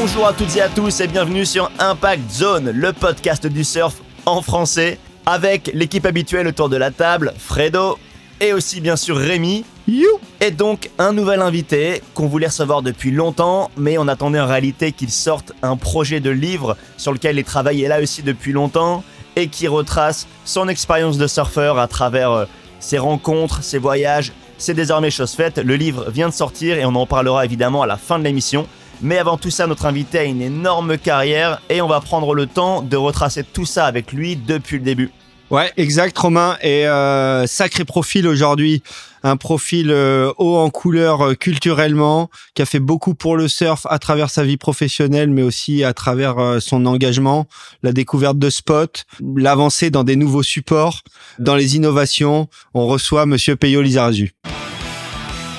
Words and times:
bonjour 0.00 0.28
à 0.28 0.32
toutes 0.32 0.54
et 0.54 0.60
à 0.60 0.68
tous 0.68 1.00
et 1.00 1.08
bienvenue 1.08 1.44
sur 1.44 1.72
Impact 1.80 2.30
Zone, 2.30 2.70
le 2.70 2.92
podcast 2.92 3.48
du 3.48 3.64
surf 3.64 3.96
en 4.26 4.42
français, 4.42 4.96
avec 5.26 5.72
l'équipe 5.74 6.06
habituelle 6.06 6.46
autour 6.46 6.68
de 6.68 6.76
la 6.76 6.92
table, 6.92 7.34
Fredo, 7.36 7.98
et 8.40 8.52
aussi 8.52 8.80
bien 8.80 8.94
sûr 8.94 9.16
Rémi. 9.16 9.64
You 9.88 10.06
Et 10.40 10.52
donc 10.52 10.88
un 10.98 11.12
nouvel 11.12 11.42
invité 11.42 12.00
qu'on 12.14 12.28
voulait 12.28 12.46
recevoir 12.46 12.82
depuis 12.82 13.10
longtemps, 13.10 13.72
mais 13.76 13.98
on 13.98 14.06
attendait 14.06 14.38
en 14.38 14.46
réalité 14.46 14.92
qu'il 14.92 15.10
sorte 15.10 15.52
un 15.62 15.76
projet 15.76 16.20
de 16.20 16.30
livre 16.30 16.76
sur 16.96 17.12
lequel 17.12 17.36
il 17.36 17.44
travaillait 17.44 17.88
là 17.88 18.00
aussi 18.00 18.22
depuis 18.22 18.52
longtemps 18.52 19.02
et 19.34 19.48
qui 19.48 19.66
retrace 19.66 20.28
son 20.44 20.68
expérience 20.68 21.18
de 21.18 21.26
surfeur 21.26 21.76
à 21.76 21.88
travers 21.88 22.30
euh, 22.30 22.44
ses 22.78 22.98
rencontres, 22.98 23.64
ses 23.64 23.78
voyages. 23.78 24.32
C'est 24.58 24.74
désormais 24.74 25.10
chose 25.10 25.32
faite, 25.32 25.58
le 25.58 25.74
livre 25.74 26.08
vient 26.08 26.28
de 26.28 26.34
sortir 26.34 26.78
et 26.78 26.84
on 26.84 26.94
en 26.94 27.06
parlera 27.06 27.44
évidemment 27.44 27.82
à 27.82 27.86
la 27.88 27.96
fin 27.96 28.20
de 28.20 28.24
l'émission. 28.24 28.68
Mais 29.00 29.18
avant 29.18 29.36
tout 29.36 29.50
ça, 29.50 29.66
notre 29.66 29.86
invité 29.86 30.18
a 30.18 30.24
une 30.24 30.42
énorme 30.42 30.98
carrière 30.98 31.60
et 31.68 31.80
on 31.80 31.88
va 31.88 32.00
prendre 32.00 32.34
le 32.34 32.46
temps 32.46 32.82
de 32.82 32.96
retracer 32.96 33.44
tout 33.44 33.66
ça 33.66 33.86
avec 33.86 34.12
lui 34.12 34.36
depuis 34.36 34.78
le 34.78 34.84
début. 34.84 35.10
Ouais, 35.50 35.72
exact, 35.78 36.18
Romain. 36.18 36.56
Et 36.60 36.86
euh, 36.86 37.46
sacré 37.46 37.84
profil 37.84 38.26
aujourd'hui. 38.26 38.82
Un 39.22 39.36
profil 39.36 39.90
euh, 39.90 40.32
haut 40.36 40.56
en 40.56 40.68
couleur 40.70 41.22
euh, 41.22 41.34
culturellement, 41.34 42.28
qui 42.54 42.62
a 42.62 42.66
fait 42.66 42.80
beaucoup 42.80 43.14
pour 43.14 43.36
le 43.36 43.48
surf 43.48 43.86
à 43.88 43.98
travers 43.98 44.30
sa 44.30 44.44
vie 44.44 44.58
professionnelle, 44.58 45.30
mais 45.30 45.42
aussi 45.42 45.84
à 45.84 45.92
travers 45.94 46.38
euh, 46.38 46.60
son 46.60 46.86
engagement, 46.86 47.46
la 47.82 47.92
découverte 47.92 48.38
de 48.38 48.50
spots, 48.50 49.04
l'avancée 49.36 49.90
dans 49.90 50.04
des 50.04 50.16
nouveaux 50.16 50.42
supports, 50.42 51.02
dans 51.38 51.56
les 51.56 51.76
innovations. 51.76 52.48
On 52.74 52.86
reçoit 52.86 53.26
Monsieur 53.26 53.56
Peyo 53.56 53.80
Lizarazu. 53.80 54.32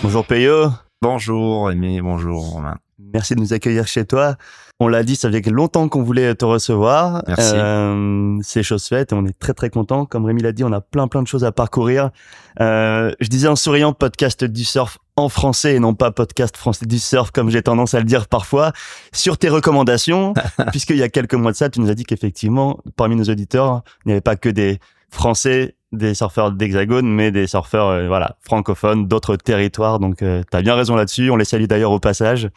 Bonjour 0.03 0.25
Peyo. 0.25 0.69
Bonjour 1.01 1.71
Aimé, 1.71 1.99
bonjour 2.01 2.51
Romain. 2.51 2.77
Merci 3.13 3.35
de 3.35 3.39
nous 3.39 3.53
accueillir 3.53 3.87
chez 3.87 4.05
toi. 4.05 4.35
On 4.79 4.87
l'a 4.87 5.03
dit, 5.03 5.15
ça 5.15 5.31
fait 5.31 5.41
longtemps 5.49 5.89
qu'on 5.89 6.03
voulait 6.03 6.35
te 6.35 6.45
recevoir. 6.45 7.23
Merci. 7.27 7.53
Euh, 7.55 8.37
c'est 8.41 8.63
chose 8.63 8.85
faite 8.85 9.11
et 9.11 9.15
on 9.15 9.25
est 9.25 9.37
très 9.37 9.53
très 9.53 9.69
content. 9.69 10.05
Comme 10.05 10.25
Rémi 10.25 10.41
l'a 10.41 10.51
dit, 10.51 10.63
on 10.63 10.71
a 10.71 10.81
plein 10.81 11.07
plein 11.07 11.21
de 11.21 11.27
choses 11.27 11.43
à 11.43 11.51
parcourir. 11.51 12.11
Euh, 12.59 13.11
je 13.19 13.27
disais 13.27 13.47
en 13.47 13.55
souriant 13.55 13.93
podcast 13.93 14.43
du 14.43 14.63
surf 14.63 14.97
en 15.15 15.27
français 15.27 15.75
et 15.75 15.79
non 15.79 15.93
pas 15.93 16.11
podcast 16.11 16.55
français 16.55 16.85
du 16.85 16.99
surf 16.99 17.31
comme 17.31 17.49
j'ai 17.49 17.61
tendance 17.61 17.93
à 17.93 17.99
le 17.99 18.05
dire 18.05 18.27
parfois. 18.27 18.71
Sur 19.11 19.37
tes 19.37 19.49
recommandations, 19.49 20.33
puisqu'il 20.71 20.97
y 20.97 21.03
a 21.03 21.09
quelques 21.09 21.33
mois 21.33 21.51
de 21.51 21.57
ça, 21.57 21.69
tu 21.69 21.81
nous 21.81 21.89
as 21.89 21.95
dit 21.95 22.05
qu'effectivement, 22.05 22.79
parmi 22.95 23.15
nos 23.15 23.25
auditeurs, 23.25 23.83
il 24.05 24.09
n'y 24.09 24.11
avait 24.13 24.21
pas 24.21 24.35
que 24.35 24.49
des 24.49 24.79
Français 25.09 25.75
des 25.91 26.13
surfeurs 26.13 26.51
d'Hexagone, 26.51 27.07
mais 27.07 27.31
des 27.31 27.47
surfeurs 27.47 27.87
euh, 27.87 28.07
voilà 28.07 28.37
francophones 28.41 29.07
d'autres 29.07 29.35
territoires. 29.35 29.99
Donc, 29.99 30.21
euh, 30.21 30.43
tu 30.49 30.57
as 30.57 30.61
bien 30.61 30.75
raison 30.75 30.95
là-dessus. 30.95 31.31
On 31.31 31.35
les 31.35 31.45
salue 31.45 31.65
d'ailleurs 31.65 31.91
au 31.91 31.99
passage. 31.99 32.49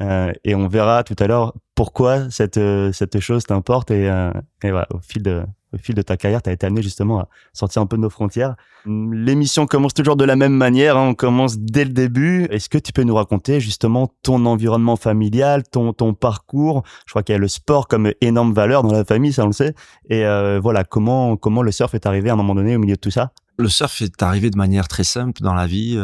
Euh, 0.00 0.32
et 0.44 0.54
on 0.54 0.68
verra 0.68 1.02
tout 1.02 1.16
à 1.18 1.26
l'heure 1.26 1.54
pourquoi 1.74 2.30
cette 2.30 2.58
euh, 2.58 2.92
cette 2.92 3.18
chose 3.18 3.44
t'importe 3.44 3.90
et, 3.90 4.08
euh, 4.08 4.30
et 4.62 4.70
voilà, 4.70 4.86
au 4.94 5.00
fil 5.00 5.22
de 5.22 5.42
au 5.72 5.78
fil 5.78 5.94
de 5.94 6.02
ta 6.02 6.16
carrière, 6.16 6.42
tu 6.42 6.50
as 6.50 6.52
été 6.52 6.66
amené 6.66 6.82
justement 6.82 7.20
à 7.20 7.28
sortir 7.52 7.80
un 7.80 7.86
peu 7.86 7.96
de 7.96 8.02
nos 8.02 8.10
frontières. 8.10 8.56
L'émission 8.86 9.66
commence 9.66 9.94
toujours 9.94 10.16
de 10.16 10.24
la 10.24 10.34
même 10.34 10.52
manière, 10.52 10.96
hein, 10.96 11.10
on 11.10 11.14
commence 11.14 11.58
dès 11.58 11.84
le 11.84 11.92
début. 11.92 12.48
Est-ce 12.50 12.68
que 12.68 12.78
tu 12.78 12.92
peux 12.92 13.04
nous 13.04 13.14
raconter 13.14 13.60
justement 13.60 14.12
ton 14.24 14.46
environnement 14.46 14.96
familial, 14.96 15.62
ton, 15.62 15.92
ton 15.92 16.12
parcours? 16.12 16.82
Je 17.06 17.12
crois 17.12 17.22
qu'il 17.22 17.34
y 17.34 17.36
a 17.36 17.38
le 17.38 17.46
sport 17.46 17.86
comme 17.86 18.12
énorme 18.20 18.52
valeur 18.52 18.82
dans 18.82 18.92
la 18.92 19.04
famille, 19.04 19.32
ça 19.32 19.44
on 19.44 19.46
le 19.46 19.52
sait. 19.52 19.76
Et 20.08 20.24
voilà, 20.60 20.82
comment, 20.82 21.36
comment 21.36 21.62
le 21.62 21.70
surf 21.70 21.94
est 21.94 22.04
arrivé 22.04 22.30
à 22.30 22.32
un 22.32 22.36
moment 22.36 22.56
donné 22.56 22.74
au 22.74 22.80
milieu 22.80 22.96
de 22.96 23.00
tout 23.00 23.12
ça? 23.12 23.30
Le 23.56 23.68
surf 23.68 24.02
est 24.02 24.24
arrivé 24.24 24.50
de 24.50 24.58
manière 24.58 24.88
très 24.88 25.04
simple 25.04 25.40
dans 25.40 25.54
la 25.54 25.68
vie. 25.68 25.96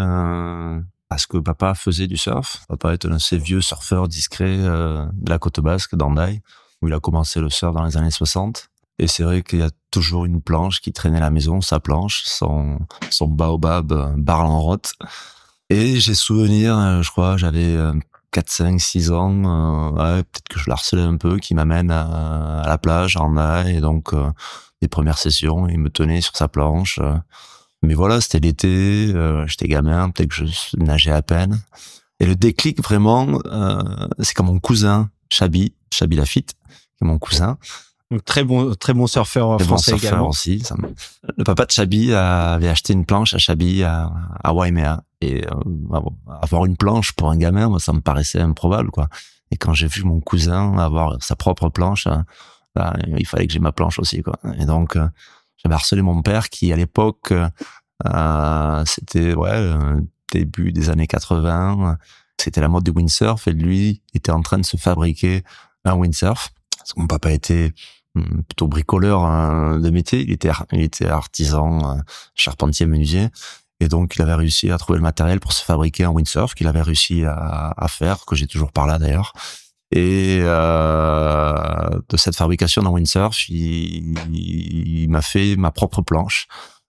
Parce 1.08 1.26
que 1.26 1.38
papa 1.38 1.74
faisait 1.74 2.06
du 2.06 2.16
surf. 2.16 2.64
Papa 2.68 2.92
est 2.92 3.04
un 3.06 3.12
assez 3.12 3.38
vieux 3.38 3.60
surfeur 3.60 4.08
discret 4.08 4.56
euh, 4.58 5.06
de 5.12 5.30
la 5.30 5.38
côte 5.38 5.60
basque, 5.60 5.94
d'Andaï, 5.94 6.40
où 6.82 6.88
il 6.88 6.94
a 6.94 7.00
commencé 7.00 7.40
le 7.40 7.50
surf 7.50 7.74
dans 7.74 7.84
les 7.84 7.96
années 7.96 8.10
60. 8.10 8.68
Et 8.98 9.06
c'est 9.06 9.22
vrai 9.22 9.42
qu'il 9.42 9.58
y 9.58 9.62
a 9.62 9.70
toujours 9.90 10.24
une 10.24 10.40
planche 10.40 10.80
qui 10.80 10.92
traînait 10.92 11.18
à 11.18 11.20
la 11.20 11.30
maison, 11.30 11.60
sa 11.60 11.80
planche, 11.80 12.22
son, 12.24 12.78
son 13.10 13.28
baobab 13.28 13.92
euh, 13.92 14.12
barre 14.16 14.50
en 14.50 14.60
rotte. 14.60 14.92
Et 15.68 15.98
j'ai 15.98 16.14
souvenir, 16.14 16.78
euh, 16.78 17.02
je 17.02 17.10
crois, 17.10 17.36
j'avais 17.36 17.74
euh, 17.74 17.92
4, 18.30 18.50
5, 18.50 18.80
6 18.80 19.10
ans, 19.10 19.92
ouais, 19.94 20.22
peut-être 20.22 20.48
que 20.48 20.60
je 20.60 20.70
l'harcelais 20.70 21.02
un 21.02 21.16
peu, 21.16 21.38
qui 21.38 21.54
m'amène 21.54 21.90
à, 21.90 22.60
à 22.62 22.68
la 22.68 22.78
plage, 22.78 23.16
en 23.16 23.26
Andaï, 23.26 23.76
et 23.76 23.80
donc 23.80 24.12
euh, 24.12 24.30
les 24.80 24.88
premières 24.88 25.18
sessions, 25.18 25.68
il 25.68 25.78
me 25.78 25.90
tenait 25.90 26.20
sur 26.20 26.36
sa 26.36 26.46
planche. 26.46 27.00
Mais 27.82 27.94
voilà, 27.94 28.20
c'était 28.20 28.40
l'été, 28.40 29.12
euh, 29.14 29.46
j'étais 29.46 29.68
gamin, 29.68 30.10
peut-être 30.10 30.30
que 30.30 30.46
je 30.46 30.76
nageais 30.78 31.12
à 31.12 31.22
peine. 31.22 31.60
Et 32.20 32.26
le 32.26 32.34
déclic, 32.34 32.82
vraiment, 32.82 33.38
euh, 33.46 33.82
c'est 34.20 34.34
quand 34.34 34.44
mon 34.44 34.58
cousin, 34.58 35.10
Chabi, 35.30 35.74
Chabi 35.92 36.16
Lafitte, 36.16 36.54
qui 36.96 37.04
est 37.04 37.06
mon 37.06 37.18
cousin, 37.18 37.58
Donc, 38.10 38.24
très 38.24 38.44
bon, 38.44 38.74
très 38.74 38.94
bon 38.94 39.06
surfeur 39.06 39.56
bon 39.58 39.64
français 39.64 39.90
surfeur 39.90 40.10
également. 40.10 40.28
aussi. 40.28 40.60
ça 40.60 40.76
me- 40.76 40.94
Le 41.36 41.44
papa 41.44 41.66
de 41.66 41.70
Chabi 41.72 42.12
avait 42.14 42.68
acheté 42.68 42.92
une 42.92 43.04
planche 43.04 43.34
à 43.34 43.38
Chabi 43.38 43.82
à, 43.82 44.10
à 44.42 44.52
Waimea. 44.54 45.02
Et 45.20 45.44
euh, 45.46 46.00
avoir 46.42 46.64
une 46.66 46.76
planche 46.76 47.12
pour 47.12 47.30
un 47.30 47.36
gamin, 47.36 47.68
moi, 47.68 47.80
ça 47.80 47.92
me 47.92 48.00
paraissait 48.00 48.40
improbable, 48.40 48.90
quoi. 48.90 49.08
Et 49.50 49.56
quand 49.56 49.74
j'ai 49.74 49.86
vu 49.86 50.02
mon 50.04 50.20
cousin 50.20 50.76
avoir 50.78 51.22
sa 51.22 51.36
propre 51.36 51.68
planche, 51.68 52.06
euh, 52.06 52.16
bah, 52.74 52.94
il 53.18 53.26
fallait 53.26 53.46
que 53.46 53.52
j'ai 53.52 53.58
ma 53.60 53.72
planche 53.72 53.98
aussi, 53.98 54.22
quoi. 54.22 54.38
Et 54.58 54.66
donc, 54.66 54.96
euh, 54.96 55.08
j'avais 55.66 55.74
harcelé 55.74 56.02
mon 56.02 56.22
père 56.22 56.48
qui, 56.48 56.72
à 56.72 56.76
l'époque, 56.76 57.32
euh, 57.32 57.48
euh, 58.06 58.84
c'était 58.86 59.34
ouais 59.34 59.50
euh, 59.50 60.00
début 60.32 60.70
des 60.70 60.90
années 60.90 61.08
80. 61.08 61.98
C'était 62.40 62.60
la 62.60 62.68
mode 62.68 62.84
du 62.84 62.92
windsurf 62.92 63.48
et 63.48 63.52
lui 63.52 64.00
était 64.14 64.30
en 64.30 64.42
train 64.42 64.58
de 64.58 64.64
se 64.64 64.76
fabriquer 64.76 65.42
un 65.84 65.94
windsurf. 65.94 66.50
Parce 66.78 66.92
que 66.92 67.00
mon 67.00 67.08
papa 67.08 67.32
était 67.32 67.72
hum, 68.14 68.44
plutôt 68.44 68.68
bricoleur 68.68 69.24
hein, 69.24 69.80
de 69.80 69.90
métier. 69.90 70.20
Il 70.20 70.30
était, 70.30 70.52
il 70.70 70.82
était 70.82 71.08
artisan, 71.08 71.98
charpentier, 72.36 72.86
menuisier. 72.86 73.28
Et 73.80 73.88
donc, 73.88 74.14
il 74.16 74.22
avait 74.22 74.34
réussi 74.34 74.70
à 74.70 74.78
trouver 74.78 74.98
le 74.98 75.02
matériel 75.02 75.40
pour 75.40 75.52
se 75.52 75.64
fabriquer 75.64 76.04
un 76.04 76.10
windsurf 76.10 76.54
qu'il 76.54 76.68
avait 76.68 76.80
réussi 76.80 77.24
à, 77.24 77.74
à 77.76 77.88
faire, 77.88 78.24
que 78.24 78.36
j'ai 78.36 78.46
toujours 78.46 78.72
par 78.72 78.86
là 78.86 78.98
d'ailleurs. 78.98 79.32
Et 79.92 80.40
euh, 80.42 82.00
de 82.08 82.16
cette 82.16 82.36
fabrication 82.36 82.82
d'un 82.82 82.90
windsurf, 82.90 83.48
il, 83.48 85.06
m'a 85.08 85.22
fait 85.22 85.56
ma 85.56 85.70
propre 85.70 86.02
planche 86.02 86.48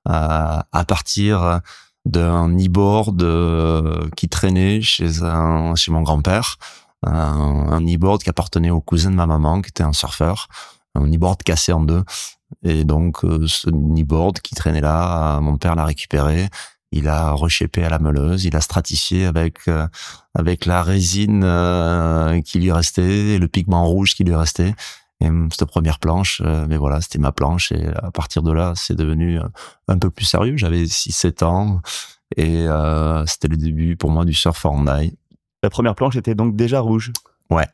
euh, 0.09 0.59
à 0.72 0.85
partir 0.88 1.62
d'un 2.06 2.50
e-board 2.58 3.22
euh, 3.22 4.09
qui 4.16 4.30
traînait 4.30 4.81
chez 4.81 5.22
un 5.22 5.75
chez 5.75 5.91
mon 5.91 6.02
grand-père, 6.02 6.58
un, 7.03 7.81
e-board 7.81 8.24
qui 8.24 8.30
appartenait 8.30 8.72
au 8.72 8.81
cousin 8.81 9.12
de 9.12 9.16
ma 9.16 9.28
maman, 9.28 9.62
qui 9.62 9.69
était 9.69 9.84
un 9.84 9.94
surfeur, 9.94 10.47
un 10.96 11.06
e-board 11.12 11.44
cassé 11.44 11.74
en 11.74 11.81
deux. 11.81 12.03
Et 12.64 12.85
donc, 12.85 13.24
euh, 13.24 13.46
ce 13.47 13.69
e-board 13.69 14.40
qui 14.40 14.56
traînait 14.56 14.81
là, 14.81 15.40
mon 15.41 15.58
père 15.58 15.75
l'a 15.75 15.85
récupéré. 15.85 16.47
Il 16.92 17.08
a 17.08 17.31
rechépé 17.31 17.84
à 17.84 17.90
la 17.90 18.00
meuleuse, 18.00 18.46
il 18.46 18.56
a 18.56 18.62
stratifié 18.62 19.25
avec 19.25 19.68
euh, 19.68 19.88
avec 20.34 20.66
la 20.66 20.84
résine 20.84 21.44
euh, 21.44 22.42
qui 22.42 22.59
lui 22.59 22.72
restait 22.72 23.36
et 23.36 23.40
le 23.40 23.48
pigment 23.48 23.86
rouge 23.86 24.16
qui 24.16 24.24
lui 24.24 24.36
restait. 24.36 24.74
Et 25.20 25.28
hum, 25.28 25.50
cette 25.52 25.68
première 25.68 26.00
planche, 26.00 26.42
euh, 26.46 26.66
mais 26.70 26.78
voilà, 26.78 27.02
c'était 27.02 27.20
ma 27.20 27.31
planche. 27.31 27.72
Et 27.72 27.88
à 27.88 28.12
partir 28.12 28.44
de 28.44 28.52
là, 28.52 28.74
c'est 28.76 28.96
devenu 28.96 29.40
euh, 29.40 29.44
un 29.88 29.97
peu 29.97 30.09
plus 30.09 30.26
sérieux. 30.26 30.58
J'avais 30.58 30.84
6-7 30.84 31.44
ans 31.44 31.81
et 32.36 32.68
euh, 32.68 33.26
c'était 33.26 33.47
le 33.47 33.58
début 33.58 33.96
pour 33.96 34.12
moi 34.12 34.26
du 34.26 34.34
surf 34.34 34.66
en. 34.66 34.84
La 35.64 35.70
première 35.70 35.96
planche 35.96 36.16
était 36.16 36.36
donc 36.36 36.56
déjà 36.56 36.80
rouge. 36.80 37.12
Ouais. 37.50 37.68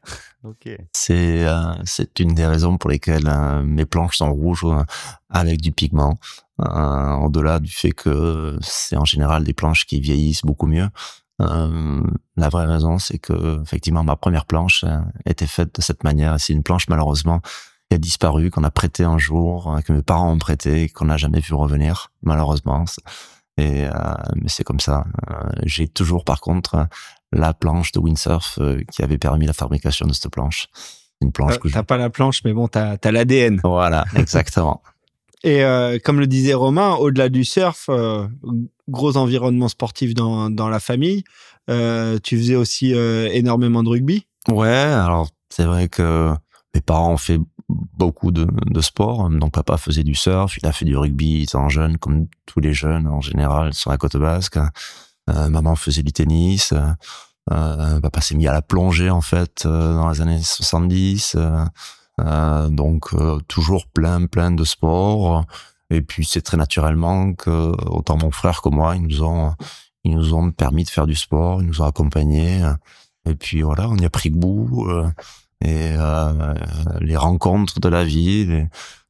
Ok. 0.44 0.69
C'est 0.91 1.47
euh, 1.47 1.73
c'est 1.85 2.19
une 2.19 2.34
des 2.34 2.45
raisons 2.45 2.78
pour 2.78 2.89
lesquelles 2.89 3.28
euh, 3.28 3.63
mes 3.63 3.85
planches 3.85 4.17
sont 4.17 4.31
rouges 4.31 4.66
euh, 4.66 4.84
avec 5.29 5.61
du 5.61 5.72
pigment. 5.72 6.17
Euh, 6.61 7.14
Au-delà 7.16 7.59
du 7.59 7.72
fait 7.72 7.91
que 7.91 8.58
c'est 8.61 8.97
en 8.97 9.05
général 9.05 9.43
des 9.43 9.53
planches 9.53 9.85
qui 9.85 9.99
vieillissent 9.99 10.43
beaucoup 10.43 10.67
mieux. 10.67 10.90
Euh, 11.41 12.03
la 12.37 12.49
vraie 12.49 12.66
raison, 12.66 12.99
c'est 12.99 13.17
que 13.17 13.61
effectivement 13.64 14.03
ma 14.03 14.16
première 14.16 14.46
planche 14.46 14.85
était 15.25 15.47
faite 15.47 15.75
de 15.75 15.81
cette 15.81 16.03
manière. 16.03 16.40
C'est 16.40 16.53
une 16.53 16.64
planche 16.64 16.87
malheureusement 16.90 17.41
qui 17.90 17.96
a 17.96 17.97
disparu, 17.97 18.52
qu'on 18.52 18.64
a 18.64 18.72
prêté 18.72 19.03
un 19.03 19.17
jour, 19.17 19.75
que 19.85 19.93
mes 19.93 20.03
parents 20.03 20.31
ont 20.31 20.37
prêté, 20.37 20.84
et 20.84 20.90
qu'on 20.90 21.05
n'a 21.05 21.17
jamais 21.17 21.40
vu 21.40 21.55
revenir 21.55 22.11
malheureusement. 22.22 22.85
Et 23.58 23.85
euh, 23.85 23.91
mais 24.35 24.49
c'est 24.49 24.64
comme 24.64 24.79
ça. 24.79 25.05
J'ai 25.64 25.87
toujours 25.87 26.25
par 26.25 26.41
contre 26.41 26.87
la 27.34 27.53
planche 27.53 27.91
de 27.91 28.00
windsurf 28.00 28.58
euh, 28.59 28.82
qui 28.91 29.03
avait 29.03 29.18
permis 29.18 29.46
la 29.46 29.53
fabrication 29.53 30.06
de 30.06 30.14
cette 30.14 30.32
planche. 30.32 30.68
Une 31.22 31.32
planche 31.32 31.53
Euh, 31.56 31.58
que. 31.58 31.68
T'as 31.70 31.84
pas 31.84 31.97
la 31.97 32.09
planche, 32.09 32.41
mais 32.46 32.53
bon, 32.53 32.68
t'as 32.68 32.97
as, 33.03 33.12
l'ADN. 33.12 33.59
Voilà, 33.64 34.06
exactement. 34.16 34.82
Et 35.44 35.64
euh, 35.64 36.00
comme 36.02 36.20
le 36.20 36.28
disait 36.28 36.53
Romain, 36.53 36.94
au-delà 36.96 37.28
du 37.30 37.44
surf, 37.44 37.88
euh, 37.90 38.28
gros 38.88 39.18
environnement 39.18 39.68
sportif 39.68 40.14
dans, 40.14 40.50
dans 40.50 40.70
la 40.70 40.80
famille. 40.80 41.24
Euh, 41.70 42.18
tu 42.22 42.38
faisais 42.38 42.56
aussi 42.56 42.91
énormément 42.91 43.84
de 43.84 43.90
rugby? 43.90 44.26
ouais, 44.50 44.68
alors 44.68 45.30
c'est 45.50 45.64
vrai 45.64 45.88
que 45.88 46.34
mes 46.76 46.82
parents 46.82 47.14
ont 47.14 47.18
fait 47.18 47.40
beaucoup 47.70 48.32
de, 48.32 48.46
de 48.66 48.82
sport. 48.82 49.30
Donc 49.30 49.53
papa 49.53 49.78
faisait 49.78 50.03
du 50.03 50.16
surf, 50.16 50.58
il 50.58 50.66
a 50.66 50.72
fait 50.74 50.85
du 50.85 50.97
rugby 50.97 51.44
étant 51.44 51.70
jeune, 51.70 51.97
comme 51.97 52.28
tous 52.46 52.59
les 52.59 52.74
jeunes 52.74 53.08
en 53.08 53.22
général 53.22 53.74
sur 53.74 53.91
la 53.91 53.97
côte 53.97 54.18
basque. 54.18 54.58
Euh, 55.29 55.49
maman 55.49 55.75
faisait 55.75 56.03
du 56.03 56.14
tennis. 56.14 56.72
Euh, 56.73 56.91
Euh, 57.52 57.99
papa 57.99 58.22
s'est 58.22 58.35
mis 58.35 58.47
à 58.47 58.53
la 58.53 58.61
plongée 58.61 59.09
en 59.09 59.20
fait 59.20 59.64
dans 59.66 60.09
les 60.09 60.22
années 60.22 60.41
70. 60.41 61.35
donc 62.70 63.09
toujours 63.49 63.87
plein 63.87 64.28
plein 64.28 64.52
de 64.52 64.64
sports. 64.64 65.46
Et 65.90 66.02
puis 66.02 66.25
c'est 66.25 66.41
très 66.41 66.55
naturellement 66.55 67.34
que 67.34 67.73
autant 67.90 68.17
mon 68.17 68.31
frère 68.31 68.61
que 68.61 68.70
moi, 68.70 68.96
ils 68.96 69.03
nous 69.03 69.23
ont 69.23 69.55
ils 70.05 70.16
nous 70.16 70.34
ont 70.34 70.52
permis 70.52 70.85
de 70.85 70.90
faire 70.90 71.05
du 71.05 71.16
sport, 71.16 71.61
ils 71.61 71.67
nous 71.67 71.81
ont 71.81 71.85
accompagnés. 71.85 72.64
Et 73.25 73.35
puis 73.35 73.61
voilà, 73.61 73.90
on 73.90 73.97
y 73.97 74.05
a 74.05 74.09
pris 74.09 74.29
goût. 74.29 74.90
et 75.59 75.91
les 77.02 77.17
rencontres 77.17 77.81
de 77.81 77.90
la 77.90 78.05
vie, 78.05 78.67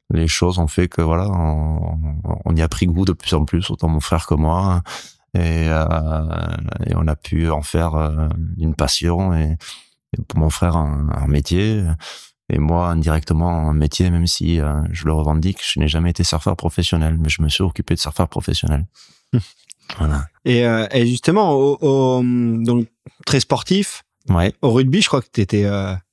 les, 0.10 0.27
choses 0.27 0.57
ont 0.57 0.68
fait 0.68 0.88
que 0.88 1.04
voilà, 1.04 1.30
on, 1.30 2.56
y 2.56 2.63
a 2.63 2.68
pris 2.68 2.88
goût 2.88 3.06
de 3.06 3.13
plus 3.13 3.33
en 3.36 3.45
plus, 3.45 3.69
autant 3.69 3.89
mon 3.89 4.00
frère 4.00 4.25
que 4.25 4.36
moi, 4.36 4.81
et, 5.35 5.68
euh, 5.69 6.57
et 6.85 6.95
on 6.95 7.07
a 7.07 7.15
pu 7.15 7.50
en 7.50 7.62
faire 7.62 7.95
euh, 7.95 8.27
une 8.57 8.75
passion 8.75 9.33
et, 9.33 9.57
pour 10.27 10.39
mon 10.39 10.51
frère 10.51 10.77
un, 10.77 11.09
un, 11.12 11.27
métier 11.27 11.83
et 12.50 12.59
moi 12.59 12.89
indirectement 12.89 13.69
un 13.69 13.74
métier, 13.74 14.12
même 14.12 14.27
si 14.27 14.59
euh, 14.59 14.74
je 14.91 15.06
le 15.06 15.13
revendique, 15.13 15.59
je 15.63 15.80
n'ai 15.80 15.88
jamais 15.88 16.12
été 16.12 16.24
surfeur 16.24 16.56
professionnel, 16.56 17.18
mais 17.19 17.30
je 17.30 17.41
me 17.41 17.50
suis 17.50 17.63
occupé 17.63 17.95
de 17.95 18.00
surfeur 18.00 18.27
professionnel. 18.27 18.85
voilà. 19.97 20.27
Et, 20.45 20.68
euh, 20.68 20.85
et 20.91 21.07
justement, 21.07 21.53
au, 21.53 21.77
au, 21.81 22.21
donc 22.24 22.88
très 23.25 23.39
sportif. 23.39 24.03
Ouais. 24.29 24.53
Au 24.62 24.71
rugby, 24.71 25.01
je 25.01 25.07
crois 25.07 25.21
que 25.21 25.27
tu 25.33 25.41
étais 25.41 25.68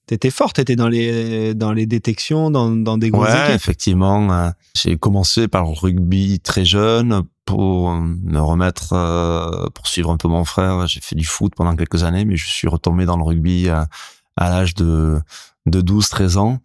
t'étais 0.06 0.31
fort, 0.31 0.52
t'étais 0.52 0.75
dans 0.75 0.88
les 0.88 1.55
dans 1.55 1.73
les 1.73 1.87
détections, 1.87 2.50
dans, 2.50 2.70
dans 2.70 2.99
des 2.99 3.11
grosses 3.11 3.28
ouais, 3.28 3.55
effectivement. 3.55 4.52
J'ai 4.75 4.96
commencé 4.96 5.46
par 5.46 5.64
le 5.64 5.70
rugby 5.70 6.40
très 6.40 6.64
jeune 6.64 7.23
pour 7.50 7.91
me 7.93 8.38
remettre, 8.38 8.93
euh, 8.93 9.67
pour 9.75 9.87
suivre 9.87 10.11
un 10.11 10.17
peu 10.17 10.29
mon 10.29 10.44
frère. 10.44 10.87
J'ai 10.87 11.00
fait 11.00 11.17
du 11.17 11.25
foot 11.25 11.52
pendant 11.56 11.75
quelques 11.76 12.05
années, 12.05 12.25
mais 12.25 12.37
je 12.37 12.47
suis 12.47 12.69
retombé 12.69 13.05
dans 13.06 13.17
le 13.17 13.23
rugby 13.23 13.69
à, 13.69 13.88
à 14.37 14.49
l'âge 14.50 14.75
de 14.75 15.20
de 15.67 15.82
12-13 15.82 16.38
ans. 16.38 16.58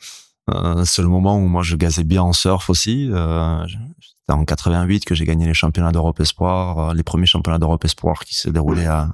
Euh, 0.54 0.86
c'est 0.86 1.02
le 1.02 1.08
moment 1.08 1.38
où 1.38 1.48
moi 1.48 1.64
je 1.64 1.76
gazais 1.76 2.04
bien 2.04 2.22
en 2.22 2.34
surf 2.34 2.70
aussi. 2.70 3.10
Euh, 3.12 3.66
C'était 3.68 4.34
en 4.34 4.46
88 4.46 5.06
que 5.06 5.16
j'ai 5.16 5.26
gagné 5.26 5.46
les 5.46 5.54
championnats 5.54 5.92
d'Europe 5.92 6.20
Espoir, 6.20 6.80
euh, 6.80 6.94
les 6.94 7.04
premiers 7.04 7.26
championnats 7.26 7.60
d'Europe 7.60 7.84
Espoir 7.84 8.20
qui 8.20 8.36
s'est 8.36 8.52
déroulés 8.52 8.86
à 8.86 9.10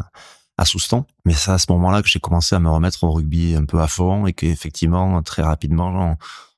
à 0.57 0.65
Souston. 0.65 1.05
Mais 1.25 1.33
c'est 1.33 1.51
à 1.51 1.57
ce 1.57 1.71
moment-là 1.71 2.01
que 2.03 2.09
j'ai 2.09 2.19
commencé 2.19 2.55
à 2.55 2.59
me 2.59 2.69
remettre 2.69 3.03
au 3.03 3.11
rugby 3.11 3.55
un 3.55 3.65
peu 3.65 3.79
à 3.79 3.87
fond 3.87 4.27
et 4.27 4.33
qu'effectivement, 4.33 5.21
très 5.23 5.41
rapidement, 5.41 6.15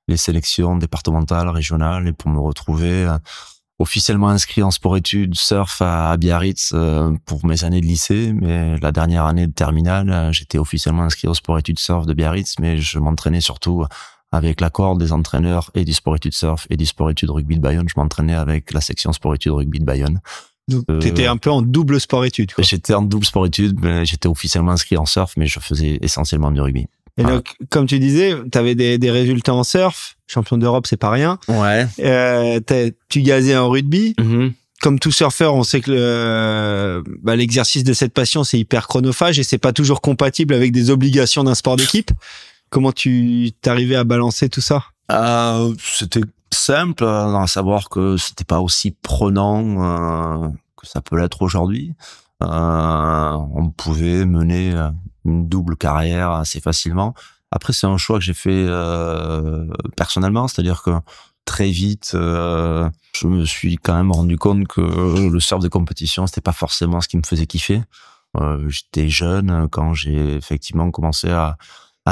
les 0.07 0.17
sélections 0.17 0.75
départementales, 0.75 1.47
régionales, 1.49 2.07
et 2.07 2.13
pour 2.13 2.29
me 2.29 2.39
retrouver 2.39 3.05
euh, 3.05 3.17
officiellement 3.79 4.29
inscrit 4.29 4.63
en 4.63 4.71
sport-études 4.71 5.35
surf 5.35 5.81
à, 5.81 6.15
Biarritz 6.17 6.71
euh, 6.73 7.11
pour 7.25 7.45
mes 7.45 7.63
années 7.63 7.81
de 7.81 7.85
lycée, 7.85 8.33
mais 8.33 8.77
la 8.77 8.91
dernière 8.91 9.25
année 9.25 9.47
de 9.47 9.51
terminale, 9.51 10.09
euh, 10.09 10.31
j'étais 10.31 10.57
officiellement 10.57 11.03
inscrit 11.03 11.27
au 11.27 11.33
sport-études 11.33 11.79
surf 11.79 12.05
de 12.05 12.13
Biarritz, 12.13 12.55
mais 12.59 12.77
je 12.77 12.99
m'entraînais 12.99 13.41
surtout 13.41 13.85
avec 14.31 14.61
l'accord 14.61 14.97
des 14.97 15.11
entraîneurs 15.11 15.69
et 15.75 15.85
du 15.85 15.93
sport-études 15.93 16.33
surf 16.33 16.65
et 16.69 16.77
du 16.77 16.85
sport-études 16.85 17.29
rugby 17.29 17.55
de 17.55 17.61
Bayonne. 17.61 17.87
Je 17.87 17.93
m'entraînais 17.97 18.35
avec 18.35 18.73
la 18.73 18.81
section 18.81 19.11
sport-études 19.13 19.53
rugby 19.53 19.79
de 19.79 19.85
Bayonne. 19.85 20.21
Donc, 20.69 20.85
euh, 20.89 20.99
t'étais 20.99 21.27
un 21.27 21.37
peu 21.37 21.51
en 21.51 21.61
double 21.61 21.99
sport-études. 21.99 22.51
J'étais 22.59 22.93
en 22.93 23.01
double 23.01 23.25
sport-études, 23.25 23.77
j'étais 24.05 24.27
officiellement 24.27 24.71
inscrit 24.71 24.97
en 24.97 25.05
surf, 25.05 25.33
mais 25.35 25.45
je 25.45 25.59
faisais 25.59 25.99
essentiellement 26.01 26.51
du 26.51 26.61
rugby. 26.61 26.87
Et 27.17 27.23
donc, 27.23 27.55
comme 27.69 27.85
tu 27.85 27.99
disais, 27.99 28.35
tu 28.51 28.57
avais 28.57 28.73
des, 28.73 28.97
des, 28.97 29.11
résultats 29.11 29.53
en 29.53 29.63
surf, 29.63 30.17
champion 30.25 30.57
d'Europe, 30.57 30.87
c'est 30.87 30.97
pas 30.97 31.11
rien. 31.11 31.37
Ouais. 31.47 31.87
Euh, 31.99 32.59
tu 33.09 33.21
gazais 33.21 33.55
en 33.55 33.69
rugby. 33.69 34.15
Mm-hmm. 34.19 34.53
Comme 34.81 34.99
tout 34.99 35.11
surfeur, 35.11 35.53
on 35.53 35.63
sait 35.63 35.79
que 35.79 37.03
bah, 37.21 37.35
l'exercice 37.35 37.83
de 37.83 37.93
cette 37.93 38.13
passion, 38.13 38.43
c'est 38.43 38.59
hyper 38.59 38.87
chronophage 38.87 39.39
et 39.39 39.43
c'est 39.43 39.59
pas 39.59 39.73
toujours 39.73 40.01
compatible 40.01 40.53
avec 40.53 40.71
des 40.71 40.89
obligations 40.89 41.43
d'un 41.43 41.55
sport 41.55 41.75
d'équipe. 41.75 42.11
Comment 42.73 42.91
tu 42.91 43.51
t'arrivais 43.61 43.95
à 43.95 44.03
balancer 44.03 44.49
tout 44.49 44.59
ça? 44.59 44.83
Euh, 45.11 45.73
C'était 45.79 46.23
simple, 46.51 47.03
euh, 47.03 47.37
à 47.37 47.45
savoir 47.45 47.87
que 47.87 48.17
c'était 48.17 48.43
pas 48.45 48.61
aussi 48.61 48.95
prenant 49.03 50.43
euh, 50.43 50.47
que 50.75 50.87
ça 50.87 50.99
peut 51.01 51.19
l'être 51.19 51.43
aujourd'hui. 51.43 51.93
Euh, 52.43 53.37
on 53.55 53.69
pouvait 53.69 54.25
mener 54.25 54.73
une 55.25 55.47
double 55.47 55.77
carrière 55.77 56.31
assez 56.31 56.59
facilement. 56.59 57.13
Après, 57.51 57.73
c'est 57.73 57.87
un 57.87 57.97
choix 57.97 58.19
que 58.19 58.25
j'ai 58.25 58.33
fait 58.33 58.67
personnellement, 59.95 60.47
c'est-à-dire 60.47 60.81
que 60.83 60.91
très 61.45 61.69
vite, 61.69 62.09
je 62.13 63.27
me 63.27 63.45
suis 63.45 63.77
quand 63.77 63.95
même 63.95 64.11
rendu 64.11 64.37
compte 64.37 64.67
que 64.67 64.81
le 65.29 65.39
surf 65.39 65.61
de 65.61 65.67
compétition, 65.67 66.25
c'était 66.27 66.41
pas 66.41 66.51
forcément 66.51 66.99
ce 66.99 67.07
qui 67.07 67.17
me 67.17 67.23
faisait 67.23 67.45
kiffer. 67.45 67.81
J'étais 68.67 69.07
jeune 69.07 69.67
quand 69.71 69.93
j'ai 69.93 70.35
effectivement 70.35 70.89
commencé 70.89 71.29
à 71.29 71.57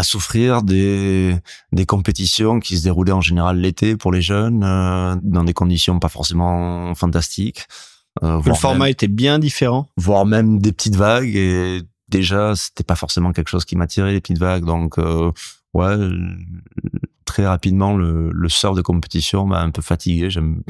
souffrir 0.03 0.63
des, 0.63 1.41
compétitions 1.87 2.59
qui 2.59 2.77
se 2.77 2.83
déroulaient 2.83 3.11
en 3.11 3.21
général 3.21 3.57
l'été 3.59 3.97
pour 3.97 4.11
les 4.11 4.21
jeunes, 4.21 4.63
euh, 4.63 5.15
dans 5.21 5.43
des 5.43 5.53
conditions 5.53 5.99
pas 5.99 6.09
forcément 6.09 6.95
fantastiques. 6.95 7.67
Euh, 8.23 8.41
le 8.45 8.53
format 8.53 8.89
était 8.89 9.07
bien 9.07 9.39
différent. 9.39 9.87
Voire 9.97 10.25
même 10.25 10.59
des 10.59 10.71
petites 10.71 10.95
vagues 10.95 11.35
et 11.35 11.81
déjà 12.09 12.55
c'était 12.55 12.83
pas 12.83 12.95
forcément 12.95 13.31
quelque 13.31 13.49
chose 13.49 13.65
qui 13.65 13.75
m'attirait 13.75 14.11
les 14.11 14.21
petites 14.21 14.39
vagues. 14.39 14.65
Donc 14.65 14.97
euh, 14.97 15.31
ouais, 15.73 15.95
très 17.25 17.47
rapidement 17.47 17.95
le, 17.95 18.31
le 18.31 18.49
surf 18.49 18.75
de 18.75 18.81
compétition 18.81 19.45
m'a 19.45 19.61
un 19.61 19.71
peu 19.71 19.81
fatigué. 19.81 20.29
J'aime 20.29 20.61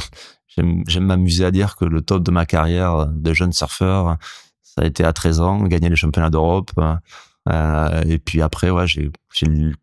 j'aime 0.88 1.06
m'amuser 1.06 1.46
à 1.46 1.52
dire 1.52 1.78
que 1.78 1.86
le 1.86 2.02
top 2.02 2.24
de 2.24 2.32
ma 2.32 2.46
carrière 2.46 3.08
de 3.08 3.34
jeune 3.34 3.54
surfeur, 3.54 4.18
ça 4.62 4.82
a 4.82 4.86
été 4.86 5.04
à 5.04 5.14
13 5.14 5.40
ans, 5.40 5.64
gagner 5.64 5.90
les 5.90 5.96
championnats 5.96 6.30
d'Europe. 6.30 6.72
Euh, 7.50 8.02
et 8.04 8.20
puis 8.20 8.42
après, 8.42 8.70
ouais, 8.70 8.86
j'ai 8.88 9.12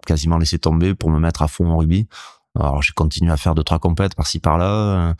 quasiment 0.06 0.38
laissé 0.38 0.58
tomber 0.58 0.94
pour 0.94 1.10
me 1.10 1.18
mettre 1.18 1.42
à 1.42 1.48
fond 1.48 1.70
au 1.72 1.78
rugby. 1.78 2.06
Alors 2.56 2.82
j'ai 2.82 2.92
continué 2.92 3.30
à 3.30 3.36
faire 3.36 3.54
deux 3.54 3.62
trois 3.62 3.78
compètes 3.78 4.14
par-ci 4.14 4.38
par-là. 4.38 5.14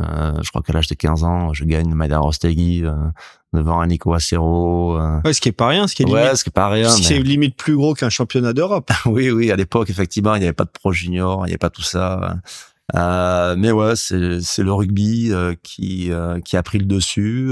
Euh, 0.00 0.42
je 0.42 0.48
crois 0.50 0.62
qu'à 0.62 0.72
l'âge 0.72 0.88
de 0.88 0.94
15 0.94 1.24
ans, 1.24 1.52
je 1.52 1.64
gagne 1.64 1.92
Maïda 1.92 2.18
Rostegui 2.18 2.84
euh, 2.84 2.94
devant 3.52 3.84
Nico 3.86 4.12
Acero. 4.12 4.96
Euh. 4.98 5.20
Ouais, 5.24 5.32
ce 5.32 5.40
qui 5.40 5.48
est 5.48 5.52
pas 5.52 5.68
rien, 5.68 5.88
ce 5.88 5.94
qui 5.94 6.02
est 6.02 6.06
limite. 6.06 6.22
Ouais, 6.22 6.36
ce 6.36 6.44
qui 6.44 6.50
est 6.50 6.52
pas 6.52 6.68
rien. 6.68 6.88
C'est 6.90 7.18
limite 7.18 7.56
plus 7.56 7.76
gros 7.76 7.94
qu'un 7.94 8.10
championnat 8.10 8.52
d'Europe. 8.52 8.90
oui, 9.06 9.30
oui, 9.30 9.50
à 9.50 9.56
l'époque 9.56 9.90
effectivement, 9.90 10.34
il 10.34 10.40
n'y 10.40 10.44
avait 10.44 10.52
pas 10.52 10.64
de 10.64 10.70
pro 10.70 10.92
junior, 10.92 11.40
il 11.44 11.48
n'y 11.48 11.52
avait 11.52 11.58
pas 11.58 11.70
tout 11.70 11.82
ça. 11.82 12.36
Euh, 12.94 13.56
mais 13.58 13.72
ouais, 13.72 13.96
c'est 13.96 14.40
c'est 14.42 14.62
le 14.62 14.72
rugby 14.72 15.32
euh, 15.32 15.54
qui 15.62 16.10
qui 16.44 16.56
a 16.56 16.62
pris 16.62 16.78
le 16.78 16.86
dessus. 16.86 17.50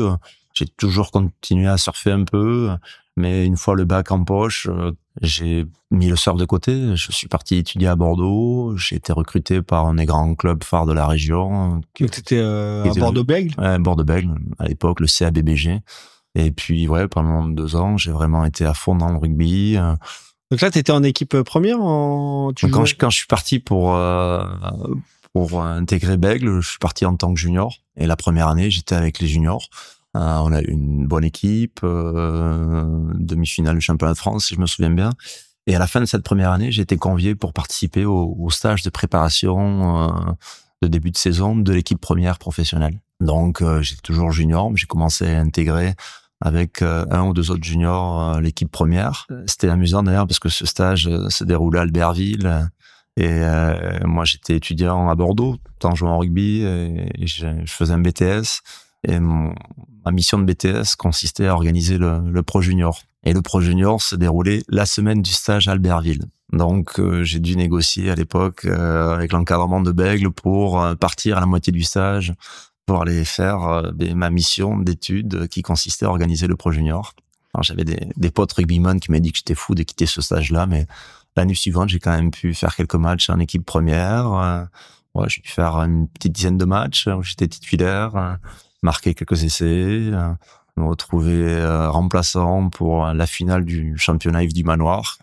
J'ai 0.52 0.66
toujours 0.66 1.10
continué 1.10 1.66
à 1.66 1.76
surfer 1.76 2.12
un 2.12 2.24
peu. 2.24 2.70
Mais 3.16 3.46
une 3.46 3.56
fois 3.56 3.74
le 3.74 3.84
bac 3.84 4.10
en 4.10 4.24
poche, 4.24 4.66
euh, 4.68 4.92
j'ai 5.20 5.66
mis 5.90 6.08
le 6.08 6.16
surf 6.16 6.36
de 6.36 6.44
côté. 6.44 6.96
Je 6.96 7.12
suis 7.12 7.28
parti 7.28 7.56
étudier 7.56 7.88
à 7.88 7.96
Bordeaux. 7.96 8.76
J'ai 8.76 8.96
été 8.96 9.12
recruté 9.12 9.62
par 9.62 9.86
un 9.86 9.94
des 9.94 10.06
grands 10.06 10.34
clubs 10.34 10.64
phares 10.64 10.86
de 10.86 10.92
la 10.92 11.06
région. 11.06 11.80
Tu 11.94 12.04
étais 12.04 12.38
euh, 12.38 12.84
à 12.84 12.94
Bordeaux-Bègle 12.94 13.54
Ouais, 13.58 13.78
Bordeaux-Bègle, 13.78 14.34
à 14.58 14.66
l'époque, 14.66 15.00
le 15.00 15.06
CABBG. 15.06 15.80
Et 16.34 16.50
puis, 16.50 16.88
ouais, 16.88 17.06
pendant 17.06 17.46
deux 17.46 17.76
ans, 17.76 17.96
j'ai 17.96 18.10
vraiment 18.10 18.44
été 18.44 18.64
à 18.64 18.74
fond 18.74 18.96
dans 18.96 19.10
le 19.10 19.18
rugby. 19.18 19.76
Donc 20.50 20.60
là, 20.60 20.70
tu 20.70 20.78
étais 20.78 20.92
en 20.92 21.02
équipe 21.02 21.40
première 21.42 21.80
en... 21.80 22.52
tu 22.54 22.68
quand, 22.68 22.84
je, 22.84 22.96
quand 22.96 23.10
je 23.10 23.18
suis 23.18 23.26
parti 23.26 23.60
pour, 23.60 23.94
euh, 23.94 24.44
pour 25.32 25.62
intégrer 25.62 26.16
Bègle, 26.16 26.60
je 26.60 26.70
suis 26.70 26.78
parti 26.78 27.06
en 27.06 27.16
tant 27.16 27.32
que 27.32 27.40
junior. 27.40 27.76
Et 27.96 28.06
la 28.06 28.16
première 28.16 28.48
année, 28.48 28.70
j'étais 28.70 28.96
avec 28.96 29.20
les 29.20 29.28
juniors. 29.28 29.68
Euh, 30.16 30.38
on 30.42 30.52
a 30.52 30.60
une 30.62 31.06
bonne 31.06 31.24
équipe, 31.24 31.80
euh, 31.82 32.84
demi-finale 33.14 33.76
du 33.76 33.80
championnat 33.80 34.12
de 34.12 34.18
France, 34.18 34.46
si 34.46 34.54
je 34.54 34.60
me 34.60 34.66
souviens 34.66 34.90
bien. 34.90 35.10
Et 35.66 35.74
à 35.74 35.78
la 35.78 35.86
fin 35.86 36.00
de 36.00 36.06
cette 36.06 36.22
première 36.22 36.52
année, 36.52 36.70
j'ai 36.70 36.82
été 36.82 36.96
convié 36.96 37.34
pour 37.34 37.52
participer 37.52 38.04
au, 38.04 38.48
stage 38.50 38.82
de 38.82 38.90
préparation 38.90 40.08
euh, 40.08 40.32
de 40.82 40.88
début 40.88 41.10
de 41.10 41.16
saison 41.16 41.56
de 41.56 41.72
l'équipe 41.72 42.00
première 42.00 42.38
professionnelle. 42.38 43.00
Donc, 43.20 43.62
j'étais 43.80 44.02
toujours 44.02 44.32
junior, 44.32 44.70
mais 44.70 44.76
j'ai 44.76 44.86
commencé 44.86 45.26
à 45.26 45.40
intégrer 45.40 45.94
avec 46.40 46.82
un 46.82 47.22
ou 47.22 47.32
deux 47.32 47.50
autres 47.50 47.64
juniors 47.64 48.38
l'équipe 48.40 48.70
première. 48.70 49.26
C'était 49.46 49.70
amusant 49.70 50.02
d'ailleurs 50.02 50.26
parce 50.26 50.40
que 50.40 50.50
ce 50.50 50.66
stage 50.66 51.08
se 51.28 51.44
déroulait 51.44 51.78
à 51.78 51.82
Albertville. 51.82 52.68
Et 53.16 53.40
moi, 54.04 54.24
j'étais 54.26 54.56
étudiant 54.56 55.08
à 55.08 55.14
Bordeaux, 55.14 55.56
en 55.82 55.94
jouant 55.94 56.16
au 56.16 56.18
rugby, 56.18 56.62
et, 56.62 57.26
je, 57.26 57.46
faisais 57.66 57.94
un 57.94 58.00
BTS. 58.00 58.60
Et 59.04 59.18
ma 59.20 60.10
mission 60.10 60.38
de 60.38 60.44
BTS 60.44 60.96
consistait 60.98 61.46
à 61.46 61.54
organiser 61.54 61.98
le, 61.98 62.20
le 62.30 62.42
Pro 62.42 62.60
Junior. 62.60 63.00
Et 63.24 63.32
le 63.32 63.42
Pro 63.42 63.60
Junior 63.60 64.02
se 64.02 64.16
déroulait 64.16 64.62
la 64.68 64.86
semaine 64.86 65.22
du 65.22 65.32
stage 65.32 65.68
à 65.68 65.72
Albertville. 65.72 66.26
Donc 66.52 67.00
euh, 67.00 67.24
j'ai 67.24 67.40
dû 67.40 67.56
négocier 67.56 68.10
à 68.10 68.14
l'époque 68.14 68.64
euh, 68.64 69.14
avec 69.14 69.32
l'encadrement 69.32 69.80
de 69.80 69.92
Bègle 69.92 70.30
pour 70.30 70.80
euh, 70.80 70.94
partir 70.94 71.36
à 71.38 71.40
la 71.40 71.46
moitié 71.46 71.72
du 71.72 71.82
stage 71.82 72.34
pour 72.86 73.00
aller 73.00 73.24
faire 73.24 73.92
ma 74.14 74.28
mission 74.28 74.76
d'études 74.76 75.48
qui 75.48 75.62
consistait 75.62 76.04
à 76.04 76.10
organiser 76.10 76.46
le 76.46 76.54
Pro 76.54 76.70
Junior. 76.70 77.14
Alors 77.54 77.62
j'avais 77.62 77.84
des, 77.84 78.08
des 78.14 78.30
potes 78.30 78.52
rugbyman 78.52 79.00
qui 79.00 79.10
m'ont 79.10 79.20
dit 79.20 79.32
que 79.32 79.38
j'étais 79.38 79.54
fou 79.54 79.74
de 79.74 79.82
quitter 79.82 80.04
ce 80.04 80.20
stage-là, 80.20 80.66
mais 80.66 80.86
l'année 81.34 81.54
suivante 81.54 81.88
j'ai 81.88 81.98
quand 81.98 82.14
même 82.14 82.30
pu 82.30 82.52
faire 82.52 82.76
quelques 82.76 82.96
matchs 82.96 83.30
en 83.30 83.38
équipe 83.38 83.64
première. 83.64 84.68
ouais, 85.14 85.28
j'ai 85.28 85.40
pu 85.40 85.50
faire 85.50 85.76
une 85.76 86.08
petite 86.08 86.32
dizaine 86.32 86.58
de 86.58 86.66
matchs 86.66 87.06
où 87.06 87.22
j'étais 87.22 87.48
titulaire 87.48 88.38
marqué 88.84 89.14
quelques 89.14 89.44
essais. 89.44 89.64
Euh, 90.12 90.32
me 90.76 90.84
retrouver 90.86 91.64
remplaçant 91.86 92.68
pour 92.68 93.06
la 93.06 93.26
finale 93.28 93.64
du 93.64 93.96
championnat 93.96 94.42
Yves 94.42 94.54
du 94.54 94.64
Manoir 94.64 95.18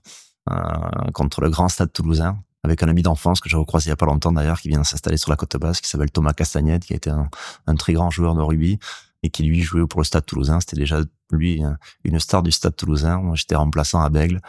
contre 1.13 1.41
le 1.41 1.49
Grand 1.49 1.67
Stade 1.67 1.91
Toulousain 1.91 2.39
avec 2.63 2.83
un 2.83 2.87
ami 2.87 3.01
d'enfance 3.01 3.41
que 3.41 3.49
j'ai 3.49 3.57
recroisé 3.57 3.87
il 3.87 3.89
y 3.89 3.91
a 3.91 3.97
pas 3.97 4.05
longtemps 4.05 4.31
d'ailleurs, 4.31 4.61
qui 4.61 4.69
vient 4.69 4.85
s'installer 4.85 5.17
sur 5.17 5.29
la 5.29 5.35
côte 5.35 5.57
basse, 5.57 5.81
qui 5.81 5.89
s'appelle 5.89 6.09
Thomas 6.09 6.31
Castagnette, 6.31 6.85
qui 6.85 6.93
a 6.93 6.95
été 6.95 7.09
un, 7.09 7.29
un, 7.67 7.75
très 7.75 7.91
grand 7.91 8.09
joueur 8.11 8.33
de 8.33 8.41
rugby 8.41 8.79
et 9.23 9.29
qui 9.29 9.43
lui 9.43 9.61
jouait 9.61 9.85
pour 9.87 9.99
le 9.99 10.05
Stade 10.05 10.25
Toulousain. 10.25 10.61
C'était 10.61 10.77
déjà 10.77 11.01
lui 11.31 11.63
une 12.03 12.19
star 12.19 12.43
du 12.43 12.51
Stade 12.51 12.75
Toulousain. 12.75 13.19
Moi, 13.19 13.35
j'étais 13.35 13.55
remplaçant 13.55 14.01
à 14.01 14.09
Bègle, 14.09 14.41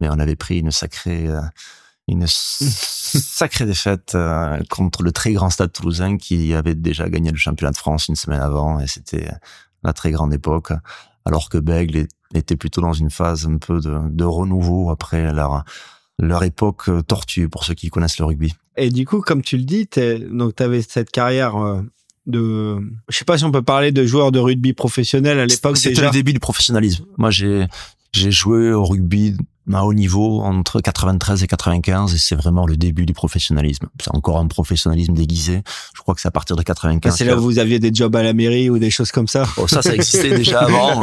mais 0.00 0.08
on 0.08 0.18
avait 0.18 0.36
pris 0.36 0.58
une 0.58 0.70
sacrée 0.70 1.28
euh, 1.28 1.40
une 2.10 2.26
sacrée 2.26 3.66
défaite 3.66 4.12
euh, 4.14 4.58
contre 4.68 5.02
le 5.02 5.12
très 5.12 5.32
grand 5.32 5.50
Stade 5.50 5.72
Toulousain 5.72 6.16
qui 6.16 6.54
avait 6.54 6.74
déjà 6.74 7.08
gagné 7.08 7.30
le 7.30 7.36
championnat 7.36 7.72
de 7.72 7.76
France 7.76 8.08
une 8.08 8.16
semaine 8.16 8.40
avant 8.40 8.80
et 8.80 8.86
c'était 8.86 9.30
la 9.82 9.92
très 9.92 10.10
grande 10.10 10.34
époque. 10.34 10.72
Alors 11.24 11.48
que 11.48 11.58
Bègle 11.58 12.06
était 12.34 12.56
plutôt 12.56 12.80
dans 12.80 12.92
une 12.92 13.10
phase 13.10 13.46
un 13.46 13.58
peu 13.58 13.80
de, 13.80 13.98
de 14.10 14.24
renouveau 14.24 14.90
après 14.90 15.32
leur 15.32 15.64
leur 16.18 16.42
époque 16.42 16.88
euh, 16.88 17.02
tortue 17.02 17.48
pour 17.48 17.64
ceux 17.64 17.74
qui 17.74 17.88
connaissent 17.88 18.18
le 18.18 18.26
rugby. 18.26 18.54
Et 18.76 18.90
du 18.90 19.06
coup, 19.06 19.20
comme 19.22 19.42
tu 19.42 19.56
le 19.56 19.64
dis, 19.64 19.88
donc 20.30 20.56
tu 20.56 20.62
avais 20.62 20.82
cette 20.82 21.10
carrière 21.10 21.56
euh, 21.56 21.80
de, 22.26 22.78
je 23.08 23.16
sais 23.16 23.24
pas 23.24 23.38
si 23.38 23.44
on 23.44 23.50
peut 23.50 23.62
parler 23.62 23.90
de 23.90 24.04
joueur 24.04 24.30
de 24.30 24.38
rugby 24.38 24.74
professionnel 24.74 25.38
à 25.38 25.46
l'époque. 25.46 25.78
C'était 25.78 26.02
le 26.02 26.10
début 26.10 26.32
du 26.32 26.40
professionnalisme. 26.40 27.06
Moi, 27.16 27.30
j'ai 27.30 27.66
j'ai 28.12 28.30
joué 28.30 28.72
au 28.72 28.84
rugby 28.84 29.36
à 29.74 29.84
haut 29.84 29.94
niveau 29.94 30.40
entre 30.40 30.80
93 30.80 31.42
et 31.42 31.46
95 31.46 32.14
et 32.14 32.18
c'est 32.18 32.34
vraiment 32.34 32.66
le 32.66 32.76
début 32.76 33.06
du 33.06 33.12
professionnalisme. 33.12 33.88
C'est 34.02 34.14
encore 34.14 34.38
un 34.38 34.46
professionnalisme 34.46 35.14
déguisé. 35.14 35.62
Je 35.94 36.02
crois 36.02 36.14
que 36.14 36.20
c'est 36.20 36.28
à 36.28 36.32
partir 36.32 36.56
de 36.56 36.62
95. 36.62 37.16
C'est 37.16 37.24
là 37.24 37.36
où 37.36 37.42
vous 37.42 37.58
aviez 37.58 37.78
des 37.78 37.92
jobs 37.92 38.14
à 38.16 38.22
la 38.22 38.32
mairie 38.32 38.70
ou 38.70 38.78
des 38.78 38.90
choses 38.90 39.12
comme 39.12 39.28
ça. 39.28 39.46
Oh, 39.56 39.66
ça, 39.68 39.82
ça 39.82 39.94
existait 39.94 40.30
déjà 40.30 40.60
avant. 40.66 41.02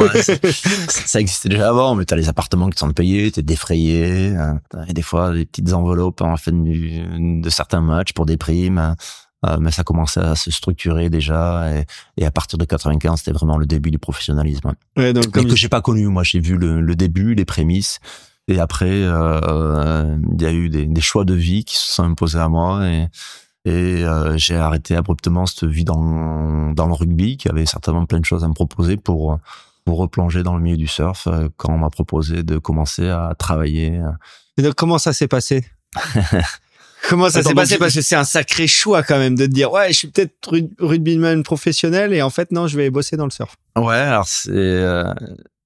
Ça 0.88 1.20
existait 1.20 1.48
déjà 1.48 1.68
avant, 1.68 1.94
mais 1.94 2.04
t'as 2.04 2.16
les 2.16 2.28
appartements 2.28 2.70
qui 2.70 2.78
sont 2.78 2.92
payés, 2.92 3.30
t'es 3.30 3.42
défrayé. 3.42 4.34
Hein. 4.36 4.60
Et 4.88 4.92
des 4.92 5.02
fois, 5.02 5.32
des 5.32 5.46
petites 5.46 5.72
enveloppes 5.72 6.20
en 6.20 6.36
fin 6.36 6.52
de, 6.52 7.40
de 7.40 7.50
certains 7.50 7.80
matchs 7.80 8.12
pour 8.12 8.26
des 8.26 8.36
primes. 8.36 8.96
Euh, 9.46 9.56
mais 9.60 9.70
ça 9.70 9.84
commençait 9.84 10.18
à 10.18 10.34
se 10.34 10.50
structurer 10.50 11.10
déjà 11.10 11.70
et, 11.72 11.86
et 12.16 12.26
à 12.26 12.30
partir 12.32 12.58
de 12.58 12.64
95 12.64 13.20
c'était 13.20 13.30
vraiment 13.30 13.56
le 13.56 13.66
début 13.66 13.92
du 13.92 13.98
professionnalisme 14.00 14.72
ouais, 14.96 15.12
donc, 15.12 15.26
mais 15.36 15.44
que 15.44 15.54
j'ai 15.54 15.68
pas 15.68 15.80
connu 15.80 16.08
moi 16.08 16.24
j'ai 16.24 16.40
vu 16.40 16.56
le, 16.56 16.80
le, 16.80 16.96
début 16.96 17.36
les 17.36 17.44
prémices 17.44 18.00
et 18.48 18.58
après, 18.58 18.90
euh, 18.90 20.16
il 20.32 20.42
y 20.42 20.46
a 20.46 20.52
eu 20.52 20.68
des, 20.68 20.86
des, 20.86 21.00
choix 21.00 21.24
de 21.24 21.34
vie 21.34 21.64
qui 21.64 21.76
se 21.76 21.92
sont 21.92 22.04
imposés 22.04 22.38
à 22.38 22.48
moi 22.48 22.86
et, 22.88 23.08
et 23.64 24.04
euh, 24.04 24.36
j'ai 24.38 24.56
arrêté 24.56 24.96
abruptement 24.96 25.44
cette 25.44 25.64
vie 25.64 25.84
dans, 25.84 26.72
dans 26.72 26.86
le 26.86 26.94
rugby, 26.94 27.36
qui 27.36 27.48
avait 27.48 27.66
certainement 27.66 28.06
plein 28.06 28.20
de 28.20 28.24
choses 28.24 28.44
à 28.44 28.48
me 28.48 28.54
proposer 28.54 28.96
pour, 28.96 29.38
pour 29.84 29.98
replonger 29.98 30.42
dans 30.42 30.56
le 30.56 30.62
milieu 30.62 30.78
du 30.78 30.86
surf 30.86 31.26
euh, 31.26 31.48
quand 31.56 31.74
on 31.74 31.78
m'a 31.78 31.90
proposé 31.90 32.42
de 32.42 32.58
commencer 32.58 33.08
à 33.08 33.34
travailler. 33.38 34.00
Et 34.56 34.62
donc, 34.62 34.74
comment 34.74 34.98
ça 34.98 35.12
s'est 35.12 35.28
passé? 35.28 35.64
Comment 37.08 37.30
ça 37.30 37.42
s'est 37.42 37.54
passé? 37.54 37.78
Parce 37.78 37.94
que 37.94 38.02
c'est 38.02 38.16
un 38.16 38.24
sacré 38.24 38.66
choix 38.66 39.02
quand 39.02 39.18
même 39.18 39.34
de 39.34 39.46
te 39.46 39.50
dire 39.50 39.70
ouais, 39.72 39.88
je 39.88 39.98
suis 39.98 40.08
peut-être 40.08 40.32
rugbyman 40.78 41.42
professionnel 41.42 42.12
et 42.12 42.22
en 42.22 42.30
fait 42.30 42.50
non, 42.50 42.66
je 42.66 42.76
vais 42.76 42.90
bosser 42.90 43.16
dans 43.16 43.24
le 43.24 43.30
surf. 43.30 43.56
Ouais, 43.76 43.94
alors 43.94 44.26
c'est 44.26 44.50
euh, 44.50 45.14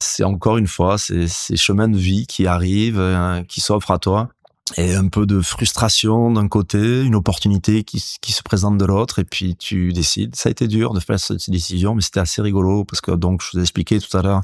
c'est 0.02 0.24
encore 0.24 0.58
une 0.58 0.66
fois 0.66 0.98
c'est 0.98 1.28
ces 1.28 1.56
chemins 1.56 1.88
de 1.88 1.98
vie 1.98 2.26
qui 2.26 2.46
arrivent, 2.46 3.00
euh, 3.00 3.42
qui 3.44 3.60
s'offrent 3.60 3.90
à 3.90 3.98
toi 3.98 4.28
et 4.76 4.94
un 4.94 5.08
peu 5.08 5.26
de 5.26 5.40
frustration 5.40 6.30
d'un 6.30 6.48
côté, 6.48 7.02
une 7.02 7.14
opportunité 7.14 7.84
qui, 7.84 8.02
qui 8.20 8.32
se 8.32 8.42
présente 8.42 8.78
de 8.78 8.84
l'autre 8.84 9.18
et 9.18 9.24
puis 9.24 9.56
tu 9.56 9.92
décides. 9.92 10.36
Ça 10.36 10.48
a 10.48 10.52
été 10.52 10.68
dur 10.68 10.94
de 10.94 11.00
faire 11.00 11.18
cette 11.18 11.50
décision, 11.50 11.94
mais 11.94 12.02
c'était 12.02 12.20
assez 12.20 12.40
rigolo 12.40 12.84
parce 12.84 13.00
que 13.00 13.10
donc 13.10 13.42
je 13.42 13.50
vous 13.52 13.58
ai 13.58 13.62
expliqué 13.62 13.98
tout 13.98 14.16
à 14.16 14.22
l'heure 14.22 14.42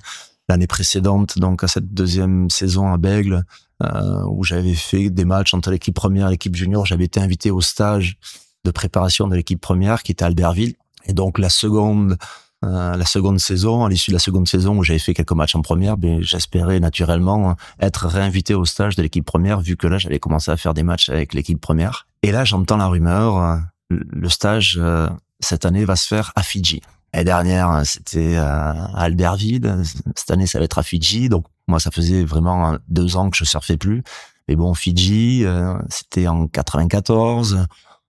l'année 0.49 0.67
précédente, 0.67 1.39
donc 1.39 1.63
à 1.63 1.69
cette 1.69 1.93
deuxième 1.93 2.49
saison 2.51 2.93
à 2.93 2.97
Bègle, 2.97 3.45
euh, 3.83 4.25
où 4.29 4.45
j'avais 4.45 4.75
fait 4.75 5.11
des 5.11 5.25
matchs 5.25 5.55
entre 5.55 5.71
l'équipe 5.71 5.95
première 5.95 6.29
et 6.29 6.31
l'équipe 6.31 6.57
junior. 6.57 6.87
J'avais 6.87 7.05
été 7.05 7.21
invité 7.21 7.51
au 7.51 7.61
stage 7.61 8.19
de 8.65 8.71
préparation 8.71 9.29
de 9.29 9.37
l'équipe 9.37 9.61
première 9.61 10.03
qui 10.03 10.13
était 10.13 10.25
à 10.25 10.29
Albertville. 10.29 10.75
Et 11.05 11.13
donc 11.13 11.39
la 11.39 11.49
seconde, 11.49 12.17
euh, 12.65 12.97
la 12.97 13.05
seconde 13.05 13.39
saison, 13.39 13.85
à 13.85 13.89
l'issue 13.89 14.11
de 14.11 14.17
la 14.17 14.21
seconde 14.21 14.49
saison 14.49 14.77
où 14.77 14.83
j'avais 14.83 14.99
fait 14.99 15.15
quelques 15.15 15.33
matchs 15.33 15.55
en 15.55 15.63
première, 15.63 15.97
ben, 15.97 16.21
j'espérais 16.23 16.81
naturellement 16.81 17.55
être 17.79 18.09
réinvité 18.09 18.55
au 18.55 18.65
stage 18.65 18.97
de 18.97 19.03
l'équipe 19.03 19.25
première 19.25 19.61
vu 19.61 19.77
que 19.77 19.87
là 19.87 19.99
j'avais 19.99 20.19
commencé 20.19 20.51
à 20.51 20.57
faire 20.57 20.75
des 20.75 20.83
matchs 20.83 21.09
avec 21.09 21.35
l'équipe 21.35 21.61
première. 21.61 22.09
Et 22.25 22.33
là 22.33 22.45
j'entends 22.45 22.77
la 22.77 22.89
rumeur, 22.89 23.37
euh, 23.37 23.57
le 23.91 24.29
stage 24.29 24.77
euh, 24.81 25.09
cette 25.39 25.67
année 25.67 25.85
va 25.85 25.95
se 25.95 26.09
faire 26.09 26.33
à 26.35 26.43
Fidji. 26.43 26.81
L'année 27.15 27.25
dernière, 27.25 27.83
c'était 27.85 28.37
à 28.37 28.91
Albertville. 28.97 29.83
Cette 30.15 30.31
année, 30.31 30.47
ça 30.47 30.59
va 30.59 30.67
être 30.67 30.79
à 30.79 30.83
Fidji. 30.83 31.31
Donc, 31.31 31.47
moi, 31.67 31.81
ça 31.81 31.91
faisait 31.91 32.23
vraiment 32.23 32.77
deux 32.89 33.17
ans 33.17 33.31
que 33.31 33.37
je 33.37 33.45
surfais 33.45 33.79
plus. 33.79 34.03
Mais 34.47 34.57
bon, 34.57 34.75
Fidji, 34.75 35.43
c'était 35.89 36.29
en 36.29 36.49
94. 36.49 37.65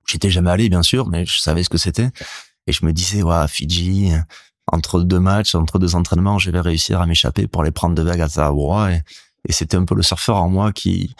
J'étais 0.05 0.29
jamais 0.29 0.51
allé, 0.51 0.67
bien 0.67 0.83
sûr, 0.83 1.07
mais 1.07 1.25
je 1.25 1.39
savais 1.39 1.63
ce 1.63 1.69
que 1.69 1.77
c'était. 1.77 2.09
Et 2.67 2.71
je 2.71 2.85
me 2.85 2.93
disais, 2.93 3.23
ouais, 3.23 3.47
Fidji, 3.47 4.11
entre 4.71 5.01
deux 5.01 5.19
matchs, 5.19 5.55
entre 5.55 5.79
deux 5.79 5.95
entraînements, 5.95 6.37
je 6.37 6.51
vais 6.51 6.59
réussir 6.59 7.01
à 7.01 7.05
m'échapper 7.05 7.47
pour 7.47 7.61
aller 7.61 7.71
prendre 7.71 7.95
de 7.95 8.01
vagues 8.01 8.21
à 8.21 8.29
Tahabura. 8.29 8.93
Et, 8.93 9.01
c'était 9.49 9.77
un 9.77 9.85
peu 9.85 9.95
le 9.95 10.03
surfeur 10.03 10.37
en 10.37 10.49
moi 10.49 10.71
qui, 10.71 11.15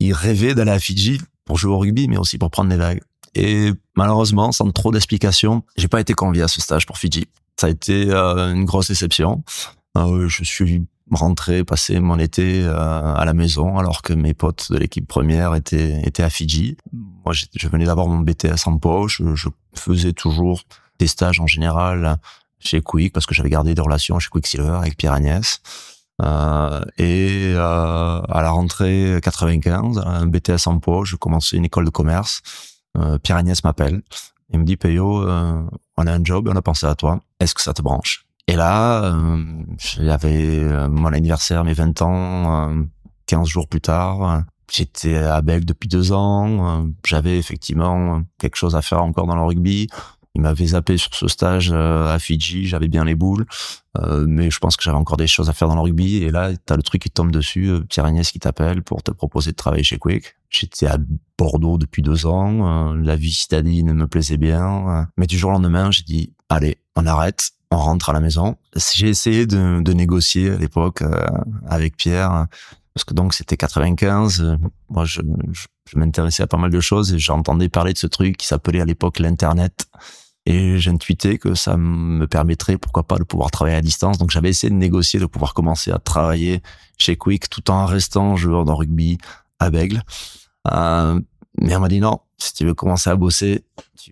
il 0.00 0.12
rêvait 0.12 0.54
d'aller 0.54 0.70
à 0.70 0.78
Fidji 0.78 1.20
pour 1.44 1.58
jouer 1.58 1.72
au 1.72 1.78
rugby, 1.78 2.08
mais 2.08 2.16
aussi 2.16 2.38
pour 2.38 2.50
prendre 2.50 2.70
des 2.70 2.76
vagues. 2.76 3.02
Et 3.34 3.72
malheureusement, 3.96 4.52
sans 4.52 4.70
trop 4.70 4.92
d'explications, 4.92 5.64
j'ai 5.76 5.88
pas 5.88 6.00
été 6.00 6.14
convié 6.14 6.42
à 6.42 6.48
ce 6.48 6.60
stage 6.60 6.86
pour 6.86 6.98
Fidji. 6.98 7.26
Ça 7.60 7.66
a 7.66 7.70
été 7.70 8.10
euh, 8.10 8.52
une 8.52 8.64
grosse 8.64 8.88
déception. 8.88 9.42
Euh, 9.96 10.28
je 10.28 10.44
suis 10.44 10.86
rentrer, 11.10 11.64
passer 11.64 12.00
mon 12.00 12.18
été 12.18 12.62
euh, 12.62 13.14
à 13.14 13.24
la 13.24 13.34
maison 13.34 13.78
alors 13.78 14.02
que 14.02 14.12
mes 14.12 14.34
potes 14.34 14.72
de 14.72 14.78
l'équipe 14.78 15.06
première 15.06 15.54
étaient 15.54 16.00
étaient 16.04 16.22
à 16.22 16.30
Fidji. 16.30 16.76
Moi, 16.92 17.34
je 17.34 17.68
venais 17.68 17.84
d'avoir 17.84 18.06
mon 18.06 18.20
BTS 18.20 18.66
en 18.66 18.78
poche. 18.78 19.20
Je 19.34 19.48
faisais 19.74 20.12
toujours 20.12 20.62
des 20.98 21.06
stages 21.06 21.40
en 21.40 21.46
général 21.46 22.18
chez 22.58 22.80
Quick 22.80 23.12
parce 23.12 23.26
que 23.26 23.34
j'avais 23.34 23.50
gardé 23.50 23.74
des 23.74 23.82
relations 23.82 24.18
chez 24.18 24.30
Quicksilver 24.30 24.76
avec 24.76 24.96
Pierre 24.96 25.12
Agnès. 25.12 25.60
Euh, 26.22 26.80
et 26.96 27.52
euh, 27.54 28.20
à 28.22 28.42
la 28.42 28.50
rentrée 28.50 29.18
95, 29.22 29.98
un 29.98 30.26
BTS 30.26 30.66
en 30.66 30.78
poche, 30.78 31.10
je 31.10 31.16
commençais 31.16 31.56
une 31.56 31.64
école 31.64 31.84
de 31.84 31.90
commerce. 31.90 32.42
Euh, 32.96 33.18
Pierre 33.18 33.38
Agnès 33.38 33.62
m'appelle. 33.64 34.02
Il 34.52 34.60
me 34.60 34.64
dit, 34.64 34.76
Payo, 34.76 35.28
euh, 35.28 35.62
on 35.96 36.06
a 36.06 36.12
un 36.12 36.22
job, 36.22 36.48
on 36.52 36.56
a 36.56 36.62
pensé 36.62 36.86
à 36.86 36.94
toi. 36.94 37.20
Est-ce 37.40 37.54
que 37.54 37.62
ça 37.62 37.72
te 37.72 37.82
branche? 37.82 38.24
Et 38.46 38.56
là, 38.56 39.04
euh, 39.04 39.42
j'avais 39.78 40.62
euh, 40.62 40.88
mon 40.88 41.12
anniversaire, 41.12 41.64
mes 41.64 41.72
20 41.72 42.02
ans, 42.02 42.74
15 43.26 43.40
euh, 43.40 43.44
jours 43.44 43.68
plus 43.68 43.80
tard. 43.80 44.44
J'étais 44.70 45.16
à 45.16 45.40
Bègle 45.40 45.64
depuis 45.64 45.88
deux 45.88 46.12
ans. 46.12 46.86
J'avais 47.06 47.38
effectivement 47.38 48.22
quelque 48.38 48.56
chose 48.56 48.76
à 48.76 48.82
faire 48.82 49.02
encore 49.02 49.26
dans 49.26 49.36
le 49.36 49.42
rugby. 49.42 49.88
Il 50.34 50.42
m'avait 50.42 50.66
zappé 50.66 50.96
sur 50.96 51.14
ce 51.14 51.28
stage 51.28 51.72
à 51.72 52.18
Fidji. 52.18 52.66
J'avais 52.66 52.88
bien 52.88 53.04
les 53.04 53.14
boules, 53.14 53.46
mais 54.26 54.50
je 54.50 54.58
pense 54.58 54.76
que 54.76 54.82
j'avais 54.82 54.96
encore 54.96 55.16
des 55.16 55.28
choses 55.28 55.48
à 55.48 55.52
faire 55.52 55.68
dans 55.68 55.76
le 55.76 55.80
rugby. 55.80 56.16
Et 56.24 56.30
là, 56.30 56.50
t'as 56.66 56.76
le 56.76 56.82
truc 56.82 57.02
qui 57.02 57.10
tombe 57.10 57.30
dessus, 57.30 57.70
Pierre 57.88 58.06
Agnès 58.06 58.30
qui 58.32 58.40
t'appelle 58.40 58.82
pour 58.82 59.02
te 59.04 59.12
proposer 59.12 59.52
de 59.52 59.56
travailler 59.56 59.84
chez 59.84 59.98
Quick. 59.98 60.34
J'étais 60.50 60.86
à 60.86 60.98
Bordeaux 61.38 61.78
depuis 61.78 62.02
deux 62.02 62.26
ans. 62.26 62.94
la 62.94 63.14
vie 63.16 63.32
citadine 63.32 63.92
me 63.92 64.06
plaisait 64.08 64.36
bien, 64.36 65.06
mais 65.16 65.26
du 65.26 65.38
jour 65.38 65.50
au 65.50 65.52
lendemain, 65.52 65.92
j'ai 65.92 66.02
dit 66.02 66.32
allez, 66.48 66.78
on 66.96 67.06
arrête 67.06 67.52
on 67.74 67.78
rentre 67.78 68.10
à 68.10 68.12
la 68.12 68.20
maison. 68.20 68.56
J'ai 68.94 69.08
essayé 69.08 69.46
de, 69.46 69.80
de, 69.82 69.92
négocier 69.92 70.50
à 70.50 70.56
l'époque 70.56 71.02
euh, 71.02 71.26
avec 71.66 71.96
Pierre, 71.96 72.46
parce 72.94 73.04
que 73.04 73.14
donc 73.14 73.34
c'était 73.34 73.56
95. 73.56 74.58
Moi, 74.88 75.04
je, 75.04 75.20
je 75.90 75.98
m'intéressais 75.98 76.42
à 76.42 76.46
pas 76.46 76.56
mal 76.56 76.70
de 76.70 76.80
choses 76.80 77.12
et 77.12 77.18
j'entendais 77.18 77.68
parler 77.68 77.92
de 77.92 77.98
ce 77.98 78.06
truc 78.06 78.36
qui 78.36 78.46
s'appelait 78.46 78.80
à 78.80 78.84
l'époque 78.84 79.18
l'internet. 79.18 79.86
Et 80.46 80.78
j'intuitais 80.78 81.38
que 81.38 81.54
ça 81.54 81.76
me 81.76 82.26
permettrait, 82.26 82.76
pourquoi 82.76 83.04
pas, 83.04 83.16
de 83.16 83.24
pouvoir 83.24 83.50
travailler 83.50 83.76
à 83.76 83.80
distance. 83.80 84.18
Donc 84.18 84.30
j'avais 84.30 84.50
essayé 84.50 84.70
de 84.70 84.76
négocier, 84.76 85.18
de 85.18 85.26
pouvoir 85.26 85.54
commencer 85.54 85.90
à 85.90 85.98
travailler 85.98 86.62
chez 86.98 87.16
Quick 87.16 87.48
tout 87.48 87.70
en 87.70 87.86
restant 87.86 88.36
joueur 88.36 88.64
de 88.64 88.72
rugby 88.72 89.18
à 89.58 89.70
Bègle. 89.70 90.02
Euh, 90.70 91.18
mais 91.60 91.74
on 91.76 91.80
m'a 91.80 91.88
dit 91.88 92.00
non, 92.00 92.20
si 92.36 92.52
tu 92.52 92.66
veux 92.66 92.74
commencer 92.74 93.08
à 93.10 93.16
bosser. 93.16 93.64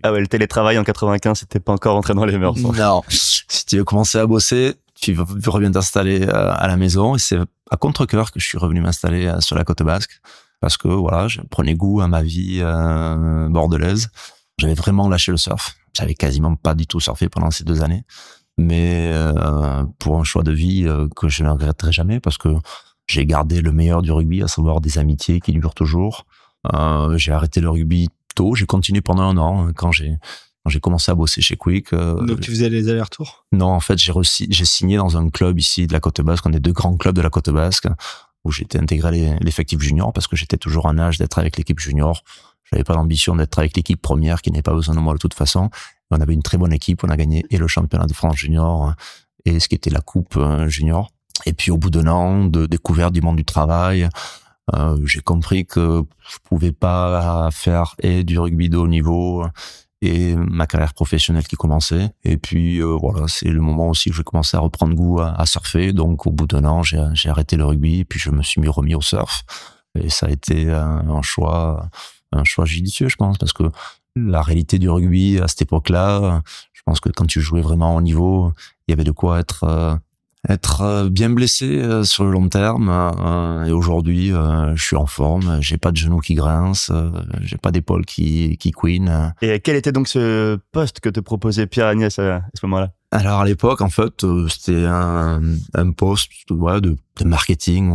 Ah 0.02 0.12
ouais, 0.12 0.20
le 0.20 0.26
télétravail 0.26 0.78
en 0.78 0.84
95, 0.84 1.40
c'était 1.40 1.60
pas 1.60 1.72
encore 1.72 1.96
entré 1.96 2.14
dans 2.14 2.24
les 2.24 2.38
mœurs. 2.38 2.56
Non. 2.56 3.02
si 3.08 3.66
tu 3.66 3.76
veux 3.76 3.84
commencer 3.84 4.18
à 4.18 4.26
bosser, 4.26 4.74
tu 4.94 5.16
reviens 5.46 5.70
t'installer 5.70 6.22
euh, 6.22 6.52
à 6.52 6.68
la 6.68 6.76
maison. 6.76 7.16
Et 7.16 7.18
c'est 7.18 7.38
à 7.70 7.76
contre-cœur 7.76 8.30
que 8.30 8.40
je 8.40 8.46
suis 8.46 8.58
revenu 8.58 8.80
m'installer 8.80 9.26
euh, 9.26 9.40
sur 9.40 9.56
la 9.56 9.64
côte 9.64 9.82
basque. 9.82 10.20
Parce 10.60 10.76
que 10.76 10.88
voilà, 10.88 11.26
je 11.26 11.40
prenais 11.40 11.74
goût 11.74 12.00
à 12.00 12.08
ma 12.08 12.22
vie 12.22 12.60
euh, 12.60 13.48
bordelaise. 13.48 14.08
J'avais 14.58 14.74
vraiment 14.74 15.08
lâché 15.08 15.32
le 15.32 15.38
surf. 15.38 15.76
J'avais 15.94 16.14
quasiment 16.14 16.56
pas 16.56 16.74
du 16.74 16.86
tout 16.86 17.00
surfé 17.00 17.28
pendant 17.28 17.50
ces 17.50 17.64
deux 17.64 17.82
années. 17.82 18.04
Mais 18.58 19.10
euh, 19.12 19.84
pour 19.98 20.18
un 20.18 20.24
choix 20.24 20.42
de 20.42 20.52
vie 20.52 20.86
que 21.16 21.28
je 21.28 21.42
ne 21.42 21.48
regretterai 21.50 21.92
jamais 21.92 22.20
parce 22.20 22.38
que 22.38 22.48
j'ai 23.06 23.26
gardé 23.26 23.60
le 23.60 23.72
meilleur 23.72 24.02
du 24.02 24.12
rugby, 24.12 24.42
à 24.42 24.48
savoir 24.48 24.80
des 24.80 24.98
amitiés 24.98 25.40
qui 25.40 25.52
durent 25.52 25.74
toujours. 25.74 26.26
Euh, 26.72 27.16
j'ai 27.18 27.32
arrêté 27.32 27.60
le 27.60 27.70
rugby 27.70 28.08
tôt. 28.34 28.54
J'ai 28.54 28.66
continué 28.66 29.00
pendant 29.00 29.22
un 29.22 29.36
an 29.36 29.66
hein, 29.66 29.72
quand 29.74 29.92
j'ai 29.92 30.16
Quand 30.64 30.70
j'ai 30.70 30.80
commencé 30.80 31.10
à 31.10 31.14
bosser 31.14 31.40
chez 31.40 31.56
Quick. 31.56 31.92
Euh, 31.92 32.24
Donc 32.24 32.40
tu 32.40 32.50
faisais 32.50 32.68
les 32.68 32.88
allers-retours? 32.88 33.44
Non, 33.52 33.66
en 33.66 33.80
fait, 33.80 33.98
j'ai 33.98 34.12
j'ai 34.22 34.64
signé 34.64 34.96
dans 34.96 35.16
un 35.16 35.28
club 35.28 35.58
ici 35.58 35.86
de 35.86 35.92
la 35.92 36.00
Côte 36.00 36.20
Basque, 36.20 36.46
on 36.46 36.52
est 36.52 36.60
deux 36.60 36.72
grands 36.72 36.96
clubs 36.96 37.16
de 37.16 37.22
la 37.22 37.30
Côte 37.30 37.50
Basque, 37.50 37.88
où 38.44 38.52
j'étais 38.52 38.78
intégré 38.78 39.36
l'effectif 39.40 39.80
junior 39.80 40.12
parce 40.12 40.28
que 40.28 40.36
j'étais 40.36 40.56
toujours 40.56 40.86
en 40.86 40.98
âge 40.98 41.18
d'être 41.18 41.38
avec 41.38 41.56
l'équipe 41.56 41.80
junior. 41.80 42.22
J'avais 42.72 42.84
pas 42.84 42.94
l'ambition 42.94 43.36
d'être 43.36 43.58
avec 43.58 43.76
l'équipe 43.76 44.00
première 44.00 44.40
qui 44.40 44.50
n'avait 44.50 44.62
pas 44.62 44.72
besoin 44.72 44.94
de 44.94 45.00
moi 45.00 45.12
de 45.12 45.18
toute 45.18 45.34
façon. 45.34 45.70
On 46.10 46.20
avait 46.20 46.34
une 46.34 46.42
très 46.42 46.58
bonne 46.58 46.72
équipe, 46.72 47.04
on 47.04 47.08
a 47.08 47.16
gagné 47.16 47.44
et 47.50 47.58
le 47.58 47.66
championnat 47.66 48.06
de 48.06 48.14
France 48.14 48.36
junior 48.36 48.94
et 49.44 49.60
ce 49.60 49.68
qui 49.68 49.74
était 49.74 49.90
la 49.90 50.00
coupe 50.00 50.36
euh, 50.36 50.68
junior. 50.68 51.10
Et 51.46 51.52
puis 51.52 51.70
au 51.70 51.78
bout 51.78 51.90
d'un 51.90 52.06
an 52.06 52.44
de 52.44 52.66
découverte 52.66 53.12
du 53.12 53.20
monde 53.20 53.36
du 53.36 53.44
travail, 53.44 54.08
euh, 54.74 54.98
j'ai 55.04 55.20
compris 55.20 55.66
que 55.66 56.02
je 56.30 56.36
pouvais 56.44 56.72
pas 56.72 57.50
faire 57.50 57.94
et 57.98 58.24
du 58.24 58.38
rugby 58.38 58.68
de 58.68 58.76
haut 58.76 58.88
niveau 58.88 59.44
et 60.00 60.34
ma 60.36 60.66
carrière 60.66 60.94
professionnelle 60.94 61.46
qui 61.46 61.56
commençait. 61.56 62.10
Et 62.24 62.36
puis 62.36 62.80
euh, 62.80 62.96
voilà, 63.00 63.26
c'est 63.28 63.48
le 63.48 63.60
moment 63.60 63.88
aussi 63.88 64.10
où 64.10 64.12
j'ai 64.12 64.22
commencé 64.22 64.56
à 64.56 64.60
reprendre 64.60 64.94
goût 64.94 65.20
à, 65.20 65.44
surfer. 65.46 65.92
Donc 65.92 66.26
au 66.26 66.30
bout 66.30 66.46
d'un 66.46 66.64
an, 66.64 66.82
j'ai 66.82 67.28
arrêté 67.28 67.56
le 67.56 67.64
rugby 67.64 68.00
et 68.00 68.04
puis 68.04 68.18
je 68.18 68.30
me 68.30 68.42
suis 68.42 68.60
mis 68.60 68.68
remis 68.68 68.94
au 68.94 69.02
surf. 69.02 69.44
Et 69.98 70.08
ça 70.08 70.26
a 70.26 70.30
été 70.30 70.70
un 70.70 71.20
choix, 71.20 71.90
un 72.32 72.44
choix 72.44 72.64
judicieux, 72.64 73.08
je 73.08 73.16
pense, 73.16 73.38
parce 73.38 73.52
que 73.52 73.64
la 74.16 74.42
réalité 74.42 74.78
du 74.78 74.90
rugby 74.90 75.38
à 75.38 75.48
cette 75.48 75.62
époque-là, 75.62 76.42
je 76.82 76.90
pense 76.90 76.98
que 76.98 77.10
quand 77.10 77.26
tu 77.26 77.40
jouais 77.40 77.60
vraiment 77.60 77.94
au 77.94 78.02
niveau, 78.02 78.52
il 78.88 78.90
y 78.90 78.94
avait 78.94 79.04
de 79.04 79.12
quoi 79.12 79.38
être 79.38 79.62
euh, 79.62 79.94
être 80.48 80.80
euh, 80.80 81.08
bien 81.08 81.30
blessé 81.30 81.78
euh, 81.78 82.02
sur 82.02 82.24
le 82.24 82.32
long 82.32 82.48
terme. 82.48 82.90
et 83.64 83.70
aujourd'hui, 83.70 84.32
je 84.74 84.82
suis 84.82 84.96
en 84.96 85.06
forme, 85.06 85.58
j'ai 85.60 85.78
pas 85.78 85.92
de 85.92 85.96
genoux 85.96 86.18
qui 86.18 86.34
grincent, 86.34 86.92
j'ai 87.42 87.56
pas 87.56 87.70
d'épaule 87.70 88.04
qui 88.04 88.56
qui 88.56 88.72
queen. 88.72 89.32
Et 89.42 89.60
quel 89.60 89.76
était 89.76 89.92
donc 89.92 90.08
ce 90.08 90.58
poste 90.72 90.98
que 90.98 91.08
te 91.08 91.20
proposait 91.20 91.68
Pierre 91.68 91.86
Agnès 91.86 92.18
à, 92.18 92.42
ce 92.52 92.66
moment-là? 92.66 92.90
Alors 93.12 93.42
à 93.42 93.44
l'époque, 93.44 93.80
en 93.80 93.90
fait, 93.90 94.26
c'était 94.48 94.86
un, 94.86 95.40
un 95.74 95.90
poste 95.92 96.32
ouais, 96.50 96.80
de, 96.80 96.96
de 97.20 97.24
marketing 97.24 97.92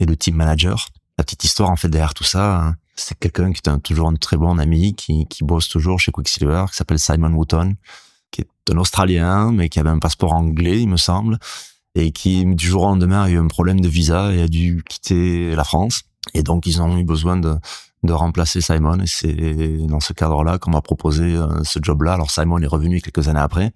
et 0.00 0.06
de 0.06 0.14
team 0.14 0.34
manager. 0.34 0.88
La 1.18 1.24
petite 1.24 1.44
histoire 1.44 1.70
en 1.70 1.76
fait 1.76 1.88
derrière 1.88 2.14
tout 2.14 2.24
ça, 2.24 2.56
hein, 2.56 2.74
c'est 2.96 3.18
quelqu'un 3.18 3.52
qui 3.52 3.60
est 3.64 3.78
toujours 3.80 4.08
un 4.08 4.14
très 4.14 4.36
bon 4.36 4.58
ami, 4.58 4.94
qui, 4.94 5.26
qui 5.26 5.44
bosse 5.44 5.68
toujours 5.68 6.00
chez 6.00 6.12
Quicksilver, 6.12 6.64
qui 6.70 6.76
s'appelle 6.76 6.98
Simon 6.98 7.32
Wooton, 7.32 7.76
qui 8.30 8.42
est 8.42 8.72
un 8.72 8.78
Australien, 8.78 9.52
mais 9.52 9.68
qui 9.68 9.78
avait 9.78 9.90
un 9.90 9.98
passeport 9.98 10.32
anglais, 10.32 10.80
il 10.80 10.88
me 10.88 10.96
semble, 10.96 11.38
et 11.94 12.12
qui, 12.12 12.44
du 12.44 12.66
jour 12.66 12.82
au 12.82 12.86
lendemain, 12.86 13.22
a 13.22 13.30
eu 13.30 13.38
un 13.38 13.46
problème 13.46 13.80
de 13.80 13.88
visa 13.88 14.32
et 14.32 14.42
a 14.42 14.48
dû 14.48 14.82
quitter 14.88 15.54
la 15.54 15.64
France. 15.64 16.02
Et 16.34 16.42
donc, 16.42 16.66
ils 16.66 16.82
ont 16.82 16.98
eu 16.98 17.04
besoin 17.04 17.36
de, 17.36 17.56
de 18.02 18.12
remplacer 18.12 18.60
Simon. 18.60 19.00
Et 19.00 19.06
c'est 19.06 19.78
dans 19.86 20.00
ce 20.00 20.12
cadre-là 20.12 20.58
qu'on 20.58 20.72
m'a 20.72 20.82
proposé 20.82 21.36
euh, 21.36 21.62
ce 21.64 21.78
job-là. 21.80 22.14
Alors, 22.14 22.30
Simon 22.30 22.58
est 22.58 22.66
revenu 22.66 23.00
quelques 23.00 23.28
années 23.28 23.40
après. 23.40 23.72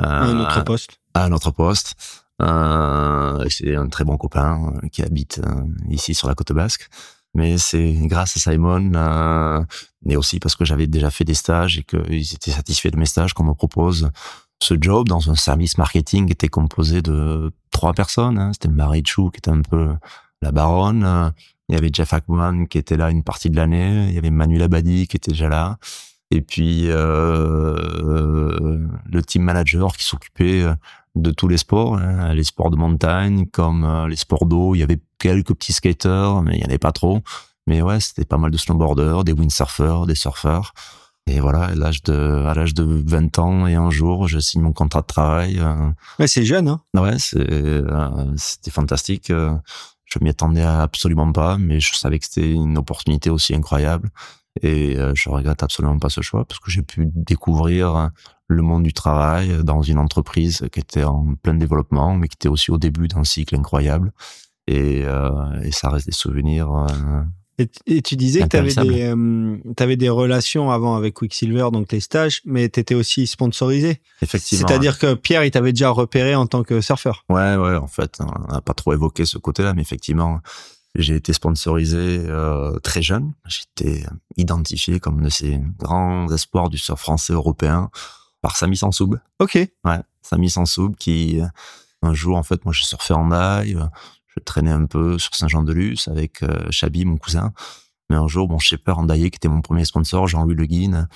Euh, 0.00 0.04
à 0.04 0.24
un 0.24 0.40
autre 0.40 0.64
poste. 0.64 0.98
À 1.14 1.24
un 1.24 1.32
autre 1.32 1.50
poste. 1.50 1.94
Euh, 2.40 3.44
c'est 3.50 3.76
un 3.76 3.88
très 3.88 4.04
bon 4.04 4.16
copain 4.16 4.72
euh, 4.82 4.88
qui 4.88 5.02
habite 5.02 5.40
euh, 5.44 5.62
ici 5.90 6.14
sur 6.14 6.26
la 6.26 6.34
côte 6.34 6.52
basque 6.52 6.88
mais 7.34 7.58
c'est 7.58 7.92
grâce 8.02 8.36
à 8.36 8.40
Simon, 8.40 8.92
euh, 8.94 9.64
mais 10.04 10.16
aussi 10.16 10.40
parce 10.40 10.56
que 10.56 10.64
j'avais 10.64 10.86
déjà 10.86 11.10
fait 11.10 11.24
des 11.24 11.34
stages 11.34 11.78
et 11.78 11.84
qu'ils 11.84 12.34
étaient 12.34 12.50
satisfaits 12.50 12.90
de 12.90 12.96
mes 12.96 13.06
stages 13.06 13.34
qu'on 13.34 13.44
me 13.44 13.54
propose 13.54 14.10
ce 14.62 14.74
job 14.78 15.08
dans 15.08 15.30
un 15.30 15.36
service 15.36 15.78
marketing 15.78 16.26
qui 16.26 16.32
était 16.32 16.48
composé 16.48 17.02
de 17.02 17.52
trois 17.70 17.92
personnes. 17.92 18.38
Hein. 18.38 18.52
C'était 18.52 18.68
Marie 18.68 19.02
Chou 19.06 19.30
qui 19.30 19.38
était 19.38 19.50
un 19.50 19.62
peu 19.62 19.94
la 20.42 20.52
baronne, 20.52 21.32
il 21.68 21.74
y 21.74 21.78
avait 21.78 21.90
Jeff 21.92 22.12
Hackman 22.12 22.66
qui 22.66 22.78
était 22.78 22.96
là 22.96 23.10
une 23.10 23.22
partie 23.22 23.50
de 23.50 23.56
l'année, 23.56 24.06
il 24.08 24.14
y 24.14 24.18
avait 24.18 24.30
Manuel 24.30 24.62
Abadi 24.62 25.06
qui 25.06 25.16
était 25.16 25.30
déjà 25.30 25.48
là, 25.48 25.78
et 26.30 26.40
puis 26.40 26.86
euh, 26.88 28.86
le 29.04 29.22
team 29.22 29.42
manager 29.42 29.92
qui 29.96 30.04
s'occupait 30.04 30.64
de 31.16 31.30
tous 31.30 31.48
les 31.48 31.56
sports, 31.56 31.96
hein. 31.96 32.32
les 32.34 32.44
sports 32.44 32.70
de 32.70 32.76
montagne 32.76 33.46
comme 33.46 33.84
euh, 33.84 34.08
les 34.08 34.16
sports 34.16 34.46
d'eau. 34.46 34.74
Il 34.74 34.78
y 34.78 34.82
avait 34.82 35.00
quelques 35.18 35.54
petits 35.54 35.72
skaters, 35.72 36.42
mais 36.42 36.56
il 36.56 36.60
y 36.60 36.64
en 36.64 36.68
avait 36.68 36.78
pas 36.78 36.92
trop. 36.92 37.20
Mais 37.66 37.82
ouais, 37.82 38.00
c'était 38.00 38.24
pas 38.24 38.38
mal 38.38 38.50
de 38.50 38.56
snowboarders, 38.56 39.24
des 39.24 39.32
windsurfers, 39.32 40.06
des 40.06 40.14
surfeurs. 40.14 40.72
Et 41.26 41.40
voilà, 41.40 41.64
à 41.64 41.74
l'âge 41.74 42.02
de, 42.02 42.44
à 42.46 42.54
l'âge 42.54 42.74
de 42.74 42.84
20 43.06 43.38
ans 43.38 43.66
et 43.66 43.74
un 43.74 43.90
jour, 43.90 44.26
je 44.26 44.38
signe 44.38 44.62
mon 44.62 44.72
contrat 44.72 45.02
de 45.02 45.06
travail. 45.06 45.58
Euh. 45.60 45.90
Ouais, 46.18 46.26
c'est 46.26 46.44
jeune, 46.44 46.68
hein? 46.68 46.80
Ouais, 46.94 47.18
c'est, 47.18 47.38
euh, 47.38 48.32
c'était 48.36 48.70
fantastique. 48.70 49.28
Je 49.28 50.18
m'y 50.20 50.30
attendais 50.30 50.62
absolument 50.62 51.30
pas, 51.30 51.56
mais 51.58 51.78
je 51.78 51.94
savais 51.94 52.18
que 52.18 52.26
c'était 52.26 52.50
une 52.50 52.78
opportunité 52.78 53.30
aussi 53.30 53.54
incroyable. 53.54 54.10
Et 54.62 54.96
je 55.14 55.28
regrette 55.28 55.62
absolument 55.62 55.98
pas 56.00 56.08
ce 56.08 56.20
choix 56.22 56.44
parce 56.44 56.58
que 56.58 56.72
j'ai 56.72 56.82
pu 56.82 57.08
découvrir 57.14 58.10
le 58.50 58.62
monde 58.62 58.82
du 58.82 58.92
travail 58.92 59.62
dans 59.62 59.82
une 59.82 59.98
entreprise 59.98 60.66
qui 60.72 60.80
était 60.80 61.04
en 61.04 61.34
plein 61.42 61.54
développement, 61.54 62.16
mais 62.16 62.28
qui 62.28 62.34
était 62.34 62.48
aussi 62.48 62.70
au 62.70 62.78
début 62.78 63.08
d'un 63.08 63.24
cycle 63.24 63.54
incroyable. 63.54 64.12
Et, 64.66 65.02
euh, 65.04 65.60
et 65.62 65.72
ça 65.72 65.88
reste 65.88 66.06
des 66.06 66.12
souvenirs. 66.12 66.72
Euh, 66.72 67.22
et, 67.86 68.02
tu 68.02 68.16
disais 68.16 68.40
que 68.42 68.48
tu 68.48 68.56
avais, 68.56 68.74
des, 68.74 69.02
euh, 69.02 69.56
avais 69.78 69.96
des 69.96 70.08
relations 70.08 70.70
avant 70.70 70.96
avec 70.96 71.14
Quicksilver, 71.14 71.68
donc 71.72 71.92
les 71.92 72.00
stages, 72.00 72.40
mais 72.44 72.68
tu 72.68 72.80
étais 72.80 72.94
aussi 72.94 73.26
sponsorisé. 73.26 74.00
Effectivement. 74.22 74.66
C'est-à-dire 74.66 74.98
que 74.98 75.14
Pierre, 75.14 75.44
il 75.44 75.50
t'avait 75.50 75.72
déjà 75.72 75.90
repéré 75.90 76.34
en 76.34 76.46
tant 76.46 76.62
que 76.62 76.80
surfeur. 76.80 77.24
Ouais, 77.28 77.56
ouais, 77.56 77.76
en 77.76 77.86
fait, 77.86 78.18
on 78.20 78.52
n'a 78.52 78.60
pas 78.60 78.74
trop 78.74 78.94
évoqué 78.94 79.26
ce 79.26 79.38
côté-là, 79.38 79.74
mais 79.74 79.82
effectivement, 79.82 80.40
j'ai 80.94 81.16
été 81.16 81.32
sponsorisé 81.32 82.22
euh, 82.26 82.78
très 82.80 83.02
jeune. 83.02 83.32
J'étais 83.46 84.04
identifié 84.36 84.98
comme 84.98 85.20
un 85.20 85.24
de 85.24 85.28
ces 85.28 85.60
grands 85.78 86.32
espoirs 86.32 86.70
du 86.70 86.78
surf 86.78 87.00
français 87.00 87.32
européen 87.32 87.90
par 88.42 88.56
Samy 88.56 88.76
Sansoub. 88.76 89.16
Ok. 89.38 89.54
Ouais, 89.84 90.00
Samy 90.22 90.50
Sansoub 90.50 90.94
qui, 90.96 91.40
euh, 91.40 91.46
un 92.02 92.14
jour, 92.14 92.36
en 92.36 92.42
fait, 92.42 92.64
moi, 92.64 92.72
je 92.72 92.84
surfais 92.84 93.14
en 93.14 93.28
daille, 93.28 93.78
je 94.26 94.40
traînais 94.40 94.70
un 94.70 94.86
peu 94.86 95.18
sur 95.18 95.34
Saint-Jean-de-Luz 95.34 96.08
avec 96.08 96.42
euh, 96.42 96.66
Chabi, 96.70 97.04
mon 97.04 97.16
cousin. 97.16 97.52
Mais 98.08 98.16
un 98.16 98.26
jour, 98.26 98.48
mon 98.48 98.58
shaper 98.58 98.98
endaillé, 98.98 99.30
qui 99.30 99.36
était 99.36 99.48
mon 99.48 99.60
premier 99.60 99.84
sponsor, 99.84 100.26
Jean-Louis 100.26 100.54
Le 100.54 100.66
Guin, 100.66 101.08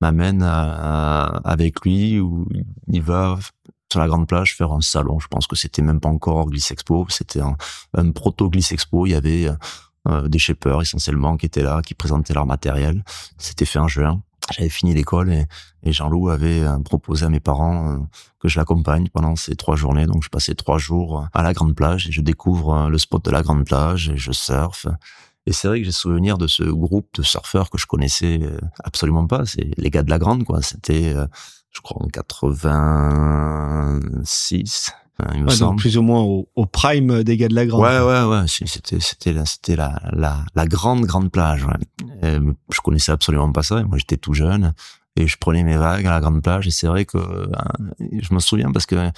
m'amène 0.00 0.42
avec 0.42 1.84
lui 1.84 2.20
où 2.20 2.46
il 2.86 3.02
va 3.02 3.38
sur 3.92 4.00
la 4.00 4.06
grande 4.06 4.26
plage 4.26 4.56
faire 4.56 4.72
un 4.72 4.80
salon. 4.80 5.18
Je 5.18 5.28
pense 5.28 5.46
que 5.46 5.56
c'était 5.56 5.82
même 5.82 6.00
pas 6.00 6.08
encore 6.08 6.46
Gliss 6.46 6.70
Expo, 6.70 7.06
c'était 7.10 7.40
un, 7.40 7.56
un 7.94 8.10
proto 8.12 8.48
Gliss 8.48 8.72
Expo. 8.72 9.06
Il 9.06 9.10
y 9.10 9.14
avait 9.14 9.50
euh, 10.08 10.28
des 10.28 10.38
shapers 10.38 10.80
essentiellement 10.80 11.36
qui 11.36 11.46
étaient 11.46 11.62
là, 11.62 11.82
qui 11.82 11.94
présentaient 11.94 12.32
leur 12.32 12.46
matériel. 12.46 13.04
C'était 13.36 13.64
fait 13.64 13.78
en 13.78 13.88
juin 13.88 14.22
j'avais 14.52 14.68
fini 14.68 14.94
l'école 14.94 15.32
et, 15.32 15.46
Jean-Loup 15.84 16.28
avait 16.28 16.60
euh, 16.60 16.78
proposé 16.80 17.24
à 17.24 17.30
mes 17.30 17.40
parents 17.40 17.92
euh, 17.92 17.96
que 18.40 18.48
je 18.48 18.58
l'accompagne 18.58 19.08
pendant 19.08 19.36
ces 19.36 19.56
trois 19.56 19.74
journées. 19.74 20.04
Donc 20.04 20.22
je 20.22 20.28
passais 20.28 20.54
trois 20.54 20.76
jours 20.76 21.26
à 21.32 21.42
la 21.42 21.54
grande 21.54 21.74
plage 21.74 22.08
et 22.08 22.12
je 22.12 22.20
découvre 22.20 22.74
euh, 22.74 22.90
le 22.90 22.98
spot 22.98 23.24
de 23.24 23.30
la 23.30 23.42
grande 23.42 23.64
plage 23.64 24.10
et 24.10 24.18
je 24.18 24.32
surfe. 24.32 24.86
Et 25.46 25.52
c'est 25.52 25.66
vrai 25.66 25.78
que 25.78 25.86
j'ai 25.86 25.92
souvenir 25.92 26.36
de 26.36 26.46
ce 26.46 26.64
groupe 26.64 27.08
de 27.14 27.22
surfeurs 27.22 27.70
que 27.70 27.78
je 27.78 27.86
connaissais 27.86 28.38
absolument 28.84 29.26
pas. 29.26 29.46
C'est 29.46 29.70
les 29.78 29.88
gars 29.88 30.02
de 30.02 30.10
la 30.10 30.18
grande, 30.18 30.44
quoi. 30.44 30.60
C'était, 30.60 31.14
je 31.70 31.80
crois, 31.80 32.02
en 32.02 32.08
86. 32.08 34.92
Il 35.34 35.44
me 35.44 35.58
donc 35.58 35.78
plus 35.78 35.96
ou 35.96 36.02
moins 36.02 36.22
au, 36.22 36.66
prime 36.66 37.24
des 37.24 37.36
gars 37.36 37.48
de 37.48 37.54
la 37.54 37.66
grande. 37.66 37.82
Ouais, 37.82 38.00
ouais, 38.00 38.22
ouais. 38.24 38.46
C'était, 38.46 39.00
c'était 39.00 39.32
la, 39.32 39.44
c'était 39.44 39.74
la, 39.74 40.00
la, 40.12 40.44
la 40.54 40.66
grande, 40.66 41.06
grande 41.06 41.30
plage. 41.30 41.64
Ouais. 41.64 42.38
je 42.72 42.80
connaissais 42.80 43.12
absolument 43.12 43.50
pas 43.50 43.62
ça. 43.62 43.82
Moi, 43.82 43.98
j'étais 43.98 44.16
tout 44.16 44.34
jeune 44.34 44.72
et 45.16 45.26
je 45.26 45.36
prenais 45.36 45.64
mes 45.64 45.76
vagues 45.76 46.06
à 46.06 46.10
la 46.10 46.20
grande 46.20 46.42
plage. 46.42 46.66
Et 46.68 46.70
c'est 46.70 46.86
vrai 46.86 47.04
que 47.04 47.18
hein, 47.18 47.68
je 48.20 48.32
me 48.32 48.38
souviens 48.38 48.70
parce 48.70 48.86
que 48.86 49.10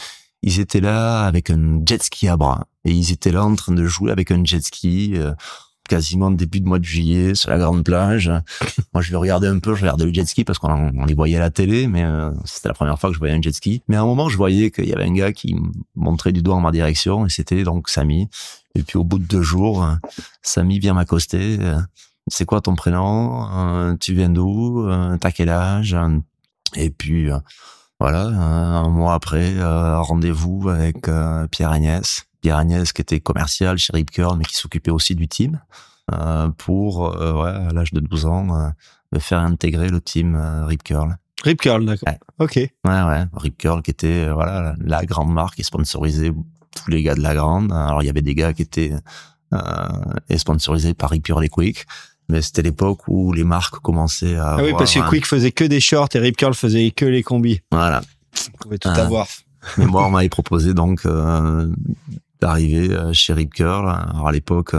ils 0.43 0.59
étaient 0.59 0.81
là 0.81 1.25
avec 1.25 1.51
un 1.51 1.83
jet 1.85 2.03
ski 2.03 2.29
à 2.29 2.37
bras 2.37 2.67
et 2.85 2.93
ils 2.93 3.13
étaient 3.13 3.33
là 3.33 3.45
en 3.45 3.55
train 3.55 3.73
de 3.73 3.85
jouer 3.85 4.11
avec 4.11 4.31
un 4.31 4.43
jet 4.45 4.65
ski. 4.65 5.13
Euh, 5.15 5.35
quasiment 5.91 6.31
début 6.31 6.61
de 6.61 6.69
mois 6.69 6.79
de 6.79 6.85
juillet 6.85 7.35
sur 7.35 7.51
la 7.51 7.59
grande 7.59 7.85
plage. 7.85 8.31
Moi, 8.95 9.03
je 9.03 9.11
vais 9.11 9.17
regarder 9.17 9.49
un 9.49 9.59
peu, 9.59 9.75
je 9.75 9.81
regardais 9.81 10.05
le 10.05 10.15
jet 10.15 10.25
ski 10.25 10.45
parce 10.45 10.61
qu'on 10.61 11.05
les 11.05 11.15
voyait 11.15 11.37
à 11.37 11.41
la 11.41 11.51
télé, 11.51 11.89
mais 11.89 12.05
euh, 12.05 12.31
c'était 12.45 12.69
la 12.69 12.75
première 12.75 12.97
fois 12.99 13.11
que 13.11 13.15
je 13.15 13.19
voyais 13.19 13.35
un 13.35 13.43
jet 13.43 13.53
ski. 13.53 13.83
Mais 13.89 13.97
à 13.97 14.03
un 14.03 14.07
moment, 14.07 14.29
je 14.29 14.37
voyais 14.37 14.71
qu'il 14.71 14.89
y 14.89 14.93
avait 14.95 15.05
un 15.05 15.13
gars 15.13 15.33
qui 15.33 15.57
montrait 15.97 16.31
du 16.31 16.43
doigt 16.43 16.55
en 16.55 16.61
ma 16.61 16.71
direction 16.71 17.27
et 17.27 17.29
c'était 17.29 17.65
donc 17.65 17.89
Samy. 17.89 18.29
Et 18.77 18.85
puis 18.85 18.99
au 18.99 19.05
bout 19.05 19.19
de 19.19 19.25
deux 19.25 19.43
jours, 19.43 19.85
Samy 20.43 20.79
vient 20.79 20.95
m'accoster. 20.95 21.59
C'est 22.29 22.45
quoi 22.45 22.61
ton 22.61 22.77
prénom? 22.77 23.49
Euh, 23.53 23.97
Tu 23.99 24.15
viens 24.15 24.31
d'où? 24.31 24.89
Euh, 24.89 25.17
T'as 25.17 25.33
quel 25.33 25.49
âge? 25.49 25.97
Et 26.77 26.91
puis 26.91 27.29
voilà, 27.99 28.27
un 28.27 28.89
mois 28.91 29.15
après, 29.15 29.57
rendez-vous 29.61 30.69
avec 30.69 31.11
Pierre 31.51 31.73
Agnès 31.73 32.30
Pierre 32.41 32.57
Agnès 32.57 32.93
qui 32.93 33.03
était 33.03 33.21
commercial 33.21 33.79
chez 33.79 33.93
Rip 33.93 34.11
Curl 34.11 34.37
mais 34.39 34.45
qui 34.45 34.57
s'occupait 34.57 34.91
aussi 34.91 35.15
du 35.15 35.29
team 35.29 35.61
euh, 36.13 36.49
pour 36.57 37.07
euh, 37.07 37.43
ouais, 37.43 37.69
à 37.69 37.73
l'âge 37.73 37.93
de 37.93 38.01
12 38.01 38.27
ans 38.27 38.57
euh, 38.57 38.69
me 39.13 39.19
faire 39.19 39.41
intégrer 39.41 39.89
le 39.89 40.01
team 40.01 40.37
Rip 40.67 40.83
Curl. 40.83 41.17
Rip 41.43 41.61
Curl, 41.61 41.85
d'accord. 41.85 42.15
Ok. 42.39 42.57
Ouais, 42.57 42.71
ouais. 42.85 43.25
Rip 43.35 43.59
Curl 43.59 43.83
qui 43.83 43.91
était 43.91 44.29
voilà 44.31 44.75
la, 44.79 45.05
grande 45.05 45.33
marque 45.33 45.57
qui 45.57 45.65
sponsorisait 45.65 46.33
tous 46.77 46.91
les 46.91 47.03
gars 47.03 47.15
de 47.15 47.23
la 47.23 47.35
grande. 47.35 47.73
Alors 47.73 48.03
il 48.03 48.07
y 48.07 48.11
avait 48.11 48.23
des 48.23 48.35
gars 48.35 48.53
qui 48.53 48.63
étaient 48.63 48.93
sponsorisés 50.37 50.95
par 50.95 51.11
Rip 51.11 51.25
Curl 51.25 51.45
et 51.45 51.49
Quick. 51.49 51.87
mais 52.29 52.43
c'était 52.43 52.63
l'époque 52.63 53.09
où 53.09 53.33
les 53.33 53.45
marques 53.45 53.81
commençaient 53.81 54.37
à. 54.37 54.57
Ah 54.59 54.63
oui, 54.63 54.73
parce 54.77 54.95
que 54.95 55.09
Quick 55.09 55.27
faisait 55.27 55.53
que 55.53 55.65
des 55.65 55.81
shorts 55.81 56.09
et 56.15 56.19
Rip 56.19 56.37
Curl 56.37 56.55
faisait 56.55 56.91
que 56.91 57.05
les 57.05 57.23
combis. 57.23 57.61
Voilà. 57.73 58.03
On 58.55 58.59
pouvait 58.59 58.79
tout 58.79 58.89
avoir. 58.89 59.27
Mais 59.77 59.87
moi, 59.87 60.07
on 60.07 60.11
m'avait 60.11 60.29
proposé 60.29 60.75
donc 60.75 61.05
euh, 61.07 61.69
d'arriver 62.41 62.91
euh, 62.91 63.13
chez 63.13 63.33
Rip 63.33 63.55
Curl. 63.55 63.89
Alors 63.89 64.29
à 64.29 64.33
l'époque, 64.33 64.73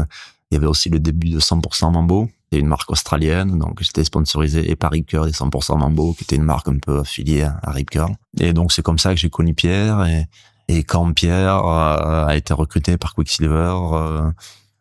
il 0.50 0.56
y 0.56 0.58
avait 0.58 0.67
aussi 0.67 0.89
le 0.89 1.00
début 1.00 1.30
de 1.30 1.39
100% 1.39 1.91
Mambo, 1.91 2.30
et 2.52 2.60
une 2.60 2.67
marque 2.67 2.91
australienne, 2.91 3.58
donc 3.58 3.82
j'étais 3.82 4.04
sponsorisé 4.04 4.69
et 4.69 4.76
par 4.76 4.91
Rip 4.91 5.08
Curl 5.08 5.28
et 5.30 5.32
100% 5.32 5.78
Mambo, 5.78 6.13
qui 6.13 6.26
était 6.26 6.36
une 6.36 6.43
marque 6.43 6.67
un 6.67 6.78
peu 6.80 7.00
affiliée 7.00 7.43
à 7.43 7.71
Rip 7.71 7.89
Curl. 7.89 8.13
Et 8.39 8.52
donc 8.52 8.74
c'est 8.74 8.82
comme 8.82 9.00
ça 9.00 9.13
que 9.13 9.19
j'ai 9.19 9.30
connu 9.30 9.54
Pierre. 9.54 10.06
Et, 10.06 10.28
et 10.67 10.84
quand 10.84 11.13
Pierre 11.13 11.65
euh, 11.65 12.26
a 12.26 12.36
été 12.36 12.54
recruté 12.54 12.97
par 12.97 13.15
Quicksilver, 13.15 13.76
euh, 13.93 14.32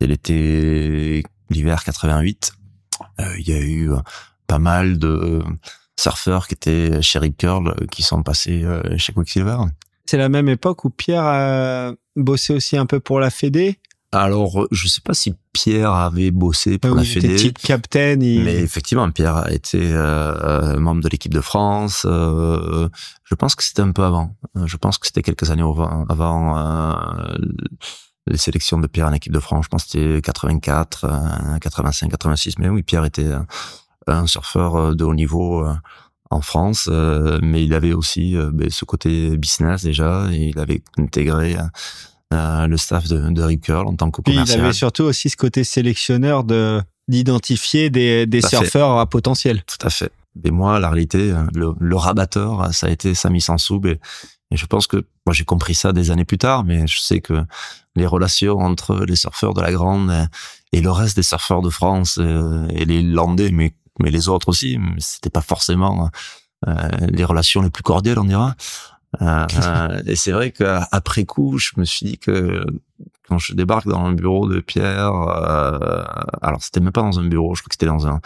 il 0.00 0.10
était 0.10 1.22
l'hiver 1.48 1.84
88. 1.84 2.52
Euh, 3.20 3.34
il 3.38 3.48
y 3.48 3.52
a 3.52 3.60
eu 3.60 3.92
pas 4.48 4.58
mal 4.58 4.98
de 4.98 5.42
surfeurs 5.96 6.48
qui 6.48 6.54
étaient 6.54 7.00
chez 7.02 7.20
Rip 7.20 7.36
Curl 7.36 7.86
qui 7.88 8.02
sont 8.02 8.24
passés 8.24 8.64
chez 8.96 9.12
Quicksilver. 9.12 9.58
C'est 10.06 10.16
la 10.16 10.28
même 10.28 10.48
époque 10.48 10.84
où 10.84 10.90
Pierre 10.90 11.24
a 11.24 11.92
bossé 12.16 12.54
aussi 12.54 12.76
un 12.76 12.86
peu 12.86 13.00
pour 13.00 13.20
la 13.20 13.30
Fédé 13.30 13.78
alors, 14.12 14.66
je 14.72 14.88
sais 14.88 15.00
pas 15.00 15.14
si 15.14 15.36
Pierre 15.52 15.92
avait 15.92 16.32
bossé 16.32 16.78
pour 16.78 16.96
la 16.96 17.04
Fédé. 17.04 17.36
Type 17.36 17.58
captain. 17.58 18.16
Mais 18.16 18.56
effectivement, 18.56 19.08
Pierre 19.12 19.36
a 19.36 19.52
été 19.52 19.78
euh, 19.80 20.80
membre 20.80 21.02
de 21.02 21.08
l'équipe 21.08 21.32
de 21.32 21.40
France. 21.40 22.04
Euh, 22.08 22.88
je 23.22 23.34
pense 23.36 23.54
que 23.54 23.62
c'était 23.62 23.82
un 23.82 23.92
peu 23.92 24.02
avant. 24.02 24.34
Je 24.64 24.76
pense 24.76 24.98
que 24.98 25.06
c'était 25.06 25.22
quelques 25.22 25.50
années 25.50 25.62
avant, 25.62 26.06
avant 26.08 26.58
euh, 26.58 27.38
les 28.26 28.36
sélections 28.36 28.78
de 28.78 28.88
Pierre 28.88 29.06
en 29.06 29.12
équipe 29.12 29.32
de 29.32 29.38
France. 29.38 29.66
Je 29.66 29.68
pense 29.68 29.84
que 29.84 29.90
c'était 29.90 30.22
84, 30.22 31.58
85, 31.60 32.10
86. 32.10 32.58
Mais 32.58 32.68
oui, 32.68 32.82
Pierre 32.82 33.04
était 33.04 33.30
un 34.08 34.26
surfeur 34.26 34.96
de 34.96 35.04
haut 35.04 35.14
niveau 35.14 35.64
en 36.30 36.40
France, 36.40 36.88
mais 37.42 37.64
il 37.64 37.74
avait 37.74 37.92
aussi 37.92 38.36
ben, 38.52 38.70
ce 38.70 38.84
côté 38.84 39.36
business 39.36 39.82
déjà, 39.82 40.28
et 40.32 40.50
il 40.50 40.58
avait 40.58 40.82
intégré 40.96 41.56
euh, 42.32 42.66
le 42.68 42.76
staff 42.76 43.08
de, 43.08 43.30
de 43.30 43.42
Rip 43.42 43.62
Curl 43.62 43.88
en 43.88 43.96
tant 43.96 44.12
que 44.12 44.22
commercial. 44.22 44.60
il 44.60 44.64
avait 44.64 44.72
surtout 44.72 45.02
aussi 45.02 45.28
ce 45.30 45.36
côté 45.36 45.64
sélectionneur 45.64 46.44
de 46.44 46.80
d'identifier 47.08 47.90
des, 47.90 48.24
des 48.24 48.40
surfeurs 48.40 48.98
à 48.98 49.06
potentiel. 49.06 49.64
Tout 49.64 49.84
à 49.84 49.90
fait. 49.90 50.12
Mais 50.44 50.52
moi, 50.52 50.78
la 50.78 50.90
réalité, 50.90 51.34
le, 51.56 51.74
le 51.76 51.96
rabatteur, 51.96 52.72
ça 52.72 52.86
a 52.86 52.90
été 52.90 53.14
Sami 53.14 53.40
Sansoub 53.40 53.84
et, 53.86 53.98
et 54.52 54.56
je 54.56 54.66
pense 54.66 54.86
que 54.86 54.98
moi 55.26 55.32
j'ai 55.32 55.44
compris 55.44 55.74
ça 55.74 55.92
des 55.92 56.10
années 56.10 56.24
plus 56.24 56.38
tard, 56.38 56.64
mais 56.64 56.86
je 56.86 57.00
sais 57.00 57.20
que 57.20 57.44
les 57.96 58.06
relations 58.06 58.58
entre 58.58 59.04
les 59.04 59.16
surfeurs 59.16 59.54
de 59.54 59.60
la 59.60 59.72
Grande 59.72 60.28
et 60.72 60.80
le 60.80 60.90
reste 60.90 61.16
des 61.16 61.22
surfeurs 61.22 61.62
de 61.62 61.70
France 61.70 62.18
euh, 62.20 62.66
et, 62.68 62.84
les 62.84 63.02
Landais, 63.02 63.50
mais 63.50 63.72
mais 64.00 64.10
les 64.10 64.28
autres 64.28 64.48
aussi, 64.48 64.78
c'était 64.98 65.30
pas 65.30 65.40
forcément 65.40 66.10
euh, 66.68 66.74
les 67.08 67.24
relations 67.24 67.62
les 67.62 67.70
plus 67.70 67.82
cordiales, 67.82 68.18
on 68.18 68.24
dira. 68.24 68.54
Euh, 69.20 69.46
euh, 69.64 70.02
et 70.06 70.16
c'est 70.16 70.32
vrai 70.32 70.52
qu'après 70.52 71.24
coup, 71.24 71.58
je 71.58 71.72
me 71.76 71.84
suis 71.84 72.06
dit 72.06 72.18
que 72.18 72.64
quand 73.28 73.38
je 73.38 73.54
débarque 73.54 73.88
dans 73.88 74.04
un 74.04 74.12
bureau 74.12 74.48
de 74.48 74.60
Pierre, 74.60 75.12
euh, 75.12 76.04
alors 76.42 76.62
c'était 76.62 76.80
même 76.80 76.92
pas 76.92 77.02
dans 77.02 77.18
un 77.18 77.24
bureau, 77.24 77.54
je 77.54 77.62
crois 77.62 77.68
que 77.68 77.74
c'était 77.74 77.86
dans 77.86 78.06
un 78.06 78.20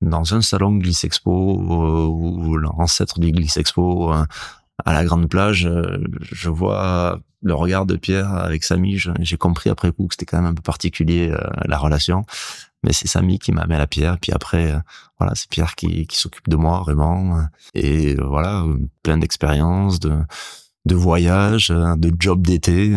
dans 0.00 0.34
un 0.34 0.40
salon 0.40 0.76
Glisse 0.76 1.04
Expo 1.04 1.30
ou 1.30 2.56
l'ancêtre 2.56 3.20
du 3.20 3.32
Glisse 3.32 3.58
Expo 3.58 4.14
à 4.84 4.92
la 4.92 5.04
grande 5.04 5.28
plage, 5.28 5.68
je 6.20 6.48
vois 6.48 7.20
le 7.42 7.54
regard 7.54 7.86
de 7.86 7.96
Pierre 7.96 8.32
avec 8.34 8.64
Samy. 8.64 8.98
J'ai 8.98 9.36
compris 9.36 9.70
après 9.70 9.92
coup 9.92 10.06
que 10.06 10.14
c'était 10.14 10.26
quand 10.26 10.38
même 10.38 10.50
un 10.50 10.54
peu 10.54 10.62
particulier 10.62 11.32
la 11.66 11.78
relation 11.78 12.24
mais 12.82 12.92
c'est 12.92 13.08
Samy 13.08 13.38
qui 13.38 13.52
m'a 13.52 13.66
mis 13.66 13.74
à 13.74 13.86
pierre. 13.86 14.18
Puis 14.18 14.32
après, 14.32 14.72
euh, 14.72 14.78
voilà, 15.18 15.34
c'est 15.34 15.48
Pierre 15.48 15.74
qui, 15.74 16.06
qui 16.06 16.16
s'occupe 16.16 16.48
de 16.48 16.56
moi 16.56 16.80
vraiment. 16.80 17.46
Et 17.74 18.16
euh, 18.16 18.24
voilà, 18.24 18.64
plein 19.02 19.18
d'expériences, 19.18 20.00
de, 20.00 20.18
de 20.86 20.94
voyages, 20.94 21.68
de 21.68 22.12
jobs 22.18 22.42
d'été 22.42 22.96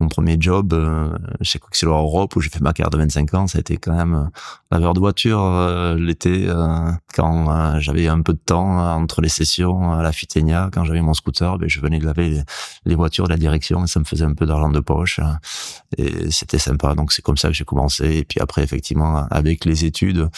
mon 0.00 0.08
premier 0.08 0.36
job 0.40 0.72
euh, 0.72 1.10
chez 1.42 1.58
Quicksilver 1.58 1.92
Europe 1.92 2.34
où 2.34 2.40
j'ai 2.40 2.48
fait 2.48 2.60
ma 2.60 2.72
carrière 2.72 2.90
de 2.90 2.96
25 2.96 3.34
ans, 3.34 3.46
ça 3.46 3.58
a 3.58 3.60
été 3.60 3.76
quand 3.76 3.94
même 3.94 4.14
euh, 4.14 4.24
laveur 4.70 4.94
de 4.94 5.00
voiture 5.00 5.40
euh, 5.42 5.94
l'été 5.94 6.46
euh, 6.48 6.90
quand 7.14 7.78
j'avais 7.80 8.08
un 8.08 8.22
peu 8.22 8.32
de 8.32 8.38
temps 8.38 8.78
entre 8.94 9.20
les 9.20 9.28
sessions 9.28 9.92
à 9.92 10.02
la 10.02 10.12
Fitenia, 10.12 10.70
quand 10.72 10.84
j'avais 10.84 11.02
mon 11.02 11.14
scooter, 11.14 11.58
ben, 11.58 11.68
je 11.68 11.80
venais 11.80 11.98
de 11.98 12.06
laver 12.06 12.42
les, 12.86 12.94
voitures 12.94 13.24
de 13.24 13.30
la 13.30 13.36
direction 13.36 13.84
et 13.84 13.86
ça 13.86 14.00
me 14.00 14.04
faisait 14.04 14.24
un 14.24 14.34
peu 14.34 14.46
d'argent 14.46 14.70
de 14.70 14.80
poche 14.80 15.20
et 15.96 16.30
c'était 16.30 16.58
sympa. 16.58 16.94
Donc 16.94 17.12
c'est 17.12 17.22
comme 17.22 17.36
ça 17.36 17.48
que 17.48 17.54
j'ai 17.54 17.64
commencé 17.64 18.16
et 18.16 18.24
puis 18.24 18.40
après 18.40 18.62
effectivement 18.62 19.26
avec 19.30 19.64
les 19.64 19.84
études, 19.84 20.28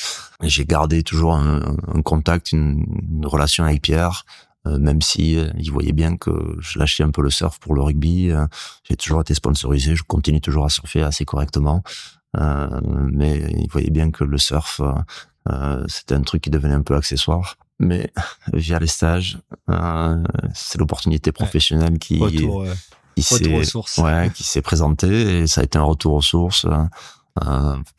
j'ai 0.42 0.64
gardé 0.64 1.02
toujours 1.02 1.34
un, 1.34 1.76
un 1.94 2.02
contact, 2.02 2.52
une, 2.52 2.84
une 3.10 3.26
relation 3.26 3.64
avec 3.64 3.82
Pierre. 3.82 4.24
Euh, 4.66 4.78
même 4.78 5.02
si 5.02 5.36
euh, 5.36 5.50
il 5.58 5.72
voyait 5.72 5.92
bien 5.92 6.16
que 6.16 6.56
je 6.60 6.78
lâchais 6.78 7.02
un 7.02 7.10
peu 7.10 7.22
le 7.22 7.30
surf 7.30 7.58
pour 7.58 7.74
le 7.74 7.82
rugby. 7.82 8.30
Euh, 8.30 8.46
j'ai 8.84 8.96
toujours 8.96 9.20
été 9.20 9.34
sponsorisé, 9.34 9.96
je 9.96 10.04
continue 10.04 10.40
toujours 10.40 10.64
à 10.64 10.68
surfer 10.68 11.02
assez 11.02 11.24
correctement, 11.24 11.82
mais 12.34 13.52
il 13.58 13.68
voyait 13.70 13.90
bien 13.90 14.10
que 14.10 14.24
le 14.24 14.38
surf 14.38 14.80
c'était 15.88 16.14
un 16.14 16.22
truc 16.22 16.42
qui 16.42 16.50
devenait 16.50 16.74
un 16.74 16.82
peu 16.82 16.94
accessoire. 16.94 17.56
Mais 17.78 18.12
via 18.52 18.78
les 18.78 18.86
stages, 18.86 19.38
c'est 20.54 20.78
l'opportunité 20.78 21.32
professionnelle 21.32 21.98
qui 21.98 22.18
retour, 22.18 22.64
ouais, 23.98 24.30
qui 24.34 24.44
s'est 24.44 24.62
présentée 24.62 25.40
et 25.40 25.46
ça 25.46 25.60
a 25.60 25.64
été 25.64 25.78
un 25.78 25.82
retour 25.82 26.14
aux 26.14 26.22
sources 26.22 26.64
euh, 26.64 26.84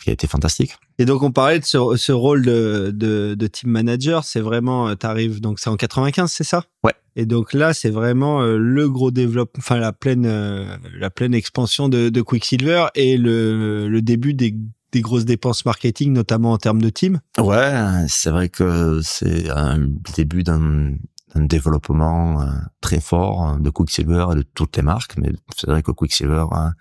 qui 0.02 0.10
a 0.10 0.14
été 0.14 0.28
fantastique. 0.28 0.78
Et 1.00 1.06
donc 1.06 1.24
on 1.24 1.32
parlait 1.32 1.60
de 1.60 1.66
ce, 1.66 1.78
ce 1.96 2.12
rôle 2.12 2.46
de, 2.46 2.92
de, 2.94 3.36
de, 3.36 3.48
team 3.48 3.72
manager, 3.72 4.24
c'est 4.24 4.40
vraiment, 4.40 4.90
euh, 4.90 4.96
t'arrives 4.96 5.42
donc 5.42 5.60
c'est 5.60 5.70
en 5.70 5.76
95, 5.76 6.32
c'est 6.32 6.44
ça? 6.44 6.66
Ouais. 6.84 6.94
Et 7.16 7.26
donc 7.26 7.54
là, 7.54 7.74
c'est 7.74 7.90
vraiment 7.90 8.42
euh, 8.42 8.58
le 8.58 8.90
gros 8.90 9.12
développement, 9.12 9.60
enfin 9.60 9.78
la 9.78 9.92
pleine, 9.92 10.26
euh, 10.26 10.78
la 10.98 11.10
pleine 11.10 11.34
expansion 11.34 11.90
de, 11.90 12.10
de 12.10 12.22
Quicksilver 12.22 12.88
et 12.96 13.18
le, 13.18 13.88
le 13.88 14.02
début 14.02 14.34
des, 14.34 14.56
des 14.92 15.02
grosses 15.02 15.26
dépenses 15.26 15.66
marketing, 15.66 16.14
notamment 16.14 16.52
en 16.52 16.58
termes 16.58 16.82
de 16.82 16.90
team. 16.90 17.20
Ouais, 17.40 18.06
c'est 18.08 18.30
vrai 18.30 18.50
que 18.50 19.00
c'est 19.04 19.50
un 19.50 19.88
début 20.16 20.44
d'un 20.44 20.96
un 21.36 21.46
développement 21.46 22.46
très 22.80 23.00
fort 23.00 23.58
de 23.58 23.68
Quicksilver 23.72 24.28
et 24.34 24.36
de 24.36 24.44
toutes 24.54 24.78
les 24.78 24.84
marques, 24.84 25.18
mais 25.18 25.32
c'est 25.58 25.66
vrai 25.66 25.82
que 25.82 25.90
Quicksilver 25.90 26.46
hein, 26.52 26.74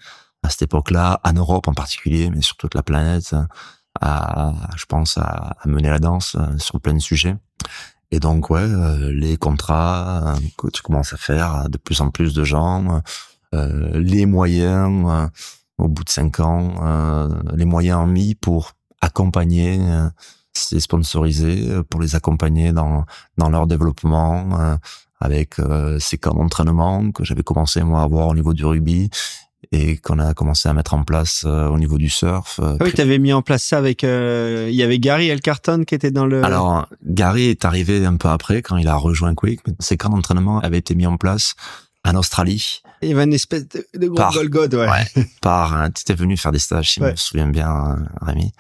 à 0.43 0.51
cette 0.51 0.63
époque-là, 0.63 1.21
en 1.25 1.33
Europe 1.33 1.69
en 1.69 1.75
particulier, 1.75 2.31
mais 2.31 2.43
sur 2.43 2.57
toute 2.57 2.75
la 2.75 2.83
planète, 2.83 3.35
à, 4.01 4.53
je 4.77 4.85
pense, 4.87 5.19
à, 5.19 5.57
mener 5.67 5.89
la 5.89 5.99
danse 5.99 6.37
euh, 6.39 6.59
sur 6.59 6.81
plein 6.81 6.95
de 6.95 6.99
sujets. 6.99 7.37
Et 8.11 8.21
donc, 8.21 8.51
ouais, 8.51 8.61
euh, 8.61 9.13
les 9.13 9.37
contrats 9.37 10.35
euh, 10.35 10.41
que 10.59 10.69
tu 10.69 10.83
commences 10.83 11.13
à 11.13 11.17
faire 11.17 11.69
de 11.69 11.79
plus 11.79 12.01
en 12.01 12.11
plus 12.11 12.35
de 12.35 12.45
gens, 12.45 13.03
les 13.53 14.25
moyens, 14.25 15.29
au 15.77 15.87
bout 15.87 16.05
de 16.05 16.09
cinq 16.09 16.41
ans, 16.41 16.73
les 17.55 17.67
moyens 17.67 18.09
mis 18.09 18.35
pour 18.35 18.73
accompagner 19.03 19.79
ces 20.55 20.81
sponsorisés, 20.81 21.83
pour 21.91 22.01
les 22.01 22.17
accompagner 22.17 22.73
dans, 22.73 23.05
dans 23.37 23.51
leur 23.51 23.67
développement, 23.67 24.79
avec 25.21 25.57
ces 25.99 26.17
camps 26.17 26.33
d'entraînement 26.33 27.13
que 27.13 27.25
j'avais 27.25 27.43
commencé 27.43 27.83
moi 27.83 28.01
à 28.01 28.05
avoir 28.05 28.29
au 28.29 28.35
niveau 28.35 28.55
du 28.55 28.65
rugby 28.65 29.11
et 29.71 29.97
qu'on 29.99 30.19
a 30.19 30.35
commencé 30.35 30.69
à 30.69 30.73
mettre 30.73 30.95
en 30.95 31.05
place 31.05 31.45
euh, 31.47 31.69
au 31.69 31.79
niveau 31.79 31.99
du 31.99 32.11
surf. 32.11 32.59
Euh, 32.61 32.77
ah 32.81 32.85
oui, 32.85 32.93
tu 32.93 33.01
avais 33.01 33.19
mis 33.19 33.33
en 33.33 33.43
place 33.43 33.63
ça 33.63 33.79
avec... 33.79 34.03
Euh, 34.03 34.67
il 34.69 34.75
y 34.75 34.83
avait 34.83 34.99
Gary 34.99 35.29
Elcarton 35.29 35.85
qui 35.85 35.95
était 35.95 36.11
dans 36.11 36.27
le... 36.27 36.45
Alors, 36.45 36.89
Gary 37.05 37.45
est 37.45 37.65
arrivé 37.65 38.05
un 38.05 38.17
peu 38.17 38.29
après, 38.29 38.63
quand 38.63 38.77
il 38.77 38.89
a 38.89 38.97
rejoint 38.97 39.35
Quick. 39.35 39.61
Ces 39.79 39.97
camps 39.97 40.11
d'entraînement 40.11 40.59
avaient 40.59 40.79
été 40.79 40.95
mis 40.95 41.07
en 41.07 41.17
place 41.17 41.55
en 42.05 42.17
Australie. 42.17 42.83
Il 43.03 43.11
y 43.11 43.13
avait 43.13 43.25
une 43.25 43.33
espèce 43.33 43.69
de, 43.69 43.87
de 43.95 44.09
gros 44.09 44.17
par, 44.17 44.33
Golgod, 44.33 44.75
ouais. 44.75 44.89
ouais. 44.89 45.27
par, 45.41 45.89
tu 45.95 46.03
étais 46.03 46.15
venu 46.15 46.37
faire 46.37 46.53
des 46.53 46.59
stages, 46.59 46.93
si 46.93 47.01
je 47.01 47.05
me 47.05 47.17
souviens 47.17 47.47
bien, 47.47 47.99
Rémi, 48.21 48.53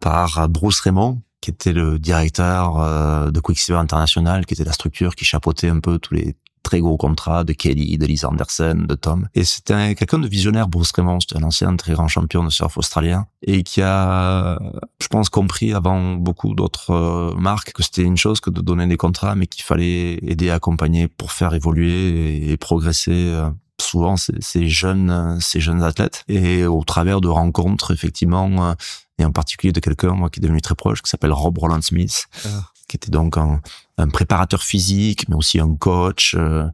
par 0.00 0.48
Bruce 0.48 0.80
Raymond, 0.80 1.22
qui 1.40 1.50
était 1.50 1.72
le 1.72 1.98
directeur 1.98 3.30
de 3.32 3.40
Quicksilver 3.40 3.78
International, 3.78 4.44
qui 4.44 4.54
était 4.54 4.64
la 4.64 4.72
structure 4.72 5.14
qui 5.14 5.24
chapeautait 5.24 5.68
un 5.68 5.80
peu 5.80 5.98
tous 5.98 6.14
les 6.14 6.36
très 6.66 6.80
gros 6.80 6.96
contrat 6.96 7.44
de 7.44 7.52
Kelly, 7.52 7.96
de 7.96 8.06
Lisa 8.06 8.28
Anderson, 8.28 8.86
de 8.88 8.94
Tom. 8.96 9.28
Et 9.36 9.44
c'était 9.44 9.94
quelqu'un 9.94 10.18
de 10.18 10.26
visionnaire, 10.26 10.66
Bruce 10.66 10.90
Raymond, 10.90 11.20
c'était 11.20 11.36
un 11.36 11.44
ancien 11.44 11.76
très 11.76 11.92
grand 11.92 12.08
champion 12.08 12.42
de 12.42 12.50
surf 12.50 12.76
australien 12.76 13.28
et 13.42 13.62
qui 13.62 13.82
a, 13.82 14.58
je 15.00 15.06
pense, 15.06 15.28
compris 15.28 15.72
avant 15.72 16.14
beaucoup 16.14 16.54
d'autres 16.54 16.90
euh, 16.90 17.34
marques 17.36 17.72
que 17.72 17.84
c'était 17.84 18.02
une 18.02 18.16
chose 18.16 18.40
que 18.40 18.50
de 18.50 18.60
donner 18.60 18.88
des 18.88 18.96
contrats, 18.96 19.36
mais 19.36 19.46
qu'il 19.46 19.62
fallait 19.62 20.14
aider, 20.22 20.50
accompagner 20.50 21.06
pour 21.06 21.30
faire 21.30 21.54
évoluer 21.54 22.50
et 22.50 22.56
progresser 22.56 23.12
euh, 23.12 23.48
souvent 23.80 24.16
ces, 24.16 24.68
jeunes 24.68 25.38
ces 25.40 25.60
jeunes 25.60 25.84
athlètes 25.84 26.24
et 26.28 26.64
au 26.64 26.82
travers 26.82 27.20
de 27.20 27.28
rencontres 27.28 27.92
effectivement 27.92 28.70
euh, 28.70 28.74
et 29.18 29.24
en 29.24 29.32
particulier 29.32 29.72
de 29.72 29.80
quelqu'un 29.80 30.14
moi 30.14 30.30
qui 30.30 30.40
est 30.40 30.42
devenu 30.42 30.62
très 30.62 30.74
proche 30.74 31.02
qui 31.02 31.10
s'appelle 31.10 31.32
Rob 31.32 31.58
Roland 31.58 31.82
Smith 31.82 32.26
ah. 32.46 32.64
Qui 32.88 32.96
était 32.96 33.10
donc 33.10 33.36
un, 33.36 33.60
préparateur 34.08 34.62
physique 34.62 35.28
mais 35.28 35.34
aussi 35.34 35.58
un 35.58 35.74
coach 35.74 36.34
euh, 36.36 36.66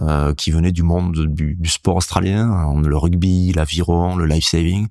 euh, 0.00 0.34
qui 0.34 0.50
venait 0.50 0.72
du 0.72 0.82
monde 0.82 1.26
du, 1.26 1.54
du, 1.54 1.68
sport 1.68 1.96
australien 1.96 2.74
le 2.82 2.96
rugby 2.96 3.52
l'aviron 3.52 4.16
le 4.16 4.26
life 4.26 4.46
saving 4.46 4.88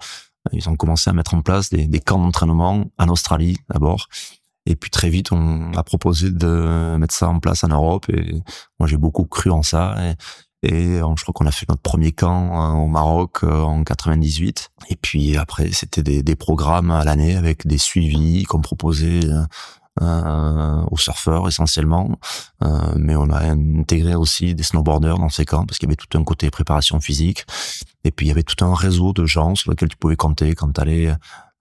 Ils 0.51 0.69
ont 0.69 0.75
commencé 0.75 1.09
à 1.09 1.13
mettre 1.13 1.33
en 1.33 1.41
place 1.41 1.69
des, 1.69 1.87
des 1.87 1.99
camps 1.99 2.19
d'entraînement 2.19 2.85
en 2.97 3.07
Australie 3.09 3.57
d'abord. 3.69 4.07
Et 4.67 4.75
puis 4.75 4.91
très 4.91 5.09
vite, 5.09 5.31
on 5.31 5.73
a 5.73 5.83
proposé 5.83 6.29
de 6.29 6.95
mettre 6.97 7.15
ça 7.15 7.27
en 7.29 7.39
place 7.39 7.63
en 7.63 7.69
Europe. 7.69 8.07
Et 8.09 8.41
moi, 8.79 8.87
j'ai 8.87 8.97
beaucoup 8.97 9.25
cru 9.25 9.49
en 9.49 9.63
ça. 9.63 9.95
Et, 10.63 10.67
et 10.67 10.97
je 10.97 11.21
crois 11.23 11.33
qu'on 11.33 11.47
a 11.47 11.51
fait 11.51 11.67
notre 11.67 11.81
premier 11.81 12.11
camp 12.11 12.79
au 12.79 12.87
Maroc 12.87 13.43
en 13.43 13.83
98. 13.83 14.69
Et 14.89 14.95
puis 14.95 15.35
après, 15.35 15.71
c'était 15.71 16.03
des, 16.03 16.21
des 16.21 16.35
programmes 16.35 16.91
à 16.91 17.03
l'année 17.03 17.35
avec 17.35 17.65
des 17.65 17.79
suivis 17.79 18.43
qu'on 18.43 18.61
proposait 18.61 19.21
euh, 20.01 20.83
aux 20.89 20.97
surfeurs 20.97 21.47
essentiellement, 21.47 22.17
euh, 22.63 22.93
mais 22.95 23.15
on 23.15 23.29
a 23.29 23.39
intégré 23.39 24.15
aussi 24.15 24.55
des 24.55 24.63
snowboarders 24.63 25.17
dans 25.17 25.29
ces 25.29 25.43
camps 25.43 25.65
parce 25.65 25.79
qu'il 25.79 25.89
y 25.89 25.91
avait 25.91 25.97
tout 25.97 26.17
un 26.17 26.23
côté 26.23 26.49
préparation 26.49 27.01
physique 27.01 27.45
et 28.05 28.11
puis 28.11 28.27
il 28.27 28.29
y 28.29 28.31
avait 28.31 28.43
tout 28.43 28.63
un 28.63 28.73
réseau 28.73 29.11
de 29.11 29.25
gens 29.25 29.55
sur 29.55 29.69
lesquels 29.69 29.89
tu 29.89 29.97
pouvais 29.97 30.15
compter 30.15 30.55
quand 30.55 30.71
tu 30.71 30.81
allais 30.81 31.13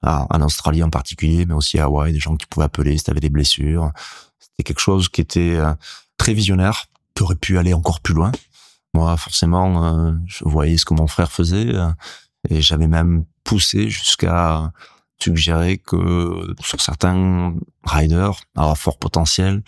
en 0.02 0.40
Australie 0.40 0.82
en 0.82 0.90
particulier, 0.90 1.44
mais 1.46 1.54
aussi 1.54 1.78
à 1.78 1.84
Hawaï, 1.84 2.12
des 2.12 2.18
gens 2.18 2.32
que 2.32 2.42
tu 2.42 2.46
pouvais 2.46 2.64
appeler 2.64 2.96
si 2.96 3.04
tu 3.04 3.10
avais 3.10 3.20
des 3.20 3.30
blessures. 3.30 3.92
C'était 4.38 4.62
quelque 4.62 4.80
chose 4.80 5.08
qui 5.08 5.20
était 5.20 5.56
euh, 5.56 5.74
très 6.16 6.32
visionnaire, 6.32 6.86
qui 7.14 7.22
aurait 7.22 7.36
pu 7.36 7.58
aller 7.58 7.74
encore 7.74 8.00
plus 8.00 8.14
loin. 8.14 8.32
Moi, 8.94 9.16
forcément, 9.16 9.84
euh, 9.84 10.12
je 10.26 10.44
voyais 10.44 10.76
ce 10.76 10.84
que 10.84 10.94
mon 10.94 11.06
frère 11.06 11.30
faisait 11.30 11.74
euh, 11.74 11.90
et 12.48 12.62
j'avais 12.62 12.88
même 12.88 13.24
poussé 13.44 13.90
jusqu'à 13.90 14.72
suggérer 15.22 15.78
que 15.78 16.54
sur 16.60 16.80
certains 16.80 17.54
riders 17.84 18.40
à 18.56 18.74
fort 18.74 18.98
potentiel, 18.98 19.62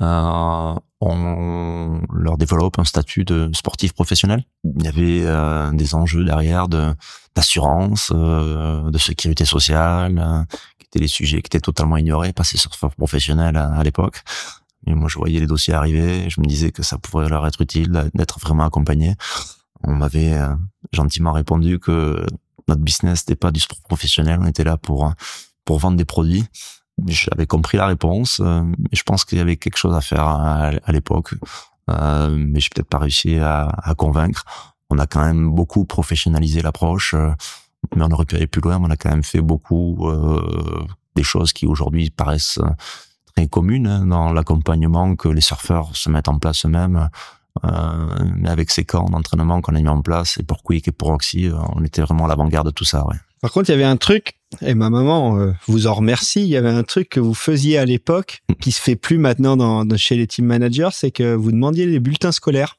euh, 0.00 0.74
on 1.00 2.00
leur 2.12 2.38
développe 2.38 2.78
un 2.78 2.84
statut 2.84 3.24
de 3.24 3.50
sportif 3.52 3.92
professionnel. 3.92 4.44
Il 4.64 4.84
y 4.84 4.88
avait 4.88 5.22
euh, 5.24 5.70
des 5.72 5.94
enjeux 5.94 6.24
derrière 6.24 6.68
de 6.68 6.94
d'assurance, 7.34 8.12
euh, 8.14 8.90
de 8.90 8.98
sécurité 8.98 9.44
sociale, 9.44 10.18
euh, 10.18 10.42
qui 10.78 10.86
étaient 10.86 10.98
les 10.98 11.08
sujets 11.08 11.42
qui 11.42 11.48
étaient 11.48 11.60
totalement 11.60 11.98
ignorés 11.98 12.32
par 12.32 12.46
ces 12.46 12.56
surfeurs 12.56 12.94
professionnels 12.94 13.56
à, 13.58 13.74
à 13.74 13.82
l'époque. 13.84 14.22
Et 14.86 14.94
moi, 14.94 15.08
je 15.08 15.18
voyais 15.18 15.40
les 15.40 15.46
dossiers 15.46 15.74
arriver, 15.74 16.30
je 16.30 16.40
me 16.40 16.46
disais 16.46 16.72
que 16.72 16.82
ça 16.82 16.96
pourrait 16.96 17.28
leur 17.28 17.46
être 17.46 17.60
utile 17.60 18.10
d'être 18.14 18.38
vraiment 18.40 18.64
accompagné. 18.64 19.16
On 19.84 19.94
m'avait 19.94 20.32
euh, 20.32 20.54
gentiment 20.92 21.32
répondu 21.32 21.78
que 21.78 22.24
notre 22.68 22.82
business 22.82 23.22
n'était 23.22 23.36
pas 23.36 23.50
du 23.50 23.60
sport 23.60 23.80
professionnel, 23.82 24.38
on 24.42 24.46
était 24.46 24.64
là 24.64 24.76
pour 24.76 25.12
pour 25.64 25.78
vendre 25.78 25.96
des 25.96 26.06
produits. 26.06 26.44
J'avais 27.06 27.46
compris 27.46 27.76
la 27.76 27.86
réponse, 27.86 28.40
euh, 28.40 28.62
mais 28.62 28.88
je 28.92 29.02
pense 29.02 29.26
qu'il 29.26 29.36
y 29.36 29.40
avait 29.40 29.56
quelque 29.56 29.76
chose 29.76 29.94
à 29.94 30.00
faire 30.00 30.26
à, 30.26 30.70
l'époque, 30.88 31.34
euh, 31.90 32.34
mais 32.34 32.60
j'ai 32.60 32.70
peut-être 32.74 32.88
pas 32.88 32.98
réussi 32.98 33.38
à, 33.38 33.94
convaincre. 33.98 34.44
On 34.88 34.98
a 34.98 35.06
quand 35.06 35.20
même 35.20 35.50
beaucoup 35.50 35.84
professionnalisé 35.84 36.62
l'approche, 36.62 37.12
euh, 37.12 37.30
mais 37.94 38.02
on 38.02 38.10
aurait 38.12 38.24
pu 38.24 38.36
aller 38.36 38.46
plus 38.46 38.62
loin. 38.62 38.78
On 38.80 38.90
a 38.90 38.96
quand 38.96 39.10
même 39.10 39.24
fait 39.24 39.42
beaucoup 39.42 40.08
euh, 40.08 40.86
des 41.16 41.22
choses 41.22 41.52
qui 41.52 41.66
aujourd'hui 41.66 42.08
paraissent 42.08 42.60
très 43.34 43.46
communes 43.48 43.86
hein, 43.86 44.06
dans 44.06 44.32
l'accompagnement 44.32 45.16
que 45.16 45.28
les 45.28 45.42
surfeurs 45.42 45.94
se 45.94 46.08
mettent 46.08 46.28
en 46.28 46.38
place 46.38 46.64
eux-mêmes. 46.64 47.10
Euh, 47.64 48.24
mais 48.36 48.48
avec 48.48 48.70
ces 48.70 48.84
camps 48.84 49.08
d'entraînement 49.08 49.60
qu'on 49.60 49.74
a 49.74 49.80
mis 49.80 49.88
en 49.88 50.02
place, 50.02 50.38
et 50.38 50.42
pour 50.42 50.62
Quick 50.62 50.88
et 50.88 50.92
pour 50.92 51.10
Oxy, 51.10 51.50
on 51.74 51.84
était 51.84 52.02
vraiment 52.02 52.26
à 52.26 52.28
l'avant-garde 52.28 52.66
de 52.66 52.72
tout 52.72 52.84
ça. 52.84 53.06
Ouais. 53.06 53.16
Par 53.40 53.52
contre, 53.52 53.68
il 53.68 53.72
y 53.72 53.74
avait 53.76 53.84
un 53.84 53.96
truc, 53.96 54.34
et 54.62 54.74
ma 54.74 54.90
maman 54.90 55.38
euh, 55.38 55.52
vous 55.66 55.86
en 55.86 55.94
remercie, 55.94 56.42
il 56.42 56.48
y 56.48 56.56
avait 56.56 56.70
un 56.70 56.82
truc 56.82 57.10
que 57.10 57.20
vous 57.20 57.34
faisiez 57.34 57.78
à 57.78 57.84
l'époque, 57.84 58.42
mm. 58.48 58.54
qui 58.54 58.72
se 58.72 58.80
fait 58.80 58.96
plus 58.96 59.18
maintenant 59.18 59.56
dans, 59.56 59.84
chez 59.96 60.16
les 60.16 60.26
team 60.26 60.46
managers, 60.46 60.88
c'est 60.92 61.10
que 61.10 61.34
vous 61.34 61.52
demandiez 61.52 61.86
les 61.86 62.00
bulletins 62.00 62.32
scolaires. 62.32 62.76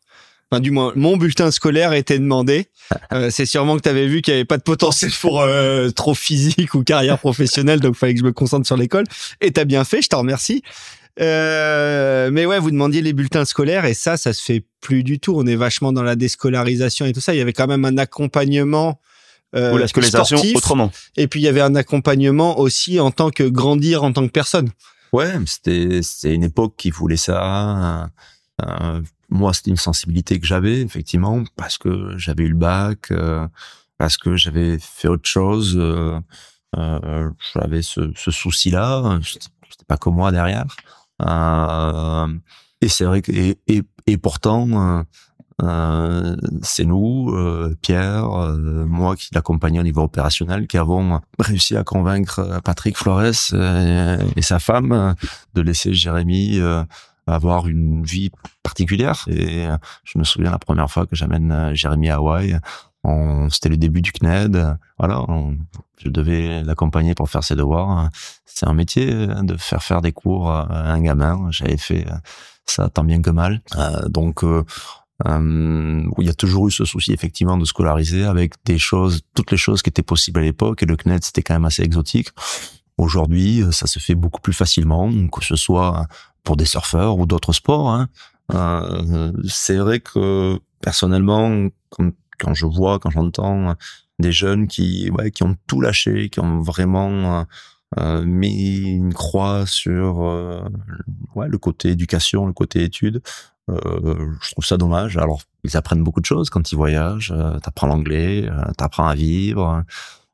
Enfin, 0.50 0.62
du 0.62 0.72
moins, 0.72 0.94
mon 0.96 1.18
bulletin 1.18 1.52
scolaire 1.52 1.94
était 1.94 2.20
demandé. 2.20 2.68
Euh, 3.12 3.30
c'est 3.30 3.46
sûrement 3.46 3.76
que 3.76 3.82
tu 3.82 3.90
avais 3.90 4.08
vu 4.08 4.22
qu'il 4.22 4.34
n'y 4.34 4.40
avait 4.40 4.46
pas 4.46 4.58
de 4.58 4.64
potentiel 4.64 5.12
pour 5.22 5.42
euh, 5.42 5.90
trop 5.90 6.14
physique 6.14 6.74
ou 6.74 6.84
carrière 6.84 7.20
professionnelle, 7.20 7.82
donc 7.82 7.96
il 7.96 7.98
fallait 7.98 8.14
que 8.14 8.20
je 8.22 8.26
me 8.26 8.32
concentre 8.32 8.66
sur 8.66 8.78
l'école. 8.78 9.04
Et 9.42 9.52
t'as 9.52 9.66
bien 9.66 9.84
fait, 9.84 10.02
je 10.02 10.08
t'en 10.08 10.20
remercie. 10.20 10.64
Euh, 11.20 12.30
mais 12.32 12.46
ouais, 12.46 12.60
vous 12.60 12.72
demandiez 12.72 13.02
les 13.02 13.14
bulletins 13.14 13.46
scolaires 13.46 13.86
et 13.86 13.94
ça, 13.94 14.18
ça 14.18 14.34
se 14.34 14.42
fait 14.42 14.64
plus 14.82 15.04
du 15.04 15.20
tout. 15.20 15.34
On 15.36 15.46
est 15.48 15.56
vachement 15.56 15.92
dans 15.92 16.04
la 16.04 16.16
déscolarisation 16.16 17.06
et 17.06 17.14
tout 17.14 17.22
ça. 17.22 17.34
Il 17.34 17.38
y 17.38 17.42
avait 17.42 17.54
quand 17.54 17.68
même 17.68 17.86
un 17.86 17.98
accompagnement 17.98 19.00
euh, 19.56 19.74
ou 19.74 19.78
la 19.78 19.88
scolarisation 19.88 20.40
autrement. 20.56 20.92
Et 21.16 21.28
puis 21.28 21.40
il 21.40 21.44
y 21.44 21.48
avait 21.48 21.62
un 21.62 21.76
accompagnement 21.76 22.60
aussi 22.60 23.00
en 23.00 23.12
tant 23.12 23.32
que 23.32 23.44
grandir 23.44 24.04
en 24.04 24.14
tant 24.14 24.28
que 24.28 24.32
personne. 24.32 24.70
Ouais, 25.14 25.34
c'était 25.46 26.02
une 26.36 26.44
époque 26.44 26.76
qui 26.78 26.92
voulait 26.92 27.18
ça. 27.18 28.10
Euh, 28.62 29.02
moi, 29.30 29.54
c'était 29.54 29.72
une 29.72 29.78
sensibilité 29.78 30.40
que 30.40 30.46
j'avais 30.46 30.82
effectivement 30.82 31.44
parce 31.56 31.78
que 31.78 32.18
j'avais 32.18 32.44
eu 32.44 32.50
le 32.50 32.56
bac, 32.56 33.12
euh, 33.12 33.48
parce 33.98 34.18
que 34.18 34.36
j'avais 34.36 34.78
fait 34.80 35.08
autre 35.08 35.28
chose. 35.28 35.82
J'avais 36.76 37.82
ce, 37.82 38.12
ce 38.16 38.32
souci-là. 38.32 39.20
C'était 39.24 39.86
pas 39.88 39.98
comme 39.98 40.16
moi 40.16 40.32
derrière. 40.32 40.66
Et 41.22 42.88
c'est 42.90 43.06
vrai 43.06 43.22
que 43.22 43.32
et, 43.32 43.60
et, 43.68 43.84
et 44.06 44.18
pourtant 44.18 45.06
euh, 45.64 46.36
c'est 46.62 46.86
nous, 46.86 47.32
euh, 47.32 47.76
Pierre, 47.82 48.32
euh, 48.32 48.86
moi 48.86 49.16
qui 49.16 49.30
l'accompagnais 49.34 49.80
au 49.80 49.84
niveau 49.84 50.04
opérationnel, 50.04 50.68
qui 50.68 50.78
avons 50.78 51.20
réussi 51.40 51.76
à 51.76 51.84
convaincre 51.84 52.62
Patrick 52.64 52.96
Flores 52.96 53.54
et, 53.54 54.42
sa 54.42 54.60
femme 54.60 55.16
de 55.56 55.62
laisser 55.62 55.94
Jérémy 55.94 56.60
avoir 57.26 57.68
une 57.68 58.04
vie 58.04 58.30
particulière. 58.64 59.26
Et 59.28 59.66
je 60.04 60.18
me 60.18 60.24
souviens 60.24 60.52
la 60.52 60.60
première 60.60 60.90
fois 60.90 61.06
que 61.06 61.16
j'amène 61.16 61.72
Jérémy 61.74 62.10
à 62.10 62.16
Hawaï, 62.16 62.60
c'était 63.50 63.70
le 63.70 63.78
début 63.78 64.02
du 64.02 64.12
CNED. 64.12 64.78
Voilà, 64.98 65.26
je 65.98 66.10
devais 66.10 66.64
l'accompagner 66.64 67.16
pour 67.16 67.30
faire 67.30 67.44
ses 67.44 67.56
devoirs. 67.56 68.10
C'est 68.46 68.68
un 68.68 68.74
métier 68.74 69.12
de 69.14 69.58
faire 69.58 69.84
faire 69.84 70.02
des 70.02 70.12
cours 70.12 70.52
à 70.52 70.92
un 70.92 71.02
gamin. 71.02 71.48
J'avais 71.52 71.78
fait 71.78 72.06
ça 72.66 72.90
tant 72.90 73.04
bien 73.04 73.22
que 73.22 73.30
mal. 73.30 73.62
donc 74.10 74.44
euh, 75.26 76.04
il 76.20 76.26
y 76.26 76.30
a 76.30 76.34
toujours 76.34 76.68
eu 76.68 76.72
ce 76.72 76.86
souci 76.86 77.12
effectivement 77.12 77.58
de 77.58 77.66
scolariser 77.66 78.24
avec 78.24 78.54
des 78.66 78.78
choses, 78.78 79.22
toutes 79.34 79.52
les 79.52 79.58
choses 79.58 79.82
qui 79.82 79.90
étaient 79.90 80.04
possibles 80.04 80.40
à 80.40 80.44
l'époque. 80.44 80.84
Et 80.84 80.86
le 80.86 80.96
CNED 80.96 81.24
c'était 81.24 81.42
quand 81.42 81.56
même 81.56 81.66
assez 81.66 81.84
exotique. 81.84 82.30
Aujourd'hui, 82.98 83.62
euh, 83.62 83.72
ça 83.72 83.88
se 83.88 84.00
fait 84.00 84.16
beaucoup 84.16 84.42
plus 84.42 84.54
facilement, 84.54 85.12
que 85.30 85.44
ce 85.44 85.56
soit 85.56 86.08
pour 86.44 86.58
des 86.58 86.66
surfeurs 86.66 87.18
ou 87.18 87.26
d'autres 87.26 87.54
sports. 87.54 87.90
Hein. 87.90 88.08
Euh, 88.54 89.32
c'est 89.48 89.78
vrai 89.78 90.00
que 90.00 90.60
personnellement, 90.82 91.70
quand, 91.90 92.12
quand 92.40 92.54
je 92.54 92.66
vois, 92.66 93.00
quand 93.00 93.10
j'entends 93.10 93.76
des 94.20 94.32
jeunes 94.32 94.68
qui, 94.68 95.10
ouais, 95.12 95.32
qui 95.32 95.44
ont 95.44 95.56
tout 95.68 95.82
lâché, 95.82 96.30
qui 96.30 96.40
ont 96.40 96.62
vraiment 96.62 97.46
euh, 97.98 98.24
mis 98.26 98.80
une 98.80 99.14
croix 99.14 99.66
sur 99.66 100.24
euh, 100.24 100.62
ouais, 101.36 101.48
le 101.48 101.58
côté 101.58 101.90
éducation, 101.90 102.46
le 102.46 102.54
côté 102.54 102.84
études, 102.84 103.22
euh, 103.70 104.34
je 104.42 104.52
trouve 104.52 104.66
ça 104.66 104.78
dommage. 104.78 105.18
Alors, 105.18 105.42
ils 105.64 105.78
apprennent 105.78 106.04
beaucoup 106.04 106.22
de 106.22 106.26
choses 106.26 106.50
quand 106.50 106.72
ils 106.72 106.76
voyagent. 106.76 107.34
Euh, 107.36 107.60
t'apprends 107.60 107.88
l'anglais, 107.88 108.50
euh, 108.50 108.72
t'apprends 108.78 109.08
à 109.08 109.16
vivre. 109.16 109.84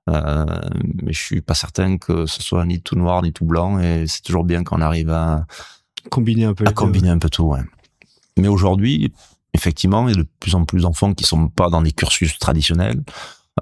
Euh, 0.09 0.45
mais 1.01 1.13
je 1.13 1.19
suis 1.19 1.41
pas 1.41 1.53
certain 1.53 1.97
que 1.97 2.25
ce 2.25 2.41
soit 2.41 2.65
ni 2.65 2.81
tout 2.81 2.95
noir 2.95 3.21
ni 3.21 3.33
tout 3.33 3.45
blanc. 3.45 3.79
Et 3.79 4.05
c'est 4.07 4.21
toujours 4.21 4.43
bien 4.43 4.63
qu'on 4.63 4.81
arrive 4.81 5.09
à 5.09 5.45
combiner 6.09 6.45
un 6.45 6.53
peu. 6.53 6.65
À 6.67 6.73
combiner 6.73 7.09
un 7.09 7.19
peu 7.19 7.29
tout. 7.29 7.45
Ouais. 7.45 7.61
Mais 8.37 8.47
aujourd'hui, 8.47 9.13
effectivement, 9.53 10.07
il 10.07 10.15
y 10.15 10.19
a 10.19 10.23
de 10.23 10.27
plus 10.39 10.55
en 10.55 10.65
plus 10.65 10.81
d'enfants 10.81 11.13
qui 11.13 11.23
sont 11.23 11.47
pas 11.47 11.69
dans 11.69 11.81
des 11.81 11.91
cursus 11.91 12.37
traditionnels. 12.39 13.03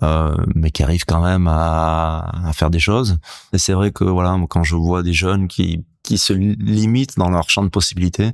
Euh, 0.03 0.37
mais 0.55 0.71
qui 0.71 0.83
arrivent 0.83 1.03
quand 1.03 1.21
même 1.21 1.49
à, 1.49 2.47
à 2.47 2.53
faire 2.53 2.69
des 2.69 2.79
choses. 2.79 3.19
Et 3.51 3.57
c'est 3.57 3.73
vrai 3.73 3.91
que 3.91 4.05
voilà, 4.05 4.39
quand 4.49 4.63
je 4.63 4.77
vois 4.77 5.03
des 5.03 5.11
jeunes 5.11 5.49
qui 5.49 5.83
qui 6.01 6.17
se 6.17 6.33
limitent 6.33 7.17
dans 7.17 7.29
leur 7.29 7.49
champ 7.49 7.63
de 7.63 7.69
possibilités, 7.69 8.31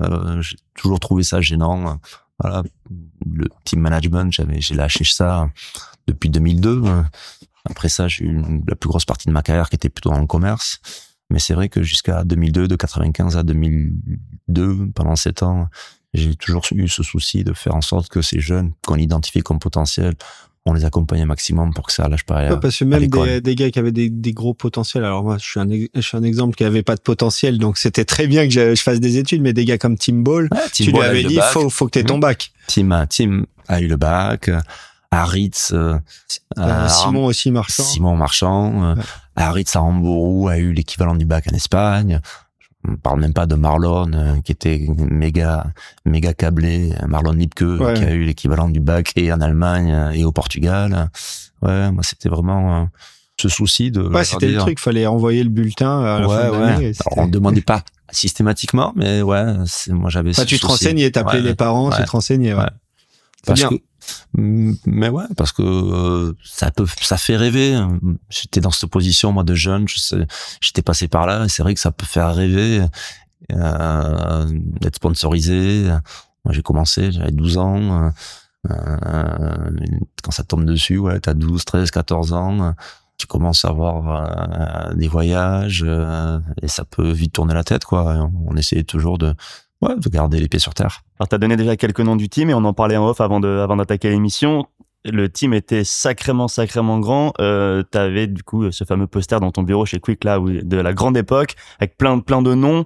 euh, 0.00 0.40
j'ai 0.42 0.56
toujours 0.74 1.00
trouvé 1.00 1.22
ça 1.22 1.40
gênant. 1.40 1.98
Voilà, 2.38 2.62
le 3.30 3.48
team 3.64 3.80
management, 3.80 4.32
j'avais, 4.32 4.60
j'ai 4.60 4.74
lâché 4.74 5.04
ça 5.04 5.48
depuis 6.06 6.30
2002. 6.30 6.82
Après 7.64 7.88
ça, 7.88 8.08
j'ai 8.08 8.24
eu 8.24 8.42
la 8.66 8.74
plus 8.74 8.88
grosse 8.88 9.04
partie 9.04 9.28
de 9.28 9.32
ma 9.32 9.42
carrière 9.42 9.68
qui 9.68 9.76
était 9.76 9.88
plutôt 9.90 10.10
dans 10.10 10.20
le 10.20 10.26
commerce. 10.26 10.80
Mais 11.30 11.38
c'est 11.38 11.54
vrai 11.54 11.68
que 11.68 11.82
jusqu'à 11.82 12.24
2002, 12.24 12.68
de 12.68 12.76
95 12.76 13.36
à 13.36 13.42
2002, 13.42 14.90
pendant 14.94 15.16
sept 15.16 15.42
ans, 15.42 15.68
j'ai 16.14 16.34
toujours 16.34 16.64
eu 16.72 16.88
ce 16.88 17.02
souci 17.02 17.44
de 17.44 17.52
faire 17.52 17.74
en 17.74 17.80
sorte 17.80 18.08
que 18.08 18.22
ces 18.22 18.40
jeunes 18.40 18.72
qu'on 18.86 18.96
identifie 18.96 19.40
comme 19.40 19.58
potentiels 19.58 20.14
on 20.64 20.74
les 20.74 20.84
accompagne 20.84 21.22
un 21.22 21.26
maximum 21.26 21.74
pour 21.74 21.86
que 21.86 21.92
ça 21.92 22.08
lâche 22.08 22.24
pas. 22.24 22.56
parce 22.56 22.78
que 22.78 22.84
même 22.84 23.00
des, 23.40 23.54
gars 23.54 23.70
qui 23.70 23.78
avaient 23.78 23.90
des, 23.90 24.32
gros 24.32 24.54
potentiels. 24.54 25.04
Alors 25.04 25.24
moi, 25.24 25.36
je 25.38 25.44
suis 25.44 25.60
un, 25.60 25.66
je 25.68 26.00
suis 26.00 26.16
un 26.16 26.22
exemple 26.22 26.54
qui 26.54 26.64
avait 26.64 26.84
pas 26.84 26.94
de 26.94 27.00
potentiel, 27.00 27.58
donc 27.58 27.78
c'était 27.78 28.04
très 28.04 28.26
bien 28.26 28.46
que 28.46 28.52
je, 28.52 28.80
fasse 28.80 29.00
des 29.00 29.18
études. 29.18 29.42
Mais 29.42 29.52
des 29.52 29.64
gars 29.64 29.78
comme 29.78 29.96
Tim 29.98 30.18
Ball, 30.18 30.48
tu 30.72 30.84
lui 30.84 31.00
avais 31.00 31.24
dit, 31.24 31.40
faut, 31.52 31.68
faut 31.68 31.86
que 31.86 31.92
tu 31.92 31.98
aies 31.98 32.04
ton 32.04 32.18
mmh. 32.18 32.20
bac. 32.20 32.52
Tim, 32.68 33.06
Tim 33.08 33.44
a 33.68 33.80
eu 33.80 33.88
le 33.88 33.96
bac. 33.96 34.50
Aritz, 35.10 35.72
euh, 35.74 35.98
euh, 36.58 36.88
Simon 36.88 37.26
aussi 37.26 37.50
Marchand. 37.50 37.82
Simon 37.82 38.16
Marchand. 38.16 38.94
Ouais. 38.96 39.02
Aritz 39.36 39.76
à 39.76 39.82
Hambourg 39.82 40.48
a 40.48 40.58
eu 40.58 40.72
l'équivalent 40.72 41.14
du 41.14 41.26
bac 41.26 41.44
en 41.52 41.54
Espagne 41.54 42.20
on 42.88 42.96
parle 42.96 43.20
même 43.20 43.32
pas 43.32 43.46
de 43.46 43.54
Marlon 43.54 44.10
euh, 44.12 44.40
qui 44.44 44.52
était 44.52 44.86
méga 44.98 45.66
méga 46.04 46.34
câblé 46.34 46.92
Marlon 47.06 47.32
Lipke 47.32 47.64
qui 47.94 48.04
a 48.04 48.12
eu 48.12 48.24
l'équivalent 48.24 48.68
du 48.68 48.80
bac 48.80 49.12
et 49.16 49.32
en 49.32 49.40
Allemagne 49.40 49.92
euh, 49.92 50.10
et 50.10 50.24
au 50.24 50.32
Portugal 50.32 51.10
Ouais, 51.62 51.92
moi 51.92 52.02
c'était 52.02 52.28
vraiment 52.28 52.88
ce 53.40 53.48
souci 53.48 53.90
de. 53.90 54.02
Ouais, 54.02 54.24
c'était 54.24 54.48
le 54.48 54.58
truc, 54.58 54.78
fallait 54.78 55.06
envoyer 55.06 55.42
le 55.42 55.48
bulletin 55.48 56.00
à 56.00 56.20
la 56.20 56.28
ouais, 56.28 56.36
fin 56.36 56.50
ouais. 56.50 56.92
Alors, 57.06 57.18
on 57.18 57.26
ne 57.26 57.30
demandait 57.30 57.60
pas 57.60 57.84
systématiquement, 58.10 58.92
mais 58.94 59.22
ouais, 59.22 59.44
moi 59.88 60.10
j'avais. 60.10 60.30
Enfin, 60.30 60.42
ce 60.42 60.46
tu 60.46 60.58
te 60.58 60.66
renseignais, 60.66 61.10
t'appelais 61.10 61.40
les 61.40 61.54
parents, 61.54 61.90
tu 61.90 62.02
te 62.02 62.10
renseignais. 62.10 62.54
Ouais. 62.54 62.66
Parce 63.46 63.60
bien. 63.60 63.70
que, 63.70 63.74
mais 64.34 65.08
ouais, 65.08 65.24
parce 65.36 65.52
que 65.52 65.62
euh, 65.62 66.32
ça 66.44 66.70
peut, 66.70 66.86
ça 67.00 67.16
fait 67.16 67.36
rêver. 67.36 67.78
J'étais 68.28 68.60
dans 68.60 68.70
cette 68.70 68.90
position 68.90 69.32
moi 69.32 69.44
de 69.44 69.54
jeune, 69.54 69.86
j'étais 70.60 70.82
passé 70.82 71.08
par 71.08 71.26
là. 71.26 71.44
et 71.44 71.48
C'est 71.48 71.62
vrai 71.62 71.74
que 71.74 71.80
ça 71.80 71.92
peut 71.92 72.06
faire 72.06 72.34
rêver 72.34 72.82
euh, 73.52 74.46
d'être 74.80 74.96
sponsorisé. 74.96 75.84
Moi, 76.44 76.52
j'ai 76.52 76.62
commencé, 76.62 77.12
j'avais 77.12 77.30
12 77.32 77.58
ans. 77.58 78.12
euh, 78.70 79.70
quand 80.22 80.30
ça 80.30 80.44
tombe 80.44 80.64
dessus, 80.64 80.98
ouais, 80.98 81.20
t'as 81.20 81.34
12, 81.34 81.64
13, 81.64 81.90
14 81.90 82.32
ans. 82.32 82.74
Tu 83.18 83.26
commences 83.26 83.64
à 83.64 83.68
avoir 83.68 84.88
euh, 84.90 84.94
des 84.94 85.06
voyages 85.06 85.84
euh, 85.86 86.38
et 86.60 86.68
ça 86.68 86.84
peut 86.84 87.10
vite 87.12 87.32
tourner 87.34 87.54
la 87.54 87.62
tête, 87.64 87.84
quoi. 87.84 88.28
On 88.46 88.56
essayait 88.56 88.82
toujours 88.84 89.18
de, 89.18 89.34
ouais, 89.82 89.96
de 89.96 90.08
garder 90.08 90.40
les 90.40 90.48
pieds 90.48 90.60
sur 90.60 90.74
terre. 90.74 91.02
Alors, 91.18 91.28
tu 91.28 91.34
as 91.34 91.38
donné 91.38 91.56
déjà 91.56 91.76
quelques 91.76 92.00
noms 92.00 92.16
du 92.16 92.28
team 92.28 92.50
et 92.50 92.54
on 92.54 92.64
en 92.64 92.72
parlait 92.72 92.96
en 92.96 93.08
off 93.08 93.20
avant 93.20 93.40
de, 93.40 93.48
avant 93.48 93.76
d'attaquer 93.76 94.10
l'émission. 94.10 94.66
Le 95.04 95.28
team 95.28 95.52
était 95.52 95.82
sacrément, 95.82 96.46
sacrément 96.46 97.00
grand. 97.00 97.32
Euh, 97.40 97.82
tu 97.90 97.98
avais 97.98 98.28
du 98.28 98.44
coup 98.44 98.70
ce 98.70 98.84
fameux 98.84 99.08
poster 99.08 99.40
dans 99.40 99.50
ton 99.50 99.64
bureau 99.64 99.84
chez 99.84 99.98
Quick 99.98 100.22
là, 100.22 100.38
de 100.38 100.76
la 100.76 100.92
grande 100.92 101.16
époque, 101.16 101.56
avec 101.80 101.96
plein, 101.96 102.20
plein 102.20 102.40
de 102.40 102.54
noms 102.54 102.84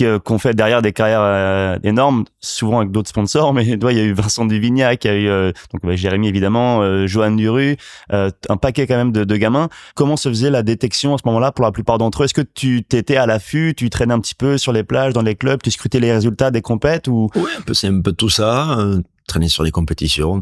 euh, 0.00 0.18
qu'on 0.18 0.38
fait 0.38 0.54
derrière 0.54 0.82
des 0.82 0.92
carrières 0.92 1.22
euh, 1.22 1.78
énormes, 1.82 2.24
souvent 2.40 2.78
avec 2.78 2.90
d'autres 2.90 3.08
sponsors. 3.08 3.52
Mais 3.52 3.66
il 3.66 3.80
y 3.80 4.00
a 4.00 4.04
eu 4.04 4.12
Vincent 4.12 4.46
Duvignac, 4.46 5.04
il 5.04 5.08
y 5.08 5.10
a 5.10 5.16
eu 5.16 5.28
euh, 5.28 5.52
donc 5.72 5.82
bah, 5.84 5.96
Jérémy 5.96 6.28
évidemment, 6.28 6.82
euh, 6.82 7.06
Johan 7.06 7.32
Duru, 7.32 7.76
un 8.10 8.56
paquet 8.60 8.86
quand 8.86 8.96
même 8.96 9.12
de, 9.12 9.36
gamins. 9.36 9.68
Comment 9.94 10.16
se 10.16 10.28
faisait 10.28 10.50
la 10.50 10.62
détection 10.62 11.14
à 11.14 11.18
ce 11.18 11.22
moment-là 11.26 11.52
pour 11.52 11.64
la 11.64 11.72
plupart 11.72 11.98
d'entre 11.98 12.22
eux? 12.22 12.24
Est-ce 12.24 12.34
que 12.34 12.40
tu 12.42 12.82
t'étais 12.82 13.16
à 13.16 13.26
l'affût, 13.26 13.74
tu 13.76 13.90
traînais 13.90 14.14
un 14.14 14.20
petit 14.20 14.34
peu 14.34 14.58
sur 14.58 14.72
les 14.72 14.84
plages, 14.84 15.12
dans 15.12 15.22
les 15.22 15.34
clubs, 15.34 15.60
tu 15.62 15.70
scrutais 15.70 16.00
les 16.00 16.12
résultats 16.12 16.50
des 16.50 16.62
compètes 16.62 17.08
ou? 17.08 17.28
Oui, 17.36 17.50
c'est 17.72 17.88
un 17.88 18.00
peu 18.00 18.12
tout 18.12 18.30
ça. 18.30 18.78
Traîner 19.26 19.48
sur 19.48 19.62
les 19.62 19.70
compétitions, 19.70 20.40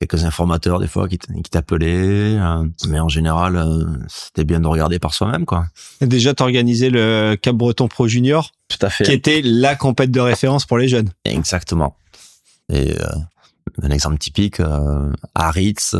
quelques 0.00 0.24
informateurs 0.24 0.78
des 0.78 0.88
fois 0.88 1.08
qui 1.08 1.18
t'appelaient, 1.50 2.38
euh, 2.38 2.64
mais 2.88 3.00
en 3.00 3.08
général, 3.08 3.56
euh, 3.56 3.84
c'était 4.08 4.44
bien 4.44 4.60
de 4.60 4.66
regarder 4.66 4.98
par 4.98 5.14
soi-même, 5.14 5.46
quoi. 5.46 5.66
Et 6.00 6.06
Déjà, 6.06 6.34
t'organisais 6.34 6.90
le 6.90 7.36
Cap 7.40 7.56
Breton 7.56 7.88
Pro 7.88 8.06
Junior, 8.06 8.52
Tout 8.68 8.78
à 8.82 8.90
fait. 8.90 9.04
qui 9.04 9.12
était 9.12 9.40
la 9.42 9.74
compète 9.74 10.10
de 10.10 10.20
référence 10.20 10.66
pour 10.66 10.78
les 10.78 10.88
jeunes. 10.88 11.10
Exactement. 11.24 11.96
Et 12.70 12.92
euh, 13.00 13.06
un 13.82 13.90
exemple 13.90 14.18
typique, 14.18 14.60
à 15.34 15.50
Ritz, 15.50 15.94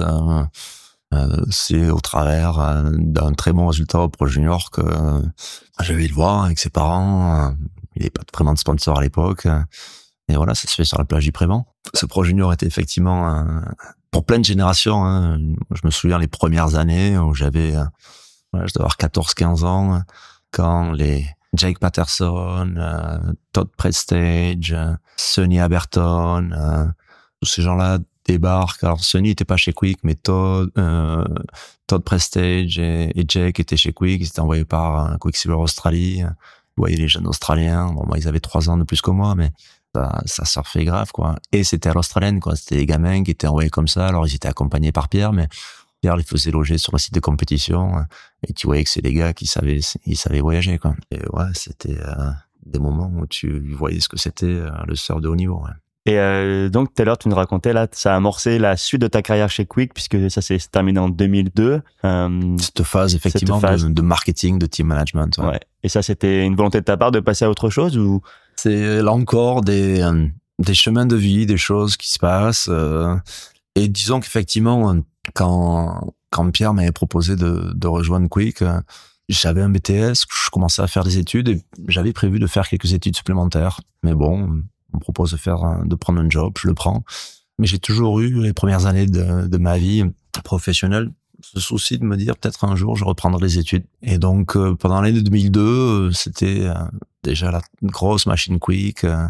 c'est 1.50 1.90
au 1.90 2.00
travers 2.00 2.82
d'un 2.92 3.32
très 3.32 3.52
bon 3.52 3.68
résultat 3.68 4.00
au 4.00 4.08
Pro 4.08 4.26
Junior 4.26 4.70
que 4.70 4.82
je 5.82 5.92
vais 5.92 6.06
le 6.06 6.14
voir 6.14 6.44
avec 6.44 6.58
ses 6.58 6.70
parents. 6.70 7.54
il 7.96 8.02
n'est 8.04 8.10
pas 8.10 8.22
vraiment 8.34 8.52
de 8.54 8.58
sponsor 8.58 8.98
à 8.98 9.02
l'époque. 9.02 9.46
Et 10.28 10.36
voilà, 10.36 10.54
ça 10.54 10.68
se 10.68 10.74
fait 10.74 10.84
sur 10.84 10.98
la 10.98 11.04
plage 11.04 11.24
du 11.24 11.32
Prévent. 11.32 11.64
Ce 11.94 12.06
Pro 12.06 12.24
Junior 12.24 12.52
était 12.52 12.66
effectivement 12.66 13.46
pour 14.10 14.24
plein 14.24 14.38
de 14.38 14.44
générations. 14.44 15.04
hein. 15.04 15.38
Je 15.70 15.80
me 15.84 15.90
souviens 15.90 16.18
les 16.18 16.26
premières 16.26 16.74
années 16.74 17.16
où 17.18 17.34
j'avais, 17.34 17.76
euh, 17.76 17.84
je 18.54 18.72
devais 18.74 18.80
avoir 18.80 18.96
14-15 18.96 19.64
ans, 19.64 20.02
quand 20.50 20.92
les 20.92 21.26
Jake 21.56 21.78
Patterson, 21.78 22.74
euh, 22.76 23.18
Todd 23.52 23.68
Prestage, 23.76 24.72
euh, 24.72 24.94
Sonny 25.16 25.60
Aberton, 25.60 26.50
euh, 26.52 26.86
tous 27.40 27.48
ces 27.48 27.62
gens-là 27.62 27.98
débarquent. 28.24 28.84
Alors 28.84 29.02
Sonny 29.02 29.30
était 29.30 29.44
pas 29.44 29.56
chez 29.56 29.72
Quick, 29.72 29.98
mais 30.02 30.14
Todd, 30.14 30.70
Todd 31.86 32.02
Prestage 32.02 32.78
et, 32.78 33.24
Jake 33.28 33.60
étaient 33.60 33.76
chez 33.76 33.92
Quick. 33.92 34.20
Ils 34.20 34.26
étaient 34.26 34.40
envoyés 34.40 34.64
par 34.64 35.18
Quicksilver 35.18 35.54
Australie. 35.56 36.22
Vous 36.22 36.82
voyez 36.82 36.96
les 36.96 37.08
jeunes 37.08 37.26
Australiens. 37.26 37.92
Bon, 37.92 38.04
moi, 38.06 38.18
ils 38.18 38.26
avaient 38.26 38.40
trois 38.40 38.68
ans 38.68 38.76
de 38.76 38.84
plus 38.84 39.00
que 39.00 39.10
moi, 39.10 39.34
mais 39.34 39.50
ça, 39.96 40.22
ça 40.26 40.44
surfait 40.44 40.84
grave, 40.84 41.10
quoi. 41.12 41.36
Et 41.52 41.64
c'était 41.64 41.88
à 41.88 41.92
l'australienne, 41.94 42.40
quoi. 42.40 42.56
C'était 42.56 42.76
des 42.76 42.86
gamins 42.86 43.22
qui 43.22 43.30
étaient 43.30 43.46
envoyés 43.46 43.70
comme 43.70 43.88
ça. 43.88 44.06
Alors, 44.06 44.26
ils 44.26 44.34
étaient 44.34 44.48
accompagnés 44.48 44.92
par 44.92 45.08
Pierre, 45.08 45.32
mais 45.32 45.48
Pierre 46.02 46.16
les 46.16 46.24
faisait 46.24 46.50
loger 46.50 46.78
sur 46.78 46.92
le 46.92 46.98
site 46.98 47.14
de 47.14 47.20
compétition. 47.20 47.92
Et 48.46 48.52
tu 48.52 48.66
voyais 48.66 48.84
que 48.84 48.90
c'est 48.90 49.02
des 49.02 49.14
gars 49.14 49.32
qui 49.32 49.46
savaient, 49.46 49.80
ils 50.04 50.16
savaient 50.16 50.40
voyager, 50.40 50.78
quoi. 50.78 50.94
Et 51.10 51.20
ouais, 51.32 51.46
c'était 51.54 51.98
euh, 51.98 52.30
des 52.64 52.78
moments 52.78 53.10
où 53.16 53.26
tu 53.26 53.72
voyais 53.72 54.00
ce 54.00 54.08
que 54.08 54.18
c'était 54.18 54.46
euh, 54.46 54.70
le 54.86 54.94
surf 54.94 55.20
de 55.20 55.28
haut 55.28 55.36
niveau. 55.36 55.62
Ouais. 55.64 55.72
Et 56.08 56.20
euh, 56.20 56.68
donc 56.68 56.94
tout 56.94 57.02
à 57.02 57.04
l'heure 57.04 57.18
tu 57.18 57.28
nous 57.28 57.34
racontais 57.34 57.72
là, 57.72 57.88
ça 57.90 58.12
a 58.12 58.16
amorcé 58.16 58.60
la 58.60 58.76
suite 58.76 59.02
de 59.02 59.08
ta 59.08 59.22
carrière 59.22 59.50
chez 59.50 59.66
Quick 59.66 59.92
puisque 59.92 60.30
ça 60.30 60.40
s'est 60.40 60.58
terminé 60.70 61.00
en 61.00 61.08
2002. 61.08 61.82
Euh, 62.04 62.56
Cette 62.58 62.84
phase, 62.84 63.16
effectivement, 63.16 63.58
phase. 63.58 63.84
De, 63.84 63.92
de 63.92 64.02
marketing, 64.02 64.60
de 64.60 64.66
team 64.66 64.86
management. 64.86 65.36
ouais. 65.38 65.46
ouais. 65.46 65.60
Et 65.82 65.88
ça 65.88 66.02
c'était 66.02 66.44
une 66.46 66.54
volonté 66.54 66.78
de 66.78 66.84
ta 66.84 66.96
part 66.96 67.10
de 67.10 67.18
passer 67.18 67.44
à 67.44 67.50
autre 67.50 67.70
chose 67.70 67.98
ou 67.98 68.20
C'est 68.58 69.02
là 69.02 69.12
encore 69.12 69.62
des, 69.62 70.00
euh, 70.00 70.26
des 70.58 70.74
chemins 70.74 71.06
de 71.06 71.16
vie, 71.16 71.46
des 71.46 71.56
choses 71.56 71.96
qui 71.96 72.10
se 72.10 72.18
passent. 72.18 72.68
euh, 72.68 73.16
et 73.74 73.88
disons 73.88 74.20
qu'effectivement, 74.20 74.92
euh, 74.92 75.00
quand, 75.34 76.14
quand 76.30 76.50
Pierre 76.50 76.72
m'avait 76.72 76.92
proposé 76.92 77.36
de, 77.36 77.72
de 77.74 77.86
rejoindre 77.86 78.28
Quick, 78.28 78.64
j'avais 79.28 79.60
un 79.60 79.68
BTS, 79.68 80.24
je 80.32 80.50
commençais 80.50 80.82
à 80.82 80.86
faire 80.86 81.04
des 81.04 81.18
études 81.18 81.48
et 81.48 81.62
j'avais 81.88 82.12
prévu 82.12 82.38
de 82.38 82.46
faire 82.46 82.68
quelques 82.68 82.92
études 82.92 83.16
supplémentaires. 83.16 83.80
Mais 84.02 84.14
bon, 84.14 84.62
on 84.94 84.98
propose 84.98 85.32
de 85.32 85.36
faire, 85.36 85.82
de 85.84 85.94
prendre 85.94 86.20
un 86.20 86.30
job, 86.30 86.54
je 86.58 86.68
le 86.68 86.74
prends. 86.74 87.04
Mais 87.58 87.66
j'ai 87.66 87.78
toujours 87.78 88.20
eu 88.20 88.42
les 88.42 88.52
premières 88.52 88.86
années 88.86 89.06
de, 89.06 89.46
de 89.46 89.58
ma 89.58 89.78
vie 89.78 90.04
professionnelle 90.44 91.10
ce 91.42 91.60
souci 91.60 91.98
de 91.98 92.04
me 92.04 92.16
dire 92.16 92.36
peut-être 92.36 92.64
un 92.64 92.76
jour 92.76 92.96
je 92.96 93.04
reprendrai 93.04 93.42
les 93.46 93.58
études. 93.58 93.84
Et 94.02 94.18
donc 94.18 94.56
pendant 94.78 95.00
l'année 95.00 95.22
2002, 95.22 95.60
euh, 95.60 96.10
c'était 96.12 96.62
euh, 96.62 96.74
déjà 97.26 97.50
la 97.50 97.60
grosse 97.82 98.26
machine 98.26 98.58
quick. 98.58 99.04
euh, 99.04 99.26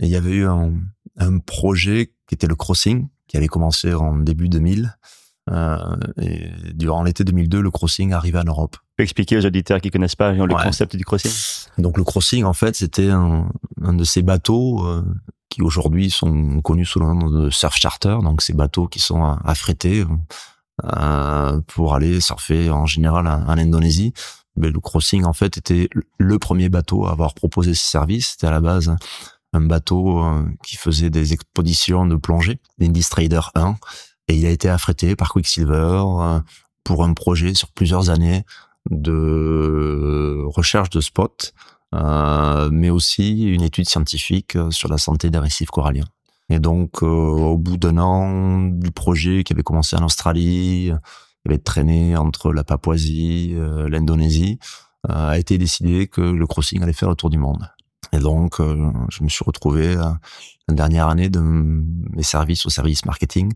et 0.00 0.06
il 0.06 0.10
y 0.10 0.16
avait 0.16 0.32
eu 0.32 0.46
un, 0.46 0.72
un 1.16 1.38
projet 1.38 2.12
qui 2.28 2.34
était 2.34 2.46
le 2.48 2.56
crossing, 2.56 3.08
qui 3.28 3.36
avait 3.36 3.46
commencé 3.48 3.94
en 3.94 4.16
début 4.16 4.48
2000. 4.48 4.96
Euh, 5.50 5.76
et 6.20 6.50
durant 6.74 7.02
l'été 7.02 7.22
2002, 7.22 7.60
le 7.60 7.70
crossing 7.70 8.12
arrivait 8.12 8.38
en 8.38 8.44
Europe. 8.44 8.76
tu 8.78 8.92
peux 8.96 9.02
expliquer 9.04 9.36
aux 9.36 9.44
auditeurs 9.46 9.80
qui 9.80 9.90
connaissent 9.90 10.16
pas 10.16 10.32
le 10.32 10.42
Ouais. 10.42 10.62
concept 10.62 10.96
du 10.96 11.04
crossing? 11.04 11.30
Donc 11.78 11.96
le 11.98 12.04
crossing, 12.04 12.44
en 12.44 12.54
fait, 12.54 12.74
c'était 12.76 13.10
un, 13.10 13.48
un 13.82 13.92
de 13.92 14.04
ces 14.04 14.22
bateaux 14.22 14.84
euh, 14.86 15.04
qui 15.50 15.60
aujourd'hui 15.62 16.10
sont 16.10 16.60
connus 16.62 16.86
sous 16.86 16.98
le 16.98 17.06
nom 17.06 17.28
de 17.30 17.50
surf 17.50 17.76
charter. 17.76 18.16
Donc 18.22 18.40
ces 18.42 18.54
bateaux 18.54 18.88
qui 18.88 19.00
sont 19.00 19.22
affrétés 19.44 20.04
euh, 20.84 21.60
pour 21.68 21.94
aller 21.94 22.20
surfer 22.20 22.70
en 22.70 22.86
général 22.86 23.26
en, 23.28 23.44
en 23.46 23.58
Indonésie. 23.58 24.12
Mais 24.56 24.70
le 24.70 24.80
crossing, 24.80 25.24
en 25.24 25.32
fait, 25.32 25.58
était 25.58 25.88
le 26.18 26.38
premier 26.38 26.68
bateau 26.68 27.06
à 27.06 27.12
avoir 27.12 27.34
proposé 27.34 27.74
ce 27.74 27.84
service. 27.84 28.32
C'était 28.32 28.46
à 28.46 28.52
la 28.52 28.60
base 28.60 28.94
un 29.54 29.60
bateau 29.60 30.22
euh, 30.22 30.44
qui 30.64 30.76
faisait 30.76 31.10
des 31.10 31.32
expéditions 31.32 32.06
de 32.06 32.16
plongée, 32.16 32.58
l'Indy 32.78 33.02
Trader 33.02 33.40
1, 33.54 33.76
et 34.28 34.36
il 34.36 34.46
a 34.46 34.50
été 34.50 34.68
affrété 34.68 35.16
par 35.16 35.32
Quicksilver 35.32 36.02
euh, 36.04 36.40
pour 36.82 37.04
un 37.04 37.14
projet 37.14 37.54
sur 37.54 37.70
plusieurs 37.70 38.10
années 38.10 38.44
de 38.90 40.42
recherche 40.46 40.90
de 40.90 41.00
spots, 41.00 41.52
euh, 41.94 42.68
mais 42.72 42.90
aussi 42.90 43.44
une 43.44 43.62
étude 43.62 43.88
scientifique 43.88 44.58
sur 44.70 44.88
la 44.88 44.98
santé 44.98 45.30
des 45.30 45.38
récifs 45.38 45.70
coralliens. 45.70 46.08
Et 46.50 46.58
donc, 46.58 47.02
au 47.02 47.56
bout 47.56 47.78
d'un 47.78 47.96
an 47.96 48.60
du 48.68 48.90
projet 48.90 49.44
qui 49.44 49.54
avait 49.54 49.62
commencé 49.62 49.96
en 49.96 50.04
Australie, 50.04 50.92
avait 51.46 51.58
traîné 51.58 52.16
entre 52.16 52.52
la 52.52 52.64
Papouasie, 52.64 53.54
euh, 53.54 53.88
l'Indonésie, 53.88 54.58
euh, 55.08 55.30
a 55.30 55.38
été 55.38 55.58
décidé 55.58 56.06
que 56.06 56.20
le 56.20 56.46
crossing 56.46 56.82
allait 56.82 56.92
faire 56.92 57.10
le 57.10 57.16
tour 57.16 57.30
du 57.30 57.38
monde. 57.38 57.68
Et 58.12 58.18
donc, 58.18 58.60
euh, 58.60 58.90
je 59.10 59.24
me 59.24 59.28
suis 59.28 59.44
retrouvé 59.44 59.94
la 59.96 60.74
dernière 60.74 61.08
année 61.08 61.28
de 61.28 61.40
mes 61.40 62.22
services 62.22 62.64
au 62.66 62.70
service 62.70 63.04
marketing 63.04 63.52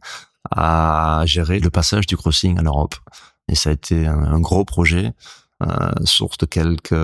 à 0.51 1.23
gérer 1.27 1.61
le 1.61 1.71
passage 1.71 2.07
du 2.07 2.17
crossing 2.17 2.59
en 2.59 2.63
Europe. 2.63 2.95
Et 3.49 3.55
ça 3.55 3.71
a 3.71 3.73
été 3.73 4.07
un, 4.07 4.41
gros 4.41 4.65
projet, 4.65 5.13
source 6.05 6.39
de 6.39 6.47
quelques 6.47 6.95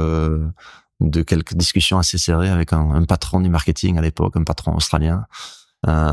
de 1.00 1.22
quelques 1.22 1.54
discussions 1.54 1.98
assez 1.98 2.18
serrées 2.18 2.50
avec 2.50 2.72
un, 2.72 2.92
un 2.92 3.04
patron 3.04 3.40
du 3.40 3.48
marketing 3.48 3.98
à 3.98 4.00
l'époque, 4.00 4.36
un 4.36 4.44
patron 4.44 4.76
australien. 4.76 5.26
Euh, 5.86 6.12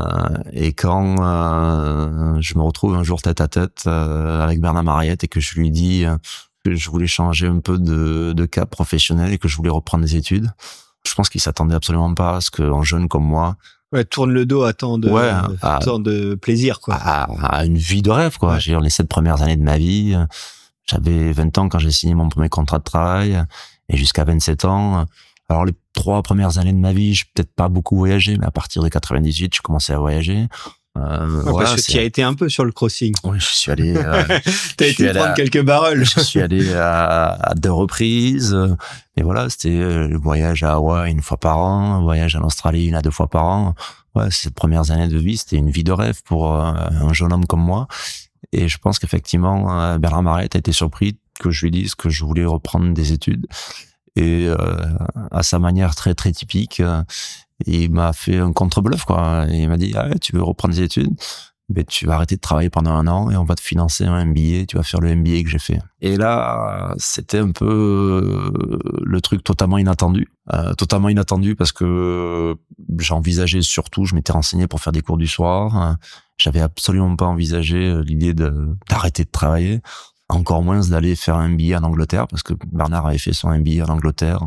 et 0.52 0.72
quand 0.72 1.16
euh, 1.22 2.36
je 2.40 2.56
me 2.58 2.62
retrouve 2.62 2.94
un 2.94 3.02
jour 3.02 3.22
tête 3.22 3.40
à 3.40 3.48
tête 3.48 3.84
euh, 3.86 4.42
avec 4.42 4.60
Bernard 4.60 4.84
Mariette 4.84 5.24
et 5.24 5.28
que 5.28 5.40
je 5.40 5.54
lui 5.58 5.70
dis 5.70 6.04
que 6.64 6.74
je 6.74 6.90
voulais 6.90 7.06
changer 7.06 7.46
un 7.46 7.60
peu 7.60 7.78
de, 7.78 8.32
de 8.34 8.44
cap 8.46 8.70
professionnel 8.70 9.32
et 9.32 9.38
que 9.38 9.48
je 9.48 9.56
voulais 9.56 9.70
reprendre 9.70 10.04
des 10.04 10.16
études, 10.16 10.50
je 11.06 11.14
pense 11.14 11.28
qu'il 11.28 11.40
s'attendait 11.40 11.74
absolument 11.74 12.14
pas 12.14 12.36
à 12.36 12.40
ce 12.40 12.50
qu'un 12.50 12.82
jeune 12.82 13.08
comme 13.08 13.24
moi, 13.24 13.56
Ouais, 13.92 14.04
tourne 14.06 14.32
le 14.32 14.46
dos 14.46 14.62
à 14.62 14.72
tant 14.72 14.96
de, 14.96 15.10
Ouais, 15.10 15.30
à 15.60 15.78
tant 15.84 15.98
de 15.98 16.34
plaisir, 16.34 16.80
quoi. 16.80 16.94
à, 16.94 17.24
à 17.58 17.66
une 17.66 17.76
vie 17.76 18.00
de 18.00 18.10
rêve, 18.10 18.38
quoi. 18.38 18.54
Ouais. 18.54 18.60
J'ai 18.60 18.74
les 18.80 18.88
sept 18.88 19.06
premières 19.06 19.42
années 19.42 19.56
de 19.56 19.62
ma 19.62 19.76
vie. 19.76 20.16
J'avais 20.86 21.30
20 21.32 21.58
ans 21.58 21.68
quand 21.68 21.78
j'ai 21.78 21.90
signé 21.90 22.14
mon 22.14 22.30
premier 22.30 22.48
contrat 22.48 22.78
de 22.78 22.84
travail 22.84 23.44
et 23.90 23.96
jusqu'à 23.98 24.24
27 24.24 24.64
ans. 24.64 25.04
Euh, 25.52 25.54
Alors 25.54 25.64
les 25.64 25.74
trois 25.94 26.22
premières 26.22 26.58
années 26.58 26.72
de 26.72 26.78
ma 26.78 26.92
vie, 26.92 27.14
j'ai 27.14 27.24
peut-être 27.34 27.52
pas 27.54 27.68
beaucoup 27.68 27.96
voyagé, 27.96 28.36
mais 28.38 28.46
à 28.46 28.50
partir 28.50 28.82
de 28.82 28.88
98, 28.88 29.54
je 29.54 29.62
commençais 29.62 29.92
à 29.92 29.98
voyager. 29.98 30.48
Euh, 30.98 31.42
ouais, 31.44 31.64
parce 31.64 31.86
que 31.86 31.92
tu 31.92 31.98
as 31.98 32.02
été 32.02 32.22
un 32.22 32.34
peu 32.34 32.50
sur 32.50 32.66
le 32.66 32.72
crossing. 32.72 33.14
Oui, 33.24 33.38
je 33.40 33.46
suis 33.46 33.70
allé. 33.70 33.96
Euh, 33.96 34.24
T'as 34.76 34.86
été 34.86 35.10
prendre 35.10 35.34
quelques 35.34 35.62
barrels. 35.62 36.04
je 36.04 36.20
suis 36.20 36.40
allé 36.40 36.74
à, 36.74 37.28
à, 37.32 37.54
deux 37.54 37.72
reprises. 37.72 38.56
Et 39.16 39.22
voilà, 39.22 39.48
c'était 39.48 39.70
le 39.70 40.18
voyage 40.18 40.62
à 40.64 40.74
Hawaï 40.74 41.10
une 41.10 41.22
fois 41.22 41.38
par 41.38 41.58
an, 41.58 41.94
un 41.94 42.02
voyage 42.02 42.36
en 42.36 42.42
Australie 42.42 42.88
une 42.88 42.94
à 42.94 43.00
deux 43.00 43.10
fois 43.10 43.28
par 43.28 43.44
an. 43.44 43.74
Ouais, 44.14 44.30
ces 44.30 44.50
premières 44.50 44.90
années 44.90 45.08
de 45.08 45.16
vie, 45.16 45.38
c'était 45.38 45.56
une 45.56 45.70
vie 45.70 45.84
de 45.84 45.92
rêve 45.92 46.22
pour 46.24 46.52
un 46.52 47.12
jeune 47.14 47.32
homme 47.32 47.46
comme 47.46 47.62
moi. 47.62 47.88
Et 48.52 48.68
je 48.68 48.76
pense 48.76 48.98
qu'effectivement, 48.98 49.98
Bernard 49.98 50.22
Marette 50.22 50.56
a 50.56 50.58
été 50.58 50.72
surpris 50.72 51.16
que 51.40 51.50
je 51.50 51.64
lui 51.64 51.70
dise 51.70 51.94
que 51.94 52.10
je 52.10 52.24
voulais 52.24 52.44
reprendre 52.44 52.92
des 52.92 53.12
études. 53.12 53.46
Et 54.16 54.46
euh, 54.46 54.56
à 55.30 55.42
sa 55.42 55.58
manière 55.58 55.94
très 55.94 56.14
très 56.14 56.32
typique, 56.32 56.80
euh, 56.80 57.02
il 57.66 57.90
m'a 57.90 58.12
fait 58.12 58.38
un 58.38 58.52
contre-bluff 58.52 59.04
quoi. 59.04 59.46
il 59.50 59.68
m'a 59.68 59.78
dit 59.78 59.92
ah, 59.96 60.10
tu 60.20 60.36
veux 60.36 60.42
reprendre 60.42 60.74
des 60.74 60.82
études? 60.82 61.14
Mais 61.74 61.84
tu 61.84 62.06
vas 62.06 62.16
arrêter 62.16 62.36
de 62.36 62.40
travailler 62.40 62.68
pendant 62.68 62.90
un 62.90 63.06
an 63.06 63.30
et 63.30 63.36
on 63.36 63.44
va 63.44 63.54
te 63.54 63.62
financer 63.62 64.04
un 64.04 64.26
MBA, 64.26 64.66
tu 64.68 64.76
vas 64.76 64.82
faire 64.82 65.00
le 65.00 65.14
MBA 65.14 65.42
que 65.44 65.48
j'ai 65.48 65.60
fait. 65.60 65.78
Et 66.02 66.18
là, 66.18 66.92
c'était 66.98 67.38
un 67.38 67.52
peu 67.52 67.64
euh, 67.64 68.78
le 69.02 69.20
truc 69.22 69.42
totalement 69.42 69.78
inattendu. 69.78 70.28
Totalement 70.76 71.08
inattendu 71.08 71.54
parce 71.54 71.72
que 71.72 72.56
j'envisageais 72.98 73.62
surtout, 73.62 74.04
je 74.04 74.14
m'étais 74.14 74.32
renseigné 74.32 74.66
pour 74.66 74.80
faire 74.80 74.92
des 74.92 75.00
cours 75.00 75.16
du 75.16 75.28
soir. 75.28 75.96
J'avais 76.36 76.60
absolument 76.60 77.14
pas 77.16 77.26
envisagé 77.26 77.94
l'idée 78.02 78.34
d'arrêter 78.34 79.24
de 79.24 79.30
travailler 79.30 79.80
encore 80.34 80.62
moins 80.62 80.80
d'aller 80.80 81.16
faire 81.16 81.36
un 81.36 81.48
MBA 81.48 81.78
en 81.78 81.84
Angleterre, 81.84 82.26
parce 82.28 82.42
que 82.42 82.54
Bernard 82.70 83.06
avait 83.06 83.18
fait 83.18 83.32
son 83.32 83.50
MBA 83.50 83.84
en 83.84 83.88
Angleterre, 83.88 84.40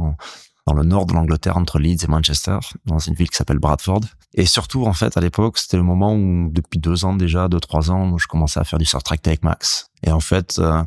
dans 0.67 0.73
le 0.73 0.83
nord 0.83 1.05
de 1.05 1.13
l'Angleterre, 1.13 1.57
entre 1.57 1.79
Leeds 1.79 2.05
et 2.05 2.07
Manchester, 2.07 2.57
dans 2.86 2.97
une 2.97 3.13
ville 3.13 3.29
qui 3.29 3.38
s'appelle 3.38 3.59
Bradford. 3.59 4.01
Et 4.33 4.45
surtout, 4.45 4.86
en 4.86 4.93
fait, 4.93 5.15
à 5.15 5.21
l'époque, 5.21 5.57
c'était 5.57 5.77
le 5.77 5.83
moment 5.83 6.15
où, 6.15 6.49
depuis 6.51 6.79
deux 6.79 7.05
ans 7.05 7.15
déjà, 7.15 7.47
deux, 7.47 7.59
trois 7.59 7.91
ans, 7.91 8.17
je 8.17 8.27
commençais 8.27 8.59
à 8.59 8.63
faire 8.63 8.79
du 8.79 8.86
surf 8.86 9.03
track 9.03 9.27
avec 9.27 9.43
Max. 9.43 9.91
Et 10.03 10.11
en 10.11 10.19
fait, 10.19 10.57
euh, 10.59 10.83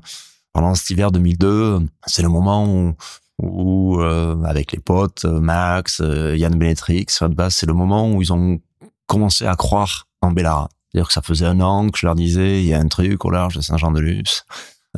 pendant 0.52 0.74
cet 0.74 0.90
hiver 0.90 1.12
2002, 1.12 1.80
c'est 2.06 2.22
le 2.22 2.28
moment 2.28 2.66
où, 2.66 2.94
où 3.40 4.00
euh, 4.00 4.42
avec 4.42 4.72
les 4.72 4.80
potes, 4.80 5.24
Max, 5.24 6.00
euh, 6.00 6.36
Yann 6.36 6.58
Benetrix, 6.58 7.06
c'est 7.08 7.66
le 7.66 7.74
moment 7.74 8.10
où 8.10 8.20
ils 8.20 8.32
ont 8.32 8.60
commencé 9.06 9.46
à 9.46 9.54
croire 9.54 10.08
en 10.22 10.32
Bellara. 10.32 10.68
C'est-à-dire 10.90 11.06
que 11.06 11.14
ça 11.14 11.22
faisait 11.22 11.46
un 11.46 11.60
an 11.60 11.88
que 11.88 11.98
je 11.98 12.06
leur 12.06 12.16
disais, 12.16 12.62
il 12.62 12.66
y 12.66 12.74
a 12.74 12.80
un 12.80 12.88
truc 12.88 13.24
au 13.24 13.30
large 13.30 13.56
de 13.56 13.60
Saint-Jean-de-Luz. 13.60 14.44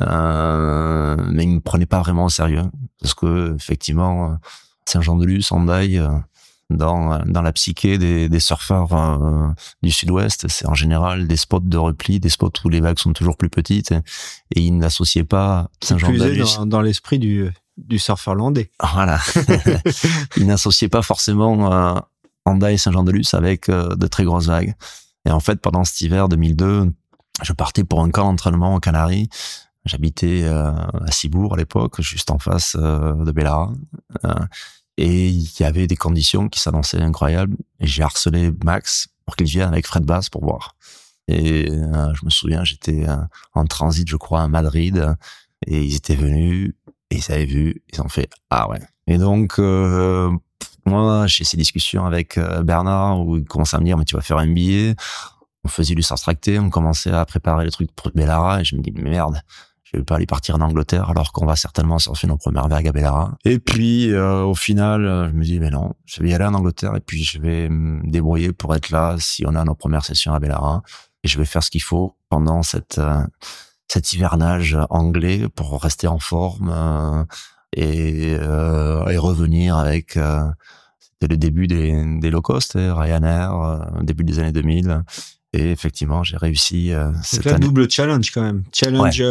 Euh, 0.07 1.15
mais 1.31 1.43
ils 1.43 1.55
me 1.55 1.59
prenaient 1.59 1.85
pas 1.85 1.99
vraiment 1.99 2.25
au 2.25 2.29
sérieux 2.29 2.63
parce 2.99 3.13
que 3.13 3.55
effectivement 3.55 4.37
Saint-Jean-de-Luz, 4.85 5.51
Hendaye, 5.51 5.97
euh, 5.97 6.09
dans 6.69 7.19
dans 7.25 7.41
la 7.41 7.51
psyché 7.51 7.97
des, 7.97 8.29
des 8.29 8.39
surfeurs 8.39 8.93
euh, 8.93 9.49
du 9.83 9.91
Sud-Ouest, 9.91 10.47
c'est 10.47 10.67
en 10.67 10.73
général 10.73 11.27
des 11.27 11.35
spots 11.35 11.59
de 11.59 11.77
repli, 11.77 12.19
des 12.19 12.29
spots 12.29 12.51
où 12.63 12.69
les 12.69 12.79
vagues 12.79 12.99
sont 12.99 13.13
toujours 13.13 13.37
plus 13.37 13.49
petites 13.49 13.91
et, 13.91 14.61
ils 14.61 14.77
n'associaient 14.77 15.25
pas 15.25 15.69
Saint-Jean-de-Luz 15.81 16.57
dans, 16.57 16.65
dans 16.65 16.81
l'esprit 16.81 17.19
du 17.19 17.49
du 17.77 17.99
surfeur 17.99 18.35
landais. 18.35 18.69
Voilà, 18.93 19.19
ils 20.37 20.45
n'associaient 20.45 20.89
pas 20.89 21.01
forcément 21.01 21.71
euh, 21.71 21.99
et 22.67 22.77
Saint-Jean-de-Luz 22.77 23.33
avec 23.33 23.69
de 23.69 24.07
très 24.07 24.23
grosses 24.23 24.47
vagues. 24.47 24.73
Et 25.25 25.31
en 25.31 25.39
fait, 25.39 25.61
pendant 25.61 25.83
cet 25.83 26.01
hiver 26.01 26.27
2002, 26.27 26.91
je 27.43 27.53
partais 27.53 27.83
pour 27.83 28.01
un 28.01 28.09
camp 28.09 28.25
d'entraînement 28.25 28.75
aux 28.75 28.79
Canaries 28.79 29.29
J'habitais 29.85 30.43
euh, 30.43 30.71
à 30.71 31.11
Cibourg 31.11 31.55
à 31.55 31.57
l'époque, 31.57 32.01
juste 32.01 32.29
en 32.29 32.37
face 32.37 32.77
euh, 32.79 33.15
de 33.25 33.31
Bellara. 33.31 33.73
Euh, 34.25 34.33
et 34.97 35.29
il 35.29 35.51
y 35.59 35.63
avait 35.63 35.87
des 35.87 35.95
conditions 35.95 36.49
qui 36.49 36.59
s'annonçaient 36.59 37.01
incroyables. 37.01 37.57
Et 37.79 37.87
j'ai 37.87 38.03
harcelé 38.03 38.51
Max 38.63 39.07
pour 39.25 39.35
qu'il 39.35 39.47
vienne 39.47 39.69
avec 39.69 39.87
Fred 39.87 40.03
Bass 40.05 40.29
pour 40.29 40.43
voir. 40.43 40.75
Et 41.27 41.67
je 41.67 42.25
me 42.25 42.29
souviens, 42.29 42.63
j'étais 42.63 43.05
en 43.53 43.65
transit, 43.65 44.07
je 44.07 44.17
crois, 44.17 44.41
à 44.41 44.47
Madrid. 44.47 45.15
Et 45.65 45.81
ils 45.81 45.95
étaient 45.95 46.15
venus, 46.15 46.73
et 47.09 47.15
ils 47.15 47.31
avaient 47.31 47.45
vu, 47.45 47.83
ils 47.93 48.01
ont 48.01 48.09
fait 48.09 48.29
«Ah 48.49 48.69
ouais». 48.69 48.81
Et 49.07 49.17
donc, 49.17 49.59
moi, 50.85 51.27
j'ai 51.27 51.45
ces 51.45 51.57
discussions 51.57 52.05
avec 52.05 52.37
Bernard 52.63 53.25
où 53.25 53.37
il 53.37 53.45
commence 53.45 53.73
à 53.73 53.79
me 53.79 53.85
dire 53.85 53.97
«Mais 53.99 54.05
tu 54.05 54.15
vas 54.15 54.21
faire 54.21 54.39
un 54.39 54.51
billet». 54.51 54.95
On 55.63 55.69
faisait 55.69 55.95
du 55.95 56.03
tracté, 56.03 56.59
on 56.59 56.69
commençait 56.69 57.11
à 57.11 57.23
préparer 57.25 57.63
le 57.63 57.71
truc 57.71 57.91
pour 57.95 58.11
Bellara. 58.13 58.61
Et 58.61 58.65
je 58.65 58.75
me 58.75 58.81
dis 58.81 58.91
«Merde». 58.95 59.41
Je 59.91 59.97
vais 59.97 60.03
pas 60.03 60.15
aller 60.15 60.25
partir 60.25 60.55
en 60.55 60.61
Angleterre 60.61 61.09
alors 61.09 61.33
qu'on 61.33 61.45
va 61.45 61.55
certainement 61.55 61.99
surfer 61.99 62.27
nos 62.27 62.37
premières 62.37 62.67
vagues 62.69 62.87
à 62.87 62.91
Bellara. 62.91 63.37
Et 63.43 63.59
puis 63.59 64.11
euh, 64.11 64.43
au 64.43 64.55
final, 64.55 65.05
euh, 65.05 65.29
je 65.29 65.33
me 65.33 65.43
dis 65.43 65.59
mais 65.59 65.69
non, 65.69 65.93
je 66.05 66.21
vais 66.21 66.29
y 66.29 66.33
aller 66.33 66.45
en 66.45 66.53
Angleterre 66.53 66.95
et 66.95 67.01
puis 67.01 67.23
je 67.23 67.39
vais 67.41 67.67
me 67.67 68.01
débrouiller 68.09 68.53
pour 68.53 68.73
être 68.75 68.89
là 68.89 69.15
si 69.19 69.45
on 69.45 69.55
a 69.55 69.63
nos 69.65 69.75
premières 69.75 70.05
sessions 70.05 70.33
à 70.33 70.39
Bellara 70.39 70.81
et 71.23 71.27
je 71.27 71.37
vais 71.37 71.45
faire 71.45 71.63
ce 71.63 71.69
qu'il 71.69 71.83
faut 71.83 72.15
pendant 72.29 72.63
cette 72.63 72.99
euh, 72.99 73.21
cet 73.87 74.13
hivernage 74.13 74.77
anglais 74.89 75.47
pour 75.53 75.81
rester 75.81 76.07
en 76.07 76.19
forme 76.19 77.27
et, 77.75 78.31
et 78.31 79.17
revenir 79.17 79.75
avec 79.75 80.11
c'était 80.13 81.27
le 81.27 81.35
début 81.35 81.67
des, 81.67 82.01
des 82.21 82.29
low 82.29 82.41
cost, 82.41 82.77
hein, 82.77 82.95
Ryanair, 82.95 83.91
début 84.01 84.23
des 84.23 84.39
années 84.39 84.53
2000. 84.53 85.03
Et 85.53 85.71
effectivement, 85.71 86.23
j'ai 86.23 86.37
réussi 86.37 86.93
euh, 86.93 87.11
cette 87.23 87.45
année. 87.47 87.59
double 87.59 87.89
challenge 87.89 88.31
quand 88.31 88.41
même. 88.41 88.63
Challenge 88.71 89.21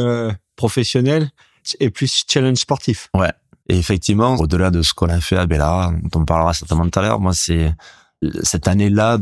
professionnel 0.61 1.31
et 1.79 1.89
plus 1.89 2.25
challenge 2.29 2.59
sportif. 2.59 3.09
Ouais. 3.15 3.33
Et 3.71 3.79
effectivement, 3.79 4.35
au-delà 4.35 4.71
de 4.71 4.83
ce 4.83 4.93
qu'on 4.93 5.09
a 5.09 5.21
fait 5.21 5.39
à 5.39 5.47
Bella, 5.47 5.93
dont 6.03 6.21
on 6.21 6.25
parlera 6.27 6.53
certainement 6.53 6.87
tout 6.87 6.99
à 6.99 7.03
l'heure, 7.03 7.21
moi, 7.21 7.33
c'est 7.33 7.73
cette 8.43 8.69
année-là, 8.69 9.19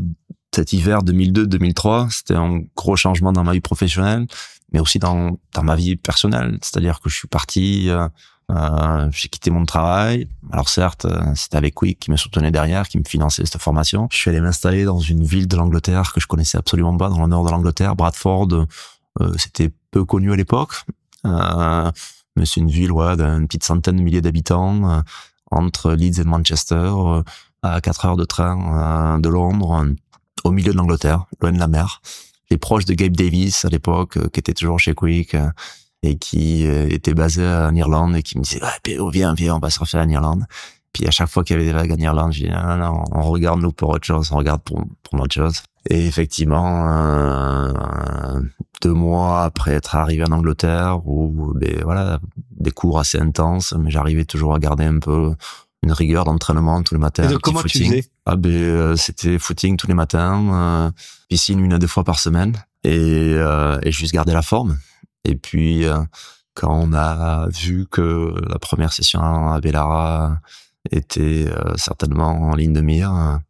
cet 0.52 0.72
hiver 0.72 1.04
2002-2003, 1.04 2.10
c'était 2.10 2.34
un 2.34 2.62
gros 2.74 2.96
changement 2.96 3.32
dans 3.32 3.44
ma 3.44 3.52
vie 3.52 3.60
professionnelle, 3.60 4.26
mais 4.72 4.80
aussi 4.80 4.98
dans, 4.98 5.38
dans 5.54 5.62
ma 5.62 5.76
vie 5.76 5.94
personnelle. 5.94 6.58
C'est-à-dire 6.60 6.98
que 6.98 7.08
je 7.08 7.14
suis 7.14 7.28
parti, 7.28 7.88
euh, 7.88 8.08
euh, 8.50 9.08
j'ai 9.12 9.28
quitté 9.28 9.52
mon 9.52 9.64
travail. 9.64 10.26
Alors 10.50 10.68
certes, 10.68 11.04
euh, 11.04 11.20
c'était 11.36 11.56
avec 11.56 11.74
Quick 11.74 12.00
qui 12.00 12.10
me 12.10 12.16
soutenait 12.16 12.50
derrière, 12.50 12.88
qui 12.88 12.98
me 12.98 13.04
finançait 13.04 13.44
cette 13.44 13.62
formation. 13.62 14.08
Je 14.10 14.16
suis 14.16 14.30
allé 14.30 14.40
m'installer 14.40 14.84
dans 14.84 14.98
une 14.98 15.22
ville 15.22 15.46
de 15.46 15.56
l'Angleterre 15.56 16.12
que 16.12 16.20
je 16.20 16.26
connaissais 16.26 16.58
absolument 16.58 16.96
pas, 16.96 17.10
dans 17.10 17.22
le 17.22 17.28
nord 17.28 17.44
de 17.44 17.50
l'Angleterre, 17.50 17.94
Bradford. 17.94 18.66
Euh, 19.20 19.32
c'était 19.36 19.70
peu 19.90 20.04
connu 20.04 20.32
à 20.32 20.36
l'époque. 20.36 20.72
Euh, 21.28 21.90
mais 22.36 22.46
c'est 22.46 22.60
une 22.60 22.70
ville 22.70 22.92
d'une 22.92 23.46
petite 23.46 23.64
centaine 23.64 23.96
de 23.96 24.02
milliers 24.02 24.20
d'habitants 24.20 24.90
euh, 24.90 25.00
entre 25.50 25.92
Leeds 25.92 26.20
et 26.20 26.24
Manchester, 26.24 26.74
euh, 26.74 27.22
à 27.62 27.80
4 27.80 28.06
heures 28.06 28.16
de 28.16 28.24
train 28.24 29.18
de 29.18 29.28
Londres, 29.28 29.84
au 30.44 30.52
milieu 30.52 30.72
de 30.72 30.76
l'Angleterre, 30.76 31.24
loin 31.40 31.50
de 31.50 31.58
la 31.58 31.66
mer. 31.66 32.00
Les 32.50 32.56
proches 32.56 32.84
de 32.84 32.94
Gabe 32.94 33.16
Davis 33.16 33.64
à 33.64 33.68
l'époque, 33.68 34.30
qui 34.30 34.40
était 34.40 34.54
toujours 34.54 34.78
chez 34.78 34.94
Quick 34.94 35.36
et 36.04 36.16
qui 36.16 36.62
était 36.62 37.14
basé 37.14 37.44
en 37.44 37.74
Irlande 37.74 38.14
et 38.14 38.22
qui 38.22 38.38
me 38.38 38.44
disait 38.44 38.62
ouais, 38.62 39.10
viens, 39.10 39.34
viens, 39.34 39.56
on 39.56 39.58
va 39.58 39.70
surfer 39.70 39.98
en 39.98 40.08
Irlande. 40.08 40.44
Puis 40.92 41.06
à 41.06 41.10
chaque 41.10 41.28
fois 41.28 41.42
qu'il 41.42 41.56
y 41.56 41.58
avait 41.58 41.66
des 41.66 41.72
vagues 41.72 41.92
en 41.92 41.96
Irlande, 41.96 42.32
je 42.32 42.44
dis 42.44 42.50
non, 42.50 42.76
non, 42.76 43.04
on 43.10 43.22
regarde 43.22 43.60
nous 43.60 43.72
pour 43.72 43.90
autre 43.90 44.06
chose, 44.06 44.30
on 44.30 44.36
regarde 44.36 44.62
pour, 44.62 44.84
pour 45.02 45.20
autre 45.20 45.34
chose. 45.34 45.62
Et 45.88 46.06
effectivement, 46.06 46.88
euh, 46.90 48.40
deux 48.82 48.92
mois 48.92 49.44
après 49.44 49.72
être 49.72 49.94
arrivé 49.94 50.24
en 50.24 50.32
Angleterre, 50.32 51.00
où 51.06 51.52
ben 51.54 51.80
voilà, 51.82 52.20
des 52.50 52.70
cours 52.70 52.98
assez 52.98 53.18
intenses, 53.18 53.74
mais 53.78 53.90
j'arrivais 53.90 54.24
toujours 54.24 54.54
à 54.54 54.58
garder 54.58 54.84
un 54.84 54.98
peu 54.98 55.34
une 55.82 55.92
rigueur 55.92 56.24
d'entraînement 56.24 56.82
tous 56.82 56.94
les 56.94 57.00
matins. 57.00 57.24
Et 57.24 57.32
donc, 57.32 57.40
comment 57.40 57.62
tu 57.62 57.78
faisais? 57.78 58.04
Ah 58.26 58.36
ben 58.36 58.50
euh, 58.50 58.96
c'était 58.96 59.38
footing 59.38 59.76
tous 59.76 59.86
les 59.86 59.94
matins, 59.94 60.52
euh, 60.52 60.90
piscine 61.28 61.60
une 61.60 61.72
à 61.72 61.78
deux 61.78 61.86
fois 61.86 62.04
par 62.04 62.18
semaine, 62.18 62.54
et, 62.84 63.34
euh, 63.34 63.78
et 63.82 63.92
juste 63.92 64.12
garder 64.12 64.32
la 64.32 64.42
forme. 64.42 64.78
Et 65.24 65.36
puis 65.36 65.84
euh, 65.84 65.98
quand 66.54 66.72
on 66.72 66.92
a 66.92 67.48
vu 67.48 67.86
que 67.90 68.34
la 68.48 68.58
première 68.58 68.92
session 68.92 69.20
à 69.20 69.60
Bellara 69.60 70.40
était 70.90 71.46
certainement 71.76 72.50
en 72.50 72.56
ligne 72.56 72.72
de 72.72 72.80
mire, 72.80 73.40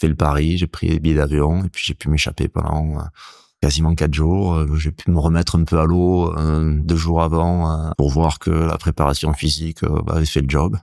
fait 0.00 0.08
le 0.08 0.14
pari, 0.14 0.56
j'ai 0.56 0.66
pris 0.66 0.88
les 0.88 0.98
billets 0.98 1.16
d'avion 1.16 1.64
et 1.64 1.68
puis 1.68 1.84
j'ai 1.84 1.94
pu 1.94 2.08
m'échapper 2.08 2.48
pendant 2.48 2.98
euh, 2.98 3.02
quasiment 3.60 3.94
quatre 3.94 4.14
jours. 4.14 4.54
Euh, 4.54 4.76
j'ai 4.76 4.90
pu 4.90 5.10
me 5.10 5.18
remettre 5.18 5.58
un 5.58 5.64
peu 5.64 5.78
à 5.78 5.84
l'eau 5.84 6.34
euh, 6.36 6.80
deux 6.82 6.96
jours 6.96 7.22
avant 7.22 7.92
pour 7.98 8.10
voir 8.10 8.38
que 8.38 8.50
la 8.50 8.78
préparation 8.78 9.32
physique 9.34 9.80
avait 10.08 10.24
fait 10.24 10.40
le 10.40 10.48
job. 10.48 10.78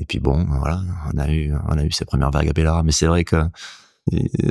Et 0.00 0.04
puis 0.04 0.18
bon, 0.18 0.44
voilà, 0.48 0.82
on 1.12 1.18
a 1.18 1.30
eu, 1.30 1.52
on 1.68 1.78
a 1.78 1.84
eu 1.84 1.92
ces 1.92 2.04
premières 2.04 2.30
vagues 2.30 2.48
à 2.48 2.52
Bellara. 2.52 2.82
Mais 2.82 2.92
c'est 2.92 3.06
vrai 3.06 3.24
que 3.24 3.36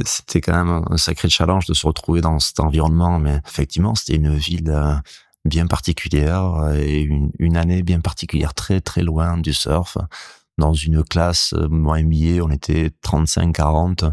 c'était 0.06 0.40
quand 0.42 0.54
même 0.54 0.84
un 0.90 0.98
sacré 0.98 1.30
challenge 1.30 1.66
de 1.66 1.74
se 1.74 1.88
retrouver 1.88 2.22
dans 2.22 2.40
cet 2.40 2.60
environnement. 2.60 3.20
Mais 3.20 3.40
effectivement, 3.46 3.96
c'était 3.96 4.16
une 4.16 4.36
ville 4.36 5.02
bien 5.46 5.68
particulière 5.68 6.74
et 6.76 7.08
une 7.40 7.58
année 7.58 7.82
bien 7.82 8.02
particulière, 8.02 8.54
très 8.54 8.82
très 8.82 9.04
loin 9.04 9.38
du 9.38 9.54
surf 9.54 9.98
dans 10.58 10.74
une 10.74 11.04
classe, 11.04 11.54
euh, 11.54 11.68
moi 11.70 12.02
MBA, 12.02 12.44
on 12.44 12.50
était 12.50 12.92
35-40. 13.04 14.12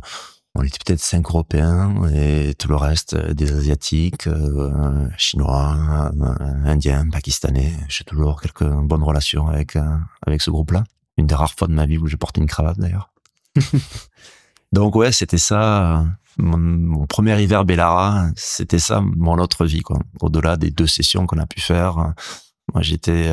On 0.57 0.62
était 0.62 0.78
peut-être 0.84 1.01
cinq 1.01 1.26
Européens 1.26 2.07
et 2.14 2.55
tout 2.57 2.68
le 2.68 2.76
reste 2.76 3.14
euh, 3.14 3.34
des 3.34 3.53
Asiatiques, 3.53 4.26
euh, 4.28 5.09
Chinois, 5.16 6.11
Indiens, 6.64 7.09
Pakistanais. 7.11 7.72
J'ai 7.88 8.05
toujours 8.05 8.40
quelques 8.40 8.68
bonnes 8.68 9.03
relations 9.03 9.49
avec 9.49 9.76
avec 10.26 10.42
ce 10.42 10.51
groupe-là. 10.51 10.84
Une 11.16 11.26
des 11.26 11.34
rares 11.34 11.55
fois 11.55 11.68
de 11.68 11.72
ma 11.72 11.86
vie 11.86 11.99
où 11.99 12.07
j'ai 12.07 12.16
porté 12.16 12.40
une 12.40 12.47
cravate 12.47 12.78
d'ailleurs. 12.78 13.11
Donc 14.72 14.97
ouais, 14.97 15.12
c'était 15.12 15.38
ça. 15.38 16.05
Mon, 16.36 16.59
mon, 16.59 17.07
premier 17.07 17.40
hiver 17.40 17.64
Bellara, 17.64 18.26
c'était 18.34 18.80
ça 18.80 19.01
mon 19.01 19.38
autre 19.38 19.64
vie 19.64 19.82
quoi. 19.82 19.99
Au-delà 20.20 20.57
des 20.57 20.70
deux 20.70 20.88
sessions 20.88 21.26
qu'on 21.26 21.38
a 21.38 21.47
pu 21.47 21.61
faire, 21.61 22.12
moi 22.72 22.82
j'étais 22.82 23.32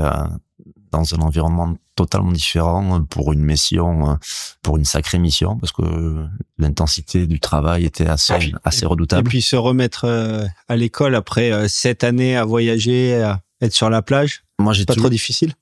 dans 0.91 1.15
un 1.15 1.19
environnement 1.19 1.75
totalement 2.05 2.31
différent 2.31 3.03
pour 3.03 3.33
une 3.33 3.43
mission, 3.43 4.17
pour 4.61 4.77
une 4.77 4.85
sacrée 4.85 5.19
mission, 5.19 5.57
parce 5.57 5.71
que 5.71 6.25
l'intensité 6.57 7.27
du 7.27 7.39
travail 7.39 7.85
était 7.85 8.07
assez, 8.07 8.53
assez 8.63 8.85
redoutable. 8.85 9.27
Et 9.27 9.29
puis 9.29 9.41
se 9.41 9.55
remettre 9.55 10.05
euh, 10.05 10.45
à 10.67 10.75
l'école 10.75 11.15
après 11.15 11.51
euh, 11.51 11.67
sept 11.67 12.03
années 12.03 12.35
à 12.35 12.45
voyager, 12.45 13.21
à 13.21 13.41
être 13.61 13.73
sur 13.73 13.89
la 13.89 14.01
plage, 14.01 14.43
moi 14.59 14.73
j'ai 14.73 14.85
pas 14.85 14.95
trop 14.95 15.09
difficile? 15.09 15.53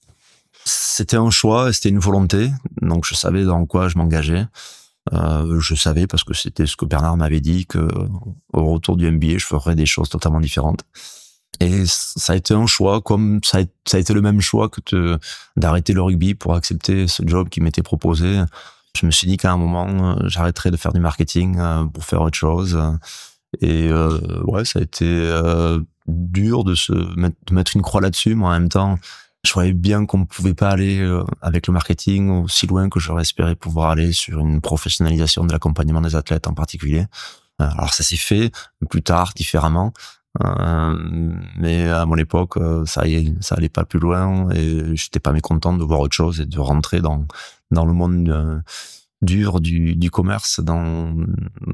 C'était 0.66 1.18
un 1.18 1.30
choix, 1.30 1.74
c'était 1.74 1.90
une 1.90 2.00
volonté, 2.00 2.52
donc 2.82 3.06
je 3.06 3.16
savais 3.16 3.44
dans 3.44 3.66
quoi 3.66 3.90
je 3.90 3.98
m'engageais. 3.98 4.46
Euh, 5.14 5.60
je 5.60 5.76
savais 5.76 6.08
parce 6.08 6.24
que 6.24 6.34
c'était 6.34 6.68
ce 6.68 6.76
que 6.76 6.86
Bernard 6.86 7.18
m'avait 7.18 7.40
dit 7.40 7.66
que 7.66 7.88
au 8.54 8.74
retour 8.74 8.96
du 8.96 9.10
MBA, 9.10 9.38
je 9.38 9.46
ferais 9.46 9.76
des 9.76 9.86
choses 9.86 10.10
totalement 10.10 10.40
différentes. 10.40 10.84
Et 11.60 11.84
ça 11.86 12.34
a 12.34 12.36
été 12.36 12.54
un 12.54 12.66
choix, 12.68 13.02
comme 13.02 13.42
ça 13.44 13.60
a, 13.60 13.98
été 13.98 14.14
le 14.14 14.22
même 14.22 14.40
choix 14.40 14.70
que 14.70 15.20
d'arrêter 15.58 15.94
le 15.94 16.02
rugby 16.02 16.34
pour 16.34 16.56
accepter 16.56 17.08
ce 17.08 17.24
job 17.26 17.50
qui 17.50 17.60
m'était 17.60 17.84
proposé. 17.84 18.42
Je 18.96 19.06
me 19.06 19.12
suis 19.12 19.28
dit 19.28 19.38
qu'à 19.38 19.52
un 19.52 19.58
moment, 19.58 19.88
euh, 19.88 20.16
j'arrêterais 20.28 20.72
de 20.72 20.78
faire 20.78 20.94
du 20.94 21.00
marketing 21.00 21.58
euh, 21.60 21.86
pour 21.86 22.04
faire 22.06 22.22
autre 22.22 22.38
chose. 22.38 22.80
Et 23.62 23.88
euh, 23.90 24.42
ouais, 24.44 24.66
ça 24.66 24.80
a 24.80 24.82
été 24.82 25.06
euh, 25.06 25.80
dur 26.08 26.64
de 26.64 26.76
se 26.76 26.94
mettre, 27.52 27.76
une 27.76 27.82
croix 27.82 28.02
là-dessus, 28.02 28.36
mais 28.36 28.46
en 28.46 28.52
même 28.52 28.70
temps, 28.70 28.98
je 29.44 29.54
voyais 29.54 29.74
bien 29.74 30.06
qu'on 30.06 30.20
ne 30.20 30.26
pouvait 30.26 30.54
pas 30.54 30.70
aller 30.70 31.02
avec 31.42 31.68
le 31.68 31.74
marketing 31.74 32.30
aussi 32.44 32.68
loin 32.68 32.90
que 32.90 33.00
j'aurais 33.00 33.22
espéré 33.22 33.56
pouvoir 33.56 33.92
aller 33.92 34.12
sur 34.12 34.40
une 34.40 34.60
professionnalisation 34.60 35.46
de 35.46 35.54
l'accompagnement 35.54 36.02
des 36.02 36.16
athlètes 36.16 36.48
en 36.48 36.54
particulier. 36.54 37.06
Alors 37.58 37.94
ça 37.94 38.04
s'est 38.04 38.18
fait 38.18 38.52
plus 38.90 39.02
tard, 39.02 39.32
différemment, 39.36 39.94
euh, 40.44 40.96
mais 41.58 41.88
à 41.90 42.06
mon 42.06 42.16
époque, 42.16 42.58
euh, 42.58 42.86
ça, 42.86 43.08
y 43.08 43.36
ça 43.42 43.56
allait 43.56 43.70
pas 43.70 43.84
plus 43.84 44.00
loin 44.00 44.50
et 44.52 44.96
j'étais 44.96 45.20
pas 45.20 45.32
mécontent 45.32 45.74
de 45.74 45.84
voir 45.84 46.00
autre 46.02 46.16
chose 46.16 46.40
et 46.40 46.46
de 46.46 46.60
rentrer 46.60 47.02
dans 47.02 47.26
dans 47.72 47.86
le 47.86 47.94
monde 47.94 48.30
euh, 48.30 48.60
dur 49.22 49.60
du, 49.60 49.96
du 49.96 50.12
commerce 50.12 50.60
dans 50.60 51.16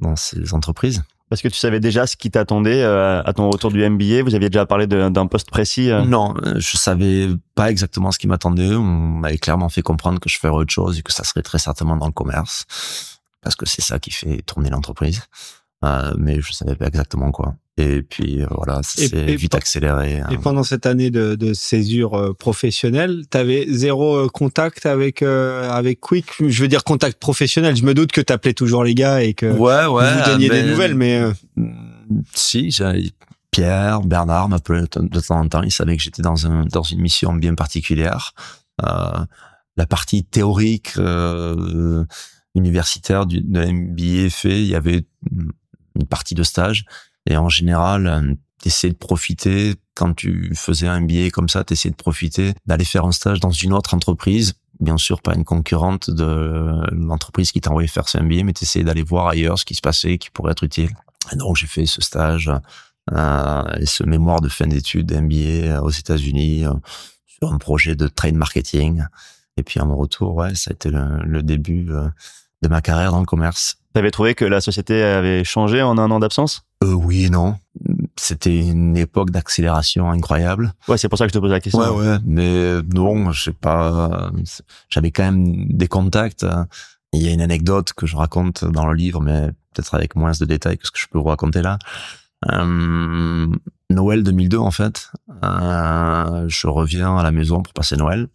dans 0.01 0.15
ces 0.15 0.53
entreprises. 0.53 1.03
Parce 1.29 1.41
que 1.41 1.47
tu 1.47 1.57
savais 1.57 1.79
déjà 1.79 2.05
ce 2.07 2.15
qui 2.15 2.29
t'attendait 2.29 2.83
à 2.83 3.33
ton 3.35 3.49
retour 3.49 3.71
du 3.71 3.89
MBA. 3.89 4.21
Vous 4.21 4.35
aviez 4.35 4.49
déjà 4.49 4.67
parlé 4.67 4.85
d'un 4.85 5.25
poste 5.25 5.49
précis. 5.49 5.89
Non, 6.05 6.35
je 6.55 6.77
savais 6.77 7.29
pas 7.55 7.71
exactement 7.71 8.11
ce 8.11 8.19
qui 8.19 8.27
m'attendait. 8.27 8.75
On 8.75 8.83
m'avait 8.83 9.39
clairement 9.39 9.69
fait 9.69 9.81
comprendre 9.81 10.19
que 10.19 10.29
je 10.29 10.37
ferais 10.37 10.53
autre 10.53 10.71
chose 10.71 10.99
et 10.99 11.01
que 11.01 11.11
ça 11.11 11.23
serait 11.23 11.41
très 11.41 11.57
certainement 11.57 11.97
dans 11.97 12.05
le 12.05 12.11
commerce, 12.11 12.67
parce 13.41 13.55
que 13.55 13.65
c'est 13.65 13.81
ça 13.81 13.97
qui 13.97 14.11
fait 14.11 14.43
tourner 14.43 14.69
l'entreprise. 14.69 15.23
Euh, 15.85 16.13
mais 16.17 16.41
je 16.41 16.51
savais 16.51 16.75
pas 16.75 16.87
exactement 16.87 17.31
quoi. 17.31 17.55
Et 17.77 18.01
puis 18.01 18.41
euh, 18.41 18.47
voilà, 18.49 18.79
c'est 18.83 19.35
vite 19.35 19.53
accéléré. 19.53 20.19
Hein. 20.19 20.29
Et 20.31 20.37
pendant 20.37 20.63
cette 20.63 20.85
année 20.85 21.11
de, 21.11 21.35
de 21.35 21.53
césure 21.53 22.15
euh, 22.15 22.33
professionnelle, 22.33 23.23
tu 23.29 23.37
avais 23.37 23.65
zéro 23.69 24.27
contact 24.29 24.85
avec 24.85 25.21
avec 25.21 25.99
Quick? 25.99 26.31
Je 26.39 26.61
veux 26.61 26.67
dire 26.67 26.83
contact 26.83 27.19
professionnel. 27.19 27.75
Je 27.75 27.83
me 27.83 27.93
doute 27.93 28.11
que 28.11 28.21
tu 28.21 28.33
appelais 28.33 28.53
toujours 28.53 28.83
les 28.83 28.95
gars 28.95 29.21
et 29.21 29.33
que 29.33 29.45
ouais, 29.45 29.85
ouais, 29.85 30.13
vous 30.13 30.31
donniez 30.31 30.49
des 30.49 30.63
nouvelles, 30.63 30.95
mais 30.95 31.21
si 32.33 32.75
Pierre, 33.51 34.01
Bernard 34.01 34.49
m'appelaient 34.49 34.81
de 34.81 35.19
temps 35.19 35.39
en 35.39 35.47
temps. 35.47 35.63
Ils 35.63 35.71
savaient 35.71 35.97
que 35.97 36.03
j'étais 36.03 36.21
dans 36.21 36.47
un 36.47 36.65
dans 36.65 36.83
une 36.83 37.01
mission 37.01 37.33
bien 37.33 37.55
particulière. 37.55 38.33
La 38.81 39.85
partie 39.85 40.23
théorique 40.23 40.97
universitaire 42.55 43.25
du, 43.25 43.41
de 43.41 43.59
l'MBA 43.59 44.29
fait, 44.29 44.61
il 44.61 44.67
y 44.67 44.75
avait 44.75 45.03
une 45.95 46.07
partie 46.07 46.35
de 46.35 46.43
stage. 46.43 46.85
Et 47.27 47.37
en 47.37 47.49
général, 47.49 48.07
euh, 48.07 48.33
t'essaies 48.61 48.89
de 48.89 48.95
profiter, 48.95 49.75
quand 49.95 50.13
tu 50.13 50.53
faisais 50.55 50.87
un 50.87 51.01
billet 51.01 51.31
comme 51.31 51.49
ça, 51.49 51.63
t'essaies 51.63 51.89
de 51.89 51.95
profiter 51.95 52.53
d'aller 52.65 52.85
faire 52.85 53.05
un 53.05 53.11
stage 53.11 53.39
dans 53.39 53.51
une 53.51 53.73
autre 53.73 53.93
entreprise. 53.93 54.53
Bien 54.79 54.97
sûr, 54.97 55.21
pas 55.21 55.33
une 55.35 55.45
concurrente 55.45 56.09
de 56.09 56.81
l'entreprise 56.91 57.51
qui 57.51 57.61
t'a 57.61 57.69
envoyé 57.69 57.87
faire 57.87 58.09
ce 58.09 58.17
MBA, 58.17 58.43
mais 58.43 58.53
t'essayes 58.53 58.83
d'aller 58.83 59.03
voir 59.03 59.27
ailleurs 59.27 59.57
ce 59.57 59.65
qui 59.65 59.75
se 59.75 59.81
passait, 59.81 60.17
qui 60.17 60.29
pourrait 60.29 60.51
être 60.51 60.63
utile. 60.63 60.89
Et 61.31 61.37
donc, 61.37 61.55
j'ai 61.55 61.67
fait 61.67 61.85
ce 61.85 62.01
stage 62.01 62.51
euh, 63.13 63.63
et 63.79 63.85
ce 63.85 64.03
mémoire 64.03 64.41
de 64.41 64.49
fin 64.49 64.67
d'études 64.67 65.11
MBA 65.13 65.81
aux 65.81 65.91
États-Unis 65.91 66.65
euh, 66.65 66.73
sur 67.25 67.53
un 67.53 67.57
projet 67.57 67.95
de 67.95 68.07
trade 68.07 68.35
marketing. 68.35 69.03
Et 69.57 69.63
puis, 69.63 69.79
à 69.79 69.85
mon 69.85 69.95
retour, 69.95 70.35
ouais, 70.35 70.55
ça 70.55 70.71
a 70.71 70.73
été 70.73 70.89
le, 70.91 71.41
début 71.43 71.91
euh, 71.91 72.09
de 72.61 72.67
ma 72.67 72.81
carrière 72.81 73.11
dans 73.11 73.19
le 73.19 73.25
commerce. 73.25 73.77
T'avais 73.95 74.11
trouvé 74.11 74.35
que 74.35 74.43
la 74.43 74.59
société 74.59 75.01
avait 75.01 75.45
changé 75.45 75.81
en 75.81 75.97
un 75.97 76.11
an 76.11 76.19
d'absence? 76.19 76.65
Euh, 76.83 76.91
Oui 76.91 77.25
et 77.25 77.29
non. 77.29 77.55
C'était 78.17 78.59
une 78.59 78.97
époque 78.97 79.29
d'accélération 79.29 80.11
incroyable. 80.11 80.73
Ouais, 80.89 80.97
c'est 80.97 81.07
pour 81.07 81.17
ça 81.17 81.23
que 81.25 81.29
je 81.29 81.33
te 81.33 81.39
pose 81.39 81.51
la 81.51 81.61
question. 81.61 81.79
Ouais, 81.79 82.05
ouais. 82.05 82.17
Mais 82.25 82.81
non, 82.93 83.31
je 83.31 83.43
sais 83.43 83.51
pas. 83.53 84.31
J'avais 84.89 85.11
quand 85.11 85.23
même 85.23 85.67
des 85.69 85.87
contacts. 85.87 86.45
Il 87.13 87.21
y 87.21 87.29
a 87.29 87.31
une 87.31 87.39
anecdote 87.39 87.93
que 87.93 88.05
je 88.05 88.17
raconte 88.17 88.65
dans 88.65 88.85
le 88.85 88.95
livre, 88.95 89.21
mais 89.21 89.51
peut-être 89.73 89.95
avec 89.95 90.17
moins 90.17 90.33
de 90.37 90.43
détails 90.43 90.77
que 90.77 90.85
ce 90.87 90.91
que 90.91 90.99
je 90.99 91.07
peux 91.09 91.17
vous 91.17 91.29
raconter 91.29 91.61
là. 91.61 91.79
Euh, 92.51 93.47
Noël 93.89 94.23
2002, 94.23 94.57
en 94.57 94.71
fait, 94.71 95.09
euh, 95.41 96.45
je 96.49 96.67
reviens 96.67 97.17
à 97.17 97.23
la 97.23 97.31
maison 97.31 97.61
pour 97.61 97.71
passer 97.71 97.95
Noël, 97.95 98.27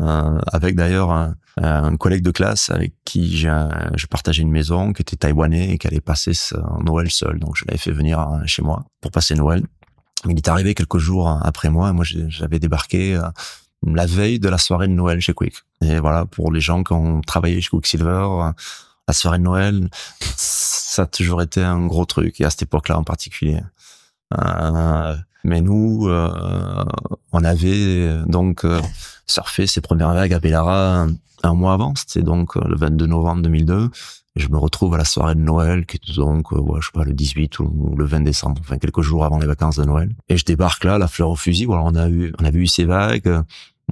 euh, 0.00 0.38
avec 0.52 0.76
d'ailleurs 0.76 1.10
un, 1.10 1.34
un 1.56 1.96
collègue 1.96 2.22
de 2.22 2.30
classe 2.30 2.70
avec 2.70 2.92
qui 3.04 3.36
je 3.38 4.06
partageais 4.06 4.42
une 4.42 4.50
maison, 4.50 4.92
qui 4.92 5.02
était 5.02 5.16
taïwanais 5.16 5.70
et 5.70 5.78
qui 5.78 5.86
allait 5.86 6.00
passer 6.00 6.32
Noël 6.84 7.10
seul. 7.10 7.38
Donc 7.38 7.56
je 7.56 7.64
l'avais 7.66 7.78
fait 7.78 7.92
venir 7.92 8.20
euh, 8.20 8.38
chez 8.46 8.62
moi 8.62 8.84
pour 9.00 9.10
passer 9.10 9.34
Noël. 9.34 9.64
Il 10.28 10.36
est 10.36 10.48
arrivé 10.48 10.74
quelques 10.74 10.98
jours 10.98 11.28
après 11.42 11.70
moi. 11.70 11.92
Moi, 11.92 12.04
j'avais 12.04 12.58
débarqué 12.58 13.14
euh, 13.14 13.22
la 13.86 14.06
veille 14.06 14.40
de 14.40 14.48
la 14.48 14.58
soirée 14.58 14.88
de 14.88 14.92
Noël 14.92 15.20
chez 15.20 15.32
Quick. 15.32 15.54
Et 15.80 15.98
voilà, 16.00 16.24
pour 16.24 16.52
les 16.52 16.60
gens 16.60 16.82
qui 16.82 16.92
ont 16.92 17.20
travaillé 17.20 17.60
chez 17.60 17.70
Quicksilver, 17.70 18.26
euh, 18.28 18.52
la 19.06 19.14
soirée 19.14 19.38
de 19.38 19.44
Noël, 19.44 19.88
ça 20.36 21.02
a 21.02 21.06
toujours 21.06 21.40
été 21.40 21.62
un 21.62 21.86
gros 21.86 22.04
truc, 22.04 22.40
et 22.40 22.44
à 22.44 22.50
cette 22.50 22.62
époque-là 22.62 22.98
en 22.98 23.04
particulier. 23.04 23.60
Euh, 24.36 25.16
mais 25.44 25.60
nous, 25.60 26.08
euh, 26.08 26.84
on 27.32 27.44
avait 27.44 28.18
donc 28.26 28.66
surfé 29.28 29.66
ces 29.66 29.80
premières 29.80 30.12
vagues 30.14 30.34
à 30.34 30.40
Bellara 30.40 31.06
un 31.42 31.54
mois 31.54 31.72
avant, 31.72 31.94
c'était 31.94 32.22
donc 32.22 32.56
euh, 32.56 32.60
le 32.68 32.76
22 32.76 33.06
novembre 33.06 33.42
2002. 33.42 33.90
Et 34.36 34.40
je 34.40 34.48
me 34.50 34.58
retrouve 34.58 34.94
à 34.94 34.98
la 34.98 35.04
soirée 35.04 35.34
de 35.34 35.40
Noël, 35.40 35.86
qui 35.86 35.96
était 35.96 36.12
donc, 36.12 36.52
euh, 36.52 36.58
ouais, 36.58 36.80
je 36.80 36.86
sais 36.86 36.92
pas, 36.92 37.04
le 37.04 37.12
18 37.12 37.58
ou 37.60 37.94
le 37.96 38.04
20 38.04 38.20
décembre, 38.20 38.60
enfin 38.60 38.78
quelques 38.78 39.02
jours 39.02 39.24
avant 39.24 39.38
les 39.38 39.46
vacances 39.46 39.76
de 39.76 39.84
Noël. 39.84 40.14
Et 40.28 40.36
je 40.36 40.44
débarque 40.44 40.84
là, 40.84 40.98
la 40.98 41.08
fleur 41.08 41.30
au 41.30 41.36
fusil. 41.36 41.64
Voilà, 41.64 41.82
on 41.84 41.94
a 41.94 42.08
eu, 42.08 42.32
on 42.38 42.44
avait 42.44 42.58
eu 42.58 42.66
ces 42.66 42.84
vagues. 42.84 43.42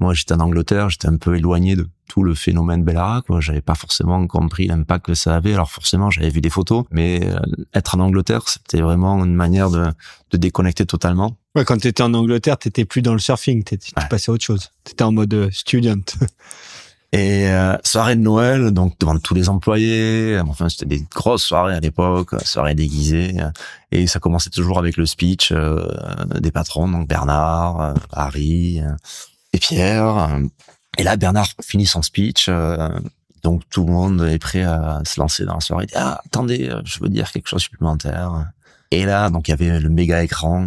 Moi, 0.01 0.12
j'étais 0.14 0.34
en 0.34 0.40
Angleterre, 0.40 0.90
j'étais 0.90 1.09
un 1.09 1.16
peu 1.16 1.36
éloigné 1.36 1.74
de 1.74 1.88
tout 2.09 2.22
le 2.22 2.34
phénomène 2.34 2.84
Bellara, 2.84 3.22
quoi. 3.26 3.40
J'avais 3.40 3.62
pas 3.62 3.74
forcément 3.74 4.26
compris 4.26 4.66
l'impact 4.66 5.07
que 5.07 5.14
ça 5.14 5.34
avait. 5.34 5.55
Alors 5.55 5.70
forcément, 5.70 6.11
j'avais 6.11 6.28
vu 6.28 6.40
des 6.40 6.51
photos, 6.51 6.84
mais 6.90 7.20
euh, 7.24 7.38
être 7.74 7.97
en 7.97 8.01
Angleterre, 8.01 8.49
c'était 8.49 8.80
vraiment 8.80 9.24
une 9.24 9.34
manière 9.34 9.70
de, 9.70 9.86
de 10.30 10.36
déconnecter 10.36 10.86
totalement. 10.86 11.36
Ouais, 11.55 11.64
quand 11.64 11.78
t'étais 11.78 12.03
en 12.03 12.12
Angleterre, 12.14 12.59
t'étais 12.59 12.84
plus 12.84 13.03
dans 13.03 13.14
le 13.14 13.18
surfing, 13.18 13.64
tu 13.64 13.78
passais 14.11 14.30
à 14.30 14.34
autre 14.34 14.44
chose. 14.44 14.70
T'étais 14.84 15.05
en 15.05 15.12
mode 15.12 15.49
student. 15.51 16.05
Et 17.12 17.49
euh, 17.49 17.76
soirée 17.84 18.16
de 18.16 18.20
Noël, 18.20 18.72
donc 18.72 18.99
devant 18.99 19.18
tous 19.18 19.32
les 19.32 19.49
employés. 19.49 20.38
Enfin, 20.47 20.68
c'était 20.68 20.86
des 20.86 21.07
grosses 21.11 21.44
soirées 21.44 21.74
à 21.74 21.80
l'époque, 21.80 22.34
soirées 22.44 22.74
déguisées. 22.74 23.36
Et 23.92 24.07
ça 24.07 24.18
commençait 24.18 24.51
toujours 24.51 24.78
avec 24.78 24.97
le 24.97 25.07
speech 25.07 25.53
euh, 25.53 25.86
des 26.40 26.51
patrons, 26.51 26.88
donc 26.88 27.09
Bernard, 27.09 27.80
euh, 27.80 27.94
Harry 28.12 28.82
et 29.57 29.59
Pierre. 29.59 30.38
Et 30.98 31.02
là, 31.02 31.16
Bernard 31.16 31.48
finit 31.62 31.86
son 31.86 32.02
speech. 32.02 32.48
donc 33.42 33.62
tout 33.70 33.84
le 33.84 33.92
monde 33.92 34.22
est 34.22 34.38
prêt 34.38 34.62
à 34.62 35.02
se 35.04 35.20
lancer 35.20 35.44
dans 35.44 35.54
la 35.54 35.61
soirée. 35.61 35.86
Ah, 35.94 36.20
attendez, 36.24 36.70
je 36.84 37.00
veux 37.00 37.09
dire 37.09 37.30
quelque 37.30 37.48
chose 37.48 37.62
supplémentaire. 37.62 38.50
Et 38.90 39.04
là, 39.04 39.30
donc 39.30 39.48
il 39.48 39.50
y 39.50 39.54
avait 39.54 39.80
le 39.80 39.88
méga 39.88 40.22
écran. 40.22 40.66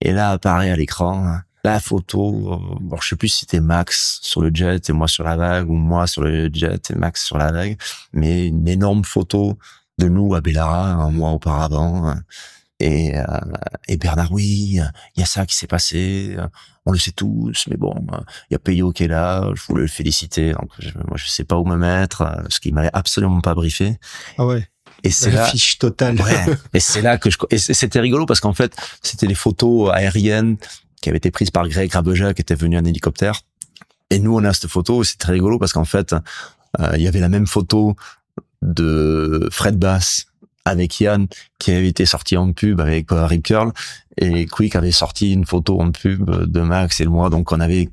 Et 0.00 0.12
là 0.12 0.30
apparaît 0.30 0.70
à 0.70 0.76
l'écran 0.76 1.40
la 1.64 1.80
photo, 1.80 2.52
euh, 2.52 2.76
bon, 2.80 2.96
je 3.00 3.08
sais 3.08 3.16
plus 3.16 3.28
si 3.28 3.40
c'était 3.40 3.60
Max 3.60 4.18
sur 4.22 4.40
le 4.40 4.50
jet 4.52 4.88
et 4.88 4.92
moi 4.92 5.08
sur 5.08 5.24
la 5.24 5.36
vague 5.36 5.68
ou 5.68 5.74
moi 5.74 6.06
sur 6.06 6.22
le 6.22 6.50
jet 6.52 6.90
et 6.90 6.94
Max 6.94 7.24
sur 7.24 7.38
la 7.38 7.52
vague, 7.52 7.76
mais 8.12 8.46
une 8.46 8.66
énorme 8.66 9.04
photo 9.04 9.58
de 9.98 10.08
nous 10.08 10.34
à 10.34 10.40
Bellara 10.40 10.92
un 10.92 11.10
mois 11.10 11.32
auparavant. 11.32 12.14
Et, 12.80 13.16
euh, 13.16 13.24
et 13.88 13.98
Bernard, 13.98 14.32
oui, 14.32 14.80
il 15.14 15.20
y 15.20 15.22
a 15.22 15.26
ça 15.26 15.44
qui 15.44 15.54
s'est 15.54 15.66
passé, 15.66 16.36
on 16.86 16.92
le 16.92 16.98
sait 16.98 17.12
tous, 17.12 17.66
mais 17.68 17.76
bon, 17.76 17.94
il 18.50 18.54
y 18.54 18.56
a 18.56 18.58
Peyo 18.58 18.90
qui 18.90 19.04
est 19.04 19.08
là, 19.08 19.46
je 19.54 19.62
voulais 19.68 19.82
le 19.82 19.88
féliciter, 19.88 20.52
donc 20.52 20.70
je, 20.78 20.90
moi 20.94 21.16
je 21.16 21.28
sais 21.28 21.44
pas 21.44 21.56
où 21.56 21.64
me 21.66 21.76
mettre, 21.76 22.42
ce 22.48 22.58
qui 22.58 22.72
m'avait 22.72 22.90
absolument 22.94 23.42
pas 23.42 23.54
briefé. 23.54 23.98
Ah 24.38 24.46
ouais. 24.46 24.66
Et 25.02 25.10
c'est 25.10 25.30
la 25.30 25.46
fiche 25.46 25.78
totale. 25.78 26.20
Ouais. 26.20 26.46
et 26.74 26.80
c'est 26.80 27.02
là 27.02 27.18
que 27.18 27.30
je, 27.30 27.36
et 27.50 27.58
c'était 27.58 28.00
rigolo 28.00 28.26
parce 28.26 28.40
qu'en 28.40 28.52
fait, 28.52 28.74
c'était 29.02 29.26
les 29.26 29.34
photos 29.34 29.90
aériennes 29.92 30.56
qui 31.00 31.08
avait 31.08 31.18
été 31.18 31.30
prise 31.30 31.50
par 31.50 31.68
Greg 31.68 31.92
Rabeja, 31.92 32.34
qui 32.34 32.42
était 32.42 32.54
venu 32.54 32.78
en 32.78 32.84
hélicoptère. 32.84 33.40
Et 34.10 34.18
nous, 34.18 34.36
on 34.36 34.44
a 34.44 34.52
cette 34.52 34.70
photo, 34.70 35.04
c'est 35.04 35.18
très 35.18 35.32
rigolo 35.32 35.58
parce 35.58 35.72
qu'en 35.72 35.84
fait, 35.84 36.12
euh, 36.12 36.92
il 36.96 37.02
y 37.02 37.08
avait 37.08 37.20
la 37.20 37.28
même 37.28 37.46
photo 37.46 37.94
de 38.62 39.48
Fred 39.50 39.78
Bass 39.78 40.26
avec 40.64 41.00
Yann 41.00 41.26
qui 41.58 41.72
avait 41.72 41.88
été 41.88 42.06
sorti 42.06 42.36
en 42.36 42.52
pub 42.52 42.80
avec 42.80 43.12
euh, 43.12 43.26
Rip 43.26 43.44
Curl 43.44 43.72
et 44.16 44.46
Quick 44.46 44.76
avait 44.76 44.92
sorti 44.92 45.32
une 45.32 45.46
photo 45.46 45.80
en 45.80 45.90
pub 45.90 46.30
de 46.30 46.60
Max 46.60 47.00
et 47.00 47.04
le 47.04 47.10
moi. 47.10 47.30
Donc 47.30 47.52
on 47.52 47.60
avait 47.60 47.88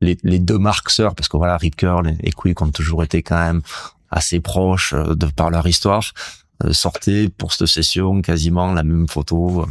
les, 0.00 0.18
les 0.22 0.38
deux 0.38 0.58
marques 0.58 0.90
sœurs 0.90 1.14
parce 1.14 1.28
que 1.28 1.36
voilà 1.36 1.56
Rip 1.56 1.76
Curl 1.76 2.14
et 2.22 2.32
Quick 2.32 2.60
ont 2.62 2.70
toujours 2.70 3.02
été 3.02 3.22
quand 3.22 3.38
même 3.38 3.62
assez 4.10 4.40
proches 4.40 4.92
euh, 4.92 5.14
de 5.14 5.26
par 5.26 5.50
leur 5.50 5.66
histoire 5.66 6.12
euh, 6.64 6.72
sortaient 6.72 7.28
pour 7.28 7.52
cette 7.52 7.68
session 7.68 8.20
quasiment 8.22 8.72
la 8.72 8.82
même 8.82 9.08
photo 9.08 9.66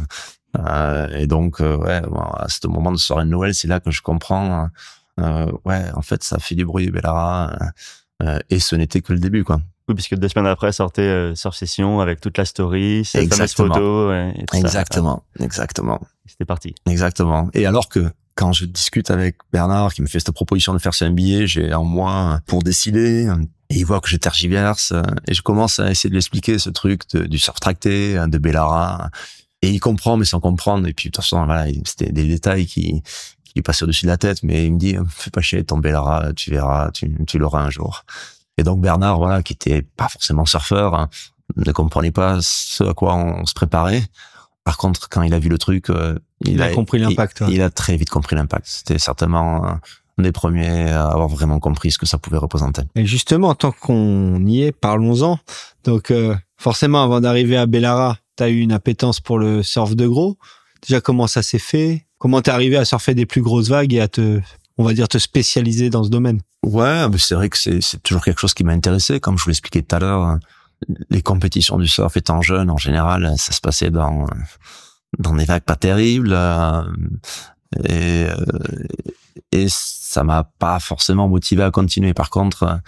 euh, 0.58 1.08
et 1.16 1.26
donc 1.26 1.60
ouais 1.60 2.02
à 2.38 2.46
ce 2.48 2.66
moment 2.66 2.92
de 2.92 2.96
soirée 2.96 3.24
de 3.24 3.30
Noël 3.30 3.54
c'est 3.54 3.68
là 3.68 3.80
que 3.80 3.90
je 3.90 4.02
comprends 4.02 4.68
ouais 5.16 5.84
en 5.94 6.02
fait 6.02 6.24
ça 6.24 6.38
fait 6.38 6.54
du 6.56 6.64
bruit 6.64 6.90
Bellara 6.90 7.56
et 8.48 8.58
ce 8.58 8.74
n'était 8.74 9.00
que 9.00 9.12
le 9.12 9.20
début 9.20 9.44
quoi 9.44 9.60
puisque 9.94 10.14
deux 10.16 10.28
semaines 10.28 10.46
après 10.46 10.72
sortait 10.72 11.02
euh, 11.02 11.34
Surf 11.34 11.56
Session 11.56 12.00
avec 12.00 12.20
toute 12.20 12.38
la 12.38 12.44
story, 12.44 13.04
cette 13.04 13.32
fameuse 13.32 13.54
photo. 13.54 14.12
Et, 14.12 14.32
exactement, 14.54 15.24
exactement. 15.38 16.00
C'était 16.26 16.44
parti. 16.44 16.74
Exactement. 16.86 17.48
Et 17.54 17.66
alors 17.66 17.88
que 17.88 18.10
quand 18.34 18.52
je 18.52 18.64
discute 18.64 19.10
avec 19.10 19.36
Bernard, 19.52 19.92
qui 19.92 20.02
me 20.02 20.06
fait 20.06 20.20
cette 20.20 20.34
proposition 20.34 20.72
de 20.72 20.78
faire 20.78 20.94
ce 20.94 21.04
MBA, 21.04 21.46
j'ai 21.46 21.72
un 21.72 21.82
mois 21.82 22.40
pour 22.46 22.62
décider. 22.62 23.28
Et 23.68 23.76
il 23.76 23.84
voit 23.84 24.00
que 24.00 24.08
je 24.08 24.16
tergiverse 24.16 24.92
et 25.28 25.34
je 25.34 25.42
commence 25.42 25.78
à 25.78 25.90
essayer 25.90 26.08
de 26.08 26.14
lui 26.14 26.18
expliquer 26.20 26.58
ce 26.58 26.70
truc 26.70 27.02
du 27.14 27.38
surf 27.38 27.60
tracté, 27.60 28.14
de 28.14 28.38
Bellara. 28.38 29.10
Et 29.62 29.70
il 29.70 29.78
comprend, 29.78 30.16
mais 30.16 30.24
sans 30.24 30.40
comprendre. 30.40 30.86
Et 30.88 30.94
puis, 30.94 31.08
de 31.08 31.12
toute 31.12 31.22
façon, 31.22 31.44
voilà, 31.44 31.66
c'était 31.84 32.12
des 32.12 32.24
détails 32.24 32.66
qui, 32.66 33.02
qui 33.44 33.52
lui 33.56 33.62
passaient 33.62 33.84
au-dessus 33.84 34.06
de 34.06 34.10
la 34.10 34.16
tête. 34.16 34.42
Mais 34.42 34.66
il 34.66 34.72
me 34.72 34.78
dit, 34.78 34.96
fais 35.08 35.30
pas 35.30 35.42
chier, 35.42 35.62
ton 35.64 35.78
Bellara, 35.78 36.32
tu 36.34 36.50
verras, 36.50 36.90
tu, 36.92 37.14
tu 37.26 37.38
l'auras 37.38 37.62
un 37.62 37.70
jour. 37.70 38.04
Et 38.60 38.62
donc 38.62 38.82
Bernard, 38.82 39.16
voilà, 39.16 39.42
qui 39.42 39.54
était 39.54 39.80
pas 39.80 40.08
forcément 40.08 40.44
surfeur, 40.44 40.94
hein, 40.94 41.08
ne 41.56 41.72
comprenait 41.72 42.10
pas 42.10 42.38
ce 42.42 42.84
à 42.84 42.92
quoi 42.92 43.14
on 43.14 43.46
se 43.46 43.54
préparait. 43.54 44.02
Par 44.64 44.76
contre, 44.76 45.08
quand 45.08 45.22
il 45.22 45.32
a 45.32 45.38
vu 45.38 45.48
le 45.48 45.56
truc, 45.56 45.88
euh, 45.88 46.18
il, 46.44 46.60
a, 46.60 46.68
compris 46.68 46.98
l'impact. 46.98 47.42
Il, 47.48 47.62
a 47.62 47.70
très 47.70 47.96
vite 47.96 48.10
compris 48.10 48.36
l'impact. 48.36 48.66
C'était 48.68 48.98
certainement 48.98 49.66
un 49.66 49.80
des 50.18 50.30
premiers 50.30 50.90
à 50.90 51.06
avoir 51.06 51.28
vraiment 51.28 51.58
compris 51.58 51.90
ce 51.90 51.96
que 51.96 52.04
ça 52.04 52.18
pouvait 52.18 52.36
représenter. 52.36 52.82
Et 52.96 53.06
justement, 53.06 53.54
tant 53.54 53.72
qu'on 53.72 54.44
y 54.44 54.64
est, 54.64 54.72
parlons-en. 54.72 55.38
Donc, 55.84 56.10
euh, 56.10 56.36
forcément, 56.58 57.02
avant 57.02 57.22
d'arriver 57.22 57.56
à 57.56 57.64
Bellara, 57.64 58.18
tu 58.36 58.44
as 58.44 58.50
eu 58.50 58.60
une 58.60 58.72
appétence 58.72 59.20
pour 59.20 59.38
le 59.38 59.62
surf 59.62 59.96
de 59.96 60.06
gros. 60.06 60.36
Déjà, 60.86 61.00
comment 61.00 61.26
ça 61.26 61.40
s'est 61.40 61.58
fait? 61.58 62.04
Comment 62.18 62.42
t'es 62.42 62.50
arrivé 62.50 62.76
à 62.76 62.84
surfer 62.84 63.14
des 63.14 63.24
plus 63.24 63.40
grosses 63.40 63.68
vagues 63.68 63.94
et 63.94 64.00
à 64.00 64.08
te, 64.08 64.42
on 64.80 64.84
va 64.84 64.94
dire, 64.94 65.08
te 65.08 65.18
spécialiser 65.18 65.90
dans 65.90 66.04
ce 66.04 66.10
domaine 66.10 66.40
Ouais, 66.64 67.06
c'est 67.18 67.34
vrai 67.34 67.48
que 67.48 67.58
c'est, 67.58 67.80
toujours 68.02 68.24
quelque 68.24 68.40
chose 68.40 68.54
qui 68.54 68.64
m'a 68.64 68.72
intéressé. 68.72 69.20
Comme 69.20 69.38
je 69.38 69.44
vous 69.44 69.50
l'expliquais 69.50 69.82
tout 69.82 69.96
à 69.96 69.98
l'heure, 69.98 70.38
les 71.10 71.22
compétitions 71.22 71.78
du 71.78 71.86
surf 71.86 72.16
étant 72.16 72.42
jeune, 72.42 72.70
en 72.70 72.76
général, 72.76 73.34
ça 73.36 73.52
se 73.52 73.60
passait 73.60 73.90
dans 73.90 74.26
dans 75.18 75.34
des 75.34 75.44
vagues 75.44 75.62
pas 75.62 75.76
terribles. 75.76 76.32
Euh, 76.32 76.82
et, 77.84 78.26
euh, 78.26 78.86
et 79.52 79.66
ça 79.68 80.24
m'a 80.24 80.44
pas 80.44 80.78
forcément 80.78 81.28
motivé 81.28 81.62
à 81.62 81.70
continuer. 81.70 82.14
Par 82.14 82.30
contre, 82.30 82.80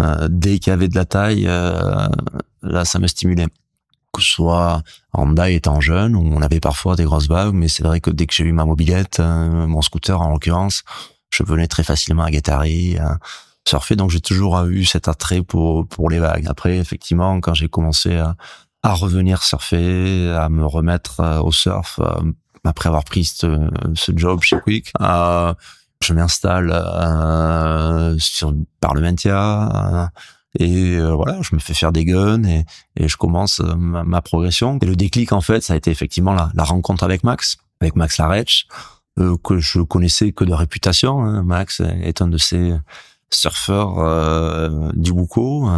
euh, 0.00 0.28
dès 0.30 0.58
qu'il 0.58 0.70
y 0.70 0.74
avait 0.74 0.88
de 0.88 0.94
la 0.94 1.04
taille, 1.04 1.44
là, 1.44 2.84
ça 2.84 2.98
me 2.98 3.06
stimulait. 3.06 3.46
Que 4.12 4.22
ce 4.22 4.30
soit 4.30 4.82
en 5.12 5.26
daille 5.26 5.56
étant 5.56 5.80
jeune, 5.80 6.16
on 6.16 6.40
avait 6.40 6.60
parfois 6.60 6.96
des 6.96 7.04
grosses 7.04 7.28
vagues, 7.28 7.52
mais 7.52 7.68
c'est 7.68 7.82
vrai 7.82 8.00
que 8.00 8.10
dès 8.10 8.26
que 8.26 8.34
j'ai 8.34 8.44
eu 8.44 8.52
ma 8.52 8.64
mobilette, 8.64 9.20
mon 9.20 9.82
scooter 9.82 10.18
en 10.20 10.30
l'occurrence, 10.30 10.82
je 11.30 11.42
venais 11.42 11.66
très 11.66 11.84
facilement 11.84 12.24
à 12.24 12.30
Guattari, 12.30 12.98
à 12.98 13.18
surfer. 13.66 13.96
Donc 13.96 14.10
j'ai 14.10 14.20
toujours 14.20 14.62
eu 14.64 14.84
cet 14.84 15.08
attrait 15.08 15.42
pour 15.42 15.86
pour 15.86 16.10
les 16.10 16.18
vagues. 16.18 16.46
Après, 16.48 16.78
effectivement, 16.78 17.40
quand 17.40 17.54
j'ai 17.54 17.68
commencé 17.68 18.16
à, 18.16 18.36
à 18.82 18.94
revenir 18.94 19.42
surfer, 19.42 20.30
à 20.30 20.48
me 20.48 20.66
remettre 20.66 21.20
euh, 21.20 21.40
au 21.40 21.52
surf 21.52 22.00
euh, 22.00 22.32
après 22.64 22.88
avoir 22.88 23.04
pris 23.04 23.24
ce, 23.24 23.70
ce 23.94 24.12
job 24.14 24.42
chez 24.42 24.58
Quick, 24.60 24.92
euh, 25.00 25.54
je 26.02 26.12
m'installe 26.12 26.70
euh, 26.72 28.16
sur 28.18 28.54
Parlementia. 28.80 30.10
Et 30.58 30.98
voilà, 30.98 31.40
je 31.42 31.54
me 31.54 31.60
fais 31.60 31.74
faire 31.74 31.92
des 31.92 32.04
guns 32.04 32.42
et, 32.44 32.64
et 32.96 33.06
je 33.06 33.16
commence 33.16 33.60
ma, 33.60 34.02
ma, 34.02 34.22
progression. 34.22 34.78
Et 34.82 34.86
le 34.86 34.96
déclic, 34.96 35.32
en 35.32 35.40
fait, 35.40 35.60
ça 35.60 35.74
a 35.74 35.76
été 35.76 35.90
effectivement 35.90 36.32
la, 36.32 36.50
la 36.54 36.64
rencontre 36.64 37.04
avec 37.04 37.22
Max, 37.22 37.58
avec 37.80 37.96
Max 37.96 38.18
Larech, 38.18 38.66
euh, 38.72 38.97
que 39.42 39.58
je 39.58 39.80
connaissais 39.80 40.32
que 40.32 40.44
de 40.44 40.52
réputation. 40.52 41.22
Hein. 41.22 41.42
Max 41.42 41.80
est 41.80 42.22
un 42.22 42.28
de 42.28 42.38
ces 42.38 42.74
surfeurs 43.30 43.98
euh, 43.98 44.90
du 44.94 45.12
Boucau, 45.12 45.68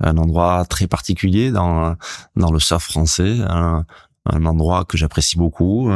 un 0.00 0.16
endroit 0.16 0.64
très 0.64 0.86
particulier 0.86 1.50
dans 1.50 1.96
dans 2.36 2.52
le 2.52 2.58
surf 2.58 2.84
français, 2.84 3.38
un, 3.48 3.84
endroit 4.26 4.84
que 4.84 4.96
j'apprécie 4.96 5.36
beaucoup, 5.36 5.90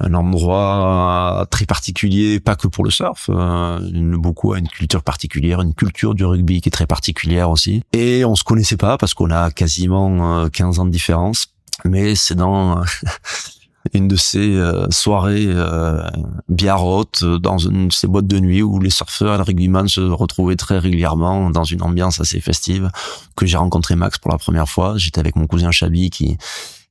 un 0.00 0.14
endroit 0.14 1.46
très 1.50 1.66
particulier, 1.66 2.40
pas 2.40 2.54
que 2.54 2.68
pour 2.68 2.84
le 2.84 2.90
surf. 2.90 3.30
Euh, 3.30 3.80
beaucoup 4.16 4.52
a 4.52 4.58
une 4.58 4.68
culture 4.68 5.02
particulière, 5.02 5.60
une 5.60 5.74
culture 5.74 6.14
du 6.14 6.24
rugby 6.24 6.60
qui 6.60 6.68
est 6.68 6.72
très 6.72 6.86
particulière 6.86 7.50
aussi. 7.50 7.82
Et 7.92 8.24
on 8.24 8.36
se 8.36 8.44
connaissait 8.44 8.76
pas 8.76 8.96
parce 8.96 9.14
qu'on 9.14 9.30
a 9.30 9.50
quasiment 9.50 10.48
15 10.48 10.78
ans 10.78 10.84
de 10.84 10.90
différence. 10.90 11.48
Mais 11.84 12.14
c'est 12.14 12.34
dans 12.34 12.82
une 13.94 14.08
de 14.08 14.16
ces 14.16 14.56
euh, 14.56 14.86
soirées 14.90 15.46
euh, 15.46 16.02
biarrotes 16.48 17.22
euh, 17.22 17.38
dans 17.38 17.58
une 17.58 17.88
de 17.88 17.92
ces 17.92 18.06
boîtes 18.06 18.26
de 18.26 18.38
nuit 18.38 18.62
où 18.62 18.78
les 18.78 18.90
surfeurs 18.90 19.34
et 19.34 19.36
les 19.38 19.42
rugbyman 19.42 19.88
se 19.88 20.00
retrouvaient 20.00 20.56
très 20.56 20.78
régulièrement 20.78 21.50
dans 21.50 21.64
une 21.64 21.82
ambiance 21.82 22.20
assez 22.20 22.40
festive 22.40 22.90
que 23.36 23.46
j'ai 23.46 23.56
rencontré 23.56 23.96
Max 23.96 24.18
pour 24.18 24.30
la 24.30 24.38
première 24.38 24.68
fois. 24.68 24.94
J'étais 24.96 25.20
avec 25.20 25.36
mon 25.36 25.46
cousin 25.46 25.70
Chabi 25.70 26.10
qui 26.10 26.36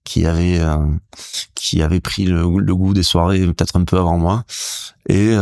qui 0.04 0.26
avait 0.26 0.60
euh, 0.60 0.78
qui 1.54 1.82
avait 1.82 2.00
pris 2.00 2.26
le, 2.26 2.60
le 2.60 2.76
goût 2.76 2.94
des 2.94 3.04
soirées 3.04 3.46
peut-être 3.46 3.76
un 3.76 3.84
peu 3.84 3.98
avant 3.98 4.18
moi 4.18 4.46
et 5.10 5.36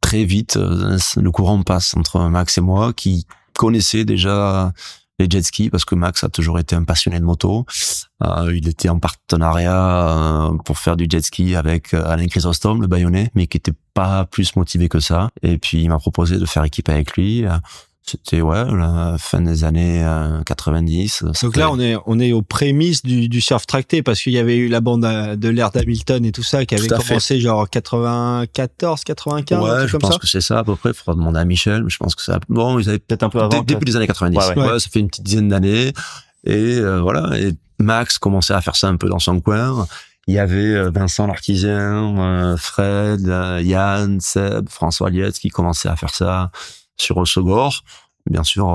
très 0.00 0.24
vite 0.24 0.56
le 0.56 1.30
courant 1.30 1.62
passe 1.62 1.94
entre 1.96 2.20
Max 2.28 2.58
et 2.58 2.60
moi 2.60 2.92
qui 2.92 3.26
connaissait 3.56 4.04
déjà 4.04 4.72
les 5.18 5.28
jet 5.28 5.42
skis 5.42 5.70
parce 5.70 5.84
que 5.84 5.94
Max 5.94 6.24
a 6.24 6.28
toujours 6.28 6.58
été 6.58 6.76
un 6.76 6.84
passionné 6.84 7.18
de 7.18 7.24
moto. 7.24 7.66
Euh, 8.22 8.52
il 8.54 8.68
était 8.68 8.88
en 8.88 8.98
partenariat 8.98 10.08
euh, 10.08 10.56
pour 10.64 10.78
faire 10.78 10.96
du 10.96 11.06
jet 11.08 11.20
ski 11.20 11.56
avec 11.56 11.94
euh, 11.94 12.04
Alain 12.06 12.26
Chrysostome, 12.26 12.80
le 12.80 12.86
Bayonnais, 12.86 13.30
mais 13.34 13.46
qui 13.46 13.56
était 13.56 13.72
pas 13.94 14.24
plus 14.24 14.54
motivé 14.56 14.88
que 14.88 15.00
ça. 15.00 15.30
Et 15.42 15.58
puis 15.58 15.82
il 15.82 15.88
m'a 15.88 15.98
proposé 15.98 16.38
de 16.38 16.46
faire 16.46 16.64
équipe 16.64 16.88
avec 16.88 17.16
lui. 17.16 17.44
C'était 18.08 18.40
ouais 18.40 18.64
la 18.64 19.16
fin 19.18 19.42
des 19.42 19.64
années 19.64 20.02
90. 20.46 21.22
Euh, 21.22 21.32
Donc 21.42 21.56
là 21.56 21.70
on 21.70 21.78
est 21.78 21.94
on 22.06 22.18
est 22.18 22.32
aux 22.32 22.40
prémices 22.40 23.02
du, 23.02 23.28
du 23.28 23.40
surf 23.42 23.66
tracté 23.66 24.02
parce 24.02 24.22
qu'il 24.22 24.32
y 24.32 24.38
avait 24.38 24.56
eu 24.56 24.68
la 24.68 24.80
bande 24.80 25.02
de 25.02 25.48
l'air 25.48 25.70
d'Hamilton 25.70 26.24
et 26.24 26.32
tout 26.32 26.42
ça 26.42 26.64
qui 26.64 26.74
avait 26.74 26.88
commencé 26.88 27.38
genre 27.38 27.68
94 27.68 29.04
95 29.04 29.62
ouais 29.62 29.88
je 29.88 29.96
pense 29.98 30.16
que 30.16 30.26
c'est 30.26 30.40
ça 30.40 30.60
à 30.60 30.64
peu 30.64 30.74
près. 30.74 30.90
Il 30.90 30.94
faudra 30.94 31.14
demander 31.14 31.38
à 31.38 31.44
Michel 31.44 31.84
mais 31.84 31.90
je 31.90 31.98
pense 31.98 32.14
que 32.14 32.22
ça 32.22 32.38
bon 32.48 32.78
ils 32.78 32.88
avaient 32.88 32.98
peut-être 32.98 33.24
un 33.24 33.28
peu 33.28 33.40
avant 33.40 33.62
début 33.62 33.84
des 33.84 33.96
années 33.96 34.06
90 34.06 34.36
ouais, 34.56 34.78
ça 34.78 34.88
fait 34.90 35.00
une 35.00 35.08
petite 35.08 35.24
dizaine 35.24 35.48
d'années. 35.48 35.92
Et 36.44 36.78
euh, 36.78 37.00
voilà. 37.00 37.38
Et 37.38 37.52
Max 37.78 38.16
commençait 38.18 38.54
à 38.54 38.60
faire 38.60 38.76
ça 38.76 38.88
un 38.88 38.96
peu 38.96 39.08
dans 39.08 39.18
son 39.18 39.40
coin. 39.40 39.86
Il 40.26 40.34
y 40.34 40.38
avait 40.38 40.74
euh, 40.74 40.90
Vincent 40.90 41.26
l'artisan, 41.26 42.56
Fred, 42.56 43.26
Yann, 43.62 44.20
Seb, 44.20 44.68
François 44.68 45.10
Lietz 45.10 45.38
qui 45.38 45.48
commençaient 45.48 45.88
à 45.88 45.96
faire 45.96 46.14
ça 46.14 46.50
sur 47.00 47.16
Osegor. 47.16 47.82
Bien 48.26 48.44
sûr, 48.44 48.66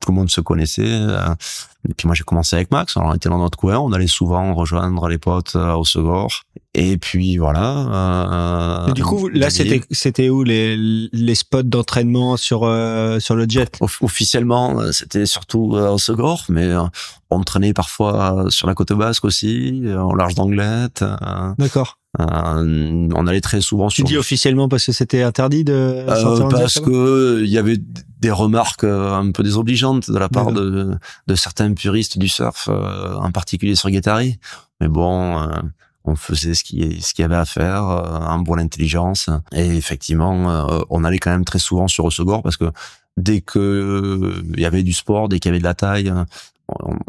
tout 0.00 0.10
le 0.10 0.14
monde 0.14 0.30
se 0.30 0.40
connaissait. 0.40 1.06
Euh, 1.86 1.90
et 1.90 1.94
puis 1.94 2.06
moi, 2.06 2.14
j'ai 2.14 2.24
commencé 2.24 2.56
avec 2.56 2.70
Max. 2.70 2.96
Alors, 2.96 3.10
on 3.10 3.14
était 3.14 3.28
dans 3.28 3.38
notre 3.38 3.58
coin. 3.58 3.78
On 3.78 3.92
allait 3.92 4.06
souvent 4.06 4.54
rejoindre 4.54 5.08
les 5.08 5.18
potes 5.18 5.56
à 5.56 5.78
Osegor. 5.78 6.42
Et 6.74 6.98
puis 6.98 7.36
voilà. 7.36 8.86
Euh, 8.88 8.92
du 8.92 9.02
coup, 9.02 9.28
là, 9.28 9.50
c'était 9.50 9.80
c'était 9.90 10.28
où 10.28 10.44
les 10.44 10.76
les 10.76 11.34
spots 11.34 11.64
d'entraînement 11.64 12.36
sur 12.36 12.60
sur 13.18 13.34
le 13.34 13.46
jet? 13.48 13.78
Officiellement, 14.00 14.80
c'était 14.92 15.26
surtout 15.26 15.76
à 15.76 15.92
Osegor, 15.92 16.44
mais 16.48 16.72
on 17.30 17.42
traînait 17.42 17.72
parfois 17.72 18.46
sur 18.50 18.68
la 18.68 18.74
côte 18.74 18.92
basque 18.92 19.24
aussi, 19.24 19.82
en 19.88 20.14
large 20.14 20.36
d'Anglette. 20.36 21.04
D'accord. 21.58 21.98
Euh, 22.18 23.08
on 23.14 23.26
allait 23.28 23.40
très 23.40 23.60
souvent 23.60 23.86
tu 23.86 24.02
dis 24.02 24.16
officiellement 24.16 24.68
parce 24.68 24.84
que 24.84 24.90
c'était 24.90 25.22
interdit 25.22 25.62
de 25.62 25.72
euh, 25.72 26.48
parce 26.50 26.80
que 26.80 27.40
il 27.44 27.48
y 27.48 27.56
avait 27.56 27.76
des 28.18 28.32
remarques 28.32 28.82
euh, 28.82 29.14
un 29.14 29.30
peu 29.30 29.44
désobligeantes 29.44 30.10
de 30.10 30.18
la 30.18 30.28
part 30.28 30.50
de, 30.50 30.90
de 31.28 31.34
certains 31.36 31.69
puristes 31.74 32.18
du 32.18 32.28
surf, 32.28 32.68
en 32.68 33.30
particulier 33.32 33.74
sur 33.74 33.90
Guettari. 33.90 34.38
Mais 34.80 34.88
bon, 34.88 35.48
on 36.04 36.16
faisait 36.16 36.54
ce 36.54 36.64
qui 36.64 37.00
ce 37.00 37.14
qu'il 37.14 37.22
y 37.22 37.26
avait 37.26 37.36
à 37.36 37.44
faire, 37.44 37.84
en 37.84 38.38
bonne 38.38 38.60
intelligence. 38.60 39.28
Et 39.52 39.76
effectivement, 39.76 40.86
on 40.90 41.04
allait 41.04 41.18
quand 41.18 41.30
même 41.30 41.44
très 41.44 41.58
souvent 41.58 41.88
sur 41.88 42.04
Osegor 42.04 42.42
parce 42.42 42.56
que 42.56 42.70
dès 43.16 43.40
que 43.40 44.42
il 44.54 44.60
y 44.60 44.64
avait 44.64 44.82
du 44.82 44.92
sport, 44.92 45.28
dès 45.28 45.38
qu'il 45.38 45.50
y 45.50 45.52
avait 45.52 45.58
de 45.58 45.64
la 45.64 45.74
taille, 45.74 46.12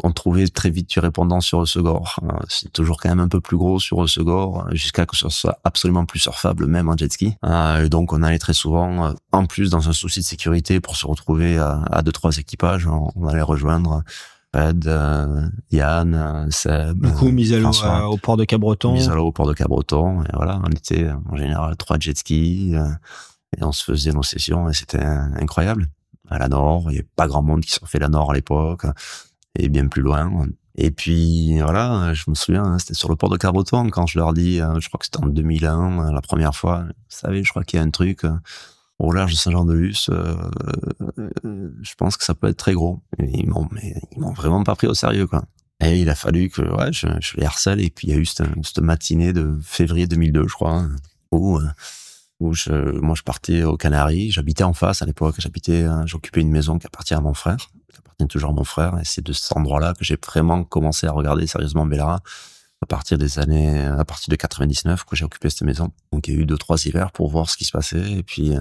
on, 0.02 0.12
trouvait 0.12 0.48
très 0.48 0.70
vite 0.70 0.90
du 0.90 0.98
répondant 0.98 1.40
sur 1.40 1.58
Osegor. 1.58 2.18
Euh, 2.22 2.36
c'est 2.48 2.72
toujours 2.72 3.00
quand 3.00 3.08
même 3.08 3.20
un 3.20 3.28
peu 3.28 3.40
plus 3.40 3.56
gros 3.56 3.78
sur 3.78 3.98
Osegor, 3.98 4.66
euh, 4.66 4.74
jusqu'à 4.74 5.06
que 5.06 5.16
ce 5.16 5.28
soit 5.28 5.58
absolument 5.64 6.04
plus 6.04 6.18
surfable, 6.18 6.66
même 6.66 6.88
en 6.88 6.96
jet 6.96 7.12
ski. 7.12 7.36
Euh, 7.44 7.84
et 7.84 7.88
donc 7.88 8.12
on 8.12 8.22
allait 8.22 8.38
très 8.38 8.54
souvent, 8.54 9.14
en 9.32 9.46
plus 9.46 9.70
dans 9.70 9.88
un 9.88 9.92
souci 9.92 10.20
de 10.20 10.24
sécurité, 10.24 10.80
pour 10.80 10.96
se 10.96 11.06
retrouver 11.06 11.58
à, 11.58 12.02
deux 12.04 12.12
trois 12.12 12.36
équipages, 12.36 12.86
on, 12.86 13.26
allait 13.26 13.42
rejoindre 13.42 14.02
Fred, 14.54 14.86
euh, 14.86 15.48
Yann, 15.70 16.48
Seb. 16.50 17.06
Du 17.06 17.12
coup, 17.12 17.30
mise 17.30 17.52
à 17.52 17.58
l'eau 17.58 17.70
euh, 17.84 18.02
au 18.04 18.16
port 18.16 18.36
de 18.36 18.44
Cabreton. 18.44 18.92
Mise 18.92 19.08
à 19.08 19.14
l'eau 19.14 19.26
au 19.26 19.32
port 19.32 19.46
de 19.46 19.54
Cabreton. 19.54 20.22
Et 20.24 20.30
voilà, 20.34 20.60
on 20.64 20.70
était 20.70 21.08
en 21.30 21.36
général 21.36 21.76
trois 21.76 21.98
jet 21.98 22.16
skis. 22.16 22.74
euh, 22.74 22.88
et 23.58 23.64
on 23.64 23.72
se 23.72 23.84
faisait 23.84 24.12
nos 24.12 24.22
sessions 24.22 24.68
et 24.70 24.72
c'était 24.72 25.02
incroyable. 25.02 25.88
À 26.30 26.38
la 26.38 26.48
Nord, 26.48 26.84
il 26.86 26.92
n'y 26.92 26.98
avait 26.98 27.08
pas 27.16 27.26
grand 27.26 27.42
monde 27.42 27.60
qui 27.60 27.78
fait 27.84 27.98
la 27.98 28.08
Nord 28.08 28.30
à 28.30 28.34
l'époque. 28.34 28.86
Et 29.58 29.68
bien 29.68 29.88
plus 29.88 30.00
loin. 30.00 30.30
Et 30.76 30.90
puis 30.90 31.60
voilà, 31.60 32.14
je 32.14 32.24
me 32.28 32.34
souviens, 32.34 32.64
hein, 32.64 32.78
c'était 32.78 32.94
sur 32.94 33.10
le 33.10 33.16
port 33.16 33.28
de 33.28 33.36
Cabreton 33.36 33.90
quand 33.90 34.06
je 34.06 34.18
leur 34.18 34.32
dis, 34.32 34.60
euh, 34.60 34.80
je 34.80 34.88
crois 34.88 34.98
que 34.98 35.04
c'était 35.04 35.22
en 35.22 35.26
2001, 35.26 36.08
euh, 36.08 36.12
la 36.12 36.22
première 36.22 36.54
fois. 36.54 36.84
Vous 36.86 36.92
savez, 37.08 37.44
je 37.44 37.50
crois 37.50 37.62
qu'il 37.62 37.78
y 37.78 37.82
a 37.82 37.84
un 37.84 37.90
truc 37.90 38.24
euh, 38.24 38.32
au 38.98 39.12
large 39.12 39.32
de 39.32 39.36
Saint-Jean-de-Luz. 39.36 40.06
euh, 40.10 40.36
euh, 41.44 41.70
je 41.82 41.94
pense 41.96 42.16
que 42.16 42.24
ça 42.24 42.34
peut 42.34 42.48
être 42.48 42.56
très 42.56 42.72
gros. 42.72 43.02
Ils 43.18 43.48
m'ont, 43.48 43.68
m'ont 44.16 44.32
vraiment 44.32 44.62
pas 44.64 44.74
pris 44.74 44.86
au 44.86 44.94
sérieux, 44.94 45.26
quoi. 45.26 45.42
Et 45.84 46.00
il 46.00 46.08
a 46.08 46.14
fallu 46.14 46.48
que 46.48 46.62
ouais, 46.62 46.92
je, 46.92 47.08
les 47.36 47.44
harcèle. 47.44 47.80
Et 47.80 47.90
puis 47.90 48.08
il 48.08 48.10
y 48.10 48.14
a 48.14 48.16
eu 48.16 48.24
cette, 48.24 48.78
matinée 48.78 49.32
de 49.32 49.58
février 49.62 50.06
2002, 50.06 50.46
je 50.46 50.54
crois, 50.54 50.74
hein, 50.74 50.90
où 51.32 51.58
euh, 51.58 51.68
où 52.38 52.54
je, 52.54 52.72
moi 53.00 53.14
je 53.16 53.22
partais 53.22 53.64
aux 53.64 53.76
Canaries. 53.76 54.30
J'habitais 54.30 54.64
en 54.64 54.72
face 54.72 55.02
à 55.02 55.06
l'époque. 55.06 55.36
J'habitais, 55.38 55.86
j'occupais 56.06 56.40
une 56.40 56.50
maison 56.50 56.78
qui 56.78 56.86
appartient 56.86 57.14
à 57.14 57.20
mon 57.20 57.34
frère, 57.34 57.56
qui 57.92 57.98
appartient 57.98 58.26
toujours 58.26 58.50
à 58.50 58.52
mon 58.52 58.64
frère. 58.64 58.98
Et 59.00 59.04
c'est 59.04 59.24
de 59.24 59.32
cet 59.32 59.56
endroit-là 59.56 59.94
que 59.94 60.04
j'ai 60.04 60.18
vraiment 60.24 60.64
commencé 60.64 61.06
à 61.06 61.12
regarder 61.12 61.46
sérieusement 61.46 61.86
Bellara 61.86 62.20
à 62.82 62.86
partir 62.86 63.16
des 63.18 63.38
années, 63.38 63.84
à 63.84 64.04
partir 64.04 64.30
de 64.30 64.36
99 64.36 65.04
que 65.04 65.14
j'ai 65.16 65.24
occupé 65.24 65.48
cette 65.50 65.62
maison. 65.62 65.92
Donc 66.12 66.26
il 66.28 66.34
y 66.34 66.36
a 66.36 66.40
eu 66.40 66.46
deux 66.46 66.58
trois 66.58 66.84
hivers 66.84 67.12
pour 67.12 67.30
voir 67.30 67.48
ce 67.48 67.56
qui 67.56 67.64
se 67.64 67.70
passait. 67.72 68.10
Et 68.12 68.22
puis 68.22 68.56
euh, 68.56 68.60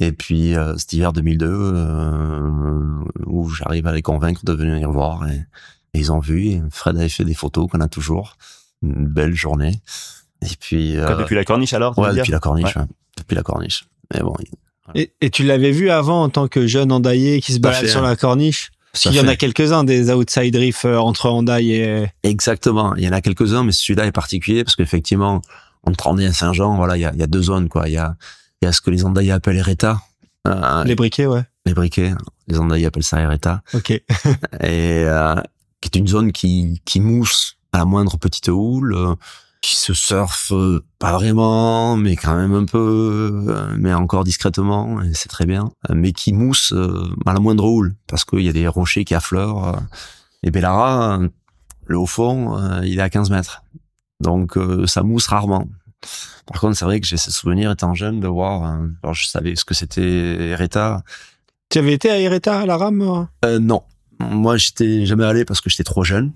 et 0.00 0.12
puis 0.12 0.54
euh, 0.56 0.76
cet 0.76 0.92
hiver 0.92 1.12
2002 1.12 1.46
euh, 1.48 3.04
où 3.26 3.48
j'arrive 3.48 3.86
à 3.86 3.92
les 3.92 4.02
convaincre 4.02 4.44
de 4.44 4.52
venir 4.52 4.90
voir 4.90 5.26
et, 5.28 5.36
et 5.94 5.98
ils 5.98 6.12
ont 6.12 6.20
vu. 6.20 6.46
Et 6.48 6.62
Fred 6.70 6.96
avait 6.96 7.08
fait 7.08 7.24
des 7.24 7.34
photos 7.34 7.68
qu'on 7.70 7.80
a 7.80 7.88
toujours. 7.88 8.36
Une 8.82 9.06
belle 9.06 9.34
journée. 9.34 9.80
Et 10.42 10.54
puis 10.60 10.94
Quoi, 10.96 11.12
euh, 11.12 11.16
depuis 11.16 11.34
la 11.36 11.44
corniche 11.44 11.72
alors 11.72 11.98
ouais, 11.98 12.12
dire 12.12 12.22
depuis 12.24 12.32
la 12.32 12.38
corniche, 12.40 12.76
Ouais. 12.76 12.82
ouais. 12.82 12.88
depuis 13.16 13.34
la 13.34 13.42
corniche. 13.42 13.86
Mais 14.12 14.20
bon, 14.20 14.36
Et, 14.94 15.14
et 15.22 15.30
tu 15.30 15.44
l'avais 15.44 15.70
vu 15.70 15.88
avant 15.88 16.22
en 16.22 16.28
tant 16.28 16.48
que 16.48 16.66
jeune 16.66 16.92
Handaillé 16.92 17.40
qui 17.40 17.54
se 17.54 17.60
balade 17.60 17.86
sur 17.86 18.02
la 18.02 18.14
corniche? 18.16 18.70
Qu'il 18.94 19.14
y 19.14 19.20
en 19.20 19.28
a 19.28 19.36
quelques-uns 19.36 19.84
des 19.84 20.10
outside 20.12 20.54
riff 20.56 20.84
euh, 20.84 20.98
entre 20.98 21.28
Handaï 21.28 21.72
et... 21.72 22.06
Exactement. 22.22 22.94
Il 22.96 23.04
y 23.04 23.08
en 23.08 23.12
a 23.12 23.20
quelques-uns, 23.20 23.64
mais 23.64 23.72
celui-là 23.72 24.06
est 24.06 24.12
particulier 24.12 24.64
parce 24.64 24.76
qu'effectivement, 24.76 25.42
entre 25.82 26.06
Andai 26.06 26.24
et 26.24 26.32
Saint-Jean, 26.32 26.76
voilà, 26.76 26.96
il 26.96 27.00
y 27.00 27.04
a, 27.04 27.12
y 27.14 27.22
a 27.22 27.26
deux 27.26 27.42
zones, 27.42 27.68
quoi. 27.68 27.88
Il 27.88 27.92
y 27.92 27.98
a, 27.98 28.16
il 28.62 28.66
y 28.66 28.68
a 28.68 28.72
ce 28.72 28.80
que 28.80 28.90
les 28.90 29.04
Andaillais 29.04 29.32
appellent 29.32 29.56
Ereta, 29.56 30.00
euh, 30.46 30.84
les 30.84 30.94
briquets, 30.94 31.26
ouais. 31.26 31.42
les 31.66 31.74
briquets. 31.74 32.12
Les 32.48 32.58
Andaillais 32.58 32.86
appellent 32.86 33.02
ça 33.02 33.20
Ereta. 33.20 33.62
Ok. 33.72 33.90
Et, 33.90 34.02
euh, 34.62 35.36
qui 35.80 35.90
est 35.92 35.98
une 35.98 36.06
zone 36.06 36.32
qui, 36.32 36.80
qui 36.84 37.00
mousse 37.00 37.56
à 37.72 37.78
la 37.78 37.84
moindre 37.84 38.16
petite 38.18 38.48
houle, 38.48 38.94
euh, 38.94 39.14
qui 39.64 39.76
se 39.76 39.94
surfe 39.94 40.52
euh, 40.52 40.84
pas 40.98 41.12
vraiment, 41.12 41.96
mais 41.96 42.16
quand 42.16 42.36
même 42.36 42.52
un 42.52 42.66
peu, 42.66 43.46
euh, 43.48 43.74
mais 43.78 43.94
encore 43.94 44.22
discrètement, 44.22 45.00
et 45.00 45.14
c'est 45.14 45.30
très 45.30 45.46
bien, 45.46 45.70
euh, 45.88 45.94
mais 45.96 46.12
qui 46.12 46.34
mousse 46.34 46.74
à 47.24 47.32
la 47.32 47.40
moindre 47.40 47.64
houle, 47.64 47.94
parce 48.06 48.26
qu'il 48.26 48.40
y 48.40 48.48
a 48.50 48.52
des 48.52 48.68
rochers 48.68 49.06
qui 49.06 49.14
affleurent. 49.14 49.80
et 50.42 50.50
Bellara, 50.50 51.18
le 51.86 51.98
haut 51.98 52.06
fond, 52.06 52.58
il 52.82 52.98
est 52.98 53.02
à 53.02 53.08
15 53.08 53.30
mètres. 53.30 53.62
Donc 54.20 54.58
ça 54.86 55.02
mousse 55.02 55.26
rarement. 55.28 55.66
Par 56.46 56.60
contre, 56.60 56.76
c'est 56.76 56.84
vrai 56.84 57.00
que 57.00 57.06
j'ai 57.06 57.16
ce 57.16 57.30
souvenir 57.30 57.70
étant 57.70 57.94
jeune 57.94 58.20
de 58.20 58.28
voir, 58.28 58.78
alors 59.02 59.14
je 59.14 59.26
savais 59.26 59.56
ce 59.56 59.64
que 59.64 59.72
c'était 59.72 60.50
Ereta, 60.50 61.02
Tu 61.70 61.78
avais 61.78 61.94
été 61.94 62.10
à 62.10 62.18
Ereta, 62.18 62.60
à 62.60 62.66
la 62.66 62.76
rame 62.76 63.26
euh? 63.44 63.58
Non. 63.58 63.82
Moi, 64.20 64.58
j'étais 64.58 65.06
jamais 65.06 65.24
allé 65.24 65.46
parce 65.46 65.62
que 65.62 65.70
j'étais 65.70 65.84
trop 65.84 66.04
jeune. 66.04 66.32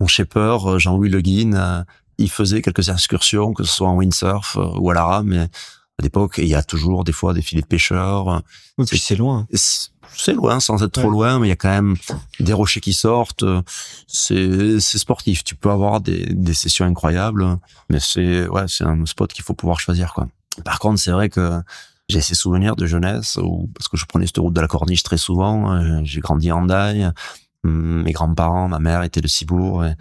Mon 0.00 0.08
shaper, 0.08 0.78
Jean-Louis 0.80 1.08
Le 1.08 1.20
Guin, 1.20 1.84
il 2.18 2.30
faisait 2.30 2.62
quelques 2.62 2.88
excursions, 2.88 3.52
que 3.52 3.64
ce 3.64 3.72
soit 3.72 3.88
en 3.88 3.96
windsurf 3.96 4.56
euh, 4.56 4.66
ou 4.78 4.90
à 4.90 4.94
la 4.94 5.04
rame. 5.04 5.26
Mais 5.28 5.38
à 5.38 6.02
l'époque, 6.02 6.34
il 6.38 6.48
y 6.48 6.54
a 6.54 6.62
toujours 6.62 7.04
des 7.04 7.12
fois 7.12 7.34
des 7.34 7.42
filets 7.42 7.62
de 7.62 7.66
pêcheurs. 7.66 8.42
Oui, 8.78 8.84
puis 8.86 8.98
c'est 8.98 9.16
loin. 9.16 9.46
C'est 10.16 10.32
loin, 10.32 10.60
sans 10.60 10.82
être 10.82 10.92
trop 10.92 11.10
loin, 11.10 11.38
mais 11.40 11.46
il 11.48 11.50
y 11.50 11.52
a 11.52 11.56
quand 11.56 11.70
même 11.70 11.96
des 12.38 12.52
rochers 12.52 12.80
qui 12.80 12.92
sortent. 12.92 13.44
C'est 14.06 14.78
sportif. 14.80 15.44
Tu 15.44 15.54
peux 15.54 15.70
avoir 15.70 16.00
des, 16.00 16.26
des 16.26 16.54
sessions 16.54 16.84
incroyables, 16.84 17.58
mais 17.90 18.00
c'est 18.00 18.46
ouais, 18.48 18.64
c'est 18.68 18.84
un 18.84 19.04
spot 19.06 19.32
qu'il 19.32 19.44
faut 19.44 19.54
pouvoir 19.54 19.80
choisir 19.80 20.12
quoi. 20.14 20.28
Par 20.64 20.78
contre, 20.78 21.00
c'est 21.00 21.10
vrai 21.10 21.28
que 21.28 21.60
j'ai 22.08 22.20
ces 22.20 22.34
souvenirs 22.34 22.76
de 22.76 22.86
jeunesse 22.86 23.38
où 23.42 23.68
parce 23.74 23.88
que 23.88 23.96
je 23.96 24.04
prenais 24.04 24.26
cette 24.26 24.38
route 24.38 24.54
de 24.54 24.60
la 24.60 24.68
Corniche 24.68 25.02
très 25.02 25.16
souvent. 25.16 25.72
euh, 25.74 26.00
J'ai 26.04 26.20
grandi 26.20 26.52
en 26.52 26.64
Daille. 26.66 27.10
Mes 27.64 28.12
grands-parents, 28.12 28.68
ma 28.68 28.78
mère 28.78 29.02
était 29.04 29.22
de 29.22 29.26
Cibourg 29.26 29.84
et, 29.86 29.94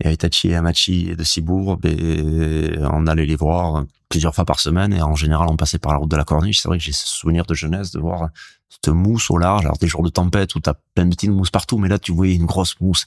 et 0.00 0.08
Aitachi 0.08 0.48
et 0.48 0.56
Amachi 0.56 1.14
de 1.16 1.24
Cibourg. 1.24 1.78
On 1.82 3.06
allait 3.06 3.26
les 3.26 3.36
voir 3.36 3.84
plusieurs 4.08 4.34
fois 4.34 4.44
par 4.44 4.60
semaine 4.60 4.92
et 4.92 5.02
en 5.02 5.14
général 5.14 5.48
on 5.48 5.56
passait 5.56 5.78
par 5.78 5.92
la 5.92 5.98
route 5.98 6.10
de 6.10 6.16
la 6.16 6.24
Corniche. 6.24 6.60
C'est 6.60 6.68
vrai 6.68 6.78
que 6.78 6.84
j'ai 6.84 6.92
ce 6.92 7.06
souvenir 7.06 7.44
de 7.46 7.54
jeunesse 7.54 7.90
de 7.92 8.00
voir 8.00 8.30
cette 8.68 8.88
mousse 8.88 9.30
au 9.30 9.38
large. 9.38 9.64
Alors 9.64 9.78
des 9.78 9.86
jours 9.86 10.02
de 10.02 10.08
tempête 10.08 10.54
où 10.54 10.60
t'as 10.60 10.74
plein 10.94 11.04
de 11.04 11.10
petites 11.14 11.30
mousses 11.30 11.50
partout, 11.50 11.78
mais 11.78 11.88
là 11.88 11.98
tu 11.98 12.12
voyais 12.12 12.34
une 12.34 12.46
grosse 12.46 12.80
mousse. 12.80 13.06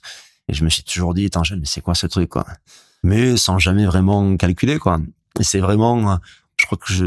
Et 0.49 0.53
je 0.53 0.63
me 0.63 0.69
suis 0.69 0.83
toujours 0.83 1.13
dit, 1.13 1.25
étant 1.25 1.43
jeune, 1.43 1.59
mais 1.59 1.65
c'est 1.65 1.81
quoi 1.81 1.95
ce 1.95 2.05
truc 2.07 2.29
quoi? 2.29 2.45
Mais 3.03 3.37
sans 3.37 3.59
jamais 3.59 3.85
vraiment 3.85 4.35
calculer 4.37 4.77
quoi. 4.77 4.99
Et 5.39 5.43
c'est 5.43 5.59
vraiment, 5.59 6.19
je 6.57 6.65
crois 6.65 6.77
que 6.77 6.93
je, 6.93 7.05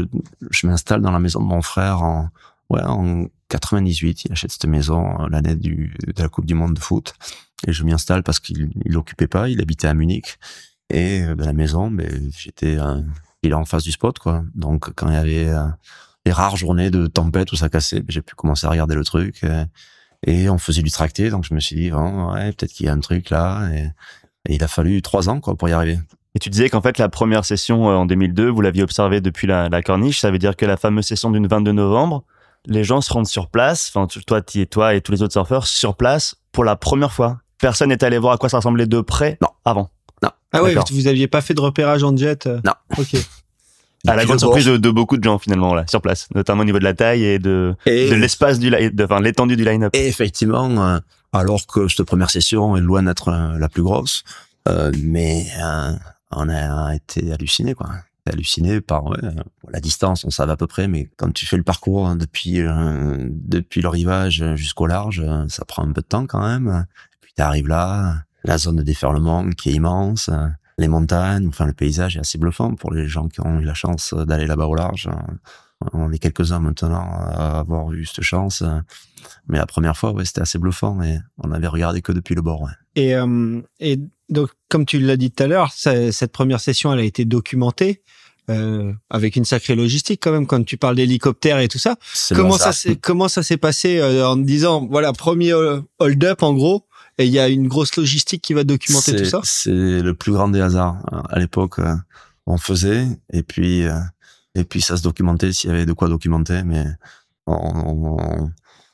je 0.51 0.67
m'installe 0.67 1.01
dans 1.01 1.11
la 1.11 1.19
maison 1.19 1.39
de 1.39 1.45
mon 1.45 1.61
frère 1.61 2.01
en 2.01 2.29
ouais 2.69 2.83
en 2.83 3.25
98. 3.49 4.25
Il 4.25 4.31
achète 4.31 4.51
cette 4.51 4.65
maison 4.65 5.21
euh, 5.21 5.27
l'année 5.29 5.55
de 5.55 5.89
la 6.17 6.29
Coupe 6.29 6.45
du 6.45 6.53
Monde 6.53 6.73
de 6.75 6.79
foot. 6.79 7.13
Et 7.67 7.73
je 7.73 7.83
m'y 7.83 7.93
installe 7.93 8.23
parce 8.23 8.39
qu'il 8.39 8.69
il 8.85 8.91
l'occupait 8.91 9.27
pas, 9.27 9.49
il 9.49 9.61
habitait 9.61 9.87
à 9.87 9.93
Munich. 9.93 10.37
Et 10.89 11.21
euh, 11.21 11.35
la 11.37 11.53
maison, 11.53 11.89
ben, 11.91 12.31
j'étais 12.37 12.77
euh, 12.77 13.01
il 13.43 13.51
est 13.51 13.55
en 13.55 13.65
face 13.65 13.83
du 13.83 13.91
spot 13.91 14.19
quoi. 14.19 14.43
Donc 14.55 14.93
quand 14.95 15.09
il 15.09 15.13
y 15.13 15.17
avait 15.17 15.47
euh, 15.47 15.67
les 16.25 16.31
rares 16.31 16.57
journées 16.57 16.89
de 16.91 17.07
tempête 17.07 17.51
où 17.51 17.55
ça 17.55 17.69
cassait, 17.69 17.99
ben, 17.99 18.07
j'ai 18.09 18.21
pu 18.21 18.35
commencer 18.35 18.67
à 18.67 18.69
regarder 18.69 18.95
le 18.95 19.03
truc. 19.03 19.43
euh, 19.43 19.65
et 20.25 20.49
on 20.49 20.57
faisait 20.57 20.81
du 20.81 20.89
tracté, 20.89 21.29
donc 21.29 21.45
je 21.45 21.53
me 21.53 21.59
suis 21.59 21.75
dit, 21.75 21.91
oh, 21.93 22.31
ouais, 22.33 22.51
peut-être 22.51 22.73
qu'il 22.73 22.87
y 22.87 22.89
a 22.89 22.93
un 22.93 22.99
truc 22.99 23.29
là. 23.29 23.69
Et, 23.73 23.89
il 24.49 24.63
a 24.63 24.67
fallu 24.69 25.01
trois 25.01 25.27
ans 25.27 25.41
quoi 25.41 25.55
pour 25.55 25.67
y 25.67 25.73
arriver. 25.73 25.99
Et 26.33 26.39
tu 26.39 26.49
disais 26.49 26.69
qu'en 26.69 26.81
fait, 26.81 26.97
la 26.99 27.09
première 27.09 27.43
session 27.43 27.89
euh, 27.89 27.95
en 27.95 28.05
2002, 28.05 28.49
vous 28.49 28.61
l'aviez 28.61 28.83
observée 28.83 29.19
depuis 29.21 29.45
la, 29.45 29.67
la 29.69 29.81
corniche. 29.81 30.19
Ça 30.21 30.31
veut 30.31 30.39
dire 30.39 30.55
que 30.55 30.65
la 30.65 30.77
fameuse 30.77 31.05
session 31.05 31.31
du 31.31 31.45
22 31.45 31.73
novembre, 31.73 32.23
les 32.67 32.83
gens 32.83 33.01
se 33.01 33.11
rendent 33.11 33.27
sur 33.27 33.47
place, 33.49 33.91
enfin, 33.93 34.07
toi, 34.27 34.41
tu- 34.41 34.67
toi 34.67 34.93
et 34.93 35.01
tous 35.01 35.11
les 35.11 35.21
autres 35.23 35.33
surfeurs, 35.33 35.65
sur 35.67 35.95
place 35.95 36.35
pour 36.51 36.63
la 36.63 36.75
première 36.75 37.11
fois. 37.13 37.39
Personne 37.59 37.89
n'est 37.89 38.03
allé 38.03 38.17
voir 38.19 38.33
à 38.33 38.37
quoi 38.37 38.49
ça 38.49 38.57
ressemblait 38.57 38.85
de 38.85 39.01
près 39.01 39.37
Non. 39.41 39.49
avant. 39.65 39.89
Ah 40.53 40.63
ouais, 40.63 40.75
vous 40.91 41.07
aviez 41.07 41.27
pas 41.27 41.41
fait 41.41 41.53
de 41.53 41.59
repérage 41.59 42.03
en 42.03 42.15
jet 42.15 42.47
euh 42.47 42.61
Non. 42.63 42.71
Ok. 42.97 43.15
À 44.07 44.15
la 44.15 44.23
grande 44.23 44.39
surprise 44.39 44.65
de, 44.65 44.77
de 44.77 44.89
beaucoup 44.89 45.17
de 45.17 45.23
gens, 45.23 45.37
finalement, 45.39 45.73
là, 45.73 45.83
sur 45.89 46.01
place. 46.01 46.27
Notamment 46.33 46.61
au 46.61 46.65
niveau 46.65 46.79
de 46.79 46.83
la 46.85 46.93
taille 46.93 47.25
et 47.25 47.37
de, 47.39 47.75
Et, 47.85 48.09
de 48.09 48.15
l'espace 48.15 48.57
du, 48.57 48.69
de, 48.69 49.03
enfin, 49.03 49.19
l'étendue 49.19 49.57
du 49.57 49.65
line-up. 49.65 49.93
et 49.93 50.07
effectivement, 50.07 50.69
euh, 50.87 50.99
alors 51.33 51.67
que 51.67 51.87
cette 51.89 52.05
première 52.05 52.29
session 52.29 52.77
est 52.77 52.81
loin 52.81 53.03
d'être 53.03 53.27
euh, 53.27 53.57
la 53.59 53.67
plus 53.67 53.83
grosse, 53.83 54.23
euh, 54.69 54.91
mais 55.03 55.45
euh, 55.61 55.91
on 56.31 56.47
a 56.47 56.95
été 56.95 57.31
halluciné 57.33 57.73
quoi. 57.73 57.87
Halluciné 58.29 58.81
par 58.81 59.13
euh, 59.13 59.31
la 59.69 59.79
distance, 59.79 60.25
on 60.25 60.29
savait 60.29 60.51
à 60.51 60.57
peu 60.57 60.67
près, 60.67 60.87
mais 60.87 61.09
quand 61.17 61.31
tu 61.33 61.45
fais 61.45 61.57
le 61.57 61.63
parcours 61.63 62.07
hein, 62.07 62.15
depuis 62.15 62.61
euh, 62.61 63.27
depuis 63.29 63.81
le 63.81 63.89
rivage 63.89 64.43
jusqu'au 64.55 64.87
large, 64.87 65.21
euh, 65.25 65.47
ça 65.49 65.65
prend 65.65 65.83
un 65.83 65.91
peu 65.91 66.01
de 66.01 66.07
temps 66.07 66.25
quand 66.25 66.45
même. 66.45 66.85
Puis 67.21 67.33
tu 67.35 67.41
arrives 67.41 67.67
là, 67.67 68.23
la 68.43 68.57
zone 68.57 68.77
de 68.77 68.83
déferlement 68.83 69.49
qui 69.51 69.69
est 69.69 69.73
immense, 69.73 70.29
les 70.77 70.87
montagnes, 70.87 71.47
enfin 71.47 71.65
le 71.65 71.73
paysage 71.73 72.17
est 72.17 72.21
assez 72.21 72.37
bluffant 72.37 72.75
pour 72.75 72.93
les 72.93 73.07
gens 73.07 73.27
qui 73.27 73.41
ont 73.41 73.59
eu 73.59 73.63
la 73.63 73.73
chance 73.73 74.13
d'aller 74.13 74.45
là-bas 74.45 74.67
au 74.67 74.75
large. 74.75 75.09
On 75.93 76.11
est 76.11 76.17
quelques-uns 76.17 76.59
maintenant 76.59 77.07
à 77.11 77.59
avoir 77.59 77.91
eu 77.93 78.05
cette 78.05 78.23
chance, 78.23 78.63
mais 79.47 79.59
la 79.59 79.67
première 79.67 79.95
fois, 79.95 80.11
ouais, 80.11 80.25
c'était 80.25 80.41
assez 80.41 80.57
bluffant 80.57 81.01
et 81.03 81.19
on 81.37 81.51
avait 81.51 81.67
regardé 81.67 82.01
que 82.01 82.11
depuis 82.11 82.33
le 82.33 82.41
bord. 82.41 82.67
Et, 82.95 83.13
et 83.79 83.99
donc, 84.29 84.49
comme 84.69 84.85
tu 84.85 84.99
l'as 84.99 85.17
dit 85.17 85.31
tout 85.31 85.43
à 85.43 85.47
l'heure, 85.47 85.71
cette 85.71 86.31
première 86.31 86.59
session, 86.59 86.93
elle 86.93 86.99
a 86.99 87.03
été 87.03 87.25
documentée 87.25 88.01
euh, 88.49 88.93
avec 89.09 89.35
une 89.35 89.45
sacrée 89.45 89.75
logistique 89.75 90.21
quand 90.23 90.31
même. 90.31 90.47
Quand 90.47 90.63
tu 90.63 90.77
parles 90.77 90.95
d'hélicoptère 90.95 91.59
et 91.59 91.67
tout 91.67 91.79
ça, 91.79 91.95
comment 92.35 92.49
ça 92.57 92.71
s'est 92.73 92.95
comment 92.95 93.27
ça 93.27 93.43
s'est 93.43 93.57
passé 93.57 93.99
euh, 93.99 94.27
en 94.27 94.37
disant 94.37 94.87
voilà 94.89 95.13
premier 95.13 95.51
euh, 95.53 95.81
hold-up 95.99 96.43
en 96.43 96.53
gros 96.53 96.85
et 97.17 97.25
il 97.25 97.31
y 97.31 97.39
a 97.39 97.47
une 97.49 97.67
grosse 97.67 97.95
logistique 97.97 98.41
qui 98.43 98.53
va 98.53 98.63
documenter 98.63 99.11
tout 99.17 99.25
ça? 99.29 99.41
C'est 99.43 99.71
le 100.01 100.13
plus 100.13 100.31
grand 100.31 100.47
des 100.49 100.61
hasards. 100.61 100.97
À 101.29 101.39
l'époque, 101.39 101.79
euh, 101.79 101.95
on 102.45 102.57
faisait 102.57 103.07
et 103.33 103.43
puis 103.43 103.83
euh, 103.83 103.97
et 104.55 104.63
puis 104.63 104.81
ça 104.81 104.97
se 104.97 105.03
documentait 105.03 105.51
s'il 105.51 105.69
y 105.69 105.73
avait 105.73 105.85
de 105.85 105.93
quoi 105.93 106.07
documenter, 106.09 106.63
mais 106.63 106.85
on 107.47 108.17
on- 108.17 108.51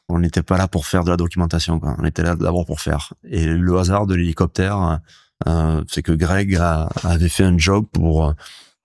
on 0.10 0.20
n'était 0.20 0.44
pas 0.44 0.58
là 0.58 0.68
pour 0.68 0.86
faire 0.86 1.06
de 1.06 1.10
la 1.10 1.16
documentation. 1.18 1.80
Quoi. 1.80 1.96
On 1.98 2.04
était 2.06 2.24
là 2.24 2.36
d'abord 2.36 2.66
pour 2.66 2.82
faire. 2.82 3.14
Et 3.24 3.46
le 3.46 3.78
hasard 3.80 4.06
de 4.06 4.14
l'hélicoptère, 4.16 5.00
euh, 5.48 5.82
c'est 5.90 6.02
que 6.04 6.12
Greg 6.12 6.56
a- 6.58 6.90
avait 7.04 7.30
fait 7.30 7.46
un 7.46 7.58
job 7.58 7.86
pour 7.92 8.26
euh, 8.28 8.34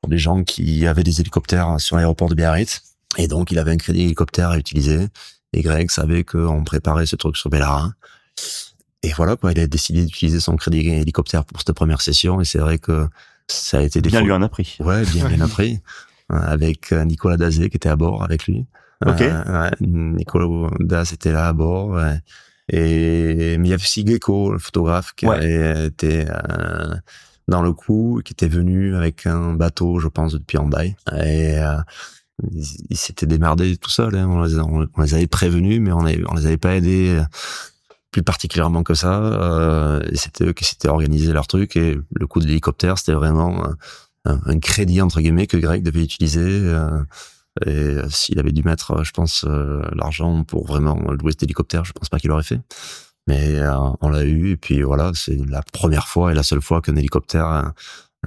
pour 0.01 0.11
des 0.11 0.19
gens 0.19 0.45
qui 0.45 0.87
avaient 0.87 1.03
des 1.05 1.21
hélicoptères 1.21 1.81
sur 1.81 1.97
l'aéroport 1.97 2.29
de 2.29 2.35
Biarritz. 2.35 2.83
Et 3.17 3.27
donc, 3.29 3.51
il 3.51 3.59
avait 3.59 3.73
un 3.73 3.77
crédit 3.77 4.03
hélicoptère 4.03 4.51
à 4.51 4.59
utiliser. 4.59 5.09
Et 5.53 5.63
Greg 5.63 5.91
savait 5.91 6.25
qu'on 6.25 6.63
préparait 6.65 7.07
ce 7.07 7.17
truc 7.17 7.37
sur 7.37 7.49
Bellara. 7.51 7.93
et 9.03 9.13
voilà 9.17 9.37
quoi, 9.37 9.53
il 9.53 9.61
a 9.61 9.67
décidé 9.67 10.05
d'utiliser 10.05 10.41
son 10.41 10.57
crédit 10.57 10.87
hélicoptère 10.89 11.45
pour 11.45 11.59
cette 11.61 11.73
première 11.73 12.01
session 12.03 12.41
et 12.41 12.45
c'est 12.45 12.59
vrai 12.59 12.79
que 12.79 13.09
ça 13.49 13.79
a 13.79 13.83
été 13.83 14.03
des 14.03 14.11
bien 14.11 14.21
lui 14.23 14.33
en 14.33 14.43
a 14.43 14.49
pris. 14.51 14.77
Ouais, 14.81 15.05
bien 15.07 15.27
bien 15.29 15.41
appris 15.41 15.81
avec 16.29 16.93
Nicolas 16.93 17.39
Dazé 17.39 17.71
qui 17.71 17.77
était 17.79 17.89
à 17.89 17.97
bord 17.97 18.23
avec 18.23 18.45
lui. 18.47 18.67
Ok. 19.07 19.23
Euh, 19.23 19.71
Nicolas 19.81 20.69
Daz 20.81 21.13
était 21.15 21.33
là 21.33 21.49
à 21.49 21.53
bord. 21.55 21.99
Et 22.71 23.57
mais 23.59 23.69
il 23.69 23.71
y 23.71 23.73
avait 23.73 23.83
aussi 23.83 24.07
Gecko, 24.07 24.53
le 24.53 24.59
photographe, 24.59 25.13
qui 25.17 25.27
Ouais. 25.27 25.87
était 25.87 26.27
euh, 26.29 26.95
dans 27.49 27.63
le 27.63 27.73
coup, 27.73 28.21
qui 28.25 28.35
était 28.35 28.49
venu 28.49 28.95
avec 28.95 29.27
un 29.27 29.55
bateau, 29.55 29.99
je 29.99 30.09
pense, 30.09 30.33
depuis 30.33 30.59
Handaï. 30.59 30.97
Et 31.13 31.59
euh, 31.59 31.79
ils 32.91 32.97
s'étaient 32.97 33.27
démerdés 33.27 33.77
tout 33.77 33.91
seuls. 33.91 34.15
Hein. 34.15 34.29
On, 34.29 35.03
les, 35.03 35.15
avait 35.15 35.27
prévenus, 35.27 35.81
mais 35.81 35.91
on, 35.93 36.01
on 36.01 36.35
les 36.35 36.47
avait 36.47 36.59
pas 36.59 36.77
aidés 36.77 37.17
euh, 37.19 37.25
plus 38.11 38.23
particulièrement 38.23 38.83
que 38.83 38.95
ça. 38.95 39.21
Euh, 39.23 40.07
c'était 40.15 40.45
eux 40.45 40.53
qui 40.53 40.65
s'étaient 40.65 40.89
organisé 40.89 41.33
leur 41.33 41.47
truc. 41.47 41.77
Et 41.77 41.99
le 42.15 42.27
coup 42.27 42.41
de 42.41 42.47
l'hélicoptère, 42.47 42.99
c'était 42.99 43.15
vraiment 43.15 43.65
un, 44.25 44.59
crédit 44.61 45.01
entre 45.01 45.21
guillemets 45.21 45.47
que 45.47 45.57
Greg 45.57 45.83
devait 45.83 46.05
utiliser. 46.05 46.41
euh, 46.45 47.03
et 47.67 47.97
s'il 48.09 48.39
avait 48.39 48.53
dû 48.53 48.63
mettre, 48.63 49.03
je 49.03 49.11
pense, 49.11 49.45
l'argent 49.93 50.45
pour 50.45 50.65
vraiment 50.67 50.95
louer 51.11 51.33
cet 51.33 51.43
hélicoptère, 51.43 51.85
je 51.85 51.93
pense 51.93 52.09
pas 52.09 52.21
qu'il 52.21 52.31
l'aurait 52.31 52.45
fait. 52.45 52.61
Mais 53.29 53.57
euh, 53.57 53.73
on 54.01 54.09
l'a 54.09 54.25
eu 54.25 54.51
et 54.53 54.57
puis 54.57 54.83
voilà, 54.83 55.13
c'est 55.15 55.37
la 55.49 55.63
première 55.73 56.09
fois 56.09 56.33
et 56.33 56.35
la 56.35 56.43
seule 56.43 56.63
fois 56.63 56.81
qu'un 56.81 56.97
hélicoptère 56.97 57.47
euh, 57.47 57.63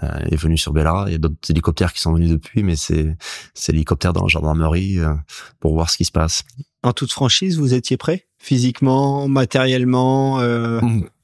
euh, 0.03 0.19
est 0.31 0.35
venu 0.35 0.57
sur 0.57 0.71
Bellara. 0.73 1.05
Il 1.07 1.11
y 1.13 1.15
a 1.15 1.17
d'autres 1.17 1.35
hélicoptères 1.49 1.91
qui 1.91 1.99
sont 2.01 2.13
venus 2.13 2.29
depuis, 2.29 2.61
mais 2.63 2.75
c'est 2.75 3.17
c'est 3.55 3.71
l'hélicoptère 3.71 4.13
dans 4.13 4.21
la 4.21 4.27
gendarmerie 4.27 4.99
euh, 4.99 5.13
pour 5.59 5.73
voir 5.73 5.89
ce 5.89 5.97
qui 5.97 6.05
se 6.05 6.11
passe. 6.11 6.43
En 6.83 6.93
toute 6.93 7.11
franchise, 7.11 7.57
vous 7.57 7.73
étiez 7.73 7.97
prêt? 7.97 8.27
Physiquement, 8.37 9.27
matériellement, 9.27 10.39
euh, 10.39 10.79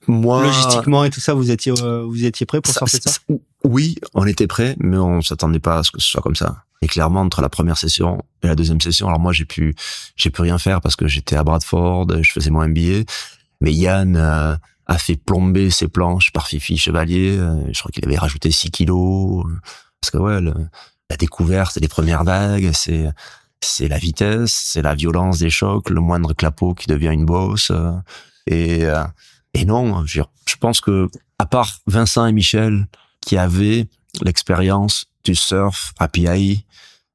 Moi, 0.08 0.44
logistiquement 0.44 1.04
et 1.04 1.10
tout 1.10 1.20
ça, 1.20 1.34
vous 1.34 1.52
étiez, 1.52 1.72
euh, 1.82 2.04
vous 2.04 2.26
étiez 2.26 2.46
prêt 2.46 2.62
pour 2.62 2.74
ça- 2.74 2.80
sortir 2.82 3.00
ça 3.04 3.12
ça- 3.12 3.36
Oui, 3.64 3.96
on 4.14 4.26
était 4.26 4.48
prêt, 4.48 4.76
mais 4.80 4.98
on 4.98 5.22
s'attendait 5.22 5.60
pas 5.60 5.80
à 5.80 5.84
ce 5.84 5.92
que 5.92 6.00
ce 6.02 6.08
soit 6.10 6.22
comme 6.22 6.36
ça. 6.36 6.64
Et 6.82 6.88
clairement, 6.88 7.22
entre 7.22 7.42
la 7.42 7.50
première 7.50 7.78
session 7.78 8.22
et 8.44 8.48
la 8.48 8.56
deuxième 8.56 8.80
session, 8.82 9.08
alors 9.08 9.20
moi, 9.20 9.34
j'ai 9.34 9.46
pu, 9.46 9.76
j'ai 10.16 10.30
pu 10.30 10.42
rien 10.42 10.58
faire 10.60 10.80
parce 10.80 10.96
que 10.96 11.08
j'étais 11.08 11.36
à 11.36 11.44
Bradford, 11.44 12.08
je 12.22 12.32
faisais 12.32 12.52
mon 12.52 12.62
MBA. 12.68 13.04
Mais 13.62 13.74
Yann 13.74 14.16
euh, 14.16 14.56
a 14.86 14.98
fait 14.98 15.16
plomber 15.16 15.70
ses 15.70 15.88
planches 15.88 16.32
par 16.32 16.48
Fifi 16.48 16.78
Chevalier. 16.78 17.38
euh, 17.38 17.62
je 17.72 17.80
crois 17.80 17.92
qu'il 17.92 18.06
avait 18.06 18.18
rajouté 18.18 18.52
6 18.52 18.72
kilos. 18.72 19.46
euh, 19.46 19.50
Parce 20.02 20.12
que 20.12 20.18
ouais, 20.18 20.42
le- 20.42 20.54
la 21.10 21.18
découverte, 21.18 21.78
les 21.82 21.88
premières 21.88 22.24
vagues, 22.24 22.72
c'est 22.74 23.10
c'est 23.62 23.88
la 23.88 23.98
vitesse, 23.98 24.52
c'est 24.54 24.84
la 24.84 24.94
violence 24.94 25.40
des 25.40 25.50
chocs, 25.50 25.90
le 25.90 26.00
moindre 26.02 26.34
clapot 26.34 26.74
qui 26.76 26.88
devient 26.88 27.10
une 27.12 27.26
bosse. 27.26 27.72
euh, 27.72 27.92
et 28.46 28.84
et 29.54 29.66
non, 29.66 30.06
je 30.06 30.22
pense 30.60 30.80
que 30.82 31.10
à 31.40 31.46
part 31.48 31.72
Vincent 31.88 32.26
et 32.28 32.34
Michel 32.34 32.88
qui 33.22 33.38
avaient 33.38 33.88
l'expérience 34.22 35.06
du 35.24 35.34
surf 35.36 35.94
à 36.00 36.08
PI 36.08 36.66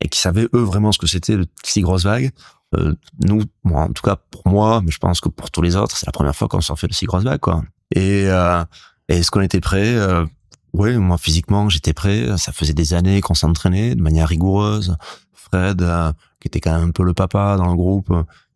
et 0.00 0.08
qui 0.08 0.18
savaient 0.18 0.48
eux 0.54 0.62
vraiment 0.62 0.90
ce 0.92 0.98
que 0.98 1.06
c'était 1.06 1.36
de 1.36 1.46
si 1.64 1.80
grosses 1.82 2.04
vagues, 2.04 2.30
euh, 2.74 2.94
nous, 3.24 3.42
moi, 3.64 3.82
en 3.82 3.92
tout 3.92 4.02
cas 4.02 4.16
pour 4.30 4.46
moi, 4.48 4.80
mais 4.82 4.90
je 4.90 4.98
pense 4.98 5.20
que 5.20 5.28
pour 5.28 5.50
tous 5.50 5.62
les 5.62 5.76
autres, 5.76 5.96
c'est 5.96 6.06
la 6.06 6.12
première 6.12 6.34
fois 6.34 6.48
qu'on 6.48 6.60
s'en 6.60 6.76
fait 6.76 6.88
de 6.88 6.94
si 6.94 7.04
grosses 7.04 7.24
vagues, 7.24 7.40
quoi. 7.40 7.62
Et 7.94 8.24
euh, 8.26 8.64
est-ce 9.08 9.30
qu'on 9.30 9.40
était 9.40 9.60
prêt 9.60 9.94
euh, 9.94 10.24
Oui, 10.72 10.96
moi 10.96 11.18
physiquement 11.18 11.68
j'étais 11.68 11.92
prêt. 11.92 12.36
Ça 12.38 12.52
faisait 12.52 12.72
des 12.72 12.94
années 12.94 13.20
qu'on 13.20 13.34
s'entraînait 13.34 13.94
de 13.94 14.02
manière 14.02 14.28
rigoureuse. 14.28 14.96
Fred, 15.32 15.82
euh, 15.82 16.12
qui 16.40 16.48
était 16.48 16.60
quand 16.60 16.72
même 16.72 16.88
un 16.88 16.92
peu 16.92 17.04
le 17.04 17.14
papa 17.14 17.56
dans 17.56 17.68
le 17.68 17.76
groupe, 17.76 18.10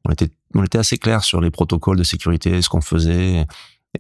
on 0.05 0.11
était 0.11 0.31
on 0.55 0.65
était 0.65 0.79
assez 0.79 0.97
clair 0.97 1.23
sur 1.23 1.41
les 1.41 1.51
protocoles 1.51 1.99
de 1.99 2.05
sécurité, 2.05 2.63
ce 2.63 2.69
qu'on 2.69 2.81
faisait. 2.81 3.47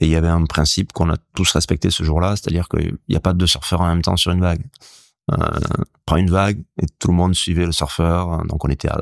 Et 0.01 0.07
il 0.07 0.09
y 0.09 0.17
avait 0.17 0.29
un 0.29 0.45
principe 0.45 0.93
qu'on 0.93 1.11
a 1.11 1.17
tous 1.35 1.53
respecté 1.53 1.91
ce 1.91 2.03
jour-là, 2.03 2.37
c'est-à-dire 2.37 2.69
qu'il 2.69 2.97
n'y 3.09 3.17
a 3.17 3.21
pas 3.21 3.35
deux 3.35 3.47
surfeurs 3.47 3.81
en 3.81 3.89
même 3.89 4.03
temps 4.03 4.17
sur 4.17 4.33
une 4.33 4.41
vague. 4.41 4.65
Euh, 5.33 5.37
prend 6.05 6.17
une 6.17 6.31
vague 6.31 6.63
et 6.81 6.87
tout 6.99 7.09
le 7.09 7.15
monde 7.15 7.35
suivait 7.35 7.67
le 7.67 7.73
surfeur. 7.73 8.45
Donc 8.47 8.65
on 8.65 8.69
était 8.69 8.89
à, 8.89 8.99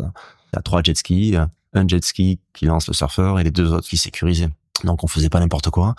trois 0.62 0.82
jet 0.82 0.96
skis, 0.96 1.36
un 1.74 1.88
jet 1.88 2.05
ski 2.05 2.38
qui 2.52 2.66
lance 2.66 2.86
le 2.88 2.94
surfeur 2.94 3.38
et 3.40 3.44
les 3.44 3.50
deux 3.50 3.72
autres 3.72 3.88
qui 3.88 3.96
sécurisaient. 3.96 4.50
Donc 4.84 5.02
on 5.05 5.07
faisait 5.07 5.28
pas 5.30 5.40
n'importe 5.40 5.70
quoi. 5.70 5.94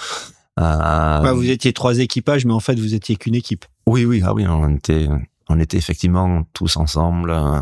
Euh, 0.59 1.21
Ouais, 1.21 1.33
Vous 1.33 1.49
étiez 1.49 1.73
trois 1.73 1.99
équipages, 1.99 2.45
mais 2.45 2.53
en 2.53 2.59
fait, 2.59 2.79
vous 2.79 2.93
étiez 2.93 3.15
qu'une 3.17 3.35
équipe. 3.35 3.65
oui, 3.87 4.05
oui, 4.05 4.21
ah 4.25 4.33
oui, 4.33 4.45
on 4.47 4.75
était, 4.75 5.07
on 5.49 5.59
était 5.59 5.77
effectivement 5.77 6.43
tous 6.53 6.77
ensemble. 6.77 7.31
euh, 7.31 7.61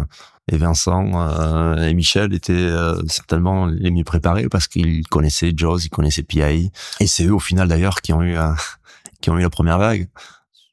et 0.52 0.58
Vincent 0.58 1.10
euh, 1.16 1.88
et 1.88 1.94
Michel 1.94 2.34
étaient 2.34 2.52
euh, 2.54 3.02
certainement 3.08 3.66
les 3.66 3.92
mieux 3.92 4.04
préparés 4.04 4.50
parce 4.50 4.68
qu'ils 4.68 5.08
connaissaient 5.08 5.54
Jaws, 5.56 5.80
ils 5.86 5.90
connaissaient 5.90 6.22
PI. 6.24 6.70
Et 7.00 7.08
c'est 7.08 7.24
eux, 7.26 7.34
au 7.34 7.40
final, 7.40 7.70
d'ailleurs, 7.70 8.02
qui 8.02 8.12
ont 8.12 8.22
eu, 8.22 8.38
euh, 8.38 8.52
qui 9.22 9.30
ont 9.30 9.38
eu 9.38 9.42
la 9.42 9.50
première 9.50 9.78
vague. 9.80 10.10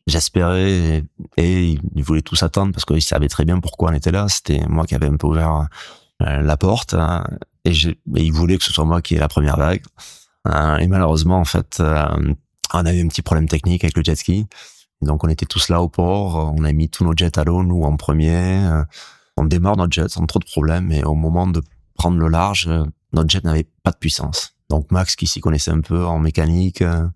J'espérais 0.06 0.72
et, 0.72 1.04
et 1.36 1.78
ils 1.94 2.02
voulaient 2.02 2.22
tous 2.22 2.42
attendre 2.42 2.72
parce 2.72 2.84
qu'ils 2.84 3.00
savaient 3.02 3.28
très 3.28 3.44
bien 3.44 3.60
pourquoi 3.60 3.90
on 3.90 3.94
était 3.94 4.10
là. 4.10 4.26
C'était 4.28 4.60
moi 4.68 4.84
qui 4.86 4.94
avais 4.96 5.06
un 5.06 5.16
peu 5.16 5.28
ouvert 5.28 5.54
euh, 5.54 5.64
la 6.20 6.56
porte 6.56 6.94
hein, 6.94 7.24
et, 7.64 7.72
et 7.72 7.96
ils 8.14 8.32
voulaient 8.32 8.58
que 8.58 8.64
ce 8.64 8.72
soit 8.72 8.84
moi 8.84 9.02
qui 9.02 9.14
ai 9.14 9.18
la 9.18 9.28
première 9.28 9.56
vague. 9.56 9.82
Euh, 10.48 10.76
et 10.76 10.86
malheureusement, 10.86 11.38
en 11.38 11.44
fait, 11.44 11.78
euh, 11.80 12.34
on 12.72 12.86
a 12.86 12.92
eu 12.92 13.04
un 13.04 13.08
petit 13.08 13.22
problème 13.22 13.48
technique 13.48 13.84
avec 13.84 13.96
le 13.96 14.02
jet 14.04 14.16
ski. 14.16 14.46
Donc 15.02 15.24
on 15.24 15.28
était 15.28 15.46
tous 15.46 15.68
là 15.70 15.80
au 15.80 15.88
port, 15.88 16.54
on 16.56 16.64
a 16.64 16.72
mis 16.72 16.88
tous 16.90 17.04
nos 17.04 17.14
jets 17.16 17.38
à 17.38 17.44
l'eau, 17.44 17.62
nous 17.62 17.82
en 17.82 17.96
premier. 17.96 18.34
euh, 18.66 18.84
On 19.36 19.44
démarre 19.44 19.76
notre 19.76 19.92
jet 19.92 20.08
sans 20.08 20.26
trop 20.26 20.38
de 20.38 20.44
problèmes 20.44 20.92
et 20.92 21.02
au 21.04 21.14
moment 21.14 21.46
de 21.46 21.62
prendre 21.94 22.18
le 22.18 22.28
large, 22.28 22.66
euh, 22.68 22.84
notre 23.12 23.30
jet 23.30 23.42
n'avait 23.44 23.68
pas 23.82 23.90
de 23.90 23.96
puissance. 23.96 24.54
Donc 24.68 24.90
Max, 24.92 25.16
qui 25.16 25.26
s'y 25.26 25.40
connaissait 25.40 25.70
un 25.70 25.80
peu 25.80 26.04
en 26.04 26.18
mécanique, 26.18 26.82
euh, 26.82 27.06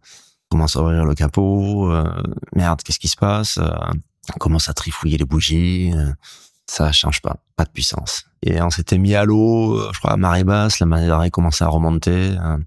commence 0.50 0.76
à 0.76 0.82
ouvrir 0.82 1.04
le 1.04 1.14
capot. 1.14 1.90
euh, 1.92 2.22
merde, 2.54 2.82
qu'est-ce 2.82 2.98
qui 2.98 3.08
se 3.08 3.16
passe? 3.16 3.58
Euh, 3.58 3.68
On 4.34 4.38
commence 4.38 4.68
à 4.70 4.72
trifouiller 4.74 5.18
les 5.18 5.26
bougies. 5.26 5.92
Ça 6.66 6.92
change 6.92 7.20
pas, 7.22 7.36
pas 7.56 7.64
de 7.64 7.70
puissance. 7.70 8.24
Et 8.42 8.60
on 8.60 8.70
s'était 8.70 8.98
mis 8.98 9.14
à 9.14 9.24
l'eau, 9.24 9.78
euh, 9.78 9.90
je 9.92 9.98
crois 9.98 10.12
à 10.12 10.16
marée 10.16 10.44
basse, 10.44 10.80
la 10.80 10.86
marée 10.86 11.06
d'arrêt 11.06 11.30
commençait 11.30 11.64
à 11.64 11.68
remonter. 11.68 12.36
euh, 12.38 12.58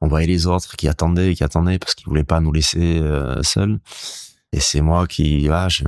on 0.00 0.06
voyait 0.08 0.28
les 0.28 0.46
autres 0.46 0.76
qui 0.76 0.86
attendaient, 0.88 1.34
qui 1.34 1.42
attendaient 1.42 1.78
parce 1.78 1.94
qu'ils 1.94 2.06
voulaient 2.06 2.24
pas 2.24 2.40
nous 2.40 2.52
laisser 2.52 3.00
euh, 3.00 3.42
seuls. 3.42 3.80
Et 4.52 4.60
c'est 4.60 4.80
moi 4.80 5.06
qui, 5.06 5.48
ah, 5.50 5.68
je, 5.68 5.84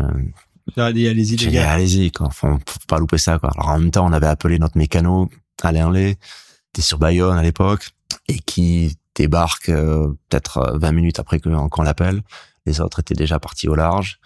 dit, 0.92 1.08
allez-y, 1.08 1.38
j'ai 1.38 1.46
les 1.46 1.52
gars. 1.52 1.70
allez-y, 1.72 2.10
quoi. 2.10 2.28
Faut, 2.30 2.58
faut 2.66 2.78
pas 2.88 2.98
louper 2.98 3.18
ça, 3.18 3.38
quoi. 3.38 3.50
Alors, 3.54 3.68
en 3.68 3.78
même 3.78 3.90
temps, 3.90 4.06
on 4.06 4.12
avait 4.12 4.26
appelé 4.26 4.58
notre 4.58 4.76
mécano, 4.76 5.30
Alain 5.62 5.90
Lay, 5.90 6.14
qui 6.14 6.80
était 6.80 6.82
sur 6.82 6.98
Bayonne 6.98 7.38
à 7.38 7.42
l'époque, 7.42 7.90
et 8.28 8.38
qui 8.38 8.96
débarque 9.14 9.68
euh, 9.68 10.12
peut-être 10.28 10.58
euh, 10.58 10.78
20 10.78 10.92
minutes 10.92 11.18
après 11.18 11.40
qu'on 11.40 11.82
l'appelle. 11.82 12.22
Les 12.66 12.80
autres 12.80 13.00
étaient 13.00 13.14
déjà 13.14 13.38
partis 13.38 13.68
au 13.68 13.74
large. 13.74 14.18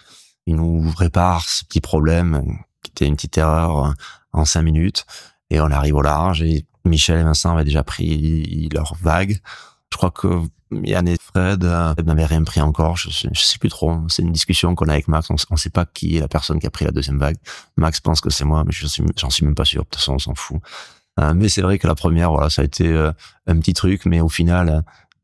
Il 0.46 0.56
nous 0.56 0.90
répare 0.96 1.48
ce 1.48 1.64
petit 1.64 1.80
problème, 1.80 2.58
qui 2.84 2.90
était 2.92 3.06
une 3.06 3.16
petite 3.16 3.36
erreur 3.38 3.86
euh, 3.86 3.90
en 4.32 4.44
5 4.44 4.62
minutes. 4.62 5.06
Et 5.50 5.60
on 5.60 5.70
arrive 5.70 5.96
au 5.96 6.02
large, 6.02 6.42
et 6.42 6.66
Michel 6.84 7.18
et 7.18 7.22
Vincent 7.22 7.54
avaient 7.54 7.64
déjà 7.64 7.82
pris 7.82 8.68
leur 8.72 8.94
vague. 9.00 9.38
Je 9.92 9.96
crois 9.96 10.10
que 10.10 10.40
Yann 10.72 11.06
et 11.06 11.16
Fred 11.20 11.64
euh, 11.64 11.94
n'avaient 12.04 12.26
rien 12.26 12.42
pris 12.42 12.60
encore. 12.60 12.96
Je, 12.96 13.10
je 13.10 13.40
sais 13.40 13.58
plus 13.58 13.68
trop. 13.68 14.00
C'est 14.08 14.22
une 14.22 14.32
discussion 14.32 14.74
qu'on 14.74 14.88
a 14.88 14.92
avec 14.92 15.08
Max. 15.08 15.30
On, 15.30 15.36
on 15.50 15.56
sait 15.56 15.70
pas 15.70 15.86
qui 15.86 16.16
est 16.16 16.20
la 16.20 16.28
personne 16.28 16.58
qui 16.58 16.66
a 16.66 16.70
pris 16.70 16.84
la 16.84 16.90
deuxième 16.90 17.18
vague. 17.18 17.36
Max 17.76 18.00
pense 18.00 18.20
que 18.20 18.30
c'est 18.30 18.44
moi, 18.44 18.64
mais 18.64 18.72
je 18.72 18.86
suis, 18.86 19.04
j'en 19.16 19.30
suis 19.30 19.44
même 19.44 19.54
pas 19.54 19.64
sûr. 19.64 19.82
De 19.82 19.88
toute 19.88 19.96
façon, 19.96 20.14
on 20.14 20.18
s'en 20.18 20.34
fout. 20.34 20.60
Euh, 21.20 21.32
mais 21.34 21.48
c'est 21.48 21.62
vrai 21.62 21.78
que 21.78 21.86
la 21.86 21.94
première, 21.94 22.30
voilà, 22.32 22.50
ça 22.50 22.62
a 22.62 22.64
été 22.64 22.88
euh, 22.88 23.12
un 23.46 23.58
petit 23.58 23.72
truc, 23.72 24.06
mais 24.06 24.20
au 24.20 24.28
final, 24.28 24.68
euh, 24.68 24.80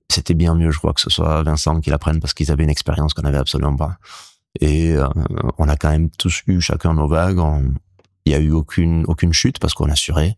c'était 0.08 0.34
bien 0.34 0.54
mieux, 0.54 0.70
je 0.70 0.78
crois, 0.78 0.92
que 0.92 1.00
ce 1.00 1.10
soit 1.10 1.42
Vincent 1.42 1.80
qui 1.80 1.90
la 1.90 1.98
prenne 1.98 2.20
parce 2.20 2.34
qu'ils 2.34 2.50
avaient 2.50 2.64
une 2.64 2.70
expérience 2.70 3.14
qu'on 3.14 3.24
avait 3.24 3.38
absolument 3.38 3.76
pas. 3.76 3.96
Et 4.58 4.92
euh, 4.92 5.06
on 5.58 5.68
a 5.68 5.76
quand 5.76 5.90
même 5.90 6.10
tous 6.10 6.42
eu 6.46 6.60
chacun 6.60 6.94
nos 6.94 7.06
vagues. 7.06 7.40
Il 8.24 8.32
y 8.32 8.34
a 8.34 8.38
eu 8.38 8.50
aucune 8.50 9.04
aucune 9.06 9.32
chute 9.32 9.58
parce 9.58 9.74
qu'on 9.74 9.90
assurait. 9.90 10.36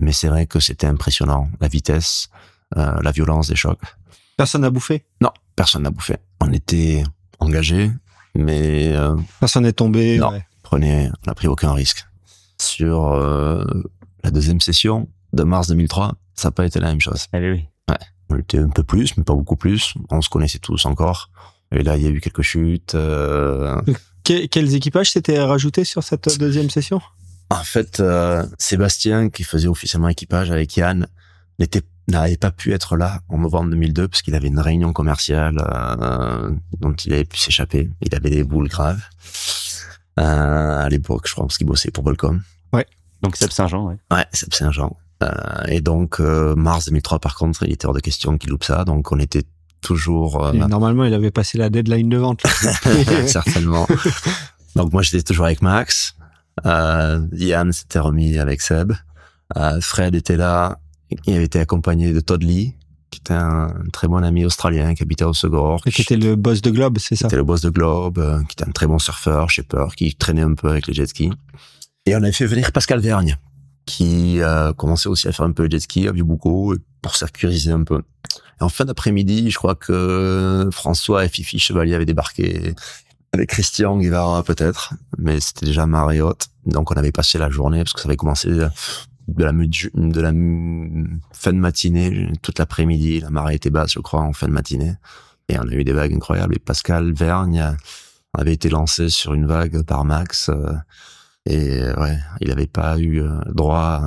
Mais 0.00 0.12
c'est 0.12 0.28
vrai 0.28 0.46
que 0.46 0.60
c'était 0.60 0.86
impressionnant, 0.86 1.48
la 1.60 1.66
vitesse, 1.68 2.28
euh, 2.76 3.00
la 3.02 3.10
violence 3.10 3.48
des 3.48 3.56
chocs. 3.56 3.80
Personne 4.36 4.60
n'a 4.60 4.70
bouffé? 4.70 5.04
Non, 5.20 5.32
personne 5.56 5.82
n'a 5.82 5.90
bouffé. 5.90 6.16
On 6.40 6.52
était 6.52 7.02
engagés, 7.40 7.90
mais 8.34 8.92
euh, 8.94 9.16
Personne 9.40 9.64
n'est 9.64 9.72
tombé. 9.72 10.18
Non. 10.18 10.30
ouais. 10.30 10.46
prenez, 10.62 11.08
on 11.08 11.26
n'a 11.26 11.34
pris 11.34 11.48
aucun 11.48 11.72
risque. 11.72 12.06
Sur 12.60 13.08
euh, 13.08 13.64
la 14.22 14.30
deuxième 14.30 14.60
session 14.60 15.08
de 15.32 15.42
mars 15.42 15.68
2003, 15.68 16.14
ça 16.34 16.48
n'a 16.48 16.52
pas 16.52 16.64
été 16.64 16.78
la 16.78 16.88
même 16.88 17.00
chose. 17.00 17.26
Eh 17.32 17.50
oui. 17.50 17.64
On 18.30 18.36
était 18.36 18.58
un 18.58 18.68
peu 18.68 18.84
plus, 18.84 19.16
mais 19.16 19.24
pas 19.24 19.34
beaucoup 19.34 19.56
plus. 19.56 19.94
On 20.10 20.20
se 20.20 20.28
connaissait 20.28 20.58
tous 20.58 20.84
encore. 20.84 21.30
Et 21.72 21.82
là, 21.82 21.96
il 21.96 22.02
y 22.02 22.06
a 22.06 22.10
eu 22.10 22.20
quelques 22.20 22.42
chutes. 22.42 22.94
euh, 22.94 23.80
Que- 24.24 24.46
quels 24.46 24.74
équipages 24.74 25.10
s'étaient 25.12 25.40
rajoutés 25.40 25.84
sur 25.84 26.02
cette 26.02 26.38
deuxième 26.38 26.68
session? 26.70 27.00
En 27.50 27.62
fait, 27.62 28.00
euh, 28.00 28.44
Sébastien, 28.58 29.30
qui 29.30 29.42
faisait 29.42 29.68
officiellement 29.68 30.08
équipage 30.08 30.50
avec 30.50 30.76
Yann, 30.76 31.06
n'était 31.58 31.82
n'avait 32.08 32.36
pas 32.38 32.50
pu 32.50 32.72
être 32.72 32.96
là 32.96 33.20
en 33.28 33.38
novembre 33.38 33.70
2002 33.70 34.08
parce 34.08 34.22
qu'il 34.22 34.34
avait 34.34 34.48
une 34.48 34.58
réunion 34.60 34.92
commerciale 34.94 35.58
euh, 35.60 36.50
dont 36.78 36.92
il 36.94 37.12
avait 37.12 37.24
pu 37.26 37.36
s'échapper. 37.38 37.90
Il 38.00 38.14
avait 38.14 38.30
des 38.30 38.44
boules 38.44 38.68
graves. 38.68 39.02
Euh, 40.18 40.78
à 40.84 40.88
l'époque, 40.88 41.26
je 41.28 41.32
crois, 41.32 41.44
parce 41.46 41.58
qu'il 41.58 41.66
bossait 41.66 41.90
pour 41.90 42.04
Volcom. 42.04 42.42
Donc 43.20 43.34
Seb 43.36 43.50
Saint-Jean, 43.50 43.88
ouais. 43.88 43.96
Ouais, 44.12 44.24
c'est 44.32 44.52
Saint-Jean. 44.54 44.96
Euh, 45.24 45.28
et 45.66 45.80
donc, 45.80 46.20
euh, 46.20 46.54
mars 46.54 46.84
2003, 46.86 47.18
par 47.18 47.34
contre, 47.34 47.64
il 47.64 47.72
était 47.72 47.84
hors 47.86 47.92
de 47.92 47.98
question 47.98 48.38
qu'il 48.38 48.50
loupe 48.50 48.62
ça. 48.62 48.84
Donc, 48.84 49.10
on 49.10 49.18
était 49.18 49.42
toujours. 49.80 50.44
euh, 50.44 50.52
Et 50.52 50.58
normalement, 50.58 51.04
il 51.04 51.14
avait 51.14 51.30
passé 51.30 51.58
la 51.58 51.70
deadline 51.70 52.08
de 52.08 52.16
vente. 52.16 52.42
certainement. 53.26 53.86
Donc 54.76 54.92
moi 54.92 55.02
j'étais 55.02 55.22
toujours 55.22 55.46
avec 55.46 55.62
Max. 55.62 56.14
Euh, 56.66 57.20
Yann 57.32 57.72
s'était 57.72 57.98
remis 57.98 58.38
avec 58.38 58.60
Seb. 58.60 58.92
Euh, 59.56 59.80
Fred 59.80 60.14
était 60.14 60.36
là. 60.36 60.78
Il 61.26 61.34
avait 61.34 61.44
été 61.44 61.58
accompagné 61.60 62.12
de 62.12 62.20
Todd 62.20 62.42
Lee, 62.42 62.74
qui 63.10 63.20
était 63.20 63.34
un 63.34 63.72
très 63.92 64.08
bon 64.08 64.22
ami 64.22 64.44
australien 64.44 64.94
qui 64.94 65.02
habitait 65.02 65.24
au 65.24 65.32
Segor. 65.32 65.82
qui 65.82 66.02
était 66.02 66.16
le 66.16 66.36
boss 66.36 66.60
de 66.60 66.70
Globe, 66.70 66.98
c'est 66.98 67.14
qui 67.14 67.22
ça 67.22 67.28
était 67.28 67.36
le 67.36 67.44
boss 67.44 67.62
de 67.62 67.70
Globe, 67.70 68.18
euh, 68.18 68.40
qui 68.44 68.52
était 68.52 68.68
un 68.68 68.72
très 68.72 68.86
bon 68.86 68.98
surfeur, 68.98 69.48
shipper, 69.50 69.86
qui 69.96 70.14
traînait 70.14 70.42
un 70.42 70.54
peu 70.54 70.68
avec 70.68 70.86
les 70.86 70.94
jet 70.94 71.06
skis. 71.06 71.30
Et 72.04 72.14
on 72.14 72.18
avait 72.18 72.32
fait 72.32 72.46
venir 72.46 72.70
Pascal 72.72 73.00
Vergne, 73.00 73.36
qui 73.86 74.40
commençait 74.76 75.08
aussi 75.08 75.28
à 75.28 75.32
faire 75.32 75.46
un 75.46 75.52
peu 75.52 75.66
de 75.66 75.72
jet 75.72 75.80
ski 75.80 76.08
à 76.08 76.12
Vieux-Boucau, 76.12 76.74
pour 77.02 77.16
sécuriser 77.16 77.72
un 77.72 77.84
peu. 77.84 78.02
En 78.60 78.68
fin 78.68 78.84
d'après-midi, 78.84 79.50
je 79.50 79.56
crois 79.56 79.74
que 79.74 80.68
François 80.72 81.24
et 81.24 81.28
Fifi 81.28 81.58
Chevalier 81.58 81.94
avaient 81.94 82.04
débarqué 82.06 82.74
avec 83.32 83.50
Christian 83.50 83.98
Guevara 83.98 84.42
peut-être, 84.42 84.94
mais 85.18 85.38
c'était 85.40 85.66
déjà 85.66 85.86
marée 85.86 86.20
haute. 86.20 86.48
Donc 86.66 86.90
on 86.90 86.94
avait 86.94 87.12
passé 87.12 87.38
la 87.38 87.50
journée, 87.50 87.78
parce 87.78 87.92
que 87.92 88.00
ça 88.00 88.08
avait 88.08 88.16
commencé 88.16 88.48
de 88.48 88.68
la, 89.36 89.52
fin 91.32 91.52
de 91.52 91.58
matinée, 91.58 92.32
toute 92.42 92.58
l'après-midi, 92.58 93.20
la 93.20 93.30
marée 93.30 93.54
était 93.56 93.70
basse, 93.70 93.92
je 93.92 94.00
crois, 94.00 94.22
en 94.22 94.32
fin 94.32 94.48
de 94.48 94.52
matinée. 94.52 94.94
Et 95.48 95.58
on 95.58 95.68
a 95.68 95.72
eu 95.72 95.84
des 95.84 95.92
vagues 95.92 96.14
incroyables. 96.14 96.56
Et 96.56 96.58
Pascal 96.58 97.12
Vergne 97.12 97.76
avait 98.34 98.54
été 98.54 98.68
lancé 98.68 99.08
sur 99.08 99.34
une 99.34 99.46
vague 99.46 99.82
par 99.82 100.04
Max. 100.04 100.48
euh, 100.48 100.74
et 101.46 101.80
ouais, 101.80 102.18
il 102.40 102.48
n'avait 102.48 102.66
pas 102.66 102.98
eu 102.98 103.22
euh, 103.22 103.40
droit 103.46 104.02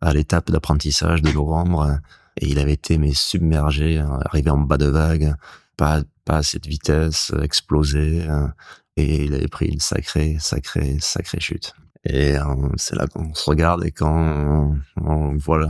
à 0.00 0.12
l'étape 0.14 0.50
d'apprentissage 0.50 1.20
de 1.20 1.30
novembre. 1.30 1.98
Et 2.40 2.48
il 2.48 2.58
avait 2.58 2.74
été 2.74 2.98
mais 2.98 3.12
submergé, 3.14 3.98
euh, 3.98 4.06
arrivé 4.26 4.50
en 4.50 4.58
bas 4.58 4.76
de 4.78 4.86
vague, 4.86 5.34
pas 5.76 6.02
pas 6.24 6.38
à 6.38 6.42
cette 6.42 6.66
vitesse, 6.66 7.30
euh, 7.34 7.42
explosé. 7.42 8.26
euh, 8.28 8.48
Et 8.96 9.24
il 9.24 9.34
avait 9.34 9.48
pris 9.48 9.66
une 9.66 9.80
sacrée, 9.80 10.36
sacrée, 10.40 10.96
sacrée 11.00 11.40
chute. 11.40 11.74
Et 12.04 12.36
euh, 12.36 12.44
c'est 12.76 12.94
là 12.96 13.06
qu'on 13.06 13.34
se 13.34 13.48
regarde 13.50 13.84
et 13.84 13.90
quand 13.90 14.10
on, 14.16 14.78
on 15.02 15.36
voit 15.36 15.58
le, 15.58 15.66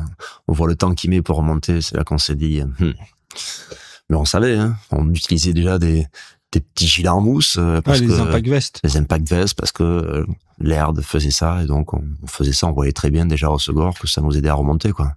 on 0.48 0.52
voit 0.52 0.68
le 0.68 0.76
temps 0.76 0.94
qu'il 0.94 1.10
met 1.10 1.22
pour 1.22 1.36
remonter, 1.38 1.80
c'est 1.80 1.96
là 1.96 2.04
qu'on 2.04 2.18
s'est 2.18 2.34
dit. 2.36 2.62
Hmm. 2.62 2.92
Mais 4.08 4.16
on 4.16 4.24
savait, 4.24 4.56
hein, 4.56 4.76
on 4.90 5.10
utilisait 5.12 5.52
déjà 5.52 5.78
des, 5.78 6.06
des 6.52 6.60
petits 6.60 6.86
gilets 6.86 7.08
en 7.08 7.20
mousse 7.20 7.56
euh, 7.58 7.80
parce 7.80 8.00
Ouais, 8.00 8.06
les 8.06 8.14
que 8.14 8.20
impact 8.20 8.48
vest. 8.48 8.80
les 8.84 8.96
impact 8.96 9.28
vests 9.28 9.54
parce 9.58 9.72
que 9.72 9.82
euh, 9.82 10.26
l'herbe 10.58 11.00
faisait 11.00 11.30
ça 11.30 11.62
et 11.62 11.66
donc 11.66 11.92
on, 11.94 12.04
on 12.22 12.26
faisait 12.26 12.52
ça, 12.52 12.66
on 12.68 12.72
voyait 12.72 12.92
très 12.92 13.10
bien 13.10 13.26
déjà 13.26 13.50
au 13.50 13.58
second 13.58 13.92
que 13.92 14.06
ça 14.06 14.20
nous 14.20 14.36
aidait 14.36 14.48
à 14.50 14.54
remonter 14.54 14.92
quoi. 14.92 15.14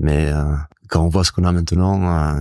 Mais 0.00 0.30
euh, 0.32 0.54
quand 0.88 1.02
on 1.04 1.08
voit 1.08 1.24
ce 1.24 1.32
qu'on 1.32 1.44
a 1.44 1.52
maintenant, 1.52 2.36
euh, 2.36 2.40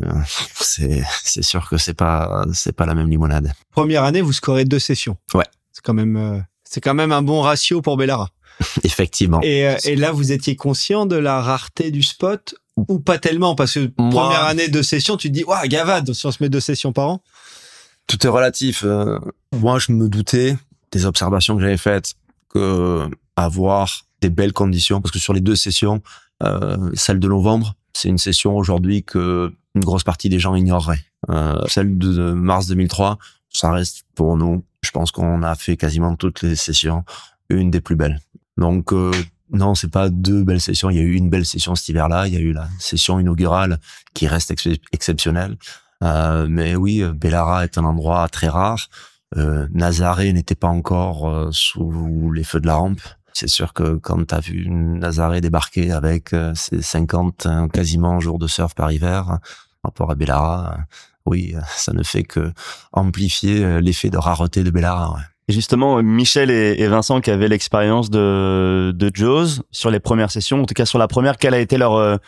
c'est 0.59 1.41
sûr 1.41 1.67
que 1.69 1.77
c'est 1.77 1.93
pas 1.93 2.45
c'est 2.53 2.73
pas 2.73 2.85
la 2.85 2.95
même 2.95 3.09
limonade. 3.09 3.51
Première 3.71 4.03
année, 4.03 4.21
vous 4.21 4.33
scorez 4.33 4.65
deux 4.65 4.79
sessions. 4.79 5.17
Ouais. 5.33 5.45
C'est 5.71 5.81
quand 5.83 5.93
même, 5.93 6.15
euh, 6.17 6.39
c'est 6.63 6.81
quand 6.81 6.93
même 6.93 7.11
un 7.11 7.21
bon 7.21 7.41
ratio 7.41 7.81
pour 7.81 7.97
Bellara. 7.97 8.29
Effectivement. 8.83 9.41
Et, 9.41 9.67
euh, 9.67 9.75
et 9.85 9.95
là, 9.95 10.11
vous 10.11 10.31
étiez 10.31 10.55
conscient 10.55 11.05
de 11.05 11.15
la 11.15 11.41
rareté 11.41 11.89
du 11.91 12.03
spot 12.03 12.55
ou 12.77 12.99
pas 12.99 13.17
tellement? 13.17 13.55
Parce 13.55 13.73
que 13.73 13.91
Moi- 13.97 14.09
première 14.23 14.43
année 14.45 14.67
de 14.67 14.81
session, 14.81 15.17
tu 15.17 15.29
te 15.29 15.33
dis, 15.33 15.43
waouh, 15.43 15.67
gavade, 15.67 16.13
si 16.13 16.25
on 16.25 16.31
se 16.31 16.41
met 16.43 16.49
deux 16.49 16.59
sessions 16.59 16.93
par 16.93 17.07
an. 17.09 17.23
Tout 18.07 18.25
est 18.25 18.29
relatif. 18.29 18.85
moi, 19.53 19.79
je 19.79 19.91
me 19.91 20.07
doutais 20.09 20.57
des 20.91 21.05
observations 21.05 21.55
que 21.55 21.61
j'avais 21.61 21.77
faites 21.77 22.13
que 22.49 23.07
avoir 23.35 24.03
des 24.21 24.29
belles 24.29 24.53
conditions, 24.53 25.01
parce 25.01 25.11
que 25.11 25.19
sur 25.19 25.33
les 25.33 25.41
deux 25.41 25.55
sessions, 25.55 26.01
euh, 26.43 26.91
celle 26.93 27.19
de 27.19 27.27
novembre, 27.27 27.75
c'est 27.93 28.09
une 28.09 28.17
session 28.17 28.55
aujourd'hui 28.55 29.03
que 29.03 29.53
une 29.75 29.83
grosse 29.83 30.03
partie 30.03 30.29
des 30.29 30.39
gens 30.39 30.55
ignoreraient. 30.55 31.03
Euh, 31.29 31.61
celle 31.67 31.97
de 31.97 32.31
mars 32.33 32.67
2003, 32.67 33.17
ça 33.49 33.71
reste 33.71 34.03
pour 34.15 34.37
nous. 34.37 34.63
Je 34.81 34.91
pense 34.91 35.11
qu'on 35.11 35.41
a 35.41 35.55
fait 35.55 35.77
quasiment 35.77 36.15
toutes 36.15 36.41
les 36.41 36.55
sessions 36.55 37.03
une 37.49 37.71
des 37.71 37.81
plus 37.81 37.95
belles. 37.95 38.19
Donc 38.57 38.93
euh, 38.93 39.11
non, 39.51 39.75
c'est 39.75 39.91
pas 39.91 40.09
deux 40.09 40.43
belles 40.43 40.61
sessions. 40.61 40.89
Il 40.89 40.97
y 40.97 40.99
a 40.99 41.03
eu 41.03 41.13
une 41.13 41.29
belle 41.29 41.45
session 41.45 41.75
cet 41.75 41.89
hiver-là. 41.89 42.27
Il 42.27 42.33
y 42.33 42.37
a 42.37 42.39
eu 42.39 42.53
la 42.53 42.67
session 42.79 43.19
inaugurale 43.19 43.79
qui 44.13 44.27
reste 44.27 44.51
ex- 44.51 44.67
exceptionnelle. 44.91 45.57
Euh, 46.03 46.47
mais 46.49 46.75
oui, 46.75 47.03
Bellara 47.15 47.63
est 47.63 47.77
un 47.77 47.85
endroit 47.85 48.27
très 48.27 48.49
rare. 48.49 48.89
Euh, 49.37 49.67
Nazaré 49.71 50.31
n'était 50.33 50.55
pas 50.55 50.67
encore 50.67 51.27
euh, 51.27 51.49
sous 51.51 52.31
les 52.31 52.43
feux 52.43 52.59
de 52.59 52.67
la 52.67 52.75
rampe. 52.75 53.01
C'est 53.33 53.49
sûr 53.49 53.73
que 53.73 53.95
quand 53.95 54.27
tu 54.27 54.35
as 54.35 54.39
vu 54.39 54.69
Nazaré 54.69 55.41
débarquer 55.41 55.91
avec 55.91 56.33
euh, 56.33 56.53
ses 56.55 56.81
50 56.81 57.45
euh, 57.45 57.67
quasiment 57.67 58.19
jours 58.19 58.39
de 58.39 58.47
surf 58.47 58.75
par 58.75 58.91
hiver, 58.91 59.25
par 59.81 59.91
rapport 59.91 60.11
à 60.11 60.15
Bellara, 60.15 60.75
euh, 60.77 60.81
oui, 61.25 61.55
ça 61.75 61.93
ne 61.93 62.03
fait 62.03 62.23
que 62.23 62.51
amplifier 62.91 63.81
l'effet 63.81 64.09
de 64.09 64.17
rareté 64.17 64.63
de 64.63 64.69
Bellara. 64.69 65.13
ouais. 65.13 65.21
Et 65.49 65.53
justement, 65.53 66.01
Michel 66.01 66.51
et, 66.51 66.87
Vincent 66.87 67.19
qui 67.19 67.31
avaient 67.31 67.49
l'expérience 67.49 68.09
de, 68.09 68.93
de 68.95 69.11
Jaws 69.13 69.61
sur 69.71 69.89
les 69.89 69.99
premières 69.99 70.31
sessions, 70.31 70.61
en 70.61 70.65
tout 70.65 70.73
cas 70.73 70.85
sur 70.85 70.99
la 70.99 71.07
première, 71.07 71.37
quel 71.37 71.53
a 71.53 71.59
été 71.59 71.77
leur, 71.77 72.19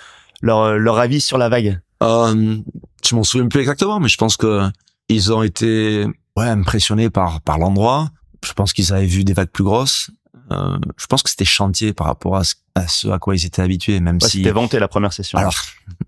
leur, 0.42 0.78
leur 0.78 1.00
avis 1.00 1.22
sur 1.22 1.38
la 1.38 1.48
vague? 1.48 1.80
Euh, 2.04 2.58
je 3.04 3.16
m'en 3.16 3.24
souviens 3.24 3.48
plus 3.48 3.62
exactement, 3.62 4.00
mais 4.00 4.10
je 4.10 4.18
pense 4.18 4.38
que 4.38 4.64
ils 5.10 5.32
ont 5.32 5.44
été 5.44 6.06
ouais 6.36 6.46
impressionnés 6.46 7.10
par 7.10 7.42
par 7.42 7.58
l'endroit. 7.58 8.10
Je 8.44 8.54
pense 8.54 8.74
qu'ils 8.74 8.94
avaient 8.94 9.06
vu 9.06 9.24
des 9.24 9.34
vagues 9.34 9.50
plus 9.50 9.64
grosses. 9.64 10.12
Euh, 10.52 10.78
je 10.98 11.08
pense 11.08 11.24
que 11.24 11.30
c'était 11.30 11.46
chantier 11.46 11.92
par 11.94 12.08
rapport 12.08 12.36
à 12.36 12.44
ce, 12.44 12.54
à 12.76 12.88
ce 12.88 13.08
à 13.08 13.18
quoi 13.18 13.36
ils 13.36 13.46
étaient 13.46 13.62
habitués, 13.62 14.00
même 14.00 14.20
Ouais, 14.22 14.30
si. 14.30 14.38
C'était 14.38 14.52
vanté 14.52 14.78
la 14.80 14.88
première 14.88 15.12
session. 15.12 15.40
Alors, 15.40 15.56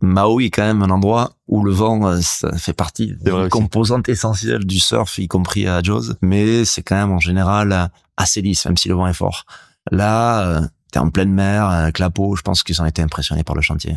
Maui 0.02 0.46
est 0.46 0.50
quand 0.52 0.64
même 0.64 0.84
un 0.84 0.90
endroit 0.92 1.34
où 1.48 1.64
le 1.64 1.72
vent, 1.72 2.06
euh, 2.08 2.20
ça 2.22 2.56
fait 2.58 2.74
partie 2.74 3.16
C'est 3.24 3.30
vrai 3.30 3.32
d'une 3.32 3.42
aussi. 3.42 3.50
composante 3.50 4.10
essentielle 4.10 4.66
du 4.66 4.80
surf, 4.80 5.18
y 5.18 5.28
compris 5.28 5.68
à 5.68 5.82
Jaws. 5.82 6.14
Mais 6.22 6.66
c'est 6.66 6.84
quand 6.84 6.96
même 6.96 7.12
en 7.12 7.20
général 7.20 7.90
assez 8.16 8.42
lisse, 8.42 8.66
même 8.66 8.78
si 8.78 8.90
le 8.90 8.96
vent 8.96 9.08
est 9.08 9.14
fort. 9.14 9.46
Là, 9.92 10.42
euh, 10.48 10.62
t'es 10.92 11.00
en 11.00 11.10
pleine 11.10 11.32
mer, 11.32 11.66
un 11.66 11.92
clapot, 11.92 12.36
je 12.36 12.42
pense 12.44 12.62
qu'ils 12.64 12.82
ont 12.82 12.86
été 12.86 13.02
impressionnés 13.02 13.44
par 13.44 13.56
le 13.56 13.62
chantier. 13.62 13.96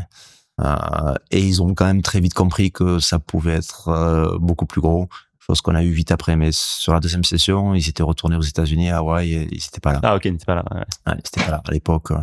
Euh, 0.63 1.15
et 1.31 1.41
ils 1.41 1.63
ont 1.63 1.75
quand 1.75 1.87
même 1.87 2.03
très 2.03 2.21
vite 2.21 2.35
compris 2.35 2.71
que 2.73 2.99
ça 2.99 3.19
pouvait 3.19 3.55
être 3.55 4.39
beaucoup 4.41 4.67
plus 4.67 4.81
gros, 4.81 5.09
chose 5.51 5.61
qu'on 5.61 5.75
a 5.75 5.83
eu 5.83 5.91
vite 5.91 6.11
après. 6.13 6.37
Mais 6.37 6.51
sur 6.53 6.93
la 6.93 7.01
deuxième 7.01 7.25
session, 7.25 7.75
ils 7.75 7.89
étaient 7.89 8.03
retournés 8.03 8.37
aux 8.37 8.43
États-Unis, 8.43 8.91
à 8.91 8.99
Hawaï, 8.99 9.35
et 9.35 9.49
ils 9.51 9.65
étaient 9.65 9.81
pas 9.81 9.93
là. 9.93 10.01
Ah 10.03 10.17
ok, 10.17 10.25
n'était 10.27 10.45
pas 10.45 10.55
là. 10.55 10.65
ouais. 10.73 10.81
Ouais, 11.07 11.15
ils 11.17 11.19
étaient 11.27 11.43
pas 11.45 11.51
là. 11.51 11.63
À 11.67 11.73
l'époque, 11.73 12.11
euh, 12.13 12.19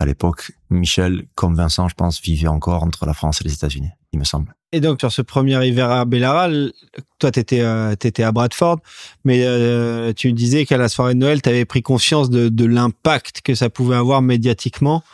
à 0.00 0.06
l'époque, 0.06 0.52
Michel, 0.70 1.24
comme 1.34 1.54
Vincent, 1.54 1.88
je 1.88 1.94
pense, 1.94 2.20
vivait 2.20 2.48
encore 2.48 2.82
entre 2.82 3.06
la 3.06 3.14
France 3.14 3.40
et 3.40 3.44
les 3.44 3.54
États-Unis, 3.54 3.90
il 4.12 4.18
me 4.18 4.24
semble. 4.24 4.54
Et 4.72 4.80
donc, 4.80 5.00
sur 5.00 5.12
ce 5.12 5.22
premier 5.22 5.64
hiver 5.66 5.90
à 5.90 6.04
Bellara, 6.06 6.46
l- 6.48 6.72
toi, 7.18 7.30
tu 7.30 7.38
étais, 7.40 7.60
à 7.60 8.32
Bradford, 8.32 8.78
mais 9.24 9.42
euh, 9.44 10.12
tu 10.14 10.28
me 10.28 10.32
disais 10.32 10.64
qu'à 10.64 10.78
la 10.78 10.88
soirée 10.88 11.14
de 11.14 11.18
Noël, 11.20 11.40
tu 11.42 11.48
avais 11.50 11.64
pris 11.66 11.82
conscience 11.82 12.30
de, 12.30 12.48
de 12.48 12.64
l'impact 12.64 13.42
que 13.42 13.54
ça 13.54 13.68
pouvait 13.70 13.96
avoir 13.96 14.22
médiatiquement. 14.22 15.04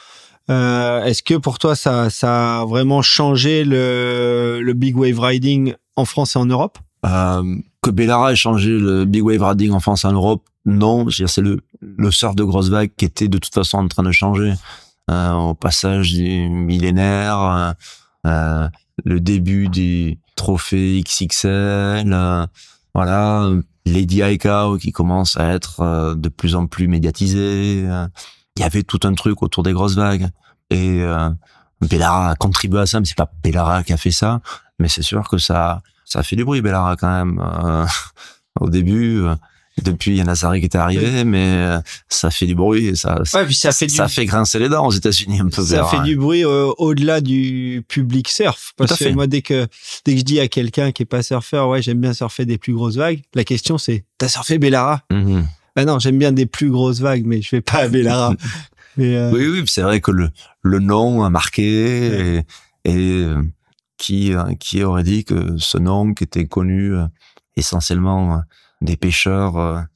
Euh, 0.48 1.04
Est-ce 1.04 1.22
que 1.22 1.34
pour 1.34 1.58
toi, 1.58 1.76
ça, 1.76 2.08
ça 2.08 2.60
a 2.60 2.64
vraiment 2.64 3.02
changé 3.02 3.64
le, 3.64 4.60
le 4.62 4.72
big 4.74 4.96
wave 4.96 5.18
riding 5.20 5.74
en 5.96 6.04
France 6.06 6.36
et 6.36 6.38
en 6.38 6.46
Europe? 6.46 6.78
Euh, 6.78 6.87
que 7.02 7.90
Bellara 7.90 8.32
ait 8.32 8.36
changé 8.36 8.70
le 8.78 9.04
big 9.04 9.22
wave 9.22 9.42
riding 9.42 9.72
en 9.72 9.80
France 9.80 10.04
et 10.04 10.08
en 10.08 10.12
Europe, 10.12 10.42
non. 10.64 11.08
C'est 11.10 11.40
le, 11.40 11.60
le 11.80 12.10
surf 12.10 12.34
de 12.34 12.44
grosse 12.44 12.68
vague 12.68 12.90
qui 12.96 13.04
était 13.04 13.28
de 13.28 13.38
toute 13.38 13.54
façon 13.54 13.78
en 13.78 13.88
train 13.88 14.02
de 14.02 14.12
changer. 14.12 14.54
Euh, 15.10 15.32
au 15.32 15.54
passage 15.54 16.12
du 16.12 16.48
millénaire, 16.50 17.40
euh, 17.40 17.72
euh, 18.26 18.68
le 19.04 19.20
début 19.20 19.68
du 19.68 20.18
trophée 20.36 21.02
XXL, 21.02 22.12
euh, 22.12 22.46
voilà, 22.94 23.48
Lady 23.86 24.20
Aikau 24.20 24.76
qui 24.76 24.92
commence 24.92 25.38
à 25.38 25.48
être 25.54 25.80
euh, 25.80 26.14
de 26.14 26.28
plus 26.28 26.54
en 26.54 26.66
plus 26.66 26.88
médiatisé. 26.88 27.84
euh, 27.86 28.06
Il 28.56 28.60
y 28.60 28.64
avait 28.64 28.82
tout 28.82 29.00
un 29.04 29.14
truc 29.14 29.42
autour 29.42 29.62
des 29.62 29.72
grosses 29.72 29.94
vagues. 29.94 30.28
Et 30.68 31.00
euh, 31.02 31.30
Bellara 31.80 32.30
a 32.30 32.34
contribué 32.36 32.80
à 32.80 32.86
ça, 32.86 33.00
mais 33.00 33.06
c'est 33.06 33.16
pas 33.16 33.32
Bellara 33.42 33.82
qui 33.84 33.94
a 33.94 33.96
fait 33.96 34.10
ça. 34.10 34.42
Mais 34.78 34.88
c'est 34.88 35.02
sûr 35.02 35.26
que 35.28 35.38
ça, 35.38 35.80
ça 36.08 36.20
a 36.20 36.22
fait 36.22 36.36
du 36.36 36.44
bruit, 36.44 36.60
Bellara, 36.62 36.96
quand 36.96 37.08
même. 37.24 37.40
euh, 37.64 37.84
au 38.60 38.68
début, 38.70 39.22
euh, 39.22 39.34
depuis, 39.82 40.10
il 40.10 40.16
y 40.16 40.20
a 40.20 40.24
Nazaré 40.24 40.58
qui 40.58 40.66
était 40.66 40.78
arrivé, 40.78 41.22
mais 41.22 41.44
euh, 41.46 41.78
ça 42.08 42.30
fait 42.30 42.46
du 42.46 42.56
bruit 42.56 42.86
et 42.86 42.94
ça, 42.96 43.22
Ouais, 43.34 43.44
puis 43.46 43.54
ça 43.54 43.70
fait 43.70 43.86
du- 43.86 43.94
ça 43.94 44.08
fait 44.08 44.24
grincer 44.26 44.58
les 44.58 44.68
dents 44.68 44.84
aux 44.86 44.90
États-Unis 44.90 45.38
un 45.38 45.48
peu. 45.48 45.62
Ça 45.62 45.84
fait 45.84 46.00
du 46.02 46.16
bruit 46.16 46.44
euh, 46.44 46.72
au-delà 46.78 47.20
du 47.20 47.84
public 47.86 48.28
surf. 48.28 48.72
Parce 48.76 48.90
que 48.98 49.04
fait. 49.04 49.12
moi, 49.12 49.28
dès 49.28 49.40
que, 49.42 49.68
dès 50.04 50.14
que 50.14 50.18
je 50.18 50.24
dis 50.24 50.40
à 50.40 50.48
quelqu'un 50.48 50.90
qui 50.90 51.04
est 51.04 51.06
pas 51.06 51.22
surfeur, 51.22 51.68
ouais, 51.68 51.80
j'aime 51.80 52.00
bien 52.00 52.12
surfer 52.12 52.44
des 52.44 52.58
plus 52.58 52.72
grosses 52.74 52.96
vagues, 52.96 53.20
la 53.34 53.44
question 53.44 53.78
c'est, 53.78 54.04
t'as 54.18 54.26
surfé 54.28 54.58
Bellara? 54.58 55.02
Mhm. 55.12 55.46
Ah 55.76 55.84
non, 55.84 56.00
j'aime 56.00 56.18
bien 56.18 56.32
des 56.32 56.46
plus 56.46 56.70
grosses 56.70 56.98
vagues, 56.98 57.24
mais 57.24 57.40
je 57.40 57.50
vais 57.52 57.60
pas 57.60 57.78
à 57.84 57.88
Bellara. 57.88 58.34
mais, 58.96 59.14
euh, 59.16 59.30
Oui, 59.32 59.46
oui, 59.46 59.62
c'est 59.68 59.82
vrai 59.82 60.00
que 60.00 60.10
le, 60.10 60.30
le 60.62 60.80
nom 60.80 61.22
a 61.22 61.30
marqué 61.30 62.38
et, 62.38 62.42
et 62.84 63.24
qui, 63.98 64.32
euh, 64.32 64.54
qui 64.54 64.82
aurait 64.82 65.02
dit 65.02 65.24
que 65.24 65.58
ce 65.58 65.76
nom 65.76 66.14
qui 66.14 66.24
était 66.24 66.46
connu 66.46 66.94
euh, 66.94 67.06
essentiellement 67.56 68.36
euh, 68.36 68.38
des 68.80 68.96
pêcheurs 68.96 69.86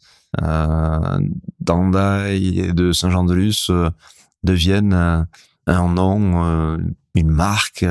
euh, 0.43 1.19
d'Andaï 1.61 2.59
et 2.59 2.73
de 2.73 2.93
Saint-Jean-de-Luz 2.93 3.67
euh, 3.71 3.91
devienne 4.43 4.95
euh, 4.95 5.23
un 5.67 5.89
nom 5.89 6.79
une 7.15 7.31
marque 7.31 7.85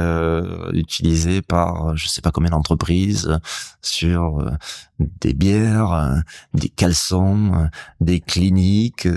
utilisée 0.74 1.42
par 1.42 1.96
je 1.96 2.08
sais 2.08 2.22
pas 2.22 2.32
combien 2.32 2.50
d'entreprises 2.50 3.40
sur 3.82 4.52
des 5.00 5.34
bières, 5.34 6.22
des 6.54 6.68
caleçons, 6.68 7.70
des 8.02 8.20
cliniques. 8.20 9.08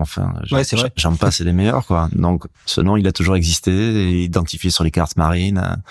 Enfin, 0.00 0.32
ouais, 0.52 0.62
j'en 0.96 1.16
passe 1.16 1.40
et 1.40 1.44
les 1.44 1.52
meilleurs 1.52 1.86
quoi. 1.86 2.08
Donc 2.12 2.44
ce 2.66 2.80
nom 2.80 2.96
il 2.96 3.06
a 3.06 3.12
toujours 3.12 3.36
existé, 3.36 4.22
identifié 4.22 4.70
sur 4.70 4.84
les 4.84 4.90
cartes 4.90 5.16
marines. 5.16 5.82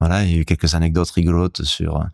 voilà, 0.00 0.24
il 0.24 0.32
y 0.32 0.34
a 0.34 0.38
eu 0.38 0.44
quelques 0.44 0.74
anecdotes 0.74 1.10
rigolotes 1.10 1.62
sur 1.62 2.04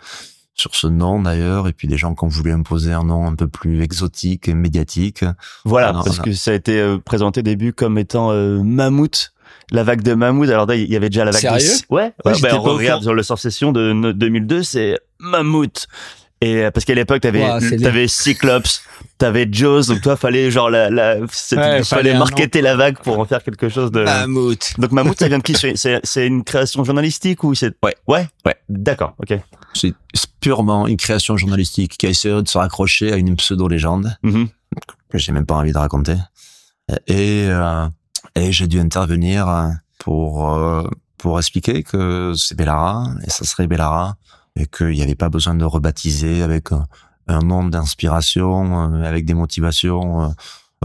sur 0.57 0.75
ce 0.75 0.87
nom 0.87 1.21
d'ailleurs, 1.21 1.67
et 1.67 1.73
puis 1.73 1.89
des 1.89 1.97
gens 1.97 2.15
qui 2.15 2.25
ont 2.25 2.29
voulu 2.29 2.53
imposer 2.53 2.93
un 2.93 3.05
nom 3.05 3.27
un 3.27 3.35
peu 3.35 3.49
plus 3.49 3.83
exotique 3.83 4.49
et 4.49 4.55
médiatique. 4.55 5.25
Voilà, 5.65 5.93
parce 5.93 6.21
que 6.21 6.33
ça 6.33 6.53
a 6.53 6.55
été 6.55 6.97
présenté 7.05 7.41
au 7.41 7.43
début 7.43 7.73
comme 7.73 7.99
étant 7.99 8.33
Mammouth 8.63 9.35
la 9.71 9.83
vague 9.83 10.03
de 10.03 10.15
Mammouth. 10.15 10.49
Alors 10.49 10.73
il 10.73 10.91
y 10.91 10.97
avait 10.97 11.11
déjà 11.11 11.25
la 11.25 11.31
vague 11.31 11.41
Sérieux? 11.41 11.69
de... 11.69 11.95
Ouais, 11.95 12.13
ouais, 12.25 12.33
ben, 12.41 12.55
on 12.55 12.63
regarde 12.63 13.03
sur 13.03 13.15
le 13.15 13.23
Sort 13.23 13.39
Session 13.39 13.73
de 13.73 14.13
2002, 14.13 14.63
c'est 14.63 14.99
Mammouth. 15.19 15.87
Et 16.45 16.63
euh, 16.63 16.71
parce 16.71 16.85
qu'à 16.85 16.95
l'époque, 16.95 17.23
t'avais 17.23 17.43
avais 17.43 17.77
t'avais 17.79 18.07
Cyclops, 18.07 18.83
t'avais 19.17 19.49
Jaws, 19.51 19.85
donc 19.85 20.03
toi 20.03 20.15
fallait 20.15 20.51
genre 20.51 20.69
la, 20.69 20.91
la 20.91 21.27
fallait, 21.27 22.13
marketer 22.13 22.61
la 22.61 22.77
vague 22.77 22.99
pour 22.99 23.19
en 23.19 23.25
faire 23.25 23.43
quelque 23.43 23.71
chose 23.71 23.91
de 23.91 24.05
Mammouth. 24.05 24.75
Donc 24.77 24.93
Mammouth, 24.93 25.19
ça 25.19 25.29
vient 25.29 25.39
de 25.39 25.43
qui? 25.43 25.55
C'est 25.55 26.27
une 26.27 26.45
création 26.45 26.85
journalistique 26.85 27.45
ou 27.45 27.55
c'est 27.55 27.73
Ouais. 27.83 27.97
Ouais? 28.07 28.29
Ouais. 28.45 28.57
D'accord. 28.69 29.15
OK. 29.19 29.39
C'est 29.73 29.95
purement 30.39 30.87
une 30.87 30.99
création 30.99 31.39
journalistique 31.39 31.97
qui 31.97 32.07
a 32.07 32.11
essayé 32.11 32.43
de 32.43 32.47
se 32.47 32.59
raccrocher 32.59 33.11
à 33.11 33.17
une 33.17 33.37
pseudo 33.37 33.67
légende 33.67 34.15
mm-hmm. 34.23 34.49
que 35.09 35.17
j'ai 35.17 35.33
même 35.33 35.47
pas 35.47 35.55
envie 35.55 35.73
de 35.73 35.79
raconter. 35.79 36.17
Et 37.07 37.47
euh, 37.49 37.87
et 38.35 38.53
j'ai 38.53 38.67
dû 38.67 38.79
intervenir 38.81 39.71
pour 39.99 40.53
euh, 40.53 40.87
pour 41.17 41.39
expliquer 41.39 41.83
que 41.83 42.35
c'est 42.37 42.55
Bellara 42.55 43.07
et 43.27 43.31
ça 43.31 43.47
serait 43.47 43.67
Bellara 43.67 44.17
et 44.57 44.67
qu'il 44.67 44.91
n'y 44.91 45.03
avait 45.03 45.15
pas 45.15 45.29
besoin 45.29 45.55
de 45.55 45.65
rebaptiser 45.65 46.43
avec 46.43 46.73
un, 46.73 46.87
un 47.27 47.41
nom 47.41 47.65
d'inspiration, 47.65 48.95
euh, 48.95 49.03
avec 49.03 49.25
des 49.25 49.35
motivations 49.35 50.35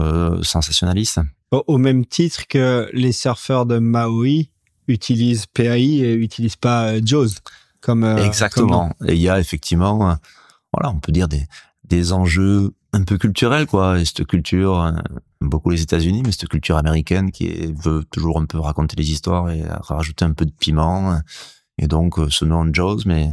euh, 0.00 0.42
sensationnalistes. 0.42 1.20
Au 1.50 1.78
même 1.78 2.06
titre 2.06 2.46
que 2.48 2.88
les 2.92 3.12
surfeurs 3.12 3.66
de 3.66 3.78
Maui 3.78 4.50
utilisent 4.86 5.46
PAI 5.46 6.00
et 6.00 6.14
utilisent 6.14 6.56
pas 6.56 7.00
Jaws 7.04 7.34
comme 7.80 8.04
exactement. 8.04 8.92
et 9.06 9.14
il 9.14 9.20
y 9.20 9.28
a 9.28 9.40
effectivement, 9.40 10.16
voilà, 10.72 10.90
on 10.90 11.00
peut 11.00 11.12
dire 11.12 11.28
des 11.28 11.46
des 11.84 12.12
enjeux 12.12 12.72
un 12.92 13.02
peu 13.02 13.18
culturels 13.18 13.66
quoi. 13.66 13.98
Et 13.98 14.04
cette 14.04 14.26
culture, 14.26 14.92
beaucoup 15.40 15.70
les 15.70 15.82
États-Unis, 15.82 16.22
mais 16.24 16.30
cette 16.30 16.48
culture 16.48 16.76
américaine 16.76 17.32
qui 17.32 17.72
veut 17.72 18.04
toujours 18.10 18.38
un 18.38 18.46
peu 18.46 18.58
raconter 18.58 18.94
les 18.96 19.10
histoires 19.10 19.50
et 19.50 19.64
rajouter 19.66 20.24
un 20.24 20.32
peu 20.32 20.44
de 20.44 20.52
piment. 20.52 21.20
Et 21.80 21.88
donc, 21.88 22.18
euh, 22.18 22.28
ce 22.30 22.44
nom 22.44 22.68
Jaws, 22.72 23.00
mais 23.06 23.28
euh, 23.28 23.30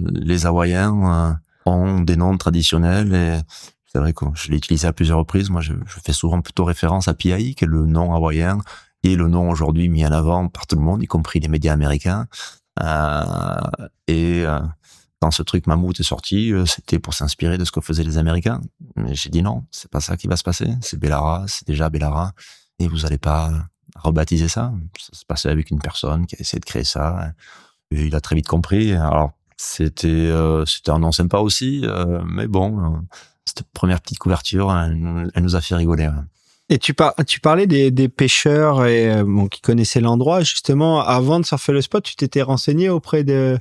les 0.00 0.46
Hawaïens 0.46 1.36
euh, 1.66 1.70
ont 1.70 2.00
des 2.00 2.16
noms 2.16 2.36
traditionnels 2.36 3.14
et 3.14 3.40
c'est 3.92 3.98
vrai 3.98 4.14
que 4.14 4.24
je 4.34 4.50
l'ai 4.50 4.56
utilisé 4.56 4.86
à 4.86 4.92
plusieurs 4.92 5.18
reprises. 5.18 5.50
Moi, 5.50 5.60
je, 5.60 5.74
fais 6.04 6.14
souvent 6.14 6.40
plutôt 6.40 6.64
référence 6.64 7.08
à 7.08 7.14
PI, 7.14 7.54
qui 7.54 7.64
est 7.64 7.68
le 7.68 7.84
nom 7.84 8.14
hawaïen 8.14 8.58
et 9.02 9.16
le 9.16 9.28
nom 9.28 9.50
aujourd'hui 9.50 9.88
mis 9.88 10.06
en 10.06 10.12
avant 10.12 10.48
par 10.48 10.66
tout 10.66 10.76
le 10.76 10.82
monde, 10.82 11.02
y 11.02 11.06
compris 11.06 11.40
les 11.40 11.48
médias 11.48 11.72
américains. 11.74 12.26
Euh, 12.82 13.60
et 14.06 14.46
euh, 14.46 14.60
quand 15.20 15.30
ce 15.30 15.42
truc 15.42 15.66
Mammouth 15.66 16.00
est 16.00 16.04
sorti, 16.04 16.52
euh, 16.52 16.64
c'était 16.64 16.98
pour 16.98 17.12
s'inspirer 17.12 17.58
de 17.58 17.64
ce 17.64 17.72
que 17.72 17.80
faisaient 17.80 18.04
les 18.04 18.16
Américains. 18.16 18.60
Mais 18.96 19.14
j'ai 19.14 19.28
dit 19.28 19.42
non, 19.42 19.64
c'est 19.70 19.90
pas 19.90 20.00
ça 20.00 20.16
qui 20.16 20.26
va 20.26 20.36
se 20.36 20.44
passer. 20.44 20.72
C'est 20.80 20.98
Bellara, 20.98 21.44
c'est 21.48 21.66
déjà 21.66 21.90
Bellara. 21.90 22.32
Et 22.78 22.88
vous 22.88 23.04
allez 23.04 23.18
pas 23.18 23.52
rebaptiser 23.96 24.48
ça. 24.48 24.72
Ça 24.98 25.18
se 25.18 25.24
passait 25.26 25.50
avec 25.50 25.70
une 25.70 25.80
personne 25.80 26.26
qui 26.26 26.36
a 26.36 26.40
essayé 26.40 26.60
de 26.60 26.64
créer 26.64 26.84
ça. 26.84 27.32
Et 27.92 28.06
il 28.06 28.14
a 28.14 28.20
très 28.20 28.36
vite 28.36 28.48
compris. 28.48 28.92
Alors, 28.92 29.32
c'était, 29.56 30.08
euh, 30.08 30.64
c'était 30.66 30.90
un 30.90 30.98
nom 30.98 31.12
sympa 31.12 31.38
aussi. 31.38 31.82
Euh, 31.84 32.22
mais 32.26 32.46
bon, 32.46 33.02
cette 33.44 33.62
première 33.72 34.00
petite 34.00 34.18
couverture, 34.18 34.72
elle, 34.72 35.42
nous 35.42 35.56
a 35.56 35.60
fait 35.60 35.74
rigoler. 35.74 36.10
Et 36.68 36.78
tu, 36.78 36.94
par, 36.94 37.14
tu 37.26 37.40
parlais 37.40 37.66
des, 37.66 37.90
des 37.90 38.08
pêcheurs 38.08 38.86
et, 38.86 39.22
bon, 39.24 39.48
qui 39.48 39.60
connaissaient 39.60 40.00
l'endroit. 40.00 40.40
Justement, 40.40 41.00
avant 41.00 41.38
de 41.38 41.44
surfer 41.44 41.72
le 41.72 41.82
spot, 41.82 42.02
tu 42.02 42.16
t'étais 42.16 42.42
renseigné 42.42 42.88
auprès 42.88 43.24
de, 43.24 43.58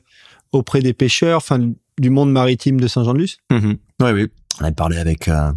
auprès 0.51 0.81
des 0.81 0.93
pêcheurs, 0.93 1.37
enfin 1.37 1.59
du 1.99 2.09
monde 2.09 2.31
maritime 2.31 2.79
de 2.79 2.87
Saint-Jean-de-Luz? 2.87 3.37
Oui, 3.51 3.77
oui. 3.99 4.27
On 4.59 4.63
avait 4.63 4.73
parlé 4.73 4.97
avec, 4.97 5.27
euh, 5.27 5.51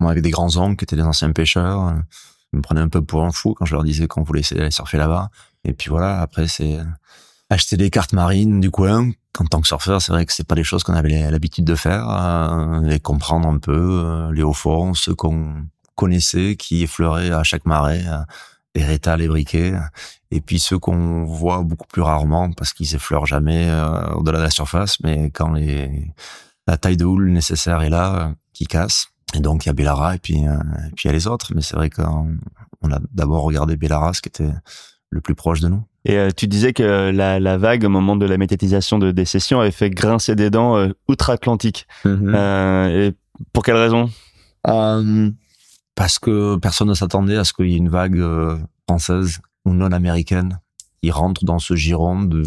avec 0.00 0.22
des 0.22 0.30
grands 0.30 0.56
oncles 0.56 0.76
qui 0.76 0.84
étaient 0.84 0.96
des 0.96 1.02
anciens 1.02 1.32
pêcheurs. 1.32 1.94
Ils 2.52 2.56
me 2.56 2.62
prenaient 2.62 2.80
un 2.80 2.88
peu 2.88 3.02
pour 3.02 3.24
un 3.24 3.32
fou 3.32 3.54
quand 3.54 3.64
je 3.64 3.74
leur 3.74 3.84
disais 3.84 4.06
qu'on 4.06 4.22
voulait 4.22 4.40
essayer 4.40 4.58
d'aller 4.58 4.70
surfer 4.70 4.98
là-bas. 4.98 5.30
Et 5.64 5.72
puis 5.72 5.90
voilà, 5.90 6.20
après 6.20 6.48
c'est 6.48 6.78
acheter 7.50 7.76
des 7.76 7.90
cartes 7.90 8.12
marines 8.12 8.60
du 8.60 8.70
coin. 8.70 9.10
En 9.38 9.44
tant 9.44 9.60
que 9.60 9.66
surfeur, 9.66 10.02
c'est 10.02 10.12
vrai 10.12 10.26
que 10.26 10.32
c'est 10.32 10.46
pas 10.46 10.54
des 10.54 10.64
choses 10.64 10.82
qu'on 10.82 10.94
avait 10.94 11.30
l'habitude 11.30 11.64
de 11.64 11.74
faire, 11.74 12.08
euh, 12.08 12.98
comprendre 12.98 13.48
un 13.48 13.58
peu 13.58 13.72
euh, 13.72 14.32
les 14.32 14.42
hauts 14.42 14.52
fonds, 14.52 14.94
ceux 14.94 15.14
qu'on 15.14 15.66
connaissait, 15.94 16.56
qui 16.56 16.82
effleuraient 16.82 17.30
à 17.30 17.42
chaque 17.42 17.64
marée, 17.66 18.02
euh, 18.06 18.18
les 18.74 18.84
rétals, 18.84 19.20
les 19.20 19.28
briquets, 19.28 19.74
et 20.30 20.40
puis 20.40 20.60
ceux 20.60 20.78
qu'on 20.78 21.24
voit 21.24 21.62
beaucoup 21.62 21.86
plus 21.86 22.02
rarement 22.02 22.52
parce 22.52 22.72
qu'ils 22.72 22.94
effleurent 22.94 23.26
jamais 23.26 23.68
euh, 23.68 24.12
au-delà 24.14 24.38
de 24.38 24.44
la 24.44 24.50
surface, 24.50 25.00
mais 25.00 25.30
quand 25.30 25.52
les, 25.52 26.12
la 26.66 26.76
taille 26.76 26.96
de 26.96 27.04
houle 27.04 27.30
nécessaire 27.30 27.82
est 27.82 27.90
là, 27.90 28.14
euh, 28.14 28.32
qui 28.52 28.66
casse. 28.66 29.08
Et 29.34 29.40
donc 29.40 29.64
il 29.64 29.68
y 29.68 29.70
a 29.70 29.72
Bellara 29.72 30.16
et 30.16 30.18
puis 30.18 30.46
euh, 30.46 30.58
et 30.86 30.90
puis 30.94 31.04
il 31.04 31.06
y 31.06 31.10
a 31.10 31.12
les 31.12 31.26
autres, 31.26 31.52
mais 31.54 31.62
c'est 31.62 31.76
vrai 31.76 31.90
qu'on 31.90 32.36
on 32.82 32.92
a 32.92 32.98
d'abord 33.12 33.42
regardé 33.42 33.76
Bellara, 33.76 34.12
ce 34.12 34.22
qui 34.22 34.28
était 34.28 34.50
le 35.10 35.20
plus 35.20 35.34
proche 35.34 35.60
de 35.60 35.68
nous. 35.68 35.82
Et 36.04 36.28
tu 36.34 36.46
disais 36.46 36.72
que 36.72 37.10
la, 37.10 37.38
la, 37.40 37.58
vague, 37.58 37.84
au 37.84 37.88
moment 37.88 38.16
de 38.16 38.24
la 38.24 38.38
médiatisation 38.38 38.98
de, 38.98 39.10
des 39.10 39.26
sessions, 39.26 39.60
avait 39.60 39.70
fait 39.70 39.90
grincer 39.90 40.34
des 40.34 40.48
dents 40.48 40.88
outre-Atlantique. 41.08 41.86
Mm-hmm. 42.06 42.90
et 42.90 43.12
pour 43.52 43.64
quelle 43.64 43.76
raison? 43.76 44.08
Parce 44.62 46.18
que 46.18 46.56
personne 46.56 46.88
ne 46.88 46.94
s'attendait 46.94 47.36
à 47.36 47.44
ce 47.44 47.52
qu'il 47.52 47.68
y 47.68 47.74
ait 47.74 47.78
une 47.78 47.90
vague 47.90 48.24
française 48.88 49.40
ou 49.66 49.74
non 49.74 49.92
américaine 49.92 50.58
qui 51.02 51.10
rentre 51.10 51.44
dans 51.44 51.58
ce 51.58 51.74
giron 51.74 52.22
de, 52.22 52.42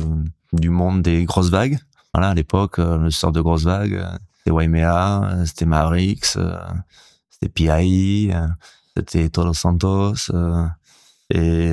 du 0.53 0.70
monde 0.70 1.01
des 1.01 1.26
grosses 1.26 1.49
vagues. 1.49 1.78
Voilà, 2.14 2.30
à 2.30 2.34
l'époque, 2.34 2.80
euh, 2.80 2.97
le 2.97 3.11
sort 3.11 3.32
de 3.32 3.41
grosses 3.41 3.64
vagues, 3.64 3.95
euh, 3.95 4.18
c'était 4.38 4.51
Waimea, 4.51 5.45
c'était 5.45 5.66
Mavericks, 5.66 6.36
euh, 6.38 6.57
c'était 7.30 7.49
PI, 7.49 8.32
c'était 8.95 9.30
Todos 9.30 9.53
Santos, 9.53 10.32
et 11.34 11.72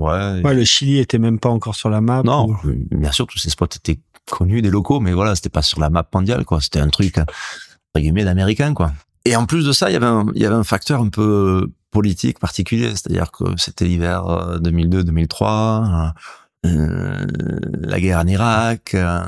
ouais. 0.00 0.42
Ouais, 0.42 0.54
le 0.54 0.64
Chili 0.64 0.98
était 0.98 1.18
même 1.18 1.38
pas 1.38 1.50
encore 1.50 1.74
sur 1.74 1.90
la 1.90 2.00
map. 2.00 2.22
Non, 2.24 2.54
bien 2.90 3.12
sûr, 3.12 3.26
tous 3.26 3.38
ces 3.38 3.50
spots 3.50 3.66
étaient 3.66 4.00
connus 4.30 4.62
des 4.62 4.70
locaux, 4.70 5.00
mais 5.00 5.12
voilà, 5.12 5.34
c'était 5.34 5.50
pas 5.50 5.62
sur 5.62 5.80
la 5.80 5.90
map 5.90 6.06
mondiale, 6.12 6.44
quoi. 6.44 6.60
C'était 6.60 6.80
un 6.80 6.88
truc, 6.88 7.18
entre 7.18 7.28
guillemets, 7.98 8.24
d'américain, 8.24 8.74
quoi. 8.74 8.92
Et 9.24 9.36
en 9.36 9.46
plus 9.46 9.64
de 9.64 9.72
ça, 9.72 9.90
il 9.90 9.94
y 9.94 9.96
avait 9.96 10.06
un, 10.06 10.26
il 10.34 10.42
y 10.42 10.46
avait 10.46 10.54
un 10.54 10.64
facteur 10.64 11.00
un 11.00 11.08
peu 11.08 11.70
politique 11.90 12.38
particulier, 12.38 12.90
c'est-à-dire 12.90 13.30
que 13.30 13.44
c'était 13.56 13.86
l'hiver 13.86 14.24
2002-2003, 14.60 16.12
euh, 16.64 16.68
euh, 16.68 17.26
la 17.80 18.00
guerre 18.00 18.18
en 18.18 18.26
Irak. 18.26 18.94
Euh, 18.94 19.24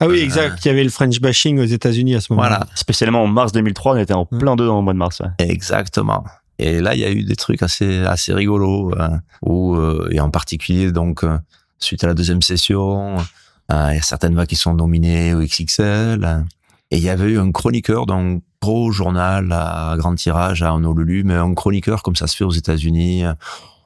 ah 0.00 0.08
oui, 0.08 0.18
exact. 0.18 0.64
Il 0.64 0.68
y 0.68 0.70
avait 0.70 0.82
le 0.82 0.90
French 0.90 1.20
bashing 1.20 1.60
aux 1.60 1.64
États-Unis 1.64 2.16
à 2.16 2.20
ce 2.20 2.32
moment-là. 2.32 2.58
Voilà. 2.58 2.66
Spécialement 2.74 3.22
en 3.22 3.28
mars 3.28 3.52
2003, 3.52 3.94
on 3.94 3.98
était 3.98 4.12
en 4.12 4.26
plein 4.26 4.56
dedans 4.56 4.80
au 4.80 4.82
mois 4.82 4.92
de 4.92 4.98
mars. 4.98 5.22
Exactement. 5.38 6.24
Et 6.58 6.80
là, 6.80 6.94
il 6.94 7.00
y 7.00 7.04
a 7.04 7.10
eu 7.10 7.24
des 7.24 7.36
trucs 7.36 7.62
assez 7.62 8.04
assez 8.04 8.32
rigolos, 8.32 8.94
où 9.42 9.76
et 10.10 10.20
en 10.20 10.30
particulier 10.30 10.92
donc 10.92 11.24
suite 11.78 12.04
à 12.04 12.06
la 12.06 12.14
deuxième 12.14 12.42
session, 12.42 13.16
il 13.70 13.94
y 13.94 13.98
a 13.98 14.02
certaines 14.02 14.34
voix 14.34 14.46
qui 14.46 14.56
sont 14.56 14.74
nominées 14.74 15.34
au 15.34 15.40
XXL. 15.40 16.44
Et 16.90 16.98
il 16.98 17.02
y 17.02 17.08
avait 17.08 17.30
eu 17.30 17.38
un 17.38 17.50
chroniqueur 17.52 18.06
donc 18.06 18.42
gros 18.60 18.92
journal 18.92 19.50
à 19.50 19.94
grand 19.98 20.14
tirage 20.14 20.62
à 20.62 20.74
Honolulu, 20.74 21.24
mais 21.24 21.34
un 21.34 21.54
chroniqueur 21.54 22.02
comme 22.02 22.16
ça 22.16 22.26
se 22.26 22.36
fait 22.36 22.44
aux 22.44 22.52
États-Unis, 22.52 23.24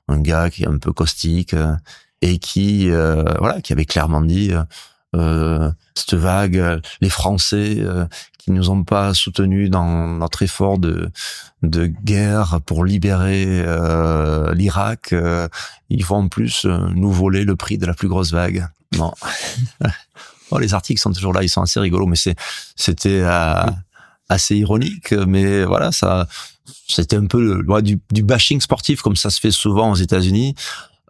un 0.09 0.21
gars 0.21 0.51
qui 0.51 0.65
est 0.65 0.69
un 0.69 0.79
peu 0.79 0.93
caustique 0.93 1.55
euh, 1.55 1.75
et 2.23 2.39
qui 2.39 2.91
euh, 2.91 3.25
voilà 3.39 3.61
qui 3.61 3.73
avait 3.73 3.85
clairement 3.85 4.21
dit 4.21 4.53
euh, 5.15 5.71
cette 5.95 6.15
vague, 6.15 6.81
les 7.01 7.09
Français 7.09 7.79
qui 8.47 8.53
nous 8.53 8.71
ont 8.71 8.85
pas 8.85 9.13
soutenus 9.13 9.71
dans 9.71 10.07
notre 10.07 10.43
effort 10.43 10.79
de 10.79 11.11
de 11.63 11.87
guerre 11.87 12.61
pour 12.65 12.85
libérer 12.85 13.65
l'Irak, 14.55 15.15
ils 15.89 16.05
vont 16.05 16.17
en 16.17 16.29
plus 16.29 16.65
nous 16.65 17.11
voler 17.11 17.45
le 17.45 17.57
prix 17.57 17.77
de 17.77 17.87
la 17.87 17.95
plus 17.95 18.09
grosse 18.09 18.33
vague. 18.33 18.67
Non. 18.97 19.13
Oh, 20.53 20.61
les 20.61 20.75
articles 20.75 21.01
sont 21.01 21.11
toujours 21.11 21.33
là, 21.33 21.43
ils 21.43 21.49
sont 21.49 21.61
assez 21.61 21.81
rigolos, 21.81 22.07
mais 22.07 22.15
c'est, 22.15 22.37
c'était 22.77 23.25
assez 24.29 24.57
ironique, 24.57 25.11
mais 25.13 25.65
voilà, 25.65 25.91
ça, 25.91 26.29
c'était 26.87 27.17
un 27.17 27.27
peu 27.27 27.41
le, 27.41 27.83
du, 27.83 27.99
du 28.13 28.23
bashing 28.23 28.61
sportif 28.61 29.03
comme 29.03 29.17
ça 29.17 29.31
se 29.31 29.41
fait 29.41 29.51
souvent 29.51 29.91
aux 29.91 29.97
États-Unis. 29.97 30.55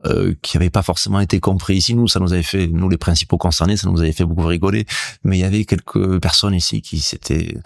Euh, 0.06 0.34
qui 0.42 0.56
n'avait 0.56 0.70
pas 0.70 0.82
forcément 0.82 1.20
été 1.20 1.40
compris 1.40 1.76
ici. 1.76 1.94
Nous, 1.94 2.06
ça 2.06 2.20
nous 2.20 2.32
avait 2.32 2.42
fait, 2.42 2.68
nous 2.68 2.88
les 2.88 2.96
principaux 2.96 3.38
concernés, 3.38 3.76
ça 3.76 3.88
nous 3.88 4.00
avait 4.00 4.12
fait 4.12 4.24
beaucoup 4.24 4.46
rigoler. 4.46 4.86
Mais 5.24 5.38
il 5.38 5.40
y 5.40 5.44
avait 5.44 5.64
quelques 5.64 6.20
personnes 6.20 6.54
ici 6.54 6.80
qui 6.80 7.00
s'étaient 7.00 7.56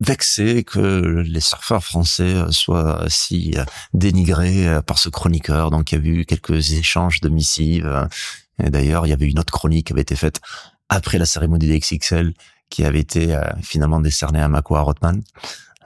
vexé 0.00 0.64
que 0.64 1.22
les 1.26 1.40
surfeurs 1.40 1.84
français 1.84 2.34
soient 2.50 3.04
si 3.08 3.54
dénigrés 3.94 4.80
par 4.86 4.98
ce 4.98 5.08
chroniqueur. 5.08 5.70
Donc 5.70 5.92
il 5.92 5.98
y 5.98 6.08
a 6.08 6.10
eu 6.12 6.24
quelques 6.24 6.72
échanges 6.72 7.20
de 7.20 7.28
missives. 7.28 8.08
Et 8.62 8.70
d'ailleurs, 8.70 9.06
il 9.06 9.10
y 9.10 9.12
avait 9.12 9.28
une 9.28 9.38
autre 9.38 9.52
chronique 9.52 9.88
qui 9.88 9.92
avait 9.92 10.02
été 10.02 10.16
faite 10.16 10.40
après 10.88 11.18
la 11.18 11.26
cérémonie 11.26 11.66
des 11.66 11.78
XXL 11.78 12.32
qui 12.70 12.84
avait 12.84 13.00
été 13.00 13.38
finalement 13.62 14.00
décernée 14.00 14.40
à 14.40 14.48
Mako 14.48 14.82
Rothman. 14.82 15.22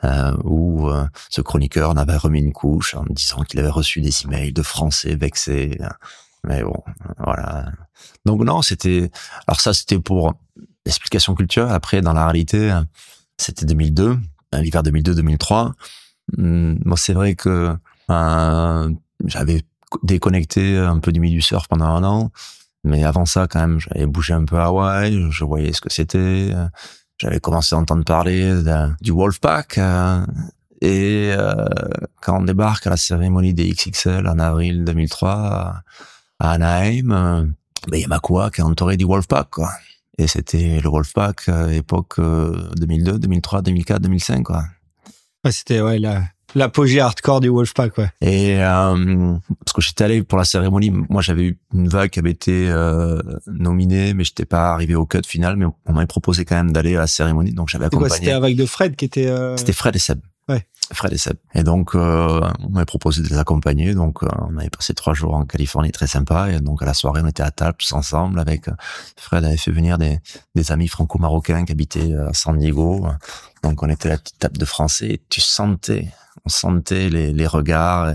Euh, 0.07 0.37
où 0.45 0.89
euh, 0.89 1.05
ce 1.31 1.41
chroniqueur 1.41 1.91
en 1.91 1.97
avait 1.97 2.17
remis 2.17 2.39
une 2.39 2.53
couche 2.53 2.95
en 2.95 3.05
disant 3.11 3.43
qu'il 3.43 3.59
avait 3.59 3.71
reçu 3.71 4.01
des 4.01 4.23
emails 4.23 4.53
de 4.53 4.63
Français 4.63 5.17
vexés. 5.17 5.79
Mais 6.45 6.63
bon, 6.63 6.81
voilà. 7.19 7.73
Donc 8.25 8.45
non, 8.45 8.63
c'était. 8.63 9.11
Alors 9.49 9.61
ça, 9.61 9.75
c'était 9.75 9.99
pour 9.99 10.35
l'explication 10.85 11.35
culturelle. 11.35 11.73
Après, 11.73 12.03
dans 12.03 12.13
la 12.13 12.25
réalité, 12.25 12.79
c'était 13.37 13.67
2002, 13.67 14.17
l'hiver 14.53 14.83
2002-2003. 14.85 15.73
Hum, 16.39 16.79
bon, 16.85 16.97
c'est 16.97 17.15
vrai 17.15 17.35
que 17.35 17.75
euh, 18.11 18.91
j'avais 19.25 19.63
déconnecté 20.05 20.79
un 20.79 21.01
peu 21.01 21.11
du 21.11 21.19
milieu 21.19 21.37
du 21.37 21.43
surf 21.43 21.67
pendant 21.69 21.87
un 21.87 22.05
an. 22.05 22.31
Mais 22.85 23.03
avant 23.03 23.27
ça, 23.27 23.49
quand 23.49 23.61
même, 23.61 23.81
j'avais 23.81 24.07
bougé 24.07 24.35
un 24.35 24.45
peu 24.45 24.57
à 24.59 24.67
Hawaï, 24.67 25.27
je 25.31 25.45
voyais 25.45 25.73
ce 25.73 25.81
que 25.81 25.93
c'était. 25.93 26.53
J'avais 27.19 27.41
commencé 27.41 27.75
à 27.75 27.79
entendre 27.79 28.05
parler 28.05 28.63
du 29.01 29.11
Wolfpack. 29.11 29.79
Euh, 29.79 30.25
et 30.83 31.33
euh, 31.33 31.65
quand 32.21 32.39
on 32.39 32.43
débarque 32.43 32.87
à 32.87 32.91
la 32.91 32.97
cérémonie 32.97 33.55
des 33.55 33.71
XXL 33.71 34.29
en 34.29 34.39
avril 34.39 34.85
2003 34.85 35.83
à 36.39 36.51
Anaheim, 36.51 37.11
euh, 37.13 37.43
ben, 37.89 37.99
il 37.99 38.01
y 38.03 38.05
a 38.05 38.09
Makua 38.09 38.51
qui 38.51 38.61
est 38.61 38.65
entouré 38.65 38.99
du 38.99 39.07
Wolfpack. 39.07 39.49
Quoi. 39.51 39.71
Et 40.19 40.27
c'était 40.27 40.81
le 40.81 40.91
Wolfpack 40.91 41.49
époque 41.71 42.21
2002, 42.21 43.19
2003, 43.19 43.63
2004, 43.63 44.03
2005. 44.03 44.43
Quoi. 44.43 44.65
Ouais, 45.45 45.53
c'était 45.53 45.81
ouais, 45.81 45.99
là 45.99 46.23
l'apogée 46.57 47.01
hardcore 47.01 47.41
du 47.41 47.49
Wolfpack, 47.49 47.99
ouais. 47.99 48.11
Et 48.21 48.57
euh, 48.59 49.37
parce 49.65 49.73
que 49.75 49.83
j'étais 49.83 50.05
allé 50.05 50.23
pour 50.23 50.39
la 50.39 50.45
cérémonie, 50.45 50.91
moi 50.91 51.21
j'avais 51.23 51.43
eu 51.43 51.59
une 51.73 51.89
vague 51.89 52.11
qui 52.11 52.19
avait 52.19 52.31
été 52.31 52.69
euh, 52.69 53.21
nominée, 53.47 54.15
mais 54.15 54.25
j'étais 54.25 54.47
pas 54.47 54.73
arrivé 54.73 54.95
au 54.95 55.07
cut 55.07 55.21
final, 55.27 55.57
mais 55.57 55.67
on 55.87 55.93
m'avait 55.93 56.07
proposé 56.07 56.45
quand 56.45 56.57
même 56.57 56.73
d'aller 56.73 56.97
à 56.97 57.01
la 57.01 57.07
cérémonie, 57.07 57.53
donc 57.53 57.69
j'avais 57.69 57.85
accompagné. 57.85 58.15
C'était 58.15 58.31
la 58.31 58.41
vague 58.41 58.57
de 58.57 58.67
Fred 58.67 58.97
qui 58.97 59.05
était. 59.05 59.29
Euh... 59.29 59.57
C'était 59.57 59.73
Fred 59.73 59.95
et 59.95 59.99
Seb. 59.99 60.21
Ouais. 60.49 60.65
Fred 60.93 61.13
et 61.13 61.19
Seb. 61.19 61.37
Et 61.55 61.65
donc, 61.65 61.95
euh, 61.95 62.41
on 62.61 62.71
m'avait 62.71 62.87
proposé 62.87 63.21
de 63.21 63.29
les 63.29 63.37
accompagner. 63.37 63.95
Donc, 63.95 64.23
euh, 64.23 64.29
on 64.49 64.57
avait 64.57 64.71
passé 64.71 64.95
trois 64.95 65.13
jours 65.13 65.35
en 65.35 65.45
Californie, 65.45 65.91
très 65.91 66.07
sympa. 66.07 66.53
Et 66.53 66.61
donc, 66.61 66.83
à 66.83 66.87
la 66.87 66.95
soirée, 66.95 67.21
on 67.25 67.27
était 67.27 67.43
à 67.43 67.51
table 67.51 67.77
tous 67.79 67.93
ensemble 67.93 68.39
avec 68.39 68.67
Fred 69.17 69.45
avait 69.45 69.57
fait 69.57 69.73
venir 69.73 69.99
des, 69.99 70.21
des 70.55 70.73
amis 70.73 70.87
franco-marocains 70.87 71.65
qui 71.65 71.73
habitaient 71.73 72.15
à 72.15 72.33
San 72.33 72.57
Diego. 72.57 73.09
Donc, 73.69 73.83
on 73.83 73.89
était 73.89 74.09
à 74.09 74.13
la 74.13 74.19
petite 74.19 74.39
table 74.39 74.59
de 74.59 74.65
français. 74.65 75.09
Et 75.09 75.21
tu 75.29 75.41
sentais 75.41 76.13
on 76.45 76.49
sentait 76.49 77.09
les, 77.09 77.33
les 77.33 77.47
regards. 77.47 78.15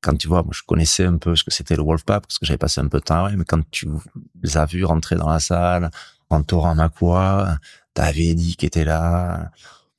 Quand 0.00 0.16
tu 0.16 0.28
vois, 0.28 0.42
moi, 0.42 0.52
je 0.54 0.62
connaissais 0.66 1.04
un 1.04 1.16
peu 1.16 1.36
ce 1.36 1.44
que 1.44 1.52
c'était 1.52 1.76
le 1.76 1.82
Wolfpack 1.82 2.22
parce 2.22 2.38
que 2.38 2.46
j'avais 2.46 2.58
passé 2.58 2.80
un 2.80 2.88
peu 2.88 2.98
de 2.98 3.04
temps, 3.04 3.24
ouais, 3.24 3.36
mais 3.36 3.44
quand 3.44 3.60
tu 3.70 3.88
les 4.42 4.56
as 4.56 4.66
vus 4.66 4.84
rentrer 4.84 5.16
dans 5.16 5.28
la 5.28 5.38
salle, 5.38 5.90
entourant 6.28 6.74
Makua, 6.74 7.58
t'avais 7.94 8.26
Eddie 8.26 8.56
qui 8.56 8.66
était 8.66 8.84
là, 8.84 9.50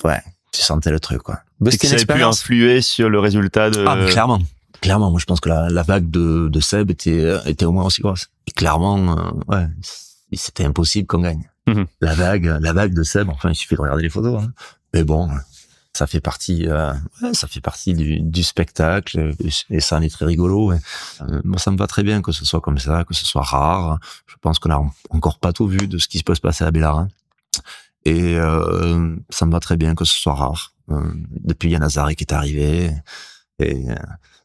ouais, 0.03 0.21
tu 0.51 0.61
sentais 0.61 0.91
le 0.91 0.99
truc, 0.99 1.21
quoi. 1.23 1.39
C'était 1.69 1.88
une 1.88 1.93
expérience. 1.93 2.41
pu 2.41 2.43
influer 2.43 2.81
sur 2.81 3.09
le 3.09 3.19
résultat 3.19 3.69
de... 3.69 3.85
Ah, 3.88 4.05
clairement. 4.09 4.41
Clairement, 4.81 5.09
moi, 5.09 5.19
je 5.21 5.25
pense 5.25 5.39
que 5.39 5.47
la, 5.47 5.69
la 5.69 5.84
vague 5.84 6.11
de, 6.11 6.49
de 6.49 6.59
Seb 6.59 6.91
était, 6.91 7.38
était 7.45 7.63
au 7.63 7.71
moins 7.71 7.85
aussi 7.85 8.01
grosse. 8.01 8.27
Et 8.47 8.51
clairement, 8.51 9.17
euh, 9.17 9.31
ouais, 9.47 9.67
c'était 10.34 10.65
impossible 10.65 11.07
qu'on 11.07 11.21
gagne. 11.21 11.49
Mhm. 11.67 11.85
La 12.01 12.13
vague, 12.13 12.57
la 12.59 12.73
vague 12.73 12.93
de 12.93 13.03
Seb, 13.03 13.30
enfin, 13.30 13.51
il 13.51 13.55
suffit 13.55 13.75
de 13.75 13.81
regarder 13.81 14.03
les 14.03 14.09
photos. 14.09 14.43
Hein. 14.43 14.51
Mais 14.94 15.03
bon, 15.03 15.30
ça 15.94 16.07
fait 16.07 16.22
partie, 16.22 16.68
euh, 16.68 16.94
ça 17.34 17.48
fait 17.48 17.61
partie 17.61 17.94
du, 17.94 18.20
du, 18.20 18.44
spectacle 18.44 19.34
et 19.70 19.80
ça 19.80 19.98
en 19.98 20.02
est 20.02 20.10
très 20.10 20.26
rigolo. 20.26 20.72
Euh, 20.72 20.78
moi, 21.44 21.60
ça 21.60 21.72
me 21.72 21.78
va 21.78 21.88
très 21.88 22.03
bien 22.03 22.22
que 22.22 22.32
ce 22.32 22.45
soit 22.45 22.61
comme 22.61 22.80
ça, 22.80 23.03
que 23.03 23.14
ce 23.14 23.26
soit 23.26 23.44
rare. 23.44 23.99
Je 24.28 24.36
pense 24.41 24.60
qu'on 24.60 24.72
a 24.72 24.82
encore 25.10 25.40
pas 25.40 25.53
tout 25.53 25.68
vu 25.68 25.88
de 25.88 25.98
ce 25.98 26.07
qui 26.07 26.22
peut 26.24 26.36
se 26.36 26.41
passer 26.41 26.64
à 26.64 26.72
Bellara. 26.72 27.07
Et 28.06 28.36
euh, 28.38 29.15
ça 29.30 29.45
me 29.45 29.52
va 29.52 29.60
très 29.60 29.78
bien 29.78 29.95
que 29.95 30.06
ce 30.06 30.15
soit 30.15 30.36
rare. 30.36 30.74
Euh, 30.91 30.99
depuis, 31.30 31.70
il 31.70 31.72
y 31.72 31.76
a 31.76 31.80
Nazaré 31.80 32.15
qui 32.15 32.24
est 32.24 32.34
arrivé 32.34 32.91
et 33.60 33.90
euh, 33.90 33.95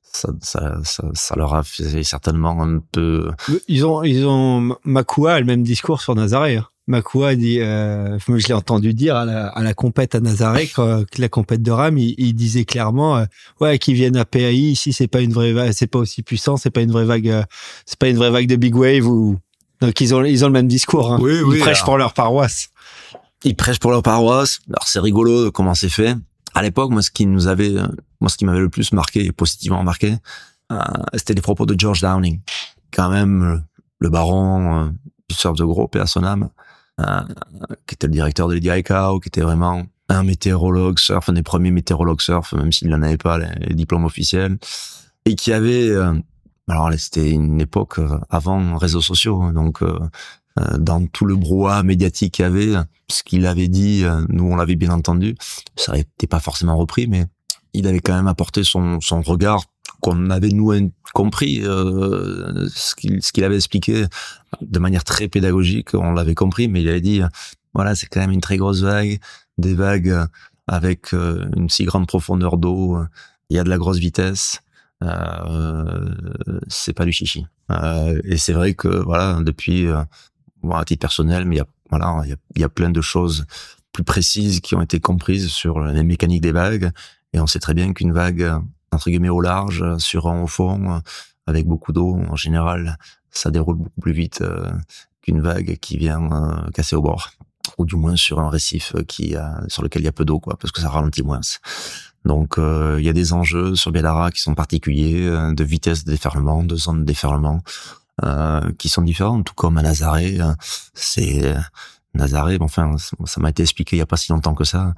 ça, 0.03 0.29
ça, 0.41 0.81
ça, 0.85 1.05
ça, 1.15 1.35
leur 1.37 1.55
a 1.55 1.63
fait 1.65 2.05
certainement 2.05 2.63
un 2.63 2.79
peu. 2.79 3.31
Ils 3.67 3.85
ont, 3.85 4.05
ils 4.05 4.25
ont 4.27 4.77
Makua 4.85 5.35
a 5.35 5.41
le 5.41 5.47
même 5.47 5.65
discours 5.65 6.01
sur 6.01 6.15
Nazaré. 6.15 6.59
Hein. 6.59 6.69
Makua 6.89 7.37
dit, 7.37 7.61
euh, 7.61 8.19
je 8.19 8.49
l'ai 8.49 8.55
entendu 8.55 8.95
dire 8.95 9.15
à 9.15 9.27
la, 9.27 9.49
à 9.49 9.63
la 9.63 9.75
compète 9.75 10.15
à 10.15 10.21
Nazaré, 10.21 10.67
quand, 10.75 11.05
la 11.19 11.29
compète 11.29 11.63
de 11.63 11.71
Ram, 11.71 11.99
il, 11.99 12.15
il 12.17 12.33
disait 12.33 12.65
clairement, 12.65 13.19
euh, 13.19 13.25
ouais, 13.61 13.79
qu'ils 13.79 13.95
viennent 13.95 14.17
à 14.17 14.25
PAI 14.25 14.57
ici, 14.57 14.95
c'est 14.95 15.07
pas 15.07 15.21
une 15.21 15.33
vraie 15.33 15.53
vague, 15.53 15.73
c'est 15.73 15.87
pas 15.87 15.99
aussi 15.99 16.23
puissant, 16.23 16.57
c'est 16.57 16.71
pas 16.71 16.81
une 16.81 16.91
vraie 16.91 17.05
vague, 17.05 17.29
euh, 17.29 17.43
c'est 17.85 17.99
pas 17.99 18.09
une 18.09 18.17
vraie 18.17 18.31
vague 18.31 18.47
de 18.47 18.57
big 18.57 18.75
wave 18.75 19.07
ou 19.07 19.39
donc 19.83 20.01
ils 20.01 20.15
ont 20.15 20.25
ils 20.25 20.45
ont 20.45 20.49
le 20.49 20.55
même 20.55 20.67
discours. 20.67 21.13
Hein. 21.13 21.19
Oui, 21.21 21.35
ils 21.55 21.61
prêchent 21.61 21.85
pour 21.85 21.99
leur 21.99 22.15
paroisse. 22.15 22.71
Ils 23.45 23.55
prêchent 23.55 23.79
pour 23.79 23.91
leur 23.91 24.03
paroisse. 24.03 24.61
Alors 24.69 24.89
c'est 24.89 24.99
rigolo 24.99 25.53
comment 25.53 25.75
c'est 25.75 25.91
fait. 25.91 26.17
À 26.55 26.63
l'époque, 26.63 26.91
moi, 26.91 27.03
ce 27.03 27.11
qui 27.11 27.27
nous 27.27 27.47
avait, 27.47 27.75
moi, 28.21 28.31
ce 28.31 28.37
qui 28.39 28.47
m'avait 28.47 28.59
le 28.59 28.71
plus 28.71 28.93
marqué 28.93 29.27
et 29.27 29.33
positivement 29.33 29.85
marqué, 29.85 30.17
euh, 30.73 30.79
c'était 31.15 31.35
les 31.35 31.43
propos 31.43 31.67
de 31.67 31.79
George 31.79 32.01
Downing, 32.01 32.41
quand 32.93 33.11
même 33.11 33.63
le 33.99 34.09
baron 34.09 34.93
du 35.29 35.37
surf 35.37 35.57
de 35.57 35.65
gros, 35.65 35.89
et 35.95 35.99
à 35.99 36.07
son 36.07 36.25
âme 36.25 36.49
euh, 37.01 37.21
qui 37.87 37.95
était 37.95 38.07
le 38.07 38.13
directeur 38.13 38.49
de 38.49 38.55
Lady 38.55 38.71
qui 38.83 39.29
était 39.29 39.41
vraiment 39.41 39.85
un 40.09 40.23
météorologue 40.23 40.99
surf, 40.99 41.29
un 41.29 41.35
des 41.35 41.43
premiers 41.43 41.71
météorologues 41.71 42.21
surf, 42.21 42.53
même 42.55 42.73
s'il 42.73 42.89
n'en 42.89 43.03
avait 43.03 43.19
pas 43.19 43.39
les, 43.39 43.75
diplômes 43.75 44.05
officiels, 44.05 44.59
et 45.25 45.35
qui 45.35 45.53
avait, 45.53 45.89
euh, 45.91 46.15
alors 46.69 46.91
c'était 46.97 47.31
une 47.31 47.61
époque 47.61 47.99
euh, 47.99 48.19
avant 48.31 48.77
réseaux 48.79 49.01
sociaux, 49.01 49.43
hein, 49.43 49.53
donc 49.53 49.83
dans 50.77 51.07
tout 51.07 51.25
le 51.25 51.37
brouhaha 51.37 51.85
médiatique 51.85 52.35
qu'il 52.35 52.43
y 52.43 52.47
avait, 52.47 52.75
ce 53.09 53.23
qu'il 53.23 53.47
avait 53.47 53.69
dit, 53.69 54.05
nous 54.29 54.45
on 54.45 54.57
l'avait 54.57 54.75
bien 54.75 54.91
entendu, 54.91 55.37
ça 55.77 55.93
n'était 55.93 56.27
pas 56.27 56.41
forcément 56.41 56.77
repris, 56.77 57.07
mais 57.07 57.27
il 57.75 57.87
avait 57.87 58.01
quand 58.01 58.17
même 58.17 58.27
apporté 58.27 58.65
son 58.65 58.99
regard 59.25 59.63
qu'on 60.01 60.31
avait 60.31 60.49
nous 60.49 60.93
compris 61.15 61.61
euh, 61.65 62.69
ce 62.69 62.95
qu'il 62.95 63.45
avait 63.45 63.57
expliqué 63.57 64.05
de 64.61 64.79
manière 64.79 65.05
très 65.05 65.29
pédagogique, 65.29 65.95
on 65.95 66.13
l'avait 66.13 66.35
compris, 66.35 66.69
mais 66.69 66.83
il 66.83 66.89
avait 66.89 67.01
dit 67.01 67.21
voilà 67.75 67.95
c'est 67.95 68.07
quand 68.07 68.21
même 68.21 68.31
une 68.31 68.41
très 68.41 68.57
grosse 68.57 68.83
vague, 68.83 69.19
des 69.59 69.75
vagues 69.75 70.27
avec 70.67 71.15
euh, 71.15 71.49
une 71.57 71.69
si 71.69 71.85
grande 71.85 72.07
profondeur 72.07 72.59
d'eau, 72.59 72.99
il 73.51 73.57
y 73.57 73.59
a 73.59 73.65
de 73.65 73.71
la 73.71 73.79
grosse 73.79 73.99
vitesse, 73.99 74.61
euh, 75.03 76.15
c'est 76.69 76.93
pas 76.93 77.05
du 77.05 77.13
chichi. 77.13 77.47
Euh, 77.71 78.21
et 78.25 78.37
c'est 78.37 78.53
vrai 78.53 78.75
que 78.75 78.89
voilà 78.89 79.39
depuis 79.43 79.87
euh, 79.87 80.03
à 80.71 80.85
titre 80.85 81.01
personnel, 81.01 81.45
mais 81.45 81.57
il 81.57 81.59
y 81.59 81.63
a 81.63 81.67
voilà 81.91 82.21
il 82.25 82.31
y 82.31 82.33
a, 82.33 82.37
y 82.57 82.65
a 82.65 82.69
plein 82.69 82.91
de 82.91 83.01
choses 83.01 83.47
plus 83.93 84.05
précises 84.05 84.61
qui 84.61 84.75
ont 84.75 84.83
été 84.83 85.01
comprises 85.01 85.49
sur 85.49 85.81
les 85.81 86.03
mécaniques 86.03 86.43
des 86.43 86.53
vagues 86.53 86.91
et 87.33 87.41
on 87.41 87.47
sait 87.47 87.59
très 87.59 87.75
bien 87.75 87.93
qu'une 87.93 88.13
vague 88.13 88.61
entre 88.93 89.11
guillemets 89.11 89.29
au 89.29 89.41
large, 89.41 89.85
sur 89.99 90.29
un 90.29 90.43
au 90.43 90.47
fond, 90.47 91.03
avec 91.47 91.67
beaucoup 91.67 91.93
d'eau. 91.93 92.19
En 92.29 92.37
général, 92.37 92.99
ça 93.31 93.51
déroule 93.51 93.77
beaucoup 93.77 94.01
plus 94.01 94.13
vite 94.13 94.41
euh, 94.43 94.71
qu'une 95.23 95.41
vague 95.41 95.79
qui 95.81 95.97
vient 95.97 96.31
euh, 96.31 96.71
casser 96.71 96.97
au 96.97 97.03
bord, 97.03 97.31
ou 97.79 97.87
du 97.87 97.97
moins 97.97 98.17
sur 98.17 98.41
un 98.41 98.51
récif 98.51 98.95
qui 99.07 99.37
a, 99.37 99.61
sur 99.69 99.83
lequel 99.83 100.03
il 100.03 100.05
y 100.07 100.09
a 100.09 100.13
peu 100.13 100.25
d'eau, 100.25 100.41
quoi, 100.41 100.57
parce 100.59 100.73
que 100.73 100.81
ça 100.81 100.89
ralentit 100.89 101.23
moins. 101.23 101.41
Donc 102.25 102.59
euh, 102.59 102.97
il 102.99 103.05
y 103.05 103.09
a 103.09 103.13
des 103.13 103.33
enjeux 103.33 103.75
sur 103.75 103.93
Bellara 103.93 104.31
qui 104.31 104.41
sont 104.41 104.55
particuliers, 104.55 105.31
de 105.55 105.65
vitesse 105.65 106.05
de 106.05 106.11
déferlement, 106.11 106.65
de 106.65 106.77
zone 106.77 107.01
de 107.01 107.05
déferlement, 107.05 107.63
qui 108.79 108.89
sont 108.89 109.03
différents, 109.03 109.43
tout 109.43 109.55
comme 109.55 109.79
à 109.79 109.83
Nazaré. 109.83 110.39
c'est 110.93 111.55
Nazaré, 112.15 112.59
enfin, 112.61 112.97
ça 112.99 113.41
m'a 113.41 113.51
été 113.51 113.63
expliqué 113.63 113.95
il 113.95 114.01
y 114.01 114.03
a 114.03 114.07
pas 114.07 114.17
si 114.17 114.33
longtemps 114.33 114.55
que 114.55 114.65
ça. 114.65 114.95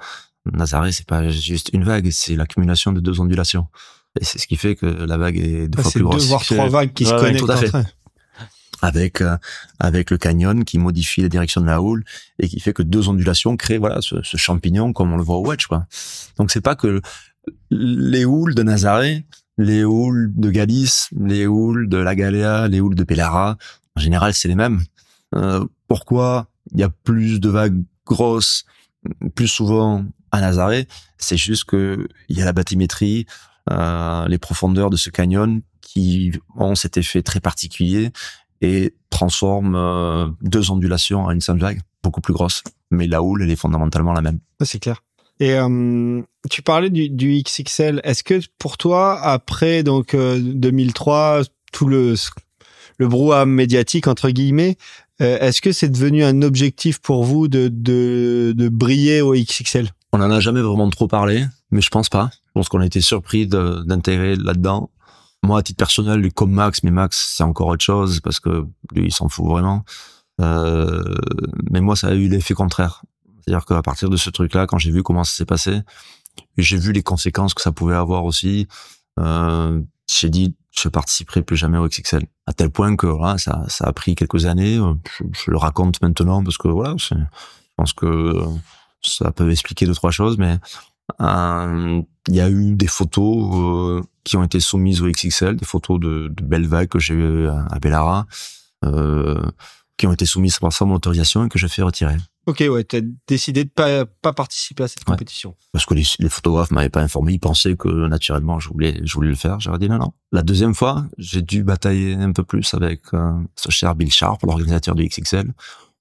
Nazaré, 0.47 0.93
c'est 0.93 1.07
pas 1.07 1.29
juste 1.29 1.71
une 1.73 1.85
vague, 1.85 2.11
c'est 2.11 2.37
l'accumulation 2.37 2.93
de 2.93 3.01
deux 3.01 3.21
ondulations. 3.21 3.69
Et 4.21 4.25
c'est 4.25 4.39
ce 4.39 4.47
qui 4.47 4.57
fait 4.57 4.75
que 4.75 4.87
la 4.87 5.17
vague 5.17 5.39
est 5.39 5.69
deux 5.69 5.83
fois 5.83 5.91
plus 5.91 6.03
grosse. 6.03 6.23
C'est 6.23 6.25
deux 6.25 6.29
voire 6.29 6.45
trois 6.45 6.69
vagues 6.69 6.93
qui 6.93 7.05
se 7.05 7.11
connectent 7.11 7.41
tout 7.41 7.51
à 7.51 7.57
fait. 7.57 7.73
Avec 8.83 9.21
euh, 9.21 9.37
avec 9.79 10.11
le 10.11 10.17
canyon 10.17 10.65
qui 10.65 10.79
modifie 10.79 11.21
la 11.21 11.29
direction 11.29 11.61
de 11.61 11.67
la 11.67 11.83
houle 11.83 12.03
et 12.39 12.49
qui 12.49 12.61
fait 12.61 12.73
que 12.73 12.83
deux 12.83 13.11
ondulations 13.11 13.59
créent 13.59 13.77
voilà 13.77 14.01
ce, 14.01 14.23
ce 14.23 14.39
champignon 14.39 14.95
comme 14.95 15.12
on 15.12 15.19
le 15.19 15.23
voit 15.23 15.37
au 15.37 15.47
wedge 15.47 15.67
quoi. 15.67 15.87
Donc 16.39 16.51
c'est 16.51 16.62
pas 16.62 16.77
que 16.77 17.03
les 17.71 18.25
houles 18.25 18.55
de 18.55 18.62
Nazaré, 18.62 19.27
les 19.59 19.85
houles 19.85 20.33
de 20.35 20.51
Galice, 20.51 21.09
les 21.15 21.47
houles 21.47 21.91
de 21.91 21.99
la 21.99 22.15
Galéa, 22.15 22.69
les 22.69 22.81
houles 22.81 22.95
de 22.95 23.05
Pellara, 23.05 23.59
en 23.97 24.01
général 24.01 24.33
c'est 24.33 24.49
les 24.49 24.55
mêmes. 24.55 24.81
Euh, 25.35 25.62
pourquoi 25.87 26.49
il 26.73 26.81
y 26.81 26.83
a 26.83 26.89
plus 26.89 27.39
de 27.39 27.51
vagues 27.51 27.83
grosses 28.07 28.65
plus 29.35 29.49
souvent 29.49 30.07
à 30.32 30.40
Nazaré, 30.40 30.86
c'est 31.19 31.36
juste 31.36 31.65
que 31.65 32.09
il 32.28 32.39
y 32.39 32.43
a 32.43 32.44
la 32.44 32.52
bathymétrie, 32.52 33.27
euh, 33.70 34.27
les 34.27 34.39
profondeurs 34.39 34.90
de 34.90 34.97
ce 34.97 35.11
canyon 35.11 35.62
qui 35.81 36.32
ont 36.57 36.74
cet 36.74 36.97
effet 36.97 37.23
très 37.23 37.40
particulier 37.40 38.11
et 38.61 38.94
transforment 39.11 39.77
euh, 39.77 40.28
deux 40.43 40.70
ondulations 40.70 41.24
en 41.24 41.31
une 41.31 41.40
seule 41.40 41.59
vague, 41.59 41.81
beaucoup 42.02 42.20
plus 42.20 42.32
grosse. 42.32 42.62
Mais 42.90 43.07
la 43.07 43.23
houle, 43.23 43.43
elle 43.43 43.51
est 43.51 43.57
fondamentalement 43.57 44.12
la 44.12 44.23
même. 44.23 44.40
C'est 44.62 44.78
clair. 44.78 45.02
Et 45.39 45.55
euh, 45.55 46.23
tu 46.51 46.62
parlais 46.62 46.90
du, 46.90 47.09
du 47.09 47.43
XXL. 47.43 48.01
Est-ce 48.05 48.23
que 48.23 48.40
pour 48.59 48.77
toi, 48.77 49.20
après 49.20 49.82
donc 49.82 50.15
2003, 50.15 51.43
tout 51.73 51.86
le 51.86 52.15
le 52.98 53.09
brouhaha 53.09 53.47
médiatique 53.47 54.09
entre 54.09 54.28
guillemets, 54.28 54.77
est-ce 55.20 55.62
que 55.62 55.73
c'est 55.73 55.89
devenu 55.89 56.23
un 56.23 56.43
objectif 56.43 56.98
pour 56.98 57.24
vous 57.24 57.48
de, 57.48 57.69
de, 57.69 58.52
de 58.55 58.69
briller 58.69 59.23
au 59.23 59.32
XXL 59.35 59.90
On 60.12 60.19
n'en 60.19 60.31
a 60.31 60.41
jamais 60.41 60.61
vraiment 60.61 60.91
trop 60.91 61.07
parlé, 61.07 61.47
mais 61.70 61.81
je 61.81 61.89
pense 61.89 62.09
pas. 62.09 62.31
Je 62.32 62.53
pense 62.55 62.69
qu'on 62.69 62.81
a 62.81 62.87
été 62.87 63.01
surpris 63.01 63.47
d'intégrer 63.47 64.35
là-dedans. 64.37 64.91
Moi, 65.43 65.59
à 65.59 65.62
titre 65.62 65.78
personnel, 65.78 66.32
comme 66.32 66.51
Max, 66.51 66.82
mais 66.82 66.91
Max, 66.91 67.32
c'est 67.37 67.45
encore 67.45 67.69
autre 67.69 67.85
chose 67.85 68.20
parce 68.20 68.41
que 68.41 68.66
lui, 68.93 69.07
il 69.07 69.12
s'en 69.12 69.28
fout 69.28 69.47
vraiment. 69.47 69.85
Euh, 70.41 71.15
mais 71.70 71.81
moi, 71.81 71.97
ça 71.97 72.09
a 72.09 72.15
eu 72.15 72.28
l'effet 72.28 72.55
contraire. 72.55 73.03
C'est-à-dire 73.41 73.65
qu'à 73.65 73.82
partir 73.82 74.11
de 74.11 74.16
ce 74.16 74.31
truc-là, 74.31 74.66
quand 74.66 74.78
j'ai 74.78 74.91
vu 74.91 75.03
comment 75.03 75.24
ça 75.24 75.35
s'est 75.35 75.47
passé, 75.47 75.81
j'ai 76.59 76.77
vu 76.77 76.93
les 76.93 77.03
conséquences 77.03 77.55
que 77.55 77.62
ça 77.62 77.73
pouvait 77.73 77.95
avoir 77.95 78.24
aussi. 78.24 78.66
Euh, 79.19 79.81
j'ai 80.11 80.28
dit, 80.28 80.57
je 80.73 80.89
participerai 80.89 81.43
plus 81.43 81.57
jamais 81.57 81.78
au 81.78 81.87
XXL. 81.87 82.27
À 82.47 82.53
tel 82.53 82.70
point 82.70 82.97
que 82.97 83.07
ça, 83.39 83.65
ça 83.69 83.85
a 83.87 83.93
pris 83.93 84.15
quelques 84.16 84.47
années. 84.47 84.77
Je, 84.77 85.24
je 85.32 85.51
le 85.51 85.57
raconte 85.57 86.03
maintenant 86.03 86.43
parce 86.43 86.59
que 86.59 86.69
voilà, 86.69 86.97
je 86.99 87.15
pense 87.77 87.93
que 87.93 88.45
ça 89.03 89.31
peut 89.33 89.51
expliquer 89.51 89.87
deux 89.87 89.95
trois 89.95 90.11
choses, 90.11 90.39
mais 90.39 90.59
euh, 91.21 92.03
il 92.29 92.35
y 92.35 92.41
a 92.41 92.51
eu 92.51 92.75
des 92.75 92.87
photos 92.87 93.55
euh, 93.55 94.03
qui 94.25 94.37
ont 94.37 94.45
été 94.45 94.61
soumises 94.61 95.03
au 95.03 95.07
XXL, 95.07 95.57
des 95.57 95.65
photos 95.65 95.99
de, 95.99 96.29
de 96.29 96.45
belles 96.45 96.67
vagues 96.67 96.89
que 96.89 96.99
j'ai 96.99 97.15
eues 97.15 97.49
à 97.49 97.79
Bellara, 97.81 98.27
euh, 98.85 99.43
qui 99.97 100.07
ont 100.07 100.13
été 100.13 100.27
soumises 100.27 100.59
sans 100.71 100.87
mon 100.87 100.95
autorisation 100.95 101.45
et 101.45 101.49
que 101.49 101.59
j'ai 101.59 101.69
fait 101.69 101.83
retirer. 101.83 102.17
Ok, 102.47 102.65
ouais, 102.69 102.85
t'as 102.85 103.01
décidé 103.29 103.65
de 103.65 103.69
pas, 103.69 104.07
pas 104.07 104.33
participer 104.33 104.85
à 104.85 104.89
cette 104.89 105.05
compétition. 105.05 105.55
Parce 105.73 105.85
que 105.85 105.95
les, 105.95 106.05
les 106.19 106.29
photographes 106.31 106.71
m'avaient 106.71 106.89
pas 106.89 107.03
informé, 107.03 107.35
ils 107.35 107.39
pensaient 107.39 107.77
que 107.77 108.09
naturellement 108.09 108.59
je 108.59 108.71
voulais, 108.71 108.99
je 109.05 109.13
voulais 109.13 109.29
le 109.29 109.35
faire. 109.37 109.61
J'aurais 109.61 109.79
dit 109.79 109.89
non, 109.89 109.99
non. 109.99 110.13
La 110.33 110.43
deuxième 110.43 110.75
fois, 110.75 111.05
j'ai 111.19 111.43
dû 111.43 111.63
batailler 111.63 112.15
un 112.15 112.33
peu 112.33 112.43
plus 112.43 112.73
avec 112.73 113.03
euh, 113.13 113.33
ce 113.57 113.71
cher 113.71 113.95
Bill 113.95 114.11
Sharp, 114.11 114.43
l'organisateur 114.43 114.95
du 114.95 115.07
XXL, 115.07 115.53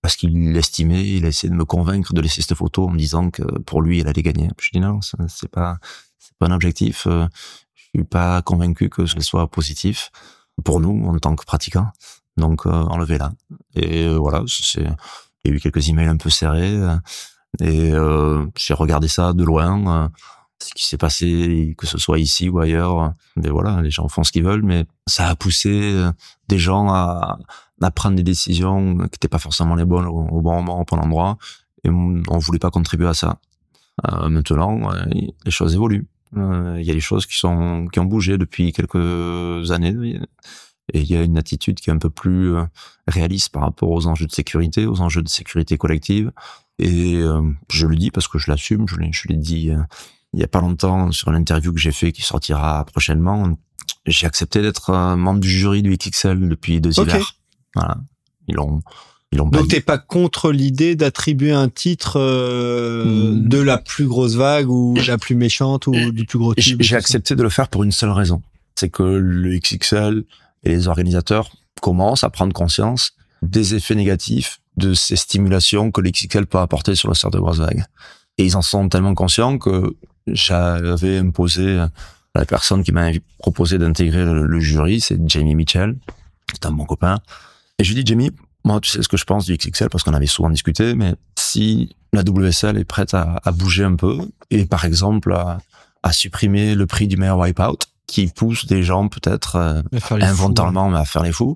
parce 0.02 0.16
qu'il 0.16 0.52
l'estimait, 0.54 1.08
il 1.08 1.26
a 1.26 1.30
essayé 1.30 1.50
de 1.50 1.56
me 1.56 1.66
convaincre 1.66 2.14
de 2.14 2.22
laisser 2.22 2.42
cette 2.42 2.58
photo 2.58 2.86
en 2.86 2.92
me 2.92 2.98
disant 2.98 3.30
que 3.32 3.44
pour 3.60 3.82
lui, 3.82 4.00
il 4.00 4.08
allait 4.08 4.24
gagner. 4.24 4.50
Je 4.60 4.70
dis 4.72 4.80
non, 4.80 5.00
c'est 5.02 5.52
pas, 5.52 5.78
c'est 6.18 6.38
pas 6.38 6.48
un 6.48 6.52
objectif. 6.52 7.08
Euh, 7.08 7.28
je 7.76 8.00
suis 8.00 8.04
pas 8.04 8.42
convaincu 8.42 8.90
que 8.90 9.06
ce 9.06 9.20
soit 9.20 9.50
positif 9.50 10.12
pour 10.64 10.80
nous 10.80 11.08
en 11.08 11.18
tant 11.18 11.36
que 11.36 11.46
pratiquants. 11.46 11.92
Donc, 12.38 12.66
euh, 12.66 12.70
enlevez-la. 12.72 13.32
Et 13.76 14.06
euh, 14.06 14.18
voilà, 14.18 14.44
c'est, 14.48 14.82
il 15.44 15.52
y 15.52 15.54
a 15.54 15.58
eu 15.58 15.60
quelques 15.60 15.90
emails 15.90 16.08
un 16.08 16.18
peu 16.18 16.30
serrés. 16.30 16.76
Euh, 16.76 16.96
et 17.60 17.92
euh, 17.92 18.46
j'ai 18.58 18.74
regardé 18.74 19.08
ça 19.08 19.34
de 19.34 19.44
loin. 19.44 20.12
Ce 20.62 20.74
qui 20.74 20.86
s'est 20.86 20.98
passé, 20.98 21.76
que 21.78 21.88
ce 21.88 21.98
soit 21.98 22.20
ici 22.20 22.50
ou 22.50 22.60
ailleurs. 22.60 23.14
Mais 23.36 23.50
voilà, 23.50 23.82
les 23.82 23.92
gens 23.92 24.08
font 24.08 24.24
ce 24.24 24.32
qu'ils 24.32 24.44
veulent, 24.44 24.64
mais 24.64 24.86
ça 25.08 25.28
a 25.28 25.36
poussé 25.36 25.96
des 26.48 26.58
gens 26.58 26.90
à, 26.90 27.40
prendre 27.96 28.16
des 28.16 28.24
décisions 28.24 28.96
qui 28.96 29.04
n'étaient 29.04 29.28
pas 29.28 29.40
forcément 29.40 29.76
les 29.76 29.86
bonnes 29.86 30.06
au, 30.06 30.42
bon 30.42 30.56
moment, 30.56 30.82
au 30.82 30.86
bon 30.86 30.98
endroit. 30.98 31.38
Et 31.84 31.90
on 31.90 32.38
voulait 32.38 32.60
pas 32.60 32.72
contribuer 32.72 33.08
à 33.08 33.14
ça. 33.14 33.40
Euh, 34.12 34.30
maintenant, 34.30 34.92
les 35.46 35.52
choses 35.52 35.74
évoluent. 35.74 36.08
Il 36.36 36.84
y 36.84 36.92
a 36.92 36.94
des 36.94 37.00
choses 37.00 37.26
qui 37.26 37.38
sont 37.38 37.88
qui 37.92 38.00
ont 38.00 38.06
bougé 38.06 38.38
depuis 38.38 38.72
quelques 38.72 39.72
années 39.72 40.20
et 40.94 41.02
il 41.02 41.10
y 41.10 41.16
a 41.16 41.24
une 41.24 41.38
attitude 41.38 41.80
qui 41.80 41.90
est 41.90 41.94
un 41.94 41.98
peu 41.98 42.10
plus 42.10 42.56
euh, 42.56 42.64
réaliste 43.08 43.50
par 43.50 43.64
rapport 43.64 43.90
aux 43.90 44.08
enjeux 44.08 44.26
de 44.26 44.32
sécurité, 44.32 44.86
aux 44.86 45.02
enjeux 45.02 45.22
de 45.22 45.30
sécurité 45.30 45.78
collective. 45.78 46.32
Et 46.80 47.16
euh, 47.18 47.42
je 47.70 47.88
le 47.88 47.96
dis 47.96 48.12
parce 48.12 48.28
que 48.28 48.38
je 48.38 48.50
l'assume, 48.50 48.88
je 48.88 49.28
l'ai, 49.28 49.38
dit 49.38 49.72
euh, 49.72 49.82
il 50.34 50.40
y 50.40 50.44
a 50.44 50.48
pas 50.48 50.62
longtemps 50.62 51.12
sur 51.12 51.32
l'interview 51.32 51.74
que 51.74 51.80
j'ai 51.80 51.92
fait 51.92 52.12
qui 52.12 52.22
sortira 52.22 52.86
prochainement. 52.86 53.58
J'ai 54.06 54.28
accepté 54.28 54.62
d'être 54.62 54.94
membre 55.16 55.40
du 55.40 55.50
jury 55.50 55.82
du 55.82 55.96
XXL 55.96 56.48
depuis 56.48 56.80
deux 56.82 57.00
hivers. 57.00 57.36
Voilà, 57.76 57.98
ils 58.48 58.56
l'ont. 58.56 58.82
Ils 59.32 59.38
l'ont 59.38 59.48
Donc 59.48 59.68
t'es 59.68 59.82
pas 59.82 60.00
contre 60.00 60.52
l'idée 60.52 60.96
d'attribuer 60.96 61.52
un 61.52 61.70
titre 61.70 62.20
hmm. 62.20 63.48
de 63.48 63.60
la 63.60 63.78
plus 63.78 64.08
grosse 64.08 64.34
vague 64.34 64.70
ou 64.70 64.96
la 65.08 65.20
plus 65.20 65.36
méchante 65.36 65.86
ou 65.86 66.12
du 66.12 66.26
plus 66.26 66.40
gros 66.40 66.54
J'ai 66.58 66.96
accepté 66.96 67.36
de 67.36 67.44
le 67.44 67.50
faire 67.50 67.68
pour 67.68 67.84
une 67.84 67.92
seule 67.92 68.10
raison, 68.10 68.42
c'est 68.76 68.90
que 68.90 69.04
le 69.04 69.60
XXL 69.60 70.24
et 70.64 70.70
les 70.70 70.88
organisateurs 70.88 71.52
commencent 71.82 72.24
à 72.24 72.30
prendre 72.30 72.54
conscience 72.54 73.14
des 73.42 73.76
effets 73.76 73.96
négatifs 73.96 74.62
de 74.78 74.94
ces 74.94 75.16
stimulations 75.16 75.92
que 75.92 76.02
l'XXL 76.02 76.46
peut 76.46 76.58
apporter 76.58 76.96
sur 76.96 77.10
le 77.10 77.14
cerf 77.14 77.32
de 77.32 77.40
grosse 77.40 77.60
vague. 77.60 77.84
Et 78.38 78.46
ils 78.46 78.56
en 78.56 78.62
sont 78.62 78.88
tellement 78.90 79.14
conscients 79.14 79.58
que 79.58 79.96
j'avais 80.34 81.18
imposé 81.18 81.86
la 82.36 82.46
personne 82.46 82.84
qui 82.84 82.92
m'a 82.92 83.10
proposé 83.40 83.78
d'intégrer 83.78 84.26
le, 84.26 84.60
jury, 84.60 85.02
c'est 85.02 85.20
Jamie 85.28 85.56
Mitchell, 85.56 85.96
c'est 86.54 86.66
un 86.66 86.72
bon 86.72 86.86
copain. 86.86 87.20
Et 87.80 87.84
je 87.84 87.94
lui 87.94 88.04
dis, 88.04 88.10
Jamie, 88.10 88.32
moi, 88.64 88.80
tu 88.80 88.90
sais 88.90 89.02
ce 89.02 89.08
que 89.08 89.18
je 89.18 89.26
pense 89.26 89.46
du 89.46 89.56
XXL 89.56 89.90
parce 89.90 90.04
qu'on 90.04 90.14
avait 90.14 90.28
souvent 90.28 90.50
discuté, 90.50 90.94
mais 90.96 91.16
si 91.38 91.96
la 92.14 92.22
WSL 92.22 92.78
est 92.78 92.86
prête 92.86 93.14
à, 93.14 93.40
à 93.44 93.52
bouger 93.52 93.84
un 93.84 93.96
peu 93.96 94.20
et 94.52 94.66
par 94.66 94.86
exemple 94.86 95.34
à, 95.34 95.60
à 96.04 96.12
supprimer 96.12 96.76
le 96.76 96.86
prix 96.86 97.08
du 97.08 97.18
meilleur 97.18 97.38
wipeout, 97.38 97.80
qui 98.10 98.28
pousse 98.28 98.66
des 98.66 98.84
gens 98.84 99.08
peut-être 99.08 99.56
euh, 99.56 99.82
involontairement 100.12 100.94
à 100.94 101.06
faire 101.06 101.24
les 101.24 101.32
fous. 101.32 101.56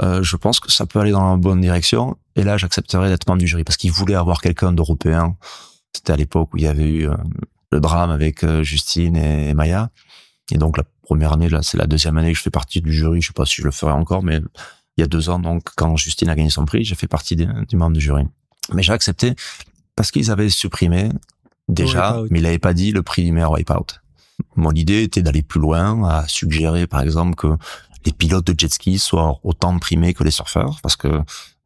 Euh, 0.00 0.22
je 0.22 0.36
pense 0.36 0.60
que 0.60 0.70
ça 0.70 0.86
peut 0.86 1.00
aller 1.00 1.10
dans 1.10 1.30
la 1.30 1.36
bonne 1.36 1.60
direction. 1.60 2.16
Et 2.36 2.44
là, 2.44 2.56
j'accepterais 2.56 3.08
d'être 3.08 3.26
membre 3.26 3.40
du 3.40 3.48
jury 3.48 3.64
parce 3.64 3.76
qu'ils 3.76 3.90
voulaient 3.90 4.14
avoir 4.14 4.40
quelqu'un 4.40 4.72
d'européen. 4.72 5.36
C'était 5.92 6.12
à 6.12 6.16
l'époque 6.16 6.54
où 6.54 6.56
il 6.56 6.62
y 6.62 6.68
avait 6.68 6.88
eu 6.88 7.08
euh, 7.08 7.16
le 7.72 7.80
drame 7.80 8.10
avec 8.10 8.44
euh, 8.44 8.62
Justine 8.62 9.16
et, 9.16 9.54
Maya. 9.54 9.90
Et 10.50 10.58
donc 10.58 10.76
la 10.76 10.84
première 11.02 11.32
année, 11.32 11.48
là, 11.48 11.60
c'est 11.62 11.76
la 11.76 11.86
deuxième 11.86 12.16
année 12.16 12.32
que 12.32 12.38
je 12.38 12.42
fais 12.42 12.50
partie 12.50 12.80
du 12.80 12.92
jury. 12.92 13.20
Je 13.20 13.28
sais 13.28 13.32
pas 13.32 13.46
si 13.46 13.56
je 13.56 13.64
le 13.64 13.70
ferai 13.70 13.92
encore, 13.92 14.22
mais 14.22 14.40
il 14.96 15.00
y 15.00 15.04
a 15.04 15.06
deux 15.06 15.28
ans, 15.28 15.38
donc 15.38 15.68
quand 15.76 15.96
Justine 15.96 16.28
a 16.28 16.34
gagné 16.34 16.50
son 16.50 16.64
prix, 16.64 16.84
j'ai 16.84 16.96
fait 16.96 17.06
partie 17.06 17.36
du 17.36 17.76
membre 17.76 17.94
du 17.94 18.00
jury. 18.00 18.24
Mais 18.72 18.82
j'ai 18.82 18.92
accepté 18.92 19.34
parce 19.94 20.10
qu'ils 20.10 20.30
avaient 20.30 20.50
supprimé 20.50 21.10
déjà, 21.68 22.20
mais 22.30 22.40
il 22.40 22.42
n'avait 22.42 22.58
pas 22.58 22.74
dit 22.74 22.90
le 22.90 23.02
prix 23.02 23.24
du 23.24 23.32
meilleur 23.32 23.52
wipeout. 23.52 24.00
Mon 24.56 24.72
idée 24.72 25.02
était 25.02 25.22
d'aller 25.22 25.42
plus 25.42 25.60
loin, 25.60 26.08
à 26.08 26.26
suggérer 26.26 26.86
par 26.86 27.00
exemple 27.00 27.36
que 27.36 27.56
les 28.04 28.12
pilotes 28.12 28.46
de 28.46 28.58
jet 28.58 28.72
ski 28.72 28.98
soient 28.98 29.38
autant 29.42 29.78
primés 29.78 30.14
que 30.14 30.24
les 30.24 30.30
surfeurs, 30.30 30.80
parce 30.82 30.96
que 30.96 31.22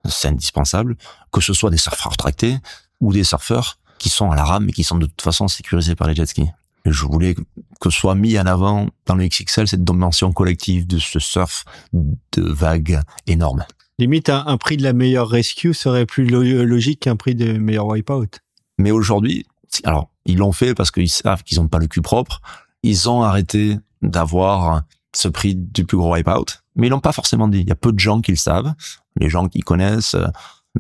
c'est 0.06 0.28
indispensable, 0.28 0.96
que 1.30 1.40
ce 1.40 1.52
soit 1.52 1.70
des 1.70 1.76
surfeurs 1.76 2.16
tractés 2.16 2.58
ou 3.00 3.12
des 3.12 3.24
surfeurs 3.24 3.78
qui 4.02 4.08
sont 4.08 4.32
à 4.32 4.34
la 4.34 4.42
rame 4.42 4.68
et 4.68 4.72
qui 4.72 4.82
sont 4.82 4.98
de 4.98 5.06
toute 5.06 5.22
façon 5.22 5.46
sécurisés 5.46 5.94
par 5.94 6.08
les 6.08 6.16
jet 6.16 6.26
skis. 6.26 6.48
je 6.84 7.06
voulais 7.06 7.36
que 7.80 7.88
soit 7.88 8.16
mis 8.16 8.36
en 8.36 8.46
avant 8.46 8.88
dans 9.06 9.14
le 9.14 9.28
XXL 9.28 9.68
cette 9.68 9.84
dimension 9.84 10.32
collective 10.32 10.88
de 10.88 10.98
ce 10.98 11.20
surf 11.20 11.64
de 11.92 12.42
vagues 12.42 13.00
énormes. 13.28 13.64
Limite, 14.00 14.28
un, 14.28 14.56
prix 14.56 14.76
de 14.76 14.82
la 14.82 14.92
meilleure 14.92 15.28
rescue 15.28 15.72
serait 15.72 16.04
plus 16.04 16.26
logique 16.26 16.98
qu'un 16.98 17.14
prix 17.14 17.36
de 17.36 17.52
meilleur 17.52 17.86
wipeout. 17.86 18.40
Mais 18.78 18.90
aujourd'hui, 18.90 19.46
alors, 19.84 20.10
ils 20.26 20.38
l'ont 20.38 20.50
fait 20.50 20.74
parce 20.74 20.90
qu'ils 20.90 21.08
savent 21.08 21.44
qu'ils 21.44 21.60
n'ont 21.60 21.68
pas 21.68 21.78
le 21.78 21.86
cul 21.86 22.02
propre. 22.02 22.40
Ils 22.82 23.08
ont 23.08 23.22
arrêté 23.22 23.76
d'avoir 24.02 24.82
ce 25.14 25.28
prix 25.28 25.54
du 25.54 25.84
plus 25.84 25.96
gros 25.96 26.12
wipeout, 26.12 26.58
mais 26.74 26.88
ils 26.88 26.90
l'ont 26.90 26.98
pas 26.98 27.12
forcément 27.12 27.46
dit. 27.46 27.60
Il 27.60 27.68
y 27.68 27.72
a 27.72 27.76
peu 27.76 27.92
de 27.92 28.00
gens 28.00 28.20
qui 28.20 28.32
le 28.32 28.36
savent, 28.36 28.74
les 29.14 29.28
gens 29.28 29.46
qui 29.46 29.60
connaissent, 29.60 30.16
mais 30.16 30.26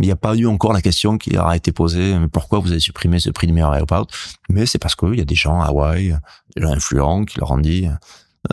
il 0.00 0.06
n'y 0.06 0.12
a 0.12 0.16
pas 0.16 0.34
eu 0.34 0.46
encore 0.46 0.72
la 0.72 0.80
question 0.80 1.18
qui 1.18 1.30
leur 1.30 1.46
a 1.46 1.56
été 1.56 1.70
posée, 1.72 2.16
pourquoi 2.32 2.60
vous 2.60 2.70
avez 2.70 2.80
supprimé 2.80 3.18
ce 3.18 3.30
prix 3.30 3.46
du 3.46 3.52
meilleur 3.52 3.72
wipeout 3.72 4.06
Mais 4.48 4.66
c'est 4.66 4.78
parce 4.78 4.96
qu'il 4.96 5.14
y 5.14 5.20
a 5.20 5.24
des 5.24 5.34
gens 5.34 5.60
à 5.60 5.66
Hawaï, 5.66 6.16
des 6.56 6.62
gens 6.62 6.72
influents 6.72 7.24
qui 7.24 7.38
leur 7.38 7.50
ont 7.50 7.58
dit, 7.58 7.86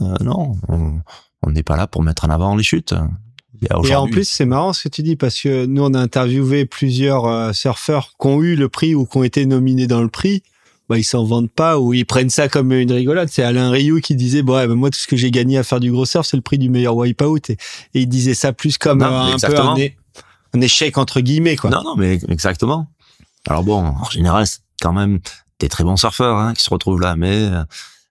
euh, 0.01 0.15
non, 0.21 0.57
on 0.67 1.51
n'est 1.51 1.63
pas 1.63 1.77
là 1.77 1.87
pour 1.87 2.03
mettre 2.03 2.25
en 2.25 2.29
avant 2.29 2.55
les 2.55 2.63
chutes. 2.63 2.93
Et 3.85 3.95
en 3.95 4.07
plus, 4.07 4.27
c'est 4.27 4.45
marrant 4.45 4.73
ce 4.73 4.83
que 4.83 4.89
tu 4.89 5.03
dis 5.03 5.15
parce 5.15 5.41
que 5.41 5.65
nous, 5.65 5.83
on 5.83 5.93
a 5.93 5.99
interviewé 5.99 6.65
plusieurs 6.65 7.25
euh, 7.25 7.53
surfeurs 7.53 8.13
qui 8.19 8.27
ont 8.27 8.41
eu 8.41 8.55
le 8.55 8.69
prix 8.69 8.95
ou 8.95 9.05
qui 9.05 9.17
ont 9.17 9.23
été 9.23 9.45
nominés 9.45 9.87
dans 9.87 10.01
le 10.01 10.07
prix. 10.07 10.43
Bah, 10.87 10.97
ils 10.97 11.03
s'en 11.03 11.23
vendent 11.23 11.51
pas 11.51 11.77
ou 11.77 11.93
ils 11.93 12.05
prennent 12.05 12.31
ça 12.31 12.47
comme 12.47 12.71
une 12.71 12.91
rigolade. 12.91 13.29
C'est 13.29 13.43
Alain 13.43 13.69
Rioux 13.69 13.99
qui 13.99 14.15
disait, 14.15 14.41
bon, 14.41 14.53
bah, 14.53 14.67
moi, 14.67 14.89
tout 14.89 14.99
ce 14.99 15.07
que 15.07 15.17
j'ai 15.17 15.29
gagné 15.29 15.57
à 15.57 15.63
faire 15.63 15.79
du 15.79 15.91
gros 15.91 16.05
surf, 16.05 16.25
c'est 16.25 16.37
le 16.37 16.41
prix 16.41 16.57
du 16.57 16.69
meilleur 16.69 16.95
wipeout. 16.95 17.49
Et, 17.49 17.57
et 17.93 18.01
il 18.01 18.07
disait 18.07 18.33
ça 18.33 18.53
plus 18.53 18.77
comme 18.77 19.03
un, 19.03 19.37
peu 19.37 19.59
un, 19.59 19.75
échec 20.53 20.97
entre 20.97 21.21
guillemets, 21.21 21.55
quoi. 21.55 21.69
Non, 21.69 21.83
non, 21.83 21.95
mais 21.95 22.19
exactement. 22.27 22.87
Alors 23.47 23.63
bon, 23.63 23.85
en 23.85 24.09
général, 24.09 24.45
c'est 24.47 24.59
quand 24.81 24.93
même 24.93 25.19
des 25.59 25.69
très 25.69 25.83
bons 25.83 25.97
surfeurs 25.97 26.37
hein, 26.37 26.53
qui 26.53 26.63
se 26.63 26.69
retrouvent 26.69 27.01
là, 27.01 27.15
mais 27.15 27.49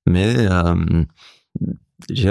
mais 0.06 0.34
euh, 0.36 1.04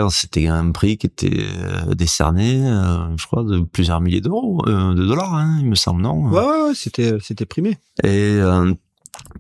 c'était 0.10 0.48
un 0.48 0.72
prix 0.72 0.98
qui 0.98 1.08
était 1.08 1.46
euh, 1.58 1.94
décerné, 1.94 2.66
euh, 2.66 3.16
je 3.18 3.26
crois, 3.26 3.44
de 3.44 3.60
plusieurs 3.60 4.02
milliers 4.02 4.22
d'euros, 4.22 4.62
euh, 4.68 4.94
de 4.94 5.06
dollars, 5.06 5.34
hein, 5.34 5.58
il 5.60 5.68
me 5.68 5.76
semble, 5.76 6.02
non 6.02 6.30
Ouais, 6.30 6.40
ouais, 6.40 6.76
c'était, 6.76 7.18
c'était 7.22 7.46
primé. 7.46 7.78
Et 8.04 8.40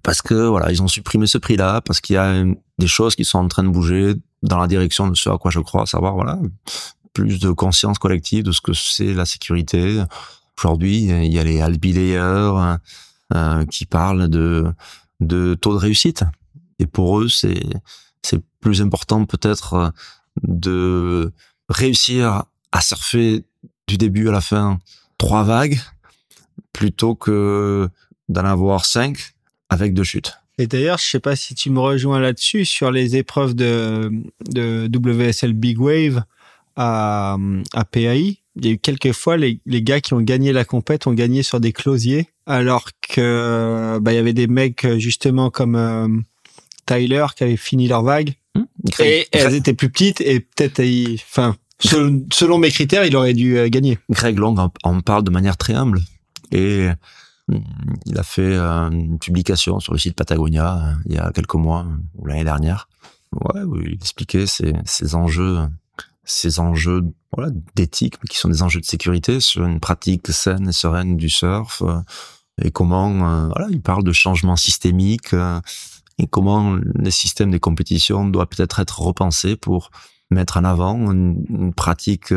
parce 0.04 0.22
que 0.22 0.34
voilà, 0.34 0.72
ils 0.72 0.82
ont 0.82 0.88
supprimé 0.88 1.28
ce 1.28 1.38
prix-là, 1.38 1.82
parce 1.82 2.02
qu'il 2.02 2.16
y 2.16 2.18
a 2.18 2.44
des 2.80 2.88
choses 2.88 3.16
qui 3.16 3.26
sont 3.26 3.40
en 3.40 3.48
train 3.48 3.64
de 3.64 3.70
bouger 3.70 4.16
dans 4.44 4.58
la 4.58 4.68
direction 4.68 5.08
de 5.08 5.16
ce 5.16 5.30
à 5.30 5.38
quoi 5.38 5.52
je 5.52 5.60
crois, 5.60 5.84
à 5.84 5.86
savoir 5.86 6.14
voilà, 6.16 6.40
plus 7.14 7.40
de 7.40 7.52
conscience 7.52 7.98
collective 7.98 8.44
de 8.44 8.52
ce 8.52 8.62
que 8.62 8.74
c'est 8.74 9.14
la 9.14 9.26
sécurité. 9.26 10.04
Aujourd'hui, 10.58 11.04
il 11.04 11.32
y 11.32 11.40
a 11.40 11.44
les 11.44 11.62
Albi 11.62 11.94
Layers 11.94 12.78
qui 13.70 13.86
parlent 13.86 14.28
de 14.28 14.74
taux 15.56 15.74
de 15.74 15.78
réussite. 15.78 16.24
Et 16.80 16.86
pour 16.86 17.20
eux, 17.20 17.28
c'est 17.30 17.62
plus 18.60 18.82
important 18.82 19.26
peut-être 19.26 19.94
de 20.44 21.32
réussir 21.70 22.44
à 22.72 22.82
surfer 22.82 23.46
du 23.88 23.98
début 23.98 24.30
à 24.30 24.32
la 24.32 24.42
fin 24.42 24.80
trois 25.18 25.44
vagues 25.44 25.80
plutôt 26.74 27.16
que 27.16 27.90
d'en 28.30 28.46
avoir 28.46 28.86
cinq 28.86 29.34
avec 29.70 29.94
deux 29.94 30.04
chutes. 30.04 30.38
Et 30.60 30.68
d'ailleurs, 30.68 30.98
je 30.98 31.06
sais 31.06 31.20
pas 31.20 31.36
si 31.36 31.56
tu 31.56 31.70
me 31.70 31.80
rejoins 31.80 32.20
là-dessus 32.20 32.66
sur 32.66 32.92
les 32.92 33.16
épreuves 33.16 33.54
de, 33.54 34.12
WSL 34.56 35.54
Big 35.54 35.80
Wave 35.80 36.24
à 36.76 37.38
PAI. 37.92 38.40
Il 38.58 38.66
y 38.66 38.70
a 38.70 38.72
eu 38.74 38.78
quelques 38.78 39.14
fois 39.14 39.38
les, 39.38 39.62
les 39.66 39.82
gars 39.82 40.02
qui 40.02 40.14
ont 40.14 40.22
gagné 40.22 40.52
la 40.52 40.66
compète 40.66 41.08
ont 41.08 41.14
gagné 41.14 41.44
sur 41.44 41.60
des 41.60 41.74
closiers, 41.74 42.28
alors 42.46 42.90
que 43.08 44.00
bah, 44.02 44.12
il 44.14 44.16
y 44.16 44.20
avait 44.20 44.34
des 44.34 44.48
mecs 44.48 44.86
justement 44.98 45.50
comme 45.50 45.76
euh, 45.76 46.08
Tyler 46.86 47.26
qui 47.36 47.44
avaient 47.44 47.58
fini 47.58 47.88
leur 47.88 48.04
vague 48.04 48.34
Mmh. 48.58 49.04
et 49.04 49.28
elles 49.32 49.56
étaient 49.56 49.74
plus 49.74 49.90
petites 49.90 50.22
et 50.22 50.40
peut-être, 50.40 50.82
enfin, 51.30 51.56
selon, 51.80 52.26
selon 52.32 52.58
mes 52.58 52.72
critères, 52.72 53.06
il 53.06 53.16
aurait 53.16 53.34
dû 53.34 53.58
euh, 53.58 53.70
gagner. 53.70 54.00
Greg 54.10 54.38
Long 54.38 54.58
en, 54.58 54.72
en 54.84 55.02
parle 55.02 55.24
de 55.24 55.30
manière 55.32 55.58
très 55.58 55.74
humble 55.74 56.02
et 56.52 56.88
mm, 57.48 57.58
il 58.06 58.18
a 58.18 58.24
fait 58.24 58.42
euh, 58.42 58.90
une 58.90 59.20
publication 59.20 59.80
sur 59.80 59.94
le 59.94 60.00
site 60.00 60.16
Patagonia 60.16 60.78
euh, 60.78 60.94
il 61.06 61.16
y 61.16 61.18
a 61.18 61.32
quelques 61.32 61.56
mois 61.56 61.82
euh, 61.82 61.98
ou 62.18 62.26
l'année 62.26 62.44
dernière. 62.44 62.88
Ouais, 63.34 63.62
où 63.62 63.78
il 63.80 63.94
expliquait 63.94 64.48
ces, 64.48 64.74
ces 64.86 65.14
enjeux, 65.14 65.60
ces 66.28 66.60
enjeux 66.60 67.02
voilà, 67.36 67.52
d'éthique, 67.76 68.16
mais 68.22 68.28
qui 68.28 68.38
sont 68.38 68.50
des 68.50 68.62
enjeux 68.62 68.80
de 68.82 68.86
sécurité 68.86 69.40
sur 69.40 69.66
une 69.66 69.80
pratique 69.80 70.28
saine 70.28 70.68
et 70.70 70.74
sereine 70.74 71.18
du 71.18 71.30
surf 71.30 71.82
euh, 71.82 71.98
et 72.62 72.70
comment 72.72 73.28
euh, 73.28 73.48
voilà, 73.48 73.68
il 73.72 73.82
parle 73.82 74.04
de 74.04 74.12
changement 74.12 74.56
systémique 74.56 75.34
euh, 75.34 75.60
et 76.20 76.28
comment 76.28 76.78
les 76.96 77.12
systèmes 77.12 77.52
des 77.52 77.60
compétitions 77.60 78.28
doivent 78.28 78.48
peut-être 78.48 78.80
être 78.80 79.02
repensés 79.02 79.56
pour 79.56 79.90
mettre 80.30 80.58
en 80.58 80.64
avant 80.66 81.12
une, 81.12 81.44
une 81.50 81.74
pratique 81.74 82.32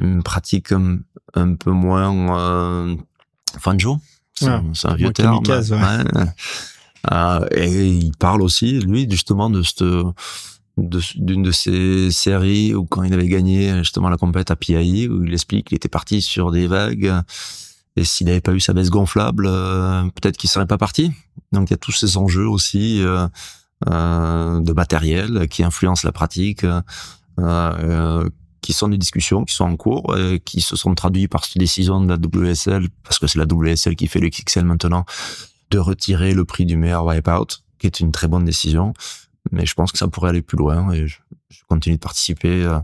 une 0.00 0.22
pratique 0.22 0.70
un, 0.72 0.98
un 1.34 1.54
peu 1.54 1.70
moins 1.72 2.36
euh, 2.38 2.96
fanjo. 3.58 3.98
C'est 4.34 4.46
Ouais, 4.46 4.60
un 4.84 4.94
vieux 4.94 5.12
terme. 5.12 5.42
kamikaze, 5.42 5.72
ouais. 5.72 5.78
Ouais. 5.80 6.24
Euh, 7.12 7.46
et 7.52 7.88
il 7.88 8.12
parle 8.16 8.42
aussi, 8.42 8.78
lui, 8.80 9.08
justement, 9.10 9.50
de 9.50 9.62
cette 9.62 9.82
d'une 10.78 11.42
de, 11.42 11.50
ces 11.50 12.10
séries 12.10 12.74
où 12.74 12.84
quand 12.84 13.02
il 13.02 13.12
avait 13.12 13.28
gagné 13.28 13.76
justement 13.78 14.08
la 14.08 14.16
compète 14.16 14.50
à 14.50 14.56
PIA 14.56 15.10
où 15.10 15.24
il 15.24 15.32
explique 15.32 15.68
qu'il 15.68 15.76
était 15.76 15.88
parti 15.88 16.22
sur 16.22 16.50
des 16.52 16.66
vagues 16.66 17.12
et 17.96 18.04
s'il 18.04 18.28
n'avait 18.28 18.40
pas 18.40 18.52
eu 18.52 18.60
sa 18.60 18.72
baisse 18.72 18.90
gonflable 18.90 19.46
euh, 19.48 20.02
peut-être 20.14 20.36
qu'il 20.36 20.48
serait 20.48 20.66
pas 20.66 20.78
parti. 20.78 21.12
Donc 21.52 21.70
il 21.70 21.72
y 21.72 21.74
a 21.74 21.78
tous 21.78 21.92
ces 21.92 22.16
enjeux 22.16 22.48
aussi 22.48 23.02
euh, 23.02 23.26
euh, 23.88 24.60
de 24.60 24.72
matériel 24.72 25.48
qui 25.48 25.64
influencent 25.64 26.06
la 26.06 26.12
pratique 26.12 26.64
euh, 27.38 28.28
qui 28.60 28.72
sont 28.72 28.88
des 28.88 28.98
discussions 28.98 29.44
qui 29.44 29.54
sont 29.54 29.64
en 29.64 29.76
cours 29.76 30.16
qui 30.44 30.60
se 30.60 30.76
sont 30.76 30.94
traduits 30.94 31.28
par 31.28 31.44
cette 31.44 31.58
décision 31.58 32.00
de 32.00 32.08
la 32.08 32.16
WSL 32.16 32.88
parce 33.02 33.18
que 33.18 33.26
c'est 33.26 33.38
la 33.38 33.46
WSL 33.46 33.96
qui 33.96 34.08
fait 34.08 34.20
le 34.20 34.28
XXL 34.28 34.64
maintenant 34.64 35.04
de 35.70 35.78
retirer 35.78 36.34
le 36.34 36.44
prix 36.44 36.66
du 36.66 36.76
meilleur 36.76 37.04
wipeout 37.04 37.62
qui 37.78 37.86
est 37.86 38.00
une 38.00 38.12
très 38.12 38.28
bonne 38.28 38.44
décision 38.44 38.94
mais 39.52 39.66
je 39.66 39.74
pense 39.74 39.92
que 39.92 39.98
ça 39.98 40.08
pourrait 40.08 40.30
aller 40.30 40.42
plus 40.42 40.58
loin 40.58 40.90
et 40.92 41.06
je, 41.06 41.18
je 41.50 41.60
continue 41.68 41.96
de 41.96 42.00
participer 42.00 42.62
euh, 42.64 42.78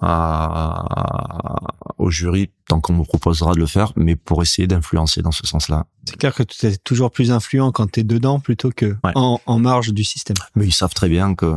à, 0.00 0.84
à- 0.90 1.74
au 1.98 2.10
jury 2.10 2.50
tant 2.68 2.80
qu'on 2.80 2.92
me 2.94 3.04
proposera 3.04 3.54
de 3.54 3.58
le 3.58 3.66
faire, 3.66 3.92
mais 3.96 4.14
pour 4.16 4.42
essayer 4.42 4.68
d'influencer 4.68 5.22
dans 5.22 5.30
ce 5.32 5.46
sens-là. 5.46 5.86
C'est 6.04 6.16
clair 6.16 6.34
que 6.34 6.42
tu 6.42 6.66
es 6.66 6.76
toujours 6.76 7.10
plus 7.10 7.32
influent 7.32 7.72
quand 7.72 7.90
tu 7.90 8.00
es 8.00 8.04
dedans 8.04 8.40
plutôt 8.40 8.70
que 8.70 8.96
Ouais. 9.04 9.12
en, 9.14 9.40
en 9.46 9.58
marge 9.58 9.92
du 9.92 10.04
système. 10.04 10.36
Mais 10.54 10.66
ils 10.66 10.72
savent 10.74 10.94
très 10.94 11.08
bien 11.08 11.34
que 11.34 11.54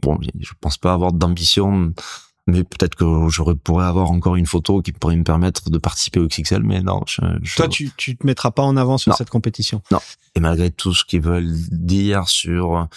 bon, 0.00 0.18
je 0.38 0.52
pense 0.60 0.76
pas 0.78 0.92
avoir 0.92 1.12
d'ambition, 1.12 1.92
mais 2.46 2.64
peut-être 2.64 2.94
que 2.94 3.04
je 3.30 3.42
pourrais 3.52 3.86
avoir 3.86 4.10
encore 4.10 4.36
une 4.36 4.46
photo 4.46 4.82
qui 4.82 4.92
pourrait 4.92 5.16
me 5.16 5.24
permettre 5.24 5.70
de 5.70 5.78
participer 5.78 6.20
au 6.20 6.26
XXL, 6.28 6.62
mais 6.62 6.80
non. 6.82 7.02
Je, 7.06 7.20
je- 7.42 7.56
Toi, 7.56 7.68
tu, 7.68 7.90
tu 7.96 8.16
te 8.16 8.26
mettras 8.26 8.50
pas 8.50 8.62
en 8.62 8.76
avant 8.76 8.98
sur 8.98 9.10
Non. 9.10 9.16
cette 9.16 9.30
compétition. 9.30 9.82
Et 10.34 10.40
malgré 10.40 10.70
tout 10.70 10.92
ce 10.94 11.04
qu'ils 11.04 11.20
veulent 11.22 11.50
dire 11.70 12.28
sur 12.28 12.88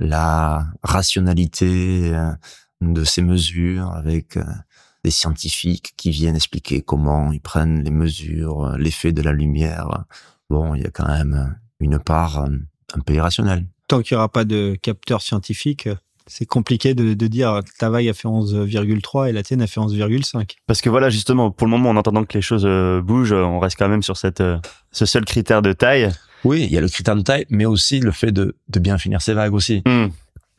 la 0.00 0.66
rationalité 0.82 2.12
euh, 2.14 2.32
de 2.80 3.04
ces 3.04 3.22
mesures 3.22 3.92
avec 3.92 4.36
euh, 4.36 4.44
des 5.04 5.10
scientifiques 5.10 5.92
qui 5.96 6.10
viennent 6.10 6.36
expliquer 6.36 6.80
comment 6.80 7.30
ils 7.32 7.40
prennent 7.40 7.84
les 7.84 7.90
mesures, 7.90 8.64
euh, 8.64 8.76
l'effet 8.78 9.12
de 9.12 9.22
la 9.22 9.32
lumière, 9.32 10.04
bon, 10.48 10.74
il 10.74 10.82
y 10.82 10.86
a 10.86 10.90
quand 10.90 11.06
même 11.06 11.56
une 11.78 11.98
part 11.98 12.44
un 12.94 13.00
peu 13.00 13.14
irrationnelle. 13.14 13.66
Tant 13.86 14.02
qu'il 14.02 14.14
y 14.14 14.16
aura 14.16 14.28
pas 14.28 14.44
de 14.44 14.76
capteur 14.80 15.20
scientifique, 15.22 15.88
c'est 16.26 16.46
compliqué 16.46 16.94
de, 16.94 17.14
de 17.14 17.26
dire 17.26 17.60
que 17.64 17.76
ta 17.78 17.90
vague 17.90 18.08
a 18.08 18.14
fait 18.14 18.28
11,3 18.28 19.28
et 19.28 19.32
la 19.32 19.42
tienne 19.42 19.62
a 19.62 19.66
fait 19.66 19.80
11,5. 19.80 20.56
Parce 20.66 20.80
que 20.80 20.88
voilà, 20.88 21.10
justement, 21.10 21.50
pour 21.50 21.66
le 21.66 21.72
moment, 21.72 21.90
en 21.90 21.96
attendant 21.96 22.24
que 22.24 22.34
les 22.34 22.42
choses 22.42 22.66
bougent, 23.02 23.32
on 23.32 23.58
reste 23.58 23.76
quand 23.78 23.88
même 23.88 24.02
sur 24.02 24.16
cette, 24.16 24.42
ce 24.92 25.06
seul 25.06 25.24
critère 25.24 25.60
de 25.60 25.72
taille. 25.72 26.10
Oui, 26.44 26.64
il 26.64 26.72
y 26.72 26.78
a 26.78 26.80
le 26.80 26.88
critère 26.88 27.16
de 27.16 27.22
taille, 27.22 27.46
mais 27.50 27.66
aussi 27.66 28.00
le 28.00 28.12
fait 28.12 28.32
de, 28.32 28.56
de 28.68 28.78
bien 28.80 28.96
finir 28.98 29.20
ses 29.22 29.34
vagues 29.34 29.54
aussi. 29.54 29.82
Hmm. 29.86 30.06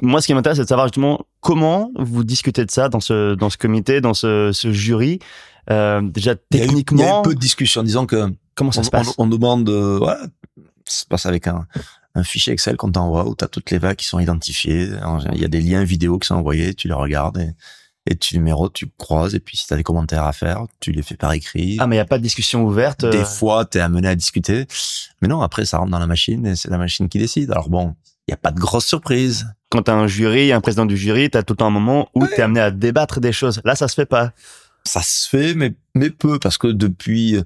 Moi, 0.04 0.20
ce 0.22 0.28
qui 0.28 0.34
m'intéresse, 0.34 0.58
c'est 0.58 0.64
de 0.64 0.68
savoir 0.68 0.88
justement 0.88 1.26
comment 1.42 1.92
vous 1.98 2.24
discutez 2.24 2.66
de 2.66 2.72
ça 2.72 2.90
dans 2.90 3.00
ce, 3.00 3.36
dans 3.36 3.50
ce 3.50 3.58
comité, 3.58 4.02
dans 4.02 4.14
ce, 4.16 4.52
ce 4.52 4.72
jury. 4.72 5.20
Euh, 5.70 6.02
déjà, 6.02 6.36
Il 6.52 6.58
y 6.58 6.62
a 6.62 6.64
eu- 6.64 6.68
techniquement, 6.68 6.98
il 7.04 7.06
y 7.06 7.10
a 7.10 7.20
eu 7.20 7.22
peu 7.24 7.36
de 7.36 7.40
discussion, 7.40 7.84
disons 7.84 8.06
que 8.08 8.34
comment 8.56 8.72
ça 8.72 8.82
on, 8.82 8.84
se 8.84 8.90
passe 8.90 9.10
on- 9.20 9.24
on 9.26 9.28
demande, 9.28 9.70
euh, 9.70 9.98
voilà, 10.00 10.20
ça 10.86 11.02
se 11.02 11.06
passe 11.06 11.28
avec 11.28 11.46
un, 11.48 11.68
un 12.16 12.24
fichier 12.24 12.52
Excel 12.52 12.78
qu'on 12.78 12.92
t'envoie 12.92 13.28
où 13.30 13.36
tu 13.36 13.44
as 13.46 13.48
toutes 13.48 13.70
les 13.70 13.78
vagues 13.78 13.96
qui 13.96 14.08
sont 14.08 14.18
identifiées. 14.20 14.90
Il 15.34 15.40
y 15.40 15.46
a 15.46 15.48
des 15.48 15.62
liens 15.62 15.84
vidéo 15.84 16.18
qui 16.18 16.28
sont 16.28 16.36
envoyés, 16.36 16.74
tu 16.74 16.88
les 16.88 16.94
regardes 16.96 17.38
et, 17.38 17.52
et 18.08 18.16
tu 18.16 18.36
numérotes, 18.38 18.74
tu 18.74 18.92
croises, 18.98 19.36
et 19.36 19.40
puis 19.40 19.58
si 19.58 19.68
tu 19.68 19.74
as 19.74 19.78
des 19.78 19.84
commentaires 19.84 20.24
à 20.24 20.34
faire, 20.34 20.66
tu 20.80 20.92
les 20.92 21.04
fais 21.04 21.16
par 21.16 21.34
écrit. 21.34 21.78
Ah, 21.80 21.88
mais 21.88 21.96
il 21.96 22.00
n'y 22.00 22.04
a 22.04 22.06
pas 22.06 22.18
de 22.18 22.24
discussion 22.24 22.64
ouverte. 22.64 23.06
Des 23.06 23.20
euh, 23.20 23.26
fois, 23.26 23.66
tu 23.66 23.78
es 23.78 23.82
amené 23.82 24.08
à 24.08 24.16
discuter. 24.16 24.66
Mais 25.22 25.28
non, 25.28 25.42
après, 25.42 25.66
ça 25.66 25.78
rentre 25.78 25.92
dans 25.92 26.00
la 26.00 26.08
machine 26.08 26.46
et 26.48 26.56
c'est 26.56 26.70
la 26.70 26.78
machine 26.78 27.10
qui 27.10 27.20
décide. 27.20 27.52
Alors 27.52 27.70
bon, 27.70 27.96
il 28.28 28.32
n'y 28.32 28.34
a 28.34 28.38
pas 28.38 28.52
de 28.52 28.60
grosse 28.60 28.86
surprise. 28.86 29.46
Quand 29.70 29.84
t'as 29.84 29.94
un 29.94 30.08
jury, 30.08 30.52
un 30.52 30.62
président 30.62 30.86
du 30.86 30.98
jury, 30.98 31.30
t'as 31.30 31.44
tout 31.44 31.54
le 31.54 31.58
temps 31.58 31.68
un 31.68 31.72
moment 31.72 32.10
où 32.16 32.26
t'es 32.26 32.42
amené 32.42 32.60
à 32.60 32.72
débattre 32.72 33.20
des 33.20 33.32
choses. 33.32 33.62
Là, 33.64 33.76
ça 33.76 33.88
se 33.88 33.94
fait 33.94 34.06
pas. 34.06 34.32
Ça 34.84 35.02
se 35.02 35.30
fait, 35.30 35.54
mais, 35.54 35.76
mais 35.94 36.10
peu, 36.10 36.40
parce 36.40 36.58
que 36.58 36.68
depuis, 36.68 37.38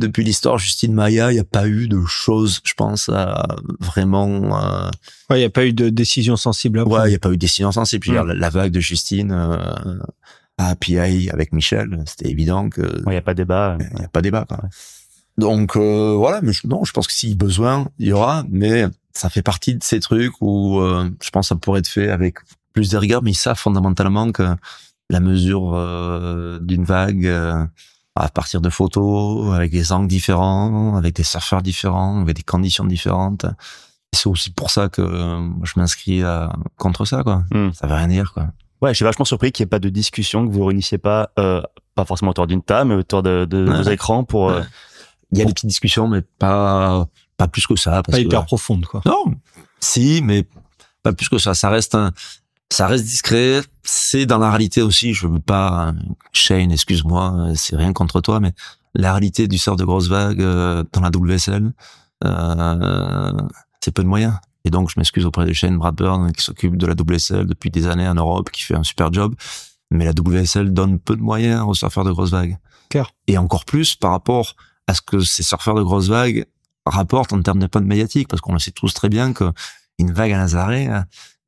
depuis 0.00 0.24
l'histoire 0.24 0.58
Justine 0.58 0.92
Maya, 0.92 1.30
il 1.30 1.34
n'y 1.34 1.40
a 1.40 1.44
pas 1.44 1.68
eu 1.68 1.86
de 1.88 2.04
choses, 2.06 2.60
je 2.64 2.74
pense, 2.74 3.08
à 3.08 3.46
vraiment... 3.78 4.58
euh, 4.60 4.90
Ouais, 5.30 5.36
il 5.36 5.40
n'y 5.40 5.44
a 5.44 5.50
pas 5.50 5.64
eu 5.66 5.72
de 5.72 5.88
décision 5.90 6.36
sensible. 6.36 6.80
après. 6.80 6.92
Ouais, 6.92 7.06
il 7.06 7.10
n'y 7.10 7.14
a 7.16 7.18
pas 7.20 7.28
eu 7.28 7.36
de 7.36 7.40
décision 7.40 7.70
sensible. 7.70 8.06
Veux 8.08 8.20
Mm. 8.20 8.26
la, 8.28 8.34
la 8.34 8.50
vague 8.50 8.72
de 8.72 8.80
Justine 8.80 9.30
euh, 9.32 9.98
à 10.58 10.74
PI 10.74 11.30
avec 11.30 11.52
Michel, 11.52 12.02
c'était 12.06 12.28
évident 12.30 12.68
que 12.68 12.80
Il 13.06 13.10
n'y 13.10 13.16
a 13.16 13.22
pas 13.22 13.34
de 13.34 13.38
débat. 13.38 13.78
il 13.80 13.98
n'y 13.98 14.04
a 14.04 14.08
pas 14.08 14.20
débat. 14.22 14.44
Quoi. 14.48 14.58
Donc 15.38 15.76
euh, 15.76 16.14
voilà, 16.16 16.40
mais 16.42 16.52
je, 16.52 16.66
non, 16.66 16.84
je 16.84 16.92
pense 16.92 17.06
que 17.06 17.12
si 17.12 17.34
besoin, 17.34 17.88
il 17.98 18.08
y 18.08 18.12
aura, 18.12 18.44
mais 18.50 18.84
ça 19.12 19.30
fait 19.30 19.42
partie 19.42 19.74
de 19.74 19.82
ces 19.82 20.00
trucs 20.00 20.32
où 20.40 20.80
euh, 20.80 21.08
je 21.22 21.30
pense 21.30 21.46
que 21.46 21.54
ça 21.54 21.56
pourrait 21.56 21.80
être 21.80 21.88
fait 21.88 22.10
avec 22.10 22.36
plus 22.72 22.90
de 22.90 22.96
rigueur, 22.98 23.22
mais 23.22 23.30
ils 23.30 23.34
savent 23.34 23.58
fondamentalement 23.58 24.30
que 24.32 24.42
la 25.08 25.20
mesure 25.20 25.72
euh, 25.74 26.58
d'une 26.60 26.84
vague 26.84 27.26
euh, 27.26 27.64
à 28.16 28.28
partir 28.28 28.60
de 28.60 28.70
photos, 28.70 29.54
avec 29.54 29.70
des 29.70 29.92
angles 29.92 30.08
différents, 30.08 30.96
avec 30.96 31.14
des 31.14 31.22
surfeurs 31.22 31.62
différents, 31.62 32.20
avec 32.22 32.36
des 32.36 32.42
conditions 32.42 32.84
différentes. 32.84 33.46
C'est 34.12 34.26
aussi 34.28 34.50
pour 34.50 34.70
ça 34.70 34.88
que 34.88 35.00
euh, 35.02 35.48
je 35.62 35.72
m'inscris 35.76 36.22
à- 36.24 36.52
contre 36.76 37.04
ça, 37.04 37.22
quoi. 37.22 37.44
Mm. 37.52 37.70
Ça 37.72 37.86
veut 37.86 37.94
rien 37.94 38.08
dire, 38.08 38.32
quoi. 38.34 38.48
Ouais, 38.82 38.90
je 38.90 38.94
suis 38.96 39.04
vachement 39.04 39.24
surpris 39.24 39.52
qu'il 39.52 39.62
n'y 39.64 39.68
ait 39.68 39.70
pas 39.70 39.78
de 39.78 39.88
discussion, 39.90 40.46
que 40.48 40.52
vous 40.52 40.64
réunissiez 40.64 40.98
pas, 40.98 41.30
euh, 41.38 41.62
pas 41.94 42.04
forcément 42.04 42.30
autour 42.32 42.46
d'une 42.46 42.62
table, 42.62 42.88
mais 42.90 42.96
autour 42.96 43.22
de, 43.22 43.44
de 43.44 43.68
Ouais. 43.68 43.76
vos 43.82 43.90
écrans 43.90 44.24
pour. 44.24 44.50
euh, 44.50 44.62
Il 45.32 45.38
y 45.38 45.42
a 45.42 45.44
des 45.44 45.52
petites 45.52 45.68
discussions, 45.68 46.08
mais 46.08 46.22
pas 46.22 47.06
pas 47.36 47.46
plus 47.46 47.66
que 47.66 47.76
ça. 47.76 48.02
Parce 48.02 48.06
Pas 48.10 48.16
que, 48.16 48.22
hyper 48.26 48.44
profonde, 48.44 48.84
quoi. 48.86 49.00
Non, 49.06 49.26
si, 49.78 50.20
mais 50.24 50.44
pas 51.04 51.12
plus 51.12 51.28
que 51.28 51.38
ça. 51.38 51.54
Ça 51.54 51.70
reste 51.70 51.94
un, 51.94 52.10
ça 52.70 52.86
reste 52.86 53.04
discret. 53.04 53.62
C'est 53.82 54.26
dans 54.26 54.38
la 54.38 54.50
réalité 54.50 54.82
aussi. 54.82 55.12
Je 55.12 55.26
veux 55.26 55.40
pas, 55.40 55.92
Shane, 56.32 56.70
excuse-moi, 56.70 57.52
c'est 57.54 57.76
rien 57.76 57.92
contre 57.92 58.20
toi, 58.20 58.40
mais 58.40 58.52
la 58.94 59.12
réalité 59.12 59.48
du 59.48 59.58
surf 59.58 59.76
de 59.76 59.84
grosse 59.84 60.08
vague 60.08 60.40
euh, 60.40 60.84
dans 60.92 61.00
la 61.00 61.10
WSL, 61.10 61.72
euh, 62.24 63.32
c'est 63.80 63.92
peu 63.92 64.02
de 64.02 64.08
moyens. 64.08 64.34
Et 64.64 64.70
donc, 64.70 64.90
je 64.90 64.94
m'excuse 64.98 65.24
auprès 65.24 65.46
de 65.46 65.52
Shane 65.52 65.78
Bradburn 65.78 66.32
qui 66.32 66.44
s'occupe 66.44 66.76
de 66.76 66.86
la 66.86 66.94
WSL 66.94 67.46
depuis 67.46 67.70
des 67.70 67.86
années 67.86 68.06
en 68.06 68.14
Europe, 68.14 68.50
qui 68.50 68.62
fait 68.62 68.74
un 68.74 68.82
super 68.82 69.12
job. 69.12 69.34
Mais 69.90 70.04
la 70.04 70.12
WSL 70.12 70.72
donne 70.72 70.98
peu 70.98 71.16
de 71.16 71.22
moyens 71.22 71.64
aux 71.66 71.74
surfeurs 71.74 72.04
de 72.04 72.12
grosse 72.12 72.30
vague. 72.30 72.58
Clair. 72.90 73.10
Et 73.26 73.38
encore 73.38 73.64
plus 73.64 73.96
par 73.96 74.10
rapport 74.10 74.54
à 74.86 74.94
ce 74.94 75.00
que 75.00 75.20
ces 75.20 75.42
surfeurs 75.42 75.74
de 75.74 75.82
grosse 75.82 76.08
vague 76.08 76.46
rapportent 76.86 77.32
en 77.32 77.42
termes 77.42 77.58
de 77.58 77.66
points 77.66 77.80
médiatique, 77.80 78.28
parce 78.28 78.40
qu'on 78.40 78.52
le 78.52 78.58
sait 78.58 78.70
tous 78.70 78.92
très 78.92 79.08
bien 79.08 79.32
que 79.32 79.50
une 79.98 80.12
vague 80.12 80.32
à 80.32 80.38
Nazaré 80.38 80.88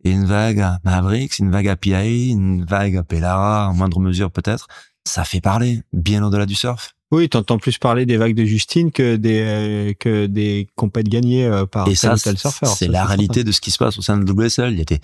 et 0.05 0.11
une 0.11 0.25
vague 0.25 0.61
à 0.61 0.79
Mavericks, 0.85 1.39
une 1.39 1.51
vague 1.51 1.69
à 1.69 1.77
PIA, 1.77 2.05
une 2.05 2.65
vague 2.65 2.97
à 2.97 3.03
Pellara, 3.03 3.69
en 3.69 3.75
moindre 3.75 4.01
mesure 4.01 4.31
peut-être, 4.31 4.67
ça 5.07 5.25
fait 5.25 5.41
parler 5.41 5.83
bien 5.93 6.25
au-delà 6.25 6.47
du 6.47 6.55
surf. 6.55 6.95
Oui, 7.11 7.29
t'entends 7.29 7.59
plus 7.59 7.77
parler 7.77 8.07
des 8.07 8.17
vagues 8.17 8.35
de 8.35 8.45
Justine 8.45 8.91
que 8.91 9.17
des 9.17 9.43
euh, 9.43 9.93
que 9.99 10.27
des 10.27 10.69
compètes 10.77 11.09
gagnées 11.09 11.45
euh, 11.47 11.67
par 11.67 11.87
Et 11.87 11.91
tel 11.91 11.97
ça, 11.97 12.15
ou 12.15 12.19
tel 12.19 12.39
c'est 12.39 12.49
surfeur. 12.49 12.69
c'est 12.71 12.89
la 12.89 13.01
certain. 13.01 13.09
réalité 13.09 13.45
de 13.45 13.53
ce 13.53 13.61
qui 13.61 13.71
se 13.71 13.77
passe 13.79 13.99
au 13.99 14.03
sein 14.03 14.17
de 14.17 14.31
WSL. 14.31 14.73
Il 14.73 14.79
y 14.79 14.83
a 14.83 14.85
des, 14.87 15.01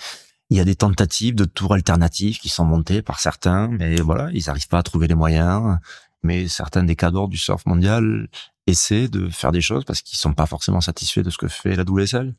il 0.48 0.56
y 0.56 0.60
a 0.60 0.64
des 0.64 0.74
tentatives 0.74 1.34
de 1.34 1.44
tours 1.44 1.74
alternatifs 1.74 2.38
qui 2.38 2.48
sont 2.48 2.64
montées 2.64 3.02
par 3.02 3.20
certains, 3.20 3.68
mais 3.68 3.96
voilà, 3.96 4.30
ils 4.32 4.44
n'arrivent 4.46 4.68
pas 4.68 4.78
à 4.78 4.82
trouver 4.82 5.06
les 5.06 5.14
moyens. 5.14 5.76
Mais 6.22 6.48
certains 6.48 6.82
des 6.82 6.96
cadres 6.96 7.28
du 7.28 7.36
surf 7.36 7.64
mondial 7.66 8.28
essaient 8.66 9.08
de 9.08 9.28
faire 9.28 9.52
des 9.52 9.60
choses 9.60 9.84
parce 9.84 10.00
qu'ils 10.00 10.18
sont 10.18 10.32
pas 10.32 10.46
forcément 10.46 10.80
satisfaits 10.80 11.20
de 11.20 11.30
ce 11.30 11.36
que 11.38 11.46
fait 11.46 11.76
la 11.76 11.84
WSL. 11.84 12.34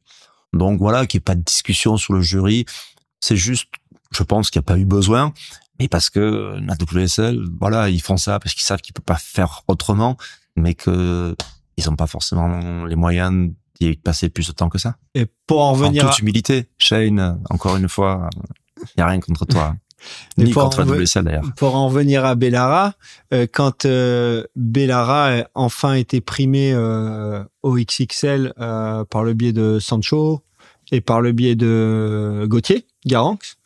Donc 0.54 0.80
voilà, 0.80 1.06
qu'il 1.06 1.18
n'y 1.18 1.22
ait 1.22 1.26
pas 1.26 1.36
de 1.36 1.44
discussion 1.44 1.98
sur 1.98 2.14
le 2.14 2.22
jury. 2.22 2.66
C'est 3.20 3.36
juste, 3.36 3.68
je 4.12 4.24
pense 4.24 4.50
qu'il 4.50 4.60
n'y 4.60 4.66
a 4.66 4.68
pas 4.68 4.78
eu 4.78 4.86
besoin. 4.86 5.34
Mais 5.80 5.88
parce 5.88 6.10
que 6.10 6.60
la 6.62 6.76
WSL, 6.76 7.42
voilà, 7.60 7.90
ils 7.90 8.02
font 8.02 8.18
ça 8.18 8.40
parce 8.40 8.54
qu'ils 8.54 8.64
savent 8.64 8.82
qu'ils 8.82 8.94
peuvent 8.94 9.06
pas 9.06 9.16
faire 9.16 9.64
autrement, 9.68 10.18
mais 10.56 10.74
que 10.74 11.36
ils 11.78 11.90
ont 11.90 11.96
pas 11.96 12.08
forcément 12.08 12.86
les 12.86 12.98
moyens 12.98 13.52
d'y 13.80 13.96
passer 13.96 14.30
plus 14.30 14.48
de 14.48 14.52
temps 14.52 14.68
que 14.68 14.78
ça. 14.78 14.98
Et 15.16 15.26
pour 15.48 15.62
en 15.62 15.70
En 15.70 15.74
revenir 15.74 16.06
à, 16.06 16.10
toute 16.10 16.20
humilité, 16.20 16.70
Shane, 16.78 17.42
encore 17.50 17.78
une 17.78 17.88
fois, 17.88 18.30
il 18.78 18.88
n'y 18.98 19.04
a 19.04 19.08
rien 19.08 19.22
contre 19.22 19.46
toi. 19.46 19.76
Mais 20.38 20.46
Ni 20.46 20.52
pour 20.52 20.64
contre 20.64 20.82
en 20.82 20.86
d'ailleurs. 21.24 21.44
pour 21.58 21.76
en 21.76 21.88
revenir 21.88 22.26
à 22.26 22.36
Bellara, 22.36 22.94
euh, 23.34 23.46
quand 23.52 23.86
euh, 23.86 24.44
Bellara 24.56 25.40
a 25.40 25.44
enfin 25.56 25.94
été 25.94 26.22
primé 26.22 26.72
euh, 26.74 27.44
au 27.64 27.76
XXL 27.76 28.54
euh, 28.60 29.04
par 29.06 29.24
le 29.24 29.34
biais 29.34 29.54
de 29.54 29.80
Sancho 29.80 30.42
et 30.92 31.02
par 31.02 31.22
le 31.22 31.32
biais 31.32 31.56
de 31.56 32.46
Gauthier, 32.48 32.86
Garanx, 33.06 33.58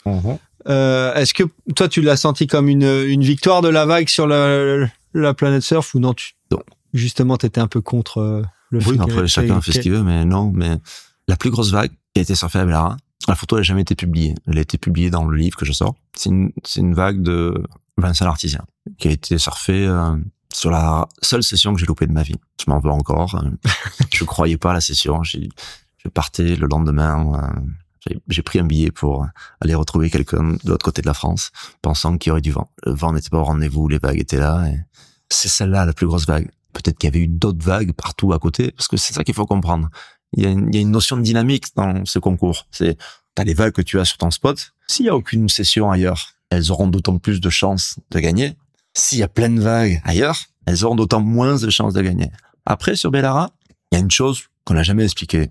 euh, 0.70 1.14
est-ce 1.16 1.34
que 1.34 1.44
toi 1.76 1.88
tu 1.88 2.02
l'as 2.02 2.18
senti 2.18 2.48
comme 2.48 2.70
une, 2.70 2.84
une 2.84 3.24
victoire 3.24 3.62
de 3.62 3.68
la 3.70 3.86
vague 3.86 4.08
sur 4.10 4.28
la, 4.28 4.88
la 5.14 5.34
planète 5.34 5.62
surf 5.64 5.94
ou 5.96 6.00
non 6.00 6.14
tu, 6.14 6.34
Non. 6.52 6.60
Justement, 6.94 7.38
tu 7.38 7.46
étais 7.46 7.60
un 7.62 7.68
peu 7.68 7.82
contre 7.82 8.44
le 8.70 8.80
fait 8.80 8.90
Oui, 8.92 8.98
que- 8.98 9.04
après, 9.04 9.28
chacun 9.28 9.60
fait 9.62 9.72
ce 9.74 9.80
qu'il 9.80 9.92
veut, 9.92 10.04
mais 10.04 10.26
non, 10.26 10.52
mais 10.54 10.78
la 11.28 11.36
plus 11.36 11.50
grosse 11.50 11.72
vague 11.72 11.92
qui 12.14 12.20
a 12.20 12.22
été 12.22 12.36
surfée 12.36 12.60
à 12.60 12.66
Bellara, 12.66 12.98
la 13.28 13.36
photo 13.36 13.56
n'a 13.58 13.62
jamais 13.64 13.82
été 13.82 13.96
publiée. 13.96 14.36
Elle 14.48 14.58
a 14.58 14.62
été 14.62 14.78
publiée 14.78 15.10
dans 15.10 15.26
le 15.26 15.38
livre 15.38 15.58
que 15.58 15.66
je 15.66 15.72
sors. 15.74 15.96
C'est 16.16 16.30
une, 16.30 16.52
c'est 16.64 16.80
une 16.82 16.94
vague 16.94 17.22
de 17.22 17.64
Vincent 17.98 18.26
Artisien 18.26 18.66
qui 18.98 19.08
a 19.08 19.12
été 19.12 19.38
surfée 19.38 19.86
euh, 19.88 20.16
sur 20.54 20.70
la 20.72 21.08
seule 21.22 21.44
session 21.44 21.74
que 21.74 21.80
j'ai 21.80 21.86
loupée 21.86 22.08
de 22.08 22.12
ma 22.14 22.24
vie. 22.24 22.36
Je 22.64 22.70
m'en 22.70 22.80
veux 22.80 22.92
encore. 22.92 23.36
euh, 23.36 23.50
je 24.12 24.24
croyais 24.24 24.58
pas 24.58 24.72
à 24.72 24.74
la 24.74 24.82
session. 24.82 25.24
Je 25.24 25.40
partais 26.10 26.56
le 26.56 26.68
lendemain. 26.68 27.34
euh, 27.36 27.60
j'ai- 28.06 28.20
J'ai 28.28 28.42
pris 28.42 28.60
un 28.60 28.66
billet 28.66 28.92
pour 28.92 29.26
aller 29.62 29.76
retrouver 29.76 30.10
quelqu'un 30.10 30.44
de 30.64 30.70
l'autre 30.70 30.84
côté 30.84 31.02
de 31.02 31.08
la 31.08 31.14
France, 31.14 31.52
pensant 31.82 32.18
qu'il 32.18 32.30
y 32.30 32.32
aurait 32.32 32.42
du 32.42 32.52
vent. 32.52 32.70
Le 32.86 32.94
vent 32.94 33.14
n'était 33.14 33.30
pas 33.30 33.40
au 33.40 33.46
rendez-vous, 33.46 33.88
les 33.88 34.00
vagues 34.00 34.20
étaient 34.20 34.40
là. 34.40 34.66
et 34.68 34.78
C'est 35.30 35.48
celle-là 35.48 35.86
la 35.86 35.94
plus 35.94 36.08
grosse 36.08 36.26
vague. 36.28 36.50
Peut-être 36.74 36.98
qu'il 36.98 37.08
y 37.08 37.14
avait 37.14 37.20
eu 37.24 37.28
d'autres 37.28 37.64
vagues 37.64 37.94
partout 37.94 38.34
à 38.34 38.40
côté, 38.40 38.72
parce 38.72 38.88
que 38.90 38.98
c'est 38.98 39.14
ça 39.14 39.24
qu'il 39.24 39.36
faut 39.36 39.46
comprendre. 39.46 39.90
Il 40.34 40.44
y, 40.44 40.48
a 40.48 40.50
une, 40.50 40.74
y 40.74 40.78
a 40.78 40.82
une 40.82 40.92
notion 40.92 41.18
de 41.18 41.22
dynamique 41.22 41.68
dans 41.76 42.06
ce 42.06 42.20
concours. 42.20 42.68
C'est 42.72 42.98
t'as 43.36 43.44
les 43.44 43.54
vagues 43.54 43.74
que 43.74 43.82
tu 43.82 44.00
as 44.00 44.06
sur 44.06 44.18
ton 44.18 44.32
spot. 44.32 44.74
S'il 44.88 45.06
y 45.06 45.10
a 45.10 45.16
aucune 45.16 45.50
session 45.50 45.92
ailleurs, 45.92 46.34
elles 46.50 46.72
auront 46.72 46.88
d'autant 46.88 47.18
plus 47.18 47.42
de 47.42 47.50
chances 47.50 48.00
de 48.12 48.20
gagner. 48.20 48.56
S'il 48.94 49.20
y 49.20 49.24
a 49.24 49.28
plein 49.28 49.50
de 49.50 49.60
vagues 49.60 50.02
ailleurs, 50.04 50.40
elles 50.66 50.86
auront 50.86 50.96
d'autant 50.96 51.22
moins 51.22 51.56
de 51.56 51.70
chances 51.70 51.94
de 51.94 52.02
gagner. 52.02 52.30
Après, 52.66 52.96
sur 52.96 53.12
Bellara, 53.12 53.52
il 53.92 53.96
y 53.96 53.98
a 53.98 54.02
une 54.02 54.12
chose 54.12 54.44
qu'on 54.66 54.76
n'a 54.76 54.84
jamais 54.84 55.04
expliquée, 55.04 55.50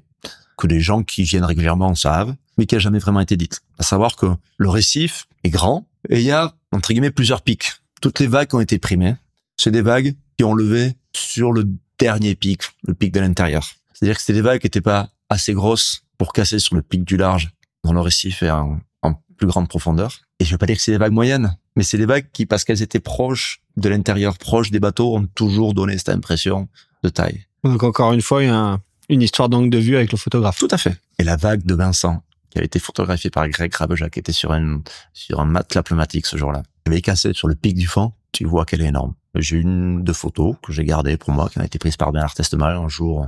que 0.57 0.67
les 0.67 0.81
gens 0.81 1.03
qui 1.03 1.25
viennent 1.25 1.45
régulièrement 1.45 1.95
savent, 1.95 2.35
mais 2.57 2.67
qui 2.67 2.77
a 2.77 2.79
jamais 2.79 2.99
vraiment 2.99 3.21
été 3.21 3.37
dite. 3.37 3.61
À 3.79 3.83
savoir 3.83 4.17
que 4.17 4.27
le 4.57 4.69
récif 4.69 5.27
est 5.45 5.51
grand 5.51 5.87
et 6.09 6.21
il 6.21 6.25
y 6.25 6.31
a, 6.31 6.55
entre 6.73 6.93
guillemets, 6.93 7.11
plusieurs 7.11 7.43
pics. 7.43 7.73
Toutes 8.01 8.21
les 8.21 8.27
vagues 8.27 8.55
ont 8.55 8.61
été 8.61 8.79
primées, 8.79 9.17
c'est 9.57 9.71
des 9.71 9.83
vagues 9.83 10.15
qui 10.37 10.45
ont 10.45 10.55
levé 10.55 10.95
sur 11.15 11.53
le 11.53 11.69
dernier 11.99 12.35
pic, 12.35 12.63
le 12.83 12.95
pic 12.95 13.13
de 13.13 13.21
l'intérieur. 13.21 13.69
C'est-à-dire 13.95 14.17
que 14.17 14.21
c'était 14.21 14.33
des 14.35 14.41
vagues 14.43 14.61
qui 14.61 14.67
n'étaient 14.67 14.81
pas 14.81 15.11
assez 15.29 15.53
grosses 15.55 16.03
pour 16.19 16.33
casser 16.33 16.59
sur 16.59 16.75
le 16.77 16.83
pic 16.83 17.05
du 17.05 17.17
large 17.17 17.51
dans 17.85 17.93
le 17.93 18.01
récif 18.01 18.43
et 18.43 18.51
en, 18.51 18.79
en 19.03 19.15
plus 19.37 19.47
grande 19.47 19.69
profondeur. 19.69 20.21
Et 20.41 20.45
je 20.45 20.51
vais 20.53 20.59
pas 20.59 20.67
dire 20.67 20.77
que 20.77 20.83
c'est 20.83 20.93
des 20.93 20.99
vagues 20.99 21.13
moyennes, 21.13 21.57
mais 21.77 21.83
c'est 21.83 21.99
des 21.99 22.07
vagues 22.07 22.27
qui, 22.33 22.47
parce 22.47 22.65
qu'elles 22.65 22.83
étaient 22.83 23.01
proches 23.01 23.63
de 23.77 23.89
l'intérieur, 23.89 24.37
proches 24.39 24.71
des 24.71 24.81
bateaux, 24.81 25.17
ont 25.17 25.27
toujours 25.27 25.75
donné 25.75 25.97
cette 25.99 26.11
impression 26.11 26.69
de 27.03 27.09
taille. 27.09 27.47
Donc 27.65 27.83
encore 27.83 28.13
une 28.13 28.23
fois, 28.23 28.43
il 28.43 28.47
y 28.47 28.51
a 28.51 28.57
un- 28.57 28.81
une 29.09 29.23
histoire 29.23 29.49
d'angle 29.49 29.71
de 29.71 29.79
vue 29.79 29.97
avec 29.97 30.13
le 30.13 30.19
photographe. 30.19 30.59
Tout 30.59 30.69
à 30.71 30.79
fait. 30.79 30.97
Et 31.19 31.25
la 31.25 31.37
vague 31.37 31.65
de 31.65 31.75
Vincent, 31.75 32.23
qui 32.51 32.59
a 32.59 32.63
été 32.63 32.79
photographiée 32.79 33.31
par 33.31 33.49
Greg 33.49 33.73
Rabeja, 33.75 34.11
qui 34.11 34.19
était 34.19 34.33
sur, 34.33 34.53
une, 34.53 34.83
sur 35.13 35.41
un 35.41 35.45
matelas 35.45 35.83
pneumatique 35.83 36.27
ce 36.27 36.37
jour-là. 36.37 36.63
Elle 36.87 36.95
est 36.95 37.01
cassée 37.03 37.33
sur 37.33 37.49
le 37.49 37.55
pic 37.55 37.75
du 37.77 37.87
fond, 37.87 38.13
tu 38.33 38.45
vois 38.45 38.65
qu'elle 38.65 38.83
est 38.83 38.87
énorme. 38.89 39.15
J'ai 39.37 39.57
une 39.57 40.03
de 40.05 40.13
photos 40.13 40.57
que 40.63 40.73
j'ai 40.73 40.85
gardées 40.85 41.17
pour 41.17 41.31
moi, 41.33 41.49
qui 41.49 41.59
a 41.59 41.65
été 41.65 41.79
prise 41.79 41.97
par 41.97 42.13
Bernard 42.13 42.35
Testemal 42.35 42.77
un 42.77 42.89
jour. 42.89 43.27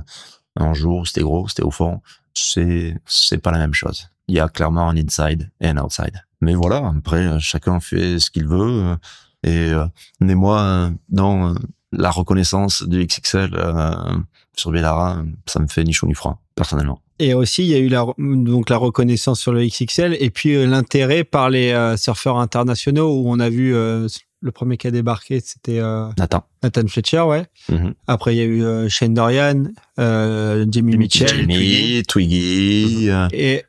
Un 0.55 0.73
jour, 0.73 1.07
c'était 1.07 1.21
gros, 1.21 1.47
c'était 1.47 1.63
au 1.63 1.71
fond. 1.71 2.01
C'est, 2.33 2.95
c'est 3.05 3.37
pas 3.37 3.51
la 3.51 3.59
même 3.59 3.73
chose. 3.73 4.09
Il 4.27 4.35
y 4.35 4.39
a 4.39 4.47
clairement 4.49 4.89
un 4.89 4.97
inside 4.97 5.49
et 5.61 5.67
un 5.67 5.77
outside. 5.77 6.23
Mais 6.41 6.53
voilà, 6.53 6.91
après, 6.97 7.39
chacun 7.39 7.79
fait 7.79 8.19
ce 8.19 8.29
qu'il 8.31 8.47
veut. 8.47 8.95
Et, 9.43 9.71
euh, 9.71 9.85
mais 10.19 10.35
moi, 10.35 10.61
euh, 10.61 10.89
dans 11.09 11.49
euh, 11.49 11.55
la 11.91 12.09
reconnaissance 12.09 12.83
du 12.83 13.05
XXL 13.05 13.51
euh, 13.53 14.17
sur 14.55 14.71
Bellara, 14.71 15.23
ça 15.45 15.59
me 15.59 15.67
fait 15.67 15.83
ni 15.83 15.93
chaud 15.93 16.07
ni 16.07 16.13
froid, 16.13 16.41
personnellement. 16.55 17.01
Et 17.19 17.33
aussi, 17.33 17.63
il 17.63 17.69
y 17.69 17.75
a 17.75 17.77
eu 17.77 17.87
la, 17.87 18.05
donc 18.17 18.69
la 18.69 18.77
reconnaissance 18.77 19.39
sur 19.39 19.53
le 19.53 19.65
XXL 19.65 20.17
et 20.19 20.29
puis 20.29 20.53
euh, 20.55 20.65
l'intérêt 20.67 21.23
par 21.23 21.49
les 21.49 21.71
euh, 21.71 21.95
surfeurs 21.95 22.39
internationaux 22.39 23.09
où 23.13 23.29
on 23.29 23.39
a 23.39 23.49
vu 23.49 23.73
euh, 23.73 24.07
le 24.41 24.51
premier 24.51 24.77
qui 24.77 24.87
a 24.87 24.91
débarqué, 24.91 25.39
c'était 25.39 25.79
euh, 25.79 26.07
Nathan. 26.17 26.45
Nathan 26.61 26.87
Fletcher, 26.87 27.21
ouais. 27.21 27.45
Mhm. 27.69 27.93
Après, 28.07 28.35
il 28.35 28.37
y 28.37 28.41
a 28.41 28.45
eu 28.45 28.63
euh, 28.63 28.89
Shane 28.89 29.13
Dorian, 29.13 29.63
euh, 29.99 30.65
Jamie 30.69 30.97
Mitchell. 30.97 31.27
Jamie, 31.27 32.03
Twiggy. 32.07 33.09
euh, 33.09 33.27
Et 33.31 33.65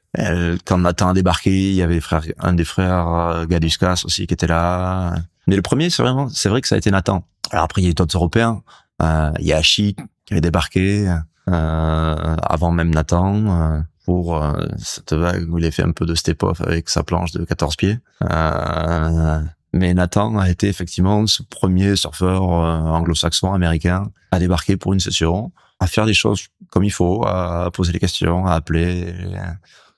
quand 0.65 0.79
Nathan 0.79 1.09
a 1.09 1.15
débarqué, 1.15 1.51
il 1.51 1.75
y 1.75 1.83
avait 1.83 2.01
un 2.39 2.53
des 2.55 2.65
frères 2.65 3.09
euh, 3.09 3.47
Gaduskas 3.47 4.03
aussi 4.05 4.27
qui 4.27 4.35
était 4.35 4.47
là. 4.47 5.15
Mais 5.47 5.57
le 5.57 5.63
premier, 5.63 5.89
c'est 5.91 6.03
vraiment, 6.03 6.29
c'est 6.29 6.49
vrai 6.49 6.61
que 6.61 6.69
ça 6.69 6.75
a 6.75 6.79
été 6.79 6.91
Nathan. 6.91 7.25
Alors 7.51 7.65
après, 7.65 7.81
il 7.83 7.85
y 7.85 7.89
a 7.89 7.91
eu 7.91 7.95
d'autres 7.95 8.17
Européens. 8.17 8.63
Euh, 9.03 9.31
il 9.39 9.47
y 9.47 9.53
a 9.53 9.59
Hachi 9.59 9.95
qui 10.25 10.35
avait 10.35 10.41
débarqué 10.41 11.07
euh, 11.49 12.37
avant 12.43 12.73
même 12.73 12.91
Nathan 12.93 13.35
euh, 13.47 13.81
pour 14.05 14.43
euh, 14.43 14.53
cette 14.79 15.13
vague 15.13 15.49
où 15.53 15.59
il 15.59 15.65
a 15.65 15.71
fait 15.71 15.83
un 15.85 15.93
peu 15.93 16.07
de 16.07 16.15
step-off 16.15 16.61
avec 16.61 16.89
sa 16.89 17.03
planche 17.05 17.33
de 17.33 17.45
14 17.45 17.77
pieds. 17.77 17.99
Euh, 18.23 19.41
mais 19.77 19.95
Nathan 19.95 20.39
a 20.39 20.51
été 20.51 20.69
effectivement 20.69 21.27
ce 21.27 21.43
premier 21.43 21.97
surfeur 21.97 22.43
euh, 22.43 22.81
anglo-saxon 22.81 23.53
américain 23.53 24.11
à 24.31 24.39
débarquer 24.39 24.77
pour 24.77 24.93
une 24.93 25.01
session, 25.01 25.53
à 25.81 25.87
faire 25.87 26.07
des 26.07 26.15
choses 26.15 26.47
comme 26.71 26.85
il 26.85 26.91
faut, 26.91 27.25
à 27.27 27.71
poser 27.73 27.93
les 27.93 27.99
questions, 27.99 28.47
à 28.47 28.55
appeler, 28.55 29.15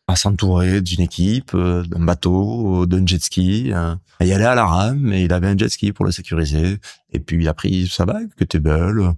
à 0.09 0.17
s'entourer 0.17 0.81
d'une 0.81 1.03
équipe, 1.03 1.53
euh, 1.55 1.83
d'un 1.85 2.05
bateau, 2.05 2.87
d'un 2.87 3.07
jet 3.07 3.23
ski. 3.23 3.71
euh, 3.73 3.95
et 4.21 4.27
y 4.27 4.33
aller 4.33 4.45
à 4.45 4.55
la 4.55 4.65
rame, 4.65 4.99
mais 4.99 5.25
il 5.25 5.33
avait 5.33 5.49
un 5.49 5.57
jet 5.57 5.69
ski 5.69 5.93
pour 5.93 6.05
le 6.05 6.11
sécuriser. 6.11 6.79
Et 7.13 7.21
puis 7.21 7.43
il 7.43 7.49
a 7.49 7.55
pris 7.55 7.87
sa 7.87 8.05
vague, 8.05 8.29
qui 8.37 8.45
était 8.45 8.59
belle, 8.59 9.13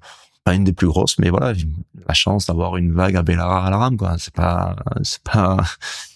pas 0.44 0.54
une 0.54 0.64
des 0.64 0.72
plus 0.72 0.88
grosses, 0.88 1.18
mais 1.18 1.30
voilà, 1.30 1.54
la 2.06 2.14
chance 2.14 2.46
d'avoir 2.46 2.76
une 2.76 2.92
vague 2.92 3.16
à 3.16 3.22
Bellara 3.22 3.66
à 3.66 3.70
la 3.70 3.76
rame, 3.78 3.96
quoi. 3.96 4.16
C'est 4.18 4.34
pas, 4.34 4.76
c'est 5.02 5.22
pas, 5.22 5.58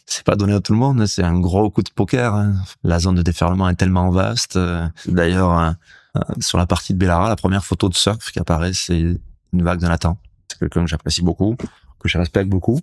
c'est 0.07 0.25
pas 0.25 0.37
donné 0.37 0.53
à 0.55 0.61
tout 0.61 0.73
le 0.73 0.79
monde. 0.79 1.07
C'est 1.07 1.23
un 1.23 1.39
gros 1.39 1.71
coup 1.71 1.83
de 1.83 1.91
poker. 1.91 2.35
hein. 2.35 2.55
La 2.83 2.99
zone 2.99 3.15
de 3.17 3.23
déferlement 3.23 3.69
est 3.69 3.75
tellement 3.75 4.11
vaste. 4.11 4.57
euh, 4.57 4.87
D'ailleurs, 5.07 5.59
euh, 5.59 5.71
euh, 6.17 6.21
sur 6.41 6.59
la 6.59 6.67
partie 6.67 6.93
de 6.93 6.99
Bellara, 6.99 7.29
la 7.29 7.37
première 7.37 7.65
photo 7.65 7.89
de 7.89 7.95
surf 7.95 8.31
qui 8.31 8.39
apparaît, 8.39 8.73
c'est 8.73 8.99
une 8.99 9.63
vague 9.63 9.81
de 9.81 9.87
Nathan. 9.87 10.19
C'est 10.49 10.59
quelqu'un 10.59 10.83
que 10.83 10.91
j'apprécie 10.91 11.23
beaucoup, 11.23 11.57
que 12.01 12.09
je 12.09 12.19
respecte 12.19 12.49
beaucoup. 12.49 12.81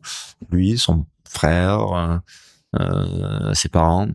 Lui, 0.52 0.78
son 0.78 1.06
frère, 1.30 2.22
euh, 2.80 3.54
ses 3.54 3.70
parents, 3.70 4.08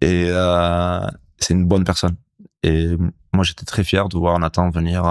et 0.00 0.26
euh, 0.28 1.06
c'est 1.38 1.54
une 1.54 1.66
bonne 1.66 1.84
personne. 1.84 2.16
Et 2.62 2.96
moi, 3.32 3.44
j'étais 3.44 3.64
très 3.64 3.84
fier 3.84 4.08
de 4.08 4.16
voir 4.16 4.38
Nathan 4.38 4.70
venir 4.70 5.02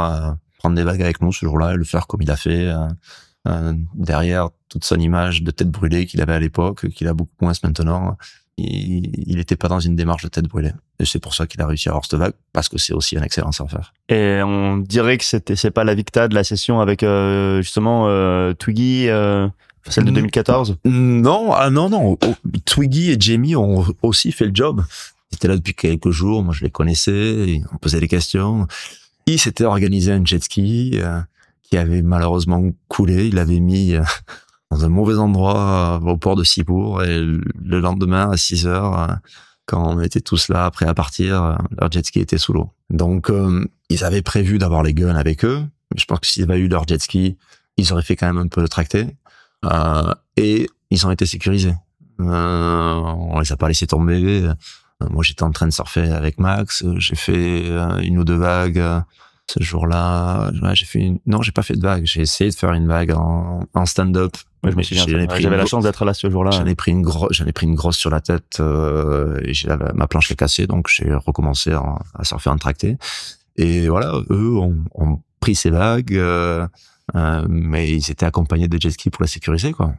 prendre 0.58 0.76
des 0.76 0.84
vagues 0.84 1.02
avec 1.02 1.22
nous 1.22 1.32
ce 1.32 1.46
jour-là 1.46 1.74
et 1.74 1.76
le 1.78 1.84
faire 1.86 2.06
comme 2.08 2.22
il 2.22 2.30
a 2.32 2.36
fait. 2.36 2.70
Euh, 3.48 3.74
derrière 3.96 4.50
toute 4.68 4.84
son 4.84 4.98
image 5.00 5.44
de 5.44 5.52
tête 5.52 5.70
brûlée 5.70 6.06
qu'il 6.06 6.22
avait 6.22 6.34
à 6.34 6.40
l'époque, 6.40 6.90
qu'il 6.90 7.08
a 7.08 7.14
beaucoup 7.14 7.32
moins 7.42 7.54
maintenant, 7.64 8.18
il 8.58 9.36
n'était 9.38 9.56
pas 9.56 9.68
dans 9.68 9.80
une 9.80 9.96
démarche 9.96 10.24
de 10.24 10.28
tête 10.28 10.46
brûlée. 10.48 10.72
Et 11.00 11.06
c'est 11.06 11.20
pour 11.20 11.34
ça 11.34 11.48
qu'il 11.48 11.62
a 11.62 11.68
réussi 11.68 11.88
à 11.90 11.92
avoir 11.92 12.06
cette 12.06 12.20
vague, 12.20 12.34
parce 12.52 12.68
que 12.70 12.78
c'est 12.78 12.94
aussi 12.94 13.18
un 13.18 13.24
excellent 13.24 13.52
surfeur. 13.52 13.94
Et 14.10 14.42
on 14.44 14.78
dirait 14.78 15.18
que 15.18 15.24
c'était 15.24 15.56
c'est 15.56 15.72
pas 15.72 15.84
la 15.84 15.96
victa 15.96 16.28
de 16.28 16.36
la 16.36 16.44
session 16.44 16.82
avec 16.82 17.04
euh, 17.04 17.62
justement 17.62 18.06
euh, 18.08 18.54
Twiggy, 18.54 19.08
euh, 19.08 19.48
celle 19.88 20.06
de 20.06 20.12
Mm. 20.12 20.16
2014. 20.16 20.78
Non, 20.86 21.54
ah 21.54 21.70
non, 21.70 21.90
non. 21.90 22.18
Oh, 22.26 22.36
Twiggy 22.66 23.12
et 23.12 23.18
Jamie 23.20 23.56
ont 23.56 23.86
aussi 24.02 24.32
fait 24.32 24.46
le 24.46 24.52
job. 24.54 24.84
Ils 25.32 25.36
étaient 25.36 25.48
là 25.48 25.56
depuis 25.56 25.74
quelques 25.74 26.10
jours. 26.12 26.44
Moi, 26.44 26.54
je 26.54 26.64
les 26.64 26.70
connaissais. 26.72 27.62
On 27.74 27.78
posait 27.78 28.00
des 28.00 28.08
questions. 28.08 28.68
Il 29.26 29.40
s'était 29.40 29.64
organisé 29.64 30.12
un 30.12 30.26
jet 30.26 30.44
ski 30.44 30.94
euh, 30.96 31.20
qui 31.70 31.78
avait 31.78 32.02
malheureusement 32.02 32.64
coulé. 32.88 33.28
Il 33.28 33.36
l'avait 33.36 33.60
mis 33.60 33.96
euh, 33.96 34.04
dans 34.72 34.86
un 34.86 34.90
mauvais 34.90 35.18
endroit 35.18 36.00
euh, 36.04 36.12
au 36.12 36.18
port 36.18 36.36
de 36.36 36.44
Cibourg. 36.44 37.04
Et 37.04 37.20
le 37.20 37.80
lendemain, 37.80 38.32
à 38.32 38.38
6 38.38 38.68
heures, 38.68 39.00
euh, 39.00 39.14
quand 39.66 39.96
on 39.96 40.02
était 40.02 40.22
tous 40.22 40.50
là, 40.50 40.70
prêts 40.72 40.88
à 40.88 40.96
partir, 40.96 41.60
leur 41.80 41.92
jet 41.92 42.04
ski 42.04 42.20
était 42.20 42.40
sous 42.40 42.54
l'eau. 42.54 42.72
Donc, 42.90 43.32
ils 43.92 44.04
avaient 44.04 44.24
prévu 44.24 44.58
d'avoir 44.58 44.82
les 44.82 44.96
guns 44.96 45.16
avec 45.16 45.46
eux. 45.46 45.64
Je 45.96 46.06
pense 46.06 46.22
que 46.22 46.26
s'ils 46.26 46.42
avaient 46.42 46.58
eu 46.58 46.68
leur 46.68 46.88
jet 46.88 47.00
ski, 47.00 47.38
ils 47.78 47.94
auraient 47.94 48.02
fait 48.02 48.16
quand 48.16 48.26
même 48.26 48.40
un 48.40 48.48
peu 48.48 48.64
de 48.64 48.68
tracté. 48.68 49.16
Et 50.38 50.68
ils 50.90 51.06
ont 51.06 51.12
été 51.12 51.28
sécurisés. 51.28 51.76
Euh, 52.20 52.94
on 52.96 53.40
les 53.40 53.52
a 53.52 53.58
pas 53.58 53.68
laissés 53.68 53.86
tomber. 53.86 54.50
Moi, 55.08 55.24
j'étais 55.24 55.44
en 55.44 55.52
train 55.52 55.68
de 55.68 55.72
surfer 55.72 56.10
avec 56.10 56.40
Max. 56.40 56.84
J'ai 56.98 57.16
fait 57.16 57.68
une 58.02 58.18
ou 58.18 58.24
deux 58.24 58.38
vagues 58.38 59.04
ce 59.50 59.64
jour-là. 59.64 60.52
Ouais, 60.62 60.76
j'ai 60.76 60.86
fait 60.86 61.00
une... 61.00 61.20
Non, 61.26 61.42
j'ai 61.42 61.52
pas 61.52 61.64
fait 61.64 61.76
de 61.76 61.82
vague. 61.82 62.06
J'ai 62.06 62.22
essayé 62.22 62.50
de 62.50 62.56
faire 62.56 62.72
une 62.74 62.88
vague 62.88 63.12
en, 63.12 63.62
en 63.74 63.86
stand-up. 63.86 64.34
J'avais 64.64 65.58
la 65.58 65.66
chance 65.66 65.84
d'être 65.84 66.06
là 66.06 66.14
ce 66.14 66.30
jour-là. 66.30 66.52
J'en 66.52 66.66
ai 66.66 66.76
pris 66.76 66.92
une 66.92 67.02
grosse, 67.02 67.38
j'en 67.38 67.46
ai 67.46 67.54
pris 67.54 67.66
une 67.66 67.76
grosse 67.76 67.98
sur 67.98 68.10
la 68.10 68.20
tête 68.20 68.58
euh, 68.60 69.40
et 69.44 69.54
j'ai 69.54 69.70
ma 69.94 70.08
planche 70.08 70.30
est 70.32 70.36
cassée, 70.36 70.68
donc 70.68 70.90
j'ai 70.90 71.14
recommencé 71.14 71.72
à, 71.72 72.00
à 72.14 72.24
surfer 72.26 72.50
en 72.50 72.58
tracté. 72.58 72.98
Et 73.56 73.88
voilà, 73.88 74.14
eux 74.30 74.58
ont, 74.58 74.78
ont 74.96 75.22
pris 75.40 75.56
ces 75.56 75.70
vagues, 75.70 76.16
euh, 76.16 76.68
euh, 77.16 77.46
mais 77.50 77.90
ils 77.90 78.12
étaient 78.12 78.26
accompagnés 78.26 78.68
de 78.68 78.80
jet 78.80 78.92
ski 78.92 79.10
pour 79.10 79.24
la 79.24 79.28
sécuriser, 79.28 79.72
quoi. 79.72 79.94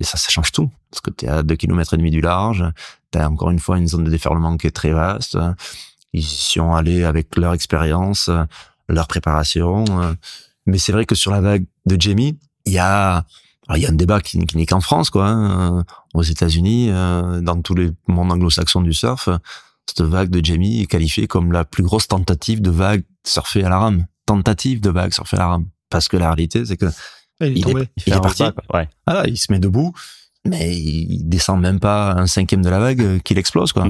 Et 0.00 0.04
ça, 0.04 0.16
ça 0.16 0.30
change 0.30 0.52
tout. 0.52 0.70
Parce 0.90 1.00
que 1.00 1.10
tu 1.10 1.26
es 1.26 1.28
à 1.28 1.42
2 1.42 1.54
km 1.56 1.94
et 1.94 1.96
demi 1.96 2.10
du 2.10 2.20
large, 2.20 2.64
tu 3.12 3.18
as 3.18 3.28
encore 3.28 3.50
une 3.50 3.58
fois 3.58 3.78
une 3.78 3.86
zone 3.86 4.04
de 4.04 4.10
déferlement 4.10 4.56
qui 4.56 4.66
est 4.66 4.72
très 4.72 4.92
vaste. 4.92 5.38
Ils 6.12 6.20
y 6.20 6.24
sont 6.24 6.74
allés 6.74 7.04
avec 7.04 7.36
leur 7.36 7.52
expérience, 7.52 8.30
leur 8.90 9.06
préparation. 9.06 9.84
Mais 10.66 10.78
c'est 10.78 10.92
vrai 10.92 11.06
que 11.06 11.14
sur 11.14 11.32
la 11.32 11.40
vague 11.40 11.64
de 11.86 12.00
Jamie, 12.00 12.38
il 12.66 12.72
y 12.72 12.78
a, 12.78 13.24
il 13.74 13.82
y 13.82 13.86
a 13.86 13.90
un 13.90 13.94
débat 13.94 14.20
qui, 14.20 14.38
qui 14.46 14.56
n'est 14.56 14.66
qu'en 14.66 14.80
France, 14.80 15.10
quoi. 15.10 15.28
Hein. 15.28 15.84
Aux 16.14 16.22
États-Unis, 16.22 16.88
euh, 16.90 17.40
dans 17.40 17.60
tous 17.62 17.74
les 17.74 17.90
mondes 18.08 18.32
anglo-saxons 18.32 18.82
du 18.82 18.92
surf, 18.92 19.28
cette 19.86 20.02
vague 20.02 20.30
de 20.30 20.44
Jamie 20.44 20.82
est 20.82 20.86
qualifiée 20.86 21.26
comme 21.26 21.52
la 21.52 21.64
plus 21.64 21.82
grosse 21.82 22.08
tentative 22.08 22.60
de 22.60 22.70
vague 22.70 23.04
surfée 23.26 23.64
à 23.64 23.68
la 23.68 23.78
rame. 23.78 24.06
Tentative 24.26 24.80
de 24.80 24.90
vague 24.90 25.12
surfée 25.12 25.36
à 25.36 25.40
la 25.40 25.46
rame. 25.48 25.66
Parce 25.88 26.08
que 26.08 26.16
la 26.16 26.26
réalité, 26.26 26.64
c'est 26.64 26.76
que 26.76 26.86
il, 27.40 27.66
est, 27.68 28.20
parti. 28.20 28.44
ouais. 28.74 28.88
voilà, 29.06 29.26
il 29.26 29.38
se 29.38 29.50
met 29.50 29.58
debout, 29.58 29.94
mais 30.44 30.76
il 30.76 31.24
descend 31.24 31.58
même 31.58 31.80
pas 31.80 32.12
un 32.12 32.26
cinquième 32.26 32.62
de 32.62 32.68
la 32.68 32.78
vague 32.78 33.00
euh, 33.00 33.18
qu'il 33.18 33.38
explose, 33.38 33.72
quoi. 33.72 33.88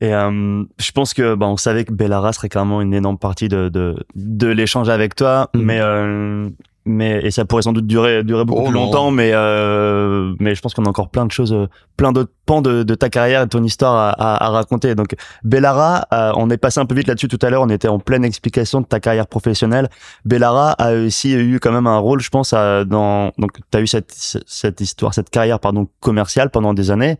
Et 0.00 0.14
euh, 0.14 0.64
je 0.78 0.92
pense 0.92 1.12
que 1.12 1.34
bah, 1.34 1.46
on 1.46 1.56
savait 1.56 1.84
que 1.84 1.92
Bellara 1.92 2.32
serait 2.32 2.48
clairement 2.48 2.80
une 2.80 2.94
énorme 2.94 3.18
partie 3.18 3.48
de 3.48 3.68
de, 3.68 3.96
de 4.14 4.46
l'échange 4.46 4.88
avec 4.88 5.14
toi, 5.14 5.50
mm-hmm. 5.54 5.62
mais 5.62 5.78
euh, 5.80 6.48
mais 6.88 7.20
et 7.22 7.30
ça 7.30 7.44
pourrait 7.44 7.62
sans 7.62 7.72
doute 7.72 7.86
durer 7.86 8.24
durer 8.24 8.44
beaucoup 8.44 8.62
oh 8.62 8.64
plus 8.64 8.74
longtemps 8.74 9.10
mais 9.10 9.32
euh, 9.34 10.34
mais 10.40 10.54
je 10.54 10.62
pense 10.62 10.72
qu'on 10.72 10.86
a 10.86 10.88
encore 10.88 11.10
plein 11.10 11.26
de 11.26 11.30
choses 11.30 11.54
plein 11.96 12.12
d'autres 12.12 12.32
pans 12.46 12.62
de, 12.62 12.82
de, 12.82 12.94
ta 12.94 13.10
carrière 13.10 13.42
et 13.42 13.44
de 13.44 13.50
ton 13.50 13.62
histoire 13.62 13.94
à, 13.94 14.10
à, 14.10 14.46
à 14.46 14.48
raconter. 14.48 14.94
Donc 14.94 15.14
Bellara 15.44 16.06
euh, 16.14 16.32
on 16.36 16.48
est 16.48 16.56
passé 16.56 16.80
un 16.80 16.86
peu 16.86 16.94
vite 16.94 17.06
là-dessus 17.06 17.28
tout 17.28 17.38
à 17.42 17.50
l'heure 17.50 17.62
on 17.62 17.68
était 17.68 17.88
en 17.88 17.98
pleine 17.98 18.24
explication 18.24 18.80
de 18.80 18.86
ta 18.86 19.00
carrière 19.00 19.26
professionnelle. 19.26 19.90
Bellara 20.24 20.72
a 20.72 20.94
aussi 20.94 21.34
eu 21.34 21.60
quand 21.60 21.72
même 21.72 21.86
un 21.86 21.98
rôle 21.98 22.20
je 22.20 22.30
pense 22.30 22.54
à, 22.54 22.84
dans 22.84 23.32
donc 23.38 23.52
tu 23.70 23.78
as 23.78 23.80
eu 23.82 23.86
cette 23.86 24.14
cette 24.14 24.80
histoire 24.80 25.12
cette 25.12 25.30
carrière 25.30 25.60
pardon 25.60 25.88
commerciale 26.00 26.50
pendant 26.50 26.72
des 26.72 26.90
années 26.90 27.18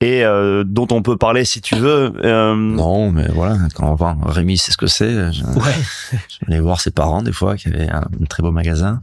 et 0.00 0.24
euh, 0.24 0.62
dont 0.64 0.88
on 0.90 1.02
peut 1.02 1.16
parler 1.16 1.44
si 1.44 1.60
tu 1.60 1.74
veux. 1.76 2.12
Euh... 2.24 2.54
Non, 2.54 3.10
mais 3.12 3.28
voilà, 3.28 3.56
quand 3.74 3.90
on 3.90 3.94
va, 3.94 4.16
Rémi 4.24 4.58
c'est 4.58 4.72
ce 4.72 4.76
que 4.76 4.86
c'est. 4.86 5.32
Je, 5.32 5.44
ouais. 5.44 5.74
je 6.12 6.50
vais 6.50 6.60
voir 6.60 6.80
ses 6.80 6.90
parents 6.90 7.22
des 7.22 7.32
fois 7.32 7.56
qui 7.56 7.68
avaient 7.68 7.88
un, 7.88 8.04
très 8.28 8.42
beau 8.42 8.52
magasin. 8.52 9.02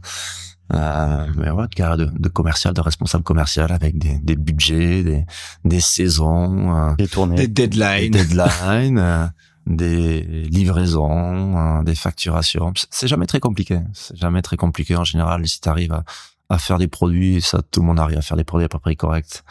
Euh, 0.72 1.26
mais 1.36 1.50
voilà, 1.50 1.66
de 1.66 1.74
carrière 1.74 1.98
de, 1.98 2.06
de, 2.06 2.28
commercial, 2.28 2.72
de 2.72 2.80
responsable 2.80 3.22
commercial 3.22 3.70
avec 3.70 3.98
des, 3.98 4.18
des 4.18 4.34
budgets, 4.34 5.02
des, 5.02 5.26
des 5.64 5.80
saisons, 5.80 6.74
euh, 6.74 6.94
des 6.94 7.06
tournées, 7.06 7.36
des 7.36 7.48
deadlines, 7.48 8.10
des, 8.12 8.24
deadlines, 8.24 8.98
euh, 8.98 9.26
des 9.66 10.22
livraisons, 10.22 11.58
euh, 11.58 11.82
des 11.82 11.94
facturations. 11.94 12.72
C'est 12.88 13.08
jamais 13.08 13.26
très 13.26 13.40
compliqué. 13.40 13.78
C'est 13.92 14.16
jamais 14.16 14.40
très 14.40 14.56
compliqué 14.56 14.96
en 14.96 15.04
général 15.04 15.46
si 15.46 15.60
tu 15.60 15.68
arrives 15.68 15.92
à, 15.92 16.04
à 16.48 16.56
faire 16.56 16.78
des 16.78 16.88
produits, 16.88 17.42
ça 17.42 17.60
tout 17.70 17.80
le 17.80 17.86
monde 17.86 18.00
arrive 18.00 18.16
à 18.16 18.22
faire 18.22 18.38
des 18.38 18.44
produits 18.44 18.64
à 18.64 18.70
peu 18.70 18.78
près 18.78 18.96
corrects 18.96 19.42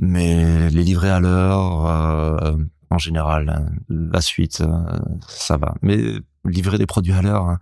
mais 0.00 0.70
les 0.70 0.82
livrer 0.82 1.10
à 1.10 1.20
l'heure, 1.20 1.86
euh, 1.86 2.56
en 2.90 2.98
général, 2.98 3.48
hein, 3.48 3.66
la 3.88 4.20
suite, 4.20 4.60
euh, 4.60 4.98
ça 5.26 5.56
va. 5.56 5.74
Mais 5.82 5.98
livrer 6.44 6.78
des 6.78 6.86
produits 6.86 7.12
à 7.12 7.22
l'heure, 7.22 7.48
hein, 7.48 7.58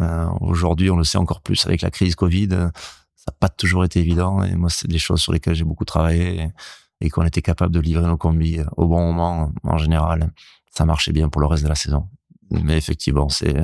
euh, 0.00 0.28
aujourd'hui, 0.40 0.90
on 0.90 0.96
le 0.96 1.04
sait 1.04 1.18
encore 1.18 1.40
plus 1.40 1.66
avec 1.66 1.82
la 1.82 1.90
crise 1.90 2.14
Covid, 2.14 2.48
ça 2.50 3.32
n'a 3.32 3.36
pas 3.38 3.48
toujours 3.48 3.84
été 3.84 4.00
évident. 4.00 4.42
Et 4.42 4.54
moi, 4.54 4.70
c'est 4.70 4.88
des 4.88 4.98
choses 4.98 5.20
sur 5.20 5.32
lesquelles 5.32 5.54
j'ai 5.54 5.64
beaucoup 5.64 5.84
travaillé 5.84 6.42
et, 6.42 7.06
et 7.06 7.10
qu'on 7.10 7.24
était 7.24 7.42
capable 7.42 7.72
de 7.72 7.80
livrer 7.80 8.06
nos 8.06 8.16
combis 8.16 8.60
au 8.76 8.86
bon 8.86 9.00
moment, 9.12 9.52
en 9.64 9.78
général, 9.78 10.32
ça 10.70 10.84
marchait 10.84 11.12
bien 11.12 11.28
pour 11.28 11.40
le 11.40 11.46
reste 11.46 11.64
de 11.64 11.68
la 11.68 11.74
saison. 11.74 12.08
Mais 12.50 12.76
effectivement, 12.76 13.28
c'est 13.28 13.56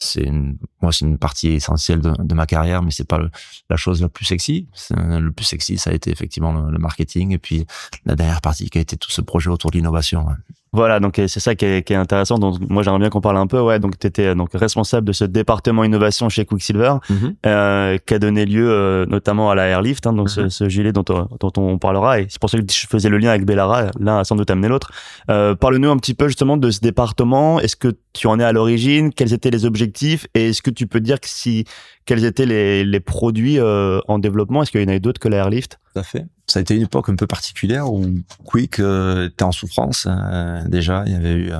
c'est 0.00 0.22
une, 0.22 0.56
moi 0.80 0.92
c'est 0.92 1.04
une 1.04 1.18
partie 1.18 1.48
essentielle 1.48 2.00
de, 2.00 2.34
ma 2.34 2.46
carrière 2.46 2.82
mais 2.82 2.90
c'est 2.90 3.06
pas 3.06 3.20
la 3.68 3.76
chose 3.76 4.00
la 4.00 4.08
plus 4.08 4.24
sexy. 4.24 4.66
Le 4.90 5.30
plus 5.30 5.44
sexy 5.44 5.78
ça 5.78 5.90
a 5.90 5.92
été 5.92 6.10
effectivement 6.10 6.52
le, 6.52 6.78
marketing 6.78 7.32
et 7.32 7.38
puis 7.38 7.66
la 8.06 8.16
dernière 8.16 8.40
partie 8.40 8.70
qui 8.70 8.78
a 8.78 8.80
été 8.80 8.96
tout 8.96 9.10
ce 9.10 9.20
projet 9.20 9.50
autour 9.50 9.70
de 9.70 9.76
l'innovation 9.76 10.26
voilà, 10.72 11.00
donc 11.00 11.14
c'est 11.16 11.40
ça 11.40 11.56
qui 11.56 11.64
est, 11.64 11.82
qui 11.82 11.94
est, 11.94 11.96
intéressant. 11.96 12.38
Donc 12.38 12.58
moi 12.68 12.84
j'aimerais 12.84 13.00
bien 13.00 13.10
qu'on 13.10 13.20
parle 13.20 13.38
un 13.38 13.48
peu. 13.48 13.60
Ouais, 13.60 13.80
donc 13.80 13.98
tu 13.98 14.06
étais 14.06 14.26
euh, 14.26 14.34
donc 14.36 14.50
responsable 14.54 15.06
de 15.06 15.12
ce 15.12 15.24
département 15.24 15.82
innovation 15.82 16.28
chez 16.28 16.44
Quicksilver, 16.44 16.94
mhm. 17.08 17.34
euh, 17.44 17.98
qui 18.06 18.14
a 18.14 18.18
donné 18.20 18.46
lieu 18.46 18.70
euh, 18.70 19.04
notamment 19.06 19.50
à 19.50 19.56
la 19.56 19.66
Airlift, 19.66 20.06
hein, 20.06 20.12
donc 20.12 20.30
ce, 20.30 20.42
mhm. 20.42 20.50
ce, 20.50 20.68
gilet 20.68 20.92
dont, 20.92 21.02
dont 21.02 21.52
on 21.56 21.78
parlera. 21.78 22.20
Et 22.20 22.26
c'est 22.28 22.40
pour 22.40 22.50
ça 22.50 22.58
que 22.58 22.64
je 22.70 22.86
faisais 22.86 23.08
le 23.08 23.18
lien 23.18 23.30
avec 23.30 23.44
Bellara. 23.44 23.90
L'un 23.98 24.18
a 24.18 24.24
sans 24.24 24.36
doute 24.36 24.50
amené 24.50 24.68
l'autre. 24.68 24.92
Euh, 25.28 25.56
Parle-nous 25.56 25.90
un 25.90 25.96
petit 25.96 26.14
peu 26.14 26.28
justement 26.28 26.56
de 26.56 26.70
ce 26.70 26.80
département. 26.80 27.58
Est-ce 27.58 27.74
que 27.74 27.96
tu 28.12 28.28
en 28.28 28.38
es 28.38 28.44
à 28.44 28.52
l'origine? 28.52 29.12
Quels 29.12 29.32
étaient 29.32 29.50
les 29.50 29.64
objectifs? 29.64 30.28
Et 30.34 30.50
est-ce 30.50 30.62
que 30.62 30.70
tu 30.70 30.86
peux 30.86 31.00
dire 31.00 31.18
que 31.18 31.28
si 31.28 31.64
quels 32.06 32.24
étaient 32.24 32.46
les, 32.46 32.84
les 32.84 33.00
produits 33.00 33.58
euh, 33.58 34.00
en 34.08 34.18
développement? 34.18 34.62
Est-ce 34.62 34.70
qu'il 34.70 34.80
y 34.80 34.84
en 34.84 34.88
avait 34.88 35.00
d'autres 35.00 35.20
que 35.20 35.28
la 35.28 35.38
Airlift? 35.38 35.78
Tout 35.92 36.00
à 36.00 36.02
fait 36.02 36.26
ça 36.50 36.58
a 36.58 36.62
été 36.62 36.74
une 36.74 36.82
époque 36.82 37.08
un 37.08 37.16
peu 37.16 37.26
particulière 37.26 37.92
où 37.92 38.04
Quick 38.44 38.80
euh, 38.80 39.28
était 39.28 39.44
en 39.44 39.52
souffrance. 39.52 40.06
Euh, 40.10 40.62
déjà, 40.66 41.04
il 41.06 41.12
y 41.12 41.14
avait 41.14 41.34
eu 41.34 41.52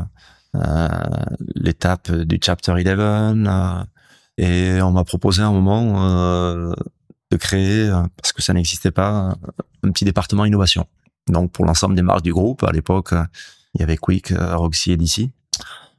euh, 0.56 0.88
l'étape 1.54 2.10
du 2.10 2.38
Chapter 2.42 2.72
11 2.72 3.86
et 4.36 4.82
on 4.82 4.90
m'a 4.90 5.04
proposé 5.04 5.42
un 5.42 5.52
moment 5.52 6.72
de 7.30 7.36
créer, 7.36 7.88
parce 8.16 8.32
que 8.32 8.42
ça 8.42 8.52
n'existait 8.52 8.90
pas, 8.90 9.36
un 9.82 9.90
petit 9.90 10.04
département 10.04 10.44
innovation. 10.44 10.86
Donc 11.28 11.52
pour 11.52 11.66
l'ensemble 11.66 11.94
des 11.94 12.02
marques 12.02 12.22
du 12.22 12.32
groupe, 12.32 12.64
à 12.64 12.72
l'époque, 12.72 13.12
il 13.74 13.80
y 13.80 13.82
avait 13.84 13.98
Quick, 13.98 14.32
Roxy 14.36 14.92
et 14.92 14.96
DC. 14.96 15.30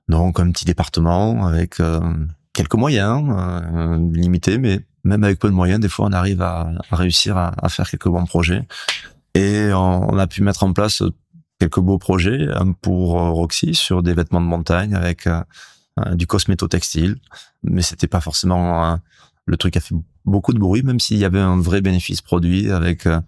Donc 0.08 0.40
un 0.40 0.52
petit 0.52 0.66
département 0.66 1.46
avec 1.46 1.78
quelques 2.54 2.74
moyens 2.74 3.24
limités, 4.12 4.58
mais 4.58 4.80
même 5.04 5.24
avec 5.24 5.40
peu 5.40 5.50
de 5.50 5.54
moyens, 5.54 5.80
des 5.80 5.90
fois, 5.90 6.06
on 6.08 6.12
arrive 6.12 6.42
à, 6.42 6.72
réussir 6.92 7.38
à, 7.38 7.70
faire 7.70 7.90
quelques 7.90 8.08
bons 8.08 8.26
projets. 8.26 8.68
Et 9.34 9.70
on, 9.74 10.18
a 10.18 10.28
pu 10.28 10.44
mettre 10.44 10.64
en 10.64 10.74
place 10.74 11.04
quelques 11.60 11.80
beaux 11.80 11.98
projets 11.98 12.48
pour 12.82 13.20
euh, 13.20 13.30
Roxy 13.30 13.74
sur 13.76 14.04
des 14.04 14.14
vêtements 14.14 14.42
de 14.42 14.46
montagne 14.46 14.94
avec 14.94 15.28
euh, 15.28 15.42
du 16.14 16.28
cosméto 16.28 16.68
textile. 16.68 17.18
Mais 17.64 17.82
c'était 17.82 18.08
pas 18.08 18.22
forcément 18.22 19.00
le 19.46 19.58
truc 19.58 19.74
qui 19.74 19.78
a 19.78 19.82
fait 19.82 19.96
beaucoup 20.26 20.54
de 20.54 20.60
bruit, 20.60 20.84
même 20.84 21.00
s'il 21.00 21.18
y 21.18 21.26
avait 21.26 21.40
un 21.40 21.60
vrai 21.60 21.82
bénéfice 21.82 22.22
produit 22.22 22.72
avec 22.72 23.06
euh, 23.06 23.20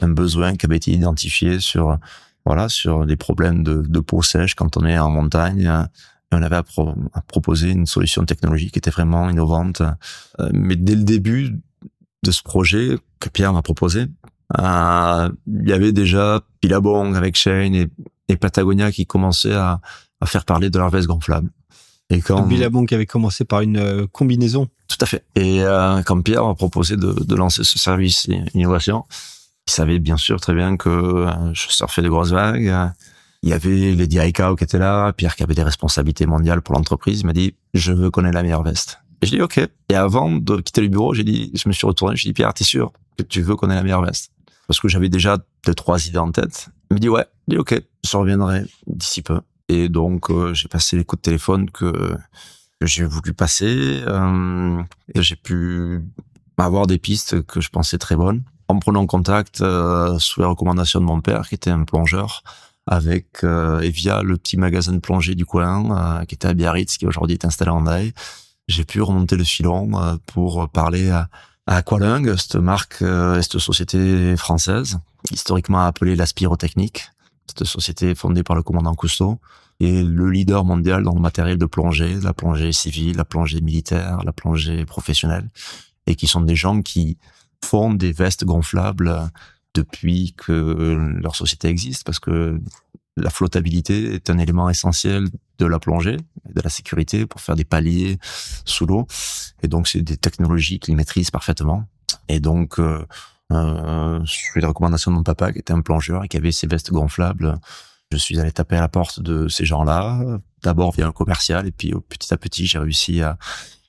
un 0.00 0.08
besoin 0.08 0.56
qui 0.56 0.66
avait 0.66 0.76
été 0.76 0.92
identifié 0.92 1.60
sur 1.60 1.98
voilà 2.46 2.68
sur 2.68 3.04
des 3.04 3.16
problèmes 3.16 3.62
de 3.62 4.00
peau 4.00 4.22
sèche 4.22 4.54
quand 4.54 4.78
on 4.78 4.86
est 4.86 4.98
en 4.98 5.10
montagne 5.10 5.70
et 6.32 6.36
on 6.36 6.42
avait 6.42 6.56
à, 6.56 6.64
proposer 7.26 7.70
une 7.70 7.86
solution 7.86 8.24
technologique 8.24 8.72
qui 8.72 8.78
était 8.78 8.90
vraiment 8.90 9.28
innovante. 9.28 9.82
Euh, 10.40 10.48
mais 10.52 10.76
dès 10.76 10.94
le 10.94 11.02
début 11.02 11.60
de 12.22 12.30
ce 12.30 12.42
projet 12.42 12.96
que 13.18 13.28
Pierre 13.28 13.52
m'a 13.52 13.62
proposé, 13.62 14.06
euh, 14.58 15.30
il 15.46 15.68
y 15.68 15.72
avait 15.72 15.92
déjà 15.92 16.40
Billabong 16.62 17.16
avec 17.16 17.36
Shane 17.36 17.74
et, 17.74 17.88
et 18.28 18.36
Patagonia 18.36 18.90
qui 18.90 19.06
commençaient 19.06 19.54
à, 19.54 19.80
à, 20.20 20.26
faire 20.26 20.44
parler 20.44 20.70
de 20.70 20.78
leur 20.78 20.90
veste 20.90 21.06
gonflable. 21.06 21.50
Et 22.10 22.20
quand 22.20 22.42
Billabong 22.42 22.86
qui 22.86 22.94
avait 22.94 23.06
commencé 23.06 23.44
par 23.44 23.60
une 23.60 23.76
euh, 23.76 24.06
combinaison. 24.10 24.68
Tout 24.88 24.96
à 25.00 25.06
fait. 25.06 25.24
Et 25.36 25.62
euh, 25.62 26.02
quand 26.02 26.20
Pierre 26.22 26.44
m'a 26.44 26.54
proposé 26.54 26.96
de, 26.96 27.12
de, 27.12 27.34
lancer 27.36 27.62
ce 27.62 27.78
service 27.78 28.28
innovation, 28.54 29.04
il 29.68 29.70
savait 29.70 30.00
bien 30.00 30.16
sûr 30.16 30.40
très 30.40 30.54
bien 30.54 30.76
que 30.76 31.26
je 31.52 31.68
surfais 31.68 32.02
de 32.02 32.08
grosses 32.08 32.32
vagues 32.32 32.92
il 33.42 33.48
y 33.48 33.52
avait 33.52 33.92
Lady 33.92 34.18
Aikau 34.18 34.54
qui 34.56 34.64
était 34.64 34.78
là, 34.78 35.12
Pierre 35.12 35.34
qui 35.34 35.42
avait 35.42 35.54
des 35.54 35.62
responsabilités 35.62 36.26
mondiales 36.26 36.60
pour 36.60 36.74
l'entreprise. 36.74 37.20
Il 37.20 37.26
m'a 37.26 37.32
dit, 37.32 37.54
je 37.72 37.92
veux 37.92 38.10
connaître 38.10 38.34
la 38.34 38.42
meilleure 38.42 38.62
veste. 38.62 39.00
Et 39.22 39.26
je 39.26 39.32
dis, 39.32 39.42
OK. 39.42 39.58
Et 39.88 39.94
avant 39.94 40.30
de 40.30 40.60
quitter 40.60 40.82
le 40.82 40.88
bureau, 40.88 41.14
j'ai 41.14 41.24
dit, 41.24 41.50
je 41.54 41.68
me 41.68 41.72
suis 41.72 41.86
retourné, 41.86 42.16
j'ai 42.16 42.28
dit, 42.28 42.32
Pierre, 42.32 42.52
t'es 42.52 42.64
sûr 42.64 42.92
que 43.18 43.22
tu 43.22 43.42
veux 43.42 43.56
connaître 43.56 43.78
la 43.78 43.82
meilleure 43.82 44.04
veste? 44.04 44.32
Parce 44.66 44.78
que 44.80 44.88
j'avais 44.88 45.08
déjà 45.08 45.38
deux, 45.66 45.74
trois 45.74 46.06
idées 46.06 46.18
en 46.18 46.32
tête. 46.32 46.68
Il 46.90 46.94
me 46.94 47.00
dit, 47.00 47.08
ouais. 47.08 47.24
Je 47.48 47.54
dis, 47.54 47.58
OK, 47.58 47.82
je 48.04 48.16
reviendrai 48.16 48.64
d'ici 48.86 49.22
peu. 49.22 49.40
Et 49.68 49.88
donc, 49.88 50.30
euh, 50.30 50.52
j'ai 50.52 50.68
passé 50.68 50.96
les 50.96 51.04
coups 51.04 51.22
de 51.22 51.24
téléphone 51.24 51.70
que, 51.70 52.16
j'ai 52.82 53.04
voulu 53.04 53.34
passer. 53.34 54.02
Euh, 54.06 54.82
et 55.14 55.22
j'ai 55.22 55.36
pu 55.36 56.02
avoir 56.56 56.86
des 56.86 56.98
pistes 56.98 57.42
que 57.42 57.60
je 57.60 57.68
pensais 57.70 57.98
très 57.98 58.16
bonnes. 58.16 58.42
En 58.68 58.78
prenant 58.78 59.04
contact, 59.06 59.60
euh, 59.60 60.18
sous 60.18 60.40
la 60.40 60.46
recommandation 60.46 61.00
de 61.00 61.04
mon 61.04 61.20
père, 61.20 61.48
qui 61.48 61.56
était 61.56 61.70
un 61.70 61.84
plongeur, 61.84 62.42
avec 62.90 63.44
et 63.44 63.90
via 63.90 64.22
le 64.22 64.36
petit 64.36 64.58
magasin 64.58 64.92
de 64.92 64.98
plongée 64.98 65.34
du 65.34 65.46
coin 65.46 66.24
qui 66.26 66.34
était 66.34 66.48
à 66.48 66.54
Biarritz, 66.54 66.98
qui 66.98 67.06
aujourd'hui 67.06 67.34
est 67.34 67.44
installé 67.46 67.70
en 67.70 67.82
Daï, 67.82 68.12
j'ai 68.68 68.84
pu 68.84 69.00
remonter 69.00 69.36
le 69.36 69.44
filon 69.44 70.18
pour 70.26 70.68
parler 70.68 71.08
à, 71.08 71.28
à 71.66 71.76
Aqualung, 71.76 72.36
cette 72.36 72.56
marque, 72.56 72.98
cette 72.98 73.58
société 73.58 74.36
française, 74.36 74.98
historiquement 75.30 75.80
appelée 75.84 76.16
la 76.16 76.26
Spirotechnique, 76.26 77.10
cette 77.46 77.64
société 77.64 78.14
fondée 78.14 78.42
par 78.42 78.56
le 78.56 78.62
commandant 78.62 78.94
Cousteau, 78.94 79.38
et 79.80 80.02
le 80.02 80.30
leader 80.30 80.64
mondial 80.64 81.02
dans 81.02 81.14
le 81.14 81.20
matériel 81.20 81.56
de 81.56 81.64
plongée, 81.64 82.14
la 82.20 82.34
plongée 82.34 82.72
civile, 82.72 83.16
la 83.16 83.24
plongée 83.24 83.60
militaire, 83.62 84.22
la 84.24 84.32
plongée 84.32 84.84
professionnelle, 84.84 85.48
et 86.06 86.16
qui 86.16 86.26
sont 86.26 86.42
des 86.42 86.56
gens 86.56 86.82
qui 86.82 87.16
font 87.64 87.92
des 87.94 88.12
vestes 88.12 88.44
gonflables 88.44 89.30
depuis 89.74 90.34
que 90.36 90.52
leur 91.20 91.36
société 91.36 91.68
existe, 91.68 92.04
parce 92.04 92.18
que 92.18 92.60
la 93.16 93.30
flottabilité 93.30 94.14
est 94.14 94.30
un 94.30 94.38
élément 94.38 94.68
essentiel 94.70 95.28
de 95.58 95.66
la 95.66 95.78
plongée, 95.78 96.16
de 96.16 96.60
la 96.60 96.70
sécurité 96.70 97.26
pour 97.26 97.40
faire 97.40 97.54
des 97.54 97.64
paliers 97.64 98.18
sous 98.64 98.86
l'eau. 98.86 99.06
Et 99.62 99.68
donc, 99.68 99.88
c'est 99.88 100.00
des 100.00 100.16
technologies 100.16 100.78
qu'ils 100.78 100.96
maîtrisent 100.96 101.30
parfaitement. 101.30 101.84
Et 102.28 102.40
donc, 102.40 102.78
euh, 102.78 103.04
euh, 103.52 104.24
suis 104.24 104.60
les 104.60 104.66
recommandations 104.66 105.10
de 105.10 105.16
mon 105.16 105.22
papa 105.22 105.52
qui 105.52 105.58
était 105.58 105.72
un 105.72 105.82
plongeur 105.82 106.24
et 106.24 106.28
qui 106.28 106.36
avait 106.36 106.52
ses 106.52 106.66
vestes 106.66 106.92
gonflables. 106.92 107.58
Je 108.12 108.16
suis 108.16 108.40
allé 108.40 108.52
taper 108.52 108.76
à 108.76 108.80
la 108.80 108.88
porte 108.88 109.20
de 109.20 109.48
ces 109.48 109.64
gens-là, 109.64 110.38
d'abord 110.62 110.92
via 110.92 111.06
un 111.06 111.12
commercial, 111.12 111.66
et 111.66 111.70
puis 111.70 111.92
petit 112.08 112.32
à 112.34 112.36
petit, 112.36 112.66
j'ai 112.66 112.78
réussi 112.78 113.22
à, 113.22 113.38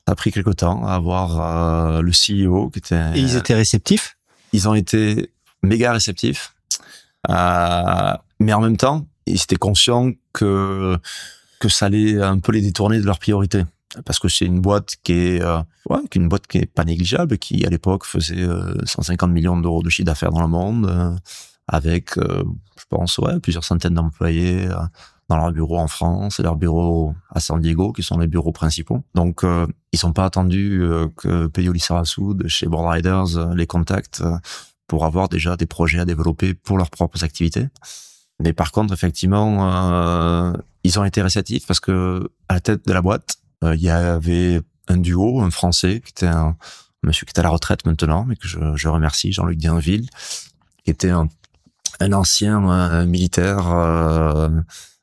ça 0.08 0.14
a 0.14 0.16
pris 0.16 0.32
quelque 0.32 0.52
temps 0.52 0.86
à 0.86 0.94
avoir 0.94 1.42
euh, 1.42 2.02
le 2.02 2.12
CEO 2.12 2.70
qui 2.70 2.80
était. 2.80 3.18
Et 3.18 3.20
ils 3.20 3.36
étaient 3.36 3.56
réceptifs? 3.56 4.18
Ils 4.54 4.68
ont 4.68 4.76
été 4.76 5.32
méga 5.64 5.94
réceptifs, 5.94 6.54
euh, 7.30 8.14
mais 8.40 8.54
en 8.54 8.62
même 8.62 8.78
temps, 8.78 9.06
ils 9.26 9.42
étaient 9.42 9.56
conscients 9.56 10.12
que 10.34 10.98
que 11.60 11.70
ça 11.70 11.86
allait 11.86 12.22
un 12.22 12.40
peu 12.40 12.52
les 12.52 12.62
détourner 12.62 13.00
de 13.00 13.06
leurs 13.06 13.20
priorités. 13.20 13.64
Parce 14.06 14.20
que 14.20 14.30
c'est 14.30 14.46
une 14.46 14.62
boîte 14.62 14.96
qui 15.04 15.14
est 15.14 15.42
euh, 15.42 15.62
ouais, 15.90 16.00
une 16.16 16.30
boîte 16.30 16.48
qui 16.48 16.60
est 16.60 16.66
pas 16.66 16.86
négligeable 16.86 17.38
qui 17.38 17.66
à 17.66 17.70
l'époque 17.70 18.06
faisait 18.06 18.46
150 18.86 19.30
euh, 19.30 19.34
millions 19.34 19.58
d'euros 19.58 19.84
de 19.84 19.90
chiffre 19.90 20.06
d'affaires 20.06 20.32
dans 20.32 20.42
le 20.42 20.48
monde 20.48 20.88
euh, 20.90 21.14
avec 21.68 22.18
euh, 22.18 22.44
je 22.78 22.86
pense 22.90 23.18
ouais 23.18 23.40
plusieurs 23.40 23.66
centaines 23.66 23.96
d'employés 23.96 24.68
dans 25.28 25.38
leurs 25.38 25.52
bureaux 25.52 25.78
en 25.78 25.88
France 25.88 26.40
et 26.40 26.44
leurs 26.44 26.56
bureaux 26.56 27.14
à 27.30 27.42
San 27.42 27.60
Diego 27.60 27.92
qui 27.92 28.02
sont 28.02 28.18
les 28.18 28.28
bureaux 28.28 28.52
principaux. 28.54 29.04
Donc 29.14 29.46
ils 29.92 30.00
sont 30.00 30.14
pas 30.14 30.26
attendus 30.26 30.82
que 31.18 31.48
Payoli 31.48 31.80
Sarasud 31.80 32.48
chez 32.48 32.68
Board 32.68 32.92
Riders 32.92 33.54
les 33.56 33.68
contacts 33.68 34.24
pour 34.92 35.06
avoir 35.06 35.30
déjà 35.30 35.56
des 35.56 35.66
projets 35.66 36.00
à 36.00 36.06
développer 36.06 36.54
pour 36.54 36.78
leurs 36.78 36.90
propres 36.90 37.24
activités 37.24 37.70
mais 38.42 38.54
par 38.54 38.72
contre, 38.72 38.94
effectivement, 38.94 39.72
euh, 39.72 40.54
ils 40.84 41.00
ont 41.00 41.06
été 41.06 41.22
réceptifs 41.22 41.68
parce 41.68 41.80
que 41.80 42.30
à 42.50 42.56
la 42.56 42.60
tête 42.60 42.86
de 42.88 42.94
la 42.94 43.02
boîte, 43.02 43.38
euh, 43.64 43.76
il 43.76 43.82
y 43.82 43.90
avait 43.90 44.62
un 44.88 44.98
duo, 44.98 45.42
un 45.42 45.52
Français, 45.52 46.02
qui 46.04 46.10
était 46.10 46.26
un, 46.26 46.58
monsieur 47.04 47.26
qui 47.26 47.34
est 47.36 47.40
à 47.40 47.44
la 47.44 47.50
retraite 47.50 47.86
maintenant, 47.86 48.26
mais 48.28 48.36
que 48.36 48.48
je, 48.48 48.58
je 48.76 48.88
remercie, 48.88 49.32
Jean-Luc 49.32 49.58
Dienville, 49.58 50.10
qui 50.84 50.90
était 50.90 51.12
un, 51.12 51.28
un 52.00 52.14
ancien 52.14 52.68
euh, 52.68 53.06
militaire 53.06 53.72
euh, 53.72 54.50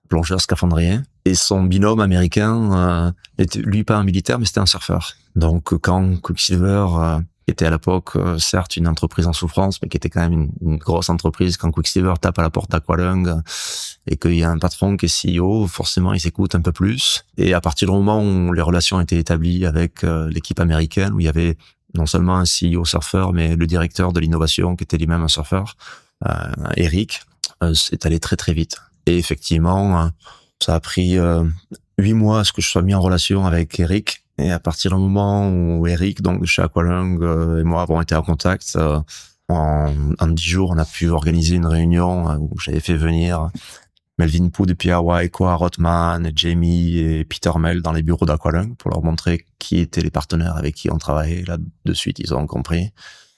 plongeur 0.08 0.40
scaphandrien, 0.40 1.04
et 1.24 1.36
son 1.36 1.62
binôme 1.62 2.00
américain 2.00 3.14
était 3.38 3.60
lui 3.60 3.84
pas 3.84 3.98
un 3.98 4.04
militaire, 4.04 4.38
mais 4.38 4.46
c'était 4.46 4.60
un 4.60 4.66
surfeur. 4.66 5.12
Donc 5.36 5.76
quand 5.78 6.20
Quicksilver 6.22 6.86
qui 7.48 7.52
était 7.52 7.64
à 7.64 7.70
l'époque 7.70 8.14
euh, 8.16 8.36
certes 8.36 8.76
une 8.76 8.86
entreprise 8.86 9.26
en 9.26 9.32
souffrance, 9.32 9.80
mais 9.80 9.88
qui 9.88 9.96
était 9.96 10.10
quand 10.10 10.20
même 10.20 10.50
une, 10.60 10.76
grosse 10.76 11.08
entreprise. 11.08 11.56
Quand 11.56 11.70
Quicksilver 11.70 12.12
tape 12.20 12.38
à 12.38 12.42
la 12.42 12.50
porte 12.50 12.70
d'Aqualung 12.70 13.40
et 14.06 14.18
qu'il 14.18 14.34
y 14.34 14.44
a 14.44 14.50
un 14.50 14.58
patron 14.58 14.98
qui 14.98 15.06
est 15.06 15.38
CEO, 15.38 15.66
forcément 15.66 16.12
il 16.12 16.20
s'écoute 16.20 16.54
un 16.54 16.60
peu 16.60 16.72
plus. 16.72 17.24
Et 17.38 17.54
à 17.54 17.62
partir 17.62 17.88
du 17.88 17.94
moment 17.94 18.22
où 18.22 18.52
les 18.52 18.60
relations 18.60 19.00
étaient 19.00 19.16
établies 19.16 19.64
avec 19.64 20.04
euh, 20.04 20.28
l'équipe 20.28 20.60
américaine, 20.60 21.14
où 21.14 21.20
il 21.20 21.24
y 21.24 21.28
avait 21.28 21.56
non 21.94 22.04
seulement 22.04 22.36
un 22.36 22.44
CEO 22.44 22.84
surfeur, 22.84 23.32
mais 23.32 23.56
le 23.56 23.66
directeur 23.66 24.12
de 24.12 24.20
l'innovation 24.20 24.76
qui 24.76 24.84
était 24.84 24.98
lui-même 24.98 25.22
un 25.22 25.28
surfeur, 25.28 25.74
euh, 26.26 26.52
Eric, 26.76 27.22
euh, 27.62 27.72
c'est 27.72 28.04
allé 28.04 28.20
très 28.20 28.36
très 28.36 28.52
vite. 28.52 28.76
Et 29.06 29.16
effectivement, 29.16 30.10
ça 30.60 30.74
a 30.74 30.80
pris 30.80 31.16
huit 31.96 32.12
mois 32.12 32.40
à 32.40 32.44
ce 32.44 32.52
que 32.52 32.60
je 32.60 32.68
sois 32.68 32.82
mis 32.82 32.94
en 32.94 33.00
relation 33.00 33.46
avec 33.46 33.80
Eric 33.80 34.22
et 34.38 34.52
à 34.52 34.60
partir 34.60 34.92
du 34.92 35.00
moment 35.00 35.50
où 35.50 35.86
Eric, 35.86 36.22
donc 36.22 36.40
de 36.40 36.46
chez 36.46 36.62
Aqualung, 36.62 37.22
euh, 37.22 37.60
et 37.60 37.64
moi 37.64 37.82
avons 37.82 38.00
été 38.00 38.14
en 38.14 38.22
contact, 38.22 38.74
euh, 38.76 39.00
en, 39.48 39.92
dix 40.28 40.44
jours, 40.44 40.70
on 40.70 40.78
a 40.78 40.84
pu 40.84 41.08
organiser 41.08 41.56
une 41.56 41.66
réunion 41.66 42.30
euh, 42.30 42.36
où 42.36 42.58
j'avais 42.58 42.80
fait 42.80 42.96
venir 42.96 43.50
Melvin 44.18 44.48
Pou 44.48 44.66
depuis 44.66 44.90
Hawaii, 44.90 45.30
Koa 45.30 45.54
Rothman, 45.54 46.30
Jamie 46.34 46.98
et 46.98 47.24
Peter 47.24 47.50
Mel 47.58 47.82
dans 47.82 47.92
les 47.92 48.02
bureaux 48.02 48.26
d'Aqualung 48.26 48.76
pour 48.76 48.90
leur 48.90 49.02
montrer 49.02 49.44
qui 49.58 49.78
étaient 49.78 50.02
les 50.02 50.10
partenaires 50.10 50.56
avec 50.56 50.74
qui 50.74 50.90
on 50.90 50.98
travaillait. 50.98 51.44
Là, 51.44 51.56
de 51.84 51.92
suite, 51.92 52.18
ils 52.18 52.34
ont 52.34 52.46
compris. 52.46 52.90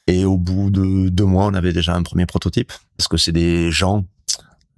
Et 0.07 0.25
au 0.25 0.37
bout 0.37 0.71
de 0.71 1.09
deux 1.09 1.25
mois, 1.25 1.47
on 1.47 1.55
avait 1.55 1.73
déjà 1.73 1.95
un 1.95 2.03
premier 2.03 2.27
prototype 2.27 2.73
parce 2.97 3.09
que 3.09 3.17
c'est 3.17 3.33
des 3.33 3.71
gens, 3.71 4.05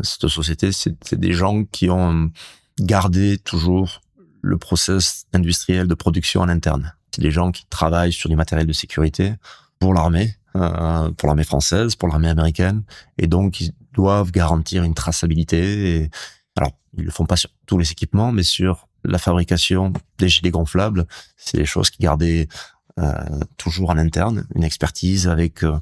cette 0.01 0.29
société, 0.29 0.71
c'est 0.73 1.15
des 1.15 1.33
gens 1.33 1.65
qui 1.65 1.89
ont 1.89 2.31
gardé 2.79 3.39
toujours 3.39 4.02
le 4.43 4.59
process 4.59 5.25
industriel 5.33 5.87
de 5.87 5.95
production 5.95 6.43
en 6.43 6.49
interne. 6.49 6.95
C'est 7.15 7.23
des 7.23 7.31
gens 7.31 7.53
qui 7.53 7.65
travaillent 7.67 8.13
sur 8.13 8.29
du 8.29 8.37
matériel 8.37 8.67
de 8.67 8.73
sécurité 8.73 9.35
pour 9.79 9.95
l'armée, 9.95 10.37
euh, 10.57 11.11
pour 11.13 11.29
l'armée 11.29 11.45
française, 11.45 11.97
pour 11.97 12.09
l'armée 12.09 12.29
américaine, 12.29 12.83
et 13.19 13.27
donc 13.27 13.61
ils 13.61 13.73
doivent 13.93 14.31
garantir 14.31 14.83
une 14.83 14.95
traçabilité. 14.95 16.11
Alors, 16.57 16.73
ils 16.97 17.05
le 17.05 17.11
font 17.11 17.27
pas 17.27 17.37
sur 17.37 17.51
tous 17.67 17.79
les 17.79 17.91
équipements, 17.91 18.33
mais 18.33 18.43
sur 18.43 18.89
la 19.05 19.19
fabrication 19.19 19.93
des 20.19 20.29
gilets 20.29 20.51
gonflables, 20.51 21.07
c'est 21.37 21.57
des 21.57 21.67
choses 21.67 21.91
qui 21.91 22.03
gardaient 22.03 22.49
euh, 22.99 23.41
toujours 23.57 23.91
en 23.91 23.97
interne, 23.97 24.47
une 24.55 24.65
expertise 24.65 25.27
avec 25.27 25.65
euh, 25.65 25.79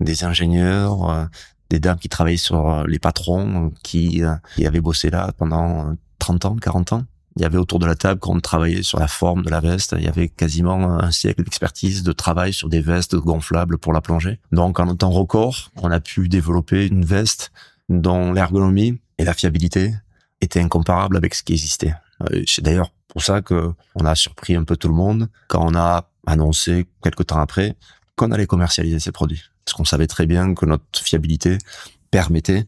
des 0.00 0.24
ingénieurs, 0.24 1.10
euh, 1.10 1.24
des 1.68 1.78
dames 1.78 1.98
qui 1.98 2.08
travaillaient 2.08 2.38
sur 2.38 2.86
les 2.86 2.98
patrons, 2.98 3.70
qui, 3.82 4.22
qui 4.56 4.66
avaient 4.66 4.80
bossé 4.80 5.10
là 5.10 5.30
pendant 5.36 5.94
30 6.18 6.44
ans, 6.46 6.56
40 6.56 6.92
ans. 6.94 7.04
Il 7.36 7.42
y 7.42 7.44
avait 7.44 7.58
autour 7.58 7.78
de 7.78 7.86
la 7.86 7.94
table, 7.94 8.20
quand 8.20 8.34
on 8.34 8.40
travaillait 8.40 8.82
sur 8.82 8.98
la 8.98 9.06
forme 9.06 9.44
de 9.44 9.50
la 9.50 9.60
veste, 9.60 9.94
il 9.96 10.04
y 10.04 10.08
avait 10.08 10.28
quasiment 10.28 10.98
un 10.98 11.10
siècle 11.10 11.44
d'expertise 11.44 12.02
de 12.02 12.12
travail 12.12 12.52
sur 12.52 12.68
des 12.68 12.80
vestes 12.80 13.14
gonflables 13.14 13.78
pour 13.78 13.92
la 13.92 14.00
plongée. 14.00 14.40
Donc, 14.50 14.80
en 14.80 14.96
temps 14.96 15.10
record, 15.10 15.70
on 15.76 15.90
a 15.90 16.00
pu 16.00 16.28
développer 16.28 16.86
une 16.86 17.04
veste 17.04 17.52
dont 17.88 18.32
l'ergonomie 18.32 18.98
et 19.18 19.24
la 19.24 19.34
fiabilité 19.34 19.94
étaient 20.40 20.60
incomparables 20.60 21.16
avec 21.16 21.34
ce 21.34 21.42
qui 21.42 21.52
existait. 21.52 21.94
Euh, 22.30 22.42
c'est 22.46 22.62
d'ailleurs 22.62 22.92
pour 23.08 23.22
ça 23.22 23.42
que 23.42 23.72
on 23.94 24.04
a 24.04 24.14
surpris 24.14 24.54
un 24.54 24.64
peu 24.64 24.76
tout 24.76 24.88
le 24.88 24.94
monde 24.94 25.28
quand 25.48 25.64
on 25.64 25.74
a 25.74 26.08
annoncé 26.26 26.86
quelques 27.02 27.26
temps 27.26 27.40
après 27.40 27.76
qu'on 28.16 28.32
allait 28.32 28.46
commercialiser 28.46 28.98
ces 28.98 29.12
produits. 29.12 29.42
Parce 29.64 29.76
qu'on 29.76 29.84
savait 29.84 30.06
très 30.06 30.26
bien 30.26 30.54
que 30.54 30.66
notre 30.66 31.00
fiabilité 31.00 31.58
permettait 32.10 32.66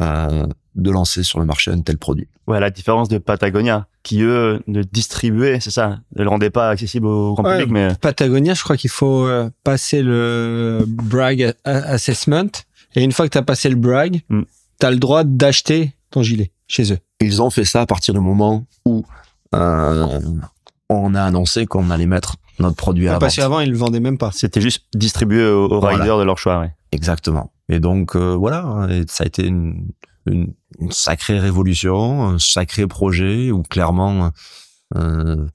euh, 0.00 0.46
de 0.74 0.90
lancer 0.90 1.22
sur 1.22 1.40
le 1.40 1.46
marché 1.46 1.70
un 1.70 1.80
tel 1.80 1.98
produit. 1.98 2.28
Ouais, 2.46 2.60
la 2.60 2.70
différence 2.70 3.08
de 3.08 3.18
Patagonia, 3.18 3.86
qui 4.02 4.22
eux 4.22 4.62
ne 4.66 4.82
distribuaient, 4.82 5.60
c'est 5.60 5.70
ça, 5.70 5.98
ne 6.16 6.22
le 6.22 6.28
rendaient 6.28 6.50
pas 6.50 6.70
accessible 6.70 7.06
au 7.06 7.34
grand 7.34 7.44
public. 7.44 7.70
Mais 7.70 7.94
Patagonia, 8.00 8.54
je 8.54 8.62
crois 8.62 8.76
qu'il 8.76 8.90
faut 8.90 9.26
euh, 9.26 9.50
passer 9.64 10.02
le 10.02 10.84
brag 10.86 11.54
assessment, 11.64 12.50
et 12.94 13.04
une 13.04 13.12
fois 13.12 13.26
que 13.26 13.32
tu 13.32 13.38
as 13.38 13.42
passé 13.42 13.68
le 13.68 13.76
brag, 13.76 14.22
mm. 14.28 14.42
tu 14.80 14.86
as 14.86 14.90
le 14.90 14.96
droit 14.96 15.24
d'acheter 15.24 15.94
ton 16.10 16.22
gilet 16.22 16.50
chez 16.66 16.92
eux. 16.92 16.98
Ils 17.20 17.42
ont 17.42 17.50
fait 17.50 17.64
ça 17.64 17.82
à 17.82 17.86
partir 17.86 18.14
du 18.14 18.20
moment 18.20 18.64
où 18.86 19.04
euh, 19.54 20.20
on 20.88 21.14
a 21.14 21.22
annoncé 21.22 21.66
qu'on 21.66 21.90
allait 21.90 22.06
mettre 22.06 22.36
notre 22.58 22.76
produit 22.76 23.08
à 23.08 23.12
la 23.12 23.18
Parce 23.18 23.36
qu'avant, 23.36 23.60
ils 23.60 23.70
le 23.70 23.76
vendaient 23.76 24.00
même 24.00 24.18
pas. 24.18 24.30
C'était 24.32 24.60
juste 24.60 24.84
distribué 24.94 25.44
aux, 25.46 25.80
riders 25.80 26.18
de 26.18 26.24
leur 26.24 26.38
choix. 26.38 26.60
Ouais. 26.60 26.72
Exactement. 26.92 27.52
Et 27.68 27.80
donc 27.80 28.16
euh, 28.16 28.34
voilà, 28.34 28.88
et 28.90 29.04
ça 29.06 29.24
a 29.24 29.26
été 29.26 29.46
une, 29.46 29.86
une, 30.26 30.52
une, 30.78 30.92
sacrée 30.92 31.38
révolution, 31.38 32.24
un 32.24 32.38
sacré 32.38 32.86
projet 32.86 33.50
où 33.50 33.62
clairement 33.62 34.30
euh, 34.96 35.46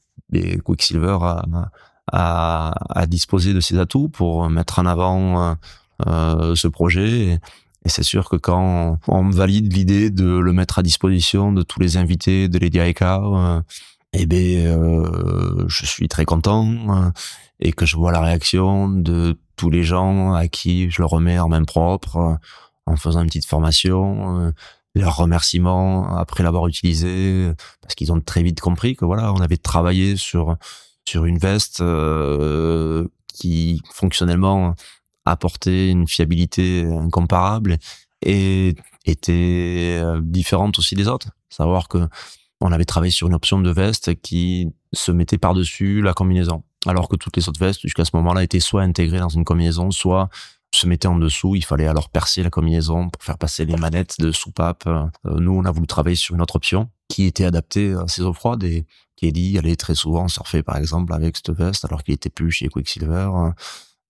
Quicksilver 0.64 1.18
a, 1.22 1.46
a, 2.12 2.74
a, 2.90 3.06
disposé 3.06 3.54
de 3.54 3.60
ses 3.60 3.78
atouts 3.80 4.10
pour 4.10 4.50
mettre 4.50 4.80
en 4.80 4.86
avant 4.86 5.56
euh, 6.08 6.56
ce 6.56 6.68
projet. 6.68 7.40
Et, 7.86 7.90
c'est 7.90 8.04
sûr 8.04 8.30
que 8.30 8.36
quand 8.36 8.98
on 9.08 9.30
valide 9.30 9.72
l'idée 9.72 10.10
de 10.10 10.26
le 10.26 10.54
mettre 10.54 10.80
à 10.80 10.84
disposition 10.84 11.52
de 11.52 11.62
tous 11.62 11.80
les 11.80 11.98
invités 11.98 12.48
de 12.48 12.58
Lady 12.58 12.80
Aika, 12.80 13.22
euh, 13.24 13.62
eh 14.14 14.26
ben, 14.26 14.66
euh, 14.66 15.66
je 15.68 15.86
suis 15.86 16.08
très 16.08 16.26
content 16.26 16.66
euh, 16.66 17.12
et 17.60 17.74
que 17.74 17.86
je 17.86 17.96
vois 17.96 18.12
la 18.12 18.22
réaction 18.22 18.90
de 18.90 19.38
tous 19.56 19.70
les 19.70 19.84
gens 19.84 20.34
à 20.34 20.48
qui 20.48 20.90
je 20.90 21.02
le 21.02 21.06
remets 21.06 21.38
en 21.38 21.48
main 21.48 21.64
propre 21.64 22.40
en 22.86 22.96
faisant 22.96 23.22
une 23.22 23.28
petite 23.28 23.46
formation, 23.46 24.40
euh, 24.40 24.52
leurs 24.94 25.18
remerciements 25.18 26.16
après 26.18 26.44
l'avoir 26.44 26.68
utilisé 26.68 27.52
parce 27.82 27.96
qu'ils 27.96 28.14
ont 28.14 28.22
très 28.22 28.44
vite 28.44 28.62
compris 28.62 28.96
que 28.96 29.04
voilà, 29.04 29.34
on 29.34 29.42
avait 29.42 29.58
travaillé 29.58 30.16
sur 30.16 30.56
sur 31.06 31.26
une 31.26 31.38
veste 31.38 31.84
qui 33.28 33.82
fonctionnellement 33.92 34.74
apportait 35.26 35.90
une 35.90 36.08
fiabilité 36.08 36.86
incomparable 36.86 37.78
et 38.22 38.76
était 39.06 40.00
euh, 40.02 40.20
différente 40.24 40.80
aussi 40.80 40.96
des 40.96 41.08
autres. 41.08 41.30
Savoir 41.50 41.88
que 41.88 42.08
on 42.62 42.72
avait 42.72 42.86
travaillé 42.86 43.12
sur 43.12 43.28
une 43.28 43.34
option 43.34 43.60
de 43.60 43.70
veste 43.70 44.16
qui 44.22 44.70
se 44.94 45.12
mettait 45.12 45.38
par-dessus 45.38 46.02
la 46.02 46.14
combinaison, 46.14 46.64
alors 46.86 47.10
que 47.10 47.16
toutes 47.16 47.36
les 47.36 47.50
autres 47.50 47.60
vestes 47.60 47.82
jusqu'à 47.82 48.06
ce 48.06 48.12
moment-là 48.16 48.44
étaient 48.44 48.62
soit 48.62 48.82
intégrées 48.82 49.20
dans 49.20 49.30
une 49.30 49.44
combinaison, 49.44 49.92
soit 49.92 50.30
se 50.76 50.88
mettaient 50.88 51.08
en 51.08 51.18
dessous. 51.18 51.56
Il 51.56 51.64
fallait 51.64 51.88
alors 51.88 52.10
percer 52.10 52.44
la 52.44 52.50
combinaison 52.50 53.10
pour 53.10 53.24
faire 53.24 53.38
passer 53.38 53.66
les 53.66 53.76
manettes 53.76 54.20
de 54.20 54.32
soupape. 54.32 54.86
Euh, 54.88 55.08
nous, 55.26 55.52
on 55.52 55.66
a 55.66 55.72
voulu 55.72 55.88
travailler 55.88 56.16
sur 56.16 56.36
une 56.36 56.42
autre 56.42 56.56
option 56.56 56.90
qui 57.08 57.26
était 57.26 57.46
adaptée 57.46 57.94
à 57.94 58.08
ces 58.08 58.22
eaux 58.24 58.34
froides 58.34 58.64
et 58.64 58.86
Kelly 59.16 59.58
allait 59.58 59.76
très 59.76 59.96
souvent 59.96 60.28
surfer 60.28 60.64
par 60.64 60.78
exemple 60.78 61.14
avec 61.14 61.38
cette 61.38 61.52
veste 61.52 61.86
alors 61.86 62.04
qu'il 62.04 62.14
était 62.14 62.30
plus 62.30 62.52
chez 62.52 62.68
Quicksilver. 62.68 63.30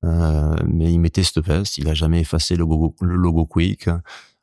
Euh, 0.04 0.56
mais 0.68 0.92
il 0.92 1.00
mettait 1.00 1.24
cette 1.24 1.44
veste, 1.44 1.78
il 1.78 1.88
a 1.90 1.94
jamais 1.94 2.22
effacé 2.22 2.56
le 2.56 2.60
logo, 2.60 2.96
le 3.02 3.16
logo 3.16 3.46
Quick 3.46 3.90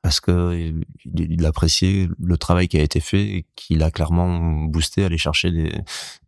parce 0.02 0.18
que 0.18 0.72
il, 1.04 1.46
appréciait 1.46 2.08
le 2.20 2.36
travail 2.36 2.66
qui 2.66 2.76
a 2.76 2.82
été 2.82 2.98
fait 2.98 3.22
et 3.22 3.46
qu'il 3.54 3.82
a 3.84 3.90
clairement 3.92 4.64
boosté 4.64 5.04
à 5.04 5.06
aller 5.06 5.18
chercher 5.18 5.52
des, 5.52 5.72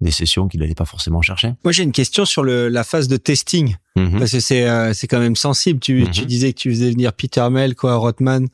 des 0.00 0.10
sessions 0.12 0.46
qu'il 0.46 0.60
n'allait 0.60 0.76
pas 0.76 0.84
forcément 0.84 1.22
chercher. 1.22 1.54
Moi, 1.64 1.72
j'ai 1.72 1.82
une 1.82 1.92
question 1.92 2.24
sur 2.24 2.44
le, 2.44 2.68
la 2.68 2.84
phase 2.84 3.08
de 3.08 3.16
testing 3.16 3.76
mhm. 3.96 4.20
parce 4.20 4.30
que 4.30 4.40
c'est 4.40 4.68
euh, 4.68 4.94
c'est 4.94 5.08
quand 5.08 5.18
même 5.18 5.34
sensible. 5.34 5.80
Tu, 5.80 6.06
tu 6.12 6.22
mhm. 6.22 6.26
disais 6.26 6.52
que 6.52 6.58
tu 6.60 6.70
faisais 6.70 6.90
venir 6.90 7.12
Peter 7.12 7.46
Mel, 7.50 7.74
quoi, 7.74 7.96
Rothman. 7.96 8.46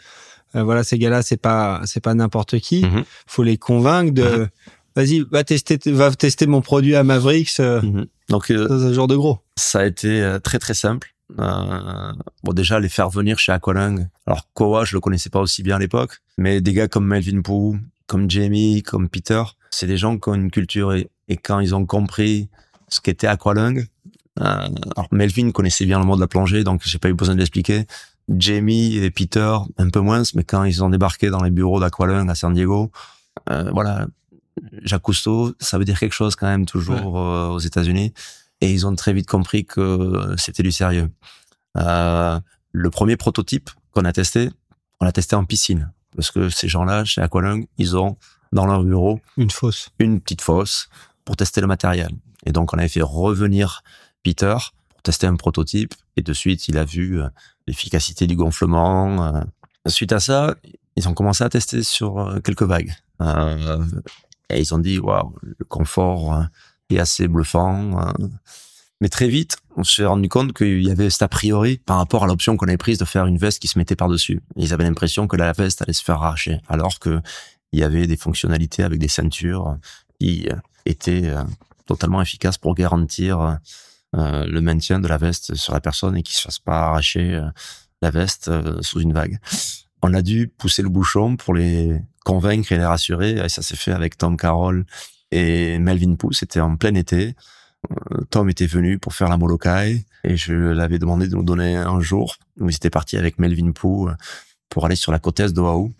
Euh, 0.56 0.64
voilà, 0.64 0.82
ces 0.84 0.98
gars-là, 0.98 1.22
c'est 1.22 1.36
pas 1.36 1.82
c'est 1.84 2.00
pas 2.02 2.14
n'importe 2.14 2.58
qui. 2.58 2.84
Mhm. 2.84 3.04
Faut 3.26 3.42
les 3.42 3.58
convaincre 3.58 4.12
de. 4.12 4.48
Vas-y, 4.96 5.20
va 5.30 5.44
tester, 5.44 5.78
va 5.86 6.10
tester 6.10 6.46
mon 6.46 6.62
produit 6.62 6.96
à 6.96 7.04
Mavericks. 7.04 7.60
Euh, 7.60 7.80
Donc, 8.28 8.50
euh, 8.50 8.66
dans 8.66 8.86
un 8.86 8.92
genre 8.92 9.06
de 9.06 9.14
gros. 9.14 9.38
Ça 9.56 9.80
a 9.80 9.86
été 9.86 10.36
très 10.42 10.58
très 10.58 10.74
simple. 10.74 11.14
Euh, 11.38 12.12
bon, 12.42 12.52
déjà, 12.52 12.80
les 12.80 12.88
faire 12.88 13.10
venir 13.10 13.38
chez 13.38 13.52
Aqualung. 13.52 14.08
Alors, 14.26 14.48
Kowa, 14.54 14.84
je 14.84 14.96
le 14.96 15.00
connaissais 15.00 15.30
pas 15.30 15.40
aussi 15.40 15.62
bien 15.62 15.76
à 15.76 15.78
l'époque, 15.78 16.20
mais 16.38 16.60
des 16.60 16.72
gars 16.72 16.88
comme 16.88 17.06
Melvin 17.06 17.42
Pou, 17.42 17.78
comme 18.06 18.30
Jamie, 18.30 18.82
comme 18.82 19.08
Peter, 19.08 19.42
c'est 19.70 19.86
des 19.86 19.96
gens 19.96 20.18
qui 20.18 20.28
ont 20.28 20.34
une 20.34 20.50
culture 20.50 20.92
et, 20.92 21.10
quand 21.44 21.60
ils 21.60 21.76
ont 21.76 21.86
compris 21.86 22.48
ce 22.88 23.00
qu'était 23.00 23.28
Aqualung, 23.28 23.86
euh, 24.40 24.68
alors 24.96 25.06
Melvin 25.12 25.52
connaissait 25.52 25.86
bien 25.86 26.00
le 26.00 26.04
monde 26.04 26.16
de 26.16 26.22
la 26.22 26.26
plongée, 26.26 26.64
donc 26.64 26.82
j'ai 26.84 26.98
pas 26.98 27.08
eu 27.08 27.14
besoin 27.14 27.36
de 27.36 27.40
l'expliquer. 27.40 27.86
Jamie 28.28 28.96
et 28.96 29.10
Peter, 29.12 29.56
un 29.78 29.90
peu 29.90 30.00
moins, 30.00 30.22
mais 30.34 30.42
quand 30.42 30.64
ils 30.64 30.82
ont 30.82 30.90
débarqué 30.90 31.30
dans 31.30 31.42
les 31.42 31.50
bureaux 31.50 31.78
d'Aqualung 31.78 32.28
à 32.28 32.34
San 32.34 32.52
Diego, 32.52 32.90
euh, 33.48 33.70
voilà, 33.72 34.08
Jacques 34.82 35.02
Cousteau, 35.02 35.54
ça 35.60 35.78
veut 35.78 35.84
dire 35.84 35.98
quelque 35.98 36.12
chose 36.12 36.34
quand 36.34 36.48
même 36.48 36.66
toujours 36.66 37.18
euh, 37.18 37.48
aux 37.48 37.58
États-Unis 37.58 38.12
et 38.60 38.72
ils 38.72 38.86
ont 38.86 38.94
très 38.94 39.12
vite 39.12 39.28
compris 39.28 39.64
que 39.64 40.34
c'était 40.36 40.62
du 40.62 40.72
sérieux. 40.72 41.10
Euh, 41.76 42.38
le 42.72 42.90
premier 42.90 43.16
prototype 43.16 43.70
qu'on 43.92 44.04
a 44.04 44.12
testé, 44.12 44.50
on 45.00 45.04
l'a 45.04 45.12
testé 45.12 45.36
en 45.36 45.44
piscine 45.44 45.92
parce 46.14 46.30
que 46.30 46.48
ces 46.50 46.68
gens-là 46.68 47.04
chez 47.04 47.20
Aqualung, 47.20 47.66
ils 47.78 47.96
ont 47.96 48.16
dans 48.52 48.66
leur 48.66 48.82
bureau 48.82 49.20
une 49.36 49.50
fosse, 49.50 49.90
une 49.98 50.20
petite 50.20 50.42
fosse 50.42 50.88
pour 51.24 51.36
tester 51.36 51.60
le 51.60 51.66
matériel. 51.66 52.10
Et 52.44 52.52
donc 52.52 52.72
on 52.72 52.78
avait 52.78 52.88
fait 52.88 53.02
revenir 53.02 53.82
Peter 54.22 54.56
pour 54.88 55.02
tester 55.02 55.26
un 55.26 55.36
prototype 55.36 55.94
et 56.16 56.22
de 56.22 56.32
suite 56.32 56.68
il 56.68 56.76
a 56.76 56.84
vu 56.84 57.20
euh, 57.20 57.28
l'efficacité 57.66 58.26
du 58.26 58.36
gonflement. 58.36 59.34
Euh. 59.34 59.40
Suite 59.86 60.12
à 60.12 60.20
ça, 60.20 60.56
ils 60.96 61.08
ont 61.08 61.14
commencé 61.14 61.42
à 61.42 61.48
tester 61.48 61.82
sur 61.82 62.38
quelques 62.44 62.64
vagues. 62.64 62.92
et 64.50 64.60
ils 64.60 64.74
ont 64.74 64.78
dit 64.78 64.98
waouh, 64.98 65.34
le 65.42 65.64
confort 65.64 66.44
assez 66.98 67.28
bluffant. 67.28 67.98
Hein. 67.98 68.14
Mais 69.00 69.08
très 69.08 69.28
vite, 69.28 69.56
on 69.76 69.84
s'est 69.84 70.04
rendu 70.04 70.28
compte 70.28 70.52
qu'il 70.52 70.82
y 70.82 70.90
avait 70.90 71.08
cet 71.08 71.22
a 71.22 71.28
priori 71.28 71.78
par 71.78 71.96
rapport 71.96 72.24
à 72.24 72.26
l'option 72.26 72.56
qu'on 72.56 72.66
avait 72.66 72.76
prise 72.76 72.98
de 72.98 73.04
faire 73.04 73.26
une 73.26 73.38
veste 73.38 73.60
qui 73.60 73.68
se 73.68 73.78
mettait 73.78 73.96
par-dessus. 73.96 74.42
Ils 74.56 74.74
avaient 74.74 74.84
l'impression 74.84 75.26
que 75.26 75.36
la 75.36 75.52
veste 75.52 75.80
allait 75.80 75.94
se 75.94 76.04
faire 76.04 76.16
arracher, 76.16 76.60
alors 76.68 76.98
que 76.98 77.20
il 77.72 77.80
y 77.80 77.84
avait 77.84 78.06
des 78.06 78.16
fonctionnalités 78.16 78.82
avec 78.82 78.98
des 78.98 79.08
ceintures 79.08 79.76
qui 80.18 80.48
euh, 80.50 80.56
étaient 80.86 81.26
euh, 81.26 81.42
totalement 81.86 82.20
efficaces 82.20 82.58
pour 82.58 82.74
garantir 82.74 83.58
euh, 84.16 84.44
le 84.46 84.60
maintien 84.60 84.98
de 84.98 85.08
la 85.08 85.18
veste 85.18 85.54
sur 85.54 85.72
la 85.72 85.80
personne 85.80 86.16
et 86.16 86.22
qu'il 86.22 86.34
se 86.34 86.42
fasse 86.42 86.58
pas 86.58 86.88
arracher 86.88 87.40
la 88.02 88.10
veste 88.10 88.50
sous 88.82 89.00
une 89.00 89.12
vague. 89.12 89.38
On 90.02 90.14
a 90.14 90.22
dû 90.22 90.48
pousser 90.48 90.82
le 90.82 90.88
bouchon 90.88 91.36
pour 91.36 91.54
les 91.54 92.00
convaincre 92.24 92.72
et 92.72 92.76
les 92.76 92.84
rassurer, 92.84 93.32
et 93.32 93.48
ça 93.48 93.62
s'est 93.62 93.76
fait 93.76 93.92
avec 93.92 94.18
Tom 94.18 94.36
Carroll 94.36 94.84
et 95.30 95.78
Melvin 95.78 96.14
Poo, 96.16 96.32
c'était 96.32 96.60
en 96.60 96.76
plein 96.76 96.94
été. 96.94 97.34
Euh, 97.90 98.24
Tom 98.30 98.50
était 98.50 98.66
venu 98.66 98.98
pour 98.98 99.14
faire 99.14 99.28
la 99.28 99.36
Molokai 99.36 100.04
et 100.24 100.36
je 100.36 100.52
l'avais 100.52 100.98
demandé 100.98 101.28
de 101.28 101.34
nous 101.34 101.42
donner 101.42 101.76
un 101.76 102.00
jour 102.00 102.36
où 102.58 102.68
il 102.68 102.74
était 102.74 102.90
parti 102.90 103.16
avec 103.16 103.38
Melvin 103.38 103.72
Poo 103.72 104.08
euh, 104.08 104.14
pour 104.68 104.84
aller 104.84 104.96
sur 104.96 105.12
la 105.12 105.18
côte 105.18 105.40
est 105.40 105.52
d'Oahu, 105.52 105.90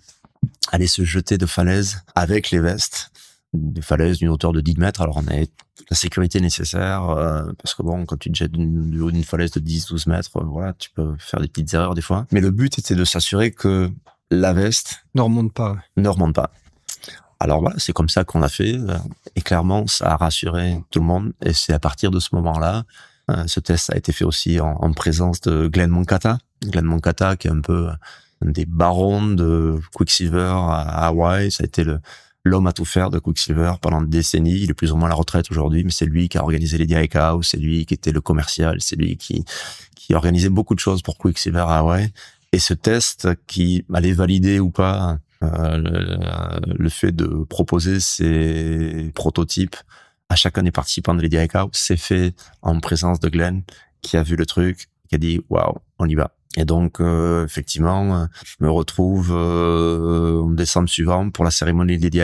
aller 0.70 0.86
se 0.86 1.05
jeter 1.05 1.39
de 1.39 1.47
falaises 1.47 2.02
avec 2.15 2.51
les 2.51 2.61
vestes, 2.61 3.11
des 3.52 3.81
falaises 3.81 4.19
d'une 4.19 4.28
hauteur 4.28 4.52
de 4.52 4.61
10 4.61 4.77
mètres. 4.77 5.01
Alors 5.01 5.16
on 5.16 5.27
avait 5.27 5.48
la 5.89 5.97
sécurité 5.97 6.40
nécessaire 6.40 7.09
euh, 7.11 7.51
parce 7.62 7.74
que 7.74 7.82
bon, 7.82 8.05
quand 8.05 8.16
tu 8.16 8.31
te 8.31 8.36
jettes 8.36 8.52
du 8.52 9.01
haut 9.01 9.11
d'une 9.11 9.24
falaise 9.24 9.51
de 9.52 9.61
10-12 9.61 10.09
mètres, 10.09 10.31
voilà, 10.44 10.74
tu 10.74 10.90
peux 10.90 11.15
faire 11.19 11.40
des 11.40 11.48
petites 11.48 11.73
erreurs 11.74 11.94
des 11.94 12.02
fois. 12.02 12.27
Mais 12.31 12.40
le 12.40 12.51
but 12.51 12.78
était 12.78 12.94
de 12.94 13.05
s'assurer 13.05 13.51
que 13.51 13.90
la 14.31 14.52
veste 14.52 15.07
ne 15.15 15.23
remonte 15.23 15.52
pas. 15.52 15.78
Ne 15.97 16.09
remonte 16.09 16.35
pas. 16.35 16.52
Alors 17.41 17.61
voilà, 17.61 17.77
c'est 17.79 17.93
comme 17.93 18.11
ça 18.11 18.25
qu'on 18.25 18.43
a 18.43 18.49
fait. 18.49 18.77
Euh, 18.77 18.99
et 19.35 19.41
clairement, 19.41 19.87
ça 19.87 20.12
a 20.12 20.17
rassuré 20.17 20.79
tout 20.91 21.01
le 21.01 21.07
monde. 21.07 21.33
Et 21.45 21.55
c'est 21.55 21.73
à 21.73 21.79
partir 21.79 22.11
de 22.11 22.21
ce 22.21 22.35
moment-là, 22.35 22.85
euh, 23.31 23.45
ce 23.47 23.61
test 23.61 23.91
a 23.91 23.97
été 23.97 24.12
fait 24.12 24.25
aussi 24.25 24.61
en, 24.61 24.73
en 24.73 24.93
présence 24.93 25.41
de 25.41 25.67
Glenn 25.67 25.91
Moncata. 25.91 26.39
Glenn 26.62 26.85
Moncata, 26.85 27.37
qui 27.37 27.49
est 27.49 27.51
un 27.51 27.61
peu 27.61 27.89
un 28.45 28.51
des 28.51 28.67
barons 28.67 29.27
de 29.27 29.79
Quicksilver 29.95 30.53
à 30.55 31.07
Hawaï. 31.07 31.51
Ça 31.51 31.62
a 31.62 31.67
été 31.67 31.85
l'homme 32.45 32.67
à 32.67 32.73
tout 32.73 32.85
faire 32.85 33.11
de 33.11 33.19
Quicksilver 33.19 33.73
pendant 33.81 34.03
des 34.03 34.19
décennies. 34.19 34.61
Il 34.61 34.71
est 34.71 34.75
plus 34.75 34.93
ou 34.93 34.97
moins 34.97 35.07
à 35.07 35.11
la 35.11 35.15
retraite 35.15 35.51
aujourd'hui, 35.51 35.83
mais 35.85 35.91
c'est 35.91 36.07
lui 36.07 36.29
qui 36.29 36.37
a 36.37 36.43
organisé 36.43 36.79
les 36.79 37.09
House, 37.15 37.49
c'est 37.51 37.59
lui 37.59 37.87
qui 37.87 37.95
était 37.95 38.12
le 38.12 38.21
commercial, 38.21 38.77
c'est 38.81 38.97
lui 38.97 39.17
qui, 39.17 39.45
qui 39.95 40.15
organisait 40.15 40.49
beaucoup 40.51 40.75
de 40.75 40.81
choses 40.81 41.03
pour 41.03 41.17
Quicksilver 41.17 41.61
à 41.61 41.79
Hawaï. 41.79 42.12
Et 42.53 42.59
ce 42.59 42.75
test 42.75 43.29
qui 43.47 43.85
allait 43.95 44.12
valider 44.12 44.59
ou 44.59 44.71
pas 44.71 45.19
euh, 45.43 46.61
le, 46.67 46.89
fait 46.89 47.12
de 47.12 47.45
proposer 47.45 48.01
ces 48.01 49.11
prototypes 49.15 49.77
à 50.29 50.37
chacun 50.37 50.62
des 50.62 50.71
participants 50.71 51.15
de 51.15 51.23
Lady 51.23 51.39
House, 51.55 51.71
c'est 51.73 51.97
fait 51.97 52.35
en 52.62 52.79
présence 52.81 53.21
de 53.21 53.29
Glenn, 53.29 53.62
qui 54.03 54.17
a 54.17 54.23
vu 54.23 54.37
le 54.37 54.47
truc, 54.47 54.89
qui 55.09 55.15
a 55.15 55.19
dit 55.19 55.41
waouh, 55.49 55.79
on 55.99 56.07
y 56.07 56.15
va. 56.15 56.33
Et 56.57 56.65
donc, 56.65 57.01
euh, 57.01 57.45
effectivement, 57.45 58.27
je 58.45 58.57
me 58.61 58.71
retrouve 58.71 59.31
euh, 59.33 60.43
en 60.43 60.51
décembre 60.51 60.89
suivant 60.89 61.31
pour 61.31 61.45
la 61.45 61.51
cérémonie 61.51 61.97
de 61.97 62.03
Lady 62.03 62.21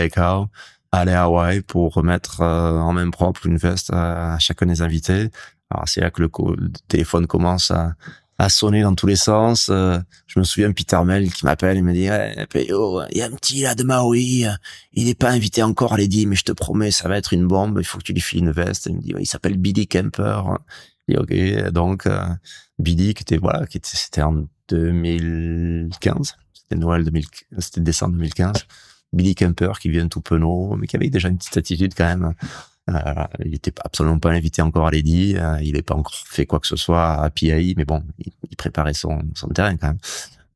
aller 0.92 1.12
à 1.12 1.24
Hawaï 1.24 1.60
pour 1.62 1.94
remettre 1.94 2.40
euh, 2.40 2.78
en 2.78 2.92
main 2.92 3.10
propre 3.10 3.46
une 3.46 3.56
veste 3.56 3.90
à, 3.92 4.38
chacun 4.38 4.66
des 4.66 4.82
invités. 4.82 5.30
Alors, 5.70 5.88
c'est 5.88 6.00
là 6.00 6.10
que 6.10 6.22
le, 6.22 6.30
le 6.56 6.70
téléphone 6.88 7.26
commence 7.26 7.70
à, 7.70 7.94
à 8.38 8.48
sonner 8.48 8.82
dans 8.82 8.94
tous 8.94 9.06
les 9.06 9.16
sens. 9.16 9.68
Euh, 9.70 9.98
je 10.26 10.38
me 10.38 10.44
souviens 10.44 10.72
Peter 10.72 10.98
Mel 11.04 11.32
qui 11.32 11.44
m'appelle, 11.44 11.76
il 11.78 11.84
me 11.84 11.92
dit 11.92 12.04
hey, 12.04 12.34
il 12.54 13.18
y 13.18 13.22
a 13.22 13.26
un 13.26 13.30
petit 13.30 13.62
là 13.62 13.74
de 13.74 13.82
Maui, 13.82 14.44
il 14.92 15.04
n'est 15.04 15.14
pas 15.14 15.30
invité 15.30 15.62
encore 15.62 15.94
à 15.94 15.96
Lady, 15.96 16.26
mais 16.26 16.36
je 16.36 16.44
te 16.44 16.52
promets, 16.52 16.90
ça 16.90 17.08
va 17.08 17.16
être 17.16 17.32
une 17.32 17.46
bombe, 17.46 17.78
il 17.80 17.84
faut 17.86 17.98
que 17.98 18.04
tu 18.04 18.12
lui 18.12 18.20
files 18.20 18.40
une 18.40 18.50
veste. 18.50 18.86
Il 18.86 18.96
me 18.96 19.00
dit 19.00 19.14
il 19.18 19.26
s'appelle 19.26 19.56
Billy 19.56 19.86
Kemper. 19.86 20.42
Dis 21.08 21.16
ok, 21.16 21.70
donc 21.70 22.06
euh, 22.06 22.26
Billy 22.78 23.14
qui 23.14 23.22
était 23.22 23.38
voilà, 23.38 23.66
qui 23.66 23.78
était 23.78 23.88
c'était 23.92 24.22
en 24.22 24.46
2015, 24.68 26.36
c'était 26.52 26.76
Noël 26.76 27.04
2000, 27.04 27.24
c'était 27.58 27.80
décembre 27.80 28.14
2015. 28.14 28.66
Billy 29.12 29.34
Kemper 29.34 29.72
qui 29.80 29.88
vient 29.88 30.08
tout 30.08 30.20
penaud, 30.20 30.76
mais 30.76 30.86
qui 30.86 30.96
avait 30.96 31.08
déjà 31.08 31.28
une 31.28 31.38
petite 31.38 31.56
attitude 31.56 31.94
quand 31.96 32.04
même 32.04 32.34
euh, 32.88 33.26
il 33.44 33.54
était 33.54 33.72
absolument 33.84 34.18
pas 34.18 34.30
invité 34.30 34.62
encore 34.62 34.86
à 34.86 34.90
Lady. 34.90 35.36
Euh, 35.36 35.58
il 35.62 35.74
n'est 35.74 35.82
pas 35.82 35.94
encore 35.94 36.14
fait 36.26 36.46
quoi 36.46 36.60
que 36.60 36.66
ce 36.66 36.76
soit 36.76 37.14
à 37.14 37.30
PAI, 37.30 37.74
mais 37.76 37.84
bon, 37.84 38.02
il, 38.18 38.56
préparait 38.56 38.94
son, 38.94 39.22
son 39.34 39.48
terrain 39.48 39.76
quand 39.76 39.88
même. 39.88 39.98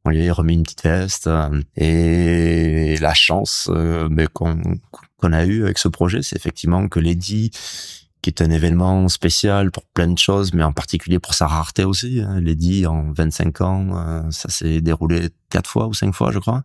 On 0.04 0.10
lui 0.10 0.26
a 0.28 0.32
remis 0.32 0.54
une 0.54 0.62
petite 0.62 0.82
veste 0.82 1.26
euh, 1.26 1.60
et 1.76 2.96
la 3.00 3.12
chance 3.12 3.70
mais 4.10 4.26
qu'on 4.28 5.32
a 5.32 5.44
eu 5.44 5.64
avec 5.64 5.76
ce 5.78 5.88
projet, 5.88 6.22
c'est 6.22 6.36
effectivement 6.36 6.88
que 6.88 7.00
Lady, 7.00 7.50
qui 8.22 8.30
est 8.30 8.40
un 8.40 8.50
événement 8.50 9.08
spécial 9.08 9.70
pour 9.70 9.84
plein 9.92 10.08
de 10.08 10.18
choses, 10.18 10.54
mais 10.54 10.62
en 10.62 10.72
particulier 10.72 11.18
pour 11.18 11.34
sa 11.34 11.46
rareté 11.46 11.84
aussi. 11.84 12.20
Hein. 12.20 12.40
Lady, 12.40 12.86
en 12.86 13.12
25 13.12 13.60
ans, 13.60 14.30
ça 14.30 14.48
s'est 14.48 14.80
déroulé 14.80 15.28
quatre 15.50 15.68
fois 15.68 15.86
ou 15.86 15.94
cinq 15.94 16.14
fois, 16.14 16.32
je 16.32 16.38
crois. 16.38 16.64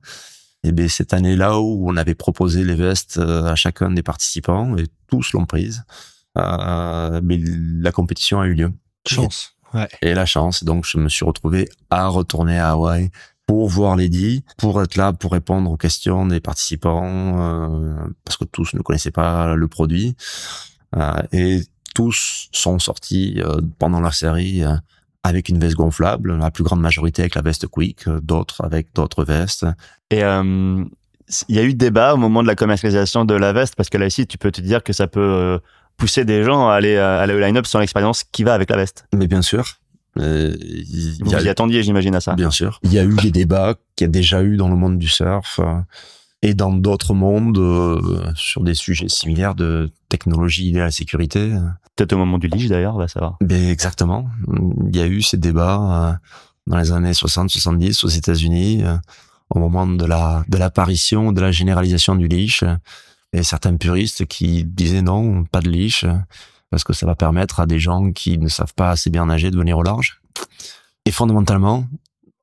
Et 0.65 0.71
bien 0.71 0.87
cette 0.87 1.13
année-là 1.13 1.59
où 1.59 1.87
on 1.87 1.95
avait 1.95 2.15
proposé 2.15 2.63
les 2.63 2.73
vestes 2.73 3.17
euh, 3.19 3.43
à 3.43 3.55
chacun 3.55 3.91
des 3.91 4.01
participants 4.01 4.75
et 4.77 4.85
tous 5.07 5.31
l'ont 5.33 5.45
prise, 5.45 5.83
euh, 6.39 7.21
mais 7.23 7.39
la 7.39 7.91
compétition 7.91 8.41
a 8.41 8.47
eu 8.47 8.55
lieu. 8.55 8.73
Chance. 9.07 9.55
Ouais. 9.75 9.87
Et 10.01 10.15
la 10.15 10.25
chance. 10.25 10.63
Donc 10.63 10.85
je 10.85 10.97
me 10.97 11.07
suis 11.07 11.23
retrouvé 11.23 11.69
à 11.91 12.07
retourner 12.07 12.57
à 12.57 12.71
Hawaï 12.71 13.11
pour 13.45 13.69
voir 13.69 13.95
Lady, 13.95 14.43
pour 14.57 14.81
être 14.81 14.95
là, 14.95 15.13
pour 15.13 15.33
répondre 15.33 15.69
aux 15.69 15.77
questions 15.77 16.25
des 16.25 16.39
participants, 16.39 17.37
euh, 17.37 18.07
parce 18.23 18.37
que 18.37 18.45
tous 18.45 18.73
ne 18.73 18.81
connaissaient 18.81 19.11
pas 19.11 19.53
le 19.53 19.67
produit. 19.67 20.15
Euh, 20.95 21.21
et 21.31 21.61
tous 21.93 22.49
sont 22.51 22.79
sortis 22.79 23.39
pendant 23.77 24.01
la 24.01 24.11
série 24.11 24.63
avec 25.25 25.49
une 25.49 25.59
veste 25.59 25.75
gonflable, 25.75 26.37
la 26.37 26.51
plus 26.51 26.63
grande 26.63 26.81
majorité 26.81 27.21
avec 27.23 27.35
la 27.35 27.41
veste 27.41 27.67
Quick, 27.67 28.07
d'autres 28.21 28.63
avec 28.63 28.87
d'autres 28.93 29.23
vestes. 29.23 29.65
Et 30.11 30.23
euh, 30.23 30.83
il 31.49 31.55
y 31.55 31.59
a 31.59 31.63
eu 31.63 31.73
débat 31.73 32.13
au 32.13 32.17
moment 32.17 32.43
de 32.43 32.47
la 32.47 32.55
commercialisation 32.55 33.25
de 33.25 33.33
la 33.33 33.51
veste 33.51 33.75
parce 33.75 33.89
que 33.89 33.97
là 33.97 34.05
ici, 34.05 34.27
tu 34.27 34.37
peux 34.37 34.51
te 34.51 34.61
dire 34.61 34.83
que 34.83 34.93
ça 34.93 35.07
peut 35.07 35.19
euh, 35.19 35.57
pousser 35.97 36.25
des 36.25 36.43
gens 36.43 36.69
à 36.69 36.75
aller, 36.75 36.97
à 36.97 37.19
aller 37.19 37.33
au 37.33 37.39
line-up 37.39 37.65
sans 37.65 37.79
l'expérience 37.79 38.23
qui 38.23 38.43
va 38.43 38.53
avec 38.53 38.69
la 38.69 38.77
veste. 38.77 39.05
Mais 39.15 39.27
bien 39.27 39.41
sûr. 39.41 39.65
Euh, 40.19 40.55
il 40.61 41.17
Vous 41.21 41.31
y 41.31 41.35
a- 41.35 41.41
y 41.41 41.49
attendiez, 41.49 41.81
j'imagine, 41.83 42.15
à 42.15 42.21
ça. 42.21 42.35
Bien 42.35 42.51
sûr. 42.51 42.79
Il 42.83 42.93
y 42.93 42.99
a 42.99 43.03
eu 43.03 43.15
des 43.15 43.31
débats 43.31 43.75
qu'il 43.95 44.05
y 44.05 44.09
a 44.09 44.11
déjà 44.11 44.43
eu 44.43 44.55
dans 44.57 44.69
le 44.69 44.75
monde 44.75 44.97
du 44.97 45.07
surf 45.09 45.59
euh, 45.59 45.79
et 46.45 46.53
dans 46.53 46.71
d'autres 46.71 47.15
mondes 47.15 47.57
euh, 47.57 48.31
sur 48.35 48.63
des 48.63 48.75
sujets 48.75 49.09
similaires 49.09 49.55
de 49.55 49.91
technologie 50.09 50.69
et 50.69 50.77
la 50.77 50.91
sécurité. 50.91 51.49
Peut-être 51.95 52.13
au 52.13 52.17
moment 52.17 52.37
du 52.37 52.47
lige 52.47 52.69
d'ailleurs, 52.69 52.93
on 52.93 52.99
va 52.99 53.07
savoir. 53.07 53.37
Ben 53.41 53.67
exactement. 53.67 54.29
Il 54.87 54.95
y 54.95 55.01
a 55.01 55.07
eu 55.07 55.23
ces 55.23 55.37
débats 55.37 55.79
euh, 55.81 56.13
dans 56.67 56.77
les 56.77 56.91
années 56.91 57.13
60-70 57.13 58.05
aux 58.05 58.09
États-Unis 58.09 58.83
euh, 58.83 58.95
au 59.49 59.57
moment 59.57 59.87
de 59.87 60.05
la 60.05 60.43
de 60.47 60.57
l'apparition 60.59 61.31
de 61.31 61.41
la 61.41 61.51
généralisation 61.51 62.15
du 62.15 62.27
leash 62.27 62.63
et 63.33 63.41
certains 63.41 63.75
puristes 63.75 64.27
qui 64.27 64.63
disaient 64.65 65.01
non, 65.01 65.45
pas 65.45 65.61
de 65.61 65.69
leash 65.69 66.05
parce 66.69 66.83
que 66.83 66.93
ça 66.93 67.07
va 67.07 67.15
permettre 67.15 67.59
à 67.59 67.65
des 67.65 67.79
gens 67.79 68.11
qui 68.11 68.37
ne 68.37 68.49
savent 68.49 68.73
pas 68.75 68.91
assez 68.91 69.09
bien 69.09 69.25
nager 69.25 69.49
de 69.49 69.57
venir 69.57 69.79
au 69.79 69.83
large. 69.83 70.21
Et 71.05 71.11
fondamentalement, 71.11 71.85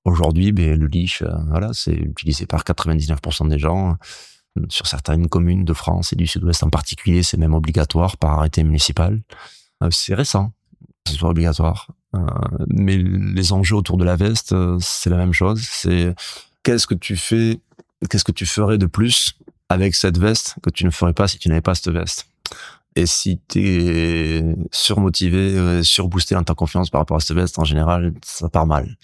aujourd'hui, 0.05 0.53
ben, 0.53 0.79
le 0.79 0.87
leash, 0.87 1.23
euh, 1.23 1.31
voilà, 1.49 1.70
c'est 1.73 1.95
utilisé 1.95 2.47
par 2.47 2.65
99% 2.65 3.49
des 3.49 3.59
gens. 3.59 3.97
Sur 4.69 4.87
certaines 4.87 5.29
communes 5.29 5.65
de 5.65 5.73
France 5.73 6.12
et 6.12 6.16
du 6.16 6.27
Sud-Ouest 6.27 6.62
en 6.62 6.69
particulier, 6.69 7.23
c'est 7.23 7.39
même 7.39 7.55
obligatoire 7.55 8.19
par 8.19 8.33
arrêté 8.33 8.62
municipal. 8.65 9.19
Euh, 9.83 9.89
C'est 9.91 10.15
récent 10.15 10.53
que 11.05 11.11
ce 11.11 11.16
soit 11.16 11.31
obligatoire. 11.31 11.89
Euh, 12.15 12.20
mais 12.69 12.97
les 12.97 13.53
enjeux 13.53 13.77
autour 13.77 13.97
de 13.97 14.05
la 14.05 14.16
veste, 14.16 14.53
euh, 14.53 14.79
c'est 14.81 15.11
la 15.11 15.16
même 15.16 15.33
chose. 15.33 15.66
C'est 15.70 16.15
qu'est-ce 16.62 16.87
que 16.87 16.95
tu 16.95 17.16
fais, 17.16 17.61
qu'est-ce 18.09 18.24
que 18.24 18.33
tu 18.33 18.47
ferais 18.47 18.79
de 18.79 18.87
plus 18.87 19.35
avec 19.69 19.95
cette 19.95 20.19
veste 20.19 20.57
que 20.62 20.70
tu 20.70 20.85
ne 20.85 20.91
ferais 20.91 21.15
pas 21.15 21.29
si 21.29 21.39
tu 21.39 21.49
n'avais 21.49 21.61
pas 21.62 21.74
cette 21.74 21.93
veste? 21.93 22.27
Et 22.95 23.07
si 23.07 23.41
tu 23.49 23.61
es 23.66 24.45
surmotivé, 24.70 25.57
euh, 25.57 25.83
surboosté 25.83 26.35
dans 26.35 26.45
ta 26.45 26.55
confiance 26.55 26.91
par 26.91 27.01
rapport 27.01 27.16
à 27.16 27.20
cette 27.20 27.37
veste, 27.37 27.59
en 27.59 27.65
général, 27.65 28.12
ça 28.23 28.51
part 28.51 28.66
mal. 28.66 28.97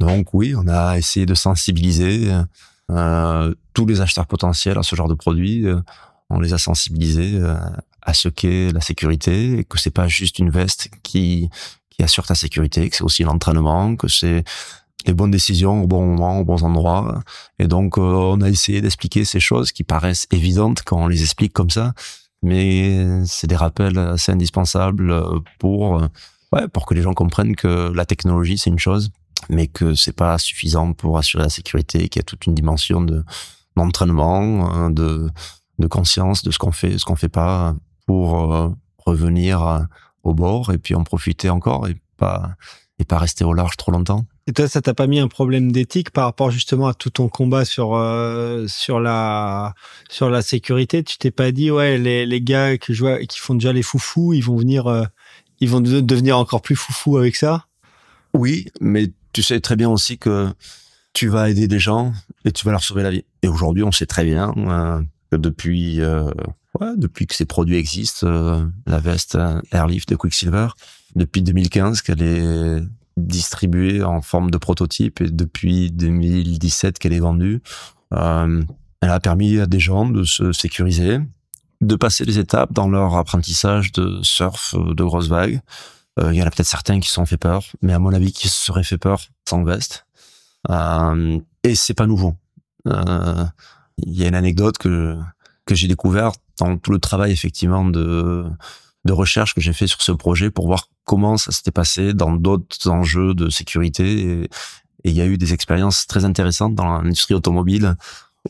Donc 0.00 0.32
oui, 0.32 0.54
on 0.56 0.66
a 0.66 0.96
essayé 0.96 1.26
de 1.26 1.34
sensibiliser 1.34 2.32
euh, 2.90 3.54
tous 3.74 3.86
les 3.86 4.00
acheteurs 4.00 4.26
potentiels 4.26 4.78
à 4.78 4.82
ce 4.82 4.96
genre 4.96 5.08
de 5.08 5.14
produit. 5.14 5.66
euh, 5.66 5.80
on 6.30 6.40
les 6.40 6.54
a 6.54 6.58
sensibilisés 6.58 7.34
euh, 7.34 7.56
à 8.02 8.14
ce 8.14 8.28
qu'est 8.28 8.72
la 8.72 8.80
sécurité 8.80 9.58
et 9.58 9.64
que 9.64 9.78
c'est 9.78 9.90
pas 9.90 10.08
juste 10.08 10.38
une 10.38 10.50
veste 10.50 10.88
qui 11.02 11.50
qui 11.90 12.02
assure 12.04 12.24
ta 12.26 12.34
sécurité, 12.36 12.88
que 12.88 12.96
c'est 12.96 13.04
aussi 13.04 13.24
l'entraînement, 13.24 13.96
que 13.96 14.08
c'est 14.08 14.44
les 15.06 15.12
bonnes 15.12 15.32
décisions 15.32 15.82
au 15.82 15.86
bon 15.86 16.06
moment, 16.06 16.38
aux 16.38 16.44
bons 16.44 16.62
endroits. 16.62 17.20
Et 17.58 17.66
donc, 17.66 17.98
euh, 17.98 18.00
on 18.00 18.40
a 18.40 18.48
essayé 18.48 18.80
d'expliquer 18.80 19.24
ces 19.24 19.40
choses 19.40 19.72
qui 19.72 19.82
paraissent 19.84 20.26
évidentes 20.30 20.82
quand 20.84 20.98
on 20.98 21.08
les 21.08 21.22
explique 21.22 21.52
comme 21.52 21.70
ça, 21.70 21.92
mais 22.42 23.24
c'est 23.26 23.48
des 23.48 23.56
rappels 23.56 23.98
assez 23.98 24.32
indispensables 24.32 25.12
pour 25.58 26.02
ouais 26.52 26.68
pour 26.72 26.86
que 26.86 26.94
les 26.94 27.02
gens 27.02 27.12
comprennent 27.12 27.56
que 27.56 27.92
la 27.92 28.06
technologie 28.06 28.56
c'est 28.56 28.70
une 28.70 28.78
chose, 28.78 29.10
mais 29.48 29.66
que 29.66 29.94
c'est 29.94 30.16
pas 30.16 30.38
suffisant 30.38 30.92
pour 30.92 31.18
assurer 31.18 31.44
la 31.44 31.48
sécurité, 31.48 32.08
qu'il 32.08 32.20
y 32.20 32.24
a 32.24 32.24
toute 32.24 32.46
une 32.46 32.54
dimension 32.54 33.00
de 33.00 33.24
d'entraînement, 33.76 34.86
euh, 34.86 34.90
de 34.90 35.30
de 35.78 35.86
conscience 35.86 36.42
de 36.42 36.50
ce 36.50 36.58
qu'on 36.58 36.72
fait, 36.72 36.98
ce 36.98 37.04
qu'on 37.04 37.16
fait 37.16 37.30
pas 37.30 37.74
pour 38.06 38.52
euh, 38.54 38.68
revenir 38.98 39.86
au 40.22 40.34
bord 40.34 40.72
et 40.72 40.78
puis 40.78 40.94
en 40.94 41.04
profiter 41.04 41.48
encore 41.48 41.88
et 41.88 41.96
pas 42.16 42.50
et 42.98 43.04
pas 43.04 43.18
rester 43.18 43.44
au 43.44 43.54
large 43.54 43.78
trop 43.78 43.92
longtemps. 43.92 44.26
Et 44.46 44.52
toi, 44.52 44.68
ça 44.68 44.82
t'a 44.82 44.92
pas 44.92 45.06
mis 45.06 45.20
un 45.20 45.28
problème 45.28 45.72
d'éthique 45.72 46.10
par 46.10 46.24
rapport 46.24 46.50
justement 46.50 46.86
à 46.86 46.92
tout 46.92 47.08
ton 47.08 47.28
combat 47.28 47.64
sur 47.64 47.94
euh, 47.94 48.66
sur 48.68 49.00
la 49.00 49.74
sur 50.10 50.28
la 50.28 50.42
sécurité? 50.42 51.02
Tu 51.02 51.16
t'es 51.16 51.30
pas 51.30 51.50
dit 51.50 51.70
ouais 51.70 51.96
les, 51.96 52.26
les 52.26 52.42
gars 52.42 52.76
que 52.76 52.92
je 52.92 53.00
vois 53.00 53.24
qui 53.24 53.38
font 53.38 53.54
déjà 53.54 53.72
les 53.72 53.82
foufous, 53.82 54.34
ils 54.34 54.42
vont 54.42 54.56
venir 54.56 54.86
euh, 54.86 55.04
ils 55.60 55.70
vont 55.70 55.80
de- 55.80 56.00
devenir 56.00 56.36
encore 56.36 56.60
plus 56.60 56.76
foufous 56.76 57.16
avec 57.16 57.36
ça? 57.36 57.64
Oui, 58.34 58.66
mais 58.80 59.12
tu 59.32 59.42
sais 59.42 59.60
très 59.60 59.76
bien 59.76 59.88
aussi 59.88 60.18
que 60.18 60.52
tu 61.12 61.28
vas 61.28 61.50
aider 61.50 61.68
des 61.68 61.78
gens 61.78 62.12
et 62.44 62.52
tu 62.52 62.64
vas 62.64 62.72
leur 62.72 62.82
sauver 62.82 63.02
la 63.02 63.10
vie. 63.10 63.24
Et 63.42 63.48
aujourd'hui, 63.48 63.82
on 63.82 63.92
sait 63.92 64.06
très 64.06 64.24
bien 64.24 64.52
euh, 64.56 65.02
que 65.30 65.36
depuis 65.36 66.00
euh, 66.00 66.30
depuis 66.96 67.26
que 67.26 67.34
ces 67.34 67.44
produits 67.44 67.76
existent, 67.76 68.26
euh, 68.26 68.64
la 68.86 68.98
veste 68.98 69.36
Airlift 69.72 70.08
de 70.08 70.16
Quicksilver, 70.16 70.68
depuis 71.16 71.42
2015 71.42 72.02
qu'elle 72.02 72.22
est 72.22 72.82
distribuée 73.16 74.02
en 74.02 74.22
forme 74.22 74.50
de 74.50 74.56
prototype 74.56 75.20
et 75.20 75.30
depuis 75.30 75.90
2017 75.90 76.98
qu'elle 76.98 77.12
est 77.12 77.20
vendue, 77.20 77.60
elle 78.12 79.10
a 79.10 79.20
permis 79.20 79.58
à 79.58 79.66
des 79.66 79.80
gens 79.80 80.08
de 80.08 80.22
se 80.22 80.52
sécuriser, 80.52 81.18
de 81.80 81.96
passer 81.96 82.24
les 82.24 82.38
étapes 82.38 82.72
dans 82.72 82.88
leur 82.88 83.16
apprentissage 83.16 83.92
de 83.92 84.20
surf 84.22 84.74
de 84.74 85.04
grosses 85.04 85.28
vagues. 85.28 85.60
Euh, 86.18 86.32
Il 86.32 86.38
y 86.38 86.42
en 86.42 86.46
a 86.46 86.50
peut-être 86.50 86.66
certains 86.66 87.00
qui 87.00 87.08
se 87.08 87.14
sont 87.14 87.26
fait 87.26 87.36
peur, 87.36 87.64
mais 87.82 87.92
à 87.92 87.98
mon 87.98 88.12
avis, 88.12 88.32
qui 88.32 88.48
se 88.48 88.64
seraient 88.64 88.84
fait 88.84 88.98
peur 88.98 89.20
sans 89.48 89.62
veste. 89.62 90.06
Euh, 90.68 91.38
et 91.62 91.74
c'est 91.74 91.94
pas 91.94 92.06
nouveau. 92.06 92.34
Euh, 92.86 93.44
Il 93.98 94.16
y 94.16 94.24
a 94.24 94.28
une 94.28 94.34
anecdote 94.34 94.78
que 94.78 95.18
que 95.66 95.74
j'ai 95.74 95.88
découverte 95.88 96.40
dans 96.58 96.78
tout 96.78 96.90
le 96.90 96.98
travail 96.98 97.32
effectivement 97.32 97.84
de 97.84 98.44
de 99.04 99.12
recherche 99.12 99.54
que 99.54 99.60
j'ai 99.60 99.72
fait 99.72 99.86
sur 99.86 100.02
ce 100.02 100.12
projet 100.12 100.50
pour 100.50 100.66
voir 100.66 100.88
comment 101.04 101.36
ça 101.36 101.52
s'était 101.52 101.70
passé 101.70 102.12
dans 102.12 102.32
d'autres 102.32 102.88
enjeux 102.88 103.34
de 103.34 103.48
sécurité. 103.50 104.42
Et, 104.42 104.50
il 105.04 105.12
y 105.14 105.22
a 105.22 105.26
eu 105.26 105.38
des 105.38 105.54
expériences 105.54 106.06
très 106.06 106.26
intéressantes 106.26 106.74
dans 106.74 106.86
l'industrie 107.00 107.32
automobile 107.32 107.96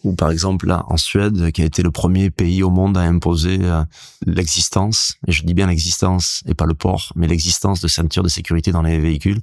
où 0.04 0.14
par 0.14 0.30
exemple 0.30 0.66
là, 0.66 0.84
en 0.88 0.96
Suède, 0.96 1.50
qui 1.52 1.62
a 1.62 1.64
été 1.64 1.82
le 1.82 1.90
premier 1.90 2.30
pays 2.30 2.62
au 2.62 2.70
monde 2.70 2.96
à 2.96 3.02
imposer 3.02 3.58
euh, 3.62 3.84
l'existence, 4.24 5.16
et 5.26 5.32
je 5.32 5.44
dis 5.44 5.54
bien 5.54 5.66
l'existence 5.66 6.42
et 6.46 6.54
pas 6.54 6.66
le 6.66 6.74
port, 6.74 7.12
mais 7.16 7.26
l'existence 7.26 7.80
de 7.80 7.88
ceintures 7.88 8.22
de 8.22 8.28
sécurité 8.28 8.72
dans 8.72 8.82
les 8.82 8.98
véhicules. 8.98 9.40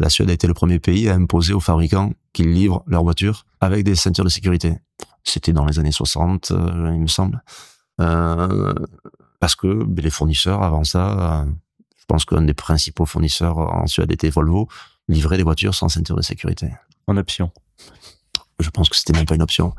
La 0.00 0.08
Suède 0.08 0.30
a 0.30 0.32
été 0.32 0.46
le 0.46 0.54
premier 0.54 0.78
pays 0.78 1.08
à 1.08 1.14
imposer 1.14 1.52
aux 1.52 1.60
fabricants 1.60 2.12
qu'ils 2.32 2.52
livrent 2.52 2.82
leurs 2.86 3.02
voitures 3.02 3.44
avec 3.60 3.84
des 3.84 3.94
ceintures 3.94 4.24
de 4.24 4.30
sécurité. 4.30 4.78
C'était 5.24 5.52
dans 5.52 5.66
les 5.66 5.78
années 5.78 5.92
60, 5.92 6.50
euh, 6.52 6.90
il 6.94 7.00
me 7.00 7.06
semble. 7.06 7.42
Euh, 8.00 8.72
parce 9.38 9.54
que 9.56 9.84
ben, 9.84 10.02
les 10.02 10.10
fournisseurs, 10.10 10.62
avant 10.62 10.84
ça, 10.84 11.42
euh, 11.42 11.44
je 11.98 12.04
pense 12.06 12.24
qu'un 12.24 12.42
des 12.42 12.54
principaux 12.54 13.06
fournisseurs 13.06 13.58
en 13.58 13.86
Suède 13.86 14.10
était 14.10 14.30
Volvo, 14.30 14.68
livrait 15.08 15.36
des 15.36 15.42
voitures 15.42 15.74
sans 15.74 15.88
ceinture 15.88 16.16
de 16.16 16.22
sécurité. 16.22 16.68
En 17.06 17.16
option. 17.16 17.50
Je 18.62 18.70
pense 18.70 18.88
que 18.88 18.96
c'était 18.96 19.12
même 19.12 19.26
pas 19.26 19.34
une 19.34 19.42
option. 19.42 19.74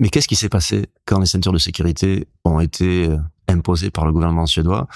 Mais 0.00 0.10
qu'est-ce 0.10 0.28
qui 0.28 0.36
s'est 0.36 0.48
passé 0.48 0.86
quand 1.06 1.18
les 1.18 1.26
ceintures 1.26 1.52
de 1.52 1.58
sécurité 1.58 2.28
ont 2.44 2.60
été 2.60 3.08
euh, 3.08 3.18
imposées 3.48 3.90
par 3.90 4.04
le 4.04 4.12
gouvernement 4.12 4.46
suédois? 4.46 4.86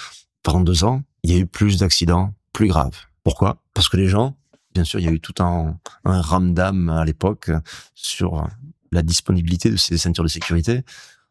Pendant 0.43 0.61
deux 0.61 0.83
ans, 0.83 1.01
il 1.23 1.31
y 1.31 1.35
a 1.35 1.37
eu 1.39 1.45
plus 1.45 1.77
d'accidents 1.77 2.33
plus 2.53 2.67
graves. 2.67 2.97
Pourquoi? 3.23 3.57
Parce 3.73 3.89
que 3.89 3.97
les 3.97 4.07
gens, 4.07 4.35
bien 4.73 4.83
sûr, 4.83 4.99
il 4.99 5.05
y 5.05 5.09
a 5.09 5.11
eu 5.11 5.19
tout 5.19 5.41
un, 5.41 5.77
un 6.05 6.21
ramdam 6.21 6.89
à 6.89 7.05
l'époque 7.05 7.51
sur 7.95 8.47
la 8.91 9.01
disponibilité 9.01 9.69
de 9.69 9.77
ces 9.77 9.97
ceintures 9.97 10.23
de 10.23 10.29
sécurité, 10.29 10.83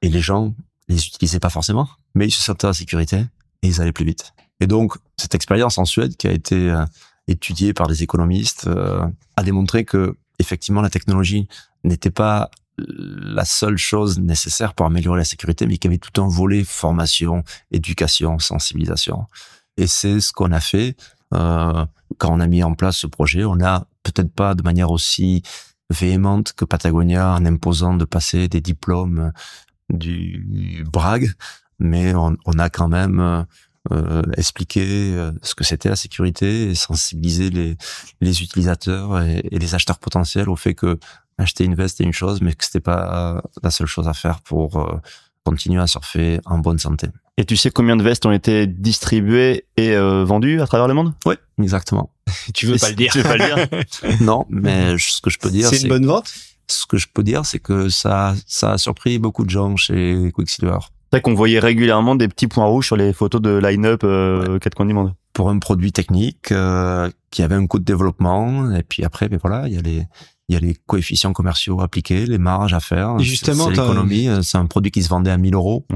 et 0.03 0.09
les 0.09 0.21
gens 0.21 0.55
les 0.89 1.07
utilisaient 1.07 1.41
pas 1.41 1.51
forcément, 1.51 1.89
mais 2.15 2.27
ils 2.27 2.33
se 2.33 2.43
sentaient 2.43 2.67
en 2.67 2.73
sécurité 2.73 3.25
et 3.63 3.69
ils 3.69 3.81
allaient 3.81 3.93
plus 3.93 4.05
vite. 4.05 4.33
Et 4.61 4.67
donc, 4.67 4.97
cette 5.17 5.35
expérience 5.35 5.79
en 5.79 5.85
Suède 5.85 6.17
qui 6.17 6.27
a 6.27 6.33
été 6.33 6.71
euh, 6.71 6.85
étudiée 7.29 7.73
par 7.73 7.87
des 7.87 8.03
économistes 8.03 8.67
euh, 8.67 9.07
a 9.37 9.43
démontré 9.43 9.85
que 9.85 10.17
effectivement 10.39 10.83
la 10.83 10.91
technologie 10.91 11.49
n'était 11.85 12.11
pas 12.11 12.51
la 12.79 13.45
seule 13.45 13.77
chose 13.77 14.19
nécessaire 14.19 14.75
pour 14.75 14.87
améliorer 14.87 15.19
la 15.19 15.25
sécurité, 15.25 15.67
mais 15.67 15.77
qu'il 15.77 15.91
y 15.91 15.95
avait 15.95 15.99
tout 15.99 16.21
un 16.21 16.29
volet 16.29 16.65
formation, 16.65 17.45
éducation, 17.71 18.39
sensibilisation. 18.39 19.27
Et 19.77 19.87
c'est 19.87 20.21
ce 20.21 20.33
qu'on 20.33 20.53
a 20.53 20.61
fait 20.61 20.97
euh, 21.35 21.85
quand 22.19 22.33
on 22.33 22.41
a 22.41 22.47
mis 22.47 22.63
en 22.63 22.75
place 22.75 22.97
ce 22.97 23.07
projet. 23.07 23.45
On 23.45 23.61
a 23.61 23.87
peut-être 24.03 24.33
pas 24.33 24.55
de 24.55 24.63
manière 24.63 24.91
aussi 24.91 25.43
véhémente 25.91 26.53
que 26.55 26.65
Patagonia 26.65 27.35
en 27.35 27.45
imposant 27.45 27.95
de 27.95 28.05
passer 28.05 28.49
des 28.49 28.61
diplômes 28.61 29.33
du 29.91 30.85
BRAG, 30.91 31.33
mais 31.79 32.15
on, 32.15 32.59
a 32.59 32.71
quand 32.71 32.89
même 32.89 33.47
euh, 33.91 34.23
expliqué 34.37 35.13
euh, 35.15 35.33
ce 35.43 35.55
que 35.55 35.65
c'était 35.65 35.89
la 35.89 35.97
sécurité 35.97 36.71
et 36.71 36.75
sensibiliser 36.75 37.51
les, 37.51 37.77
les 38.21 38.43
utilisateurs 38.43 39.21
et 39.21 39.43
les 39.51 39.75
acheteurs 39.75 39.99
potentiels 39.99 40.49
au 40.49 40.57
fait 40.57 40.75
que 40.75 40.99
acheter 41.39 41.65
une 41.65 41.75
veste 41.75 42.01
est 42.01 42.05
une 42.05 42.13
chose, 42.13 42.41
mais 42.41 42.53
que 42.53 42.65
c'était 42.65 42.81
pas 42.81 43.43
la 43.63 43.71
seule 43.71 43.87
chose 43.87 44.09
à 44.09 44.15
faire 44.15 44.41
pour 44.41 44.77
euh, 44.79 45.01
continuer 45.45 45.81
à 45.81 45.87
surfer 45.87 46.41
en 46.45 46.59
bonne 46.59 46.79
santé. 46.79 47.09
Et 47.39 47.45
tu 47.45 47.57
sais 47.57 47.71
combien 47.71 47.97
de 47.97 48.03
vestes 48.03 48.27
ont 48.27 48.33
été 48.33 48.67
distribuées 48.67 49.65
et 49.77 49.93
euh, 49.93 50.25
vendues 50.25 50.61
à 50.61 50.67
travers 50.67 50.87
le 50.89 50.95
monde? 50.95 51.15
Oui, 51.27 51.35
exactement. 51.61 52.11
Tu 52.55 52.67
veux 52.67 52.77
pas 52.77 52.91
le 52.91 52.95
dire 52.95 53.13
Tu 53.13 53.19
veux 53.19 53.25
pas 53.25 53.37
le 53.37 53.45
dire? 53.45 54.21
Non, 54.21 54.47
mais 54.51 54.97
ce 54.99 55.21
que 55.21 55.31
je 55.31 55.39
peux 55.39 55.51
dire, 55.51 55.69
C'est 55.69 55.83
une 55.83 55.89
bonne 55.89 56.07
vente? 56.07 56.33
ce 56.69 56.87
que 56.87 56.97
je 56.97 57.07
peux 57.13 57.23
dire, 57.23 57.45
c'est 57.45 57.59
que 57.59 57.89
ça, 57.89 58.35
ça 58.47 58.73
a 58.73 58.79
surpris 58.79 59.19
beaucoup 59.19 59.45
de 59.45 59.51
gens 59.51 59.77
chez 59.77 60.31
Quicksilver. 60.35 60.79
C'est 60.81 61.19
vrai 61.19 61.21
qu'on 61.21 61.35
voyait 61.35 61.59
régulièrement 61.59 62.15
des 62.15 62.29
petits 62.29 62.47
points 62.47 62.65
rouges 62.65 62.87
sur 62.87 62.97
les 62.97 63.13
photos 63.13 63.43
de 63.43 63.59
line-up 63.59 64.03
euh, 64.05 64.59
Quatre 64.59 64.75
Coins 64.75 64.87
du 64.87 64.95
Monde. 64.95 65.15
Pour 65.33 65.49
un 65.51 65.59
produit 65.59 65.93
technique 65.93 66.53
euh, 66.53 67.11
qui 67.31 67.43
avait 67.43 67.55
un 67.55 67.67
coût 67.67 67.79
de 67.79 67.85
développement. 67.85 68.71
Et 68.75 68.83
puis 68.83 69.05
après, 69.05 69.29
ben 69.29 69.39
voilà, 69.41 69.69
il 69.69 69.75
y 69.75 69.79
a 69.79 69.83
les 69.83 70.07
il 70.49 70.55
y 70.55 70.57
a 70.57 70.61
les 70.61 70.75
coefficients 70.87 71.33
commerciaux 71.33 71.81
appliqués, 71.81 72.27
les 72.27 72.37
marges 72.37 72.75
à 72.75 72.81
faire. 72.81 73.17
Et 73.19 73.23
justement, 73.25 73.65
c'est 73.67 73.71
l'économie. 73.71 74.29
euh, 74.29 74.43
C'est 74.43 74.59
un 74.59 74.67
produit 74.67 74.91
qui 74.91 75.03
se 75.03 75.09
vendait 75.09 75.31
à 75.31 75.39
1000 75.39 75.55
euros. 75.55 75.87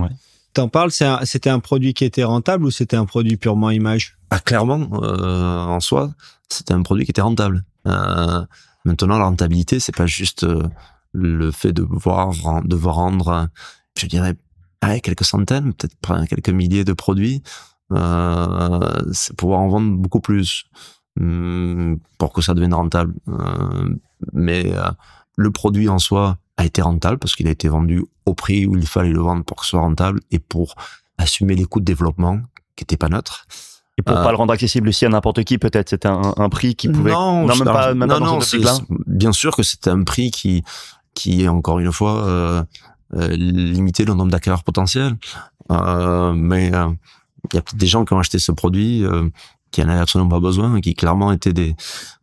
T'en 0.55 0.69
parles, 0.69 0.91
c'est 0.91 1.05
un- 1.05 1.21
c'était 1.25 1.51
un 1.51 1.59
produit 1.61 1.93
qui 1.93 2.05
était 2.07 2.25
rentable 2.25 2.65
ou 2.65 2.71
c'était 2.71 2.97
un 2.97 3.05
produit 3.05 3.37
purement 3.37 3.69
image? 3.71 4.17
Ah, 4.31 4.39
clairement, 4.39 4.89
euh, 5.03 5.59
en 5.67 5.81
soi, 5.81 6.15
c'était 6.49 6.73
un 6.73 6.81
produit 6.83 7.05
qui 7.05 7.11
était 7.11 7.21
rentable. 7.21 7.65
Euh, 7.87 8.43
maintenant, 8.87 9.19
la 9.19 9.27
rentabilité, 9.27 9.79
c'est 9.81 9.95
pas 9.95 10.07
juste 10.07 10.45
euh, 10.45 10.63
le 11.13 11.51
fait 11.51 11.73
de 11.75 11.83
voir 11.83 12.33
de 12.65 12.77
vendre, 12.77 13.49
je 13.99 14.07
dirais, 14.07 14.35
ouais, 14.83 15.01
quelques 15.01 15.25
centaines, 15.25 15.75
peut-être 15.75 16.27
quelques 16.29 16.49
milliers 16.51 16.85
de 16.85 16.95
produits. 16.95 17.43
Euh, 17.93 19.03
c'est 19.13 19.37
pouvoir 19.37 19.61
en 19.61 19.69
vendre 19.69 19.97
beaucoup 19.97 20.21
plus 20.21 20.65
hum, 21.21 21.99
pour 22.19 22.33
que 22.33 22.43
ça 22.43 22.55
devienne 22.55 22.75
rentable. 22.75 23.15
Euh, 23.29 23.89
mais 24.33 24.73
euh, 24.75 24.91
le 25.37 25.51
produit 25.51 25.89
en 25.89 25.99
soi 25.99 26.39
a 26.57 26.65
été 26.65 26.83
rentable 26.83 27.19
parce 27.19 27.35
qu'il 27.37 27.47
a 27.49 27.51
été 27.51 27.69
vendu 27.69 28.05
au 28.25 28.35
prix 28.35 28.67
où 28.67 28.77
il 28.77 28.87
fallait 28.87 29.11
le 29.13 29.21
vendre 29.21 29.45
pour 29.45 29.59
que 29.59 29.65
ce 29.65 29.71
soit 29.71 29.81
rentable 29.81 30.21
et 30.31 30.39
pour 30.39 30.75
assumer 31.19 31.55
les 31.55 31.65
coûts 31.65 31.81
de 31.81 31.85
développement 31.85 32.39
qui 32.77 32.83
n'étaient 32.83 32.97
pas 32.97 33.09
neutres. 33.09 33.47
Et 33.99 34.03
pour 34.03 34.17
Euh, 34.17 34.23
pas 34.23 34.31
le 34.31 34.37
rendre 34.37 34.53
accessible 34.53 34.89
aussi 34.89 35.07
à 35.07 35.09
n'importe 35.09 35.43
qui, 35.45 35.57
peut-être, 35.59 35.89
c'était 35.91 36.09
un, 36.09 36.35
un 36.37 36.49
prix 36.51 36.75
qui 36.75 36.89
pouvait. 36.89 37.13
Non, 37.13 37.47
même 37.47 37.57
je- 37.57 37.65
pas, 37.65 37.95
même 37.95 38.09
non, 38.09 38.15
pas 38.15 38.21
dans 38.21 38.27
non, 38.35 38.41
c'est- 38.41 38.59
bien 39.07 39.33
sûr 39.33 39.57
que 39.57 39.63
c'est 39.63 39.89
un 39.89 40.03
prix 40.03 40.31
qui, 40.31 40.63
qui 41.15 41.45
est 41.45 41.49
encore 41.49 41.79
une 41.79 41.93
fois 41.93 42.23
euh, 42.27 42.63
euh, 43.15 43.29
limité 43.29 44.05
le 44.05 44.13
nombre 44.15 44.31
d'acquéreurs 44.33 44.65
potentiels. 44.65 45.17
Mais 45.71 46.71
il 47.53 47.57
y 47.57 47.59
a 47.59 47.63
peut-être 47.63 47.77
des 47.77 47.87
gens 47.87 48.05
qui 48.05 48.13
ont 48.13 48.19
acheté 48.19 48.39
ce 48.39 48.53
produit 48.53 49.05
euh, 49.05 49.29
qui 49.71 49.83
en 49.83 49.89
avaient 49.89 50.01
absolument 50.01 50.31
pas 50.31 50.41
besoin, 50.41 50.81
qui 50.81 50.95
clairement 50.95 51.33
étaient 51.33 51.53
des 51.53 51.75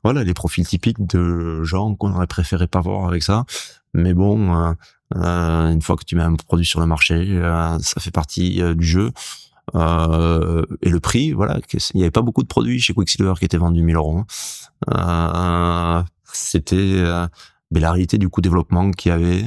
voilà 0.03 0.23
les 0.23 0.33
profils 0.33 0.65
typiques 0.65 1.05
de 1.05 1.63
gens 1.63 1.95
qu'on 1.95 2.13
aurait 2.13 2.27
préféré 2.27 2.67
pas 2.67 2.81
voir 2.81 3.07
avec 3.07 3.23
ça. 3.23 3.45
Mais 3.93 4.13
bon, 4.13 4.55
euh, 4.55 4.73
euh, 5.15 5.71
une 5.71 5.81
fois 5.81 5.95
que 5.95 6.03
tu 6.03 6.15
mets 6.15 6.23
un 6.23 6.35
produit 6.35 6.65
sur 6.65 6.79
le 6.79 6.85
marché, 6.87 7.13
euh, 7.15 7.77
ça 7.79 8.01
fait 8.01 8.11
partie 8.11 8.61
euh, 8.61 8.73
du 8.73 8.85
jeu. 8.85 9.11
Euh, 9.75 10.65
et 10.81 10.89
le 10.89 10.99
prix, 10.99 11.31
voilà, 11.31 11.59
il 11.71 11.79
n'y 11.95 12.01
avait 12.01 12.11
pas 12.11 12.21
beaucoup 12.21 12.41
de 12.41 12.47
produits 12.47 12.79
chez 12.79 12.93
Quicksilver 12.93 13.33
qui 13.37 13.45
étaient 13.45 13.57
vendus 13.57 13.83
1000 13.83 13.95
euros. 13.95 14.23
hein. 14.87 16.01
Euh, 16.01 16.03
c'était 16.33 16.75
euh, 16.75 17.27
la 17.71 17.91
réalité 17.91 18.17
du 18.17 18.27
coût 18.29 18.41
de 18.41 18.49
développement 18.49 18.91
qu'il 18.91 19.11
y 19.11 19.13
avait, 19.13 19.45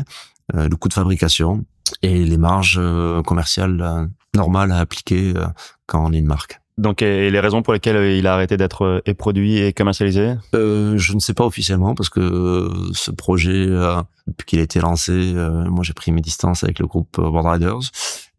le 0.54 0.74
coût 0.76 0.88
de 0.88 0.94
fabrication 0.94 1.64
et 2.02 2.24
les 2.24 2.38
marges 2.38 2.80
commerciales 3.24 4.08
normales 4.36 4.72
à 4.72 4.78
appliquer 4.78 5.32
euh, 5.36 5.46
quand 5.86 6.04
on 6.06 6.12
est 6.12 6.18
une 6.18 6.26
marque. 6.26 6.60
Donc, 6.78 7.00
et 7.00 7.30
les 7.30 7.40
raisons 7.40 7.62
pour 7.62 7.72
lesquelles 7.72 7.96
euh, 7.96 8.16
il 8.18 8.26
a 8.26 8.34
arrêté 8.34 8.58
d'être 8.58 8.82
euh, 8.84 9.00
et 9.06 9.14
produit 9.14 9.56
et 9.56 9.72
commercialisé? 9.72 10.34
Euh, 10.54 10.98
je 10.98 11.14
ne 11.14 11.20
sais 11.20 11.32
pas 11.32 11.46
officiellement 11.46 11.94
parce 11.94 12.10
que 12.10 12.70
ce 12.92 13.10
projet, 13.10 13.64
euh, 13.66 13.96
depuis 14.26 14.44
qu'il 14.44 14.58
a 14.58 14.62
été 14.62 14.78
lancé, 14.80 15.12
euh, 15.12 15.64
moi 15.70 15.82
j'ai 15.84 15.94
pris 15.94 16.12
mes 16.12 16.20
distances 16.20 16.64
avec 16.64 16.78
le 16.78 16.86
groupe 16.86 17.16
Board 17.18 17.46
Riders. 17.46 17.80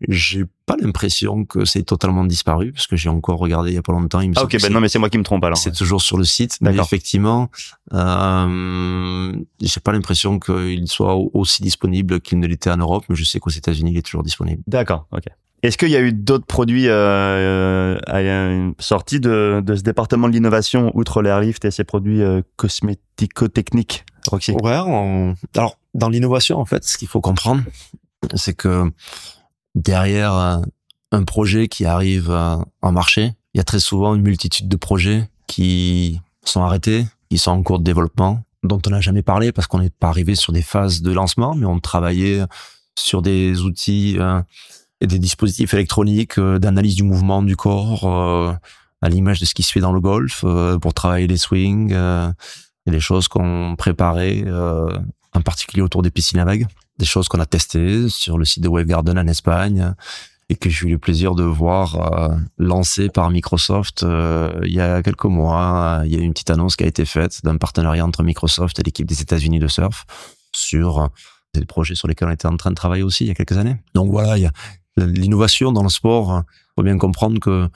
J'ai 0.07 0.43
pas 0.67 0.75
l'impression 0.79 1.45
que 1.45 1.65
c'est 1.65 1.81
totalement 1.81 2.23
disparu 2.25 2.71
parce 2.71 2.85
que 2.85 2.95
j'ai 2.95 3.09
encore 3.09 3.39
regardé 3.39 3.71
il 3.71 3.73
y 3.73 3.79
a 3.79 3.81
pas 3.81 3.93
longtemps. 3.93 4.19
Il 4.21 4.29
me 4.29 4.33
Ah, 4.37 4.43
ok, 4.43 4.61
ben 4.61 4.71
non, 4.71 4.81
mais 4.81 4.89
c'est 4.89 4.99
moi 4.99 5.09
qui 5.09 5.17
me 5.17 5.23
trompe 5.23 5.43
alors. 5.43 5.57
C'est 5.57 5.71
toujours 5.71 6.03
sur 6.03 6.17
le 6.17 6.23
site, 6.23 6.59
mais 6.61 6.75
effectivement, 6.77 7.49
euh, 7.93 9.33
j'ai 9.61 9.79
pas 9.79 9.91
l'impression 9.91 10.39
qu'il 10.39 10.87
soit 10.87 11.15
au- 11.15 11.31
aussi 11.33 11.61
disponible 11.61 12.19
qu'il 12.21 12.39
ne 12.39 12.47
l'était 12.47 12.69
en 12.69 12.77
Europe, 12.77 13.05
mais 13.09 13.15
je 13.15 13.23
sais 13.23 13.39
qu'aux 13.39 13.49
États-Unis, 13.49 13.91
il 13.91 13.97
est 13.97 14.01
toujours 14.05 14.23
disponible. 14.23 14.61
D'accord, 14.67 15.07
ok. 15.11 15.25
Est-ce 15.63 15.77
qu'il 15.77 15.89
y 15.89 15.95
a 15.95 16.01
eu 16.01 16.13
d'autres 16.13 16.45
produits 16.45 16.87
euh, 16.87 17.97
euh, 18.09 18.71
sortis 18.79 19.19
de, 19.19 19.61
de 19.65 19.75
ce 19.75 19.81
département 19.81 20.27
de 20.27 20.33
l'innovation, 20.33 20.91
outre 20.93 21.21
l'airlift 21.21 21.65
et 21.65 21.71
ces 21.71 21.83
produits 21.83 22.21
euh, 22.21 22.41
cosmético-techniques, 22.57 24.05
Roxy? 24.29 24.51
Ouais, 24.61 24.77
on- 24.85 25.35
alors 25.55 25.77
dans 25.93 26.09
l'innovation, 26.09 26.59
en 26.59 26.65
fait, 26.65 26.83
ce 26.83 26.97
qu'il 26.97 27.07
faut 27.07 27.21
comprendre, 27.21 27.63
c'est 28.35 28.53
que 28.53 28.91
derrière 29.75 30.33
euh, 30.33 30.57
un 31.11 31.23
projet 31.23 31.67
qui 31.67 31.85
arrive 31.85 32.29
euh, 32.29 32.57
en 32.81 32.91
marché, 32.91 33.33
il 33.53 33.57
y 33.57 33.61
a 33.61 33.63
très 33.63 33.79
souvent 33.79 34.13
une 34.15 34.21
multitude 34.21 34.67
de 34.67 34.75
projets 34.75 35.27
qui 35.47 36.19
sont 36.43 36.61
arrêtés, 36.61 37.05
qui 37.29 37.37
sont 37.39 37.51
en 37.51 37.63
cours 37.63 37.79
de 37.79 37.83
développement, 37.83 38.43
dont 38.63 38.79
on 38.85 38.89
n'a 38.91 39.01
jamais 39.01 39.23
parlé 39.23 39.51
parce 39.51 39.65
qu'on 39.67 39.79
n'est 39.79 39.89
pas 39.89 40.09
arrivé 40.09 40.35
sur 40.35 40.53
des 40.53 40.61
phases 40.61 41.01
de 41.01 41.11
lancement, 41.11 41.55
mais 41.55 41.65
on 41.65 41.79
travaillait 41.79 42.43
sur 42.95 43.21
des 43.21 43.61
outils 43.61 44.17
euh, 44.19 44.41
et 45.01 45.07
des 45.07 45.19
dispositifs 45.19 45.73
électroniques 45.73 46.37
euh, 46.37 46.59
d'analyse 46.59 46.95
du 46.95 47.03
mouvement 47.03 47.43
du 47.43 47.55
corps, 47.55 48.05
euh, 48.05 48.53
à 49.01 49.09
l'image 49.09 49.39
de 49.39 49.45
ce 49.45 49.53
qui 49.53 49.63
se 49.63 49.71
fait 49.71 49.79
dans 49.79 49.91
le 49.91 49.99
golf, 49.99 50.41
euh, 50.43 50.77
pour 50.79 50.93
travailler 50.93 51.27
les 51.27 51.37
swings. 51.37 51.93
et 51.93 52.91
des 52.91 52.99
choses 52.99 53.27
qu'on 53.27 53.75
préparait, 53.77 54.45
en 55.33 55.41
particulier 55.41 55.81
autour 55.81 56.01
des 56.01 56.09
piscines 56.09 56.39
à 56.39 56.45
vagues, 56.45 56.67
des 56.97 57.05
choses 57.05 57.27
qu'on 57.27 57.39
a 57.41 57.45
testées 57.45 58.07
sur 58.07 58.37
le 58.37 58.45
site 58.45 58.63
de 58.63 58.69
Wave 58.69 58.85
Garden 58.85 59.19
en 59.19 59.27
Espagne 59.27 59.93
et 60.49 60.55
que 60.55 60.69
j'ai 60.69 60.87
eu 60.87 60.91
le 60.91 60.97
plaisir 60.97 61.35
de 61.35 61.43
voir 61.43 62.13
euh, 62.13 62.37
lancé 62.57 63.09
par 63.09 63.29
Microsoft 63.29 64.05
il 64.63 64.71
y 64.71 64.79
a 64.79 65.03
quelques 65.03 65.25
mois. 65.25 66.01
Il 66.05 66.13
y 66.13 66.15
a 66.15 66.19
eu 66.19 66.21
une 66.21 66.31
petite 66.31 66.49
annonce 66.49 66.77
qui 66.77 66.85
a 66.85 66.87
été 66.87 67.03
faite 67.03 67.41
d'un 67.43 67.57
partenariat 67.57 68.05
entre 68.05 68.23
Microsoft 68.23 68.79
et 68.79 68.83
l'équipe 68.83 69.05
des 69.05 69.21
États-Unis 69.21 69.59
de 69.59 69.67
surf 69.67 70.05
sur 70.55 71.09
des 71.53 71.65
projets 71.65 71.95
sur 71.95 72.07
lesquels 72.07 72.29
on 72.29 72.31
était 72.31 72.47
en 72.47 72.55
train 72.55 72.69
de 72.69 72.75
travailler 72.75 73.03
aussi 73.03 73.25
il 73.25 73.27
y 73.27 73.31
a 73.31 73.35
quelques 73.35 73.57
années. 73.57 73.75
Donc 73.93 74.11
voilà, 74.11 74.37
il 74.37 74.43
y 74.43 74.45
a 74.45 74.51
l'innovation 74.97 75.71
dans 75.71 75.83
le 75.83 75.89
sport. 75.89 76.43
Faut 76.75 76.83
bien 76.83 76.97
comprendre 76.97 77.39
que 77.39 77.69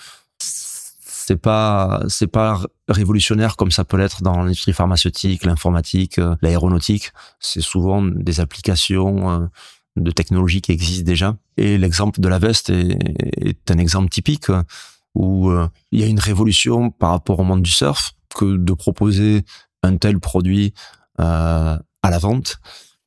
c'est 1.32 1.38
pas 1.38 2.02
c'est 2.08 2.28
pas 2.28 2.62
révolutionnaire 2.90 3.56
comme 3.56 3.72
ça 3.72 3.86
peut 3.86 3.98
l'être 3.98 4.22
dans 4.22 4.42
l'industrie 4.42 4.74
pharmaceutique, 4.74 5.46
l'informatique, 5.46 6.20
euh, 6.20 6.36
l'aéronautique. 6.42 7.12
C'est 7.40 7.62
souvent 7.62 8.02
des 8.02 8.40
applications 8.40 9.30
euh, 9.30 9.48
de 9.96 10.12
technologies 10.12 10.62
qui 10.62 10.72
existent 10.72 11.06
déjà. 11.06 11.38
Et 11.58 11.78
l'exemple 11.78 12.20
de 12.20 12.28
la 12.28 12.40
veste 12.40 12.70
est, 12.70 13.72
un 13.72 13.78
exemple 13.78 14.10
typique 14.10 14.48
où 15.14 15.50
euh, 15.50 15.68
il 15.92 16.00
y 16.00 16.04
a 16.04 16.08
une 16.08 16.20
révolution 16.20 16.90
par 16.90 17.12
rapport 17.12 17.40
au 17.40 17.44
monde 17.44 17.62
du 17.62 17.72
surf 17.72 18.14
que 18.36 18.58
de 18.58 18.74
proposer 18.74 19.46
un 19.84 19.98
tel 19.98 20.20
produit 20.20 20.74
à 21.18 21.80
la 22.04 22.18
vente, 22.18 22.60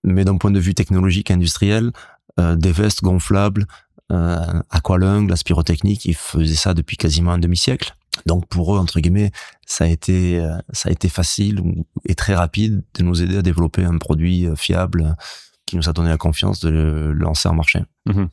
mais 0.05 0.25
d'un 0.25 0.37
point 0.37 0.53
de 0.53 0.61
vue 0.61 0.75
technologique 0.75 1.33
industriel, 1.33 1.91
des 2.39 2.71
vestes 2.71 3.03
gonflables, 3.03 3.67
euh, 4.13 4.61
aqualung, 4.71 5.29
la 5.29 5.37
spirotechnique, 5.37 6.05
ils 6.05 6.15
faisaient 6.15 6.55
ça 6.55 6.75
depuis 6.75 6.97
quasiment 6.97 7.33
un 7.33 7.39
demi-siècle. 7.39 7.95
Donc 8.27 8.47
pour 8.49 8.75
eux, 8.75 8.79
entre 8.79 9.01
guillemets, 9.01 9.33
ça 9.67 9.85
a 9.85 9.89
été 9.89 10.39
euh, 10.39 10.57
ça 10.73 10.89
a 10.89 10.93
été 10.93 11.09
facile 11.09 11.61
et 12.07 12.15
très 12.15 12.35
rapide 12.35 12.85
de 12.95 13.03
nous 13.03 13.23
aider 13.23 13.39
à 13.39 13.43
développer 13.43 13.85
un 13.85 13.99
produit 13.99 14.47
euh, 14.47 14.55
fiable 14.57 15.17
qui 15.67 15.77
nous 15.77 15.89
a 15.89 15.93
donné 15.93 16.11
la 16.11 16.19
confiance 16.19 16.61
de 16.61 16.69
le 16.69 17.13
lancer 17.13 17.49
en 17.49 17.55
marché. 17.55 17.81
Mhm. 18.07 18.29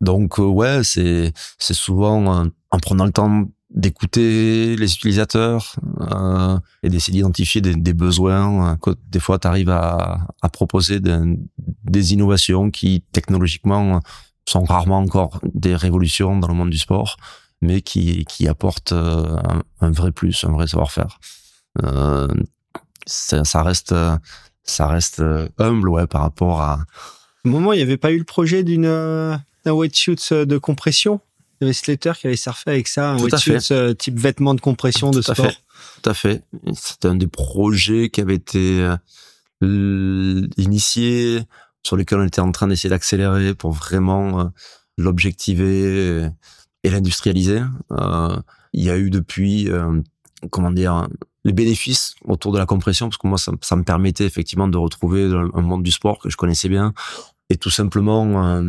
Donc 0.00 0.38
euh, 0.38 0.44
ouais, 0.44 0.82
c'est 0.82 1.32
c'est 1.58 1.74
souvent 1.74 2.44
en 2.70 2.78
prenant 2.78 3.04
le 3.04 3.12
temps 3.12 3.44
d'écouter 3.70 4.76
les 4.76 4.92
utilisateurs 4.94 5.74
euh, 6.00 6.58
et 6.82 6.88
d'essayer 6.88 7.18
d'identifier 7.18 7.60
des, 7.60 7.74
des 7.74 7.92
besoins 7.92 8.76
que 8.76 8.90
des 9.08 9.18
fois 9.20 9.38
tu 9.38 9.48
arrives 9.48 9.70
à, 9.70 10.26
à 10.42 10.48
proposer 10.48 11.00
de- 11.00 11.36
des 11.84 12.12
innovations 12.14 12.70
qui 12.70 13.02
technologiquement 13.12 14.00
sont 14.46 14.64
rarement 14.64 14.98
encore 14.98 15.40
des 15.54 15.76
révolutions 15.76 16.38
dans 16.38 16.48
le 16.48 16.54
monde 16.54 16.70
du 16.70 16.78
sport 16.78 17.16
mais 17.60 17.80
qui 17.80 18.24
qui 18.26 18.46
apportent 18.48 18.92
euh, 18.92 19.36
un, 19.44 19.62
un 19.80 19.90
vrai 19.90 20.12
plus 20.12 20.44
un 20.44 20.52
vrai 20.52 20.66
savoir-faire 20.66 21.18
euh, 21.82 22.28
ça, 23.06 23.44
ça 23.44 23.62
reste 23.62 23.94
ça 24.62 24.86
reste 24.86 25.20
euh, 25.20 25.48
humble 25.58 25.88
ouais 25.88 26.06
par 26.06 26.22
rapport 26.22 26.60
à 26.62 26.80
Au 27.44 27.48
moment, 27.48 27.72
il 27.72 27.76
n'y 27.76 27.82
avait 27.82 27.96
pas 27.96 28.12
eu 28.12 28.18
le 28.18 28.24
projet 28.24 28.62
d'une 28.62 28.86
euh, 28.86 29.36
d'un 29.64 29.72
wetsuit 29.72 30.16
de 30.30 30.58
compression? 30.58 31.20
Il 31.60 31.64
y 31.64 31.66
avait 31.66 31.72
Slater 31.72 32.12
qui 32.18 32.26
avait 32.26 32.36
surfé 32.36 32.70
avec 32.70 32.88
ça, 32.88 33.10
un 33.10 33.18
wetsuit 33.18 33.96
type 33.96 34.18
vêtement 34.18 34.54
de 34.54 34.60
compression 34.60 35.10
de 35.10 35.20
Tout 35.20 35.32
sport. 35.32 35.46
fait. 35.46 35.56
Tout 36.02 36.10
à 36.10 36.14
fait. 36.14 36.42
C'était 36.74 37.08
un 37.08 37.14
des 37.14 37.26
projets 37.26 38.08
qui 38.10 38.20
avait 38.20 38.34
été 38.34 38.88
initié, 39.62 41.42
sur 41.84 41.96
lesquels 41.96 42.18
on 42.18 42.24
était 42.24 42.40
en 42.40 42.50
train 42.50 42.66
d'essayer 42.66 42.90
d'accélérer 42.90 43.54
pour 43.54 43.72
vraiment 43.72 44.40
euh, 44.40 44.44
l'objectiver 44.96 46.28
et 46.82 46.90
l'industrialiser. 46.90 47.62
Euh, 47.92 48.36
il 48.72 48.84
y 48.84 48.90
a 48.90 48.96
eu 48.96 49.10
depuis, 49.10 49.70
euh, 49.70 50.00
comment 50.50 50.70
dire, 50.70 51.06
les 51.44 51.52
bénéfices 51.52 52.14
autour 52.24 52.52
de 52.52 52.58
la 52.58 52.66
compression, 52.66 53.08
parce 53.08 53.18
que 53.18 53.28
moi, 53.28 53.38
ça, 53.38 53.76
me 53.76 53.84
permettait 53.84 54.24
effectivement 54.24 54.66
de 54.66 54.78
retrouver 54.78 55.24
un 55.24 55.60
monde 55.60 55.82
du 55.82 55.92
sport 55.92 56.18
que 56.18 56.30
je 56.30 56.36
connaissais 56.36 56.68
bien, 56.68 56.94
et 57.50 57.56
tout 57.56 57.70
simplement 57.70 58.62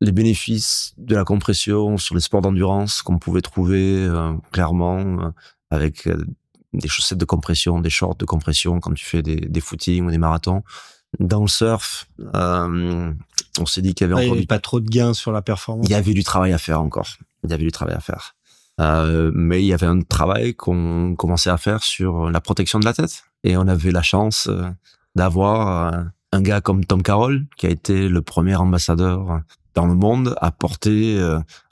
les 0.00 0.12
bénéfices 0.12 0.92
de 0.98 1.14
la 1.14 1.24
compression 1.24 1.96
sur 1.96 2.16
les 2.16 2.20
sports 2.20 2.40
d'endurance 2.40 3.00
qu'on 3.00 3.18
pouvait 3.18 3.42
trouver 3.42 4.10
clairement 4.50 5.32
avec 5.70 6.08
des 6.72 6.88
chaussettes 6.88 7.18
de 7.18 7.24
compression, 7.24 7.80
des 7.80 7.90
shorts 7.90 8.16
de 8.16 8.24
compression 8.24 8.80
quand 8.80 8.92
tu 8.92 9.06
fais 9.06 9.22
des, 9.22 9.36
des 9.36 9.60
footings 9.60 10.04
ou 10.04 10.10
des 10.10 10.18
marathons. 10.18 10.64
Dans 11.18 11.42
le 11.42 11.48
surf, 11.48 12.08
euh, 12.34 13.12
on 13.58 13.66
s'est 13.66 13.82
dit 13.82 13.94
qu'il 13.94 14.08
y 14.08 14.12
avait 14.12 14.14
Ouais, 14.14 14.22
il 14.22 14.26
n'y 14.26 14.30
encore 14.32 14.40
du, 14.40 14.46
pas 14.46 14.58
trop 14.58 14.80
de 14.80 14.88
gains 14.88 15.14
sur 15.14 15.32
la 15.32 15.42
performance. 15.42 15.86
il 15.88 15.92
y 15.92 15.94
avait 15.94 16.12
du 16.12 16.24
travail 16.24 16.52
à 16.52 16.58
faire 16.58 16.80
encore. 16.80 17.08
Il 17.44 17.50
y 17.50 17.54
avait 17.54 17.64
du 17.64 17.72
travail 17.72 17.94
à 17.94 18.00
faire. 18.00 18.34
Euh, 18.80 19.30
mais 19.34 19.62
il 19.62 19.66
y 19.66 19.72
avait 19.72 19.86
un 19.86 20.02
travail 20.02 20.54
qu'on 20.54 21.14
commençait 21.16 21.48
à 21.48 21.56
faire 21.56 21.82
sur 21.82 22.30
la 22.30 22.40
protection 22.40 22.78
de 22.78 22.84
la 22.84 22.92
tête. 22.92 23.24
Et 23.44 23.56
on 23.56 23.66
avait 23.66 23.92
la 23.92 24.02
chance 24.02 24.48
euh, 24.48 24.68
d'avoir 25.14 25.94
un 26.32 26.42
gars 26.42 26.60
comme 26.60 26.84
Tom 26.84 27.02
Carroll, 27.02 27.46
qui 27.56 27.66
a 27.66 27.70
été 27.70 28.08
le 28.08 28.20
premier 28.20 28.56
ambassadeur 28.56 29.40
dans 29.74 29.86
le 29.86 29.94
monde 29.94 30.34
à 30.40 30.50
porter, 30.50 31.18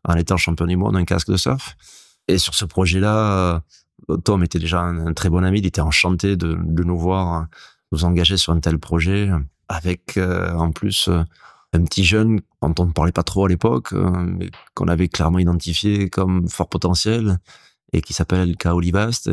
en 0.04 0.14
étant 0.14 0.38
champion 0.38 0.66
du 0.66 0.76
monde, 0.76 0.96
un 0.96 1.04
casque 1.04 1.30
de 1.30 1.36
surf. 1.36 1.76
Et 2.28 2.38
sur 2.38 2.54
ce 2.54 2.64
projet-là, 2.64 3.62
Tom 4.24 4.42
était 4.42 4.58
déjà 4.58 4.80
un, 4.80 5.12
très 5.12 5.28
bon 5.28 5.44
ami, 5.44 5.58
il 5.58 5.66
était 5.66 5.82
enchanté 5.82 6.36
de, 6.36 6.56
de 6.58 6.84
nous 6.84 6.98
voir 6.98 7.48
nous 7.94 8.04
engager 8.04 8.36
sur 8.36 8.52
un 8.52 8.60
tel 8.60 8.78
projet, 8.78 9.30
avec 9.68 10.18
en 10.18 10.72
plus 10.72 11.08
un 11.74 11.84
petit 11.84 12.04
jeune 12.04 12.40
dont 12.62 12.74
on 12.78 12.86
ne 12.86 12.92
parlait 12.92 13.12
pas 13.12 13.22
trop 13.22 13.44
à 13.44 13.48
l'époque, 13.48 13.92
euh, 13.92 14.10
mais 14.10 14.50
qu'on 14.74 14.88
avait 14.88 15.08
clairement 15.08 15.38
identifié 15.38 16.08
comme 16.08 16.48
fort 16.48 16.68
potentiel 16.68 17.38
et 17.92 18.00
qui 18.00 18.12
s'appelle 18.12 18.56
K. 18.56 18.66
Olivast 18.66 19.28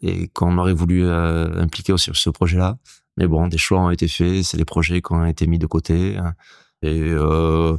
et, 0.00 0.28
qu'on 0.28 0.56
aurait 0.56 0.72
voulu 0.72 1.04
euh, 1.04 1.60
impliquer 1.60 1.92
aussi 1.92 2.04
sur 2.04 2.16
ce 2.16 2.30
projet-là. 2.30 2.78
Mais 3.18 3.26
bon, 3.26 3.46
des 3.46 3.58
choix 3.58 3.80
ont 3.80 3.90
été 3.90 4.08
faits, 4.08 4.42
c'est 4.42 4.56
des 4.56 4.64
projets 4.64 5.02
qui 5.02 5.12
ont 5.12 5.26
été 5.26 5.46
mis 5.46 5.58
de 5.58 5.66
côté. 5.66 6.16
Et 6.80 7.00
euh, 7.00 7.76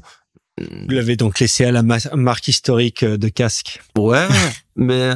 vous 0.59 0.89
l'avez 0.89 1.15
donc 1.15 1.39
laissé 1.39 1.65
à 1.65 1.71
la 1.71 1.81
marque 1.81 2.47
historique 2.47 3.03
de 3.03 3.27
casque. 3.29 3.81
Ouais, 3.97 4.27
mais 4.75 5.13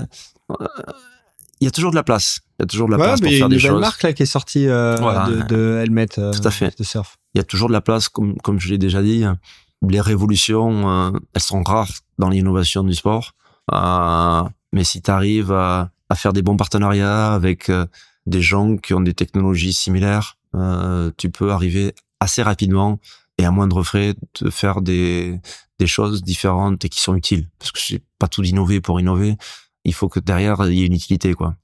il 1.59 1.65
y 1.65 1.67
a 1.67 1.71
toujours 1.71 1.91
de 1.91 1.95
la 1.95 2.03
place. 2.03 2.39
Il 2.59 2.61
y 2.61 2.63
a 2.63 2.67
toujours 2.67 2.87
de 2.87 2.93
la 2.93 2.97
place 2.97 3.21
pour 3.21 3.29
faire 3.29 3.49
des 3.49 3.59
choses. 3.59 3.63
Il 3.63 3.67
y 3.67 3.69
a 3.69 3.73
une 3.73 3.79
marque 3.79 4.03
là 4.03 4.13
qui 4.13 4.23
est 4.23 4.27
sortie 4.27 4.67
euh, 4.67 4.97
de, 5.27 5.43
de, 5.43 5.79
helmet 5.83 6.07
euh, 6.17 6.31
Tout 6.31 6.47
à 6.47 6.51
fait. 6.51 6.77
de 6.77 6.83
surf. 6.83 7.17
Il 7.33 7.39
y 7.39 7.41
a 7.41 7.43
toujours 7.43 7.67
de 7.67 7.73
la 7.73 7.81
place, 7.81 8.09
comme, 8.09 8.37
comme 8.37 8.59
je 8.59 8.69
l'ai 8.69 8.77
déjà 8.77 9.01
dit. 9.01 9.23
Les 9.87 10.01
révolutions, 10.01 10.89
euh, 10.89 11.11
elles 11.33 11.41
sont 11.41 11.61
rares 11.63 11.91
dans 12.17 12.29
l'innovation 12.29 12.83
du 12.83 12.93
sport. 12.93 13.33
Euh, 13.73 14.43
mais 14.73 14.83
si 14.83 15.01
tu 15.01 15.11
arrives 15.11 15.51
à, 15.51 15.91
à, 16.09 16.15
faire 16.15 16.33
des 16.33 16.41
bons 16.41 16.57
partenariats 16.57 17.33
avec 17.33 17.71
des 18.25 18.41
gens 18.41 18.77
qui 18.77 18.93
ont 18.93 19.01
des 19.01 19.13
technologies 19.13 19.73
similaires, 19.73 20.37
tu 21.17 21.29
peux 21.29 21.51
arriver 21.51 21.93
assez 22.19 22.41
rapidement 22.41 22.99
et 23.37 23.45
à 23.45 23.51
moindre 23.51 23.83
frais 23.83 24.15
de 24.41 24.49
faire 24.49 24.81
des, 24.81 25.39
des 25.79 25.87
choses 25.87 26.23
différentes 26.23 26.83
et 26.85 26.89
qui 26.89 27.01
sont 27.01 27.15
utiles. 27.15 27.47
Parce 27.59 27.71
que 27.71 27.79
c'est 27.79 28.01
pas 28.19 28.27
tout 28.27 28.41
d'innover 28.41 28.81
pour 28.81 28.99
innover 28.99 29.37
il 29.87 29.93
faut 29.93 30.09
que 30.09 30.19
derrière 30.19 30.57
il 30.67 30.73
y 30.73 30.83
ait 30.83 30.85
une 30.85 30.93
utilité 30.93 31.33
quoi. 31.33 31.55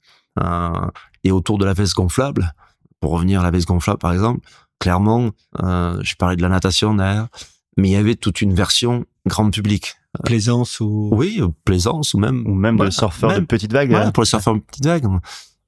Euh, 0.42 0.90
et 1.22 1.30
autour 1.30 1.58
de 1.58 1.64
la 1.64 1.74
veste 1.74 1.94
gonflable, 1.94 2.52
pour 2.98 3.12
revenir 3.12 3.40
à 3.40 3.42
la 3.44 3.50
veste 3.52 3.68
gonflable 3.68 3.98
par 3.98 4.12
exemple, 4.12 4.40
clairement, 4.80 5.30
euh, 5.62 6.00
je 6.02 6.16
parlais 6.16 6.34
de 6.34 6.42
la 6.42 6.48
natation 6.48 6.94
derrière, 6.94 7.28
mais 7.76 7.90
il 7.90 7.92
y 7.92 7.96
avait 7.96 8.16
toute 8.16 8.40
une 8.40 8.54
version 8.54 9.04
grand 9.26 9.50
public. 9.50 9.94
Euh, 10.18 10.22
plaisance 10.24 10.80
ou 10.80 11.10
oui, 11.12 11.40
plaisance 11.64 12.14
ou 12.14 12.18
même 12.18 12.46
ou 12.46 12.54
même 12.54 12.82
le 12.82 12.90
surfeur 12.90 13.38
de 13.38 13.44
petite 13.44 13.72
vague. 13.72 13.92
Ouais, 13.92 14.10
pour 14.10 14.22
le 14.22 14.26
surfeur 14.26 14.54
de 14.54 14.60
petite 14.60 14.86
vague. 14.86 15.06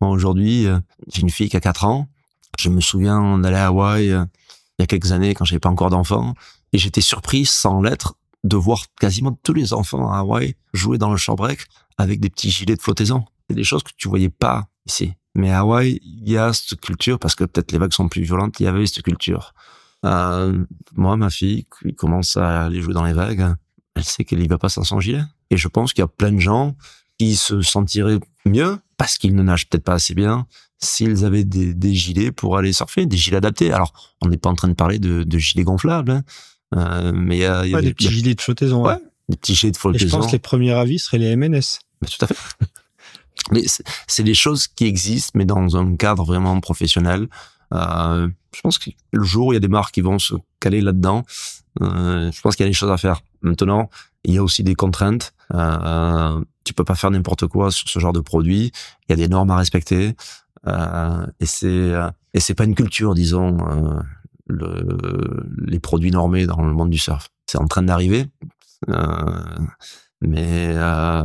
aujourd'hui, 0.00 0.66
j'ai 1.12 1.22
une 1.22 1.30
fille 1.30 1.48
qui 1.48 1.56
a 1.56 1.60
4 1.60 1.84
ans. 1.84 2.08
Je 2.58 2.70
me 2.70 2.80
souviens 2.80 3.38
d'aller 3.38 3.56
à 3.56 3.66
Hawaï 3.66 4.06
il 4.06 4.82
y 4.82 4.82
a 4.82 4.86
quelques 4.86 5.12
années 5.12 5.34
quand 5.34 5.44
j'avais 5.44 5.60
pas 5.60 5.68
encore 5.68 5.90
d'enfants 5.90 6.34
et 6.72 6.78
j'étais 6.78 7.00
surpris 7.00 7.44
sans 7.44 7.82
l'être 7.82 8.14
de 8.44 8.56
voir 8.56 8.84
quasiment 9.00 9.38
tous 9.42 9.52
les 9.52 9.72
enfants 9.72 10.10
à 10.10 10.18
Hawaï 10.18 10.54
jouer 10.72 10.96
dans 10.96 11.10
le 11.10 11.16
short 11.16 11.36
break 11.36 11.66
avec 11.98 12.20
des 12.20 12.30
petits 12.30 12.50
gilets 12.50 12.76
de 12.76 12.82
flottaison. 12.82 13.24
C'est 13.48 13.56
des 13.56 13.64
choses 13.64 13.82
que 13.82 13.92
tu 13.96 14.08
voyais 14.08 14.28
pas 14.28 14.68
ici. 14.86 15.12
Mais 15.34 15.50
à 15.50 15.60
Hawaï, 15.60 16.00
il 16.02 16.30
y 16.30 16.38
a 16.38 16.52
cette 16.52 16.80
culture, 16.80 17.18
parce 17.18 17.34
que 17.34 17.44
peut-être 17.44 17.70
les 17.72 17.78
vagues 17.78 17.92
sont 17.92 18.08
plus 18.08 18.22
violentes, 18.22 18.58
il 18.58 18.64
y 18.64 18.66
avait 18.66 18.86
cette 18.86 19.02
culture. 19.02 19.52
Euh, 20.04 20.64
moi, 20.94 21.16
ma 21.16 21.30
fille, 21.30 21.66
qui 21.80 21.94
commence 21.94 22.36
à 22.36 22.64
aller 22.64 22.80
jouer 22.80 22.94
dans 22.94 23.04
les 23.04 23.12
vagues, 23.12 23.54
elle 23.94 24.04
sait 24.04 24.24
qu'elle 24.24 24.42
y 24.42 24.46
va 24.46 24.58
pas 24.58 24.68
sans 24.68 24.82
son 24.82 24.98
gilet. 24.98 25.22
Et 25.50 25.56
je 25.56 25.68
pense 25.68 25.92
qu'il 25.92 26.02
y 26.02 26.04
a 26.04 26.08
plein 26.08 26.32
de 26.32 26.40
gens 26.40 26.74
qui 27.18 27.36
se 27.36 27.60
sentiraient 27.60 28.18
mieux, 28.46 28.78
parce 28.96 29.18
qu'ils 29.18 29.34
ne 29.34 29.42
nagent 29.42 29.68
peut-être 29.68 29.84
pas 29.84 29.94
assez 29.94 30.14
bien, 30.14 30.46
s'ils 30.78 31.24
avaient 31.24 31.44
des, 31.44 31.74
des, 31.74 31.94
gilets 31.94 32.32
pour 32.32 32.56
aller 32.56 32.72
surfer, 32.72 33.06
des 33.06 33.16
gilets 33.16 33.38
adaptés. 33.38 33.72
Alors, 33.72 34.16
on 34.22 34.28
n'est 34.28 34.36
pas 34.36 34.50
en 34.50 34.54
train 34.54 34.68
de 34.68 34.74
parler 34.74 34.98
de, 34.98 35.22
de 35.22 35.38
gilets 35.38 35.64
gonflables, 35.64 36.10
hein. 36.10 36.24
euh, 36.74 37.12
mais 37.14 37.36
il 37.36 37.40
y 37.40 37.46
a, 37.46 37.66
y 37.66 37.74
a 37.74 37.80
des, 37.82 37.92
petits 37.92 38.10
gilets 38.10 38.34
de 38.34 38.40
flottaison. 38.40 38.86
Ouais. 38.86 38.96
Des 39.28 39.36
petits 39.36 39.54
gilets 39.54 39.72
de 39.72 39.76
flottaison. 39.76 40.06
Et 40.06 40.08
je 40.08 40.16
pense 40.16 40.26
que 40.28 40.32
les 40.32 40.38
premiers 40.38 40.72
avis 40.72 40.98
seraient 40.98 41.18
les 41.18 41.36
MNS 41.36 41.80
tout 42.00 42.24
à 42.24 42.26
fait. 42.26 42.34
Mais 43.52 43.62
c'est 44.08 44.22
des 44.24 44.34
choses 44.34 44.66
qui 44.66 44.86
existent, 44.86 45.32
mais 45.34 45.44
dans 45.44 45.76
un 45.76 45.94
cadre 45.94 46.24
vraiment 46.24 46.58
professionnel. 46.60 47.28
Euh, 47.72 48.28
je 48.52 48.60
pense 48.60 48.78
que 48.78 48.90
le 49.12 49.24
jour 49.24 49.48
où 49.48 49.52
il 49.52 49.54
y 49.54 49.56
a 49.56 49.60
des 49.60 49.68
marques 49.68 49.94
qui 49.94 50.00
vont 50.00 50.18
se 50.18 50.34
caler 50.58 50.80
là-dedans, 50.80 51.24
euh, 51.80 52.32
je 52.32 52.40
pense 52.40 52.56
qu'il 52.56 52.64
y 52.64 52.66
a 52.66 52.70
des 52.70 52.74
choses 52.74 52.90
à 52.90 52.96
faire. 52.96 53.20
Maintenant, 53.42 53.88
il 54.24 54.34
y 54.34 54.38
a 54.38 54.42
aussi 54.42 54.64
des 54.64 54.74
contraintes. 54.74 55.32
Euh, 55.54 56.42
tu 56.64 56.74
peux 56.74 56.82
pas 56.82 56.96
faire 56.96 57.12
n'importe 57.12 57.46
quoi 57.46 57.70
sur 57.70 57.88
ce 57.88 58.00
genre 58.00 58.12
de 58.12 58.18
produit. 58.18 58.72
Il 59.08 59.10
y 59.10 59.12
a 59.12 59.16
des 59.16 59.28
normes 59.28 59.50
à 59.50 59.56
respecter. 59.56 60.16
Euh, 60.66 61.26
et 61.38 61.46
c'est 61.46 61.92
et 62.36 62.40
c'est 62.40 62.54
pas 62.54 62.64
une 62.64 62.74
culture, 62.74 63.14
disons, 63.14 63.56
euh, 63.66 63.98
le, 64.46 65.48
les 65.64 65.80
produits 65.80 66.10
normés 66.10 66.44
dans 66.44 66.60
le 66.60 66.72
monde 66.72 66.90
du 66.90 66.98
surf. 66.98 67.30
C'est 67.46 67.56
en 67.56 67.66
train 67.66 67.82
d'arriver. 67.82 68.26
Euh, 68.90 69.40
mais 70.20 70.70
euh, 70.74 71.24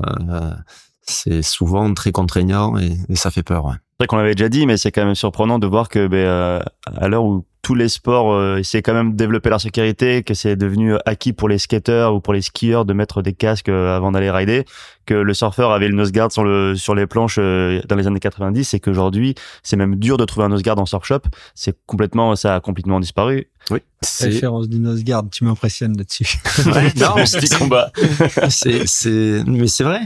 c'est 1.02 1.42
souvent 1.42 1.94
très 1.94 2.12
contraignant 2.12 2.78
et, 2.78 2.98
ça 3.16 3.32
fait 3.32 3.44
peur. 3.44 3.78
Vrai 4.02 4.08
qu'on 4.08 4.18
l'avait 4.18 4.34
déjà 4.34 4.50
dit, 4.50 4.66
mais 4.66 4.78
c'est 4.78 4.92
quand 4.92 5.06
même 5.06 5.14
surprenant 5.14 5.60
de 5.60 5.68
voir 5.68 5.88
que 5.88 6.08
ben, 6.08 6.18
euh, 6.18 6.60
à 6.98 7.08
l'heure 7.08 7.24
où 7.24 7.46
tous 7.62 7.76
les 7.76 7.88
sports 7.88 8.34
euh, 8.34 8.58
essaient 8.58 8.82
quand 8.82 8.96
même 8.96 9.12
de 9.12 9.16
développer 9.16 9.52
leur 9.52 9.62
sécurité, 9.62 10.24
que 10.24 10.34
c'est 10.34 10.56
devenu 10.56 10.96
acquis 11.06 11.34
pour 11.34 11.48
les 11.48 11.60
skateurs 11.60 12.16
ou 12.16 12.20
pour 12.20 12.34
les 12.34 12.42
skieurs 12.42 12.84
de 12.84 12.94
mettre 12.94 13.22
des 13.22 13.34
casques 13.34 13.70
euh, 13.70 13.96
avant 13.96 14.12
d'aller 14.12 14.32
rider, 14.32 14.66
que 15.06 15.14
le 15.14 15.36
surfeur 15.36 15.70
avait 15.70 15.88
le 15.88 15.94
nose 15.94 16.12
guard 16.12 16.32
sur 16.32 16.44
le 16.44 16.76
sur 16.76 16.96
les 16.96 17.06
planches 17.06 17.36
euh, 17.38 17.80
dans 17.88 17.96
les 17.96 18.08
années 18.08 18.20
90 18.20 18.74
et 18.74 18.80
qu'aujourd'hui 18.80 19.36
c'est 19.62 19.76
même 19.76 19.98
dur 19.98 20.18
de 20.18 20.26
trouver 20.26 20.48
un 20.48 20.50
nose 20.50 20.64
guard 20.64 20.80
en 20.80 20.88
surf 20.88 21.06
shop. 21.06 21.22
C'est 21.54 21.78
complètement 21.86 22.36
ça 22.36 22.56
a 22.56 22.60
complètement 22.60 23.00
disparu. 23.00 23.50
Oui. 23.70 23.82
La 24.20 24.30
différence 24.30 24.68
du 24.68 24.80
nose 24.80 25.04
guard, 25.04 25.26
tu 25.32 25.44
m'impressionnes 25.44 25.96
là-dessus. 25.96 26.40
Ouais, 26.66 26.92
non, 26.96 27.24
c'est 27.26 27.56
combat. 27.60 27.92
c'est 28.50 28.88
c'est 28.88 29.44
mais 29.46 29.68
c'est 29.68 29.84
vrai. 29.84 30.02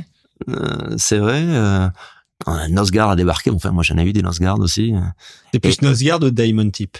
Euh, 0.50 0.96
c'est 0.98 1.20
vrai. 1.20 1.42
Euh, 2.48 2.52
un 2.52 2.70
nose 2.70 2.92
guard 2.92 3.10
a 3.12 3.16
débarqué. 3.16 3.50
Enfin, 3.50 3.72
moi 3.72 3.84
j'en 3.84 3.98
ai 3.98 4.04
eu 4.04 4.14
des 4.14 4.22
nose 4.22 4.40
guard 4.40 4.60
aussi. 4.60 4.94
C'est 5.52 5.60
plus 5.60 5.82
nose 5.82 6.04
guard 6.04 6.22
ou 6.22 6.30
diamond 6.30 6.70
tip? 6.70 6.98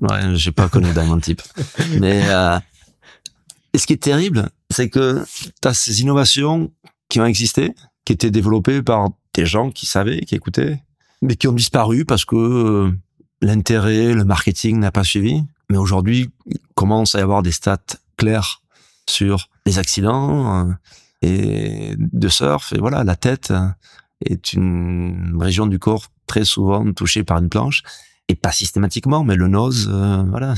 Ouais, 0.00 0.34
j'ai 0.34 0.52
pas 0.52 0.68
connu 0.68 0.92
Diamond 0.92 1.20
Tip. 1.20 1.42
Mais 2.00 2.22
euh, 2.28 2.58
et 3.72 3.78
ce 3.78 3.86
qui 3.86 3.94
est 3.94 4.02
terrible, 4.02 4.50
c'est 4.70 4.88
que 4.88 5.24
tu 5.62 5.68
as 5.68 5.74
ces 5.74 6.02
innovations 6.02 6.70
qui 7.08 7.20
ont 7.20 7.26
existé, 7.26 7.74
qui 8.04 8.12
étaient 8.12 8.30
développées 8.30 8.82
par 8.82 9.10
des 9.34 9.46
gens 9.46 9.70
qui 9.70 9.86
savaient, 9.86 10.20
qui 10.20 10.34
écoutaient, 10.34 10.82
mais 11.22 11.36
qui 11.36 11.48
ont 11.48 11.52
disparu 11.52 12.04
parce 12.04 12.24
que 12.24 12.36
euh, 12.36 12.92
l'intérêt, 13.40 14.12
le 14.12 14.24
marketing 14.24 14.78
n'a 14.78 14.90
pas 14.90 15.04
suivi. 15.04 15.42
Mais 15.70 15.78
aujourd'hui, 15.78 16.30
il 16.46 16.58
commence 16.74 17.14
à 17.14 17.20
y 17.20 17.22
avoir 17.22 17.42
des 17.42 17.52
stats 17.52 17.78
clairs 18.16 18.62
sur 19.08 19.48
les 19.66 19.78
accidents 19.78 20.68
euh, 20.68 20.72
et 21.22 21.94
de 21.96 22.28
surf. 22.28 22.72
Et 22.72 22.78
voilà, 22.78 23.02
la 23.02 23.16
tête 23.16 23.52
est 24.24 24.52
une 24.52 25.36
région 25.38 25.66
du 25.66 25.78
corps 25.78 26.06
très 26.26 26.44
souvent 26.44 26.92
touchée 26.92 27.24
par 27.24 27.38
une 27.38 27.48
planche 27.48 27.82
et 28.28 28.34
pas 28.34 28.52
systématiquement, 28.52 29.24
mais 29.24 29.36
le 29.36 29.48
nose, 29.48 29.88
euh, 29.92 30.22
voilà. 30.28 30.54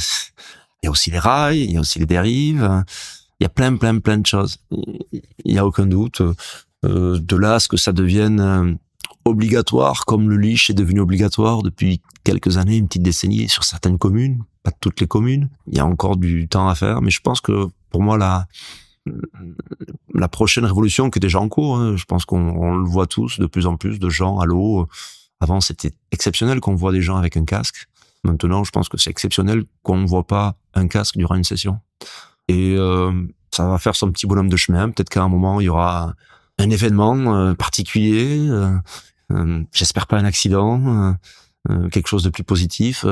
Il 0.82 0.86
y 0.86 0.88
a 0.88 0.90
aussi 0.90 1.10
les 1.10 1.18
rails, 1.18 1.60
il 1.60 1.72
y 1.72 1.76
a 1.76 1.80
aussi 1.80 1.98
les 1.98 2.06
dérives, 2.06 2.84
il 3.40 3.44
y 3.44 3.46
a 3.46 3.48
plein, 3.48 3.76
plein, 3.76 3.98
plein 3.98 4.18
de 4.18 4.26
choses. 4.26 4.58
Il 4.70 5.54
y 5.54 5.58
a 5.58 5.66
aucun 5.66 5.86
doute. 5.86 6.22
Euh, 6.84 7.18
de 7.18 7.36
là 7.36 7.54
à 7.54 7.60
ce 7.60 7.66
que 7.66 7.76
ça 7.76 7.92
devienne 7.92 8.40
euh, 8.40 8.72
obligatoire, 9.24 10.04
comme 10.04 10.30
le 10.30 10.36
leash 10.36 10.70
est 10.70 10.74
devenu 10.74 11.00
obligatoire 11.00 11.62
depuis 11.62 12.00
quelques 12.22 12.56
années, 12.56 12.76
une 12.76 12.86
petite 12.86 13.02
décennie 13.02 13.48
sur 13.48 13.64
certaines 13.64 13.98
communes, 13.98 14.44
pas 14.62 14.70
toutes 14.70 15.00
les 15.00 15.08
communes. 15.08 15.48
Il 15.66 15.76
y 15.76 15.80
a 15.80 15.86
encore 15.86 16.16
du 16.16 16.46
temps 16.46 16.68
à 16.68 16.76
faire, 16.76 17.02
mais 17.02 17.10
je 17.10 17.20
pense 17.20 17.40
que 17.40 17.66
pour 17.90 18.02
moi 18.02 18.16
la 18.16 18.46
la 20.18 20.28
prochaine 20.28 20.64
révolution 20.64 21.10
qui 21.10 21.18
est 21.18 21.20
déjà 21.20 21.40
en 21.40 21.48
cours, 21.48 21.76
hein, 21.76 21.96
je 21.96 22.04
pense 22.04 22.24
qu'on 22.24 22.76
le 22.76 22.88
voit 22.88 23.06
tous, 23.06 23.38
de 23.38 23.46
plus 23.46 23.66
en 23.66 23.76
plus 23.76 23.98
de 23.98 24.08
gens 24.08 24.38
à 24.38 24.46
l'eau 24.46 24.88
avant, 25.40 25.60
c'était 25.60 25.92
exceptionnel 26.10 26.60
qu'on 26.60 26.74
voit 26.74 26.92
des 26.92 27.02
gens 27.02 27.16
avec 27.16 27.36
un 27.36 27.44
casque. 27.44 27.86
Maintenant, 28.24 28.64
je 28.64 28.70
pense 28.70 28.88
que 28.88 28.98
c'est 28.98 29.10
exceptionnel 29.10 29.64
qu'on 29.82 29.96
ne 29.98 30.06
voit 30.06 30.26
pas 30.26 30.56
un 30.74 30.88
casque 30.88 31.16
durant 31.16 31.36
une 31.36 31.44
session. 31.44 31.80
Et 32.48 32.74
euh, 32.76 33.12
ça 33.52 33.68
va 33.68 33.78
faire 33.78 33.94
son 33.94 34.10
petit 34.10 34.26
bonhomme 34.26 34.48
de 34.48 34.56
chemin. 34.56 34.90
Peut-être 34.90 35.10
qu'à 35.10 35.22
un 35.22 35.28
moment, 35.28 35.60
il 35.60 35.64
y 35.64 35.68
aura 35.68 36.14
un 36.58 36.70
événement 36.70 37.36
euh, 37.36 37.54
particulier. 37.54 38.48
Euh, 38.48 38.76
J'espère 39.72 40.06
pas 40.06 40.16
un 40.16 40.24
accident, 40.24 41.14
quelque 41.92 42.08
chose 42.08 42.22
de 42.22 42.30
plus 42.30 42.44
positif. 42.44 43.04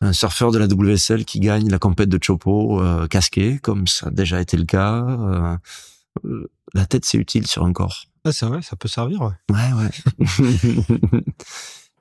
Un, 0.00 0.12
surfeur 0.12 0.50
de 0.52 0.58
la 0.58 0.66
WSL 0.66 1.24
qui 1.24 1.40
gagne 1.40 1.68
la 1.68 1.78
compète 1.78 2.08
de 2.08 2.18
Chopo 2.22 2.80
casqué, 3.08 3.58
comme 3.58 3.86
ça 3.86 4.08
a 4.08 4.10
déjà 4.10 4.40
été 4.40 4.56
le 4.56 4.64
cas. 4.64 5.58
la 6.74 6.86
tête, 6.86 7.04
c'est 7.04 7.18
utile 7.18 7.46
sur 7.46 7.64
un 7.64 7.72
corps. 7.72 8.04
Ah, 8.24 8.32
c'est 8.32 8.46
vrai, 8.46 8.60
ça 8.60 8.74
peut 8.74 8.88
servir, 8.88 9.20
ouais. 9.22 9.54
Ouais, 9.54 9.72
ouais. 9.72 11.20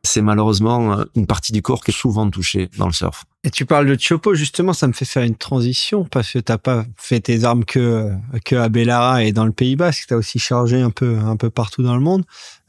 c'est 0.06 0.22
malheureusement 0.22 1.00
euh, 1.00 1.04
une 1.16 1.28
partie 1.28 1.52
du 1.52 1.62
corps 1.62 1.84
qui 1.84 1.92
est 1.92 1.94
souvent 1.94 2.30
touchée 2.30 2.70
dans 2.78 2.88
le 2.88 2.94
surf. 2.94 3.26
Et 3.44 3.50
tu 3.50 3.66
parles 3.66 3.88
de 3.88 4.00
Chopo, 4.00 4.34
justement, 4.34 4.74
ça 4.74 4.88
me 4.88 4.94
fait 4.94 5.06
faire 5.06 5.24
une 5.24 5.36
transition 5.36 6.06
parce 6.06 6.32
que 6.32 6.40
t'as 6.40 6.58
pas 6.58 6.86
fait 6.96 7.20
tes 7.20 7.44
armes 7.44 7.66
que, 7.66 8.12
que 8.46 8.56
à 8.56 8.70
Bellara 8.70 9.24
et 9.24 9.34
dans 9.34 9.46
le 9.46 9.52
Pays 9.52 9.76
Basque. 9.76 10.06
T'as 10.08 10.16
aussi 10.16 10.40
chargé 10.40 10.82
un 10.82 10.90
peu, 10.90 11.18
un 11.18 11.36
peu 11.36 11.50
partout 11.50 11.84
dans 11.84 11.96
le 11.96 12.02
monde. 12.02 12.24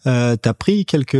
Euh, 0.07 0.37
t'as 0.37 0.55
pris 0.55 0.85
quelques, 0.85 1.17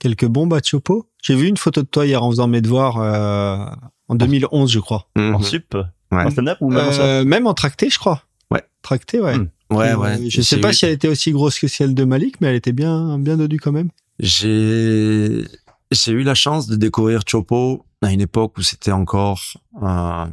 quelques 0.00 0.26
bombes 0.26 0.52
à 0.54 0.60
Chopo. 0.64 1.06
J'ai 1.22 1.36
vu 1.36 1.46
une 1.46 1.56
photo 1.56 1.82
de 1.82 1.86
toi 1.86 2.04
hier 2.06 2.22
en 2.24 2.30
faisant 2.30 2.48
mes 2.48 2.60
devoirs, 2.60 2.96
euh, 2.98 3.64
en 4.08 4.14
2011, 4.16 4.72
je 4.72 4.80
crois. 4.80 5.06
En 5.16 5.38
Mhm. 5.38 5.42
sup 5.42 5.76
Ouais. 6.10 6.24
En 6.24 6.30
stand-up 6.30 6.58
ou 6.60 6.70
même 6.70 6.84
en 6.88 6.90
Euh, 7.00 7.24
même 7.24 7.46
en 7.46 7.54
tracté, 7.54 7.88
je 7.88 7.98
crois. 8.00 8.24
Ouais. 8.50 8.64
Tracté, 8.82 9.20
ouais. 9.20 9.38
Hmm. 9.38 9.48
Ouais, 9.70 9.90
Euh, 9.92 9.96
ouais. 9.96 10.28
Je 10.28 10.40
sais 10.42 10.58
pas 10.58 10.72
si 10.72 10.84
elle 10.84 10.90
était 10.90 11.06
aussi 11.06 11.30
grosse 11.30 11.60
que 11.60 11.68
celle 11.68 11.94
de 11.94 12.02
Malik, 12.02 12.40
mais 12.40 12.48
elle 12.48 12.56
était 12.56 12.72
bien, 12.72 13.16
bien 13.20 13.36
dodue 13.36 13.58
quand 13.60 13.70
même. 13.70 13.90
J'ai 14.18 15.44
j'ai 15.92 16.12
eu 16.12 16.22
la 16.22 16.34
chance 16.34 16.66
de 16.68 16.76
découvrir 16.76 17.22
Chopo 17.26 17.84
à 18.02 18.10
une 18.12 18.20
époque 18.20 18.56
où 18.58 18.62
c'était 18.62 18.92
encore 18.92 19.42
euh, 19.82 20.26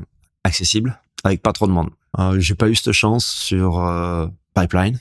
accessible, 0.43 0.99
avec 1.23 1.41
pas 1.41 1.51
trop 1.53 1.67
de 1.67 1.71
monde. 1.71 1.89
Euh, 2.19 2.39
j'ai 2.39 2.55
pas 2.55 2.69
eu 2.69 2.75
cette 2.75 2.93
chance 2.93 3.25
sur 3.25 3.79
euh, 3.79 4.27
Pipeline, 4.55 4.99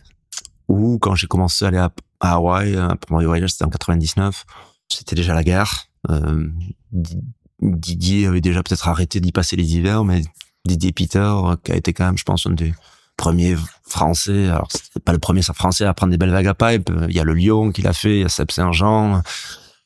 ou 0.68 0.98
quand 0.98 1.14
j'ai 1.14 1.26
commencé 1.26 1.64
à 1.64 1.68
aller 1.68 1.78
à, 1.78 1.90
à 2.20 2.34
Hawaï, 2.34 2.74
euh, 2.74 2.88
pour 3.01 3.18
mon 3.18 3.24
voyage, 3.24 3.51
c'était 3.51 3.64
en 3.64 3.68
99, 3.70 4.44
c'était 4.88 5.16
déjà 5.16 5.34
la 5.34 5.44
guerre. 5.44 5.86
Euh, 6.10 6.48
Di- 6.93 7.18
Didier 7.60 8.26
avait 8.26 8.40
déjà 8.40 8.62
peut-être 8.62 8.88
arrêté 8.88 9.20
d'y 9.20 9.32
passer 9.32 9.56
les 9.56 9.76
hivers, 9.76 10.05
mais 10.05 10.22
Didier 10.66 10.93
Peter, 10.93 11.18
euh, 11.18 11.56
qui 11.62 11.72
a 11.72 11.76
été 11.76 11.93
quand 11.93 12.05
même, 12.06 12.18
je 12.18 12.24
pense, 12.24 12.47
un 12.47 12.51
des 12.51 12.74
premiers 13.16 13.56
français, 13.88 14.48
alors 14.48 14.68
c'est 14.70 15.02
pas 15.02 15.12
le 15.12 15.18
premier 15.18 15.40
français 15.40 15.84
à 15.86 15.94
prendre 15.94 16.10
des 16.10 16.18
belles 16.18 16.30
vagues 16.32 16.48
à 16.48 16.55
pipe, 16.55 16.90
il 17.09 17.14
y 17.16 17.20
a 17.20 17.24
le 17.24 17.32
Lyon 17.32 17.72
qui 17.72 17.80
l'a 17.80 17.94
fait, 17.94 18.16
il 18.18 18.20
y 18.22 18.24
a 18.24 18.28
Seb 18.28 18.51
Saint-Jean, 18.51 19.22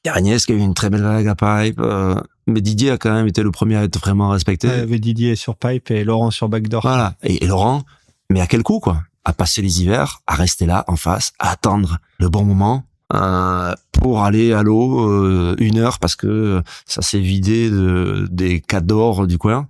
il 0.04 0.08
y 0.08 0.10
a 0.10 0.14
Agnès 0.14 0.44
qui 0.44 0.52
a 0.52 0.56
eu 0.56 0.58
une 0.58 0.74
très 0.74 0.90
belle 0.90 1.02
vague 1.02 1.28
à 1.28 1.34
pipe, 1.36 1.78
euh, 1.78 2.16
mais 2.48 2.60
Didier 2.60 2.90
a 2.90 2.98
quand 2.98 3.12
même 3.12 3.28
été 3.28 3.42
le 3.44 3.52
premier 3.52 3.76
à 3.76 3.84
être 3.84 4.00
vraiment 4.00 4.30
respecté. 4.30 4.68
Avait 4.68 4.98
Didier 4.98 5.36
sur 5.36 5.54
pipe 5.56 5.92
et 5.92 6.02
Laurent 6.02 6.32
sur 6.32 6.48
backdoor. 6.48 6.82
Voilà. 6.82 7.14
Et, 7.22 7.44
et 7.44 7.46
Laurent, 7.46 7.84
mais 8.30 8.40
à 8.40 8.48
quel 8.48 8.64
coup, 8.64 8.80
quoi? 8.80 9.02
À 9.24 9.32
passer 9.32 9.62
les 9.62 9.82
hivers, 9.82 10.22
à 10.26 10.34
rester 10.34 10.66
là, 10.66 10.84
en 10.88 10.96
face, 10.96 11.32
à 11.38 11.50
attendre 11.50 11.98
le 12.18 12.28
bon 12.28 12.44
moment 12.44 12.84
euh, 13.12 13.74
pour 13.92 14.22
aller 14.22 14.52
à 14.52 14.62
l'eau 14.62 15.08
euh, 15.10 15.56
une 15.58 15.78
heure 15.78 15.98
parce 15.98 16.16
que 16.16 16.62
ça 16.86 17.02
s'est 17.02 17.20
vidé 17.20 17.70
de, 17.70 18.26
des 18.30 18.60
cadors 18.60 19.26
du 19.26 19.36
coin. 19.36 19.68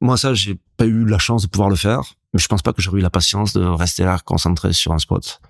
Moi, 0.00 0.16
ça, 0.16 0.34
j'ai 0.34 0.58
pas 0.76 0.86
eu 0.86 1.04
la 1.04 1.18
chance 1.18 1.42
de 1.42 1.48
pouvoir 1.48 1.70
le 1.70 1.76
faire, 1.76 2.14
mais 2.32 2.40
je 2.40 2.48
pense 2.48 2.62
pas 2.62 2.72
que 2.72 2.82
j'aurais 2.82 2.98
eu 2.98 3.02
la 3.02 3.10
patience 3.10 3.52
de 3.52 3.64
rester 3.64 4.04
là, 4.04 4.18
concentré 4.24 4.72
sur 4.72 4.92
un 4.92 4.98
spot. 4.98 5.40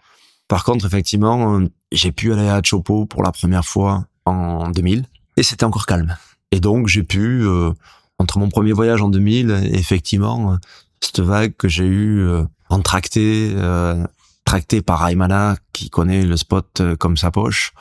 Par 0.48 0.64
contre, 0.64 0.86
effectivement, 0.86 1.54
euh, 1.58 1.68
j'ai 1.92 2.12
pu 2.12 2.32
aller 2.32 2.48
à 2.48 2.60
Chopo 2.62 3.06
pour 3.06 3.22
la 3.22 3.32
première 3.32 3.64
fois 3.64 4.06
en 4.24 4.70
2000 4.70 5.04
et 5.36 5.42
c'était 5.42 5.64
encore 5.64 5.86
calme. 5.86 6.16
Et 6.50 6.60
donc, 6.60 6.88
j'ai 6.88 7.02
pu, 7.02 7.42
euh, 7.46 7.72
entre 8.18 8.38
mon 8.38 8.48
premier 8.48 8.72
voyage 8.72 9.02
en 9.02 9.08
2000 9.08 9.50
et 9.50 9.78
effectivement, 9.78 10.52
euh, 10.52 10.56
cette 11.00 11.20
vague 11.20 11.54
que 11.56 11.68
j'ai 11.68 11.86
eue 11.86 12.20
euh, 12.20 12.44
en 12.68 12.80
tracté, 12.80 13.52
euh, 13.54 14.04
tracté 14.44 14.82
par 14.82 15.06
Aymana 15.08 15.56
qui 15.72 15.90
connaît 15.90 16.24
le 16.24 16.36
spot 16.36 16.80
euh, 16.80 16.96
comme 16.96 17.16
sa 17.16 17.30
poche, 17.30 17.72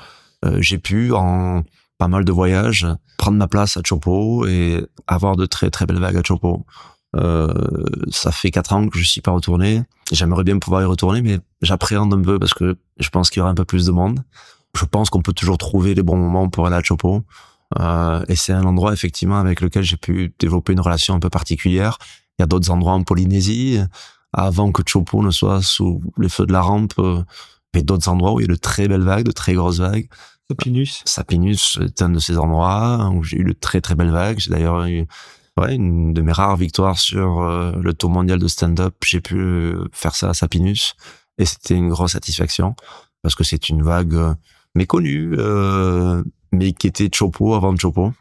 euh, 0.45 0.57
j'ai 0.61 0.77
pu 0.77 1.13
en 1.13 1.63
pas 1.97 2.07
mal 2.07 2.25
de 2.25 2.31
voyages 2.31 2.87
prendre 3.17 3.37
ma 3.37 3.47
place 3.47 3.77
à 3.77 3.81
Chopo 3.83 4.45
et 4.45 4.85
avoir 5.07 5.35
de 5.35 5.45
très 5.45 5.69
très 5.69 5.85
belles 5.85 5.99
vagues 5.99 6.17
à 6.17 6.23
Chopo. 6.23 6.65
Euh, 7.15 7.53
ça 8.11 8.31
fait 8.31 8.51
quatre 8.51 8.73
ans 8.73 8.87
que 8.87 8.99
je 8.99 9.03
suis 9.03 9.21
pas 9.21 9.31
retourné. 9.31 9.83
J'aimerais 10.11 10.43
bien 10.43 10.59
pouvoir 10.59 10.81
y 10.81 10.85
retourner, 10.85 11.21
mais 11.21 11.39
j'appréhende 11.61 12.13
un 12.13 12.21
peu 12.21 12.39
parce 12.39 12.53
que 12.53 12.77
je 12.99 13.09
pense 13.09 13.29
qu'il 13.29 13.39
y 13.39 13.41
aura 13.41 13.49
un 13.49 13.55
peu 13.55 13.65
plus 13.65 13.85
de 13.87 13.91
monde. 13.91 14.19
Je 14.77 14.85
pense 14.85 15.09
qu'on 15.09 15.21
peut 15.21 15.33
toujours 15.33 15.57
trouver 15.57 15.95
les 15.95 16.03
bons 16.03 16.17
moments 16.17 16.49
pour 16.49 16.67
aller 16.67 16.75
à 16.75 16.83
Chopo. 16.83 17.23
Euh, 17.79 18.23
et 18.29 18.35
c'est 18.35 18.53
un 18.53 18.63
endroit 18.63 18.93
effectivement 18.93 19.39
avec 19.39 19.61
lequel 19.61 19.83
j'ai 19.83 19.97
pu 19.97 20.33
développer 20.39 20.73
une 20.73 20.79
relation 20.79 21.15
un 21.15 21.19
peu 21.19 21.29
particulière. 21.29 21.97
Il 22.37 22.41
y 22.41 22.43
a 22.43 22.47
d'autres 22.47 22.69
endroits 22.69 22.93
en 22.93 23.03
Polynésie. 23.03 23.79
Avant 24.39 24.71
que 24.71 24.83
Chopo 24.85 25.23
ne 25.23 25.31
soit 25.31 25.61
sous 25.61 25.99
les 26.17 26.29
feux 26.29 26.45
de 26.45 26.53
la 26.53 26.61
rampe, 26.61 26.93
euh, 26.99 27.23
il 27.73 27.79
y 27.79 27.81
a 27.81 27.83
d'autres 27.83 28.07
endroits 28.07 28.33
où 28.33 28.39
il 28.39 28.43
y 28.43 28.49
a 28.49 28.53
de 28.53 28.55
très 28.55 28.87
belles 28.87 29.03
vagues, 29.03 29.25
de 29.25 29.31
très 29.31 29.53
grosses 29.53 29.79
vagues. 29.79 30.07
Sopinus. 30.49 31.01
Sapinus 31.05 31.79
est 31.81 32.01
un 32.01 32.09
de 32.09 32.19
ces 32.19 32.37
endroits 32.37 33.11
où 33.13 33.23
j'ai 33.23 33.37
eu 33.37 33.43
de 33.43 33.53
très 33.53 33.81
très 33.81 33.95
belles 33.95 34.11
vagues. 34.11 34.39
J'ai 34.39 34.51
d'ailleurs 34.51 34.85
eu 34.85 35.05
ouais, 35.59 35.75
une 35.75 36.13
de 36.13 36.21
mes 36.21 36.31
rares 36.31 36.55
victoires 36.55 36.97
sur 36.97 37.41
euh, 37.41 37.73
le 37.81 37.93
tour 37.93 38.09
mondial 38.09 38.39
de 38.39 38.47
stand-up. 38.47 38.95
J'ai 39.03 39.21
pu 39.21 39.37
euh, 39.37 39.89
faire 39.91 40.15
ça 40.15 40.29
à 40.29 40.33
Sapinus 40.33 40.95
et 41.37 41.45
c'était 41.45 41.75
une 41.75 41.89
grosse 41.89 42.13
satisfaction 42.13 42.75
parce 43.21 43.35
que 43.35 43.43
c'est 43.43 43.69
une 43.69 43.83
vague 43.83 44.15
euh, 44.15 44.33
méconnue, 44.75 45.35
euh, 45.37 46.23
mais 46.51 46.73
qui 46.73 46.87
était 46.87 47.09
Chopo 47.13 47.53
avant 47.53 47.75
Chopo 47.75 48.13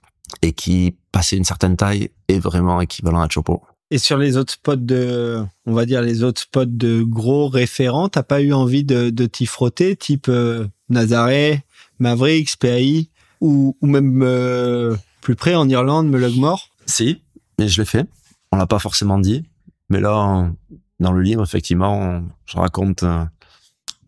et 0.43 0.53
qui 0.53 0.97
passait 1.13 1.37
une 1.37 1.45
certaine 1.45 1.77
taille 1.77 2.11
est 2.29 2.39
vraiment 2.39 2.81
équivalent 2.81 3.21
à 3.21 3.29
Chopo. 3.29 3.63
Et 3.91 3.99
sur 3.99 4.19
les 4.19 4.37
autres 4.37 4.55
spots 4.55 4.77
de, 4.77 5.45
on 5.65 5.73
va 5.73 5.87
dire 5.87 6.03
les 6.03 6.23
autres 6.25 6.41
spots 6.43 6.65
de 6.67 7.03
gros 7.03 7.49
référents, 7.49 8.09
t'as 8.09 8.25
pas 8.25 8.41
eu 8.41 8.53
envie 8.53 8.83
de, 8.85 9.11
de 9.11 9.27
t'y 9.27 9.47
frotter, 9.47 9.95
type 9.95 10.27
euh, 10.29 10.67
Nazaré, 10.89 11.63
Mavericks, 12.01 12.57
PAI, 12.59 13.09
ou, 13.41 13.77
ou 13.81 13.87
même 13.87 14.23
euh, 14.25 14.97
plus 15.21 15.37
près 15.37 15.55
en 15.55 15.69
Irlande, 15.69 16.09
Mulugmore 16.09 16.71
Si, 16.87 17.23
mais 17.61 17.69
je 17.69 17.81
l'ai 17.81 17.87
fait. 17.87 18.07
On 18.51 18.57
l'a 18.57 18.67
pas 18.67 18.81
forcément 18.81 19.19
dit, 19.19 19.45
mais 19.89 20.01
là, 20.01 20.51
dans 20.99 21.13
le 21.13 21.23
livre, 21.23 21.45
effectivement, 21.45 21.97
on- 22.01 22.25
je 22.47 22.57
raconte 22.57 23.05
euh, 23.05 23.25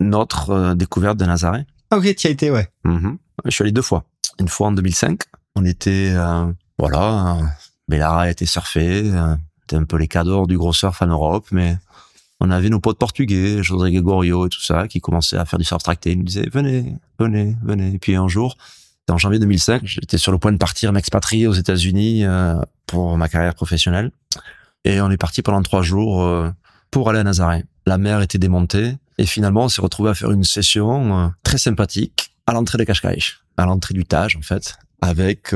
notre 0.01 0.51
euh, 0.51 0.75
découverte 0.75 1.19
de 1.19 1.25
Nazaré. 1.25 1.67
Ah 1.93 1.99
ok, 1.99 2.15
t'y 2.17 2.27
as 2.27 2.31
été, 2.31 2.51
ouais. 2.51 2.69
Mhm. 2.85 3.17
Je 3.45 3.51
suis 3.51 3.63
allé 3.63 3.73
deux 3.73 3.83
fois. 3.83 4.05
Une 4.41 4.49
fois 4.49 4.69
en 4.69 4.73
2005. 4.73 5.21
On 5.57 5.65
était, 5.65 6.13
voilà, 6.79 7.39
Bellara 7.89 8.23
a 8.23 8.31
été 8.31 8.45
surfé. 8.47 9.11
C'était 9.69 9.83
un 9.83 9.85
peu 9.85 9.99
les 9.99 10.09
cadors 10.09 10.47
du 10.47 10.57
gros 10.57 10.73
surf 10.73 11.03
en 11.03 11.09
Europe, 11.09 11.47
mais 11.51 11.77
on 12.41 12.51
avait 12.51 12.71
nos 12.71 12.81
potes 12.81 12.99
portugais, 12.99 13.63
José 13.63 13.91
Gregorio 13.93 14.47
et 14.47 14.49
tout 14.49 14.63
ça, 14.63 14.89
qui 14.89 15.03
commençaient 15.03 15.37
à 15.37 15.45
faire 15.45 15.59
du 15.59 15.65
surf 15.67 15.83
tracté. 15.83 16.13
Ils 16.13 16.19
nous 16.19 16.25
disaient, 16.25 16.49
venez, 16.51 16.97
venez, 17.19 17.55
venez. 17.63 17.93
Et 17.95 17.99
puis 17.99 18.17
un 18.17 18.29
jour, 18.29 18.57
en 19.11 19.19
janvier 19.19 19.39
2005, 19.39 19.83
j'étais 19.85 20.17
sur 20.17 20.33
le 20.33 20.39
point 20.39 20.53
de 20.53 20.57
partir 20.57 20.91
m'expatrier 20.95 21.47
aux 21.47 21.53
États-Unis 21.53 22.25
euh, 22.25 22.59
pour 22.87 23.19
ma 23.19 23.29
carrière 23.29 23.55
professionnelle. 23.55 24.11
Et 24.85 25.03
on 25.03 25.11
est 25.11 25.19
parti 25.19 25.43
pendant 25.43 25.61
trois 25.61 25.83
jours 25.83 26.23
euh, 26.23 26.51
pour 26.91 27.11
aller 27.11 27.19
à 27.19 27.25
Nazaré. 27.25 27.67
La 27.85 27.99
mer 27.99 28.23
était 28.23 28.39
démontée 28.39 28.97
et 29.19 29.27
finalement 29.27 29.65
on 29.65 29.69
s'est 29.69 29.83
retrouvé 29.83 30.09
à 30.09 30.15
faire 30.15 30.31
une 30.31 30.45
session 30.45 31.19
euh, 31.19 31.29
très 31.43 31.59
sympathique 31.59 32.35
à 32.47 32.55
l'entrée 32.55 32.79
de 32.79 32.85
Cascais, 32.85 33.19
à 33.59 33.67
l'entrée 33.67 33.93
du 33.93 34.07
Tage 34.07 34.35
en 34.37 34.43
fait, 34.43 34.79
avec 35.03 35.55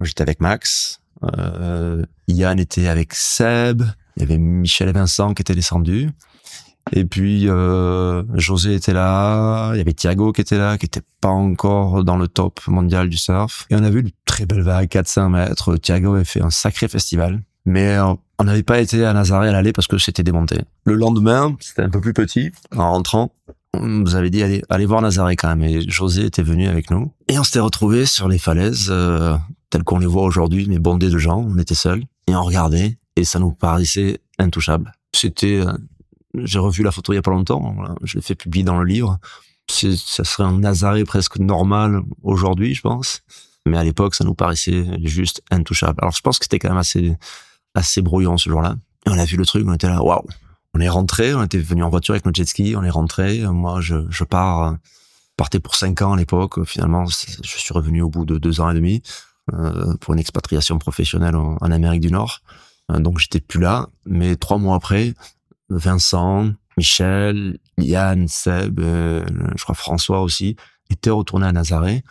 j'étais 0.00 0.22
avec 0.22 0.40
Max, 0.40 1.00
euh, 1.24 2.04
Yann 2.26 2.58
était 2.58 2.88
avec 2.88 3.14
Seb, 3.14 3.82
il 4.16 4.22
y 4.22 4.24
avait 4.24 4.38
Michel 4.38 4.88
et 4.88 4.92
Vincent 4.92 5.34
qui 5.34 5.42
étaient 5.42 5.54
descendus. 5.54 6.10
Et 6.92 7.04
puis 7.04 7.48
euh, 7.48 8.22
José 8.34 8.74
était 8.74 8.92
là, 8.92 9.72
il 9.74 9.78
y 9.78 9.80
avait 9.80 9.92
Thiago 9.92 10.32
qui 10.32 10.40
était 10.40 10.58
là, 10.58 10.78
qui 10.78 10.86
était 10.86 11.02
pas 11.20 11.28
encore 11.28 12.02
dans 12.04 12.16
le 12.16 12.28
top 12.28 12.60
mondial 12.66 13.08
du 13.08 13.16
surf. 13.16 13.66
Et 13.70 13.76
on 13.76 13.82
a 13.84 13.90
vu 13.90 14.02
de 14.02 14.10
très 14.24 14.46
belles 14.46 14.62
vagues, 14.62 14.88
400 14.88 15.30
mètres. 15.30 15.76
Thiago 15.76 16.14
avait 16.14 16.24
fait 16.24 16.42
un 16.42 16.50
sacré 16.50 16.88
festival. 16.88 17.42
Mais 17.66 17.96
euh, 17.96 18.14
on 18.38 18.44
n'avait 18.44 18.62
pas 18.62 18.80
été 18.80 19.04
à 19.04 19.12
Nazaré 19.12 19.48
à 19.48 19.52
l'aller 19.52 19.72
parce 19.72 19.86
que 19.86 19.98
c'était 19.98 20.22
démonté. 20.22 20.58
Le 20.84 20.94
lendemain, 20.94 21.54
c'était 21.60 21.82
un 21.82 21.90
peu 21.90 22.00
plus 22.00 22.14
petit. 22.14 22.50
En 22.74 22.92
rentrant, 22.92 23.30
on 23.74 23.86
nous 23.86 24.14
avait 24.14 24.30
dit 24.30 24.42
allez, 24.42 24.86
voir 24.86 25.02
Nazaré 25.02 25.36
quand 25.36 25.48
même. 25.54 25.62
Et 25.62 25.88
José 25.88 26.24
était 26.24 26.42
venu 26.42 26.66
avec 26.66 26.90
nous. 26.90 27.12
Et 27.28 27.38
on 27.38 27.44
s'était 27.44 27.60
retrouvés 27.60 28.06
sur 28.06 28.28
les 28.28 28.38
falaises, 28.38 28.88
euh, 28.90 29.36
telles 29.70 29.84
qu'on 29.84 29.98
les 29.98 30.06
voit 30.06 30.22
aujourd'hui, 30.22 30.66
mais 30.68 30.78
bondées 30.78 31.10
de 31.10 31.18
gens. 31.18 31.38
On 31.38 31.58
était 31.58 31.74
seuls. 31.74 32.04
Et 32.26 32.34
on 32.34 32.42
regardait. 32.42 32.98
Et 33.16 33.24
ça 33.24 33.38
nous 33.38 33.52
paraissait 33.52 34.20
intouchable. 34.38 34.92
C'était... 35.14 35.60
euh, 35.66 35.72
j'ai 36.34 36.58
revu 36.58 36.82
la 36.82 36.90
photo 36.90 37.12
il 37.12 37.16
y 37.16 37.18
a 37.18 37.22
pas 37.22 37.30
longtemps. 37.30 37.74
Je 38.02 38.16
l'ai 38.16 38.22
fait 38.22 38.34
publier 38.34 38.64
dans 38.64 38.78
le 38.78 38.84
livre. 38.84 39.18
Ça 39.68 40.24
serait 40.24 40.44
un 40.44 40.58
Nazaré 40.58 41.04
presque 41.04 41.38
normal 41.38 42.02
aujourd'hui, 42.22 42.74
je 42.74 42.82
pense. 42.82 43.22
Mais 43.66 43.76
à 43.76 43.84
l'époque, 43.84 44.14
ça 44.14 44.24
nous 44.24 44.34
paraissait 44.34 44.86
juste 45.02 45.42
intouchable. 45.50 45.98
Alors, 46.00 46.12
je 46.12 46.20
pense 46.20 46.38
que 46.38 46.44
c'était 46.44 46.58
quand 46.58 46.68
même 46.68 46.78
assez, 46.78 47.16
assez 47.74 48.00
brouillon 48.02 48.36
ce 48.36 48.48
jour-là. 48.48 48.76
Et 49.06 49.10
on 49.10 49.18
a 49.18 49.24
vu 49.24 49.36
le 49.36 49.44
truc, 49.44 49.66
on 49.66 49.74
était 49.74 49.88
là, 49.88 50.02
waouh. 50.02 50.26
On 50.74 50.80
est 50.80 50.88
rentré, 50.88 51.34
on 51.34 51.42
était 51.42 51.58
venu 51.58 51.82
en 51.82 51.90
voiture 51.90 52.12
avec 52.12 52.24
notre 52.24 52.36
jet 52.36 52.46
ski, 52.46 52.74
on 52.76 52.84
est 52.84 52.90
rentré. 52.90 53.40
Moi, 53.46 53.80
je, 53.80 53.96
je 54.10 54.24
pars, 54.24 54.62
euh, 54.62 54.72
partais 55.36 55.60
pour 55.60 55.74
cinq 55.74 56.02
ans 56.02 56.12
à 56.12 56.16
l'époque. 56.16 56.64
Finalement, 56.64 57.06
je 57.06 57.42
suis 57.42 57.74
revenu 57.74 58.02
au 58.02 58.10
bout 58.10 58.24
de 58.24 58.38
deux 58.38 58.60
ans 58.60 58.70
et 58.70 58.74
demi 58.74 59.02
pour 60.00 60.14
une 60.14 60.20
expatriation 60.20 60.78
professionnelle 60.78 61.36
en, 61.36 61.56
Amérique 61.70 62.00
du 62.00 62.10
Nord. 62.10 62.40
Euh, 62.90 62.98
donc, 62.98 63.18
j'étais 63.18 63.40
plus 63.40 63.60
là. 63.60 63.88
Mais 64.06 64.36
trois 64.36 64.58
mois 64.58 64.76
après, 64.76 65.14
Vincent, 65.68 66.50
Michel, 66.76 67.58
Yann, 67.78 68.28
Seb, 68.28 68.80
euh, 68.80 69.24
je 69.56 69.62
crois 69.62 69.74
François 69.74 70.22
aussi, 70.22 70.56
étaient 70.90 71.10
retournés 71.10 71.46
à 71.46 71.52
Nazaré 71.52 72.02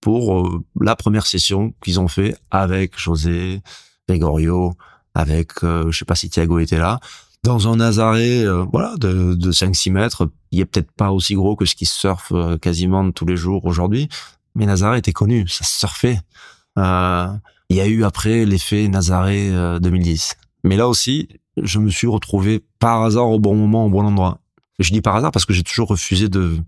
pour 0.00 0.38
euh, 0.38 0.64
la 0.80 0.96
première 0.96 1.26
session 1.26 1.74
qu'ils 1.82 2.00
ont 2.00 2.08
fait 2.08 2.36
avec 2.50 2.98
José, 2.98 3.60
Gregorio, 4.08 4.74
avec, 5.14 5.62
euh, 5.62 5.90
je 5.90 5.98
sais 5.98 6.04
pas 6.04 6.14
si 6.14 6.30
Thiago 6.30 6.58
était 6.58 6.78
là, 6.78 7.00
dans 7.42 7.68
un 7.68 7.76
Nazaré, 7.76 8.42
euh, 8.44 8.64
voilà, 8.70 8.96
de, 8.96 9.34
de 9.34 9.52
5-6 9.52 9.92
mètres. 9.92 10.30
Il 10.50 10.60
est 10.60 10.64
peut-être 10.64 10.92
pas 10.92 11.10
aussi 11.10 11.34
gros 11.34 11.56
que 11.56 11.64
ce 11.64 11.74
qui 11.74 11.86
surfe 11.86 12.32
euh, 12.32 12.58
quasiment 12.58 13.10
tous 13.12 13.26
les 13.26 13.36
jours 13.36 13.64
aujourd'hui, 13.64 14.08
mais 14.54 14.66
Nazaré 14.66 14.98
était 14.98 15.12
connu, 15.12 15.48
ça 15.48 15.64
surfait. 15.64 16.20
Euh, 16.78 17.28
il 17.68 17.76
y 17.76 17.80
a 17.80 17.86
eu 17.86 18.04
après 18.04 18.44
l'effet 18.44 18.88
Nazaré 18.88 19.50
2010. 19.80 20.34
Mais 20.64 20.76
là 20.76 20.88
aussi, 20.88 21.28
je 21.62 21.78
me 21.78 21.90
suis 21.90 22.06
retrouvé 22.06 22.64
par 22.78 23.02
hasard 23.02 23.28
au 23.28 23.38
bon 23.38 23.54
moment, 23.54 23.86
au 23.86 23.90
bon 23.90 24.04
endroit. 24.04 24.38
Je 24.78 24.90
dis 24.90 25.00
par 25.00 25.14
hasard 25.14 25.30
parce 25.30 25.44
que 25.44 25.52
j'ai 25.52 25.62
toujours 25.62 25.88
refusé 25.88 26.28
de 26.28 26.58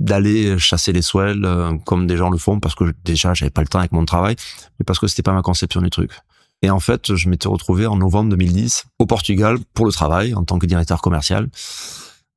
d'aller 0.00 0.58
chasser 0.58 0.92
les 0.92 1.02
swells 1.02 1.44
euh, 1.44 1.78
comme 1.84 2.06
des 2.08 2.16
gens 2.16 2.30
le 2.30 2.38
font 2.38 2.58
parce 2.58 2.74
que 2.74 2.92
déjà 3.04 3.32
j'avais 3.32 3.50
pas 3.50 3.60
le 3.60 3.68
temps 3.68 3.78
avec 3.78 3.92
mon 3.92 4.04
travail 4.04 4.34
mais 4.78 4.84
parce 4.84 4.98
que 4.98 5.06
c'était 5.06 5.22
pas 5.22 5.32
ma 5.32 5.42
conception 5.42 5.80
du 5.80 5.88
truc 5.88 6.10
et 6.62 6.70
en 6.70 6.80
fait 6.80 7.14
je 7.14 7.28
m'étais 7.28 7.48
retrouvé 7.48 7.86
en 7.86 7.96
novembre 7.96 8.30
2010 8.30 8.86
au 8.98 9.06
Portugal 9.06 9.58
pour 9.72 9.86
le 9.86 9.92
travail 9.92 10.34
en 10.34 10.42
tant 10.42 10.58
que 10.58 10.66
directeur 10.66 11.00
commercial 11.00 11.48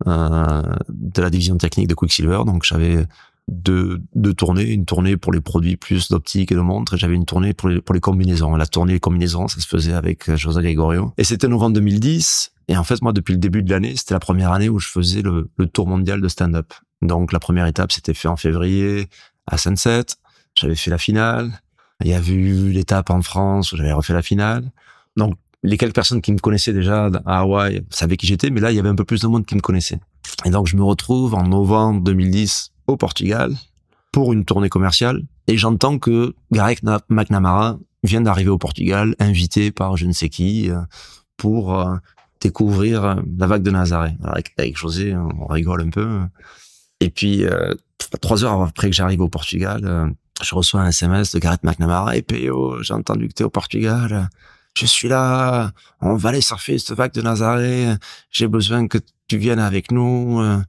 euh, 0.05 0.61
de 0.87 1.21
la 1.21 1.31
division 1.31 1.57
technique 1.57 1.87
de 1.87 1.95
Quicksilver 1.95 2.41
donc 2.45 2.63
j'avais 2.63 3.07
deux, 3.49 4.01
deux 4.15 4.33
tournées 4.33 4.71
une 4.71 4.85
tournée 4.85 5.17
pour 5.17 5.31
les 5.31 5.41
produits 5.41 5.77
plus 5.77 6.09
d'optique 6.09 6.51
et 6.51 6.55
de 6.55 6.59
montres 6.59 6.93
et 6.93 6.97
j'avais 6.97 7.15
une 7.15 7.25
tournée 7.25 7.53
pour 7.53 7.69
les, 7.69 7.81
pour 7.81 7.93
les 7.93 8.01
combinaisons 8.01 8.55
la 8.55 8.67
tournée 8.67 8.99
combinaisons 8.99 9.47
ça 9.47 9.59
se 9.59 9.67
faisait 9.67 9.93
avec 9.93 10.35
José 10.35 10.61
Gregorio 10.61 11.13
et 11.17 11.23
c'était 11.23 11.47
novembre 11.47 11.75
2010 11.75 12.51
et 12.67 12.77
en 12.77 12.83
fait 12.83 13.01
moi 13.01 13.11
depuis 13.11 13.33
le 13.33 13.39
début 13.39 13.63
de 13.63 13.71
l'année 13.71 13.95
c'était 13.95 14.13
la 14.13 14.19
première 14.19 14.51
année 14.51 14.69
où 14.69 14.79
je 14.79 14.87
faisais 14.87 15.21
le, 15.21 15.49
le 15.57 15.67
tour 15.67 15.87
mondial 15.87 16.21
de 16.21 16.27
stand-up 16.27 16.73
donc 17.01 17.31
la 17.31 17.39
première 17.39 17.65
étape, 17.65 17.91
c'était 17.91 18.13
fait 18.13 18.27
en 18.27 18.35
février 18.35 19.07
à 19.47 19.57
Sunset. 19.57 20.05
J'avais 20.55 20.75
fait 20.75 20.91
la 20.91 20.97
finale. 20.97 21.51
Il 22.03 22.07
y 22.07 22.13
a 22.13 22.21
eu 22.21 22.71
l'étape 22.71 23.09
en 23.09 23.21
France 23.21 23.71
où 23.71 23.77
j'avais 23.77 23.91
refait 23.91 24.13
la 24.13 24.21
finale. 24.21 24.71
Donc 25.15 25.35
les 25.63 25.77
quelques 25.77 25.95
personnes 25.95 26.21
qui 26.21 26.31
me 26.31 26.39
connaissaient 26.39 26.73
déjà 26.73 27.09
à 27.25 27.39
Hawaï 27.39 27.85
savaient 27.89 28.15
qui 28.17 28.27
j'étais, 28.27 28.49
mais 28.49 28.61
là, 28.61 28.71
il 28.71 28.75
y 28.75 28.79
avait 28.79 28.89
un 28.89 28.95
peu 28.95 29.03
plus 29.03 29.21
de 29.21 29.27
monde 29.27 29.45
qui 29.45 29.55
me 29.55 29.59
connaissait. 29.61 29.99
Et 30.45 30.49
donc 30.49 30.67
je 30.67 30.77
me 30.77 30.83
retrouve 30.83 31.33
en 31.35 31.43
novembre 31.43 32.01
2010 32.01 32.71
au 32.89 32.97
Portugal 32.97 33.55
pour 34.11 34.33
une 34.33 34.45
tournée 34.45 34.69
commerciale 34.69 35.23
et 35.47 35.57
j'entends 35.57 35.99
que 35.99 36.33
Gareth 36.51 36.81
McNamara 37.09 37.77
vient 38.03 38.21
d'arriver 38.21 38.49
au 38.49 38.57
Portugal, 38.57 39.15
invité 39.19 39.71
par 39.71 39.97
je 39.97 40.05
ne 40.05 40.13
sais 40.13 40.29
qui, 40.29 40.69
euh, 40.69 40.79
pour 41.37 41.79
euh, 41.79 41.95
découvrir 42.41 43.21
la 43.37 43.47
vague 43.47 43.63
de 43.63 43.71
Nazaré. 43.71 44.15
avec, 44.23 44.77
José, 44.77 45.15
on 45.15 45.45
rigole 45.47 45.81
un 45.81 45.89
peu. 45.89 46.21
Et 46.99 47.09
puis, 47.09 47.45
euh, 47.45 47.73
trois 48.21 48.43
heures 48.43 48.61
après 48.61 48.89
que 48.89 48.95
j'arrive 48.95 49.21
au 49.21 49.29
Portugal, 49.29 49.81
euh, 49.83 50.09
je 50.41 50.55
reçois 50.55 50.81
un 50.81 50.87
SMS 50.87 51.33
de 51.33 51.39
Gareth 51.39 51.63
McNamara. 51.63 52.17
Et 52.17 52.25
hey, 52.29 52.49
j'ai 52.81 52.93
entendu 52.93 53.27
que 53.27 53.33
tu 53.33 53.43
es 53.43 53.45
au 53.45 53.49
Portugal. 53.49 54.29
Je 54.77 54.85
suis 54.85 55.07
là. 55.07 55.71
On 56.01 56.15
va 56.15 56.29
aller 56.29 56.41
surfer 56.41 56.77
cette 56.77 56.95
vague 56.95 57.13
de 57.13 57.21
Nazaré. 57.21 57.95
J'ai 58.31 58.47
besoin 58.47 58.87
que 58.87 58.97
tu 59.27 59.37
viennes 59.37 59.59
avec 59.59 59.91
nous. 59.91 60.39
Euh, 60.39 60.61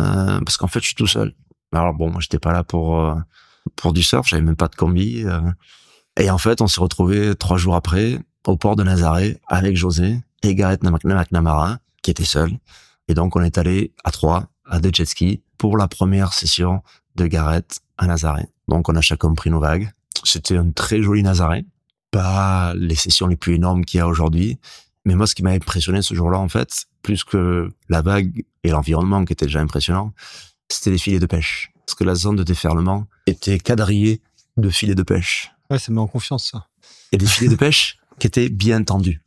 euh 0.00 0.40
parce 0.40 0.56
qu'en 0.56 0.68
fait, 0.68 0.80
je 0.80 0.86
suis 0.86 0.94
tout 0.94 1.06
seul. 1.06 1.34
Alors 1.72 1.94
bon, 1.94 2.18
j'étais 2.20 2.38
pas 2.38 2.52
là 2.52 2.64
pour 2.64 3.00
euh, 3.00 3.14
pour 3.76 3.92
du 3.92 4.02
surf. 4.02 4.28
J'avais 4.28 4.42
même 4.42 4.56
pas 4.56 4.68
de 4.68 4.74
combi. 4.74 5.24
et 6.18 6.30
en 6.30 6.38
fait, 6.38 6.60
on 6.60 6.66
s'est 6.66 6.80
retrouvé 6.80 7.34
trois 7.34 7.58
jours 7.58 7.74
après 7.74 8.18
au 8.46 8.56
port 8.56 8.76
de 8.76 8.82
Nazaré 8.82 9.38
avec 9.46 9.76
José 9.76 10.18
et 10.42 10.54
Gareth 10.54 10.82
McNamara 10.82 11.78
qui 12.02 12.10
était 12.10 12.24
seul. 12.24 12.52
Et 13.08 13.14
donc, 13.14 13.36
on 13.36 13.42
est 13.42 13.58
allé 13.58 13.92
à 14.04 14.10
trois 14.10 14.48
à 14.64 14.80
deux 14.80 14.90
jet 14.92 15.04
skis 15.04 15.42
pour 15.56 15.76
la 15.76 15.88
première 15.88 16.32
session 16.32 16.82
de 17.16 17.26
Gareth 17.26 17.80
à 17.98 18.06
Nazaré. 18.06 18.46
Donc 18.68 18.88
on 18.88 18.96
a 18.96 19.00
chacun 19.00 19.34
pris 19.34 19.50
nos 19.50 19.60
vagues. 19.60 19.90
C'était 20.24 20.56
un 20.56 20.70
très 20.70 21.02
joli 21.02 21.22
Nazaré. 21.22 21.66
Pas 22.10 22.74
les 22.76 22.94
sessions 22.94 23.26
les 23.26 23.36
plus 23.36 23.54
énormes 23.54 23.84
qu'il 23.84 23.98
y 23.98 24.00
a 24.00 24.06
aujourd'hui. 24.06 24.58
Mais 25.04 25.14
moi, 25.14 25.26
ce 25.26 25.34
qui 25.34 25.42
m'a 25.42 25.50
impressionné 25.50 26.02
ce 26.02 26.14
jour-là, 26.14 26.38
en 26.38 26.48
fait, 26.48 26.86
plus 27.02 27.24
que 27.24 27.70
la 27.88 28.02
vague 28.02 28.44
et 28.62 28.70
l'environnement 28.70 29.24
qui 29.24 29.32
était 29.32 29.46
déjà 29.46 29.60
impressionnant, 29.60 30.12
c'était 30.68 30.90
les 30.90 30.98
filets 30.98 31.18
de 31.18 31.26
pêche. 31.26 31.72
Parce 31.86 31.94
que 31.94 32.04
la 32.04 32.14
zone 32.14 32.36
de 32.36 32.42
déferlement 32.42 33.06
était 33.26 33.58
quadrillée 33.58 34.20
de 34.56 34.70
filets 34.70 34.94
de 34.94 35.02
pêche. 35.02 35.52
Ouais, 35.70 35.78
ça 35.78 35.92
met 35.92 36.00
en 36.00 36.06
confiance, 36.06 36.50
ça. 36.50 36.66
Et 37.12 37.18
des 37.18 37.26
filets 37.26 37.50
de 37.50 37.56
pêche 37.56 37.98
qui 38.18 38.26
étaient 38.26 38.48
bien 38.48 38.82
tendus. 38.82 39.22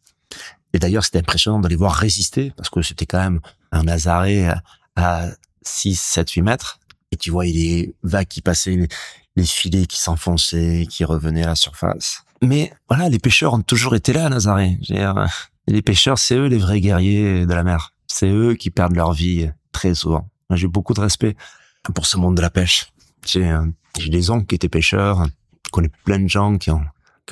Et 0.73 0.79
d'ailleurs, 0.79 1.03
c'était 1.03 1.19
impressionnant 1.19 1.59
de 1.59 1.67
les 1.67 1.75
voir 1.75 1.93
résister, 1.93 2.53
parce 2.55 2.69
que 2.69 2.81
c'était 2.81 3.05
quand 3.05 3.19
même 3.19 3.41
un 3.71 3.83
Nazaré 3.83 4.49
à 4.95 5.29
6, 5.63 5.99
7, 5.99 6.31
8 6.31 6.41
mètres. 6.41 6.79
Et 7.11 7.17
tu 7.17 7.31
vois, 7.31 7.45
les 7.45 7.93
vagues 8.03 8.27
qui 8.27 8.41
passaient, 8.41 8.87
les, 9.35 9.45
filets 9.45 9.85
qui 9.85 9.99
s'enfonçaient, 9.99 10.85
qui 10.89 11.03
revenaient 11.03 11.43
à 11.43 11.47
la 11.47 11.55
surface. 11.55 12.23
Mais 12.41 12.71
voilà, 12.89 13.09
les 13.09 13.19
pêcheurs 13.19 13.53
ont 13.53 13.61
toujours 13.61 13.95
été 13.95 14.13
là 14.13 14.25
à 14.25 14.29
Nazaré. 14.29 14.77
Les 15.67 15.81
pêcheurs, 15.81 16.17
c'est 16.17 16.35
eux 16.35 16.47
les 16.47 16.57
vrais 16.57 16.81
guerriers 16.81 17.45
de 17.45 17.53
la 17.53 17.63
mer. 17.63 17.93
C'est 18.07 18.29
eux 18.29 18.55
qui 18.55 18.71
perdent 18.71 18.95
leur 18.95 19.13
vie 19.13 19.49
très 19.71 19.93
souvent. 19.93 20.30
J'ai 20.55 20.67
beaucoup 20.67 20.93
de 20.93 21.01
respect 21.01 21.35
pour 21.93 22.05
ce 22.05 22.17
monde 22.17 22.35
de 22.35 22.41
la 22.41 22.49
pêche. 22.49 22.91
J'ai 23.25 23.49
euh, 23.49 23.65
des 24.07 24.29
oncles 24.29 24.45
qui 24.45 24.55
étaient 24.55 24.69
pêcheurs. 24.69 25.25
Je 25.65 25.71
connais 25.71 25.91
plein 26.05 26.19
de 26.19 26.27
gens 26.27 26.57
qui 26.57 26.71
ont, 26.71 26.81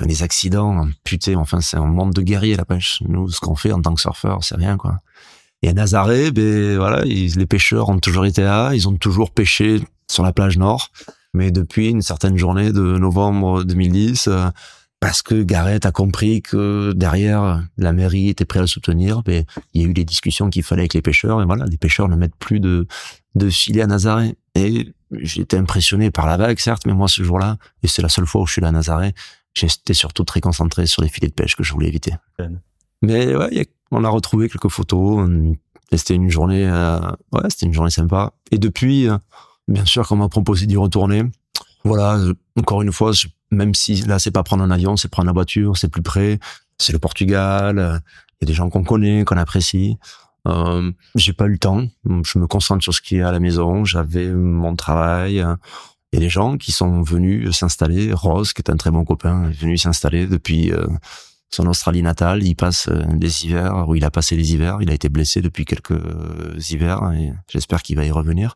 des 0.00 0.22
accidents. 0.22 0.88
Putain, 1.04 1.36
enfin, 1.36 1.60
c'est 1.60 1.76
un 1.76 1.84
monde 1.84 2.14
de 2.14 2.22
guerriers, 2.22 2.56
la 2.56 2.64
pêche. 2.64 3.02
Nous, 3.06 3.28
ce 3.28 3.38
qu'on 3.38 3.54
fait 3.54 3.72
en 3.72 3.82
tant 3.82 3.94
que 3.94 4.00
surfeur, 4.00 4.42
c'est 4.42 4.54
rien, 4.54 4.78
quoi. 4.78 5.00
Et 5.62 5.68
à 5.68 5.74
Nazaré, 5.74 6.30
ben 6.30 6.78
voilà, 6.78 7.04
les 7.04 7.46
pêcheurs 7.46 7.90
ont 7.90 7.98
toujours 7.98 8.24
été 8.24 8.42
là, 8.42 8.72
ils 8.72 8.88
ont 8.88 8.96
toujours 8.96 9.30
pêché 9.30 9.82
sur 10.10 10.22
la 10.22 10.32
plage 10.32 10.56
nord. 10.56 10.88
Mais 11.34 11.50
depuis 11.50 11.88
une 11.88 12.00
certaine 12.00 12.38
journée 12.38 12.72
de 12.72 12.96
novembre 12.96 13.62
2010, 13.64 14.28
euh, 14.28 14.48
parce 15.00 15.22
que 15.22 15.42
Gareth 15.42 15.86
a 15.86 15.92
compris 15.92 16.42
que 16.42 16.92
derrière 16.94 17.66
la 17.78 17.92
mairie 17.92 18.28
était 18.28 18.44
prêt 18.44 18.58
à 18.58 18.62
le 18.62 18.68
soutenir, 18.68 19.22
ben, 19.22 19.44
il 19.72 19.82
y 19.82 19.84
a 19.84 19.88
eu 19.88 19.94
des 19.94 20.04
discussions 20.04 20.50
qu'il 20.50 20.62
fallait 20.62 20.82
avec 20.82 20.94
les 20.94 21.02
pêcheurs. 21.02 21.40
Et 21.40 21.46
voilà, 21.46 21.64
les 21.64 21.78
pêcheurs 21.78 22.08
ne 22.08 22.16
mettent 22.16 22.36
plus 22.36 22.60
de, 22.60 22.86
de 23.34 23.48
filets 23.48 23.82
à 23.82 23.86
Nazaré. 23.86 24.36
Et 24.54 24.92
j'étais 25.12 25.56
impressionné 25.56 26.10
par 26.10 26.26
la 26.26 26.36
vague, 26.36 26.58
certes, 26.58 26.82
mais 26.86 26.92
moi 26.92 27.08
ce 27.08 27.22
jour-là, 27.22 27.56
et 27.82 27.88
c'est 27.88 28.02
la 28.02 28.10
seule 28.10 28.26
fois 28.26 28.42
où 28.42 28.46
je 28.46 28.52
suis 28.52 28.60
là 28.60 28.68
à 28.68 28.72
Nazaré, 28.72 29.14
j'étais 29.54 29.94
surtout 29.94 30.24
très 30.24 30.40
concentré 30.40 30.86
sur 30.86 31.02
les 31.02 31.08
filets 31.08 31.28
de 31.28 31.34
pêche 31.34 31.56
que 31.56 31.64
je 31.64 31.72
voulais 31.72 31.88
éviter. 31.88 32.12
Mais 33.02 33.34
ouais, 33.34 33.48
y 33.54 33.60
a 33.60 33.64
on 33.90 34.04
a 34.04 34.08
retrouvé 34.08 34.48
quelques 34.48 34.68
photos. 34.68 35.28
Et 35.92 35.96
c'était 35.96 36.14
une 36.14 36.30
journée, 36.30 36.68
euh, 36.68 37.00
ouais, 37.32 37.48
c'était 37.48 37.66
une 37.66 37.72
journée 37.72 37.90
sympa. 37.90 38.32
Et 38.50 38.58
depuis, 38.58 39.08
euh, 39.08 39.18
bien 39.66 39.84
sûr, 39.84 40.06
quand 40.06 40.14
on 40.14 40.18
m'a 40.18 40.28
proposé 40.28 40.66
d'y 40.66 40.76
retourner, 40.76 41.24
voilà, 41.84 42.18
encore 42.58 42.82
une 42.82 42.92
fois, 42.92 43.12
même 43.50 43.74
si 43.74 43.96
là, 44.02 44.18
c'est 44.18 44.30
pas 44.30 44.42
prendre 44.42 44.62
un 44.62 44.70
avion, 44.70 44.96
c'est 44.96 45.08
prendre 45.08 45.26
la 45.26 45.32
voiture, 45.32 45.76
c'est 45.76 45.88
plus 45.88 46.02
près, 46.02 46.38
c'est 46.78 46.92
le 46.92 46.98
Portugal, 46.98 47.78
euh, 47.78 47.98
il 48.40 48.44
y 48.44 48.44
a 48.44 48.46
des 48.46 48.54
gens 48.54 48.70
qu'on 48.70 48.84
connaît, 48.84 49.24
qu'on 49.24 49.36
apprécie. 49.36 49.98
Euh, 50.48 50.90
j'ai 51.14 51.34
pas 51.34 51.44
eu 51.44 51.50
le 51.50 51.58
temps. 51.58 51.86
Je 52.24 52.38
me 52.38 52.46
concentre 52.46 52.82
sur 52.82 52.94
ce 52.94 53.02
qui 53.02 53.16
est 53.16 53.22
à 53.22 53.32
la 53.32 53.40
maison. 53.40 53.84
J'avais 53.84 54.30
mon 54.30 54.74
travail. 54.74 55.34
Il 55.34 55.38
y 56.14 56.16
a 56.16 56.20
des 56.20 56.30
gens 56.30 56.56
qui 56.56 56.72
sont 56.72 57.02
venus 57.02 57.50
s'installer. 57.50 58.14
Rose, 58.14 58.54
qui 58.54 58.62
est 58.62 58.70
un 58.70 58.78
très 58.78 58.90
bon 58.90 59.04
copain, 59.04 59.50
est 59.50 59.60
venu 59.60 59.76
s'installer 59.76 60.26
depuis 60.26 60.72
son 61.50 61.66
Australie 61.66 62.02
natale. 62.02 62.42
Il 62.42 62.54
passe 62.54 62.88
euh, 62.88 63.02
des 63.14 63.44
hivers 63.44 63.88
où 63.88 63.94
il 63.94 64.04
a 64.04 64.10
passé 64.10 64.36
les 64.36 64.52
hivers. 64.52 64.78
Il 64.80 64.90
a 64.90 64.94
été 64.94 65.08
blessé 65.08 65.42
depuis 65.42 65.64
quelques 65.64 65.92
euh, 65.92 66.58
hivers 66.70 67.12
et 67.12 67.32
j'espère 67.48 67.82
qu'il 67.82 67.96
va 67.96 68.04
y 68.04 68.10
revenir. 68.10 68.54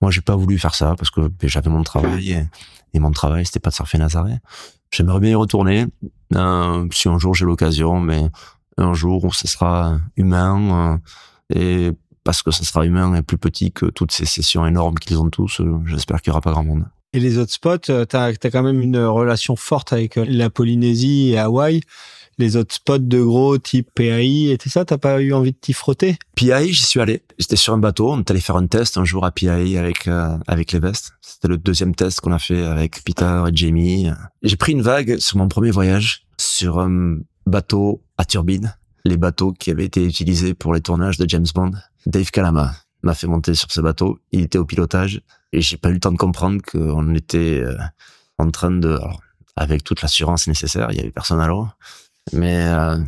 Moi, 0.00 0.10
j'ai 0.10 0.20
pas 0.20 0.36
voulu 0.36 0.58
faire 0.58 0.74
ça 0.74 0.94
parce 0.96 1.10
que 1.10 1.22
ben, 1.22 1.48
j'avais 1.48 1.70
mon 1.70 1.82
travail 1.82 2.32
et, 2.32 2.46
mon 3.00 3.10
travail, 3.10 3.46
c'était 3.46 3.60
pas 3.60 3.70
de 3.70 3.74
surfer 3.74 3.98
Nazaré. 3.98 4.34
J'aimerais 4.90 5.20
bien 5.20 5.30
y 5.30 5.34
retourner 5.34 5.86
euh, 6.34 6.86
si 6.92 7.08
un 7.08 7.18
jour 7.18 7.34
j'ai 7.34 7.44
l'occasion, 7.44 8.00
mais 8.00 8.28
un 8.78 8.94
jour 8.94 9.24
où 9.24 9.32
ce 9.32 9.48
sera 9.48 9.98
humain 10.16 11.00
et 11.54 11.92
parce 12.24 12.42
que 12.42 12.50
ce 12.50 12.64
sera 12.64 12.84
humain 12.84 13.14
et 13.14 13.22
plus 13.22 13.38
petit 13.38 13.72
que 13.72 13.86
toutes 13.86 14.12
ces 14.12 14.26
sessions 14.26 14.66
énormes 14.66 14.96
qu'ils 14.96 15.18
ont 15.18 15.30
tous, 15.30 15.62
j'espère 15.86 16.20
qu'il 16.20 16.30
y 16.30 16.32
aura 16.32 16.40
pas 16.40 16.50
grand 16.50 16.64
monde. 16.64 16.84
Et 17.12 17.20
les 17.20 17.38
autres 17.38 17.52
spots, 17.52 17.78
tu 17.78 17.92
as, 17.92 18.06
as, 18.12 18.50
quand 18.50 18.62
même 18.62 18.82
une 18.82 18.98
relation 18.98 19.56
forte 19.56 19.92
avec 19.92 20.16
la 20.16 20.50
Polynésie 20.50 21.30
et 21.30 21.38
Hawaï 21.38 21.80
les 22.38 22.56
autres 22.56 22.74
spots 22.74 22.98
de 22.98 23.22
gros 23.22 23.58
type 23.58 23.88
PAI 23.94 24.50
et 24.50 24.58
tout 24.58 24.68
ça, 24.68 24.84
t'as 24.84 24.98
pas 24.98 25.20
eu 25.20 25.32
envie 25.32 25.52
de 25.52 25.56
t'y 25.56 25.72
frotter? 25.72 26.18
PAI, 26.34 26.72
j'y 26.72 26.84
suis 26.84 27.00
allé. 27.00 27.22
J'étais 27.38 27.56
sur 27.56 27.72
un 27.72 27.78
bateau, 27.78 28.12
on 28.12 28.20
est 28.20 28.30
allé 28.30 28.40
faire 28.40 28.56
un 28.56 28.66
test 28.66 28.98
un 28.98 29.04
jour 29.04 29.24
à 29.24 29.30
PAI 29.30 29.78
avec 29.78 30.08
euh, 30.08 30.36
avec 30.46 30.72
les 30.72 30.78
vestes. 30.78 31.12
C'était 31.20 31.48
le 31.48 31.56
deuxième 31.56 31.94
test 31.94 32.20
qu'on 32.20 32.32
a 32.32 32.38
fait 32.38 32.64
avec 32.64 33.02
Peter 33.04 33.44
et 33.48 33.56
Jamie. 33.56 34.10
J'ai 34.42 34.56
pris 34.56 34.72
une 34.72 34.82
vague 34.82 35.18
sur 35.18 35.38
mon 35.38 35.48
premier 35.48 35.70
voyage 35.70 36.26
sur 36.38 36.78
un 36.78 37.18
bateau 37.46 38.02
à 38.18 38.24
turbine, 38.24 38.76
les 39.04 39.16
bateaux 39.16 39.52
qui 39.52 39.70
avaient 39.70 39.84
été 39.84 40.04
utilisés 40.04 40.54
pour 40.54 40.74
les 40.74 40.80
tournages 40.80 41.18
de 41.18 41.28
James 41.28 41.46
Bond. 41.54 41.72
Dave 42.04 42.30
Kalama 42.30 42.74
m'a 43.02 43.14
fait 43.14 43.26
monter 43.26 43.54
sur 43.54 43.70
ce 43.70 43.80
bateau. 43.80 44.18
Il 44.32 44.42
était 44.42 44.58
au 44.58 44.64
pilotage 44.64 45.22
et 45.52 45.60
j'ai 45.60 45.76
pas 45.76 45.88
eu 45.90 45.94
le 45.94 46.00
temps 46.00 46.12
de 46.12 46.18
comprendre 46.18 46.60
qu'on 46.62 47.14
était 47.14 47.60
euh, 47.62 47.76
en 48.38 48.50
train 48.50 48.70
de, 48.70 48.88
alors, 48.88 49.20
avec 49.56 49.84
toute 49.84 50.02
l'assurance 50.02 50.48
nécessaire, 50.48 50.88
il 50.90 50.98
y 50.98 51.00
avait 51.00 51.10
personne 51.10 51.40
à 51.40 51.46
l'eau 51.46 51.66
mais 52.32 52.66
euh, 52.66 52.98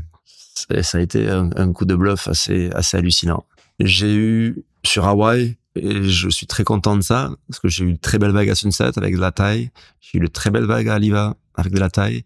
ça 0.83 0.99
a 0.99 1.01
été 1.01 1.29
un, 1.29 1.73
coup 1.73 1.85
de 1.85 1.95
bluff 1.95 2.29
assez, 2.29 2.71
assez 2.73 2.97
hallucinant. 2.97 3.45
J'ai 3.81 4.15
eu 4.15 4.65
sur 4.85 5.07
Hawaï, 5.07 5.57
et 5.77 6.03
je 6.05 6.29
suis 6.29 6.47
très 6.47 6.65
content 6.65 6.97
de 6.97 7.03
ça, 7.03 7.31
parce 7.49 7.61
que 7.61 7.69
j'ai 7.69 7.85
eu 7.85 7.89
une 7.89 7.99
très 7.99 8.19
belle 8.19 8.33
vague 8.33 8.51
à 8.51 8.55
Sunset 8.55 8.97
avec 8.97 9.15
de 9.15 9.21
la 9.21 9.33
taille. 9.33 9.71
J'ai 10.01 10.19
eu 10.19 10.23
une 10.23 10.29
très 10.29 10.51
belle 10.51 10.65
vague 10.65 10.89
à 10.89 10.95
Aliva 10.95 11.37
avec 11.55 11.73
de 11.73 11.79
la 11.79 11.91
taille. 11.91 12.25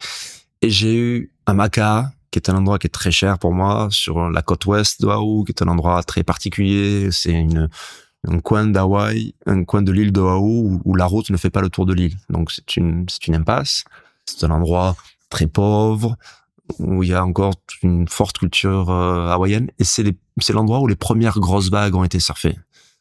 Et 0.62 0.70
j'ai 0.70 0.96
eu 0.96 1.32
à 1.46 1.54
Maka, 1.54 2.12
qui 2.30 2.38
est 2.38 2.48
un 2.48 2.56
endroit 2.56 2.78
qui 2.78 2.86
est 2.86 2.90
très 2.90 3.10
cher 3.10 3.38
pour 3.38 3.52
moi, 3.52 3.88
sur 3.90 4.30
la 4.30 4.42
côte 4.42 4.64
ouest 4.66 5.00
d'Oahu, 5.02 5.44
qui 5.44 5.52
est 5.52 5.62
un 5.62 5.68
endroit 5.68 6.02
très 6.02 6.22
particulier. 6.22 7.10
C'est 7.10 7.32
une, 7.32 7.68
un 8.26 8.38
coin 8.38 8.66
d'Hawaï, 8.66 9.34
un 9.46 9.64
coin 9.64 9.82
de 9.82 9.92
l'île 9.92 10.12
d'Oahu 10.12 10.80
où, 10.84 10.94
la 10.94 11.04
route 11.04 11.30
ne 11.30 11.36
fait 11.36 11.50
pas 11.50 11.60
le 11.60 11.68
tour 11.68 11.84
de 11.84 11.92
l'île. 11.92 12.16
Donc 12.30 12.50
c'est 12.50 12.76
une, 12.76 13.04
c'est 13.08 13.26
une 13.26 13.34
impasse. 13.34 13.84
C'est 14.24 14.44
un 14.44 14.50
endroit 14.50 14.96
très 15.28 15.46
pauvre 15.46 16.16
où 16.78 17.02
il 17.02 17.10
y 17.10 17.14
a 17.14 17.24
encore 17.24 17.54
une 17.82 18.08
forte 18.08 18.38
culture 18.38 18.90
euh, 18.90 19.28
hawaïenne 19.28 19.70
et 19.78 19.84
c'est, 19.84 20.04
l'endroit 20.50 20.80
où 20.80 20.86
les 20.86 20.96
premières 20.96 21.38
grosses 21.38 21.70
vagues 21.70 21.94
ont 21.94 22.04
été 22.04 22.20
surfées, 22.20 22.58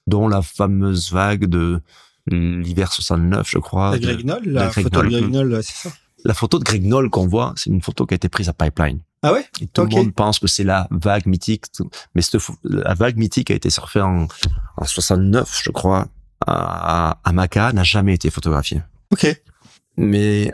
dont 0.08 0.28
la 0.28 0.42
fameuse 0.42 1.12
vague 1.12 1.46
de 1.46 1.82
l'hiver 2.28 2.92
69, 2.92 3.50
je 3.50 3.58
crois. 3.58 3.92
La 3.92 4.00
Greg 4.00 4.26
Noll, 4.26 4.44
la, 4.46 4.70
photo 4.70 5.02
de 5.02 5.10
Greg 5.10 5.30
Noll, 5.30 5.64
c'est 5.64 5.90
ça 5.90 5.96
La 6.24 6.34
photo 6.34 6.60
de 6.60 6.64
Greg 6.64 6.86
Noll 6.86 7.10
qu'on 7.10 7.28
voit, 7.28 7.54
c'est 7.56 7.70
une 7.70 7.82
photo 7.82 8.06
qui 8.06 8.14
a 8.14 8.18
été 8.18 8.30
prise 8.30 8.50
à 8.50 8.54
Pipeline. 8.54 9.00
Ah 9.24 9.34
ouais? 9.34 9.46
Et 9.60 9.68
tout 9.68 9.84
le 9.84 9.90
monde 9.90 10.14
pense 10.14 10.40
que 10.40 10.48
c'est 10.48 10.64
la 10.64 10.88
vague 10.92 11.26
mythique, 11.28 11.66
mais 12.16 12.22
cette, 12.22 12.42
la 12.64 12.94
vague 12.94 13.18
mythique 13.18 13.52
a 13.52 13.54
été 13.54 13.70
surfée 13.70 14.02
en, 14.02 14.28
en 14.78 14.86
69, 14.86 15.62
je 15.64 15.72
crois, 15.72 16.08
à, 16.46 17.20
à 17.24 17.34
Maca, 17.34 17.72
n'a 17.74 17.84
jamais 17.84 18.16
été 18.16 18.30
photographiée. 18.32 18.82
Ok. 19.12 19.42
Mais 19.98 20.52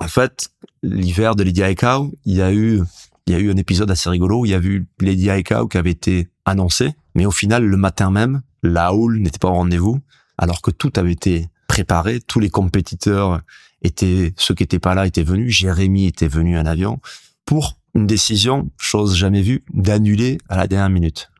en 0.00 0.08
fait, 0.08 0.50
l'hiver 0.82 1.34
de 1.34 1.42
Lady 1.42 1.62
Aikau, 1.62 2.12
il 2.24 2.36
y 2.36 2.42
a 2.42 2.52
eu 2.52 2.82
il 3.26 3.32
y 3.32 3.34
a 3.34 3.40
eu 3.40 3.50
un 3.50 3.56
épisode 3.56 3.90
assez 3.90 4.08
rigolo 4.08 4.46
il 4.46 4.50
y 4.50 4.54
a 4.54 4.58
eu 4.58 4.86
Lady 5.00 5.28
Aikau 5.28 5.68
qui 5.68 5.76
avait 5.76 5.90
été 5.90 6.28
annoncé, 6.46 6.94
mais 7.14 7.26
au 7.26 7.30
final, 7.30 7.64
le 7.64 7.76
matin 7.76 8.10
même, 8.10 8.40
la 8.62 8.94
houle 8.94 9.18
n'était 9.18 9.38
pas 9.38 9.48
au 9.48 9.54
rendez-vous 9.54 10.00
alors 10.38 10.62
que 10.62 10.70
tout 10.70 10.92
avait 10.96 11.12
été 11.12 11.48
préparé, 11.66 12.20
tous 12.20 12.40
les 12.40 12.48
compétiteurs 12.48 13.42
étaient, 13.82 14.32
ceux 14.36 14.54
qui 14.54 14.62
étaient 14.62 14.78
pas 14.78 14.94
là 14.94 15.06
étaient 15.06 15.22
venus, 15.22 15.54
Jérémy 15.54 16.06
était 16.06 16.28
venu 16.28 16.58
en 16.58 16.64
avion 16.64 17.00
pour 17.44 17.76
une 17.94 18.06
décision, 18.06 18.70
chose 18.78 19.16
jamais 19.16 19.42
vue, 19.42 19.64
d'annuler 19.74 20.38
à 20.48 20.56
la 20.56 20.66
dernière 20.66 20.90
minute. 20.90 21.30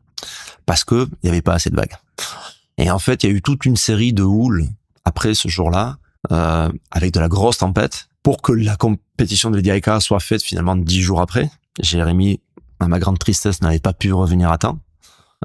Parce 0.66 0.85
que 0.85 1.09
il 1.22 1.26
n'y 1.26 1.30
avait 1.30 1.43
pas 1.43 1.55
assez 1.55 1.70
de 1.70 1.76
vagues. 1.76 1.94
Et 2.76 2.90
en 2.90 2.98
fait, 2.98 3.22
il 3.22 3.30
y 3.30 3.32
a 3.32 3.35
eu 3.35 3.43
toute 3.43 3.64
une 3.64 3.76
série 3.76 4.12
de 4.12 4.22
houles 4.22 4.66
après 5.05 5.35
ce 5.35 5.48
jour-là, 5.48 5.98
euh, 6.32 6.70
avec 6.90 7.12
de 7.12 7.20
la 7.20 7.28
grosse 7.28 7.59
tempête, 7.59 8.09
pour 8.22 8.42
que 8.42 8.52
la 8.52 8.76
compétition 8.76 9.50
de 9.50 9.60
Diaika 9.60 10.00
soit 10.00 10.20
faite 10.20 10.42
finalement 10.42 10.76
dix 10.76 11.02
jours 11.02 11.20
après. 11.20 11.50
Jérémy, 11.80 12.40
à 12.80 12.88
ma 12.88 12.98
grande 12.98 13.18
tristesse, 13.18 13.62
n'avait 13.62 13.78
pas 13.78 13.92
pu 13.92 14.12
revenir 14.12 14.50
à 14.50 14.58
temps. 14.58 14.78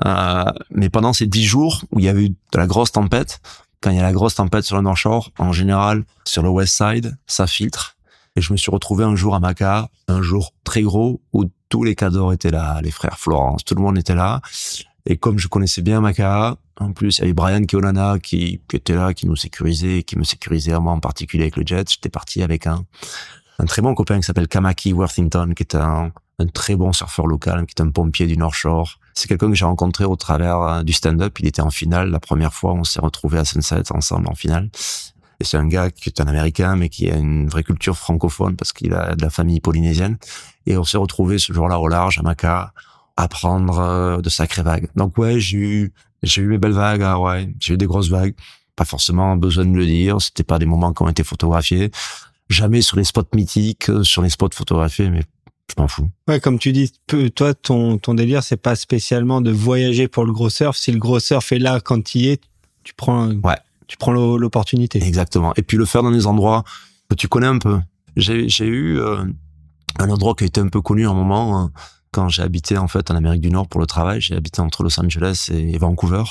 Euh, 0.06 0.46
mais 0.72 0.90
pendant 0.90 1.14
ces 1.14 1.28
dix 1.28 1.46
jours 1.46 1.84
où 1.92 2.00
il 2.00 2.06
y 2.06 2.10
avait 2.10 2.26
eu 2.26 2.30
de 2.30 2.58
la 2.58 2.66
grosse 2.66 2.92
tempête, 2.92 3.42
quand 3.82 3.92
il 3.92 3.98
y 3.98 4.00
a 4.00 4.04
la 4.04 4.14
grosse 4.14 4.36
tempête 4.36 4.64
sur 4.64 4.76
le 4.78 4.82
North 4.82 4.98
Shore, 4.98 5.32
en 5.38 5.52
général, 5.52 6.04
sur 6.26 6.42
le 6.42 6.50
West 6.50 6.78
Side, 6.78 7.18
ça 7.28 7.48
filtre. 7.48 7.98
Et 8.36 8.42
je 8.42 8.52
me 8.52 8.58
suis 8.58 8.72
retrouvé 8.72 9.04
un 9.04 9.16
jour 9.16 9.36
à 9.36 9.40
Maca, 9.40 9.90
un 10.08 10.22
jour 10.22 10.54
très 10.64 10.82
gros, 10.82 11.22
où 11.34 11.46
tous 11.70 11.84
les 11.84 11.94
cadors 11.94 12.34
étaient 12.34 12.50
là, 12.50 12.80
les 12.82 12.92
frères 12.92 13.20
Florence, 13.20 13.64
tout 13.64 13.76
le 13.76 13.82
monde 13.82 13.98
était 13.98 14.16
là. 14.16 14.42
Et 15.06 15.18
comme 15.18 15.38
je 15.38 15.48
connaissais 15.48 15.82
bien 15.82 16.00
Maca, 16.00 16.58
en 16.80 16.94
plus, 16.94 17.18
il 17.18 17.22
y 17.22 17.24
avait 17.26 17.34
Brian 17.34 17.64
Keolana 17.66 18.20
qui, 18.20 18.62
qui 18.70 18.76
était 18.76 18.96
là, 18.96 19.14
qui 19.14 19.28
nous 19.28 19.36
sécurisait, 19.36 20.04
qui 20.04 20.18
me 20.18 20.24
sécurisait 20.24 20.80
moi 20.80 20.94
en 20.94 21.00
particulier 21.00 21.44
avec 21.44 21.58
le 21.58 21.64
jet. 21.66 21.90
J'étais 21.92 22.10
parti 22.10 22.42
avec 22.42 22.68
un, 22.68 22.86
un 23.60 23.66
très 23.66 23.82
bon 23.82 23.94
copain 23.96 24.18
qui 24.18 24.24
s'appelle 24.24 24.48
Kamaki 24.48 24.94
Worthington, 24.94 25.54
qui 25.56 25.64
est 25.64 25.76
un, 25.76 26.12
un 26.40 26.48
très 26.48 26.76
bon 26.76 26.94
surfeur 26.94 27.28
local, 27.28 27.66
qui 27.66 27.76
est 27.78 27.82
un 27.82 27.90
pompier 27.90 28.28
du 28.28 28.38
North 28.38 28.56
Shore. 28.56 29.00
C'est 29.14 29.28
quelqu'un 29.28 29.50
que 29.50 29.56
j'ai 29.56 29.66
rencontré 29.66 30.06
au 30.06 30.16
travers 30.16 30.62
euh, 30.62 30.84
du 30.84 30.94
stand-up. 30.94 31.38
Il 31.40 31.48
était 31.48 31.62
en 31.62 31.70
finale 31.70 32.10
la 32.10 32.20
première 32.20 32.54
fois. 32.54 32.74
On 32.74 32.84
s'est 32.84 33.02
retrouvés 33.02 33.40
à 33.40 33.46
Sunset 33.46 33.92
ensemble 33.92 34.28
en 34.28 34.36
finale. 34.36 34.70
Et 35.40 35.44
c'est 35.44 35.58
un 35.58 35.68
gars 35.68 35.92
qui 35.92 36.10
est 36.10 36.22
un 36.22 36.28
Américain, 36.28 36.76
mais 36.76 36.90
qui 36.90 37.10
a 37.12 37.18
une 37.18 37.48
vraie 37.50 37.64
culture 37.64 37.98
francophone 37.98 38.56
parce 38.56 38.72
qu'il 38.72 38.94
a 38.94 39.16
de 39.16 39.22
la 39.22 39.30
famille 39.30 39.60
polynésienne. 39.60 40.18
Et 40.66 40.78
on 40.78 40.84
s'est 40.84 40.98
retrouvés 40.98 41.38
ce 41.38 41.52
jour-là 41.52 41.80
au 41.80 41.88
large, 41.88 42.18
à 42.18 42.22
Maca, 42.22 42.74
à 43.16 43.28
prendre 43.28 43.80
euh, 43.80 44.22
de 44.22 44.30
sacrées 44.30 44.64
vagues. 44.64 44.88
Donc 44.96 45.18
ouais, 45.18 45.40
j'ai 45.40 45.58
eu, 45.58 45.94
j'ai 46.24 46.42
eu 46.42 46.48
mes 46.48 46.58
belles 46.58 46.72
vagues 46.72 47.04
à 47.04 47.14
Hawaï. 47.14 47.54
J'ai 47.60 47.76
eu 47.76 47.78
des 47.78 47.86
grosses 47.86 48.10
vagues. 48.10 48.36
Pas 48.76 48.86
forcément 48.86 49.36
besoin 49.36 49.66
de 49.66 49.76
le 49.76 49.86
dire. 49.86 50.20
C'était 50.20 50.44
pas 50.44 50.58
des 50.60 50.66
moments 50.66 50.94
qui 50.94 51.04
ont 51.04 51.10
été 51.10 51.24
photographiés. 51.24 51.92
Jamais 52.50 52.82
sur 52.82 52.98
les 52.98 53.04
spots 53.04 53.24
mythiques, 53.36 53.90
euh, 53.90 54.04
sur 54.04 54.22
les 54.22 54.30
spots 54.30 54.50
photographiés, 54.54 55.10
mais 55.10 55.24
je 55.70 55.82
m'en 55.82 55.88
fous. 55.88 56.10
Ouais, 56.28 56.40
comme 56.40 56.60
tu 56.60 56.72
dis, 56.72 56.92
toi, 57.36 57.54
ton, 57.54 57.98
ton 57.98 58.14
délire, 58.14 58.44
c'est 58.44 58.58
pas 58.58 58.76
spécialement 58.76 59.42
de 59.42 59.52
voyager 59.52 60.08
pour 60.08 60.26
le 60.26 60.34
gros 60.34 60.50
surf. 60.50 60.76
Si 60.76 60.92
le 60.92 61.00
gros 61.00 61.20
surf 61.20 61.52
est 61.52 61.60
là 61.60 61.80
quand 61.80 62.16
il 62.16 62.28
est, 62.28 62.42
tu 62.84 62.94
prends, 62.94 63.30
ouais. 63.30 63.58
tu 63.88 63.98
prends 63.98 64.12
l'opportunité. 64.12 65.02
Exactement. 65.04 65.54
Et 65.56 65.62
puis 65.62 65.78
le 65.78 65.86
faire 65.86 66.04
dans 66.04 66.12
des 66.12 66.28
endroits 66.28 66.64
que 67.10 67.16
tu 67.16 67.28
connais 67.28 67.48
un 67.48 67.60
peu. 67.60 67.80
J'ai, 68.16 68.50
j'ai 68.50 68.66
eu 68.66 69.00
euh, 69.00 69.24
un 70.00 70.10
endroit 70.10 70.36
qui 70.36 70.44
a 70.44 70.48
été 70.48 70.60
un 70.60 70.68
peu 70.68 70.82
connu 70.82 71.08
à 71.08 71.12
un 71.12 71.14
moment 71.14 71.60
hein, 71.60 71.72
quand 72.14 72.30
j'ai 72.30 72.44
habité 72.44 72.78
en 72.78 72.88
fait 72.88 73.12
en 73.12 73.16
Amérique 73.16 73.42
du 73.42 73.50
Nord 73.50 73.68
pour 73.68 73.82
le 73.82 73.88
travail. 73.88 74.22
J'ai 74.22 74.36
habité 74.36 74.62
entre 74.62 74.84
Los 74.84 74.98
Angeles 75.00 75.50
et 75.52 75.78
Vancouver. 75.78 76.24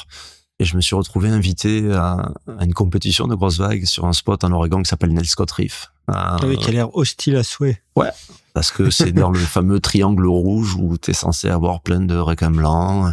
Et 0.58 0.64
je 0.64 0.76
me 0.76 0.80
suis 0.80 0.94
retrouvé 0.94 1.28
invité 1.28 1.92
à, 1.92 2.32
à 2.58 2.64
une 2.64 2.72
compétition 2.72 3.26
de 3.26 3.34
grosses 3.34 3.58
vagues 3.58 3.84
sur 3.84 4.06
un 4.06 4.12
spot 4.12 4.44
en 4.44 4.52
Oregon 4.52 4.82
qui 4.82 4.88
s'appelle 4.88 5.12
Nell 5.12 5.26
Scott 5.26 5.50
Reef. 5.50 5.92
Ah 6.08 6.36
oui, 6.44 6.56
qui 6.56 6.68
a 6.68 6.72
l'air 6.72 6.96
hostile 6.96 7.36
à 7.36 7.42
souhait. 7.42 7.82
Ouais, 7.96 8.10
parce 8.54 8.70
que 8.70 8.90
c'est 8.90 9.12
dans 9.12 9.30
le 9.30 9.38
fameux 9.38 9.80
triangle 9.80 10.26
rouge 10.26 10.76
où 10.78 10.96
tu 10.98 11.10
es 11.10 11.14
censé 11.14 11.48
avoir 11.48 11.80
plein 11.80 12.00
de 12.00 12.16
requins 12.16 12.50
blancs, 12.50 13.12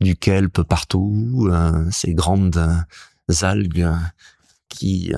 du 0.00 0.16
kelp 0.16 0.62
partout, 0.62 1.48
euh, 1.50 1.84
ces 1.90 2.14
grandes 2.14 2.86
algues 3.42 3.88
qui, 4.68 5.12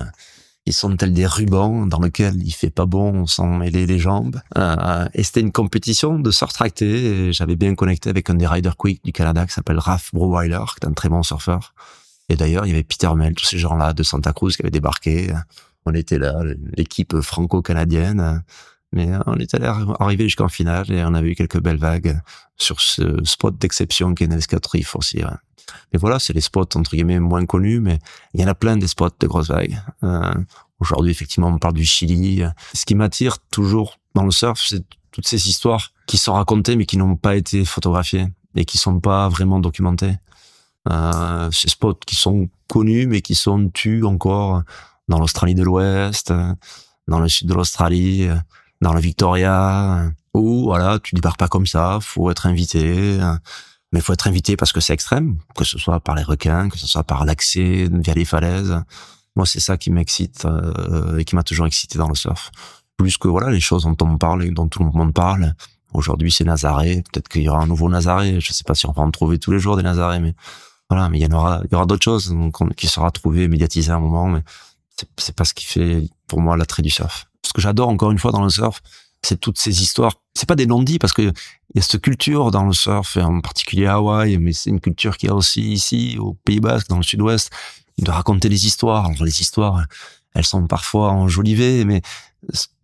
qui 0.71 0.79
sont 0.79 0.97
telles 0.97 1.13
des 1.13 1.27
rubans 1.27 1.87
dans 1.87 2.01
lesquels 2.01 2.37
il 2.43 2.53
fait 2.53 2.71
pas 2.71 2.87
bon 2.87 3.27
sans 3.27 3.47
mêler 3.47 3.87
les 3.87 3.99
jambes? 3.99 4.41
Euh, 4.57 5.07
et 5.15 5.23
c'était 5.23 5.41
une 5.41 5.53
compétition 5.53 6.19
de 6.19 6.31
surf 6.31 6.53
tracté 6.53 7.33
j'avais 7.33 7.57
bien 7.57 7.75
connecté 7.75 8.11
avec 8.11 8.31
un 8.31 8.35
des 8.35 8.47
Ryder 8.47 8.73
Quick 8.77 9.05
du 9.05 9.13
Canada 9.13 9.47
qui 9.47 9.53
s'appelle 9.53 9.79
Raph 9.79 10.11
Broweiler, 10.13 10.65
qui 10.71 10.87
est 10.87 10.89
un 10.89 10.93
très 10.93 11.09
bon 11.09 11.23
surfeur. 11.23 11.75
Et 12.29 12.37
d'ailleurs, 12.37 12.67
il 12.67 12.71
y 12.71 12.73
avait 12.73 12.85
Peter 12.85 13.11
Mel, 13.17 13.35
tous 13.35 13.45
ces 13.45 13.59
gens-là 13.59 13.93
de 13.93 14.03
Santa 14.03 14.33
Cruz 14.33 14.53
qui 14.53 14.63
avaient 14.63 14.71
débarqué 14.71 15.33
on 15.87 15.95
était 15.95 16.19
là, 16.19 16.35
l'équipe 16.77 17.21
franco-canadienne. 17.21 18.43
Mais 18.93 19.09
on 19.27 19.37
est 19.37 19.55
allé 19.55 19.67
arriver 20.01 20.25
jusqu'en 20.25 20.49
finale 20.49 20.91
et 20.91 21.05
on 21.05 21.15
avait 21.15 21.31
eu 21.31 21.35
quelques 21.35 21.61
belles 21.61 21.79
vagues 21.79 22.21
sur 22.57 22.81
ce 22.81 23.23
spot 23.25 23.57
d'exception 23.57 24.15
qui 24.15 24.25
est 24.25 24.27
Nelska 24.27 24.59
Reef 24.73 24.97
aussi. 24.97 25.23
Mais 25.93 25.99
voilà, 25.99 26.19
c'est 26.19 26.33
les 26.33 26.41
spots 26.41 26.67
entre 26.75 26.91
guillemets 26.91 27.21
moins 27.21 27.47
connus, 27.47 27.79
mais 27.79 28.01
il 28.35 28.41
y 28.41 28.45
en 28.45 28.49
a 28.49 28.55
plein 28.55 28.77
des 28.77 28.89
spots 28.89 29.11
de 29.21 29.27
grosses 29.29 29.49
vagues. 29.49 29.81
Euh, 30.03 30.33
Aujourd'hui, 30.81 31.11
effectivement, 31.11 31.49
on 31.49 31.59
parle 31.59 31.75
du 31.75 31.85
Chili. 31.85 32.43
Ce 32.75 32.87
qui 32.87 32.95
m'attire 32.95 33.39
toujours 33.51 33.99
dans 34.15 34.25
le 34.25 34.31
surf, 34.31 34.65
c'est 34.67 34.83
toutes 35.11 35.27
ces 35.27 35.49
histoires 35.49 35.93
qui 36.07 36.17
sont 36.17 36.33
racontées 36.33 36.75
mais 36.77 36.87
qui 36.87 36.97
n'ont 36.97 37.17
pas 37.17 37.37
été 37.37 37.65
photographiées 37.65 38.27
et 38.57 38.65
qui 38.65 38.79
sont 38.79 38.99
pas 38.99 39.29
vraiment 39.29 39.61
documentées. 39.61 40.15
Euh, 40.91 41.51
ces 41.51 41.69
spots 41.69 42.01
qui 42.07 42.17
sont 42.17 42.49
connus 42.67 43.07
mais 43.07 43.21
qui 43.21 43.35
sont 43.35 43.69
tus 43.69 44.05
encore 44.05 44.63
dans 45.09 45.19
l'Australie 45.19 45.55
de 45.55 45.63
l'Ouest, 45.63 46.33
dans 47.07 47.21
le 47.21 47.29
sud 47.29 47.49
de 47.49 47.55
l'Australie, 47.55 48.29
dans 48.81 48.95
le 48.95 49.01
Victoria, 49.01 50.11
où 50.35 50.65
voilà, 50.65 50.99
tu 51.03 51.15
débarques 51.15 51.39
pas 51.39 51.49
comme 51.49 51.67
ça, 51.67 51.99
faut 52.01 52.31
être 52.31 52.47
invité, 52.47 53.19
mais 53.93 54.01
faut 54.01 54.13
être 54.13 54.29
invité 54.29 54.57
parce 54.57 54.73
que 54.73 54.81
c'est 54.81 54.93
extrême, 54.93 55.39
que 55.57 55.65
ce 55.65 55.79
soit 55.79 56.01
par 56.01 56.15
les 56.15 56.23
requins, 56.23 56.69
que 56.69 56.79
ce 56.79 56.87
soit 56.87 57.05
par 57.05 57.25
l'accès 57.25 57.89
via 57.91 58.15
les 58.15 58.25
falaises. 58.25 58.81
Moi, 59.37 59.47
c'est 59.47 59.61
ça 59.61 59.77
qui 59.77 59.91
m'excite 59.91 60.45
euh, 60.45 61.19
et 61.19 61.25
qui 61.25 61.35
m'a 61.35 61.43
toujours 61.43 61.67
excité 61.67 61.99
dans 61.99 62.09
le 62.09 62.15
surf. 62.15 62.51
Plus 62.97 63.17
que 63.17 63.29
voilà 63.29 63.51
les 63.51 63.61
choses 63.61 63.85
dont 63.85 63.97
on 64.01 64.19
parle 64.19 64.45
et 64.45 64.51
dont 64.51 64.69
tout 64.69 64.83
le 64.83 64.91
monde 64.91 65.15
parle. 65.15 65.55
Aujourd'hui, 65.93 66.31
c'est 66.31 66.45
Nazaré. 66.45 67.03
Peut-être 67.11 67.29
qu'il 67.29 67.43
y 67.43 67.49
aura 67.49 67.63
un 67.63 67.67
nouveau 67.67 67.89
Nazaré. 67.89 68.41
Je 68.41 68.53
sais 68.53 68.65
pas 68.65 68.75
si 68.75 68.87
on 68.87 68.93
va 68.93 69.03
en 69.03 69.11
trouver 69.11 69.39
tous 69.39 69.51
les 69.51 69.59
jours 69.59 69.77
des 69.77 69.83
Nazaré, 69.83 70.21
mais 70.21 70.35
voilà. 70.89 71.09
Mais 71.09 71.19
il 71.19 71.23
y 71.23 71.27
en 71.27 71.37
aura, 71.37 71.63
il 71.65 71.73
y 71.73 71.75
aura 71.75 71.87
d'autres 71.87 72.05
choses 72.05 72.35
qui 72.77 72.87
sera 72.87 73.11
trouvé, 73.11 73.49
médiatisé 73.49 73.91
à 73.91 73.97
un 73.97 74.01
moment. 74.01 74.29
Mais 74.29 74.43
c'est 75.17 75.35
pas 75.35 75.45
ce 75.45 75.55
qui 75.55 75.65
fait 75.65 76.09
pour 76.27 76.41
moi 76.41 76.57
l'attrait 76.57 76.83
du 76.83 76.91
surf. 76.91 77.30
Ce 77.51 77.53
que 77.53 77.61
j'adore 77.61 77.89
encore 77.89 78.13
une 78.13 78.19
fois 78.21 78.31
dans 78.31 78.45
le 78.45 78.49
surf, 78.49 78.81
c'est 79.23 79.41
toutes 79.41 79.59
ces 79.59 79.83
histoires. 79.83 80.15
C'est 80.35 80.49
pas 80.49 80.55
des 80.55 80.67
non-dits 80.67 81.01
parce 81.01 81.13
que 81.13 81.23
il 81.23 81.33
y 81.75 81.79
a 81.81 81.83
cette 81.83 82.01
culture 82.01 82.53
dans 82.53 82.65
le 82.65 82.73
surf, 82.73 83.17
et 83.17 83.23
en 83.23 83.41
particulier 83.41 83.87
à 83.87 83.95
Hawaï, 83.95 84.39
mais 84.39 84.53
c'est 84.53 84.71
une 84.71 84.79
culture 84.79 85.17
qui 85.17 85.27
a 85.27 85.35
aussi 85.35 85.73
ici 85.73 86.17
au 86.21 86.35
Pays 86.45 86.61
Basque, 86.61 86.89
dans 86.89 86.97
le 86.97 87.03
Sud-Ouest, 87.03 87.51
de 87.99 88.09
raconter 88.09 88.49
des 88.49 88.67
histoires. 88.67 89.11
Les 89.21 89.41
histoires, 89.41 89.85
elles 90.35 90.47
sont 90.47 90.69
parfois 90.69 91.11
enjolivées, 91.11 91.85
mais 91.85 92.03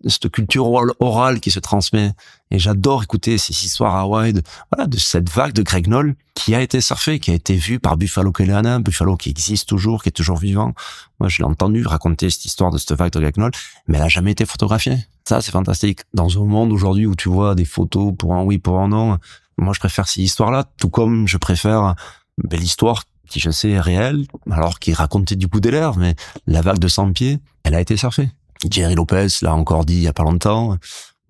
cette 0.05 0.31
culture 0.31 0.67
orale 1.01 1.41
qui 1.41 1.51
se 1.51 1.59
transmet. 1.59 2.13
Et 2.51 2.59
j'adore 2.59 3.03
écouter 3.03 3.39
ces 3.39 3.53
histoires 3.65 3.97
à 3.97 4.03
Hawaï 4.03 4.33
de, 4.33 4.43
voilà, 4.71 4.87
de 4.87 4.97
cette 4.99 5.29
vague 5.31 5.53
de 5.53 5.63
Greg 5.63 5.89
Noll 5.89 6.15
qui 6.35 6.55
a 6.55 6.61
été 6.61 6.81
surfée, 6.81 7.19
qui 7.19 7.31
a 7.31 7.35
été 7.35 7.57
vue 7.57 7.81
par 7.81 7.97
Buffalo 7.97 8.31
Kelana, 8.31 8.79
Buffalo 8.79 9.17
qui 9.17 9.31
existe 9.31 9.69
toujours, 9.69 10.03
qui 10.03 10.11
est 10.11 10.13
toujours 10.13 10.37
vivant. 10.37 10.75
Moi, 11.19 11.29
je 11.29 11.39
l'ai 11.39 11.45
entendu 11.45 11.85
raconter 11.85 12.31
cette 12.31 12.45
histoire 12.45 12.71
de 12.71 12.79
cette 12.79 12.93
vague 12.93 13.13
de 13.13 13.21
Greg 13.21 13.37
Noll, 13.37 13.51
mais 13.89 13.99
elle 13.99 14.05
a 14.05 14.09
jamais 14.09 14.33
été 14.33 14.47
photographiée. 14.47 14.99
Ça, 15.25 15.41
c'est 15.41 15.51
fantastique. 15.51 16.01
Dans 16.15 16.41
un 16.41 16.45
monde 16.45 16.73
aujourd'hui 16.73 17.07
où 17.07 17.17
tu 17.17 17.29
vois 17.29 17.55
des 17.55 17.65
photos 17.65 18.15
pour 18.17 18.35
un 18.35 18.45
oui, 18.45 18.59
pour 18.59 18.79
un 18.79 18.89
non, 18.89 19.19
moi, 19.59 19.73
je 19.73 19.81
préfère 19.81 20.07
ces 20.07 20.23
histoires-là, 20.23 20.65
tout 20.79 20.91
comme 20.91 21.27
je 21.27 21.39
préfère 21.39 21.95
ben, 22.39 22.61
l'histoire 22.61 23.05
qui, 23.29 23.41
je 23.41 23.51
sais, 23.51 23.71
est 23.71 23.81
réelle, 23.81 24.27
alors 24.51 24.79
qui 24.79 24.93
racontée 24.93 25.35
du 25.35 25.49
bout 25.49 25.61
des 25.61 25.71
lèvres, 25.71 25.97
mais 25.99 26.15
la 26.47 26.61
vague 26.61 26.79
de 26.79 26.89
100 26.89 27.13
pieds, 27.13 27.39
elle 27.65 27.75
a 27.75 27.81
été 27.81 27.97
surfée. 27.97 28.31
Jerry 28.71 28.95
Lopez 28.95 29.29
l'a 29.43 29.55
encore 29.55 29.85
dit 29.85 29.95
il 29.97 30.03
y 30.03 30.09
a 30.09 30.13
pas 30.13 30.23
longtemps, 30.25 30.77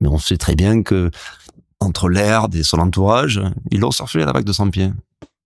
mais 0.00 0.08
on 0.08 0.18
sait 0.18 0.36
très 0.36 0.54
bien 0.54 0.82
que 0.82 1.10
entre 1.80 2.08
l'herbe 2.08 2.54
et 2.54 2.62
son 2.62 2.78
entourage, 2.78 3.40
ils 3.70 3.80
l'ont 3.80 3.90
surfé 3.90 4.22
à 4.22 4.26
la 4.26 4.32
vague 4.32 4.44
de 4.44 4.52
100 4.52 4.70
pieds. 4.70 4.92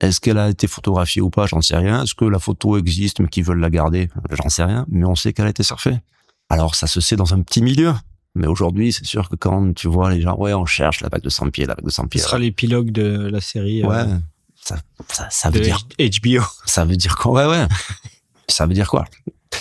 Est-ce 0.01 0.21
qu'elle 0.21 0.39
a 0.39 0.49
été 0.49 0.67
photographiée 0.67 1.21
ou 1.21 1.29
pas 1.29 1.47
J'en 1.47 1.61
sais 1.61 1.77
rien. 1.77 2.05
Est-ce 2.05 2.15
que 2.15 2.25
la 2.25 2.39
photo 2.39 2.79
existe 2.79 3.21
mais 3.21 3.29
qu'ils 3.29 3.45
veulent 3.45 3.61
la 3.61 3.69
garder 3.71 4.09
J'en 4.31 4.49
sais 4.49 4.65
rien. 4.65 4.87
Mais 4.89 5.05
on 5.05 5.15
sait 5.15 5.33
qu'elle 5.33 5.47
a 5.47 5.51
été 5.51 5.63
surfée. 5.63 5.99
Alors 6.49 6.75
ça 6.75 6.87
se 6.87 7.01
sait 7.01 7.17
dans 7.17 7.35
un 7.35 7.43
petit 7.43 7.61
milieu. 7.63 7.93
Mais 8.37 8.47
aujourd'hui, 8.47 8.93
c'est 8.93 9.05
sûr 9.05 9.29
que 9.29 9.35
quand 9.37 9.75
tu 9.75 9.89
vois 9.89 10.11
les 10.11 10.21
gens, 10.23 10.37
ouais, 10.37 10.55
on 10.55 10.65
cherche 10.65 11.01
la 11.01 11.09
vague 11.09 11.23
de 11.23 11.29
100 11.29 11.51
pieds, 11.51 11.67
la 11.67 11.75
vague 11.75 11.85
de 11.85 11.91
100 11.91 12.07
pieds. 12.07 12.21
Ce 12.21 12.29
sera 12.29 12.39
l'épilogue 12.39 12.93
de 12.93 13.29
la 13.31 13.41
série. 13.41 13.85
Ouais. 13.85 13.97
euh, 13.97 14.19
Ça, 14.63 14.77
ça, 15.09 15.29
ça 15.31 15.51
veut 15.51 15.61
dire 15.61 15.81
HBO. 15.99 16.45
ça 16.65 16.85
veut 16.85 16.97
dire 16.97 17.17
quoi? 17.17 17.33
Ouais, 17.33 17.59
ouais. 17.59 17.67
ça 18.49 18.67
veut 18.67 18.75
dire 18.75 18.89
quoi? 18.89 19.05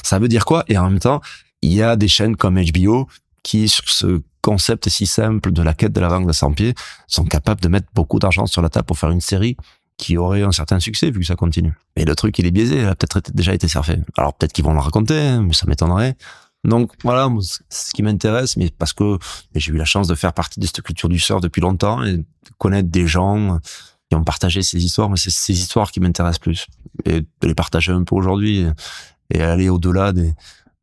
Ça 0.03 0.19
veut 0.19 0.27
dire 0.27 0.45
quoi? 0.45 0.63
Et 0.67 0.77
en 0.77 0.87
même 0.89 0.99
temps, 0.99 1.19
il 1.61 1.73
y 1.73 1.81
a 1.81 1.95
des 1.95 2.07
chaînes 2.07 2.35
comme 2.35 2.61
HBO 2.61 3.07
qui, 3.43 3.67
sur 3.67 3.87
ce 3.89 4.21
concept 4.41 4.89
si 4.89 5.05
simple 5.05 5.51
de 5.51 5.61
la 5.61 5.73
quête 5.73 5.91
de 5.91 5.99
la 5.99 6.07
vague 6.07 6.25
de 6.25 6.31
100 6.31 6.53
pieds, 6.53 6.73
sont 7.07 7.25
capables 7.25 7.61
de 7.61 7.67
mettre 7.67 7.87
beaucoup 7.93 8.19
d'argent 8.19 8.45
sur 8.45 8.61
la 8.61 8.69
table 8.69 8.85
pour 8.85 8.97
faire 8.97 9.11
une 9.11 9.21
série 9.21 9.57
qui 9.97 10.17
aurait 10.17 10.43
un 10.43 10.51
certain 10.51 10.79
succès 10.79 11.11
vu 11.11 11.19
que 11.19 11.25
ça 11.25 11.35
continue. 11.35 11.73
Mais 11.97 12.05
le 12.05 12.15
truc, 12.15 12.39
il 12.39 12.45
est 12.45 12.51
biaisé, 12.51 12.77
il 12.77 12.85
a 12.85 12.95
peut-être 12.95 13.31
déjà 13.33 13.53
été 13.53 13.67
surfé. 13.67 13.99
Alors 14.17 14.33
peut-être 14.33 14.53
qu'ils 14.53 14.63
vont 14.63 14.73
le 14.73 14.79
raconter, 14.79 15.19
hein, 15.19 15.43
mais 15.45 15.53
ça 15.53 15.65
m'étonnerait. 15.67 16.15
Donc 16.63 16.91
voilà, 17.03 17.29
ce 17.69 17.91
qui 17.91 18.03
m'intéresse, 18.03 18.57
mais 18.57 18.69
parce 18.77 18.93
que 18.93 19.17
j'ai 19.55 19.71
eu 19.71 19.77
la 19.77 19.85
chance 19.85 20.07
de 20.07 20.15
faire 20.15 20.33
partie 20.33 20.59
de 20.59 20.65
cette 20.65 20.81
culture 20.81 21.09
du 21.09 21.19
surf 21.19 21.41
depuis 21.41 21.61
longtemps 21.61 22.03
et 22.03 22.17
de 22.17 22.25
connaître 22.57 22.89
des 22.89 23.07
gens 23.07 23.59
qui 24.09 24.15
ont 24.15 24.23
partagé 24.23 24.61
ces 24.61 24.83
histoires, 24.83 25.09
mais 25.09 25.17
c'est 25.17 25.29
ces 25.29 25.53
histoires 25.53 25.91
qui 25.91 25.99
m'intéressent 25.99 26.39
plus. 26.39 26.67
Et 27.05 27.21
de 27.21 27.47
les 27.47 27.55
partager 27.55 27.91
un 27.91 28.03
peu 28.03 28.15
aujourd'hui 28.15 28.65
et 29.33 29.41
aller 29.41 29.69
au-delà 29.69 30.11
des, 30.11 30.33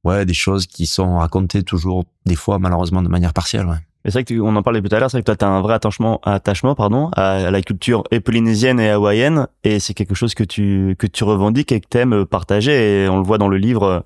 ouais, 0.07 0.25
des 0.25 0.35
choses 0.35 0.67
qui 0.67 0.87
sont 0.87 1.19
racontées 1.19 1.63
toujours, 1.63 2.05
des 2.25 2.37
fois, 2.37 2.59
malheureusement, 2.59 3.03
de 3.03 3.09
manière 3.09 3.33
partielle, 3.35 3.67
ouais. 3.67 3.77
Mais 4.05 4.13
c'est 4.13 4.19
vrai 4.19 4.25
que 4.25 4.35
tu- 4.35 4.41
on 4.41 4.55
en 4.55 4.63
parlait 4.63 4.81
tout 4.81 4.95
à 4.95 5.01
l'heure, 5.01 5.11
c'est 5.11 5.17
vrai 5.17 5.23
que 5.23 5.27
toi 5.27 5.37
tu 5.37 5.45
as 5.45 5.49
un 5.49 5.61
vrai 5.63 5.75
attachement, 5.75 6.21
attachement 6.23 6.77
pardon, 6.77 7.11
à, 7.17 7.47
à 7.49 7.51
la 7.51 7.61
culture 7.61 8.05
et 8.13 8.21
polynésienne 8.21 8.79
et 8.79 8.89
hawaïenne, 8.91 9.49
et 9.65 9.81
c'est 9.81 9.95
quelque 9.95 10.15
chose 10.15 10.33
que 10.35 10.45
tu 10.45 10.95
que 10.97 11.09
tu 11.09 11.25
revendiques 11.25 11.73
et 11.73 11.81
que 11.81 11.89
t'aimes 11.89 12.25
partager. 12.25 13.03
Et 13.05 13.09
on 13.09 13.17
le 13.19 13.25
voit 13.25 13.39
dans 13.39 13.49
le 13.49 13.57
livre, 13.57 14.05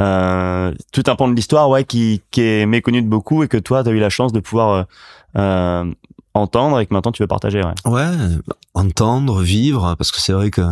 euh, 0.00 0.74
tout 0.92 1.04
un 1.06 1.14
pan 1.14 1.28
de 1.28 1.34
l'histoire, 1.34 1.70
ouais, 1.70 1.84
qui 1.84 2.22
qui 2.32 2.40
est 2.42 2.66
méconnu 2.66 3.02
de 3.02 3.08
beaucoup 3.08 3.44
et 3.44 3.48
que 3.48 3.56
toi 3.56 3.84
tu 3.84 3.90
as 3.90 3.92
eu 3.92 4.00
la 4.00 4.10
chance 4.10 4.32
de 4.32 4.40
pouvoir 4.40 4.68
euh, 4.72 4.82
euh, 5.38 5.92
entendre 6.34 6.80
et 6.80 6.86
que 6.86 6.92
maintenant 6.92 7.12
tu 7.12 7.22
veux 7.22 7.28
partager. 7.28 7.62
Ouais. 7.62 7.92
Ouais, 7.92 8.10
entendre, 8.74 9.42
vivre, 9.42 9.94
parce 9.96 10.10
que 10.10 10.20
c'est 10.20 10.32
vrai 10.32 10.50
que 10.50 10.62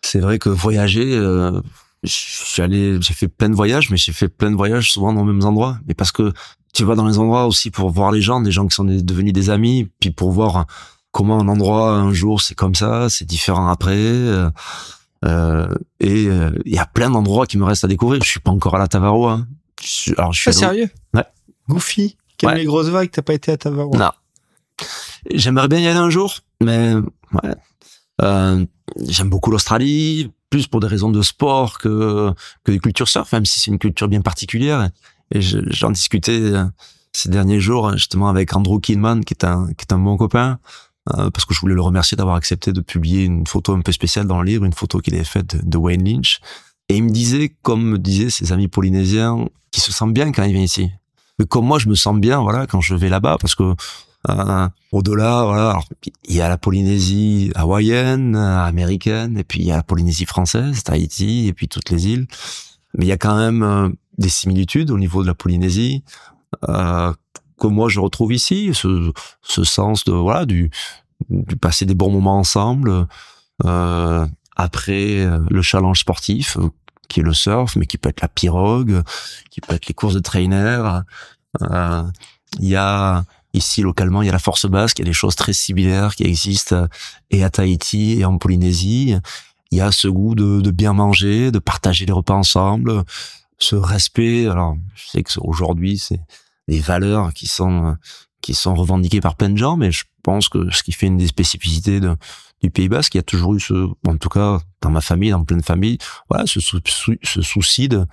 c'est 0.00 0.20
vrai 0.20 0.38
que 0.38 0.48
voyager, 0.48 1.14
euh, 1.14 1.60
je 2.04 2.10
suis 2.10 2.62
allé, 2.62 2.98
j'ai 3.00 3.14
fait 3.14 3.28
plein 3.28 3.48
de 3.48 3.54
voyages, 3.54 3.90
mais 3.90 3.96
j'ai 3.96 4.12
fait 4.12 4.28
plein 4.28 4.50
de 4.50 4.56
voyages 4.56 4.92
souvent 4.92 5.12
dans 5.12 5.24
les 5.24 5.32
mêmes 5.32 5.44
endroits. 5.44 5.78
Mais 5.88 5.94
parce 5.94 6.12
que 6.12 6.32
tu 6.72 6.84
vas 6.84 6.94
dans 6.94 7.06
les 7.06 7.18
endroits 7.18 7.46
aussi 7.46 7.70
pour 7.70 7.90
voir 7.90 8.12
les 8.12 8.20
gens, 8.20 8.40
des 8.40 8.52
gens 8.52 8.66
qui 8.66 8.74
sont 8.74 8.84
devenus 8.84 9.32
des 9.32 9.50
amis, 9.50 9.88
puis 10.00 10.10
pour 10.10 10.30
voir 10.32 10.66
comment 11.12 11.38
un 11.40 11.48
endroit 11.48 11.92
un 11.92 12.12
jour 12.12 12.40
c'est 12.42 12.54
comme 12.54 12.74
ça, 12.74 13.08
c'est 13.08 13.24
différent 13.24 13.68
après. 13.68 13.94
euh, 13.96 14.50
euh, 15.24 15.68
et 16.00 16.26
euh, 16.26 16.50
il 16.66 16.74
y 16.74 16.78
a 16.78 16.84
plein 16.86 17.08
d'endroits 17.10 17.46
qui 17.46 17.56
me 17.56 17.64
restent 17.64 17.84
à 17.84 17.88
découvrir. 17.88 18.22
Je 18.22 18.28
suis 18.28 18.40
pas 18.40 18.50
encore 18.50 18.74
à 18.76 18.78
la 18.78 18.88
Tavaroa. 18.88 19.32
Hein. 19.32 19.48
Je 19.82 20.12
alors 20.18 20.32
je 20.32 20.40
suis 20.40 20.50
Ah, 20.50 20.50
allé 20.50 20.56
au- 20.56 20.60
sérieux? 20.86 20.90
Ouais. 21.14 21.24
Goofy, 21.68 22.16
aime 22.42 22.48
Ouais. 22.50 22.56
les 22.56 22.64
grosses 22.66 22.88
vagues, 22.88 23.10
t'as 23.10 23.22
pas 23.22 23.32
été 23.34 23.52
à 23.52 23.56
Tavaroa 23.56 23.96
Non. 23.98 24.10
J'aimerais 25.30 25.68
bien 25.68 25.78
y 25.78 25.86
aller 25.86 25.98
un 25.98 26.10
jour, 26.10 26.34
mais 26.62 26.94
ouais. 26.94 27.54
Euh, 28.22 28.64
j'aime 29.08 29.30
beaucoup 29.30 29.50
l'Australie, 29.50 30.30
plus 30.54 30.68
pour 30.68 30.78
des 30.80 30.86
raisons 30.86 31.10
de 31.10 31.22
sport 31.22 31.78
que 31.78 32.32
que 32.64 32.70
de 32.72 32.78
culture 32.78 33.08
surf, 33.08 33.32
même 33.32 33.44
si 33.44 33.58
c'est 33.60 33.70
une 33.72 33.78
culture 33.80 34.06
bien 34.08 34.20
particulière. 34.20 34.90
Et 35.32 35.40
je- 35.40 35.58
j'en 35.78 35.90
discutais 35.90 36.40
euh, 36.40 36.64
ces 37.12 37.28
derniers 37.28 37.58
jours 37.58 37.92
justement 37.94 38.28
avec 38.28 38.54
Andrew 38.54 38.78
Kidman, 38.80 39.24
qui 39.24 39.34
est 39.34 39.44
un 39.44 39.66
qui 39.76 39.82
est 39.88 39.92
un 39.92 39.98
bon 39.98 40.16
copain, 40.16 40.58
euh, 41.14 41.28
parce 41.30 41.44
que 41.44 41.54
je 41.54 41.60
voulais 41.60 41.74
le 41.74 41.82
remercier 41.90 42.16
d'avoir 42.16 42.36
accepté 42.36 42.72
de 42.72 42.80
publier 42.80 43.24
une 43.24 43.46
photo 43.48 43.74
un 43.74 43.80
peu 43.80 43.90
spéciale 43.90 44.26
dans 44.26 44.40
le 44.40 44.46
livre, 44.46 44.64
une 44.64 44.72
photo 44.82 45.00
qu'il 45.00 45.14
avait 45.16 45.24
faite 45.24 45.56
de, 45.56 45.60
de 45.72 45.76
Wayne 45.76 46.04
Lynch. 46.04 46.40
Et 46.88 46.96
il 46.98 47.02
me 47.04 47.10
disait, 47.10 47.46
comme 47.62 47.82
me 47.82 47.98
disaient 47.98 48.30
ses 48.30 48.52
amis 48.52 48.68
polynésiens, 48.68 49.48
qu'il 49.72 49.82
se 49.82 49.90
sent 49.90 50.10
bien 50.18 50.30
quand 50.32 50.44
il 50.44 50.52
vient 50.52 50.62
ici. 50.62 50.90
Mais 51.38 51.46
comme 51.46 51.66
moi, 51.66 51.78
je 51.80 51.88
me 51.88 51.96
sens 51.96 52.16
bien, 52.26 52.38
voilà, 52.42 52.66
quand 52.68 52.80
je 52.80 52.94
vais 52.94 53.08
là-bas, 53.08 53.38
parce 53.40 53.54
que 53.56 53.74
euh, 54.30 54.68
au-delà, 54.92 55.44
voilà, 55.44 55.80
il 56.24 56.36
y 56.36 56.40
a 56.40 56.48
la 56.48 56.56
Polynésie 56.56 57.50
hawaïenne, 57.54 58.36
euh, 58.36 58.64
américaine, 58.64 59.36
et 59.36 59.44
puis 59.44 59.60
il 59.60 59.66
y 59.66 59.72
a 59.72 59.76
la 59.76 59.82
Polynésie 59.82 60.24
française, 60.24 60.82
Tahiti, 60.82 61.46
et 61.48 61.52
puis 61.52 61.68
toutes 61.68 61.90
les 61.90 62.08
îles. 62.08 62.26
Mais 62.94 63.04
il 63.04 63.08
y 63.08 63.12
a 63.12 63.18
quand 63.18 63.36
même 63.36 63.62
euh, 63.62 63.88
des 64.18 64.28
similitudes 64.28 64.90
au 64.90 64.98
niveau 64.98 65.22
de 65.22 65.26
la 65.26 65.34
Polynésie 65.34 66.04
euh, 66.68 67.12
que 67.60 67.66
moi 67.66 67.88
je 67.88 68.00
retrouve 68.00 68.32
ici, 68.32 68.70
ce, 68.72 69.12
ce 69.42 69.64
sens 69.64 70.04
de 70.04 70.12
voilà 70.12 70.46
du, 70.46 70.70
du 71.28 71.56
passer 71.56 71.84
des 71.86 71.94
bons 71.94 72.10
moments 72.10 72.38
ensemble. 72.38 73.06
Euh, 73.64 74.26
après 74.56 75.26
le 75.50 75.62
challenge 75.62 76.00
sportif 76.00 76.56
qui 77.08 77.20
est 77.20 77.22
le 77.24 77.32
surf, 77.32 77.74
mais 77.74 77.86
qui 77.86 77.98
peut 77.98 78.08
être 78.08 78.20
la 78.20 78.28
pirogue, 78.28 79.02
qui 79.50 79.60
peut 79.60 79.74
être 79.74 79.86
les 79.88 79.94
courses 79.94 80.14
de 80.14 80.20
trainer. 80.20 81.00
Il 81.60 82.68
y 82.68 82.76
a 82.76 83.24
ici 83.54 83.82
localement, 83.82 84.22
il 84.22 84.26
y 84.26 84.28
a 84.28 84.32
la 84.32 84.38
force 84.38 84.66
basque, 84.66 84.98
il 84.98 85.02
y 85.02 85.04
a 85.06 85.10
des 85.10 85.12
choses 85.12 85.36
très 85.36 85.52
similaires 85.52 86.14
qui 86.14 86.24
existent 86.24 86.86
et 87.30 87.42
à 87.44 87.50
Tahiti 87.50 88.20
et 88.20 88.24
en 88.24 88.36
Polynésie. 88.38 89.16
Il 89.70 89.78
y 89.78 89.80
a 89.80 89.90
ce 89.90 90.08
goût 90.08 90.34
de, 90.34 90.60
de 90.60 90.70
bien 90.70 90.92
manger, 90.92 91.50
de 91.50 91.58
partager 91.58 92.06
les 92.06 92.12
repas 92.12 92.34
ensemble, 92.34 93.04
ce 93.58 93.76
respect. 93.76 94.46
Alors, 94.46 94.76
je 94.94 95.08
sais 95.08 95.22
que 95.22 95.32
aujourd'hui, 95.40 95.98
c'est 95.98 96.20
des 96.68 96.80
valeurs 96.80 97.32
qui 97.32 97.46
sont 97.46 97.96
qui 98.40 98.52
sont 98.52 98.74
revendiquées 98.74 99.22
par 99.22 99.36
plein 99.36 99.48
de 99.48 99.56
gens, 99.56 99.76
mais 99.78 99.90
je 99.90 100.04
pense 100.22 100.50
que 100.50 100.70
ce 100.70 100.82
qui 100.82 100.92
fait 100.92 101.06
une 101.06 101.16
des 101.16 101.26
spécificités 101.28 101.98
du 102.60 102.70
Pays 102.70 102.90
Basque, 102.90 103.14
il 103.14 103.18
y 103.18 103.20
a 103.20 103.22
toujours 103.22 103.54
eu 103.54 103.60
ce, 103.60 103.88
en 104.06 104.18
tout 104.18 104.28
cas 104.28 104.60
dans 104.82 104.90
ma 104.90 105.00
famille, 105.00 105.30
dans 105.30 105.44
plein 105.44 105.56
de 105.56 105.64
familles, 105.64 105.96
voilà, 106.28 106.44
ce, 106.46 106.60
sou- 106.60 106.80
sou- 106.86 107.16
ce 107.22 107.40
souci 107.40 107.88
de, 107.88 108.04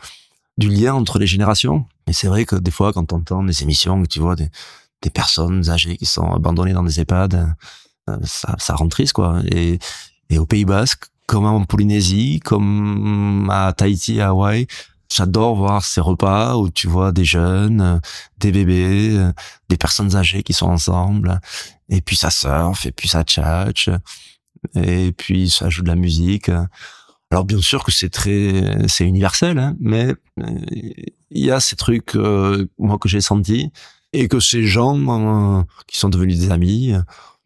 du 0.58 0.70
lien 0.70 0.94
entre 0.94 1.20
les 1.20 1.28
générations. 1.28 1.86
Et 2.08 2.14
c'est 2.14 2.28
vrai 2.28 2.46
que 2.46 2.56
des 2.56 2.72
fois, 2.72 2.94
quand 2.94 3.12
on 3.12 3.18
entend 3.18 3.44
des 3.44 3.62
émissions, 3.62 4.02
tu 4.04 4.20
vois 4.22 4.38
des, 4.38 4.48
des 5.02 5.10
personnes 5.10 5.70
âgées 5.70 5.98
qui 5.98 6.06
sont 6.06 6.32
abandonnées 6.32 6.74
dans 6.74 6.84
des 6.84 7.00
EHPAD, 7.00 7.56
euh, 8.10 8.18
ça, 8.24 8.56
ça 8.60 8.76
rend 8.76 8.88
triste, 8.88 9.14
quoi. 9.14 9.42
Et, 9.52 9.80
et 10.30 10.38
au 10.38 10.46
Pays 10.46 10.66
Basque, 10.66 11.06
comme 11.28 11.46
en 11.46 11.64
Polynésie, 11.66 12.40
comme 12.40 13.50
à 13.52 13.74
Tahiti, 13.74 14.20
à 14.20 14.30
Hawaï, 14.30 14.68
j'adore 15.14 15.56
voir 15.56 15.84
ces 15.84 16.02
repas 16.02 16.56
où 16.58 16.70
tu 16.70 16.88
vois 16.88 17.12
des 17.12 17.26
jeunes, 17.26 18.02
des 18.38 18.52
bébés, 18.52 19.32
des 19.70 19.78
personnes 19.78 20.16
âgées 20.16 20.44
qui 20.44 20.54
sont 20.54 20.68
ensemble, 20.68 21.40
et 21.90 22.02
puis 22.02 22.16
ça 22.16 22.30
surfe, 22.30 22.86
et 22.86 22.92
puis 22.92 23.08
ça 23.08 23.24
tchatche, 23.24 23.90
et 24.76 25.12
puis 25.12 25.50
ça 25.50 25.70
joue 25.70 25.84
de 25.84 25.88
la 25.88 25.96
musique. 25.96 26.50
Alors 27.32 27.46
bien 27.46 27.62
sûr 27.62 27.84
que 27.84 27.92
c'est 27.92 28.10
très, 28.10 28.88
c'est 28.88 29.06
universel, 29.06 29.58
hein, 29.58 29.76
mais 29.80 30.14
euh, 30.40 30.60
il 31.30 31.46
y 31.46 31.50
a 31.50 31.62
ces 31.62 31.78
trucs 31.78 32.16
euh, 32.16 32.70
moi 32.78 32.98
que 32.98 33.08
j'ai 33.08 33.22
senti 33.22 33.72
et 34.14 34.28
que 34.28 34.40
ces 34.40 34.64
gens 34.64 34.98
euh, 34.98 35.64
qui 35.88 35.98
sont 35.98 36.10
devenus 36.10 36.40
des 36.40 36.52
amis, 36.52 36.94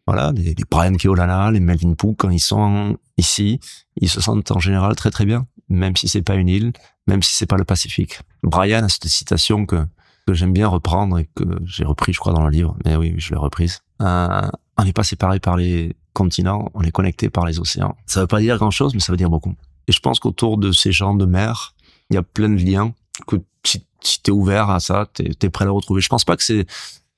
voilà, 0.06 0.32
les, 0.32 0.54
les 0.54 0.64
Brian 0.70 0.94
Keolana, 0.94 1.50
les 1.50 1.60
Melvin 1.60 1.94
Pook, 1.94 2.16
quand 2.18 2.30
ils 2.30 2.40
sont 2.40 2.96
ici, 3.16 3.60
ils 3.96 4.08
se 4.08 4.20
sentent 4.20 4.50
en 4.50 4.60
général 4.60 4.94
très 4.96 5.10
très 5.10 5.24
bien, 5.24 5.46
même 5.68 5.96
si 5.96 6.08
c'est 6.08 6.22
pas 6.22 6.34
une 6.34 6.48
île, 6.48 6.72
même 7.06 7.22
si 7.22 7.34
c'est 7.34 7.46
pas 7.46 7.56
le 7.56 7.64
Pacifique. 7.64 8.20
Brian 8.42 8.84
a 8.84 8.88
cette 8.88 9.06
citation 9.06 9.66
que 9.66 9.84
que 10.26 10.34
j'aime 10.34 10.52
bien 10.52 10.68
reprendre 10.68 11.18
et 11.18 11.28
que 11.34 11.44
j'ai 11.64 11.84
repris, 11.84 12.12
je 12.12 12.18
crois, 12.18 12.32
dans 12.32 12.44
le 12.44 12.50
livre. 12.50 12.76
Mais 12.84 12.96
oui, 12.96 13.14
je 13.16 13.30
l'ai 13.30 13.36
reprise. 13.36 13.80
Euh, 14.02 14.48
on 14.76 14.84
n'est 14.84 14.92
pas 14.92 15.04
séparés 15.04 15.40
par 15.40 15.56
les 15.56 15.96
continents, 16.12 16.70
on 16.74 16.82
est 16.82 16.90
connectés 16.90 17.30
par 17.30 17.46
les 17.46 17.60
océans. 17.60 17.96
Ça 18.06 18.20
veut 18.20 18.26
pas 18.26 18.40
dire 18.40 18.56
grand 18.56 18.70
chose, 18.70 18.94
mais 18.94 19.00
ça 19.00 19.12
veut 19.12 19.16
dire 19.16 19.30
beaucoup. 19.30 19.54
Et 19.86 19.92
je 19.92 20.00
pense 20.00 20.18
qu'autour 20.18 20.58
de 20.58 20.72
ces 20.72 20.90
gens 20.90 21.14
de 21.14 21.26
mer, 21.26 21.74
il 22.10 22.14
y 22.14 22.16
a 22.16 22.22
plein 22.22 22.48
de 22.48 22.60
liens 22.60 22.92
que 23.26 23.36
si, 23.64 23.85
si 24.06 24.22
t'es 24.22 24.30
ouvert 24.32 24.70
à 24.70 24.80
ça, 24.80 25.06
t'es 25.12 25.30
es 25.42 25.50
prêt 25.50 25.64
à 25.64 25.66
les 25.66 25.72
retrouver. 25.72 26.00
Je 26.00 26.08
pense 26.08 26.24
pas 26.24 26.36
que 26.36 26.42
c'est 26.42 26.66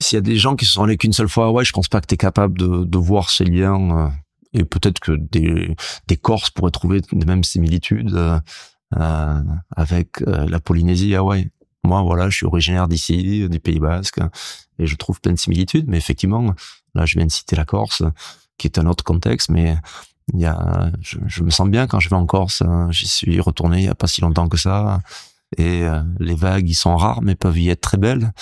s'il 0.01 0.17
y 0.17 0.19
a 0.19 0.23
des 0.23 0.37
gens 0.37 0.57
qui 0.57 0.65
se 0.65 0.73
sont 0.73 0.85
allés 0.85 0.97
qu'une 0.97 1.13
seule 1.13 1.29
fois 1.29 1.45
à 1.45 1.49
Hawaï, 1.49 1.65
je 1.65 1.73
pense 1.73 1.89
pas 1.89 2.01
que 2.01 2.07
t'es 2.07 2.17
capable 2.17 2.59
de, 2.59 2.99
voir 2.99 3.31
ces 3.31 3.45
liens. 3.45 4.07
euh, 4.07 4.09
et 4.55 4.65
peut-être 4.65 4.99
que 5.01 5.13
des, 5.13 5.77
des 6.07 6.17
Corses 6.17 6.51
pourraient 6.51 6.71
trouver 6.71 7.03
les 7.13 7.27
mêmes 7.27 7.45
similitudes 7.45 8.15
euh, 8.15 8.41
euh, 8.97 9.43
avec 9.77 10.21
la 10.21 10.59
Polynésie 10.59 11.15
Hawaï. 11.15 11.51
Moi, 11.85 12.01
voilà, 12.03 12.31
je 12.31 12.37
suis 12.37 12.47
originaire 12.47 12.89
d'ici, 12.89 13.47
du 13.49 13.61
Pays 13.61 13.79
Basque, 13.79 14.21
et 14.79 14.87
je 14.87 14.97
trouve 14.97 15.21
plein 15.21 15.33
de 15.33 15.39
similitudes. 15.39 15.87
Mais 15.89 15.99
effectivement, 15.99 16.55
là, 16.95 17.05
je 17.05 17.19
viens 17.19 17.27
de 17.27 17.31
citer 17.31 17.57
la 17.57 17.67
Corse, 17.67 18.03
qui 18.57 18.67
est 18.67 18.79
un 18.79 18.87
autre 18.87 19.05
contexte, 19.05 19.51
mais 19.51 19.77
il 20.33 20.41
y 20.41 20.47
a, 20.47 20.91
je, 21.03 21.19
je 21.27 21.43
me 21.43 21.51
sens 21.51 21.69
bien 21.69 21.87
quand 21.87 22.01
je 22.01 22.09
vais 22.09 22.17
en 22.17 22.27
Corse. 22.27 22.63
hein. 22.63 22.89
J'y 22.91 23.07
suis 23.07 23.41
retourné 23.41 23.79
il 23.81 23.85
y 23.85 23.89
a 23.89 23.95
pas 23.95 24.07
si 24.07 24.23
longtemps 24.23 24.49
que 24.49 24.57
ça, 24.57 25.01
et 25.57 25.85
euh, 25.85 26.03
les 26.19 26.35
vagues, 26.35 26.69
ils 26.69 26.75
sont 26.75 26.97
rares, 26.97 27.23
mais 27.23 27.35
peuvent 27.35 27.59
y 27.59 27.71
être 27.71 27.81
très 27.81 27.99
belles. 27.99 28.33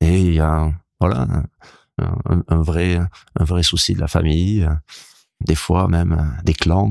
Et 0.00 0.20
il 0.20 0.34
y 0.34 0.40
a, 0.40 0.72
voilà, 1.00 1.26
un, 2.48 2.62
vrai, 2.62 3.00
un 3.38 3.44
vrai 3.44 3.62
souci 3.62 3.94
de 3.94 4.00
la 4.00 4.08
famille, 4.08 4.64
euh, 4.64 4.74
des 5.40 5.54
fois 5.54 5.88
même 5.88 6.12
euh, 6.12 6.42
des 6.44 6.54
clans. 6.54 6.90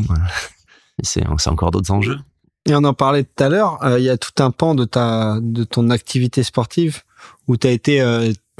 C'est 1.03 1.25
encore 1.47 1.71
d'autres 1.71 1.91
enjeux. 1.91 2.19
Et 2.67 2.75
on 2.75 2.83
en 2.83 2.93
parlait 2.93 3.23
tout 3.23 3.43
à 3.43 3.49
l'heure, 3.49 3.83
euh, 3.83 3.97
il 3.97 4.05
y 4.05 4.09
a 4.09 4.17
tout 4.17 4.43
un 4.43 4.51
pan 4.51 4.75
de 4.75 4.85
ta 4.85 5.39
de 5.41 5.63
ton 5.63 5.89
activité 5.89 6.43
sportive 6.43 7.01
où 7.47 7.57
tu 7.57 7.65
as 7.65 7.71
été 7.71 8.01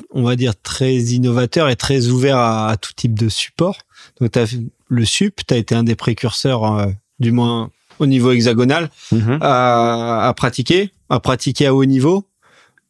on 0.09 0.23
va 0.23 0.35
dire 0.35 0.59
très 0.59 0.95
innovateur 0.95 1.69
et 1.69 1.75
très 1.75 2.07
ouvert 2.07 2.37
à, 2.37 2.75
tout 2.77 2.93
type 2.93 3.17
de 3.17 3.29
support. 3.29 3.77
Donc 4.19 4.35
as 4.37 4.55
le 4.87 5.05
sup. 5.05 5.41
Tu 5.47 5.53
as 5.53 5.57
été 5.57 5.75
un 5.75 5.83
des 5.83 5.95
précurseurs, 5.95 6.63
euh, 6.65 6.87
du 7.19 7.31
moins 7.31 7.69
au 7.99 8.05
niveau 8.05 8.31
hexagonal, 8.31 8.89
Mhm. 9.11 9.37
à, 9.41 10.27
à 10.27 10.33
pratiquer, 10.33 10.91
à 11.09 11.19
pratiquer 11.19 11.67
à 11.67 11.75
haut 11.75 11.85
niveau. 11.85 12.25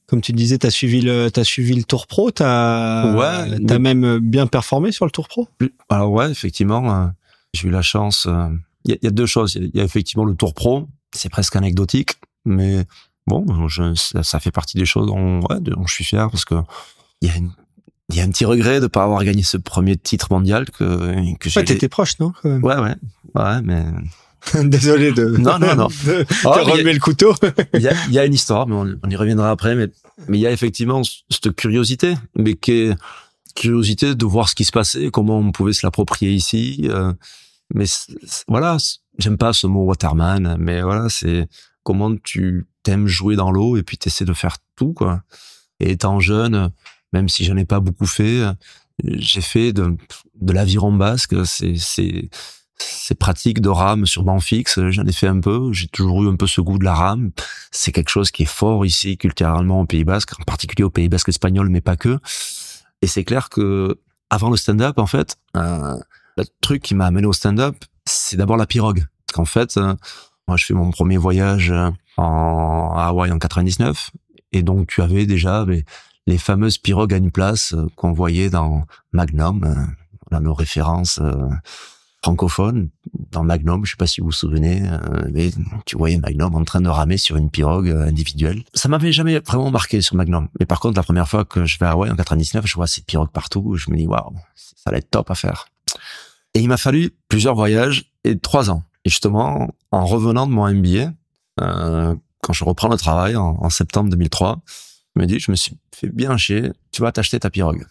Comme 0.07 0.21
tu 0.21 0.33
disais, 0.33 0.57
tu 0.57 0.67
as 0.67 0.71
suivi 0.71 0.99
le, 1.01 1.29
t'as 1.29 1.43
suivi 1.45 1.73
le 1.73 1.83
Tour 1.83 2.05
Pro, 2.07 2.31
tu 2.31 2.43
as, 2.43 3.13
Ouais, 3.17 3.77
même 3.79 4.19
bien 4.19 4.45
performé 4.47 4.91
sur 4.91 5.05
le 5.05 5.11
Tour 5.11 5.27
Pro. 5.29 5.47
Alors 5.89 6.11
ouais, 6.11 6.29
effectivement, 6.29 6.93
euh, 6.93 7.07
j'ai 7.53 7.67
eu 7.69 7.71
la 7.71 7.81
chance. 7.81 8.25
euh, 8.27 8.47
Il 8.83 8.91
y, 8.91 8.93
a- 8.95 8.97
il 9.01 9.05
y 9.05 9.07
a 9.07 9.11
deux 9.11 9.25
choses. 9.27 9.53
Il 9.55 9.61
y 9.61 9.65
a- 9.65 9.69
il 9.73 9.77
y, 9.77 9.79
a 9.81 9.83
effectivement 9.83 10.25
le 10.25 10.33
Tour 10.35 10.53
Pro, 10.55 10.87
c'est 11.13 11.29
presque 11.29 11.55
anecdotique, 11.55 12.15
mais 12.45 12.83
bon, 13.27 13.45
je, 13.69 13.93
ça, 13.95 14.23
ça 14.23 14.39
fait 14.39 14.49
partie 14.51 14.75
des 14.77 14.85
choses 14.85 15.05
dont, 15.07 15.39
ouais, 15.49 15.59
dont 15.61 15.85
je 15.85 15.93
suis 15.93 16.03
fier 16.03 16.29
parce 16.31 16.45
que 16.45 16.55
il 17.21 17.29
y 17.29 17.31
a 17.31 17.37
une- 17.37 17.51
il 18.09 18.15
y 18.17 18.19
a 18.19 18.23
un 18.23 18.29
petit 18.29 18.43
regret 18.43 18.79
de 18.81 18.87
pas 18.87 19.03
avoir 19.03 19.23
gagné 19.23 19.43
ce 19.43 19.55
premier 19.57 19.95
titre 19.97 20.27
mondial 20.31 20.65
que 20.71 20.83
que 21.37 21.49
j'ai. 21.49 21.59
Ouais, 21.59 21.63
t'étais 21.65 21.87
proche, 21.89 22.19
non 22.19 22.33
Ouais, 22.43 22.57
ouais, 22.59 22.95
ouais, 23.35 23.61
mais 23.63 23.85
Désolé 24.63 25.11
de, 25.11 25.25
Non, 25.37 25.59
non, 25.59 25.75
non. 25.75 25.87
de 26.05 26.25
Oh, 26.45 26.49
a- 26.49 26.81
le 26.81 26.99
couteau. 26.99 27.33
il 27.73 27.81
y 27.81 27.87
a, 27.87 27.93
il 28.07 28.13
y 28.13 28.19
a 28.19 28.25
une 28.25 28.33
histoire, 28.33 28.67
mais 28.67 28.75
on, 28.75 28.99
on 29.03 29.09
y 29.09 29.15
reviendra 29.15 29.51
après. 29.51 29.75
Mais 29.75 29.87
mais 30.27 30.37
il 30.37 30.41
y 30.41 30.47
a 30.47 30.51
effectivement 30.51 31.01
cette 31.29 31.55
curiosité, 31.55 32.15
mais 32.35 32.55
qui 32.55 32.71
est 32.71 32.95
curiosité 33.55 34.15
de 34.15 34.25
voir 34.25 34.49
ce 34.49 34.55
qui 34.55 34.65
se 34.65 34.71
passait, 34.71 35.09
comment 35.11 35.37
on 35.39 35.51
pouvait 35.51 35.73
se 35.73 35.85
l'approprier 35.85 36.31
ici. 36.31 36.87
euh, 36.89 37.13
mais 37.73 37.85
voilà, 38.47 38.77
j'aime 39.17 39.37
pas 39.37 39.53
ce 39.53 39.65
mot 39.67 39.83
waterman, 39.85 40.57
mais 40.59 40.81
voilà, 40.81 41.07
c'est 41.09 41.47
comment 41.83 42.15
tu 42.23 42.67
t'aimes 42.83 43.07
jouer 43.07 43.35
dans 43.35 43.51
l'eau 43.51 43.77
et 43.77 43.83
puis 43.83 43.97
t'essaies 43.97 44.25
de 44.25 44.33
faire 44.33 44.57
tout 44.75 44.93
quoi. 44.93 45.21
Et 45.79 45.91
étant 45.91 46.19
jeune, 46.19 46.69
même 47.13 47.29
si 47.29 47.43
j'en 47.45 47.57
ai 47.57 47.65
pas 47.65 47.79
beaucoup 47.79 48.05
fait, 48.05 48.41
j'ai 49.03 49.41
fait 49.41 49.73
de, 49.73 49.95
de 50.41 50.53
l'aviron 50.53 50.91
basque. 50.93 51.33
C'est 51.45 51.75
c'est 51.77 52.29
c'est 52.81 53.15
pratique 53.15 53.61
de 53.61 53.69
rame 53.69 54.05
sur 54.05 54.23
banc 54.23 54.39
fixe. 54.39 54.79
J'en 54.89 55.05
ai 55.05 55.11
fait 55.11 55.27
un 55.27 55.39
peu. 55.39 55.71
J'ai 55.73 55.87
toujours 55.87 56.23
eu 56.23 56.29
un 56.29 56.35
peu 56.35 56.47
ce 56.47 56.61
goût 56.61 56.77
de 56.77 56.83
la 56.83 56.93
rame. 56.93 57.31
C'est 57.71 57.91
quelque 57.91 58.09
chose 58.09 58.31
qui 58.31 58.43
est 58.43 58.53
fort 58.53 58.85
ici 58.85 59.17
culturellement 59.17 59.81
au 59.81 59.85
Pays 59.85 60.03
Basque, 60.03 60.39
en 60.39 60.43
particulier 60.43 60.83
au 60.83 60.89
Pays 60.89 61.09
Basque 61.09 61.29
espagnol, 61.29 61.69
mais 61.69 61.81
pas 61.81 61.97
que. 61.97 62.19
Et 63.01 63.07
c'est 63.07 63.23
clair 63.23 63.49
que 63.49 63.99
avant 64.29 64.49
le 64.49 64.57
stand-up, 64.57 64.97
en 64.97 65.07
fait, 65.07 65.37
euh, 65.57 65.97
le 66.37 66.43
truc 66.61 66.81
qui 66.81 66.95
m'a 66.95 67.05
amené 67.05 67.27
au 67.27 67.33
stand-up, 67.33 67.75
c'est 68.05 68.37
d'abord 68.37 68.57
la 68.57 68.65
pirogue. 68.65 69.05
Parce 69.27 69.35
qu'en 69.35 69.45
fait, 69.45 69.77
euh, 69.77 69.93
moi, 70.47 70.57
je 70.57 70.65
fais 70.65 70.73
mon 70.73 70.91
premier 70.91 71.17
voyage 71.17 71.71
euh, 71.71 71.91
en 72.17 72.93
à 72.95 73.05
Hawaï 73.05 73.31
en 73.31 73.39
99, 73.39 74.11
et 74.51 74.63
donc 74.63 74.87
tu 74.87 75.01
avais 75.01 75.25
déjà 75.25 75.65
les, 76.27 76.37
fameuses 76.37 76.77
pirogues 76.77 77.13
à 77.13 77.17
une 77.17 77.31
place 77.31 77.73
euh, 77.73 77.87
qu'on 77.95 78.11
voyait 78.11 78.49
dans 78.49 78.85
Magnum, 79.13 79.63
euh, 79.63 79.73
voilà 80.29 80.43
nos 80.43 80.53
références 80.53 81.21
francophones 82.23 82.89
dans 83.31 83.43
Magnum. 83.43 83.85
Je 83.85 83.91
sais 83.91 83.97
pas 83.97 84.07
si 84.07 84.21
vous 84.21 84.27
vous 84.27 84.31
souvenez, 84.31 84.83
euh, 84.87 85.29
mais 85.31 85.51
tu 85.85 85.97
voyais 85.97 86.17
Magnum 86.17 86.55
en 86.55 86.63
train 86.63 86.81
de 86.81 86.89
ramer 86.89 87.17
sur 87.17 87.37
une 87.37 87.49
pirogue 87.49 87.89
euh, 87.89 88.07
individuelle. 88.07 88.63
Ça 88.73 88.89
m'avait 88.89 89.11
jamais 89.11 89.39
vraiment 89.39 89.71
marqué 89.71 90.01
sur 90.01 90.15
Magnum. 90.15 90.47
Mais 90.59 90.65
par 90.65 90.79
contre, 90.79 90.97
la 90.97 91.03
première 91.03 91.27
fois 91.27 91.45
que 91.45 91.65
je 91.65 91.79
vais 91.79 91.85
à 91.85 91.91
Hawaï 91.91 92.11
en 92.11 92.15
99, 92.15 92.65
je 92.65 92.75
vois 92.75 92.87
ces 92.87 93.01
pirogues 93.01 93.31
partout. 93.31 93.75
Je 93.75 93.89
me 93.91 93.97
dis 93.97 94.07
waouh, 94.07 94.35
ça 94.55 94.91
va 94.91 94.97
être 94.97 95.09
top 95.09 95.31
à 95.31 95.35
faire. 95.35 95.67
Et 96.53 96.59
il 96.59 96.67
m'a 96.67 96.77
fallu 96.77 97.11
plusieurs 97.27 97.55
voyages 97.55 98.11
et 98.23 98.37
trois 98.37 98.69
ans. 98.69 98.83
Et 99.05 99.09
justement, 99.09 99.69
en 99.91 100.05
revenant 100.05 100.47
de 100.47 100.51
mon 100.51 100.71
MBA, 100.71 101.11
euh, 101.61 102.15
quand 102.41 102.53
je 102.53 102.63
reprends 102.63 102.89
le 102.89 102.97
travail 102.97 103.35
en, 103.35 103.57
en 103.59 103.69
septembre 103.69 104.09
2003, 104.09 104.61
je 105.15 105.21
me 105.21 105.25
dis, 105.25 105.39
je 105.39 105.51
me 105.51 105.55
suis 105.55 105.77
fait 105.93 106.09
bien 106.09 106.37
chier, 106.37 106.71
tu 106.91 107.01
vas 107.01 107.11
t'acheter 107.11 107.39
ta 107.39 107.49
pirogue. 107.49 107.85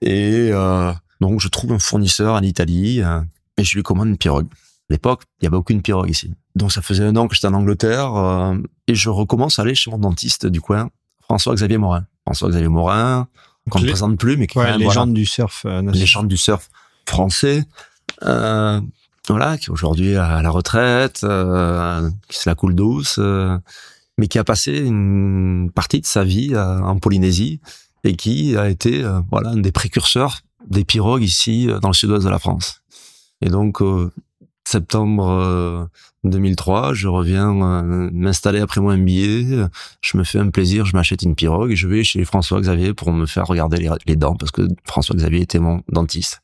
Et 0.00 0.50
euh, 0.52 0.92
donc, 1.20 1.40
je 1.40 1.48
trouve 1.48 1.72
un 1.72 1.78
fournisseur 1.78 2.34
en 2.34 2.42
Italie 2.42 3.02
euh, 3.02 3.20
et 3.56 3.64
je 3.64 3.76
lui 3.76 3.82
commande 3.82 4.08
une 4.08 4.18
pirogue. 4.18 4.46
À 4.88 4.92
l'époque, 4.92 5.22
il 5.40 5.44
n'y 5.44 5.48
avait 5.48 5.56
aucune 5.56 5.82
pirogue 5.82 6.08
ici. 6.08 6.32
Donc, 6.54 6.72
ça 6.72 6.82
faisait 6.82 7.04
un 7.04 7.16
an 7.16 7.26
que 7.28 7.34
j'étais 7.34 7.48
en 7.48 7.54
Angleterre 7.54 8.14
euh, 8.14 8.56
et 8.86 8.94
je 8.94 9.08
recommence 9.08 9.58
à 9.58 9.62
aller 9.62 9.74
chez 9.74 9.90
mon 9.90 9.98
dentiste 9.98 10.46
du 10.46 10.60
coin, 10.60 10.90
François-Xavier 11.22 11.78
Morin. 11.78 12.06
François-Xavier 12.24 12.68
Morin, 12.68 13.28
qu'on 13.70 13.80
ne 13.80 13.86
présente 13.86 14.18
plus, 14.18 14.36
mais 14.36 14.46
qui 14.46 14.58
est 14.58 14.60
Ouais, 14.60 14.66
voilà, 14.68 14.78
légende 14.78 15.14
du 15.14 15.26
surf 15.26 15.64
euh, 15.66 15.82
légende 15.90 16.28
du 16.28 16.36
surf 16.36 16.68
français, 17.08 17.64
euh, 18.22 18.80
voilà, 19.28 19.58
qui 19.58 19.66
est 19.66 19.70
aujourd'hui 19.70 20.16
à 20.16 20.40
la 20.42 20.50
retraite, 20.50 21.22
euh, 21.24 22.08
qui 22.28 22.38
se 22.38 22.48
la 22.48 22.54
coule 22.54 22.74
douce, 22.74 23.16
euh, 23.18 23.58
mais 24.18 24.28
qui 24.28 24.38
a 24.38 24.44
passé 24.44 24.78
une 24.78 25.70
partie 25.74 26.00
de 26.00 26.06
sa 26.06 26.24
vie 26.24 26.50
euh, 26.54 26.80
en 26.80 26.98
Polynésie 26.98 27.60
et 28.04 28.14
qui 28.16 28.56
a 28.56 28.68
été 28.68 29.04
euh, 29.04 29.20
voilà 29.30 29.50
un 29.50 29.56
des 29.56 29.72
précurseurs 29.72 30.40
des 30.68 30.84
pirogues 30.84 31.22
ici 31.22 31.68
euh, 31.68 31.80
dans 31.80 31.88
le 31.88 31.94
sud-ouest 31.94 32.24
de 32.24 32.30
la 32.30 32.38
France. 32.38 32.82
Et 33.42 33.48
donc 33.48 33.82
euh, 33.82 34.10
septembre 34.66 35.28
euh, 35.30 35.84
2003, 36.24 36.94
je 36.94 37.08
reviens 37.08 37.50
euh, 37.50 38.10
m'installer 38.12 38.60
après 38.60 38.80
mon 38.80 38.96
MBA, 38.96 39.68
je 40.00 40.16
me 40.16 40.24
fais 40.24 40.38
un 40.38 40.50
plaisir, 40.50 40.84
je 40.86 40.96
m'achète 40.96 41.22
une 41.22 41.34
pirogue 41.34 41.70
et 41.70 41.76
je 41.76 41.86
vais 41.86 42.04
chez 42.04 42.24
François 42.24 42.60
Xavier 42.60 42.92
pour 42.92 43.12
me 43.12 43.26
faire 43.26 43.46
regarder 43.46 43.88
les, 44.06 44.16
dents 44.16 44.34
parce 44.34 44.50
que 44.50 44.62
François 44.84 45.16
Xavier 45.16 45.42
était 45.42 45.58
mon 45.58 45.82
dentiste. 45.88 46.40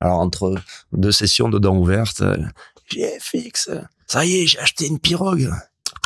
Alors 0.00 0.18
entre 0.18 0.56
deux 0.92 1.12
sessions 1.12 1.48
de 1.48 1.58
dents 1.58 1.76
ouvertes, 1.76 2.22
euh, 2.22 2.36
j'ai 2.90 3.18
fixe, 3.20 3.70
ça 4.06 4.24
y 4.24 4.42
est, 4.42 4.46
j'ai 4.46 4.58
acheté 4.58 4.86
une 4.86 4.98
pirogue. 4.98 5.50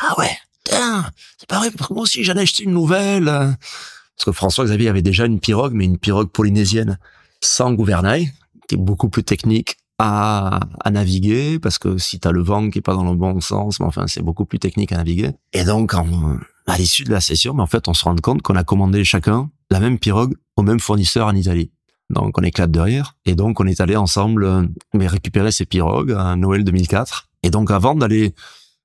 Ah 0.00 0.14
ouais, 0.18 0.36
c'est 0.66 1.48
pas 1.48 1.58
vrai, 1.58 1.70
moi 1.90 2.02
aussi 2.02 2.22
j'en 2.24 2.34
ai 2.34 2.42
acheté 2.42 2.64
une 2.64 2.72
nouvelle. 2.72 3.24
Parce 3.24 4.24
que 4.24 4.32
François 4.32 4.64
Xavier 4.64 4.88
avait 4.88 5.02
déjà 5.02 5.26
une 5.26 5.40
pirogue, 5.40 5.72
mais 5.72 5.84
une 5.84 5.98
pirogue 5.98 6.30
polynésienne 6.30 6.98
sans 7.40 7.72
gouvernail, 7.72 8.32
qui 8.68 8.74
est 8.74 8.78
beaucoup 8.78 9.08
plus 9.08 9.24
technique 9.24 9.76
à, 9.98 10.60
à 10.84 10.90
naviguer, 10.90 11.58
parce 11.58 11.78
que 11.78 11.98
si 11.98 12.20
t'as 12.20 12.30
le 12.30 12.42
vent 12.42 12.70
qui 12.70 12.78
est 12.78 12.82
pas 12.82 12.94
dans 12.94 13.04
le 13.10 13.16
bon 13.16 13.40
sens, 13.40 13.80
mais 13.80 13.86
enfin 13.86 14.06
c'est 14.06 14.22
beaucoup 14.22 14.44
plus 14.44 14.58
technique 14.58 14.92
à 14.92 14.96
naviguer. 14.96 15.30
Et 15.52 15.64
donc 15.64 15.94
en- 15.94 16.36
à 16.66 16.76
l'issue 16.78 17.04
de 17.04 17.10
la 17.10 17.20
session, 17.20 17.54
mais 17.54 17.62
en 17.62 17.66
fait 17.66 17.88
on 17.88 17.94
se 17.94 18.04
rend 18.04 18.14
compte 18.16 18.42
qu'on 18.42 18.54
a 18.56 18.64
commandé 18.64 19.02
chacun 19.04 19.50
la 19.70 19.80
même 19.80 19.98
pirogue 19.98 20.34
au 20.56 20.62
même 20.62 20.80
fournisseur 20.80 21.26
en 21.26 21.34
Italie. 21.34 21.70
Donc 22.10 22.38
on 22.38 22.42
éclate 22.42 22.70
de 22.70 22.80
rire. 22.80 23.16
Et 23.26 23.34
donc 23.34 23.60
on 23.60 23.66
est 23.66 23.80
allé 23.80 23.96
ensemble 23.96 24.44
euh, 24.44 24.62
mais 24.94 25.06
récupérer 25.06 25.50
ces 25.52 25.66
pirogues 25.66 26.12
à 26.12 26.36
Noël 26.36 26.64
2004. 26.64 27.28
Et 27.42 27.50
donc 27.50 27.70
avant 27.70 27.94
d'aller 27.94 28.34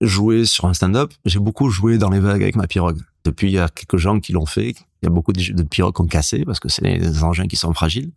jouer 0.02 0.46
sur 0.46 0.66
un 0.66 0.74
stand-up, 0.74 1.14
j'ai 1.26 1.40
beaucoup 1.40 1.70
joué 1.70 1.98
dans 1.98 2.10
les 2.10 2.20
vagues 2.20 2.44
avec 2.44 2.56
ma 2.56 2.68
pirogue. 2.68 3.00
Depuis, 3.24 3.48
il 3.48 3.54
y 3.54 3.60
a 3.60 3.70
quelques 3.70 3.96
gens 3.98 4.20
qui 4.20 4.34
l'ont 4.34 4.46
fait. 4.46 4.72
Il 5.02 5.04
y 5.04 5.08
a 5.08 5.10
beaucoup 5.10 5.32
de 5.32 5.64
pirogues 5.64 5.96
qui 5.96 6.02
ont 6.02 6.08
cassé 6.08 6.44
parce 6.44 6.60
que 6.60 6.68
c'est 6.68 6.82
des 6.84 7.24
engins 7.24 7.48
qui 7.48 7.56
sont 7.56 7.74
fragiles. 7.74 8.12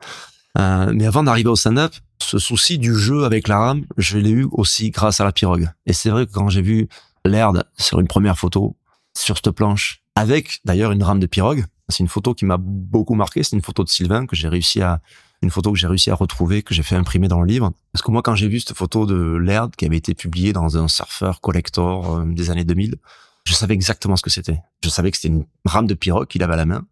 Euh, 0.58 0.90
mais 0.94 1.06
avant 1.06 1.22
d'arriver 1.22 1.48
au 1.50 1.54
stand-up, 1.56 1.94
ce 2.18 2.38
souci 2.38 2.78
du 2.78 2.94
jeu 2.94 3.24
avec 3.24 3.48
la 3.48 3.58
rame, 3.58 3.84
je 3.96 4.18
l'ai 4.18 4.30
eu 4.30 4.48
aussi 4.52 4.90
grâce 4.90 5.20
à 5.20 5.24
la 5.24 5.32
pirogue. 5.32 5.68
Et 5.86 5.92
c'est 5.92 6.10
vrai 6.10 6.26
que 6.26 6.32
quand 6.32 6.48
j'ai 6.48 6.62
vu 6.62 6.88
Laird 7.24 7.64
sur 7.78 8.00
une 8.00 8.08
première 8.08 8.38
photo, 8.38 8.76
sur 9.16 9.36
cette 9.36 9.50
planche, 9.50 10.02
avec 10.14 10.60
d'ailleurs 10.64 10.92
une 10.92 11.02
rame 11.02 11.20
de 11.20 11.26
pirogue, 11.26 11.64
c'est 11.88 12.00
une 12.00 12.08
photo 12.08 12.34
qui 12.34 12.44
m'a 12.44 12.56
beaucoup 12.58 13.14
marqué. 13.14 13.42
C'est 13.42 13.56
une 13.56 13.62
photo 13.62 13.84
de 13.84 13.88
Sylvain 13.88 14.26
que 14.26 14.34
j'ai 14.34 14.48
réussi 14.48 14.82
à, 14.82 15.00
une 15.42 15.50
photo 15.50 15.72
que 15.72 15.78
j'ai 15.78 15.86
réussi 15.86 16.10
à 16.10 16.14
retrouver, 16.14 16.62
que 16.62 16.74
j'ai 16.74 16.82
fait 16.82 16.96
imprimer 16.96 17.28
dans 17.28 17.40
le 17.40 17.46
livre. 17.46 17.72
Parce 17.92 18.02
que 18.02 18.10
moi, 18.10 18.22
quand 18.22 18.34
j'ai 18.34 18.48
vu 18.48 18.60
cette 18.60 18.76
photo 18.76 19.06
de 19.06 19.36
Laird 19.36 19.74
qui 19.76 19.84
avait 19.84 19.96
été 19.96 20.14
publiée 20.14 20.52
dans 20.52 20.78
un 20.78 20.88
surfeur 20.88 21.40
collector 21.40 22.16
euh, 22.16 22.24
des 22.26 22.50
années 22.50 22.64
2000, 22.64 22.96
je 23.44 23.54
savais 23.54 23.74
exactement 23.74 24.16
ce 24.16 24.22
que 24.22 24.30
c'était. 24.30 24.60
Je 24.82 24.88
savais 24.88 25.10
que 25.10 25.16
c'était 25.16 25.28
une 25.28 25.46
rame 25.64 25.86
de 25.86 25.94
pirogue 25.94 26.26
qu'il 26.26 26.42
avait 26.42 26.54
à 26.54 26.56
la 26.56 26.66
main, 26.66 26.84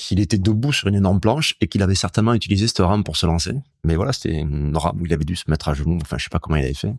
qu'il 0.00 0.18
était 0.18 0.38
debout 0.38 0.72
sur 0.72 0.88
une 0.88 0.94
énorme 0.94 1.20
planche 1.20 1.56
et 1.60 1.68
qu'il 1.68 1.82
avait 1.82 1.94
certainement 1.94 2.32
utilisé 2.32 2.66
cette 2.66 2.78
rame 2.78 3.04
pour 3.04 3.16
se 3.18 3.26
lancer. 3.26 3.52
Mais 3.84 3.96
voilà, 3.96 4.14
c'était 4.14 4.32
une 4.32 4.74
rame 4.74 4.98
où 4.98 5.04
il 5.04 5.12
avait 5.12 5.26
dû 5.26 5.36
se 5.36 5.44
mettre 5.48 5.68
à 5.68 5.74
genoux. 5.74 5.98
Enfin, 6.00 6.16
je 6.16 6.24
sais 6.24 6.30
pas 6.30 6.38
comment 6.38 6.56
il 6.56 6.64
avait 6.64 6.74
fait. 6.74 6.94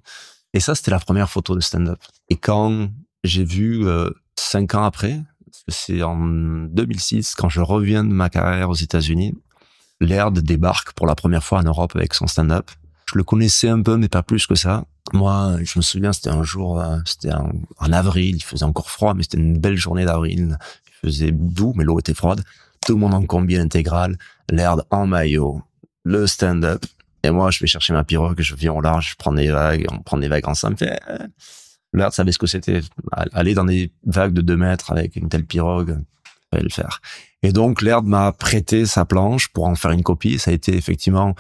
Et 0.54 0.60
ça, 0.60 0.76
c'était 0.76 0.92
la 0.92 1.00
première 1.00 1.30
photo 1.30 1.56
de 1.56 1.62
stand-up. 1.62 2.00
Et 2.30 2.38
quand 2.38 2.90
j'ai 3.24 3.44
vu 3.44 3.88
euh, 3.88 4.12
cinq 4.38 4.76
ans 4.76 4.84
après, 4.84 5.20
c'est 5.68 6.04
en 6.04 6.16
2006, 6.16 7.34
quand 7.34 7.50
je 7.50 7.62
reviens 7.62 8.04
de 8.04 8.14
ma 8.14 8.30
carrière 8.30 8.70
aux 8.70 8.76
États-Unis, 8.76 9.36
Laird 10.00 10.38
débarque 10.40 10.94
pour 10.94 11.08
la 11.08 11.16
première 11.16 11.44
fois 11.44 11.60
en 11.60 11.64
Europe 11.64 11.96
avec 11.96 12.14
son 12.14 12.28
stand-up. 12.28 12.70
Je 13.12 13.18
le 13.18 13.24
connaissais 13.24 13.70
un 13.70 13.82
peu, 13.82 13.98
mais 13.98 14.10
pas 14.10 14.24
plus 14.24 14.46
que 14.46 14.56
ça. 14.56 14.86
Moi, 15.12 15.58
je 15.64 15.80
me 15.80 15.82
souviens, 15.82 16.14
c'était 16.14 16.30
un 16.30 16.44
jour, 16.44 16.80
euh, 16.80 17.00
c'était 17.06 17.34
en, 17.34 17.52
en 17.80 17.94
avril, 17.94 18.36
il 18.36 18.44
faisait 18.44 18.64
encore 18.64 18.92
froid, 18.92 19.16
mais 19.16 19.24
c'était 19.24 19.40
une 19.40 19.58
belle 19.58 19.76
journée 19.76 20.06
d'avril. 20.06 20.58
Il 20.86 21.10
faisait 21.10 21.32
doux, 21.32 21.74
mais 21.76 21.84
l'eau 21.84 22.00
était 22.00 22.14
froide. 22.14 22.44
Tout 22.86 22.94
le 22.94 23.00
monde 23.00 23.14
en 23.14 23.24
combi 23.24 23.58
intégral, 23.58 24.18
Laird 24.50 24.86
en 24.90 25.08
maillot, 25.08 25.62
le 26.04 26.28
stand-up. 26.28 26.84
Et 27.24 27.30
moi, 27.30 27.52
je 27.52 27.60
vais 27.60 27.68
chercher 27.68 27.94
ma 27.94 28.04
pirogue, 28.04 28.42
je 28.42 28.56
viens 28.56 28.74
au 28.74 28.82
large, 28.82 29.12
je 29.12 29.16
prends 29.16 29.34
des 29.34 29.52
vagues, 29.52 29.86
on 29.92 30.00
prend 30.00 30.18
des 30.18 30.28
vagues 30.28 30.48
ensemble. 30.48 30.78
Euh, 30.82 31.28
Laird 31.94 32.14
savait 32.14 32.32
ce 32.32 32.40
que 32.40 32.48
c'était. 32.48 32.82
Aller 33.34 33.54
dans 33.54 33.66
des 33.66 33.92
vagues 34.06 34.34
de 34.34 34.42
deux 34.42 34.58
mètres 34.58 34.92
avec 34.92 35.16
une 35.16 35.30
telle 35.30 35.46
pirogue, 35.46 36.00
fallait 36.50 36.64
le 36.64 36.70
faire. 36.70 37.02
Et 37.44 37.52
donc, 37.52 37.82
Laird 37.82 38.06
m'a 38.06 38.32
prêté 38.32 38.86
sa 38.86 39.06
planche 39.06 39.50
pour 39.50 39.66
en 39.66 39.76
faire 39.76 39.92
une 39.92 40.04
copie. 40.04 40.40
Ça 40.40 40.52
a 40.52 40.54
été 40.54 40.76
effectivement 40.76 41.36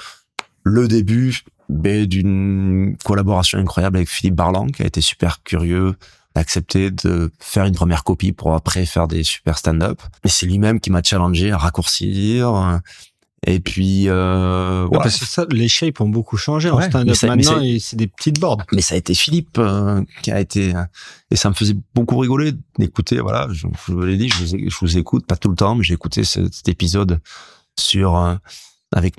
le 0.63 0.87
début 0.87 1.43
d'une 1.69 2.97
collaboration 3.03 3.57
incroyable 3.59 3.97
avec 3.97 4.09
Philippe 4.09 4.35
Barlan, 4.35 4.67
qui 4.67 4.83
a 4.83 4.85
été 4.85 5.01
super 5.01 5.41
curieux 5.43 5.95
d'accepter 6.35 6.91
de 6.91 7.31
faire 7.39 7.65
une 7.65 7.75
première 7.75 8.03
copie 8.03 8.31
pour 8.31 8.53
après 8.53 8.85
faire 8.85 9.07
des 9.07 9.23
super 9.23 9.57
stand-up. 9.57 9.99
Mais 10.23 10.29
c'est 10.29 10.45
lui-même 10.45 10.79
qui 10.79 10.89
m'a 10.91 11.03
challengé 11.03 11.51
à 11.51 11.57
raccourcir. 11.57 12.79
Et 13.47 13.59
puis, 13.59 14.07
euh, 14.07 14.83
Ouais, 14.83 14.87
voilà. 14.89 15.03
Parce 15.03 15.17
que 15.17 15.25
ça, 15.25 15.45
les 15.49 15.67
shapes 15.67 15.99
ont 15.99 16.07
beaucoup 16.07 16.37
changé 16.37 16.69
en 16.69 16.77
Ouais, 16.77 16.87
stand-up. 16.89 17.17
Maintenant, 17.23 17.59
c'est- 17.79 17.95
des 17.95 18.05
petites 18.07 18.39
boards. 18.39 18.59
Mais 18.71 18.81
ça 18.81 18.93
a 18.93 18.99
été 18.99 19.15
Philippe 19.15 19.57
euh, 19.57 20.03
qui 20.21 20.31
a 20.31 20.39
été 20.39 20.73
et 21.31 21.35
ça 21.35 21.49
me 21.49 21.55
faisait 21.55 21.75
beaucoup 21.95 22.19
rigoler 22.19 22.53
d'écouter. 22.77 23.19
Voilà, 23.19 23.47
je, 23.51 23.65
je 23.87 23.91
vous 23.93 24.01
l'ai 24.03 24.17
dit, 24.17 24.29
je 24.29 24.43
vous, 24.45 24.69
je 24.69 24.77
vous 24.79 24.97
écoute 24.97 25.25
pas 25.25 25.37
tout 25.37 25.49
le 25.49 25.55
temps, 25.55 25.73
mais 25.73 25.83
j'ai 25.83 25.95
écouté 25.95 26.23
ce- 26.23 26.51
cet 26.51 26.69
épisode 26.69 27.19
sur 27.79 28.15
euh, 28.15 28.35
avec 28.93 29.15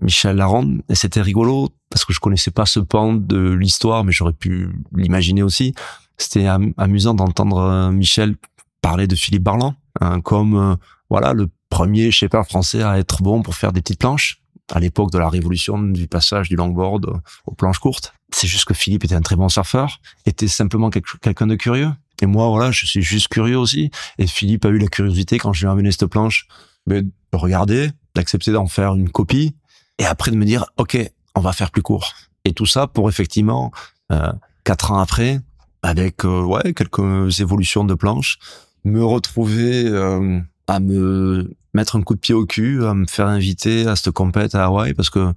Michel 0.00 0.36
Laronde 0.36 0.80
et 0.88 0.94
c'était 0.94 1.20
rigolo 1.20 1.68
parce 1.90 2.04
que 2.06 2.12
je 2.14 2.20
connaissais 2.20 2.52
pas 2.52 2.64
ce 2.66 2.80
pan 2.80 3.12
de 3.12 3.50
l'histoire, 3.50 4.02
mais 4.04 4.12
j'aurais 4.12 4.32
pu 4.32 4.70
l'imaginer 4.94 5.42
aussi. 5.42 5.74
C'était 6.18 6.46
am- 6.46 6.74
amusant 6.76 7.14
d'entendre 7.14 7.58
euh, 7.58 7.90
Michel 7.90 8.36
parler 8.80 9.06
de 9.06 9.14
Philippe 9.14 9.42
Barland 9.42 9.74
hein, 10.00 10.20
comme 10.20 10.54
euh, 10.56 10.76
voilà 11.10 11.32
le 11.32 11.48
premier 11.68 12.10
shaper 12.10 12.44
français 12.44 12.82
à 12.82 12.98
être 12.98 13.22
bon 13.22 13.42
pour 13.42 13.54
faire 13.54 13.72
des 13.72 13.80
petites 13.80 14.00
planches 14.00 14.40
à 14.72 14.80
l'époque 14.80 15.10
de 15.10 15.18
la 15.18 15.28
révolution 15.28 15.80
du 15.80 16.06
passage 16.06 16.48
du 16.48 16.56
longboard 16.56 17.20
aux 17.46 17.54
planches 17.54 17.78
courtes. 17.78 18.14
C'est 18.32 18.46
juste 18.46 18.64
que 18.64 18.74
Philippe 18.74 19.04
était 19.04 19.14
un 19.14 19.20
très 19.20 19.36
bon 19.36 19.48
surfeur, 19.48 20.00
était 20.24 20.48
simplement 20.48 20.88
quelqu'un 20.88 21.46
de 21.46 21.56
curieux. 21.56 21.90
Et 22.22 22.26
moi, 22.26 22.48
voilà, 22.48 22.70
je 22.70 22.86
suis 22.86 23.02
juste 23.02 23.28
curieux 23.28 23.58
aussi. 23.58 23.90
Et 24.18 24.26
Philippe 24.26 24.64
a 24.64 24.68
eu 24.68 24.78
la 24.78 24.86
curiosité 24.86 25.38
quand 25.38 25.52
je 25.52 25.62
lui 25.62 25.68
ai 25.68 25.70
amené 25.72 25.90
cette 25.90 26.06
planche, 26.06 26.46
mais 26.86 27.02
de 27.02 27.10
regarder, 27.32 27.90
d'accepter 28.14 28.52
d'en 28.52 28.66
faire 28.66 28.94
une 28.94 29.10
copie, 29.10 29.54
et 29.98 30.06
après 30.06 30.30
de 30.30 30.36
me 30.36 30.44
dire, 30.44 30.64
ok, 30.78 30.96
on 31.34 31.40
va 31.40 31.52
faire 31.52 31.70
plus 31.70 31.82
court. 31.82 32.12
Et 32.44 32.54
tout 32.54 32.66
ça 32.66 32.86
pour 32.86 33.08
effectivement, 33.08 33.72
euh, 34.12 34.32
quatre 34.64 34.92
ans 34.92 35.00
après, 35.00 35.40
avec 35.82 36.24
euh, 36.24 36.42
ouais 36.42 36.74
quelques 36.74 37.40
évolutions 37.40 37.84
de 37.84 37.94
planche, 37.94 38.38
me 38.84 39.04
retrouver 39.04 39.84
euh, 39.86 40.40
à 40.66 40.80
me 40.80 41.50
mettre 41.74 41.96
un 41.96 42.02
coup 42.02 42.14
de 42.14 42.20
pied 42.20 42.34
au 42.34 42.46
cul, 42.46 42.84
à 42.84 42.94
me 42.94 43.06
faire 43.06 43.26
inviter 43.26 43.86
à 43.86 43.96
cette 43.96 44.10
compète 44.12 44.54
à 44.54 44.64
Hawaï, 44.66 44.94
parce 44.94 45.10
que 45.10 45.32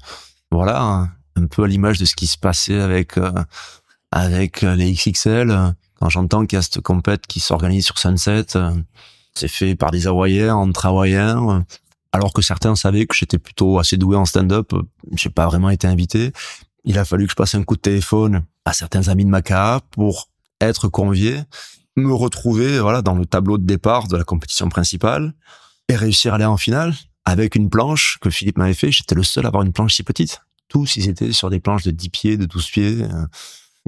voilà, 0.51 1.09
un- 1.35 1.45
peu 1.49 1.63
à 1.63 1.67
l'image 1.67 1.99
de 1.99 2.05
ce 2.05 2.15
qui 2.15 2.27
se 2.27 2.37
passait 2.37 2.79
avec 2.79 3.17
euh, 3.17 3.31
avec 4.11 4.61
les 4.61 4.93
XXL. 4.93 5.73
Quand 5.99 6.09
j'entends 6.09 6.45
qu'il 6.45 6.55
y 6.55 6.59
a 6.59 6.61
cette 6.61 6.81
compète 6.81 7.27
qui 7.27 7.39
s'organise 7.39 7.85
sur 7.85 7.97
Sunset, 7.97 8.45
c'est 9.33 9.47
fait 9.49 9.75
par 9.75 9.91
des 9.91 10.07
Hawaïens, 10.07 10.55
entre 10.55 10.85
Hawaïens, 10.85 11.65
alors 12.13 12.31
que 12.31 12.41
certains 12.41 12.75
savaient 12.75 13.05
que 13.05 13.15
j'étais 13.15 13.37
plutôt 13.37 13.77
assez 13.79 13.97
doué 13.97 14.15
en 14.15 14.23
stand-up. 14.25 14.71
J'ai 15.15 15.29
pas 15.29 15.45
vraiment 15.47 15.69
été 15.69 15.87
invité. 15.87 16.31
Il 16.85 16.97
a 16.97 17.03
fallu 17.05 17.25
que 17.25 17.31
je 17.31 17.35
passe 17.35 17.55
un 17.55 17.63
coup 17.63 17.75
de 17.75 17.81
téléphone 17.81 18.43
à 18.63 18.71
certains 18.73 19.09
amis 19.09 19.25
de 19.25 19.29
Maca 19.29 19.81
pour 19.91 20.29
être 20.61 20.87
convié, 20.87 21.41
me 21.95 22.13
retrouver 22.13 22.79
voilà 22.79 23.01
dans 23.01 23.15
le 23.15 23.25
tableau 23.25 23.57
de 23.57 23.65
départ 23.65 24.07
de 24.07 24.17
la 24.17 24.23
compétition 24.23 24.69
principale 24.69 25.33
et 25.89 25.95
réussir 25.95 26.33
à 26.33 26.35
aller 26.35 26.45
en 26.45 26.57
finale 26.57 26.93
avec 27.25 27.55
une 27.55 27.69
planche 27.69 28.17
que 28.21 28.29
Philippe 28.29 28.57
m'avait 28.57 28.73
fait. 28.73 28.91
J'étais 28.91 29.15
le 29.15 29.23
seul 29.23 29.45
à 29.45 29.49
avoir 29.49 29.63
une 29.63 29.73
planche 29.73 29.95
si 29.95 30.03
petite. 30.03 30.41
Tous, 30.67 30.95
ils 30.95 31.09
étaient 31.09 31.31
sur 31.31 31.49
des 31.49 31.59
planches 31.59 31.83
de 31.83 31.91
10 31.91 32.09
pieds, 32.09 32.37
de 32.37 32.45
12 32.45 32.69
pieds. 32.69 33.03
euh, 33.03 33.25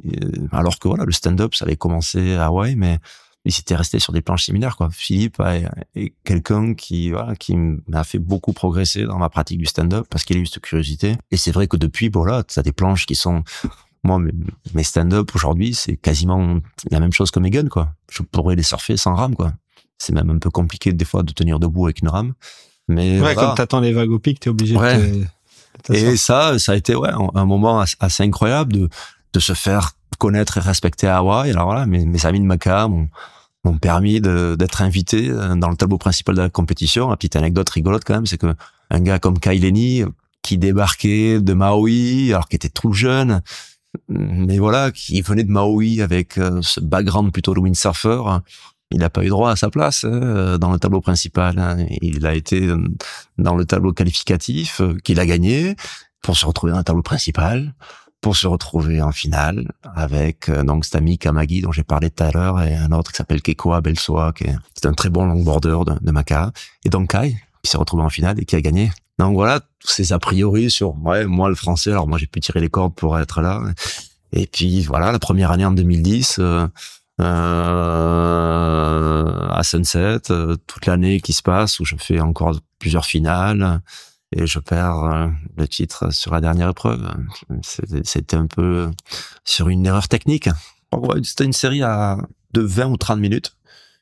euh, 0.06 0.48
alors 0.52 0.78
que 0.80 0.88
voilà, 0.88 1.06
le 1.06 1.12
stand-up, 1.12 1.56
ça 1.56 1.66
avait 1.66 1.76
commencé 1.76 2.36
à 2.36 2.48
Hawaï, 2.48 2.76
mais 2.76 3.00
ils 3.46 3.52
s'étaient 3.52 3.76
restés 3.76 4.00
sur 4.00 4.14
des 4.14 4.22
planches 4.22 4.46
similaires. 4.46 4.76
Quoi. 4.76 4.90
Philippe 4.92 5.40
est, 5.96 6.14
quelqu'un 6.24 6.74
qui, 6.74 7.12
qui 7.40 7.56
m'a 7.56 8.04
fait 8.04 8.20
beaucoup 8.20 8.54
progresser 8.54 9.04
dans 9.04 9.18
ma 9.18 9.30
pratique 9.30 9.58
du 9.58 9.66
stand-up 9.66 10.06
parce 10.10 10.24
qu'il 10.24 10.38
a 10.38 10.40
eu 10.40 10.46
cette 10.46 10.62
curiosité. 10.62 11.16
Et 11.32 11.38
c'est 11.38 11.52
vrai 11.52 11.68
que 11.68 11.78
depuis, 11.78 12.10
voilà, 12.10 12.44
tu 12.44 12.60
as 12.60 12.64
des 12.64 12.74
planches 12.74 13.06
qui 13.06 13.16
sont... 13.16 13.44
Moi, 14.04 14.20
mes, 14.74 14.84
stand-up 14.84 15.32
aujourd'hui, 15.36 15.74
c'est 15.74 15.98
quasiment 15.98 16.60
la 16.92 17.00
même 17.00 17.12
chose 17.12 17.32
que 17.32 17.40
mes 17.40 17.50
guns. 17.50 17.68
Quoi. 17.68 17.90
Je 18.12 18.24
pourrais 18.24 18.56
les 18.56 18.64
surfer 18.64 18.96
sans 18.98 19.16
rame. 19.16 19.36
quoi. 19.36 19.54
C'est 19.98 20.14
même 20.14 20.30
un 20.30 20.38
peu 20.38 20.50
compliqué 20.50 20.94
des 20.94 21.06
fois 21.06 21.24
de 21.24 21.34
tenir 21.34 21.60
debout 21.60 21.86
avec 21.86 22.02
une 22.02 22.10
rame. 22.10 22.34
Mais 22.88 23.14
Ouais, 23.14 23.20
voilà. 23.20 23.36
comme 23.36 23.56
t'attends 23.56 23.80
les 23.82 23.92
vagues 23.94 24.12
au 24.12 24.20
pic, 24.20 24.40
t'es 24.40 24.50
obligé 24.50 24.76
Ouais. 24.78 24.98
de 24.98 25.26
te- 25.84 25.92
de. 25.94 25.98
Et 25.98 26.16
ça, 26.18 26.58
ça 26.60 26.72
a 26.72 26.76
été 26.76 26.96
ouais, 26.96 27.10
un 27.34 27.46
moment 27.46 27.82
as- 27.82 27.96
assez 28.00 28.24
incroyable 28.24 28.74
de, 28.74 28.90
de 29.34 29.40
se 29.40 29.54
faire 29.54 29.92
connaître 30.20 30.58
et 30.58 30.62
respecter 30.62 31.08
à 31.08 31.18
Hawaï. 31.18 31.50
Alors 31.52 31.66
voilà, 31.66 31.86
mes, 31.86 32.06
mes 32.06 32.26
amis 32.26 32.40
de 32.40 32.46
Maca 32.46 32.88
m'ont 32.88 33.10
m'ont 33.66 33.78
permis 33.78 34.22
d'être 34.22 34.82
invité 34.82 35.30
euh, 35.30 35.56
dans 35.56 35.70
le 35.70 35.76
tableau 35.76 35.98
principal 35.98 36.36
de 36.36 36.42
la 36.42 36.50
compétition. 36.50 37.10
La 37.10 37.18
petite 37.18 37.36
anecdote 37.36 37.70
rigolote 37.70 38.04
quand 38.06 38.14
même, 38.14 38.26
c'est 38.26 38.38
que 38.38 38.56
un 38.92 39.00
gars 39.02 39.20
comme 39.20 39.40
Kai 39.40 39.58
Lenny, 39.58 40.04
qui 40.42 40.58
débarquait 40.58 41.42
de 41.42 41.54
Maui, 41.54 42.32
alors 42.32 42.48
qu'il 42.48 42.56
était 42.56 42.70
tout 42.70 42.94
jeune, 42.94 43.42
mais 44.10 44.58
voilà, 44.60 44.92
qui 44.92 45.22
venait 45.22 45.44
de 45.44 45.52
Maui 45.52 46.02
avec 46.02 46.38
euh, 46.38 46.62
ce 46.62 46.80
background 46.80 47.32
plutôt 47.32 47.54
de 47.54 47.60
windsurfer, 47.60 48.22
il 48.92 49.00
n'a 49.00 49.10
pas 49.10 49.24
eu 49.24 49.30
droit 49.30 49.52
à 49.52 49.56
sa 49.56 49.70
place 49.70 50.06
euh, 50.06 50.58
dans 50.58 50.72
le 50.72 50.80
tableau 50.80 51.02
principal. 51.02 51.60
hein. 51.60 51.86
Il 52.02 52.26
a 52.26 52.34
été 52.36 52.68
euh, 52.68 52.78
dans 53.38 53.56
le 53.56 53.66
tableau 53.66 53.92
qualificatif 53.94 54.82
qu'il 55.04 55.20
a 55.20 55.26
gagné 55.26 55.76
pour 56.22 56.38
se 56.38 56.46
retrouver 56.46 56.72
dans 56.72 56.80
le 56.80 56.84
tableau 56.84 57.02
principal, 57.04 57.74
pour 58.22 58.36
se 58.36 58.48
retrouver 58.48 59.02
en 59.02 59.12
finale 59.12 59.72
avec 59.96 60.50
euh, 60.50 60.64
donc 60.64 60.86
cet 60.86 61.04
Kamagi 61.20 61.62
dont 61.62 61.72
j'ai 61.72 61.84
parlé 61.84 62.10
tout 62.10 62.24
à 62.24 62.32
l'heure 62.32 62.62
et 62.62 62.76
un 62.76 62.92
autre 62.92 63.12
qui 63.12 63.18
s'appelle 63.18 63.42
Kekoa 63.42 63.82
Belsoa 63.82 64.34
qui 64.34 64.46
est, 64.46 64.56
qui 64.74 64.86
est 64.86 64.88
un 64.88 64.94
très 64.94 65.10
bon 65.10 65.26
longboarder 65.26 65.78
de, 65.86 66.06
de 66.06 66.12
Maca 66.12 66.52
et 66.86 66.90
donc 66.90 67.12
Kai 67.12 67.38
qui 67.62 67.72
s'est 67.72 67.78
retrouvé 67.78 68.04
en 68.04 68.10
finale 68.10 68.40
et 68.40 68.46
qui 68.46 68.56
a 68.56 68.62
gagné. 68.62 68.92
Donc 69.20 69.34
voilà, 69.34 69.62
tous 69.80 69.90
ces 69.90 70.14
a 70.14 70.20
priori 70.20 70.70
sur 70.70 70.96
ouais, 71.04 71.26
moi 71.26 71.50
le 71.50 71.56
français, 71.56 71.92
alors 71.92 72.08
moi 72.08 72.18
j'ai 72.18 72.28
pu 72.28 72.40
tirer 72.40 72.60
les 72.60 72.70
cordes 72.70 72.94
pour 72.94 73.18
être 73.20 73.42
là. 73.42 73.62
Et 74.32 74.46
puis 74.48 74.82
voilà, 74.82 75.12
la 75.12 75.20
première 75.20 75.52
année 75.52 75.66
en 75.66 75.72
2010 75.72 76.38
euh, 76.40 76.68
euh, 77.20 77.26
à 79.50 79.64
Sunset, 79.64 80.30
euh, 80.30 80.56
toute 80.68 80.86
l'année 80.86 81.20
qui 81.20 81.34
se 81.34 81.42
passe 81.42 81.80
où 81.80 81.86
je 81.86 81.96
fais 81.98 82.20
encore 82.20 82.60
plusieurs 82.80 83.06
finales 83.06 83.82
et 84.36 84.46
je 84.46 84.60
perds 84.60 85.04
euh, 85.04 85.28
le 85.58 85.68
titre 85.68 86.14
sur 86.14 86.32
la 86.34 86.42
dernière 86.42 86.70
épreuve. 86.70 87.10
C'était 87.64 88.36
un 88.36 88.46
peu 88.48 88.92
sur 89.46 89.70
une 89.70 89.86
erreur 89.86 90.08
technique. 90.08 90.50
C'était 91.24 91.46
une 91.46 91.54
série 91.54 91.82
à 91.82 92.18
de 92.54 92.62
20 92.62 92.86
ou 92.88 92.98
30 92.98 93.20
minutes. 93.20 93.56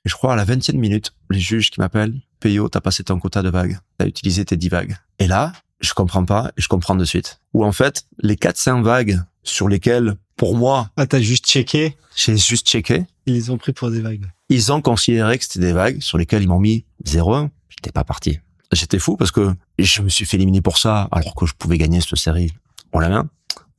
Je 0.03 0.13
crois 0.13 0.33
à 0.33 0.35
la 0.35 0.45
20e 0.45 0.77
minute, 0.77 1.13
les 1.31 1.39
juges 1.39 1.71
qui 1.71 1.79
m'appellent, 1.79 2.21
Peyo, 2.39 2.69
t'as 2.69 2.81
passé 2.81 3.03
ton 3.03 3.19
quota 3.19 3.41
de 3.41 3.49
vagues. 3.49 3.79
T'as 3.97 4.05
utilisé 4.05 4.45
tes 4.45 4.57
10 4.57 4.69
vagues. 4.69 4.95
Et 5.19 5.27
là, 5.27 5.53
je 5.81 5.93
comprends 5.93 6.25
pas 6.25 6.51
et 6.57 6.61
je 6.61 6.67
comprends 6.67 6.95
de 6.95 7.05
suite. 7.05 7.39
Ou 7.53 7.63
en 7.65 7.71
fait, 7.71 8.05
les 8.21 8.35
4-5 8.35 8.83
vagues 8.83 9.21
sur 9.43 9.67
lesquelles, 9.69 10.15
pour 10.35 10.55
moi, 10.57 10.89
Ah, 10.97 11.05
t'as 11.05 11.19
juste 11.21 11.45
checké, 11.47 11.95
j'ai 12.15 12.37
juste 12.37 12.67
checké, 12.67 13.05
ils 13.25 13.33
les 13.33 13.49
ont 13.49 13.57
pris 13.57 13.73
pour 13.73 13.91
des 13.91 14.01
vagues. 14.01 14.25
ils 14.49 14.71
ont 14.71 14.81
considéré 14.81 15.37
que 15.37 15.43
c'était 15.45 15.59
des 15.59 15.73
vagues 15.73 16.01
sur 16.01 16.17
lesquelles 16.17 16.43
ils 16.43 16.47
m'ont 16.47 16.59
mis 16.59 16.85
0-1. 17.05 17.49
J'étais 17.69 17.91
pas 17.91 18.03
parti. 18.03 18.39
J'étais 18.71 18.99
fou 18.99 19.15
parce 19.15 19.31
que 19.31 19.53
je 19.79 20.01
me 20.01 20.09
suis 20.09 20.25
fait 20.25 20.37
éliminer 20.37 20.61
pour 20.61 20.77
ça 20.77 21.07
alors 21.11 21.35
que 21.35 21.45
je 21.45 21.53
pouvais 21.53 21.77
gagner 21.77 22.01
cette 22.01 22.15
série 22.17 22.51
en 22.91 22.99
la 22.99 23.09
main. 23.09 23.29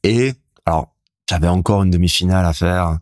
Et 0.05 0.35
alors, 0.65 0.95
j'avais 1.29 1.49
encore 1.49 1.83
une 1.83 1.91
demi-finale 1.91 2.47
à 2.47 2.53
faire. 2.53 2.99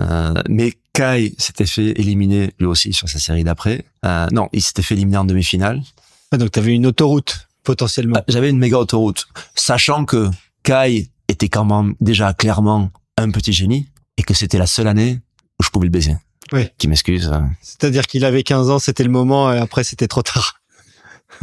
Euh, 0.00 0.34
mais 0.48 0.74
Kai 0.92 1.34
s'était 1.38 1.66
fait 1.66 1.98
éliminer 1.98 2.52
lui 2.58 2.66
aussi 2.66 2.92
sur 2.92 3.08
sa 3.08 3.18
série 3.18 3.42
d'après. 3.44 3.84
Euh, 4.04 4.26
non, 4.32 4.48
il 4.52 4.62
s'était 4.62 4.82
fait 4.82 4.94
éliminer 4.94 5.16
en 5.18 5.24
demi-finale. 5.24 5.82
Ah, 6.30 6.36
donc 6.36 6.50
t'avais 6.52 6.72
une 6.74 6.86
autoroute, 6.86 7.48
potentiellement. 7.64 8.18
Ah, 8.20 8.24
J'avais 8.28 8.50
une 8.50 8.58
méga 8.58 8.78
autoroute, 8.78 9.26
sachant 9.54 10.04
que 10.04 10.28
Kai 10.62 11.10
était 11.28 11.48
quand 11.48 11.64
même 11.64 11.94
déjà 12.00 12.32
clairement 12.34 12.90
un 13.16 13.30
petit 13.30 13.52
génie 13.52 13.88
et 14.16 14.22
que 14.22 14.34
c'était 14.34 14.58
la 14.58 14.66
seule 14.66 14.86
année 14.88 15.20
où 15.60 15.64
je 15.64 15.70
pouvais 15.70 15.86
le 15.86 15.90
baiser. 15.90 16.16
Oui. 16.52 16.68
Qui 16.78 16.88
m'excuse. 16.88 17.30
euh, 17.32 17.40
C'est-à-dire 17.62 18.06
qu'il 18.06 18.24
avait 18.24 18.42
15 18.42 18.70
ans, 18.70 18.78
c'était 18.78 19.02
le 19.04 19.10
moment, 19.10 19.52
et 19.52 19.58
après 19.58 19.82
c'était 19.82 20.06
trop 20.08 20.22
tard. 20.22 20.60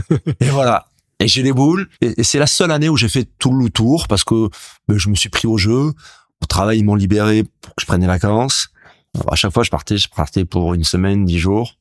Et 0.39 0.49
voilà. 0.49 0.85
Et 1.19 1.27
j'ai 1.27 1.43
les 1.43 1.53
boules. 1.53 1.89
Et, 2.01 2.23
c'est 2.23 2.39
la 2.39 2.47
seule 2.47 2.71
année 2.71 2.89
où 2.89 2.97
j'ai 2.97 3.09
fait 3.09 3.27
tout 3.39 3.53
le 3.53 3.69
tour 3.69 4.07
parce 4.07 4.23
que 4.23 4.49
ben, 4.87 4.97
je 4.97 5.09
me 5.09 5.15
suis 5.15 5.29
pris 5.29 5.47
au 5.47 5.57
jeu. 5.57 5.93
Au 6.41 6.45
travail, 6.47 6.79
ils 6.79 6.83
m'ont 6.83 6.95
libéré 6.95 7.43
pour 7.61 7.75
que 7.75 7.81
je 7.81 7.85
prenne 7.85 8.01
des 8.01 8.07
vacances. 8.07 8.69
Alors, 9.15 9.33
à 9.33 9.35
chaque 9.35 9.53
fois, 9.53 9.63
je 9.63 9.69
partais, 9.69 9.97
je 9.97 10.07
partais 10.09 10.45
pour 10.45 10.73
une 10.73 10.83
semaine, 10.83 11.25
dix 11.25 11.37
jours. 11.39 11.75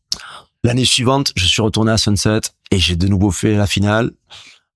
L'année 0.64 0.84
suivante, 0.84 1.32
je 1.36 1.46
suis 1.46 1.62
retourné 1.62 1.92
à 1.92 1.96
Sunset 1.98 2.40
et 2.70 2.78
j'ai 2.78 2.96
de 2.96 3.06
nouveau 3.08 3.30
fait 3.30 3.54
la 3.56 3.66
finale. 3.66 4.12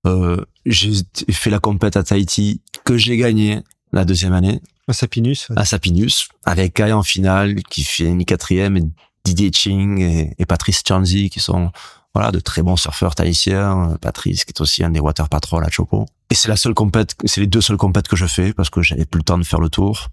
Euh, 0.05 0.43
j'ai 0.65 0.91
fait 1.31 1.49
la 1.49 1.59
compète 1.59 1.97
à 1.97 2.03
Tahiti 2.03 2.61
que 2.83 2.97
j'ai 2.97 3.17
gagné 3.17 3.61
la 3.91 4.05
deuxième 4.05 4.33
année 4.33 4.61
À 4.87 4.93
Sapinus. 4.93 5.49
ouais. 5.49 5.57
à 5.57 5.65
Sapinus 5.65 6.29
avec 6.45 6.73
Kai 6.75 6.91
en 6.91 7.01
finale 7.03 7.55
qui 7.63 7.83
finit 7.83 8.25
quatrième 8.25 8.77
et 8.77 8.83
Didier 9.23 9.51
Ching 9.51 9.99
et, 10.01 10.35
et 10.37 10.45
Patrice 10.45 10.83
Chanzi 10.87 11.29
qui 11.31 11.39
sont 11.39 11.71
voilà 12.13 12.31
de 12.31 12.39
très 12.39 12.61
bons 12.61 12.75
surfeurs 12.75 13.15
tahitiens. 13.15 13.91
Euh, 13.93 13.97
Patrice 13.97 14.45
qui 14.45 14.51
est 14.51 14.61
aussi 14.61 14.83
un 14.83 14.91
des 14.91 14.99
water 14.99 15.27
patrol 15.27 15.63
à 15.65 15.69
Chopo. 15.69 16.05
Et 16.29 16.35
c'est 16.35 16.49
la 16.49 16.55
seule 16.57 16.73
compète, 16.73 17.15
c'est 17.25 17.41
les 17.41 17.47
deux 17.47 17.61
seules 17.61 17.77
compètes 17.77 18.07
que 18.07 18.15
je 18.15 18.25
fais 18.25 18.53
parce 18.53 18.69
que 18.69 18.81
j'avais 18.81 19.05
plus 19.05 19.19
le 19.19 19.23
temps 19.23 19.37
de 19.37 19.43
faire 19.43 19.59
le 19.59 19.69
tour. 19.69 20.09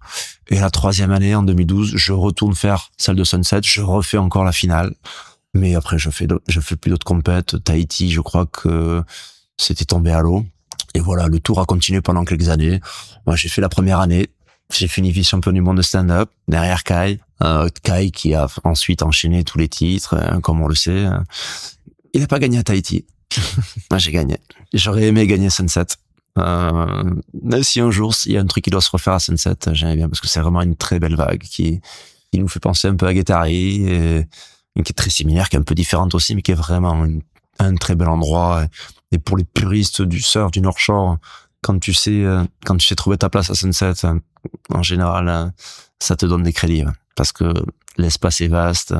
Et 0.49 0.59
la 0.59 0.69
troisième 0.69 1.11
année 1.11 1.33
en 1.33 1.43
2012, 1.43 1.93
je 1.95 2.13
retourne 2.13 2.53
faire 2.55 2.91
celle 2.97 3.15
de 3.15 3.23
Sunset, 3.23 3.61
je 3.63 3.81
refais 3.81 4.17
encore 4.17 4.43
la 4.43 4.51
finale. 4.51 4.93
Mais 5.53 5.75
après, 5.75 5.99
je 5.99 6.09
fais, 6.09 6.27
je 6.47 6.59
fais 6.59 6.75
plus 6.75 6.89
d'autres 6.89 7.05
compètes. 7.05 7.63
Tahiti, 7.63 8.11
je 8.11 8.21
crois 8.21 8.45
que 8.45 9.03
c'était 9.57 9.85
tombé 9.85 10.11
à 10.11 10.21
l'eau. 10.21 10.45
Et 10.95 10.99
voilà, 10.99 11.27
le 11.27 11.39
tour 11.39 11.59
a 11.59 11.65
continué 11.65 12.01
pendant 12.01 12.25
quelques 12.25 12.49
années. 12.49 12.79
Moi, 13.25 13.35
j'ai 13.35 13.49
fait 13.49 13.61
la 13.61 13.69
première 13.69 13.99
année. 13.99 14.27
J'ai 14.71 14.87
fini 14.87 15.11
vice-champion 15.11 15.51
du 15.51 15.61
monde 15.61 15.77
de 15.77 15.81
stand-up 15.81 16.29
derrière 16.47 16.83
Kai. 16.83 17.19
Euh, 17.43 17.67
Kai 17.83 18.11
qui 18.11 18.33
a 18.33 18.47
ensuite 18.63 19.03
enchaîné 19.03 19.43
tous 19.43 19.57
les 19.57 19.67
titres, 19.67 20.15
hein, 20.15 20.41
comme 20.41 20.61
on 20.61 20.67
le 20.67 20.75
sait. 20.75 21.05
Il 22.13 22.21
n'a 22.21 22.27
pas 22.27 22.39
gagné 22.39 22.59
à 22.59 22.63
Tahiti. 22.63 23.05
Moi, 23.91 23.97
j'ai 23.97 24.11
gagné. 24.11 24.37
J'aurais 24.73 25.03
aimé 25.03 25.27
gagner 25.27 25.49
Sunset. 25.49 25.85
Euh, 26.39 27.03
même 27.43 27.63
si 27.63 27.79
un 27.79 27.91
jour, 27.91 28.13
il 28.25 28.31
y 28.33 28.37
a 28.37 28.41
un 28.41 28.45
truc 28.45 28.63
qui 28.63 28.71
doit 28.71 28.81
se 28.81 28.89
refaire 28.89 29.13
à 29.13 29.19
Sunset, 29.19 29.55
j'aime 29.73 29.95
bien 29.95 30.09
parce 30.09 30.19
que 30.19 30.27
c'est 30.27 30.39
vraiment 30.39 30.61
une 30.61 30.75
très 30.75 30.99
belle 30.99 31.15
vague 31.15 31.43
qui, 31.43 31.79
qui 32.31 32.39
nous 32.39 32.47
fait 32.47 32.59
penser 32.59 32.87
un 32.87 32.95
peu 32.95 33.05
à 33.05 33.13
Guettari 33.13 33.85
et, 33.87 34.25
qui 34.81 34.91
est 34.91 34.95
très 34.95 35.09
similaire, 35.09 35.49
qui 35.49 35.55
est 35.55 35.59
un 35.59 35.63
peu 35.63 35.75
différente 35.75 36.15
aussi, 36.15 36.35
mais 36.35 36.41
qui 36.41 36.51
est 36.51 36.55
vraiment 36.55 37.05
un 37.59 37.75
très 37.75 37.95
bel 37.95 38.07
endroit. 38.07 38.65
Et 39.11 39.19
pour 39.19 39.37
les 39.37 39.43
puristes 39.43 40.01
du 40.01 40.19
surf, 40.19 40.51
du 40.51 40.61
North 40.61 40.79
Shore, 40.79 41.17
quand 41.61 41.79
tu 41.79 41.93
sais, 41.93 42.23
euh, 42.23 42.43
quand 42.65 42.77
tu 42.77 42.87
sais 42.87 42.95
trouver 42.95 43.17
ta 43.17 43.29
place 43.29 43.49
à 43.49 43.55
Sunset, 43.55 43.93
en 44.69 44.83
général, 44.83 45.53
ça 45.99 46.15
te 46.15 46.25
donne 46.25 46.43
des 46.43 46.53
crédits 46.53 46.83
parce 47.15 47.31
que 47.31 47.53
l'espace 47.97 48.41
est 48.41 48.47
vaste, 48.47 48.95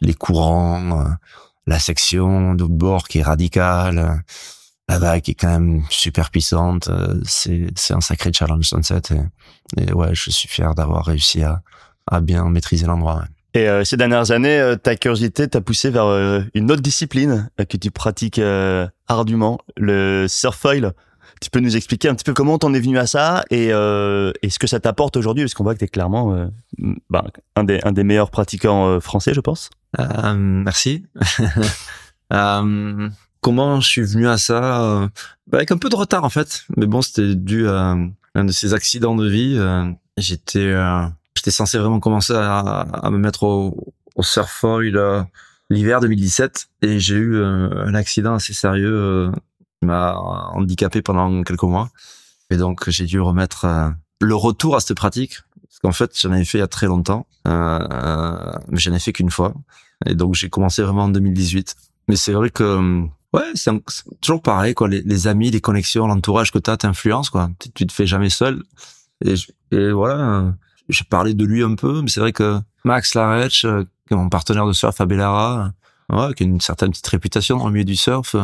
les 0.00 0.14
courants, 0.14 1.04
la 1.66 1.78
section 1.78 2.54
de 2.54 2.64
bord 2.64 3.06
qui 3.06 3.18
est 3.18 3.22
radicale, 3.22 4.24
la 4.88 4.98
vague 4.98 5.22
qui 5.22 5.32
est 5.32 5.34
quand 5.34 5.48
même 5.48 5.84
super 5.90 6.30
puissante. 6.30 6.88
Euh, 6.88 7.20
c'est, 7.24 7.68
c'est 7.76 7.94
un 7.94 8.00
sacré 8.00 8.32
challenge 8.32 8.64
Sunset. 8.64 9.02
Et, 9.76 9.84
et 9.84 9.92
ouais, 9.92 10.14
je 10.14 10.30
suis 10.30 10.48
fier 10.48 10.74
d'avoir 10.74 11.04
réussi 11.04 11.42
à, 11.44 11.62
à 12.08 12.20
bien 12.20 12.48
maîtriser 12.48 12.86
l'endroit. 12.86 13.24
Et 13.54 13.68
euh, 13.68 13.84
ces 13.84 13.96
dernières 13.96 14.30
années, 14.30 14.60
euh, 14.60 14.76
ta 14.76 14.96
curiosité 14.96 15.48
t'a 15.48 15.60
poussé 15.60 15.90
vers 15.90 16.06
une 16.54 16.70
autre 16.70 16.82
discipline 16.82 17.50
que 17.68 17.76
tu 17.76 17.90
pratiques 17.90 18.40
ardument, 19.08 19.58
le 19.76 20.26
surfoil. 20.28 20.92
Tu 21.40 21.48
peux 21.48 21.60
nous 21.60 21.76
expliquer 21.76 22.08
un 22.08 22.14
petit 22.14 22.24
peu 22.24 22.34
comment 22.34 22.58
t'en 22.58 22.74
es 22.74 22.80
venu 22.80 22.98
à 22.98 23.06
ça 23.06 23.44
et, 23.50 23.68
et 23.68 24.50
ce 24.50 24.58
que 24.58 24.66
ça 24.66 24.78
t'apporte 24.78 25.16
aujourd'hui, 25.16 25.44
parce 25.44 25.54
qu'on 25.54 25.64
voit 25.64 25.74
que 25.74 25.80
t'es 25.80 25.88
clairement 25.88 26.50
ben, 26.78 27.22
un, 27.56 27.64
des, 27.64 27.80
un 27.82 27.92
des 27.92 28.04
meilleurs 28.04 28.30
pratiquants 28.30 29.00
français, 29.00 29.32
je 29.34 29.40
pense. 29.40 29.70
merci. 30.34 31.06
comment 33.40 33.80
je 33.80 33.88
suis 33.88 34.02
venu 34.02 34.28
à 34.28 34.38
ça 34.38 34.82
euh, 34.82 35.08
bah, 35.46 35.58
Avec 35.58 35.70
un 35.72 35.78
peu 35.78 35.88
de 35.88 35.96
retard 35.96 36.24
en 36.24 36.30
fait, 36.30 36.64
mais 36.76 36.86
bon, 36.86 37.02
c'était 37.02 37.34
dû 37.34 37.68
à 37.68 37.96
un 38.34 38.44
de 38.44 38.52
ces 38.52 38.74
accidents 38.74 39.16
de 39.16 39.28
vie. 39.28 39.56
Euh, 39.58 39.90
j'étais 40.16 40.58
euh, 40.60 41.06
j'étais 41.40 41.50
censé 41.50 41.78
vraiment 41.78 42.00
commencer 42.00 42.34
à, 42.34 42.58
à 42.58 43.10
me 43.10 43.18
mettre 43.18 43.44
au, 43.44 43.94
au 44.14 44.22
surfoil 44.22 45.26
l'hiver 45.70 46.00
2017 46.00 46.68
et 46.82 47.00
j'ai 47.00 47.16
eu 47.16 47.42
un 47.42 47.94
accident 47.94 48.34
assez 48.34 48.52
sérieux 48.52 49.30
qui 49.80 49.86
m'a 49.86 50.16
handicapé 50.52 51.00
pendant 51.00 51.42
quelques 51.42 51.62
mois 51.62 51.90
et 52.50 52.56
donc 52.56 52.90
j'ai 52.90 53.06
dû 53.06 53.20
remettre 53.20 53.66
le 54.20 54.34
retour 54.34 54.76
à 54.76 54.80
cette 54.80 54.96
pratique 54.96 55.38
parce 55.62 55.78
qu'en 55.78 55.92
fait 55.92 56.18
j'en 56.20 56.32
avais 56.32 56.44
fait 56.44 56.58
il 56.58 56.60
y 56.60 56.64
a 56.64 56.68
très 56.68 56.86
longtemps 56.86 57.26
mais 57.46 58.78
j'en 58.78 58.92
ai 58.92 58.98
fait 58.98 59.12
qu'une 59.12 59.30
fois 59.30 59.54
et 60.06 60.14
donc 60.14 60.34
j'ai 60.34 60.50
commencé 60.50 60.82
vraiment 60.82 61.04
en 61.04 61.08
2018 61.08 61.74
mais 62.08 62.16
c'est 62.16 62.32
vrai 62.32 62.50
que 62.50 63.08
Ouais, 63.32 63.52
c'est 63.54 63.70
toujours 64.20 64.42
pareil, 64.42 64.74
quoi. 64.74 64.88
Les, 64.88 65.02
les, 65.02 65.28
amis, 65.28 65.52
les 65.52 65.60
connexions, 65.60 66.08
l'entourage 66.08 66.50
que 66.50 66.58
t'as 66.58 66.76
t'influence, 66.76 67.30
quoi. 67.30 67.48
Tu, 67.60 67.70
tu, 67.70 67.86
te 67.86 67.92
fais 67.92 68.06
jamais 68.06 68.28
seul. 68.28 68.64
Et, 69.24 69.34
et 69.70 69.92
voilà, 69.92 70.52
j'ai 70.90 71.04
parlé 71.04 71.34
de 71.34 71.44
lui 71.44 71.62
un 71.62 71.74
peu, 71.74 72.02
mais 72.02 72.08
c'est 72.08 72.20
vrai 72.20 72.32
que 72.32 72.60
Max 72.84 73.14
Larech, 73.14 73.64
euh, 73.64 73.84
mon 74.10 74.28
partenaire 74.28 74.66
de 74.66 74.72
surf 74.72 75.00
à 75.00 75.06
Bellara, 75.06 75.72
ouais, 76.12 76.34
qui 76.34 76.42
a 76.42 76.46
une 76.46 76.60
certaine 76.60 76.90
petite 76.90 77.06
réputation 77.06 77.58
dans 77.58 77.66
le 77.66 77.72
milieu 77.72 77.84
du 77.84 77.96
surf, 77.96 78.36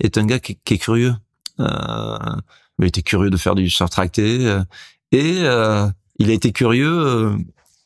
est 0.00 0.18
un 0.18 0.26
gars 0.26 0.38
qui, 0.38 0.52
est 0.52 0.78
curieux. 0.78 1.14
Euh, 1.60 2.18
il 2.78 2.86
était 2.86 3.02
curieux 3.02 3.30
de 3.30 3.36
faire 3.36 3.54
du 3.54 3.68
surf 3.68 3.90
tracté. 3.90 4.46
Euh, 4.46 4.62
et 5.12 5.40
euh, 5.42 5.88
il 6.18 6.30
a 6.30 6.32
été 6.32 6.52
curieux, 6.52 6.98
euh, 6.98 7.36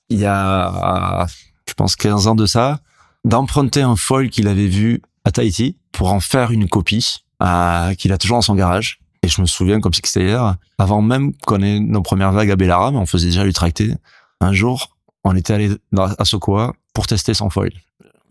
il 0.08 0.18
y 0.18 0.26
a, 0.26 1.26
je 1.68 1.74
pense, 1.74 1.96
15 1.96 2.26
ans 2.26 2.34
de 2.34 2.46
ça, 2.46 2.80
d'emprunter 3.24 3.82
un 3.82 3.96
foil 3.96 4.28
qu'il 4.28 4.48
avait 4.48 4.66
vu 4.66 5.02
à 5.24 5.30
Tahiti 5.30 5.76
pour 5.92 6.12
en 6.12 6.20
faire 6.20 6.50
une 6.50 6.68
copie 6.68 7.24
euh, 7.42 7.94
qu'il 7.94 8.12
a 8.12 8.18
toujours 8.18 8.38
dans 8.38 8.42
son 8.42 8.54
garage. 8.54 9.00
Et 9.24 9.28
je 9.28 9.40
me 9.40 9.46
souviens 9.46 9.80
comme 9.80 9.94
si 9.94 10.02
c'était 10.04 10.26
hier, 10.26 10.56
avant 10.76 11.00
même 11.00 11.32
qu'on 11.46 11.62
ait 11.62 11.80
nos 11.80 12.02
premières 12.02 12.32
vagues 12.32 12.50
à 12.50 12.56
Bellara, 12.56 12.90
mais 12.90 12.98
on 12.98 13.06
faisait 13.06 13.28
déjà 13.28 13.42
du 13.42 13.54
tracté. 13.54 13.94
Un 14.42 14.52
jour, 14.52 14.98
on 15.24 15.34
était 15.34 15.54
allé 15.54 15.70
à 15.96 16.24
Sokoa 16.26 16.74
pour 16.92 17.06
tester 17.06 17.32
son 17.32 17.48
foil. 17.48 17.72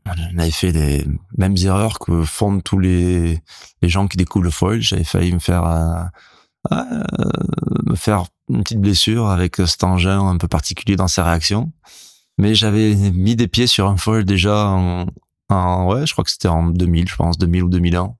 On 0.05 0.37
avait 0.37 0.51
fait 0.51 0.71
les 0.71 1.03
mêmes 1.35 1.57
erreurs 1.57 1.97
que 1.97 2.23
font 2.23 2.59
tous 2.59 2.77
les, 2.77 3.41
gens 3.81 4.07
qui 4.07 4.17
découvrent 4.17 4.45
le 4.45 4.51
foil. 4.51 4.81
J'avais 4.81 5.03
failli 5.03 5.33
me 5.33 5.39
faire 5.39 5.65
euh, 5.65 6.03
euh, 6.71 7.03
me 7.87 7.95
faire 7.95 8.25
une 8.49 8.61
petite 8.61 8.79
blessure 8.79 9.29
avec 9.29 9.55
cet 9.55 9.83
engin 9.83 10.21
un 10.21 10.37
peu 10.37 10.47
particulier 10.47 10.95
dans 10.95 11.07
sa 11.07 11.23
réaction. 11.23 11.71
Mais 12.37 12.53
j'avais 12.53 12.93
mis 12.93 13.35
des 13.35 13.47
pieds 13.47 13.65
sur 13.65 13.87
un 13.87 13.97
foil 13.97 14.25
déjà 14.25 14.67
en, 14.67 15.07
ouais, 15.87 16.05
je 16.05 16.11
crois 16.11 16.23
que 16.23 16.29
c'était 16.29 16.49
en 16.49 16.67
2000, 16.67 17.09
je 17.09 17.15
pense, 17.15 17.39
2000 17.39 17.63
ou 17.63 17.69
2001. 17.69 18.13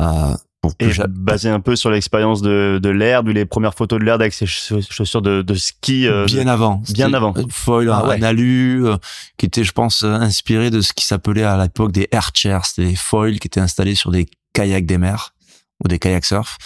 Euh, 0.00 0.36
et 0.80 0.90
basé 1.08 1.48
un 1.48 1.60
peu 1.60 1.76
sur 1.76 1.90
l'expérience 1.90 2.42
de, 2.42 2.78
de 2.82 2.88
l'herbe, 2.88 3.28
les 3.28 3.44
premières 3.44 3.74
photos 3.74 3.98
de 3.98 4.04
l'herbe 4.04 4.20
avec 4.20 4.34
ses 4.34 4.46
chaussures 4.46 5.22
de, 5.22 5.42
de 5.42 5.54
ski. 5.54 6.06
Euh, 6.06 6.24
bien 6.26 6.46
avant. 6.46 6.82
Bien 6.92 7.12
avant. 7.12 7.34
Foil 7.50 7.90
ah, 7.90 8.06
ouais. 8.06 8.22
alu, 8.22 8.86
euh, 8.86 8.96
qui 9.36 9.46
était, 9.46 9.64
je 9.64 9.72
pense, 9.72 10.02
euh, 10.02 10.12
inspiré 10.12 10.70
de 10.70 10.80
ce 10.80 10.92
qui 10.92 11.04
s'appelait 11.04 11.44
à 11.44 11.62
l'époque 11.62 11.92
des 11.92 12.08
air 12.12 12.30
chairs. 12.34 12.64
C'était 12.64 12.88
des 12.88 12.96
foils 12.96 13.38
qui 13.38 13.48
étaient 13.48 13.60
installés 13.60 13.94
sur 13.94 14.10
des 14.10 14.26
kayaks 14.52 14.86
des 14.86 14.98
mers 14.98 15.34
ou 15.82 15.88
des 15.88 15.98
kayaks 15.98 16.24
surf. 16.24 16.58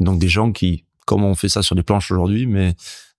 Donc 0.00 0.18
des 0.18 0.28
gens 0.28 0.52
qui, 0.52 0.84
comme 1.06 1.24
on 1.24 1.34
fait 1.34 1.48
ça 1.48 1.62
sur 1.62 1.76
des 1.76 1.82
planches 1.82 2.10
aujourd'hui, 2.10 2.46
mais 2.46 2.74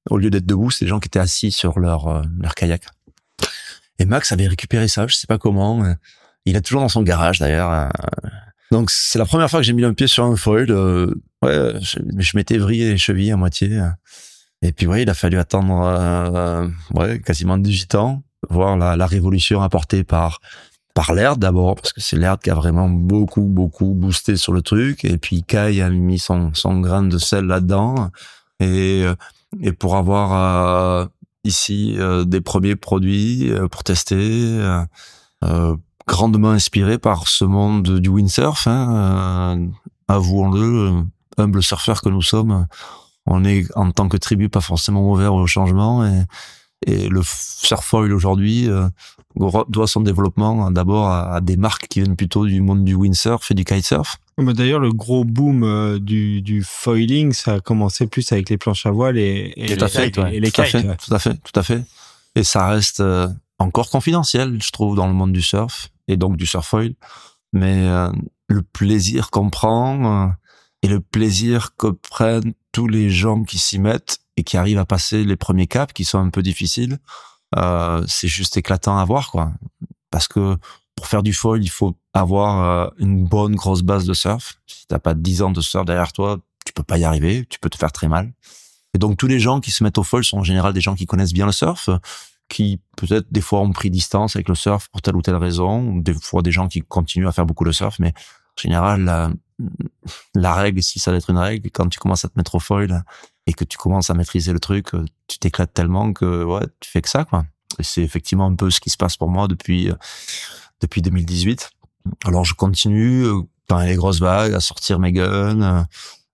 au 0.09 0.17
lieu 0.17 0.29
d'être 0.29 0.45
debout, 0.45 0.71
c'est 0.71 0.85
des 0.85 0.89
gens 0.89 0.99
qui 0.99 1.07
étaient 1.07 1.19
assis 1.19 1.51
sur 1.51 1.79
leur, 1.79 2.23
leur 2.39 2.55
kayak. 2.55 2.83
Et 3.99 4.05
Max 4.05 4.31
avait 4.31 4.47
récupéré 4.47 4.87
ça, 4.87 5.07
je 5.07 5.15
sais 5.15 5.27
pas 5.27 5.37
comment. 5.37 5.83
Euh, 5.83 5.93
il 6.45 6.55
a 6.55 6.61
toujours 6.61 6.81
dans 6.81 6.89
son 6.89 7.01
garage 7.01 7.39
d'ailleurs. 7.39 7.89
Euh. 8.71 8.75
Donc 8.75 8.89
c'est 8.91 9.19
la 9.19 9.25
première 9.25 9.49
fois 9.49 9.59
que 9.59 9.65
j'ai 9.65 9.73
mis 9.73 9.83
un 9.83 9.93
pied 9.93 10.07
sur 10.07 10.23
un 10.23 10.35
foil. 10.35 10.67
Euh, 10.69 11.13
ouais, 11.41 11.73
je, 11.81 11.99
je 12.17 12.37
m'étais 12.37 12.57
vrillé 12.57 12.91
les 12.91 12.97
chevilles 12.97 13.31
à 13.31 13.37
moitié. 13.37 13.81
Et 14.61 14.71
puis 14.71 14.87
ouais, 14.87 15.03
il 15.03 15.09
a 15.09 15.13
fallu 15.13 15.37
attendre 15.37 16.71
ouais 16.93 17.19
quasiment 17.19 17.57
18 17.57 17.95
ans, 17.95 18.23
voir 18.49 18.77
la, 18.77 18.95
la 18.95 19.05
révolution 19.05 19.61
apportée 19.61 20.03
par 20.03 20.39
par 20.93 21.13
l'air 21.13 21.35
d'abord 21.35 21.75
parce 21.75 21.91
que 21.91 21.99
c'est 21.99 22.15
l'air 22.15 22.39
qui 22.39 22.49
a 22.49 22.55
vraiment 22.55 22.87
beaucoup 22.87 23.43
beaucoup 23.43 23.93
boosté 23.93 24.37
sur 24.37 24.53
le 24.53 24.61
truc 24.61 25.03
et 25.03 25.17
puis 25.17 25.43
Kai 25.43 25.81
a 25.81 25.89
mis 25.89 26.19
son 26.19 26.53
son 26.53 26.79
grain 26.79 27.03
de 27.03 27.17
sel 27.17 27.45
là-dedans 27.45 28.11
et 28.61 29.03
et 29.61 29.73
pour 29.73 29.97
avoir 29.97 31.09
ici 31.45 31.95
euh, 31.97 32.25
des 32.25 32.41
premiers 32.41 32.75
produits 32.75 33.51
euh, 33.51 33.67
pour 33.67 33.83
tester, 33.83 34.59
euh, 35.43 35.75
grandement 36.07 36.51
inspiré 36.51 36.97
par 36.97 37.27
ce 37.27 37.45
monde 37.45 37.99
du 37.99 38.09
windsurf. 38.09 38.67
Hein, 38.67 39.69
avouons-le, 40.07 41.03
humble 41.37 41.63
surfeur 41.63 42.01
que 42.01 42.09
nous 42.09 42.21
sommes, 42.21 42.67
on 43.25 43.43
est 43.43 43.65
en 43.75 43.91
tant 43.91 44.07
que 44.07 44.17
tribu 44.17 44.49
pas 44.49 44.61
forcément 44.61 45.11
ouvert 45.11 45.33
au 45.33 45.47
changement 45.47 46.05
et, 46.05 46.23
et 46.85 47.09
le 47.09 47.21
surfoil 47.23 48.13
aujourd'hui 48.13 48.69
doit 49.35 49.87
son 49.87 50.01
développement 50.01 50.71
d'abord 50.71 51.09
à, 51.09 51.41
des 51.41 51.57
marques 51.57 51.87
qui 51.87 52.01
viennent 52.01 52.15
plutôt 52.15 52.45
du 52.45 52.61
monde 52.61 52.83
du 52.83 52.95
windsurf 52.95 53.51
et 53.51 53.53
du 53.53 53.65
kitesurf. 53.65 54.17
D'ailleurs, 54.37 54.79
le 54.79 54.91
gros 54.91 55.23
boom 55.23 55.63
euh, 55.63 55.97
du, 55.97 56.41
du, 56.41 56.61
foiling, 56.61 57.31
ça 57.31 57.53
a 57.53 57.59
commencé 57.61 58.05
plus 58.05 58.31
avec 58.33 58.49
les 58.49 58.57
planches 58.57 58.85
à 58.85 58.91
voile 58.91 59.17
et, 59.17 59.53
et, 59.55 59.67
les, 59.67 59.87
fait, 59.87 60.11
kites, 60.11 60.17
et 60.29 60.39
les 60.41 60.51
tout, 60.51 60.61
à 60.61 60.65
fait, 60.65 60.83
tout 60.83 61.13
à 61.13 61.19
fait, 61.19 61.33
tout 61.35 61.59
à 61.59 61.63
fait. 61.63 61.81
Et 62.35 62.43
ça 62.43 62.67
reste 62.67 62.99
euh, 62.99 63.29
encore 63.59 63.89
confidentiel, 63.89 64.57
je 64.61 64.71
trouve, 64.71 64.97
dans 64.97 65.07
le 65.07 65.13
monde 65.13 65.31
du 65.31 65.41
surf 65.41 65.89
et 66.07 66.17
donc 66.17 66.37
du 66.37 66.45
surfoil. 66.45 66.95
Mais 67.53 67.87
euh, 67.87 68.11
le 68.47 68.61
plaisir 68.61 69.31
qu'on 69.31 69.49
prend 69.49 70.33
et 70.81 70.87
le 70.87 70.99
plaisir 70.99 71.75
que 71.75 71.87
prennent 71.87 72.53
tous 72.71 72.87
les 72.87 73.09
gens 73.09 73.43
qui 73.43 73.57
s'y 73.57 73.79
mettent 73.79 74.19
et 74.37 74.43
qui 74.43 74.57
arrivent 74.57 74.79
à 74.79 74.85
passer 74.85 75.23
les 75.23 75.35
premiers 75.35 75.67
caps 75.67 75.93
qui 75.93 76.03
sont 76.05 76.19
un 76.19 76.29
peu 76.29 76.43
difficiles, 76.43 76.99
c'est 78.07 78.27
juste 78.27 78.57
éclatant 78.57 78.97
à 78.97 79.05
voir, 79.05 79.31
quoi. 79.31 79.53
Parce 80.11 80.27
que 80.27 80.57
pour 80.95 81.07
faire 81.07 81.23
du 81.23 81.33
foil, 81.33 81.61
il 81.61 81.69
faut 81.69 81.97
avoir 82.13 82.63
euh, 82.63 82.89
une 82.97 83.25
bonne 83.25 83.55
grosse 83.55 83.83
base 83.83 84.05
de 84.05 84.13
surf. 84.13 84.57
Si 84.65 84.87
t'as 84.87 84.99
pas 84.99 85.13
10 85.13 85.41
ans 85.41 85.51
de 85.51 85.61
surf 85.61 85.85
derrière 85.85 86.13
toi, 86.13 86.39
tu 86.65 86.73
peux 86.73 86.83
pas 86.83 86.97
y 86.97 87.03
arriver, 87.03 87.45
tu 87.49 87.59
peux 87.59 87.69
te 87.69 87.77
faire 87.77 87.91
très 87.91 88.07
mal. 88.07 88.33
Et 88.93 88.97
donc 88.97 89.17
tous 89.17 89.27
les 89.27 89.39
gens 89.39 89.59
qui 89.59 89.71
se 89.71 89.83
mettent 89.83 89.97
au 89.97 90.03
foil 90.03 90.23
sont 90.23 90.37
en 90.37 90.43
général 90.43 90.73
des 90.73 90.81
gens 90.81 90.95
qui 90.95 91.05
connaissent 91.05 91.33
bien 91.33 91.45
le 91.45 91.51
surf, 91.51 91.89
qui 92.47 92.79
peut-être 92.97 93.27
des 93.31 93.41
fois 93.41 93.61
ont 93.61 93.71
pris 93.71 93.89
distance 93.89 94.35
avec 94.35 94.49
le 94.49 94.55
surf 94.55 94.87
pour 94.89 95.01
telle 95.01 95.15
ou 95.15 95.21
telle 95.21 95.35
raison, 95.35 95.95
des 95.95 96.13
fois 96.13 96.41
des 96.41 96.51
gens 96.51 96.67
qui 96.67 96.81
continuent 96.81 97.27
à 97.27 97.31
faire 97.31 97.45
beaucoup 97.45 97.65
de 97.65 97.71
surf, 97.71 97.97
mais 97.99 98.09
en 98.09 98.61
général 98.61 99.03
la, 99.03 99.31
la 100.35 100.53
règle, 100.53 100.83
si 100.83 100.99
ça 100.99 101.11
doit 101.11 101.17
être 101.17 101.29
une 101.29 101.37
règle, 101.37 101.69
quand 101.71 101.87
tu 101.89 101.99
commences 101.99 102.25
à 102.25 102.29
te 102.29 102.37
mettre 102.37 102.55
au 102.55 102.59
foil 102.59 103.03
et 103.47 103.53
que 103.53 103.63
tu 103.63 103.77
commences 103.77 104.09
à 104.09 104.13
maîtriser 104.13 104.53
le 104.53 104.59
truc, 104.59 104.91
tu 105.27 105.39
t'éclates 105.39 105.73
tellement 105.73 106.13
que 106.13 106.43
ouais, 106.43 106.65
tu 106.79 106.89
fais 106.89 107.01
que 107.01 107.09
ça 107.09 107.25
quoi. 107.25 107.45
Et 107.79 107.83
c'est 107.83 108.03
effectivement 108.03 108.45
un 108.45 108.55
peu 108.55 108.69
ce 108.69 108.79
qui 108.79 108.89
se 108.89 108.97
passe 108.97 109.17
pour 109.17 109.29
moi 109.29 109.47
depuis 109.47 109.91
depuis 110.81 111.01
2018. 111.01 111.71
Alors 112.25 112.45
je 112.45 112.53
continue 112.53 113.25
euh, 113.25 113.41
dans 113.67 113.79
les 113.79 113.95
grosses 113.95 114.19
vagues 114.19 114.53
à 114.53 114.59
sortir 114.59 114.99
mes 114.99 115.11
guns 115.11 115.61
euh, 115.61 115.83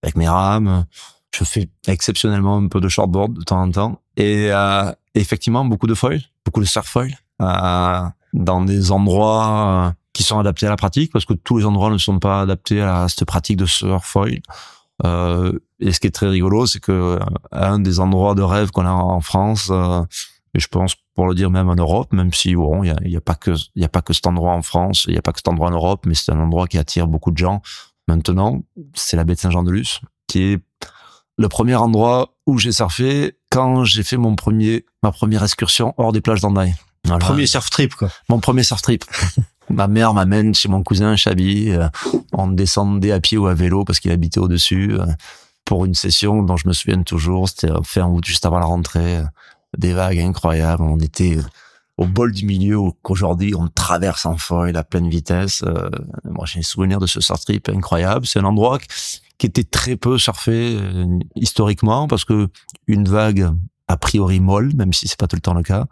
avec 0.03 0.15
mes 0.15 0.27
rames. 0.27 0.85
Je 1.33 1.43
fais 1.43 1.69
exceptionnellement 1.88 2.57
un 2.57 2.67
peu 2.67 2.81
de 2.81 2.90
shortboard 2.90 3.33
de 3.33 3.43
temps 3.43 3.61
en 3.61 3.72
temps 3.72 4.01
et 4.17 4.51
euh, 4.51 4.91
effectivement 5.15 5.65
beaucoup 5.65 5.88
de 5.88 5.93
foil, 5.93 6.22
beaucoup 6.45 6.59
de 6.61 6.65
surf 6.65 6.88
foil 6.88 7.11
euh, 7.41 8.01
dans 8.33 8.61
des 8.61 8.91
endroits 8.91 9.93
qui 10.14 10.23
sont 10.23 10.40
adaptés 10.40 10.67
à 10.67 10.69
la 10.69 10.75
pratique 10.75 11.11
parce 11.11 11.25
que 11.25 11.33
tous 11.33 11.57
les 11.57 11.65
endroits 11.65 11.90
ne 11.90 11.98
sont 11.98 12.19
pas 12.19 12.41
adaptés 12.41 12.81
à 12.81 13.07
cette 13.07 13.25
pratique 13.25 13.57
de 13.57 13.65
surfoil. 13.65 14.41
Euh, 15.06 15.57
et 15.80 15.91
ce 15.91 15.99
qui 15.99 16.07
est 16.07 16.11
très 16.11 16.27
rigolo, 16.27 16.65
c'est 16.65 16.80
que 16.80 16.91
euh, 16.91 17.19
un 17.51 17.80
des 17.80 17.99
endroits 17.99 18.35
de 18.35 18.41
rêve 18.41 18.72
qu'on 18.72 18.85
a 18.85 18.91
en 18.91 19.22
France, 19.22 19.69
euh, 19.72 20.03
et 20.53 20.59
je 20.59 20.67
pense 20.67 20.95
pour 21.15 21.27
le 21.27 21.33
dire 21.33 21.49
même 21.49 21.69
en 21.69 21.75
Europe, 21.75 22.14
même 22.14 22.31
si 22.33 22.56
bon, 22.56 22.83
il 22.83 22.88
y 22.88 22.91
a, 22.91 22.98
y 23.03 23.17
a, 23.17 23.22
pas 23.22 23.35
que 23.35 23.51
il 23.75 23.81
y 23.81 23.85
a 23.85 23.90
pas 23.90 24.01
que 24.01 24.14
cet 24.14 24.27
endroit 24.27 24.53
en 24.53 24.61
France, 24.61 25.06
il 25.07 25.15
y 25.15 25.17
a 25.17 25.22
pas 25.22 25.31
que 25.31 25.40
cet 25.40 25.48
endroit 25.48 25.69
en 25.69 25.72
Europe, 25.72 26.06
mais 26.06 26.14
c'est 26.14 26.31
un 26.31 26.40
endroit 26.40 26.67
qui 26.67 26.77
attire 26.77 27.07
beaucoup 27.07 27.31
de 27.31 27.38
gens. 27.38 27.61
Maintenant, 28.07 28.61
c'est 28.93 29.17
la 29.17 29.23
baie 29.23 29.35
de 29.35 29.40
Saint-Jean-de-Luz, 29.40 30.01
qui 30.27 30.43
est 30.43 30.64
le 31.37 31.49
premier 31.49 31.75
endroit 31.75 32.33
où 32.45 32.57
j'ai 32.57 32.71
surfé 32.71 33.35
quand 33.49 33.83
j'ai 33.83 34.03
fait 34.03 34.17
mon 34.17 34.35
premier 34.35 34.85
ma 35.03 35.11
première 35.11 35.43
excursion 35.43 35.93
hors 35.97 36.11
des 36.11 36.21
plages 36.21 36.41
d'Andaï. 36.41 36.75
Voilà. 37.05 37.25
Premier 37.25 37.47
surf 37.47 37.69
trip 37.69 37.95
quoi. 37.95 38.09
Mon 38.29 38.39
premier 38.39 38.63
surf 38.63 38.81
trip. 38.81 39.03
ma 39.69 39.87
mère 39.87 40.13
m'amène 40.13 40.53
chez 40.53 40.69
mon 40.69 40.83
cousin 40.83 41.15
Chabi. 41.15 41.71
Euh, 41.71 41.87
on 42.33 42.47
descendait 42.47 43.11
à 43.11 43.19
pied 43.19 43.37
ou 43.37 43.47
à 43.47 43.53
vélo 43.53 43.83
parce 43.83 43.99
qu'il 43.99 44.11
habitait 44.11 44.39
au-dessus 44.39 44.93
euh, 44.93 45.05
pour 45.65 45.85
une 45.85 45.95
session 45.95 46.43
dont 46.43 46.57
je 46.57 46.67
me 46.67 46.73
souviens 46.73 47.01
toujours. 47.03 47.49
C'était 47.49 47.69
fin 47.83 48.07
août, 48.07 48.23
juste 48.25 48.45
avant 48.45 48.59
la 48.59 48.65
rentrée. 48.65 49.17
Euh, 49.17 49.23
des 49.77 49.93
vagues 49.93 50.19
incroyables. 50.19 50.83
On 50.83 50.99
était 50.99 51.37
au 51.97 52.05
bol 52.05 52.33
du 52.33 52.45
milieu 52.45 52.77
qu'aujourd'hui 53.03 53.55
on 53.55 53.69
traverse 53.69 54.25
en 54.25 54.35
foil 54.35 54.75
à 54.75 54.83
pleine 54.83 55.07
vitesse. 55.07 55.63
moi, 56.25 56.45
j'ai 56.45 56.59
un 56.59 56.63
souvenir 56.63 56.99
de 56.99 57.07
ce 57.07 57.21
surf 57.21 57.45
trip 57.45 57.69
incroyable. 57.69 58.25
C'est 58.25 58.39
un 58.39 58.43
endroit 58.43 58.79
qui 59.41 59.47
était 59.47 59.63
très 59.63 59.95
peu 59.95 60.17
surfé 60.17 60.77
historiquement 61.35 62.07
parce 62.07 62.25
que 62.25 62.47
une 62.87 63.07
vague 63.07 63.49
a 63.87 63.97
priori 63.97 64.39
molle, 64.39 64.71
même 64.75 64.93
si 64.93 65.07
c'est 65.07 65.19
pas 65.19 65.27
tout 65.27 65.35
le 65.35 65.41
temps 65.41 65.55
le 65.55 65.63
cas 65.63 65.87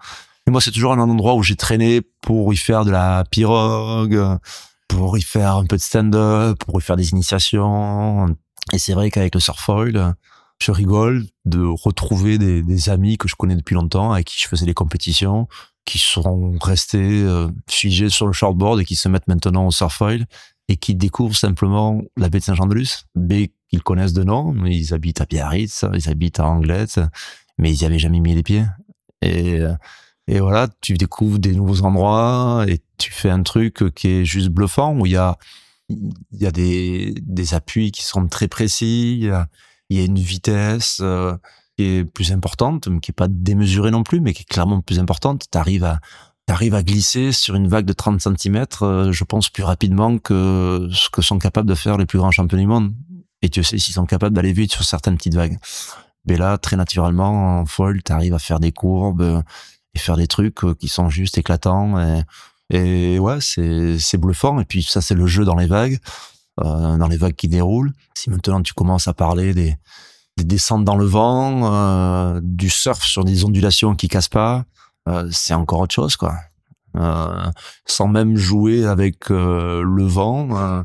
moi, 0.49 0.61
c'est 0.61 0.71
toujours 0.71 0.93
un 0.93 0.99
endroit 0.99 1.35
où 1.35 1.43
j'ai 1.43 1.55
traîné 1.55 2.01
pour 2.21 2.53
y 2.53 2.57
faire 2.57 2.85
de 2.85 2.91
la 2.91 3.23
pirogue, 3.29 4.39
pour 4.87 5.17
y 5.17 5.21
faire 5.21 5.55
un 5.55 5.65
peu 5.65 5.77
de 5.77 5.81
stand-up, 5.81 6.57
pour 6.65 6.79
y 6.79 6.83
faire 6.83 6.95
des 6.95 7.11
initiations. 7.11 8.35
Et 8.73 8.79
c'est 8.79 8.93
vrai 8.93 9.11
qu'avec 9.11 9.33
le 9.35 9.39
surfoil, 9.39 10.15
je 10.61 10.71
rigole 10.71 11.25
de 11.45 11.63
retrouver 11.63 12.37
des, 12.37 12.63
des, 12.63 12.89
amis 12.89 13.17
que 13.17 13.27
je 13.27 13.35
connais 13.35 13.55
depuis 13.55 13.75
longtemps, 13.75 14.11
avec 14.11 14.27
qui 14.27 14.39
je 14.39 14.47
faisais 14.47 14.65
des 14.65 14.73
compétitions, 14.73 15.47
qui 15.85 15.99
sont 15.99 16.53
restés 16.61 17.23
euh, 17.23 17.47
figés 17.69 18.09
sur 18.09 18.27
le 18.27 18.33
shortboard 18.33 18.81
et 18.81 18.85
qui 18.85 18.95
se 18.95 19.07
mettent 19.07 19.27
maintenant 19.27 19.67
au 19.67 19.71
surfoil 19.71 20.25
et 20.69 20.77
qui 20.77 20.95
découvrent 20.95 21.35
simplement 21.35 22.01
la 22.15 22.29
baie 22.29 22.39
de 22.39 22.43
Saint-Jean-de-Luz, 22.45 23.07
baie 23.15 23.51
qu'ils 23.69 23.83
connaissent 23.83 24.13
de 24.13 24.23
nom. 24.23 24.55
Ils 24.65 24.93
habitent 24.93 25.19
à 25.19 25.25
Biarritz, 25.25 25.83
ils 25.93 26.09
habitent 26.09 26.39
à 26.39 26.47
Anglette, 26.47 27.01
mais 27.57 27.73
ils 27.73 27.79
n'y 27.79 27.85
avaient 27.85 27.99
jamais 27.99 28.21
mis 28.21 28.35
les 28.35 28.43
pieds. 28.43 28.65
Et 29.21 29.59
euh, 29.59 29.73
et 30.29 30.39
voilà, 30.41 30.67
tu 30.79 30.93
découvres 30.93 31.39
des 31.39 31.53
nouveaux 31.53 31.81
endroits 31.81 32.63
et 32.67 32.79
tu 32.99 33.11
fais 33.11 33.31
un 33.31 33.41
truc 33.41 33.83
qui 33.95 34.09
est 34.09 34.25
juste 34.25 34.49
bluffant 34.49 34.95
où 34.95 35.07
il 35.07 35.13
y 35.13 35.17
a, 35.17 35.37
des, 36.29 37.15
des 37.19 37.53
appuis 37.55 37.91
qui 37.91 38.03
sont 38.03 38.27
très 38.27 38.47
précis, 38.47 39.17
il 39.21 39.25
y 39.89 39.99
a, 39.99 40.05
une 40.05 40.19
vitesse 40.19 40.99
euh, 41.01 41.35
qui 41.75 41.83
est 41.85 42.05
plus 42.05 42.31
importante, 42.31 42.87
mais 42.89 42.99
qui 42.99 43.09
est 43.09 43.11
pas 43.11 43.27
démesurée 43.27 43.89
non 43.89 44.03
plus, 44.03 44.21
mais 44.21 44.33
qui 44.33 44.43
est 44.43 44.45
clairement 44.45 44.81
plus 44.81 44.99
importante. 44.99 45.47
Tu 45.51 45.57
arrives 45.57 45.83
à, 45.83 45.99
arrives 46.51 46.75
à 46.75 46.83
glisser 46.83 47.31
sur 47.31 47.55
une 47.55 47.67
vague 47.67 47.85
de 47.85 47.93
30 47.93 48.21
cm, 48.21 48.65
euh, 48.81 49.11
je 49.11 49.23
pense, 49.23 49.49
plus 49.49 49.63
rapidement 49.63 50.17
que 50.17 50.89
ce 50.91 51.09
que 51.09 51.21
sont 51.21 51.39
capables 51.39 51.69
de 51.69 51.75
faire 51.75 51.97
les 51.97 52.05
plus 52.05 52.17
grands 52.17 52.31
champions 52.31 52.57
du 52.57 52.67
monde. 52.67 52.93
Et 53.41 53.49
tu 53.49 53.63
sais 53.63 53.77
s'ils 53.77 53.93
sont 53.93 54.05
capables 54.05 54.35
d'aller 54.35 54.53
vite 54.53 54.71
sur 54.71 54.83
certaines 54.83 55.17
petites 55.17 55.35
vagues. 55.35 55.57
Mais 56.25 56.37
là, 56.37 56.57
très 56.57 56.75
naturellement, 56.75 57.59
en 57.59 57.65
foil, 57.65 58.01
tu 58.03 58.11
arrives 58.11 58.33
à 58.33 58.39
faire 58.39 58.59
des 58.59 58.71
courbes 58.71 59.43
et 59.93 59.99
faire 59.99 60.17
des 60.17 60.27
trucs 60.27 60.63
euh, 60.63 60.73
qui 60.75 60.87
sont 60.87 61.09
juste 61.09 61.37
éclatants. 61.37 61.99
Et, 61.99 62.23
et 62.71 63.19
ouais, 63.19 63.39
c'est, 63.41 64.17
bluffant. 64.17 64.59
Et 64.59 64.65
puis 64.65 64.83
ça, 64.83 65.01
c'est 65.01 65.15
le 65.15 65.27
jeu 65.27 65.45
dans 65.45 65.55
les 65.55 65.67
vagues, 65.67 65.99
euh, 66.59 66.97
dans 66.97 67.07
les 67.07 67.17
vagues 67.17 67.35
qui 67.35 67.47
déroulent. 67.47 67.93
Si 68.13 68.29
maintenant 68.29 68.61
tu 68.61 68.73
commences 68.73 69.07
à 69.07 69.13
parler 69.13 69.53
des, 69.53 69.75
des 70.37 70.43
descentes 70.43 70.85
dans 70.85 70.95
le 70.95 71.05
vent, 71.05 71.73
euh, 71.73 72.39
du 72.43 72.69
surf 72.69 73.03
sur 73.03 73.25
des 73.25 73.43
ondulations 73.43 73.95
qui 73.95 74.07
cassent 74.07 74.29
pas, 74.29 74.57
euh, 74.57 74.63
c'est 75.31 75.53
encore 75.53 75.79
autre 75.81 75.93
chose, 75.93 76.15
quoi. 76.15 76.35
Euh, 76.95 77.51
sans 77.85 78.07
même 78.07 78.35
jouer 78.35 78.85
avec 78.85 79.29
euh, 79.31 79.83
le 79.83 80.03
vent. 80.03 80.83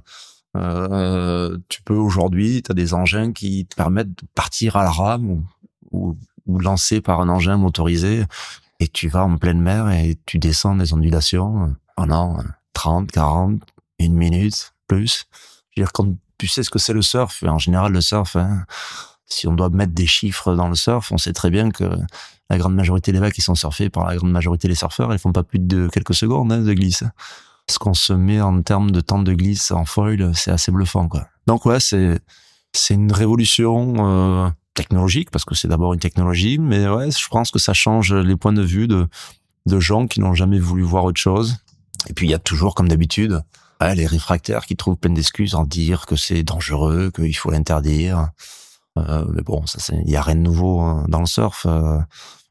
tu 1.69 1.83
peux 1.83 1.95
aujourd'hui, 1.95 2.63
tu 2.63 2.71
as 2.71 2.75
des 2.75 2.95
engins 2.95 3.33
qui 3.33 3.67
te 3.67 3.75
permettent 3.75 4.11
de 4.15 4.27
partir 4.35 4.77
à 4.77 4.85
la 4.85 4.91
rame 4.91 5.31
ou, 5.31 5.45
ou, 5.91 6.17
ou 6.47 6.59
lancer 6.59 7.01
par 7.01 7.21
un 7.21 7.29
engin 7.29 7.57
motorisé 7.57 8.25
et 8.81 8.89
tu 8.89 9.09
vas 9.09 9.25
en 9.25 9.37
pleine 9.39 9.61
mer 9.61 9.89
et 9.91 10.19
tu 10.27 10.39
descends 10.39 10.77
des 10.77 10.93
ondulations 10.93 11.75
pendant 11.97 12.39
30, 12.75 13.11
40, 13.11 13.63
une 13.99 14.15
minute, 14.15 14.75
plus. 14.87 15.27
Je 15.71 15.81
veux 15.81 15.85
dire, 15.85 15.93
quand 15.93 16.09
tu 16.39 16.47
sais 16.47 16.63
ce 16.63 16.71
que 16.71 16.79
c'est 16.79 16.93
le 16.93 17.03
surf, 17.03 17.43
en 17.45 17.59
général, 17.59 17.93
le 17.93 18.01
surf, 18.01 18.37
hein, 18.37 18.65
si 19.35 19.47
on 19.49 19.55
doit 19.55 19.71
mettre 19.71 19.93
des 19.93 20.07
chiffres 20.07 20.55
dans 20.55 20.69
le 20.69 20.75
surf, 20.75 21.13
on 21.13 21.19
sait 21.19 21.33
très 21.33 21.51
bien 21.51 21.71
que 21.71 21.85
la 22.51 22.59
grande 22.59 22.75
majorité 22.75 23.13
des 23.13 23.19
vagues 23.19 23.33
qui 23.33 23.43
sont 23.43 23.55
surfées 23.55 23.91
par 23.91 24.07
la 24.07 24.17
grande 24.17 24.31
majorité 24.31 24.69
des 24.69 24.75
surfeurs, 24.75 25.13
elles 25.13 25.19
font 25.19 25.33
pas 25.33 25.43
plus 25.43 25.59
de 25.59 25.89
quelques 25.89 26.15
secondes 26.15 26.53
hein, 26.53 26.61
de 26.61 26.73
glisse. 26.73 27.05
Ce 27.69 27.79
qu'on 27.79 27.95
se 27.95 28.13
met 28.13 28.41
en 28.41 28.63
termes 28.63 28.91
de 28.91 29.01
temps 29.01 29.23
de 29.23 29.33
glisse 29.33 29.71
en 29.71 29.85
foil, 29.85 30.33
c'est 30.35 30.51
assez 30.51 30.71
bluffant. 30.71 31.09
Donc 31.47 31.65
ouais, 31.67 31.81
c'est 31.81 32.21
c'est 32.77 32.95
une 32.95 33.13
révolution 33.13 33.95
euh, 33.99 34.51
technologique 34.75 35.31
parce 35.31 35.45
que 35.45 35.55
c'est 35.55 35.69
d'abord 35.69 35.95
une 35.95 36.01
technologie, 36.01 36.59
mais 36.59 36.89
ouais, 36.89 37.11
je 37.11 37.29
pense 37.29 37.51
que 37.51 37.59
ça 37.59 37.73
change 37.73 38.13
les 38.13 38.37
points 38.37 38.53
de 38.53 38.63
vue 38.63 38.89
de, 38.89 39.07
de 39.67 39.81
gens 39.81 40.07
qui 40.07 40.21
n'ont 40.21 40.35
jamais 40.35 40.59
voulu 40.59 40.83
voir 40.83 41.05
autre 41.05 41.21
chose. 41.21 41.57
Et 42.09 42.13
puis 42.13 42.27
il 42.27 42.31
y 42.31 42.35
a 42.35 42.39
toujours, 42.39 42.75
comme 42.75 42.89
d'habitude, 42.89 43.43
les 43.95 44.07
réfractaires 44.07 44.65
qui 44.65 44.77
trouvent 44.77 44.97
plein 44.97 45.13
d'excuses 45.13 45.55
en 45.55 45.65
dire 45.65 46.07
que 46.07 46.17
c'est 46.17 46.43
dangereux, 46.43 47.11
qu'il 47.15 47.37
faut 47.37 47.51
l'interdire. 47.51 48.31
Euh, 48.99 49.25
mais 49.33 49.43
bon, 49.43 49.67
ça, 49.67 49.95
il 50.05 50.11
y 50.11 50.17
a 50.17 50.23
rien 50.23 50.37
de 50.37 50.41
nouveau 50.41 50.81
hein, 50.81 51.05
dans 51.09 51.21
le 51.21 51.27
surf. 51.27 51.67
Euh, 51.69 51.99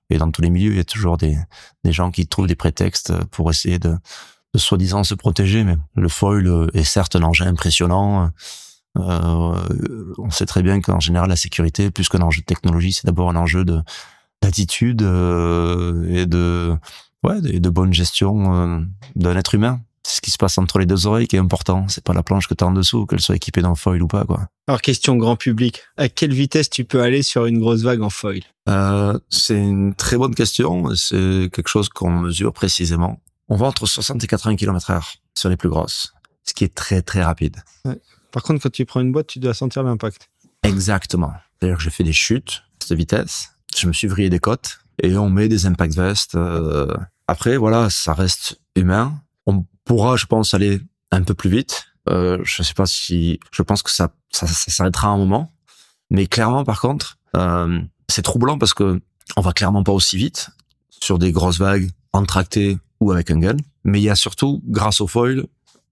et 0.10 0.18
dans 0.18 0.30
tous 0.32 0.42
les 0.42 0.50
milieux, 0.50 0.72
il 0.72 0.78
y 0.78 0.82
a 0.82 0.86
toujours 0.86 1.18
des, 1.18 1.38
des 1.84 1.92
gens 1.92 2.12
qui 2.12 2.28
trouvent 2.28 2.48
des 2.48 2.56
prétextes 2.56 3.14
pour 3.26 3.50
essayer 3.50 3.80
de, 3.80 3.98
de 4.54 4.60
soi-disant 4.60 5.04
se 5.04 5.16
protéger. 5.16 5.64
Mais 5.64 5.78
le 5.96 6.10
foil 6.10 6.70
est 6.74 6.84
certes 6.84 7.16
un 7.16 7.24
engin 7.24 7.48
impressionnant. 7.48 8.32
Euh, 8.98 10.14
on 10.18 10.30
sait 10.30 10.46
très 10.46 10.62
bien 10.62 10.82
qu'en 10.82 11.00
général, 11.00 11.30
la 11.30 11.36
sécurité, 11.36 11.90
plus 11.90 12.10
qu'un 12.10 12.22
enjeu 12.22 12.42
de 12.42 12.46
technologie, 12.46 12.94
c'est 12.94 13.06
d'abord 13.06 13.30
un 13.30 13.36
enjeu 13.36 13.66
de 13.66 13.82
d'attitude 14.42 15.04
euh, 15.04 16.06
et 16.10 16.26
de 16.26 16.76
ouais 17.24 17.40
de, 17.40 17.58
de 17.60 17.70
bonne 17.70 17.94
gestion 17.94 18.54
euh, 18.54 18.80
d'un 19.16 19.38
être 19.38 19.56
humain. 19.56 19.80
C'est 20.06 20.18
ce 20.18 20.22
qui 20.22 20.32
se 20.32 20.38
passe 20.38 20.58
entre 20.58 20.80
les 20.80 20.86
deux 20.86 21.08
oreilles 21.08 21.28
qui 21.28 21.38
est 21.38 21.40
important. 21.40 21.88
C'est 21.88 22.04
pas 22.04 22.14
la 22.14 22.24
planche 22.24 22.48
que 22.48 22.54
tu 22.54 22.64
as 22.64 22.68
en 22.68 22.72
dessous, 22.72 23.06
qu'elle 23.06 23.22
soit 23.22 23.36
équipée 23.36 23.62
d'un 23.62 23.76
foil 23.76 24.02
ou 24.04 24.08
pas, 24.08 24.26
quoi. 24.26 24.48
Alors, 24.68 24.82
question 24.82 25.16
grand 25.16 25.36
public. 25.36 25.82
À 25.98 26.10
quelle 26.10 26.34
vitesse 26.34 26.70
tu 26.70 26.84
peux 26.84 27.02
aller 27.02 27.24
sur 27.24 27.46
une 27.46 27.60
grosse 27.60 27.82
vague 27.82 28.02
en 28.02 28.10
foil? 28.10 28.42
Euh, 28.70 29.18
c'est 29.30 29.58
une 29.58 29.96
très 29.96 30.18
bonne 30.18 30.36
question. 30.36 30.94
C'est 30.96 31.50
quelque 31.52 31.70
chose 31.70 31.90
qu'on 31.90 32.12
mesure 32.12 32.52
précisément. 32.54 33.22
On 33.48 33.56
va 33.56 33.68
entre 33.68 33.86
60 33.86 34.24
et 34.24 34.28
80 34.28 34.56
km 34.58 34.92
heure 34.92 35.14
sur 35.38 35.50
les 35.50 35.58
plus 35.58 35.70
grosses. 35.70 36.14
Ce 36.44 36.54
qui 36.54 36.64
est 36.66 36.74
très, 36.74 37.02
très 37.02 37.24
rapide. 37.24 37.58
Ouais. 37.86 38.00
Par 38.32 38.44
contre, 38.44 38.62
quand 38.64 38.72
tu 38.72 38.86
prends 38.86 39.00
une 39.00 39.12
boîte, 39.12 39.28
tu 39.28 39.40
dois 39.40 39.54
sentir 39.54 39.84
l'impact. 39.84 40.30
Exactement. 40.64 41.34
Que 41.62 41.80
j'ai 41.80 41.90
fait 41.90 42.04
des 42.04 42.14
chutes 42.14 42.64
de 42.90 42.96
vitesse, 42.96 43.54
je 43.78 43.88
me 43.88 43.94
suis 43.94 44.08
vrillé 44.08 44.30
des 44.30 44.40
côtes 44.40 44.80
et 45.02 45.16
on 45.18 45.30
met 45.30 45.48
des 45.48 45.66
impact 45.66 45.96
vests. 45.96 46.36
Euh... 46.36 46.94
Après, 47.28 47.58
voilà, 47.58 47.90
ça 47.90 48.14
reste 48.14 48.60
humain. 48.76 49.14
Pourra, 49.86 50.16
je 50.16 50.26
pense, 50.26 50.54
aller 50.54 50.82
un 51.12 51.24
peu 51.24 51.34
plus 51.34 51.50
vite. 51.50 51.86
Euh, 52.10 52.40
je 52.44 52.64
sais 52.64 52.74
pas 52.74 52.86
si, 52.86 53.40
je 53.52 53.62
pense 53.62 53.84
que 53.84 53.92
ça, 53.92 54.14
ça, 54.30 54.48
ça 54.48 54.72
s'arrêtera 54.72 55.08
à 55.10 55.12
un 55.12 55.18
moment. 55.18 55.54
Mais 56.10 56.28
clairement, 56.28 56.64
par 56.64 56.82
contre, 56.82 57.18
euh, 57.36 57.82
c'est 58.10 58.22
troublant 58.22 58.58
parce 58.58 58.74
que 58.74 59.02
on 59.38 59.42
va 59.42 59.54
clairement 59.54 59.84
pas 59.84 59.92
aussi 59.92 60.18
vite 60.18 60.50
sur 60.90 61.18
des 61.18 61.32
grosses 61.32 61.60
vagues 61.60 61.90
entractées 62.12 62.78
ou 63.00 63.12
avec 63.12 63.32
un 63.32 63.40
gun. 63.40 63.58
Mais 63.84 64.00
il 64.00 64.04
y 64.04 64.10
a 64.10 64.16
surtout, 64.16 64.62
grâce 64.66 65.02
au 65.02 65.08
foil, 65.08 65.46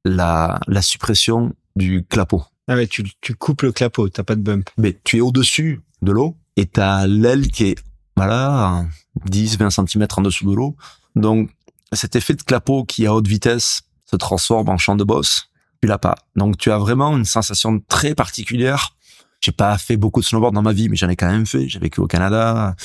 la, 0.06 0.60
la 0.68 0.82
suppression 0.82 1.53
du 1.76 2.06
clapot. 2.08 2.44
Ah 2.68 2.76
ouais, 2.76 2.88
tu, 2.88 3.03
tu 3.22 3.34
coupes 3.36 3.64
le 3.64 3.72
clapot, 3.72 4.10
t'as 4.10 4.24
pas 4.24 4.36
de 4.36 4.42
bump. 4.42 4.70
Mais 4.78 5.00
tu 5.03 5.18
es 5.18 5.22
au-dessus 5.22 5.82
de 6.02 6.11
l'eau 6.11 6.38
et 6.56 6.66
t'as 6.66 7.08
l'aile 7.08 7.50
qui 7.50 7.66
est, 7.66 7.84
voilà, 8.16 8.86
10, 9.26 9.58
20 9.58 9.70
cm 9.70 10.08
en 10.18 10.22
dessous 10.22 10.50
de 10.50 10.56
l'eau. 10.56 10.76
Donc, 11.16 11.50
cet 11.94 12.16
effet 12.16 12.34
de 12.34 12.44
clapot 12.44 12.84
qui 12.84 13.06
à 13.06 13.14
haute 13.14 13.28
vitesse 13.28 13.82
se 14.06 14.16
transforme 14.16 14.70
en 14.70 14.78
champ 14.78 14.95
de 14.95 15.03
bosse, 15.03 15.50
tu 15.82 15.88
l'as 15.88 15.98
pas. 15.98 16.16
Donc, 16.36 16.58
tu 16.58 16.72
as 16.72 16.78
vraiment 16.78 17.18
une 17.18 17.26
sensation 17.26 17.80
très 17.88 18.16
particulière. 18.16 18.95
J'ai 19.42 19.52
pas 19.52 19.78
fait 19.78 19.98
beaucoup 19.98 20.22
de 20.22 20.26
snowboard 20.26 20.53
dans 20.53 20.61
ma 20.61 20.74
vie, 20.74 20.90
mais 20.90 20.95
j'en 20.95 21.10
ai 21.10 21.16
quand 21.16 21.30
même 21.30 21.45
fait. 21.45 21.68
J'ai 21.68 21.80
vécu 21.80 22.00
au 22.00 22.08
Canada. 22.08 22.76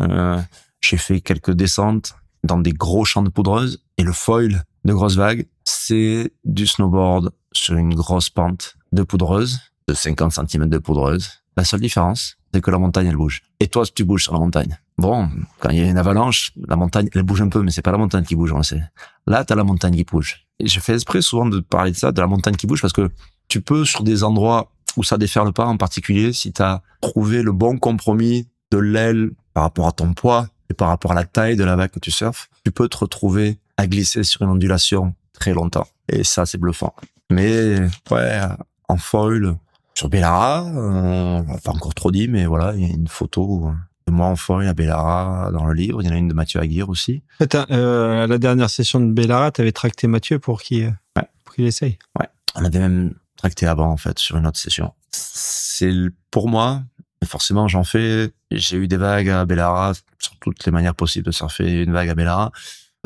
Euh, 0.00 0.40
j'ai 0.80 0.96
fait 0.96 1.20
quelques 1.20 1.52
descentes 1.52 2.14
dans 2.42 2.58
des 2.58 2.72
gros 2.72 3.04
champs 3.04 3.22
de 3.22 3.28
poudreuse 3.28 3.82
et 3.98 4.02
le 4.02 4.12
foil 4.12 4.64
de 4.84 4.92
grosses 4.92 5.16
vagues, 5.16 5.46
c'est 5.64 6.32
du 6.44 6.66
snowboard 6.66 7.30
sur 7.52 7.76
une 7.76 7.94
grosse 7.94 8.30
pente 8.30 8.76
de 8.90 9.02
poudreuse, 9.02 9.60
de 9.86 9.94
50 9.94 10.32
cm 10.32 10.68
de 10.68 10.78
poudreuse. 10.78 11.30
La 11.56 11.64
seule 11.64 11.80
différence, 11.80 12.36
c'est 12.52 12.60
que 12.60 12.70
la 12.70 12.78
montagne, 12.78 13.06
elle 13.06 13.16
bouge. 13.16 13.42
Et 13.60 13.68
toi, 13.68 13.84
tu 13.86 14.04
bouges 14.04 14.24
sur 14.24 14.32
la 14.32 14.40
montagne. 14.40 14.78
Bon, 14.98 15.28
quand 15.58 15.70
il 15.70 15.78
y 15.78 15.80
a 15.82 15.88
une 15.88 15.98
avalanche, 15.98 16.52
la 16.68 16.76
montagne, 16.76 17.08
elle 17.14 17.22
bouge 17.22 17.42
un 17.42 17.48
peu, 17.48 17.62
mais 17.62 17.70
c'est 17.70 17.82
pas 17.82 17.92
la 17.92 17.98
montagne 17.98 18.24
qui 18.24 18.36
bouge, 18.36 18.52
on 18.52 18.58
le 18.58 18.62
sait. 18.62 18.82
Là, 19.26 19.44
t'as 19.44 19.54
la 19.54 19.64
montagne 19.64 19.96
qui 19.96 20.04
bouge. 20.04 20.46
Et 20.58 20.68
je 20.68 20.80
fais 20.80 20.94
esprit 20.94 21.22
souvent 21.22 21.46
de 21.46 21.60
parler 21.60 21.92
de 21.92 21.96
ça, 21.96 22.12
de 22.12 22.20
la 22.20 22.26
montagne 22.26 22.56
qui 22.56 22.66
bouge, 22.66 22.80
parce 22.80 22.92
que 22.92 23.10
tu 23.48 23.60
peux, 23.60 23.84
sur 23.84 24.02
des 24.02 24.22
endroits 24.22 24.70
où 24.96 25.02
ça 25.02 25.18
déferle 25.18 25.52
pas, 25.52 25.66
en 25.66 25.76
particulier, 25.76 26.32
si 26.32 26.52
t'as 26.52 26.82
trouvé 27.00 27.42
le 27.42 27.52
bon 27.52 27.78
compromis 27.78 28.48
de 28.70 28.78
l'aile 28.78 29.30
par 29.54 29.64
rapport 29.64 29.88
à 29.88 29.92
ton 29.92 30.12
poids 30.14 30.48
et 30.70 30.74
par 30.74 30.88
rapport 30.88 31.12
à 31.12 31.14
la 31.14 31.24
taille 31.24 31.56
de 31.56 31.64
la 31.64 31.76
vague 31.76 31.90
que 31.90 31.98
tu 31.98 32.10
surfes, 32.10 32.48
tu 32.64 32.70
peux 32.70 32.88
te 32.88 32.98
retrouver 32.98 33.58
à 33.76 33.86
glisser 33.86 34.22
sur 34.22 34.42
une 34.42 34.50
ondulation 34.50 35.14
très 35.32 35.54
longtemps. 35.54 35.86
Et 36.08 36.24
ça, 36.24 36.46
c'est 36.46 36.58
bluffant. 36.58 36.94
Mais, 37.30 37.78
ouais, 38.10 38.40
en 38.88 38.96
foil, 38.98 39.56
sur 39.94 40.08
Bellara, 40.08 40.66
euh, 40.66 41.42
pas 41.64 41.72
encore 41.72 41.94
trop 41.94 42.10
dit, 42.10 42.28
mais 42.28 42.46
voilà, 42.46 42.74
il 42.74 42.82
y 42.82 42.90
a 42.90 42.94
une 42.94 43.08
photo 43.08 43.72
de 44.12 44.16
moi 44.16 44.26
en 44.26 44.36
foil 44.36 44.68
à 44.68 44.74
Bellara 44.74 45.50
dans 45.52 45.64
le 45.66 45.74
livre. 45.74 46.00
Il 46.02 46.06
y 46.06 46.10
en 46.10 46.12
a 46.14 46.16
une 46.18 46.28
de 46.28 46.34
Mathieu 46.34 46.60
Aguirre 46.60 46.88
aussi. 46.88 47.22
Attends, 47.40 47.66
euh, 47.70 48.24
à 48.24 48.26
la 48.26 48.38
dernière 48.38 48.70
session 48.70 49.00
de 49.00 49.10
Bellara, 49.12 49.50
tu 49.50 49.60
avais 49.60 49.72
tracté 49.72 50.06
Mathieu 50.06 50.38
pour 50.38 50.62
qu'il 50.62 50.84
Ouais. 51.16 51.24
pour 51.44 51.54
qu'il 51.54 51.64
essaye. 51.64 51.98
Ouais. 52.18 52.26
On 52.54 52.64
avait 52.64 52.78
même 52.78 53.14
tracté 53.36 53.66
avant, 53.66 53.88
en 53.90 53.96
fait, 53.96 54.18
sur 54.18 54.36
une 54.36 54.46
autre 54.46 54.58
session. 54.58 54.92
C'est 55.10 55.92
pour 56.30 56.48
moi, 56.48 56.82
forcément, 57.24 57.66
j'en 57.68 57.84
fais. 57.84 58.30
J'ai 58.50 58.76
eu 58.76 58.88
des 58.88 58.96
vagues 58.96 59.28
à 59.30 59.44
Bellara 59.44 59.92
sur 60.18 60.36
toutes 60.40 60.64
les 60.64 60.72
manières 60.72 60.94
possibles 60.94 61.26
de 61.26 61.30
surfer 61.32 61.82
une 61.82 61.92
vague 61.92 62.08
à 62.10 62.14
Bellara. 62.14 62.52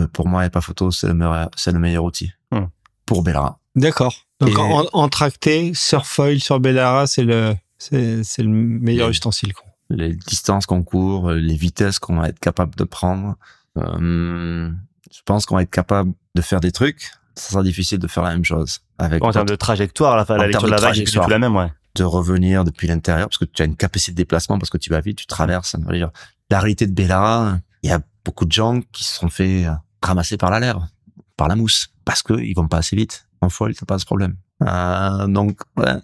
Euh, 0.00 0.06
pour 0.08 0.28
moi, 0.28 0.40
il 0.42 0.44
n'y 0.44 0.48
a 0.48 0.50
pas 0.50 0.60
photo, 0.60 0.90
c'est 0.90 1.06
le 1.06 1.14
meilleur, 1.14 1.50
c'est 1.56 1.72
le 1.72 1.78
meilleur 1.78 2.04
outil. 2.04 2.30
Hmm. 2.50 2.66
Pour 3.06 3.22
Bellara. 3.22 3.58
D'accord. 3.76 4.14
Donc 4.40 4.50
Et- 4.50 4.56
en, 4.56 4.84
en 4.92 5.08
tracté, 5.08 5.72
sur 5.74 6.06
foil, 6.06 6.40
sur 6.40 6.60
Bellara, 6.60 7.06
c'est 7.06 7.22
le 7.24 7.54
c'est 7.78 8.24
c'est 8.24 8.42
le 8.42 8.48
meilleur 8.50 9.08
ustensile. 9.10 9.52
Quoi. 9.54 9.64
Les 9.90 10.14
distances 10.14 10.66
qu'on 10.66 10.82
court, 10.82 11.30
les 11.30 11.56
vitesses 11.56 11.98
qu'on 11.98 12.16
va 12.16 12.28
être 12.28 12.40
capable 12.40 12.74
de 12.74 12.84
prendre. 12.84 13.36
Euh, 13.78 14.70
je 15.12 15.20
pense 15.24 15.46
qu'on 15.46 15.56
va 15.56 15.62
être 15.62 15.70
capable 15.70 16.12
de 16.34 16.42
faire 16.42 16.60
des 16.60 16.72
trucs. 16.72 17.10
Ça 17.34 17.50
sera 17.50 17.62
difficile 17.62 17.98
de 17.98 18.06
faire 18.06 18.22
la 18.22 18.30
même 18.30 18.44
chose 18.44 18.80
avec 18.98 19.22
En 19.22 19.30
termes 19.30 19.48
de 19.48 19.56
trajectoire, 19.56 20.16
la, 20.16 20.24
la 20.36 20.46
lecture 20.46 20.62
de 20.62 20.70
la 20.70 20.76
vague, 20.76 20.94
trajectoire. 20.94 21.28
la 21.28 21.38
même, 21.38 21.54
ouais. 21.54 21.70
de 21.94 22.04
revenir 22.04 22.64
depuis 22.64 22.88
l'intérieur 22.88 23.28
parce 23.28 23.38
que 23.38 23.44
tu 23.44 23.62
as 23.62 23.66
une 23.66 23.76
capacité 23.76 24.12
de 24.12 24.16
déplacement 24.16 24.58
parce 24.58 24.70
que 24.70 24.78
tu 24.78 24.90
vas 24.90 25.00
vite, 25.00 25.18
tu 25.18 25.26
traverses. 25.26 25.76
Dire, 25.90 26.10
La 26.50 26.60
réalité 26.60 26.86
de 26.86 26.92
Bellara, 26.92 27.58
il 27.82 27.90
y 27.90 27.92
a 27.92 28.00
beaucoup 28.24 28.46
de 28.46 28.52
gens 28.52 28.80
qui 28.92 29.04
se 29.04 29.18
sont 29.18 29.28
fait 29.28 29.66
euh, 29.66 29.72
ramasser 30.02 30.36
par 30.36 30.50
la 30.50 30.60
lèvre, 30.60 30.88
par 31.36 31.48
la 31.48 31.56
mousse, 31.56 31.88
parce 32.04 32.22
que 32.22 32.34
ils 32.34 32.54
vont 32.54 32.68
pas 32.68 32.78
assez 32.78 32.96
vite. 32.96 33.26
En 33.42 33.50
foil, 33.50 33.74
t'as 33.74 33.86
pas 33.86 33.98
ce 33.98 34.06
problème. 34.06 34.36
Euh, 34.62 35.26
donc, 35.26 35.60
ouais. 35.76 35.96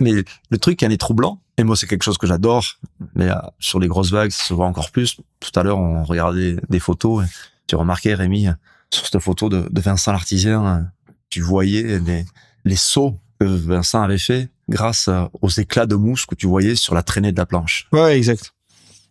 Mais 0.00 0.12
le 0.50 0.58
truc 0.58 0.82
en 0.82 0.90
est 0.90 0.96
troublant, 0.96 1.40
et 1.56 1.64
moi 1.64 1.76
c'est 1.76 1.86
quelque 1.86 2.04
chose 2.04 2.18
que 2.18 2.26
j'adore, 2.26 2.64
mais 3.14 3.28
euh, 3.28 3.34
sur 3.58 3.80
les 3.80 3.88
grosses 3.88 4.10
vagues, 4.12 4.30
ça 4.30 4.44
se 4.44 4.54
voit 4.54 4.66
encore 4.66 4.90
plus. 4.90 5.16
Tout 5.40 5.58
à 5.58 5.62
l'heure, 5.62 5.78
on 5.78 6.04
regardait 6.04 6.56
des 6.68 6.78
photos. 6.78 7.24
et 7.24 7.28
Tu 7.66 7.74
remarquais, 7.74 8.14
Rémi, 8.14 8.48
sur 8.90 9.06
cette 9.06 9.18
photo 9.20 9.48
de, 9.48 9.68
de 9.68 9.80
Vincent 9.80 10.12
l'artisan, 10.12 10.66
euh, 10.66 10.80
tu 11.30 11.40
voyais 11.40 11.98
les, 11.98 12.24
les 12.64 12.76
sauts 12.76 13.18
que 13.40 13.44
Vincent 13.44 14.02
avait 14.02 14.18
fait 14.18 14.50
grâce 14.68 15.08
euh, 15.08 15.24
aux 15.40 15.48
éclats 15.48 15.86
de 15.86 15.94
mousse 15.94 16.26
que 16.26 16.34
tu 16.34 16.46
voyais 16.46 16.76
sur 16.76 16.94
la 16.94 17.02
traînée 17.02 17.32
de 17.32 17.36
la 17.38 17.46
planche. 17.46 17.88
Ouais, 17.92 18.16
exact. 18.16 18.54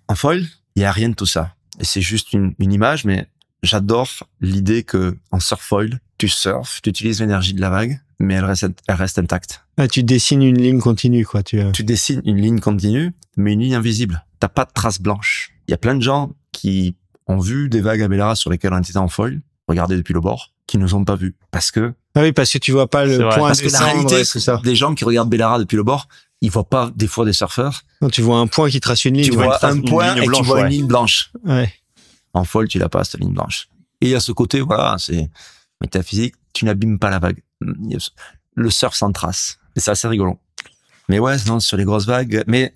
En 0.07 0.16
foil, 0.16 0.45
il 0.75 0.82
y 0.82 0.85
a 0.85 0.91
rien 0.91 1.09
de 1.09 1.16
tout 1.16 1.25
ça. 1.25 1.53
Et 1.80 1.85
c'est 1.85 2.01
juste 2.01 2.33
une, 2.33 2.53
une 2.59 2.72
image, 2.72 3.06
mais 3.06 3.27
j'adore 3.64 4.09
l'idée 4.41 4.83
que 4.83 5.17
en 5.32 5.40
surf 5.40 5.61
foil, 5.61 5.99
tu 6.17 6.27
surfes, 6.27 6.82
tu 6.82 6.90
utilises 6.90 7.19
l'énergie 7.19 7.53
de 7.53 7.61
la 7.61 7.69
vague, 7.69 7.99
mais 8.19 8.35
elle 8.35 8.45
reste, 8.45 8.67
elle 8.87 8.95
reste 8.95 9.19
intacte. 9.19 9.63
Ah, 9.77 9.87
tu 9.87 10.03
dessines 10.03 10.41
une 10.41 10.57
ligne 10.61 10.79
continue, 10.79 11.25
quoi. 11.25 11.43
Tu, 11.43 11.59
euh, 11.59 11.71
Tu 11.71 11.83
dessines 11.83 12.21
une 12.25 12.37
ligne 12.41 12.59
continue, 12.59 13.13
mais 13.35 13.53
une 13.53 13.59
ligne 13.61 13.75
invisible. 13.75 14.25
T'as 14.39 14.47
pas 14.49 14.65
de 14.65 14.71
traces 14.73 15.01
blanches. 15.01 15.51
Il 15.67 15.71
y 15.71 15.73
a 15.73 15.77
plein 15.77 15.95
de 15.95 16.01
gens 16.01 16.33
qui 16.51 16.95
ont 17.27 17.39
vu 17.39 17.69
des 17.69 17.81
vagues 17.81 18.01
à 18.01 18.07
Bellara 18.07 18.35
sur 18.35 18.49
lesquelles 18.49 18.73
on 18.73 18.79
était 18.79 18.97
en 18.97 19.07
foil, 19.07 19.41
regardez 19.67 19.97
depuis 19.97 20.13
le 20.13 20.21
bord, 20.21 20.53
qui 20.65 20.77
nous 20.77 20.95
ont 20.95 21.03
pas 21.03 21.15
vus. 21.15 21.35
Parce 21.51 21.71
que, 21.71 21.93
Ah 22.15 22.21
oui, 22.21 22.31
parce 22.31 22.51
que 22.51 22.57
tu 22.57 22.71
vois 22.71 22.89
pas 22.89 23.05
C'est 23.05 23.17
le 23.17 23.29
point 23.29 23.47
parce 23.49 23.61
que 23.61 23.69
la 23.71 23.79
réalité, 23.79 24.23
tout 24.25 24.39
ça. 24.39 24.61
des 24.63 24.75
gens 24.75 24.95
qui 24.95 25.03
regardent 25.05 25.29
Bellara 25.29 25.59
depuis 25.59 25.75
le 25.75 25.83
bord, 25.83 26.07
ils 26.41 26.49
voient 26.51 26.69
pas 26.69 26.91
des 26.95 27.07
fois 27.07 27.25
des 27.25 27.33
surfeurs. 27.33 27.81
Non, 28.01 28.09
tu 28.09 28.21
vois 28.21 28.37
un 28.39 28.47
point 28.47 28.69
qui 28.69 28.79
trace 28.79 29.03
une 29.05 29.15
ligne. 29.15 29.25
tu 29.25 29.31
vois 29.31 29.57
trace- 29.57 29.75
un 29.75 29.81
point 29.81 30.15
et 30.15 30.25
blanche, 30.25 30.37
tu 30.41 30.43
vois 30.47 30.55
ouais. 30.57 30.61
une 30.63 30.69
ligne 30.69 30.87
blanche. 30.87 31.31
Ouais. 31.43 31.71
En 32.33 32.43
foil, 32.43 32.67
tu 32.67 32.77
l'as 32.79 32.89
pas, 32.89 33.03
cette 33.03 33.19
ligne 33.21 33.33
blanche. 33.33 33.67
Et 34.01 34.13
à 34.15 34.19
ce 34.19 34.31
côté, 34.31 34.61
voilà, 34.61 34.95
c'est 34.99 35.29
métaphysique, 35.81 36.35
tu 36.53 36.65
n'abîmes 36.65 36.99
pas 36.99 37.09
la 37.09 37.19
vague. 37.19 37.41
Le 37.61 38.69
surf 38.69 38.95
sans 38.95 39.11
trace. 39.11 39.59
Et 39.75 39.79
c'est 39.79 39.91
assez 39.91 40.07
rigolo. 40.07 40.39
Mais 41.09 41.19
ouais, 41.19 41.37
non, 41.47 41.59
sur 41.59 41.77
les 41.77 41.85
grosses 41.85 42.05
vagues, 42.05 42.43
mais 42.47 42.75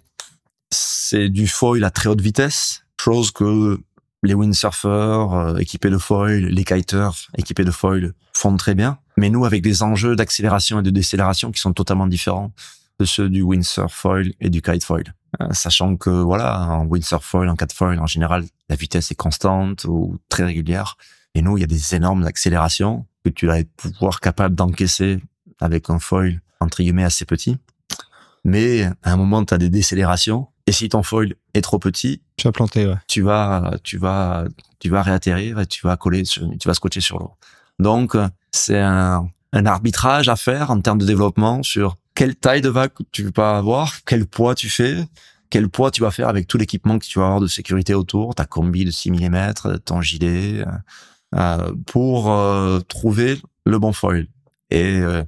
c'est 0.69 1.29
du 1.29 1.47
foil 1.47 1.83
à 1.83 1.91
très 1.91 2.07
haute 2.07 2.21
vitesse, 2.21 2.83
chose 2.99 3.31
que 3.31 3.79
les 4.23 4.33
windsurfers 4.33 5.33
euh, 5.33 5.57
équipés 5.57 5.89
de 5.89 5.97
foil, 5.97 6.45
les 6.45 6.63
kiters 6.63 7.27
équipés 7.37 7.63
de 7.63 7.71
foil 7.71 8.13
font 8.33 8.55
très 8.55 8.75
bien. 8.75 8.99
Mais 9.17 9.29
nous, 9.29 9.45
avec 9.45 9.61
des 9.61 9.83
enjeux 9.83 10.15
d'accélération 10.15 10.79
et 10.79 10.83
de 10.83 10.91
décélération 10.91 11.51
qui 11.51 11.59
sont 11.59 11.73
totalement 11.73 12.07
différents 12.07 12.51
de 12.99 13.05
ceux 13.05 13.29
du 13.29 13.41
windsurf 13.41 13.93
foil 13.93 14.33
et 14.39 14.49
du 14.49 14.61
kite 14.61 14.83
foil. 14.83 15.15
Euh, 15.41 15.47
sachant 15.51 15.95
que 15.97 16.09
voilà, 16.09 16.67
en 16.67 16.85
windsurf 16.85 17.25
foil, 17.25 17.49
en 17.49 17.55
kite 17.55 17.73
foil, 17.73 17.99
en 17.99 18.07
général, 18.07 18.45
la 18.69 18.75
vitesse 18.75 19.11
est 19.11 19.15
constante 19.15 19.85
ou 19.85 20.17
très 20.29 20.45
régulière. 20.45 20.97
Et 21.33 21.41
nous, 21.41 21.57
il 21.57 21.61
y 21.61 21.63
a 21.63 21.67
des 21.67 21.95
énormes 21.95 22.25
accélérations 22.25 23.05
que 23.23 23.29
tu 23.29 23.47
vas 23.47 23.63
pouvoir 23.77 24.19
capable 24.19 24.55
d'encaisser 24.55 25.19
avec 25.59 25.89
un 25.89 25.99
foil 25.99 26.41
entre 26.59 26.81
guillemets 26.81 27.03
assez 27.03 27.25
petit. 27.25 27.57
Mais 28.43 28.83
à 29.03 29.13
un 29.13 29.17
moment, 29.17 29.43
tu 29.45 29.53
as 29.53 29.57
des 29.57 29.69
décélérations. 29.69 30.47
Et 30.67 30.71
si 30.71 30.89
ton 30.89 31.03
foil 31.03 31.35
est 31.53 31.61
trop 31.61 31.79
petit, 31.79 32.21
Tu 32.37 32.47
as 32.47 32.51
planté, 32.51 32.87
ouais. 32.87 32.95
tu 33.07 33.21
vas, 33.21 33.77
tu 33.83 33.97
vas, 33.97 34.45
tu 34.79 34.89
vas 34.89 35.01
réatterrir 35.03 35.59
et 35.59 35.65
tu 35.65 35.85
vas 35.85 35.97
coller, 35.97 36.25
sur, 36.25 36.47
tu 36.59 36.67
vas 36.67 36.73
scotcher 36.73 37.01
sur 37.01 37.19
l'eau. 37.19 37.33
Donc, 37.79 38.15
c'est 38.51 38.79
un, 38.79 39.27
un 39.53 39.65
arbitrage 39.65 40.29
à 40.29 40.35
faire 40.35 40.71
en 40.71 40.79
termes 40.81 40.99
de 40.99 41.05
développement 41.05 41.63
sur 41.63 41.97
quelle 42.13 42.35
taille 42.35 42.61
de 42.61 42.69
vague 42.69 42.91
tu 43.11 43.23
veux 43.23 43.31
pas 43.31 43.57
avoir, 43.57 44.03
quel 44.05 44.25
poids 44.25 44.55
tu 44.55 44.69
fais, 44.69 45.05
quel 45.49 45.69
poids 45.69 45.91
tu 45.91 46.01
vas 46.01 46.11
faire 46.11 46.29
avec 46.29 46.47
tout 46.47 46.57
l'équipement 46.57 46.99
que 46.99 47.05
tu 47.05 47.19
vas 47.19 47.25
avoir 47.25 47.41
de 47.41 47.47
sécurité 47.47 47.93
autour, 47.93 48.35
ta 48.35 48.45
combi 48.45 48.85
de 48.85 48.91
6 48.91 49.11
mm, 49.11 49.53
ton 49.85 50.01
gilet, 50.01 50.61
euh, 50.61 50.71
pour 51.85 52.31
euh, 52.31 52.79
trouver 52.81 53.37
le 53.65 53.79
bon 53.79 53.93
foil. 53.93 54.27
Et 54.69 54.99
euh, 54.99 55.23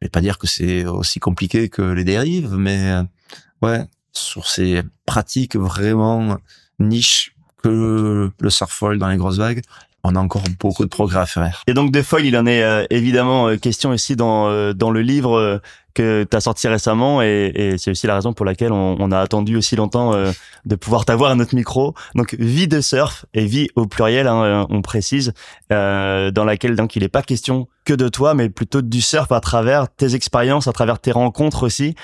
je 0.00 0.06
vais 0.06 0.10
pas 0.10 0.20
dire 0.20 0.38
que 0.38 0.46
c'est 0.46 0.84
aussi 0.86 1.20
compliqué 1.20 1.68
que 1.68 1.82
les 1.82 2.04
dérives, 2.04 2.54
mais 2.54 2.90
euh, 2.90 3.02
ouais, 3.62 3.84
sur 4.12 4.46
ces 4.48 4.82
pratiques 5.06 5.56
vraiment 5.56 6.36
niche 6.78 7.34
que 7.62 8.30
le 8.38 8.50
surf 8.50 8.70
foil 8.70 8.98
dans 8.98 9.08
les 9.08 9.16
grosses 9.16 9.38
vagues, 9.38 9.62
on 10.04 10.14
a 10.14 10.20
encore 10.20 10.44
beaucoup 10.60 10.84
de 10.84 10.88
progrès 10.88 11.20
à 11.20 11.26
faire. 11.26 11.62
Et 11.66 11.74
donc 11.74 11.90
de 11.92 12.02
foil, 12.02 12.24
il 12.24 12.36
en 12.36 12.46
est 12.46 12.62
euh, 12.62 12.84
évidemment 12.90 13.48
euh, 13.48 13.56
question 13.56 13.92
ici 13.92 14.16
dans 14.16 14.48
euh, 14.48 14.72
dans 14.72 14.90
le 14.90 15.02
livre 15.02 15.36
euh, 15.36 15.58
que 15.94 16.24
tu 16.30 16.36
as 16.36 16.40
sorti 16.40 16.68
récemment 16.68 17.22
et, 17.22 17.50
et 17.54 17.78
c'est 17.78 17.90
aussi 17.90 18.06
la 18.06 18.14
raison 18.14 18.32
pour 18.32 18.46
laquelle 18.46 18.72
on, 18.72 18.96
on 19.00 19.10
a 19.10 19.18
attendu 19.18 19.56
aussi 19.56 19.74
longtemps 19.74 20.14
euh, 20.14 20.30
de 20.64 20.76
pouvoir 20.76 21.04
t'avoir 21.04 21.30
à 21.32 21.34
notre 21.34 21.54
micro. 21.54 21.94
Donc 22.14 22.34
vie 22.38 22.68
de 22.68 22.80
surf 22.80 23.26
et 23.34 23.46
vie 23.46 23.68
au 23.74 23.86
pluriel, 23.86 24.26
hein, 24.26 24.42
euh, 24.42 24.66
on 24.70 24.82
précise, 24.82 25.32
euh, 25.72 26.30
dans 26.30 26.44
laquelle 26.44 26.76
donc 26.76 26.94
il 26.94 27.02
n'est 27.02 27.08
pas 27.08 27.22
question 27.22 27.66
que 27.84 27.94
de 27.94 28.08
toi, 28.08 28.34
mais 28.34 28.48
plutôt 28.48 28.82
du 28.82 29.00
surf 29.00 29.32
à 29.32 29.40
travers 29.40 29.88
tes 29.88 30.14
expériences, 30.14 30.68
à 30.68 30.72
travers 30.72 30.98
tes 30.98 31.10
rencontres 31.10 31.64
aussi. 31.64 31.94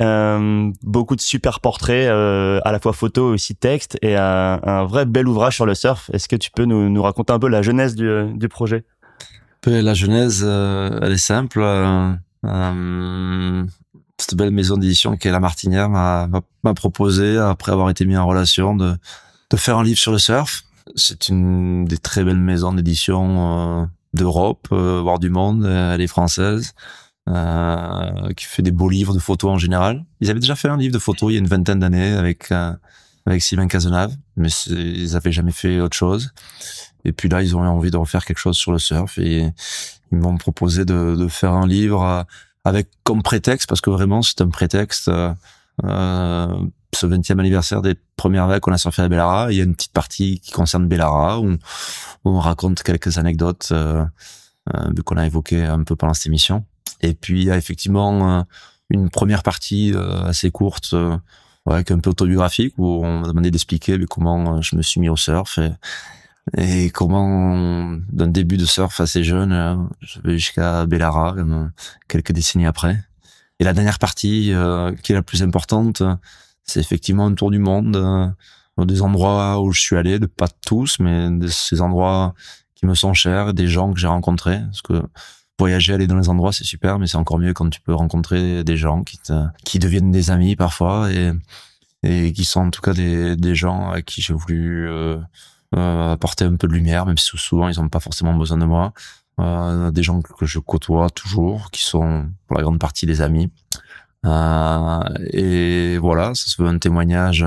Euh, 0.00 0.70
beaucoup 0.82 1.16
de 1.16 1.20
super 1.20 1.60
portraits, 1.60 2.08
euh, 2.08 2.60
à 2.64 2.72
la 2.72 2.78
fois 2.78 2.92
photo 2.94 3.30
et 3.30 3.34
aussi 3.34 3.54
texte, 3.54 3.98
et 4.00 4.16
un, 4.16 4.60
un 4.62 4.84
vrai 4.84 5.04
bel 5.04 5.28
ouvrage 5.28 5.56
sur 5.56 5.66
le 5.66 5.74
surf. 5.74 6.08
Est-ce 6.14 6.28
que 6.28 6.36
tu 6.36 6.50
peux 6.50 6.64
nous, 6.64 6.88
nous 6.88 7.02
raconter 7.02 7.32
un 7.32 7.38
peu 7.38 7.48
la 7.48 7.60
genèse 7.60 7.94
du, 7.94 8.08
du 8.34 8.48
projet? 8.48 8.84
La 9.66 9.94
genèse, 9.94 10.42
euh, 10.46 10.98
elle 11.02 11.12
est 11.12 11.16
simple. 11.18 11.60
Euh, 12.44 13.64
cette 14.18 14.34
belle 14.34 14.50
maison 14.50 14.76
d'édition 14.76 15.16
qui 15.16 15.28
est 15.28 15.32
La 15.32 15.40
Martinière 15.40 15.88
m'a 15.88 16.28
proposé, 16.74 17.36
après 17.38 17.72
avoir 17.72 17.90
été 17.90 18.04
mis 18.04 18.16
en 18.16 18.26
relation, 18.26 18.74
de, 18.76 18.94
de 19.50 19.56
faire 19.56 19.78
un 19.78 19.84
livre 19.84 19.98
sur 19.98 20.12
le 20.12 20.18
surf. 20.18 20.64
C'est 20.96 21.28
une 21.28 21.84
des 21.84 21.98
très 21.98 22.24
belles 22.24 22.36
maisons 22.36 22.72
d'édition 22.72 23.82
euh, 23.82 23.86
d'Europe, 24.14 24.68
euh, 24.72 25.00
voire 25.00 25.18
du 25.18 25.30
monde. 25.30 25.64
Elle 25.66 26.00
est 26.00 26.06
française. 26.06 26.74
Euh, 27.28 28.32
qui 28.36 28.46
fait 28.46 28.62
des 28.62 28.72
beaux 28.72 28.88
livres 28.88 29.14
de 29.14 29.20
photos 29.20 29.52
en 29.52 29.56
général. 29.56 30.04
Ils 30.20 30.28
avaient 30.28 30.40
déjà 30.40 30.56
fait 30.56 30.66
un 30.66 30.76
livre 30.76 30.92
de 30.92 30.98
photos 30.98 31.30
il 31.30 31.34
y 31.34 31.36
a 31.36 31.38
une 31.38 31.46
vingtaine 31.46 31.78
d'années 31.78 32.14
avec 32.14 32.50
euh, 32.50 32.72
avec 33.26 33.40
Sylvain 33.40 33.68
Cazenave, 33.68 34.12
mais 34.34 34.48
ils 34.66 35.14
avaient 35.14 35.30
jamais 35.30 35.52
fait 35.52 35.80
autre 35.80 35.96
chose. 35.96 36.32
Et 37.04 37.12
puis 37.12 37.28
là, 37.28 37.40
ils 37.40 37.56
ont 37.56 37.62
eu 37.62 37.68
envie 37.68 37.92
de 37.92 37.96
refaire 37.96 38.24
quelque 38.24 38.38
chose 38.38 38.56
sur 38.56 38.72
le 38.72 38.80
surf 38.80 39.18
et 39.18 39.48
ils 40.12 40.18
m'ont 40.18 40.36
proposé 40.36 40.84
de, 40.84 41.16
de 41.16 41.28
faire 41.28 41.52
un 41.52 41.66
livre 41.66 42.02
euh, 42.02 42.22
avec 42.64 42.88
comme 43.02 43.22
prétexte, 43.22 43.68
parce 43.68 43.80
que 43.80 43.90
vraiment 43.90 44.22
c'est 44.22 44.40
un 44.40 44.48
prétexte, 44.48 45.08
euh, 45.08 45.32
euh, 45.84 46.64
ce 46.94 47.06
20e 47.06 47.38
anniversaire 47.38 47.82
des 47.82 47.94
premières 48.16 48.46
vagues 48.46 48.60
qu'on 48.60 48.72
a 48.72 48.78
surfé 48.78 49.02
à 49.02 49.08
Bellara. 49.08 49.50
Il 49.50 49.56
y 49.56 49.60
a 49.60 49.64
une 49.64 49.74
petite 49.74 49.92
partie 49.92 50.40
qui 50.40 50.52
concerne 50.52 50.88
Bellara 50.88 51.40
où, 51.40 51.50
où 51.52 51.56
on 52.24 52.38
raconte 52.38 52.82
quelques 52.82 53.18
anecdotes 53.18 53.70
euh, 53.72 54.04
euh, 54.74 55.02
qu'on 55.04 55.16
a 55.16 55.26
évoquées 55.26 55.64
un 55.64 55.82
peu 55.84 55.96
pendant 55.96 56.14
cette 56.14 56.26
émission. 56.26 56.64
Et 57.00 57.14
puis 57.14 57.42
il 57.42 57.46
y 57.46 57.50
a 57.50 57.56
effectivement 57.56 58.38
euh, 58.38 58.42
une 58.90 59.10
première 59.10 59.42
partie 59.42 59.94
assez 60.24 60.50
courte 60.50 60.94
ouais, 61.66 61.90
un 61.90 61.98
peu 61.98 62.10
autobiographique 62.10 62.74
où 62.76 63.04
on 63.04 63.20
m'a 63.20 63.28
demandé 63.28 63.50
d'expliquer 63.50 63.98
comment 64.08 64.60
je 64.60 64.76
me 64.76 64.82
suis 64.82 65.00
mis 65.00 65.08
au 65.08 65.16
surf 65.16 65.58
et, 65.58 65.70
et 66.56 66.90
comment 66.90 67.96
d'un 68.10 68.26
début 68.26 68.56
de 68.56 68.64
surf 68.64 69.00
assez 69.00 69.22
jeune, 69.22 69.88
je 70.00 70.20
vais 70.20 70.38
jusqu'à 70.38 70.86
Bellara 70.86 71.36
quelques 72.08 72.32
décennies 72.32 72.66
après. 72.66 72.98
Et 73.60 73.64
la 73.64 73.72
dernière 73.72 74.00
partie, 74.00 74.52
euh, 74.52 74.92
qui 75.02 75.12
est 75.12 75.14
la 75.14 75.22
plus 75.22 75.42
importante, 75.42 76.02
c'est 76.64 76.80
effectivement 76.80 77.26
un 77.26 77.34
tour 77.34 77.50
du 77.50 77.58
monde, 77.58 77.96
euh, 77.96 78.84
des 78.84 79.02
endroits 79.02 79.60
où 79.60 79.70
je 79.72 79.80
suis 79.80 79.96
allé, 79.96 80.18
de 80.18 80.26
pas 80.26 80.48
tous, 80.66 80.98
mais 80.98 81.30
de 81.30 81.46
ces 81.46 81.80
endroits 81.80 82.34
qui 82.74 82.86
me 82.86 82.94
sont 82.94 83.14
chers, 83.14 83.54
des 83.54 83.68
gens 83.68 83.92
que 83.92 84.00
j'ai 84.00 84.08
rencontrés. 84.08 84.60
Parce 84.62 84.82
que 84.82 85.02
voyager, 85.60 85.94
aller 85.94 86.08
dans 86.08 86.16
les 86.16 86.28
endroits, 86.28 86.52
c'est 86.52 86.64
super, 86.64 86.98
mais 86.98 87.06
c'est 87.06 87.18
encore 87.18 87.38
mieux 87.38 87.52
quand 87.52 87.70
tu 87.70 87.80
peux 87.80 87.94
rencontrer 87.94 88.64
des 88.64 88.76
gens 88.76 89.04
qui, 89.04 89.18
te, 89.18 89.44
qui 89.64 89.78
deviennent 89.78 90.10
des 90.10 90.32
amis 90.32 90.56
parfois 90.56 91.12
et, 91.12 91.30
et 92.02 92.32
qui 92.32 92.44
sont 92.44 92.62
en 92.62 92.70
tout 92.70 92.80
cas 92.80 92.94
des, 92.94 93.36
des 93.36 93.54
gens 93.54 93.90
à 93.90 94.02
qui 94.02 94.22
j'ai 94.22 94.34
voulu 94.34 94.88
euh, 94.88 95.18
apporter 95.76 96.44
un 96.44 96.56
peu 96.56 96.66
de 96.68 96.72
lumière, 96.72 97.06
même 97.06 97.18
si 97.18 97.30
souvent 97.36 97.68
ils 97.68 97.80
n'ont 97.80 97.88
pas 97.88 98.00
forcément 98.00 98.34
besoin 98.34 98.58
de 98.58 98.64
moi. 98.64 98.92
Euh, 99.40 99.90
des 99.90 100.02
gens 100.02 100.20
que 100.20 100.44
je 100.44 100.58
côtoie 100.58 101.08
toujours, 101.08 101.70
qui 101.70 101.82
sont 101.82 102.26
pour 102.46 102.58
la 102.58 102.62
grande 102.62 102.78
partie 102.78 103.06
des 103.06 103.22
amis. 103.22 103.50
Euh, 104.26 105.00
et 105.32 105.98
voilà, 105.98 106.34
ça 106.34 106.48
se 106.48 106.62
veut 106.62 106.68
un 106.68 106.78
témoignage 106.78 107.46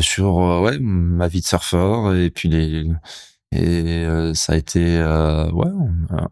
sur 0.00 0.40
euh, 0.40 0.60
ouais 0.60 0.78
ma 0.78 1.28
vie 1.28 1.40
de 1.40 1.46
surfeur 1.46 2.14
et 2.14 2.30
puis 2.30 2.48
les 2.48 2.86
et 3.52 4.04
euh, 4.04 4.34
ça 4.34 4.52
a 4.54 4.56
été 4.56 4.98
euh, 4.98 5.50
ouais 5.52 5.70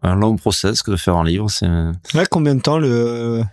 un 0.03 0.15
long 0.15 0.35
process 0.35 0.83
que 0.83 0.91
de 0.91 0.97
faire 0.97 1.15
un 1.15 1.23
livre. 1.23 1.49
C'est 1.49 1.67
ouais, 1.67 2.25
combien 2.29 2.55
de 2.55 2.61
temps 2.61 2.77
le 2.77 3.43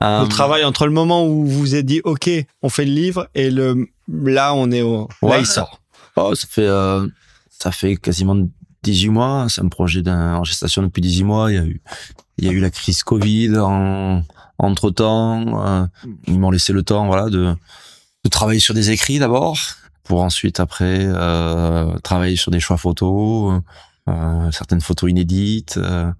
le 0.00 0.28
travail 0.28 0.64
entre 0.64 0.86
le 0.86 0.92
moment 0.92 1.26
où 1.26 1.46
vous 1.46 1.58
vous 1.58 1.74
êtes 1.74 1.86
dit 1.86 2.02
ok 2.04 2.30
on 2.62 2.68
fait 2.68 2.84
le 2.84 2.92
livre 2.92 3.28
et 3.34 3.50
le 3.50 3.88
là 4.08 4.54
on 4.54 4.70
est 4.70 4.82
au 4.82 5.08
ouais, 5.22 5.30
là 5.30 5.38
il 5.38 5.46
sort. 5.46 5.80
Oh, 6.16 6.34
ça 6.34 6.46
fait 6.48 6.68
ça 7.50 7.72
fait 7.72 7.96
quasiment 7.96 8.36
18 8.82 9.08
mois. 9.10 9.46
C'est 9.48 9.62
un 9.62 9.68
projet 9.68 10.02
en 10.08 10.44
gestation 10.44 10.82
depuis 10.82 11.02
18 11.02 11.24
mois. 11.24 11.52
Il 11.52 11.54
y 11.54 11.58
a 11.58 11.64
eu, 11.64 11.80
il 12.38 12.44
y 12.44 12.48
a 12.48 12.52
eu 12.52 12.60
la 12.60 12.70
crise 12.70 13.02
Covid 13.02 13.58
en, 13.58 14.22
entre 14.58 14.90
temps. 14.90 15.66
Euh, 15.66 15.86
ils 16.26 16.38
m'ont 16.38 16.50
laissé 16.50 16.72
le 16.72 16.82
temps, 16.82 17.06
voilà, 17.06 17.28
de, 17.28 17.54
de 18.24 18.28
travailler 18.28 18.60
sur 18.60 18.74
des 18.74 18.90
écrits 18.90 19.18
d'abord, 19.18 19.58
pour 20.04 20.22
ensuite 20.22 20.60
après 20.60 21.04
euh, 21.06 21.98
travailler 21.98 22.36
sur 22.36 22.50
des 22.50 22.60
choix 22.60 22.76
photos, 22.76 23.60
euh, 24.08 24.50
certaines 24.52 24.80
photos 24.80 25.10
inédites, 25.10 25.78
euh, 25.78 26.10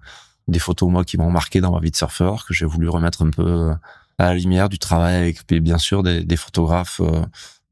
des 0.47 0.59
photos 0.59 0.89
moi 0.89 1.03
qui 1.03 1.17
m'ont 1.17 1.31
marqué 1.31 1.61
dans 1.61 1.71
ma 1.71 1.79
vie 1.79 1.91
de 1.91 1.95
surfeur 1.95 2.45
que 2.45 2.53
j'ai 2.53 2.65
voulu 2.65 2.89
remettre 2.89 3.25
un 3.25 3.29
peu 3.29 3.71
à 4.17 4.25
la 4.25 4.33
lumière 4.35 4.69
du 4.69 4.79
travail 4.79 5.15
avec 5.15 5.45
bien 5.53 5.77
sûr 5.77 6.03
des, 6.03 6.37
photographes 6.37 7.01
euh, 7.01 7.21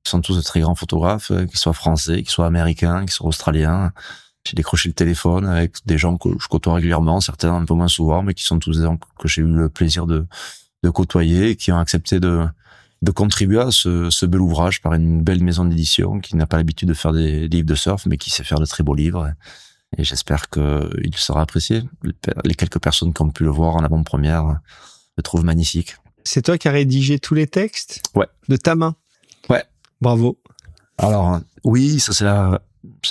qui 0.06 0.12
sont 0.12 0.22
tous 0.22 0.38
de 0.38 0.42
très 0.42 0.60
grands 0.62 0.76
photographes, 0.76 1.32
euh, 1.32 1.46
qu'ils 1.46 1.58
soient 1.58 1.74
français, 1.74 2.18
qu'ils 2.22 2.30
soient 2.30 2.46
américains, 2.46 3.02
qu'ils 3.02 3.12
soient 3.12 3.28
australiens, 3.28 3.92
j'ai 4.48 4.54
décroché 4.54 4.88
le 4.90 4.94
téléphone 4.94 5.48
avec 5.48 5.78
des 5.86 5.98
gens 5.98 6.18
que 6.18 6.30
je 6.40 6.48
côtoie 6.48 6.76
régulièrement, 6.76 7.20
certains 7.20 7.54
un 7.54 7.66
peu 7.66 7.74
moins 7.74 7.88
souvent, 7.88 8.22
mais 8.22 8.36
qui 8.36 8.44
sont 8.44 8.60
tous 8.60 8.78
des 8.78 8.84
gens 8.84 8.98
que 9.20 9.28
j'ai 9.28 9.42
eu 9.42 9.46
le 9.48 9.68
plaisir 9.70 10.06
de, 10.06 10.28
de 10.84 10.90
côtoyer 10.92 11.50
et 11.50 11.56
qui 11.56 11.72
ont 11.72 11.80
accepté 11.80 12.20
de, 12.20 12.46
de 13.02 13.12
contribuer 13.12 13.60
à 13.60 13.72
ce, 13.72 14.12
ce 14.12 14.28
bel 14.28 14.40
ouvrage 14.42 14.82
par 14.82 14.94
une 14.94 15.24
belle 15.24 15.44
maison 15.44 15.66
d'édition 15.66 16.20
qui 16.20 16.36
n'a 16.36 16.46
pas 16.46 16.58
l'habitude 16.58 16.88
de 16.88 16.94
faire 16.94 17.12
des 17.12 17.48
livres 17.48 17.66
de 17.66 17.74
surf, 17.74 18.06
mais 18.06 18.18
qui 18.18 18.30
sait 18.30 18.44
faire 18.44 18.60
de 18.60 18.66
très 18.66 18.84
beaux 18.84 18.94
livres. 18.94 19.34
Et 19.98 20.04
j'espère 20.04 20.50
qu'il 20.52 21.16
sera 21.16 21.42
apprécié. 21.42 21.82
Les 22.44 22.54
quelques 22.54 22.80
personnes 22.80 23.14
qui 23.14 23.22
ont 23.24 23.32
pu 23.32 23.44
le 23.44 23.50
voir 23.50 23.76
en 23.76 23.84
avant-première 23.84 24.60
le 25.18 25.24
trouvent 25.24 25.46
magnifique. 25.46 25.96
C'est 26.24 26.44
toi 26.44 26.60
qui 26.60 26.68
as 26.68 26.72
rédigé 26.72 27.18
tous 27.18 27.34
les 27.34 27.48
textes 27.48 28.02
Ouais. 28.14 28.28
De 28.48 28.58
ta 28.58 28.76
main? 28.76 28.96
Ouais. 29.50 29.64
Bravo. 30.06 30.38
Alors, 31.00 31.40
oui, 31.64 32.00
ça 32.00 32.14
c'est 32.14 32.26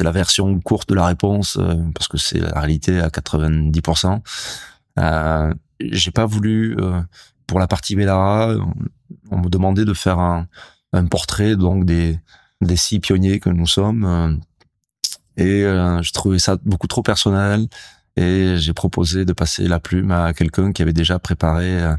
la, 0.04 0.12
version 0.12 0.60
courte 0.60 0.88
de 0.88 0.94
la 0.94 1.06
réponse 1.06 1.56
euh, 1.58 1.74
parce 1.92 2.06
que 2.06 2.16
c'est 2.16 2.38
la 2.38 2.60
réalité 2.60 3.00
à 3.00 3.08
90%. 3.08 4.20
Euh, 5.00 5.52
j'ai 5.80 6.12
pas 6.12 6.24
voulu 6.24 6.76
euh, 6.78 7.00
pour 7.48 7.58
la 7.58 7.66
partie 7.66 7.96
Bellara, 7.96 8.54
on, 9.32 9.38
me 9.40 9.48
demandait 9.48 9.84
de 9.84 9.92
faire 9.92 10.20
un, 10.20 10.46
portrait 11.10 11.56
donc 11.56 11.84
des 11.84 12.20
six 12.76 13.00
pionniers 13.00 13.40
que 13.40 13.50
nous 13.50 13.66
sommes 13.66 14.40
et 15.36 15.62
je 15.62 16.12
trouvais 16.12 16.38
ça 16.38 16.56
beaucoup 16.64 16.86
trop 16.86 17.02
personnel 17.02 17.66
et 18.16 18.54
j'ai 18.56 18.72
proposé 18.72 19.24
de 19.24 19.32
passer 19.32 19.66
la 19.66 19.80
plume 19.80 20.12
à 20.12 20.32
quelqu'un 20.32 20.70
qui 20.70 20.82
avait 20.82 20.92
déjà 20.92 21.18
préparé 21.18 21.96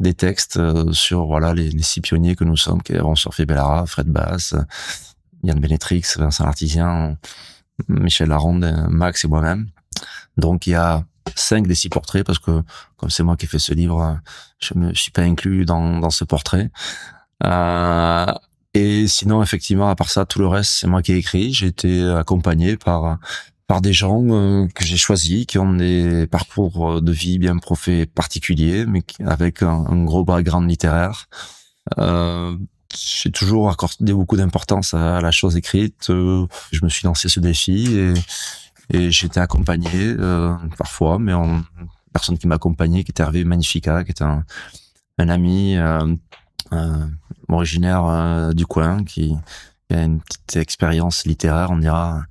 des 0.00 0.14
textes 0.14 0.60
sur 0.92 1.26
voilà 1.26 1.54
les, 1.54 1.70
les, 1.70 1.82
six 1.82 2.00
pionniers 2.00 2.36
que 2.36 2.44
nous 2.44 2.56
sommes 2.56 2.82
qui 2.82 2.94
avons 2.94 3.14
surfé 3.14 3.46
Bellara, 3.46 3.86
Fred 3.86 4.08
Bass, 4.08 4.54
Yann 5.42 5.58
Benetrix, 5.58 6.04
Vincent 6.16 6.44
Artisien, 6.44 7.16
Michel 7.88 8.28
Laronde, 8.28 8.86
Max 8.88 9.24
et 9.24 9.28
moi-même. 9.28 9.68
Donc 10.36 10.66
il 10.66 10.70
y 10.70 10.74
a 10.74 11.04
cinq 11.34 11.66
des 11.66 11.74
six 11.74 11.88
portraits 11.88 12.24
parce 12.24 12.38
que 12.38 12.62
comme 12.96 13.10
c'est 13.10 13.22
moi 13.22 13.36
qui 13.36 13.46
ai 13.46 13.48
fait 13.48 13.58
ce 13.58 13.74
livre, 13.74 14.20
je 14.58 14.74
me 14.74 14.94
suis 14.94 15.10
pas 15.10 15.22
inclus 15.22 15.64
dans, 15.64 15.98
dans 15.98 16.10
ce 16.10 16.24
portrait. 16.24 16.70
Euh, 17.44 18.26
et 18.74 19.08
sinon, 19.08 19.42
effectivement, 19.42 19.88
à 19.88 19.96
part 19.96 20.10
ça, 20.10 20.24
tout 20.26 20.38
le 20.38 20.46
reste, 20.46 20.70
c'est 20.72 20.86
moi 20.86 21.02
qui 21.02 21.12
ai 21.12 21.16
écrit. 21.16 21.52
J'ai 21.52 21.66
été 21.66 22.08
accompagné 22.10 22.76
par 22.76 23.18
par 23.68 23.80
des 23.80 23.92
gens 23.92 24.24
euh, 24.30 24.66
que 24.74 24.84
j'ai 24.84 24.96
choisis, 24.96 25.46
qui 25.46 25.58
ont 25.58 25.74
des 25.74 26.26
parcours 26.26 27.00
de 27.00 27.12
vie 27.12 27.38
bien 27.38 27.56
profés 27.58 28.06
particuliers, 28.06 28.84
mais 28.86 29.04
avec 29.24 29.62
un, 29.62 30.04
gros 30.04 30.24
background 30.24 30.68
littéraire. 30.68 31.28
Euh, 31.98 32.56
j'ai 32.96 33.30
toujours 33.30 33.70
accordé 33.70 34.12
beaucoup 34.12 34.36
d'importance 34.36 34.94
à 34.94 35.20
la 35.20 35.30
chose 35.30 35.56
écrite. 35.56 36.10
Euh, 36.10 36.46
je 36.72 36.84
me 36.84 36.88
suis 36.88 37.06
lancé 37.06 37.28
ce 37.28 37.38
défi 37.40 37.94
et, 37.94 38.14
et 38.90 39.10
j'étais 39.10 39.40
accompagné 39.40 39.90
euh, 40.18 40.54
parfois, 40.76 41.18
mais 41.18 41.34
en 41.34 41.62
personne 42.12 42.38
qui 42.38 42.46
m'accompagnait, 42.46 43.04
qui 43.04 43.10
était 43.10 43.22
Hervé 43.22 43.44
Magnifica, 43.44 44.02
qui 44.04 44.10
est 44.10 44.22
un, 44.22 44.44
un 45.18 45.28
ami 45.28 45.76
euh, 45.76 46.14
euh 46.72 47.06
originaire 47.50 48.04
euh, 48.04 48.52
du 48.52 48.66
coin, 48.66 49.04
qui, 49.04 49.34
qui, 49.88 49.94
a 49.94 50.02
une 50.02 50.20
petite 50.20 50.56
expérience 50.56 51.24
littéraire, 51.24 51.70
on 51.70 51.78
dira, 51.78 52.24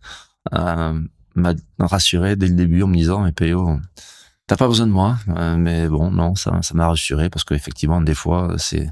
euh, 0.53 1.01
m'a 1.37 1.53
rassuré 1.79 2.35
dès 2.35 2.47
le 2.47 2.55
début 2.55 2.83
en 2.83 2.87
me 2.87 2.95
disant, 2.95 3.21
mais 3.21 3.31
t'as 3.31 4.57
pas 4.57 4.67
besoin 4.67 4.87
de 4.87 4.91
moi, 4.91 5.17
mais 5.57 5.87
bon, 5.87 6.11
non, 6.11 6.35
ça, 6.35 6.59
ça 6.61 6.73
m'a 6.73 6.87
rassuré 6.87 7.29
parce 7.29 7.43
qu'effectivement, 7.43 8.01
des 8.01 8.15
fois, 8.15 8.55
c'est 8.57 8.89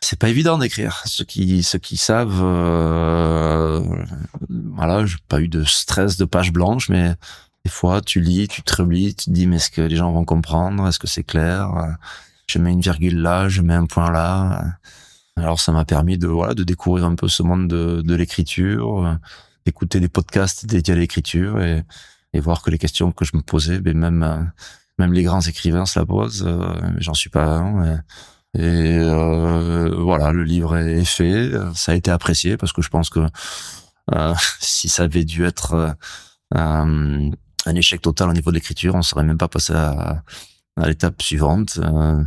c'est 0.00 0.18
pas 0.18 0.28
évident 0.28 0.58
d'écrire. 0.58 1.02
Ceux 1.04 1.24
qui 1.24 1.62
ceux 1.62 1.78
qui 1.78 1.96
savent, 1.96 2.40
euh, 2.42 3.82
voilà, 4.48 5.04
j'ai 5.06 5.18
pas 5.28 5.40
eu 5.40 5.48
de 5.48 5.64
stress 5.64 6.16
de 6.16 6.24
page 6.24 6.52
blanche, 6.52 6.88
mais 6.88 7.14
des 7.64 7.70
fois 7.70 8.00
tu 8.00 8.20
lis, 8.20 8.48
tu 8.48 8.62
te 8.62 8.82
relis, 8.82 9.14
tu 9.14 9.26
te 9.26 9.30
dis 9.30 9.46
mais 9.46 9.56
est-ce 9.56 9.70
que 9.70 9.82
les 9.82 9.96
gens 9.96 10.12
vont 10.12 10.24
comprendre, 10.24 10.86
est-ce 10.88 10.98
que 10.98 11.06
c'est 11.06 11.24
clair? 11.24 11.96
Je 12.46 12.58
mets 12.58 12.72
une 12.72 12.80
virgule 12.80 13.20
là, 13.20 13.48
je 13.48 13.62
mets 13.62 13.74
un 13.74 13.86
point 13.86 14.10
là. 14.10 14.64
Alors 15.36 15.60
ça 15.60 15.72
m'a 15.72 15.84
permis 15.84 16.18
de 16.18 16.28
voilà 16.28 16.54
de 16.54 16.64
découvrir 16.64 17.04
un 17.04 17.14
peu 17.14 17.28
ce 17.28 17.42
monde 17.42 17.68
de, 17.68 18.02
de 18.02 18.14
l'écriture, 18.14 19.18
d'écouter 19.70 20.00
des 20.00 20.08
podcasts 20.08 20.66
dédiés 20.66 20.94
à 20.94 20.96
l'écriture 20.96 21.60
et, 21.60 21.84
voir 22.40 22.62
que 22.62 22.70
les 22.70 22.78
questions 22.78 23.12
que 23.12 23.24
je 23.24 23.36
me 23.36 23.42
posais, 23.42 23.80
ben 23.80 23.96
même 23.96 24.52
même 24.98 25.12
les 25.12 25.22
grands 25.22 25.40
écrivains 25.40 25.86
se 25.86 25.98
la 25.98 26.06
posent. 26.06 26.46
J'en 26.98 27.14
suis 27.14 27.30
pas 27.30 27.56
un. 27.56 28.02
Et 28.54 28.98
euh, 28.98 29.94
voilà, 29.96 30.32
le 30.32 30.44
livre 30.44 30.76
est 30.76 31.04
fait. 31.04 31.50
Ça 31.74 31.92
a 31.92 31.94
été 31.94 32.10
apprécié 32.10 32.56
parce 32.56 32.72
que 32.72 32.82
je 32.82 32.88
pense 32.88 33.10
que 33.10 33.20
euh, 34.14 34.34
si 34.60 34.88
ça 34.88 35.04
avait 35.04 35.24
dû 35.24 35.44
être 35.44 35.74
euh, 35.74 37.30
un, 37.66 37.74
échec 37.74 38.00
total 38.00 38.30
au 38.30 38.32
niveau 38.32 38.50
de 38.50 38.56
l'écriture, 38.56 38.94
on 38.94 39.02
serait 39.02 39.24
même 39.24 39.38
pas 39.38 39.48
passé 39.48 39.72
à, 39.72 40.22
l'étape 40.76 41.20
suivante. 41.22 41.78
Euh, 41.82 42.22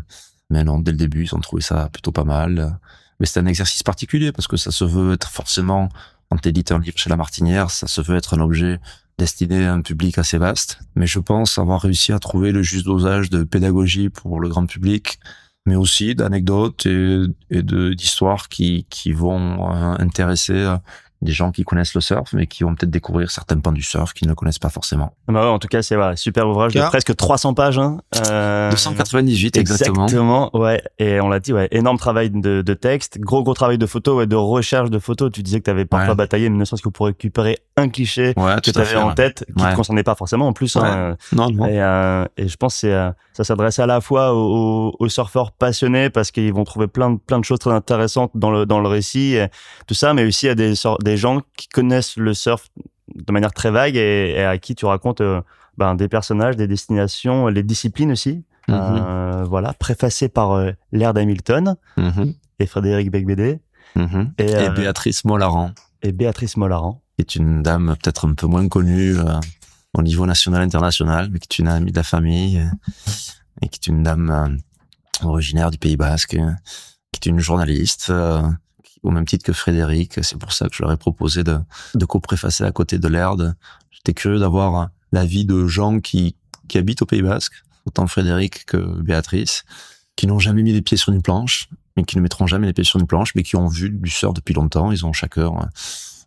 mais 0.49 0.63
non, 0.63 0.79
dès 0.79 0.91
le 0.91 0.97
début, 0.97 1.23
ils 1.23 1.35
ont 1.35 1.39
trouvé 1.39 1.61
ça 1.61 1.89
plutôt 1.91 2.11
pas 2.11 2.23
mal. 2.23 2.79
Mais 3.19 3.25
c'est 3.25 3.39
un 3.39 3.45
exercice 3.45 3.83
particulier 3.83 4.31
parce 4.31 4.47
que 4.47 4.57
ça 4.57 4.71
se 4.71 4.83
veut 4.83 5.13
être 5.13 5.29
forcément, 5.29 5.89
quand 6.29 6.37
tu 6.37 6.49
édites 6.49 6.71
un 6.71 6.79
livre 6.79 6.97
chez 6.97 7.09
La 7.09 7.17
Martinière, 7.17 7.71
ça 7.71 7.87
se 7.87 8.01
veut 8.01 8.15
être 8.17 8.33
un 8.33 8.41
objet 8.41 8.79
destiné 9.17 9.65
à 9.65 9.73
un 9.73 9.81
public 9.81 10.17
assez 10.17 10.37
vaste. 10.37 10.79
Mais 10.95 11.07
je 11.07 11.19
pense 11.19 11.57
avoir 11.57 11.81
réussi 11.81 12.11
à 12.11 12.19
trouver 12.19 12.51
le 12.51 12.63
juste 12.63 12.85
dosage 12.85 13.29
de 13.29 13.43
pédagogie 13.43 14.09
pour 14.09 14.39
le 14.39 14.49
grand 14.49 14.65
public 14.65 15.19
mais 15.65 15.75
aussi 15.75 16.15
d'anecdotes 16.15 16.85
et, 16.85 17.25
d'histoires 17.49 18.49
qui, 18.49 18.85
qui 18.89 19.13
vont 19.13 19.71
euh, 19.71 19.95
intéresser 19.99 20.53
euh, 20.53 20.77
des 21.23 21.31
gens 21.31 21.51
qui 21.51 21.63
connaissent 21.63 21.95
le 21.95 22.01
surf, 22.01 22.33
mais 22.33 22.47
qui 22.47 22.63
vont 22.63 22.75
peut-être 22.75 22.91
découvrir 22.91 23.31
certains 23.31 23.59
pans 23.59 23.71
du 23.71 23.81
surf 23.81 24.13
qu'ils 24.13 24.27
ne 24.27 24.33
connaissent 24.33 24.59
pas 24.59 24.69
forcément. 24.69 25.13
Bah 25.27 25.41
ouais, 25.41 25.47
en 25.49 25.59
tout 25.59 25.67
cas, 25.67 25.81
c'est 25.81 25.95
voilà, 25.95 26.15
super 26.15 26.47
ouvrage 26.47 26.73
de 26.73 26.81
presque 26.81 27.15
300 27.15 27.53
pages. 27.53 27.79
Hein. 27.79 27.97
Euh, 28.29 28.69
298 28.71 29.57
exactement. 29.57 30.03
Exactement, 30.05 30.55
ouais. 30.57 30.81
Et 30.99 31.19
on 31.21 31.29
l'a 31.29 31.39
dit, 31.39 31.53
ouais, 31.53 31.67
énorme 31.71 31.97
travail 31.97 32.29
de, 32.29 32.61
de 32.61 32.73
texte, 32.73 33.19
gros 33.19 33.43
gros 33.43 33.53
travail 33.53 33.77
de 33.77 33.85
photo, 33.85 34.17
ouais, 34.17 34.27
de 34.27 34.35
recherche 34.35 34.89
de 34.89 34.99
photos. 34.99 35.31
Tu 35.31 35.43
disais 35.43 35.59
que 35.59 35.65
tu 35.65 35.71
avais 35.71 35.85
parfois 35.85 36.09
Ouais. 36.09 36.15
bataillé, 36.15 36.49
mais 36.49 36.57
ne 36.57 36.65
serait-ce 36.65 36.81
que 36.83 36.89
pour 36.89 37.05
récupérer 37.07 37.59
un 37.77 37.89
cliché 37.89 38.33
Ouais, 38.37 38.55
que 38.55 38.71
tu 38.71 38.77
avais 38.77 38.85
fait. 38.85 38.97
en 38.97 39.13
tête, 39.13 39.45
qui 39.57 39.63
Ouais. 39.63 39.71
te 39.71 39.75
concernait 39.75 40.03
pas 40.03 40.15
forcément 40.15 40.47
en 40.47 40.53
plus. 40.53 40.75
hein. 40.75 40.81
Ouais. 40.81 40.89
Euh, 40.89 41.15
Non, 41.35 41.49
non. 41.51 41.65
Et, 41.65 41.81
euh, 41.81 42.25
et 42.37 42.47
je 42.47 42.57
pense 42.57 42.81
que 42.81 43.11
ça 43.33 43.43
s'adresse 43.43 43.79
à 43.79 43.85
la 43.87 44.01
fois 44.01 44.33
aux, 44.33 44.95
aux- 44.99 45.09
surfeurs 45.09 45.51
passionnés 45.51 46.09
parce 46.09 46.31
qu'ils 46.31 46.53
vont 46.53 46.63
trouver 46.63 46.87
plein 46.87 47.11
de, 47.11 47.17
plein 47.17 47.39
de 47.39 47.45
choses 47.45 47.59
très 47.59 47.71
intéressantes 47.71 48.31
dans 48.35 48.51
le, 48.51 48.65
dans 48.65 48.79
le 48.79 48.87
récit, 48.87 49.35
et 49.35 49.47
tout 49.87 49.93
ça, 49.93 50.13
mais 50.13 50.25
aussi 50.25 50.49
à 50.49 50.55
des, 50.55 50.75
sor- 50.75 50.97
des 51.13 51.17
gens 51.17 51.41
qui 51.57 51.67
connaissent 51.67 52.17
le 52.17 52.33
surf 52.33 52.69
de 53.13 53.31
manière 53.31 53.51
très 53.53 53.69
vague 53.69 53.95
et, 53.95 54.31
et 54.37 54.43
à 54.43 54.57
qui 54.57 54.73
tu 54.73 54.85
racontes 54.85 55.21
euh, 55.21 55.41
ben, 55.77 55.93
des 55.95 56.07
personnages, 56.07 56.55
des 56.55 56.67
destinations, 56.67 57.47
les 57.47 57.61
disciplines 57.63 58.11
aussi. 58.11 58.43
Euh, 58.69 59.43
voilà, 59.47 59.73
préfacé 59.73 60.29
par 60.29 60.51
euh, 60.53 60.71
Laird 60.91 61.17
Hamilton 61.17 61.75
Mhm. 61.97 62.33
et 62.59 62.65
Frédéric 62.65 63.11
Becbédé 63.11 63.59
Mhm. 63.95 64.33
et, 64.39 64.45
Et 64.51 64.69
Béatrice 64.71 65.23
Mollaran, 65.25 65.71
et 66.01 66.11
Béatrice 66.13 66.57
Mollaran. 66.57 67.01
qui 67.15 67.21
est 67.21 67.35
une 67.35 67.61
dame 67.61 67.95
peut-être 68.01 68.25
un 68.27 68.33
peu 68.33 68.47
moins 68.47 68.67
connue 68.67 69.15
au 69.93 70.01
niveau 70.01 70.25
national 70.25 70.61
international, 70.63 71.29
mais 71.31 71.37
qui 71.39 71.47
est 71.51 71.59
une 71.59 71.67
amie 71.67 71.91
de 71.91 71.97
la 71.97 72.03
famille 72.03 72.57
et 73.61 73.67
qui 73.67 73.77
est 73.79 73.87
une 73.91 74.01
dame 74.01 74.57
originaire 75.21 75.69
du 75.69 75.77
Pays 75.77 75.97
Basque, 75.97 76.35
qui 77.11 77.19
est 77.21 77.31
une 77.31 77.39
journaliste, 77.39 78.07
euh, 78.09 78.41
au 79.03 79.11
même 79.11 79.25
titre 79.25 79.45
que 79.45 79.53
Frédéric. 79.53 80.23
C'est 80.23 80.37
pour 80.37 80.53
ça 80.53 80.67
que 80.67 80.75
je 80.75 80.81
leur 80.81 80.91
ai 80.91 80.97
proposé 80.97 81.43
de, 81.43 81.59
de 81.95 82.05
co-préfacer 82.05 82.63
à 82.63 82.71
côté 82.71 82.97
de 82.99 83.07
l'Erde. 83.07 83.55
J'étais 83.91 84.13
curieux 84.13 84.39
d'avoir 84.39 84.89
l'avis 85.11 85.45
de 85.45 85.67
gens 85.67 85.99
qui, 85.99 86.35
qui 86.67 86.77
habitent 86.77 87.01
au 87.01 87.05
Pays 87.05 87.21
Basque, 87.21 87.53
autant 87.85 88.07
Frédéric 88.07 88.65
que 88.65 88.77
Béatrice, 88.77 89.63
qui 90.15 90.25
n'ont 90.27 90.39
jamais 90.39 90.63
mis 90.63 90.73
les 90.73 90.81
pieds 90.81 90.97
sur 90.97 91.11
une 91.13 91.21
planche, 91.21 91.69
mais 91.95 92.03
qui 92.03 92.17
ne 92.17 92.21
mettront 92.21 92.47
jamais 92.47 92.67
les 92.67 92.73
pieds 92.73 92.83
sur 92.83 92.99
une 92.99 93.07
planche, 93.07 93.35
mais 93.35 93.43
qui 93.43 93.55
ont 93.55 93.67
vu 93.67 93.89
du 93.89 94.09
surf 94.09 94.33
depuis 94.33 94.53
longtemps. 94.53 94.91
Ils 94.91 95.05
ont 95.05 95.13
chacun 95.13 95.51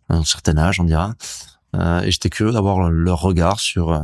un 0.09 0.23
certain 0.23 0.57
âge, 0.57 0.79
on 0.79 0.85
dira. 0.85 1.13
Euh, 1.75 2.01
et 2.01 2.11
j'étais 2.11 2.29
curieux 2.29 2.53
d'avoir 2.53 2.89
leur 2.89 3.19
regard 3.21 3.59
sur 3.59 4.01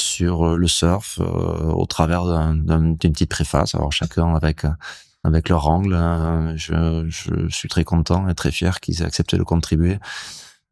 sur 0.00 0.56
le 0.56 0.68
surf 0.68 1.18
euh, 1.20 1.24
au 1.72 1.86
travers 1.86 2.24
d'un- 2.24 2.54
d'un- 2.54 2.94
d'une 2.94 3.12
petite 3.12 3.30
préface. 3.30 3.74
Alors 3.74 3.92
chacun 3.92 4.34
avec 4.34 4.64
avec 5.24 5.48
leur 5.48 5.68
angle. 5.68 5.94
Euh, 5.94 6.56
je, 6.56 7.06
je 7.08 7.54
suis 7.54 7.68
très 7.68 7.84
content 7.84 8.28
et 8.28 8.34
très 8.34 8.50
fier 8.50 8.80
qu'ils 8.80 9.02
aient 9.02 9.06
accepté 9.06 9.36
de 9.36 9.42
contribuer 9.42 9.98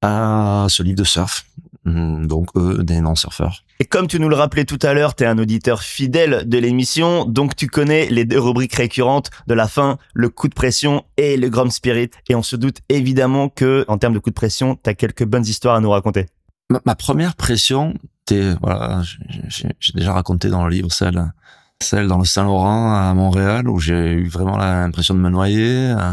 à 0.02 0.66
ce 0.68 0.83
livre 0.83 0.99
de 0.99 1.05
surf. 1.05 1.47
Hum, 1.86 2.26
Donc 2.26 2.49
eux, 2.57 2.83
des 2.83 3.00
non-surfeurs. 3.00 3.62
Et 3.78 3.84
comme 3.84 4.08
tu 4.08 4.18
nous 4.18 4.28
le 4.28 4.34
rappelais 4.34 4.65
tout 4.65 4.78
à 4.83 4.92
l'heure, 4.92 5.15
tu 5.15 5.23
es 5.23 5.26
un 5.26 5.39
auditeur 5.39 5.83
fidèle 5.83 6.49
de 6.49 6.58
l'émission, 6.58 7.25
donc 7.25 7.55
tu 7.55 7.68
connais 7.68 8.07
les 8.07 8.25
deux 8.25 8.41
rubriques 8.41 8.75
récurrentes 8.75 9.31
de 9.47 9.55
la 9.55 9.68
fin, 9.68 9.99
le 10.12 10.28
coup 10.28 10.49
de 10.49 10.55
pression 10.55 11.05
et 11.16 11.36
le 11.36 11.49
Grom 11.49 11.70
Spirit. 11.70 12.10
Et 12.28 12.34
on 12.34 12.42
se 12.42 12.57
doute 12.57 12.78
évidemment 12.89 13.49
que, 13.49 13.84
en 13.86 13.99
termes 13.99 14.15
de 14.15 14.18
coup 14.18 14.31
de 14.31 14.34
pression, 14.34 14.76
tu 14.83 14.91
as 14.91 14.94
quelques 14.94 15.25
bonnes 15.25 15.47
histoires 15.47 15.76
à 15.76 15.81
nous 15.81 15.91
raconter. 15.91 16.26
Ma, 16.70 16.81
ma 16.84 16.97
première 16.97 17.36
pression, 17.36 17.94
t'es 18.25 18.55
voilà, 18.60 19.02
j'ai 19.49 19.92
déjà 19.94 20.12
raconté 20.12 20.49
dans 20.49 20.65
le 20.65 20.70
livre 20.70 20.91
celle 20.91 21.33
celle 21.82 22.08
dans 22.08 22.18
le 22.18 22.24
Saint-Laurent 22.24 22.94
à 22.94 23.12
Montréal 23.14 23.68
où 23.68 23.78
j'ai 23.78 24.12
eu 24.12 24.28
vraiment 24.28 24.56
l'impression 24.56 25.14
de 25.14 25.20
me 25.20 25.28
noyer. 25.30 25.90
euh, 25.90 26.12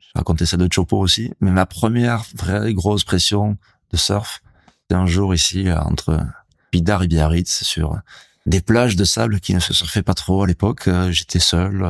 J'ai 0.00 0.10
raconté 0.14 0.46
celle 0.46 0.60
de 0.60 0.68
Chopo 0.72 0.98
aussi, 0.98 1.32
mais 1.40 1.50
ma 1.50 1.66
première 1.66 2.24
vraie 2.36 2.72
grosse 2.72 3.04
pression 3.04 3.56
de 3.92 3.96
surf, 3.96 4.40
c'était 4.82 4.94
un 5.00 5.06
jour 5.06 5.34
ici 5.34 5.68
euh, 5.68 5.78
entre 5.80 6.20
Bidar 6.72 7.02
et 7.02 7.08
Biarritz 7.08 7.62
sur 7.64 7.98
des 8.46 8.60
plages 8.60 8.96
de 8.96 9.04
sable 9.04 9.40
qui 9.40 9.54
ne 9.54 9.60
se 9.60 9.72
surfaient 9.72 10.02
pas 10.02 10.14
trop 10.14 10.42
à 10.42 10.46
l'époque. 10.46 10.88
Euh, 10.88 11.10
J'étais 11.10 11.38
seul 11.40 11.82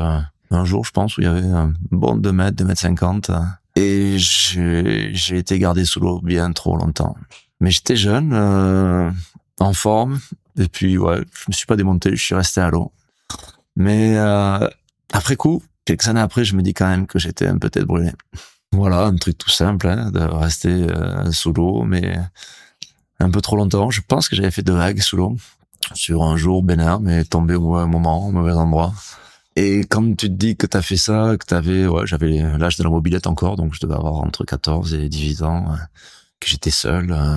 un 0.51 0.65
jour, 0.65 0.85
je 0.85 0.93
pense, 0.93 1.17
où 1.19 1.21
il 1.21 1.25
y 1.25 1.29
avait 1.29 1.47
un 1.47 1.73
bon 1.91 2.17
2 2.17 2.33
mètres, 2.33 2.57
2 2.57 2.65
mètres 2.65 2.81
50 2.81 3.31
euh, 3.31 3.41
et 3.77 4.17
j'ai 4.19 5.37
été 5.37 5.59
gardé 5.59 5.85
sous 5.85 5.99
l'eau 6.01 6.21
bien 6.21 6.53
trop 6.53 6.77
longtemps. 6.77 7.17
Mais 7.61 7.71
j'étais 7.73 7.97
jeune, 7.97 8.33
euh, 8.33 9.11
en 9.59 9.73
forme, 9.73 10.21
et 10.59 10.69
puis 10.69 10.99
ouais, 10.99 11.19
je 11.33 11.45
me 11.49 11.53
suis 11.53 11.67
pas 11.67 11.77
démonté, 11.77 12.11
je 12.17 12.23
suis 12.23 12.35
resté 12.35 12.61
à 12.61 12.71
l'eau. 12.71 12.93
Mais 13.77 14.17
euh, 14.17 14.69
après 15.13 15.37
coup, 15.37 15.63
quelques 15.85 16.09
années 16.09 16.21
après, 16.21 16.45
je 16.45 16.57
me 16.57 16.63
dis 16.63 16.75
quand 16.75 16.89
même 16.89 17.07
que 17.07 17.19
j'étais 17.19 17.47
un 17.47 17.59
peu 17.59 17.71
tête 17.71 17.85
brûlée. 17.85 18.13
Voilà, 18.73 19.05
un 19.05 19.17
truc 19.17 19.39
tout 19.39 19.51
simple, 19.51 19.89
hein, 19.89 20.11
de 20.11 20.21
rester 20.21 20.69
euh, 20.69 21.31
sous 21.31 21.53
l'eau, 21.53 21.85
mais 21.85 22.17
un 23.21 23.31
peu 23.31 23.41
trop 23.41 23.57
longtemps. 23.57 23.91
Je 23.91 24.01
pense 24.07 24.29
que 24.29 24.37
j'avais 24.37 24.51
fait 24.51 24.63
deux 24.63 24.75
vagues 24.75 25.01
sous 25.01 25.17
l'eau 25.17 25.37
sur 25.95 26.23
un 26.23 26.37
jour 26.37 26.63
bénin, 26.63 26.99
mais 27.01 27.25
tombé 27.25 27.55
au 27.55 27.61
mauvais 27.61 27.87
moment, 27.87 28.27
au 28.27 28.33
mauvais 28.33 28.53
endroit. 28.53 28.93
Et 29.57 29.81
quand 29.81 30.17
tu 30.17 30.29
te 30.29 30.35
dis 30.35 30.57
que 30.57 30.67
t'as 30.67 30.83
fait 30.83 30.97
ça, 30.97 31.37
que 31.39 31.47
t'avais, 31.47 31.87
ouais, 31.87 32.07
j'avais 32.07 32.39
l'âge 32.59 32.77
de 32.77 32.83
la 32.83 32.91
mobilette 32.91 33.27
encore, 33.27 33.57
donc 33.57 33.75
je 33.75 33.81
devais 33.81 33.95
avoir 33.95 34.17
entre 34.17 34.45
14 34.45 34.95
et 34.95 35.09
18 35.09 35.43
ans, 35.43 35.73
euh, 35.73 35.77
que 36.41 36.49
j'étais 36.49 36.71
seul, 36.71 37.13
euh, 37.13 37.37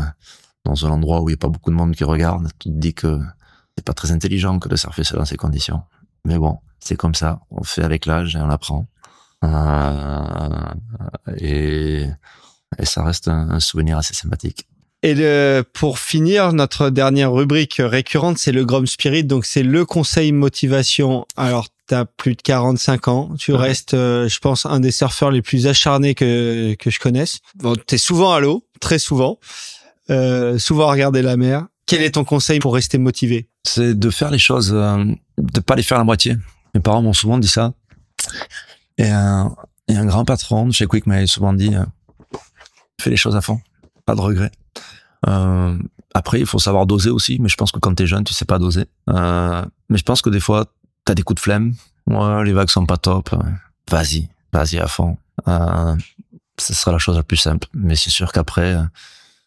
dans 0.68 0.86
un 0.86 0.90
endroit 0.92 1.22
où 1.22 1.30
il 1.30 1.34
n'y 1.34 1.38
a 1.38 1.38
pas 1.38 1.50
beaucoup 1.50 1.72
de 1.72 1.76
monde 1.76 1.96
qui 1.96 2.04
regarde, 2.04 2.48
tu 2.60 2.70
te 2.70 2.74
dis 2.78 2.94
que 2.94 3.20
c'est 3.78 3.86
pas 3.86 3.94
très 3.94 4.12
intelligent 4.12 4.60
que 4.60 4.70
de 4.70 4.76
surfer 4.76 5.04
seul 5.04 5.20
dans 5.20 5.26
ces 5.26 5.38
conditions. 5.38 5.82
Mais 6.26 6.38
bon, 6.38 6.58
c'est 6.80 6.96
comme 6.96 7.16
ça, 7.16 7.40
on 7.52 7.64
fait 7.64 7.84
avec 7.84 8.06
l'âge 8.06 8.36
et 8.36 8.40
on 8.40 8.50
apprend. 8.50 8.88
Euh, 9.44 10.74
et, 11.38 12.06
et 12.80 12.86
ça 12.86 13.04
reste 13.04 13.28
un, 13.28 13.50
un 13.52 13.60
souvenir 13.60 13.98
assez 13.98 14.14
sympathique. 14.14 14.68
Et 15.04 15.14
le- 15.14 15.64
pour 15.74 16.00
finir, 16.00 16.54
notre 16.54 16.90
dernière 16.90 17.32
rubrique 17.32 17.76
récurrente, 17.80 18.40
c'est 18.40 18.52
le 18.52 18.66
Grom 18.66 18.88
Spirit. 18.88 19.24
Donc, 19.26 19.46
c'est 19.46 19.62
le 19.64 19.86
conseil 19.86 20.32
motivation. 20.32 21.26
Alors, 21.38 21.68
tu 21.88 21.94
as 21.94 22.06
plus 22.06 22.36
de 22.36 22.42
45 22.42 23.08
ans. 23.08 23.30
Tu 23.38 23.52
Ouais. 23.52 23.60
restes, 23.60 23.94
euh, 23.94 24.28
je 24.28 24.40
pense, 24.40 24.66
un 24.66 24.80
des 24.80 24.90
surfeurs 24.92 25.30
les 25.30 25.44
plus 25.44 25.68
acharnés 25.68 26.16
que, 26.16 26.74
que 26.80 26.90
je 26.90 27.00
connaisse. 27.00 27.40
Bon, 27.56 27.76
tu 27.76 27.96
es 27.96 27.98
souvent 28.00 28.34
à 28.34 28.40
l'eau, 28.40 28.66
très 28.82 28.98
souvent. 28.98 29.38
Euh, 30.10 30.58
souvent 30.58 30.88
regarder 30.88 31.22
la 31.22 31.38
mer. 31.38 31.68
Quel 31.88 32.02
est 32.02 32.11
ton 32.11 32.26
conseil 32.26 32.60
pour 32.60 32.74
rester 32.74 32.98
motivé? 32.98 33.50
C'est 33.64 33.98
de 33.98 34.10
faire 34.10 34.30
les 34.30 34.38
choses, 34.38 34.72
euh, 34.74 35.06
de 35.38 35.60
pas 35.61 35.76
les 35.76 35.84
faire 35.84 35.98
à 35.98 36.02
la 36.02 36.06
moitié. 36.06 36.36
Mes 36.76 36.82
parents 36.82 37.02
m'ont 37.02 37.14
souvent 37.14 37.38
dit 37.38 37.48
ça. 37.48 37.74
Et 38.98 39.10
un, 39.10 39.56
grand 39.88 40.26
patron 40.26 40.68
de 40.68 40.74
chez 40.74 40.86
Quick 40.86 41.08
m'avait 41.08 41.27
souvent 41.27 41.53
dit, 41.53 41.74
euh, 41.74 41.86
fais 43.00 43.10
les 43.10 43.16
choses 43.16 43.38
à 43.38 43.42
fond, 43.42 43.61
pas 44.06 44.16
de 44.16 44.22
regrets. 44.22 44.52
Euh, 45.27 45.77
après, 46.14 46.42
il 46.42 46.45
faut 46.45 46.60
savoir 46.60 46.88
doser 46.88 47.10
aussi, 47.10 47.40
mais 47.40 47.48
je 47.48 47.56
pense 47.56 47.72
que 47.72 47.80
quand 47.80 47.95
t'es 47.95 48.06
jeune, 48.06 48.26
tu 48.26 48.34
sais 48.34 48.45
pas 48.45 48.60
doser. 48.60 48.86
Mais 49.08 49.98
je 49.98 50.03
pense 50.03 50.22
que 50.22 50.30
des 50.30 50.42
fois, 50.42 50.66
t'as 51.06 51.14
des 51.14 51.24
coups 51.24 51.36
de 51.36 51.42
flemme. 51.42 51.74
Ouais, 52.08 52.44
les 52.44 52.53
vagues 52.53 52.69
sont 52.69 52.86
pas 52.86 52.98
top. 52.98 53.34
Vas-y, 53.90 54.27
vas-y 54.52 54.77
à 54.77 54.88
fond. 54.88 55.18
Ce 55.45 56.74
sera 56.74 56.92
la 56.92 56.98
chose 56.98 57.16
la 57.16 57.24
plus 57.24 57.38
simple. 57.38 57.68
Mais 57.74 57.95
c'est 57.95 58.10
sûr 58.10 58.32
qu'après, 58.34 58.76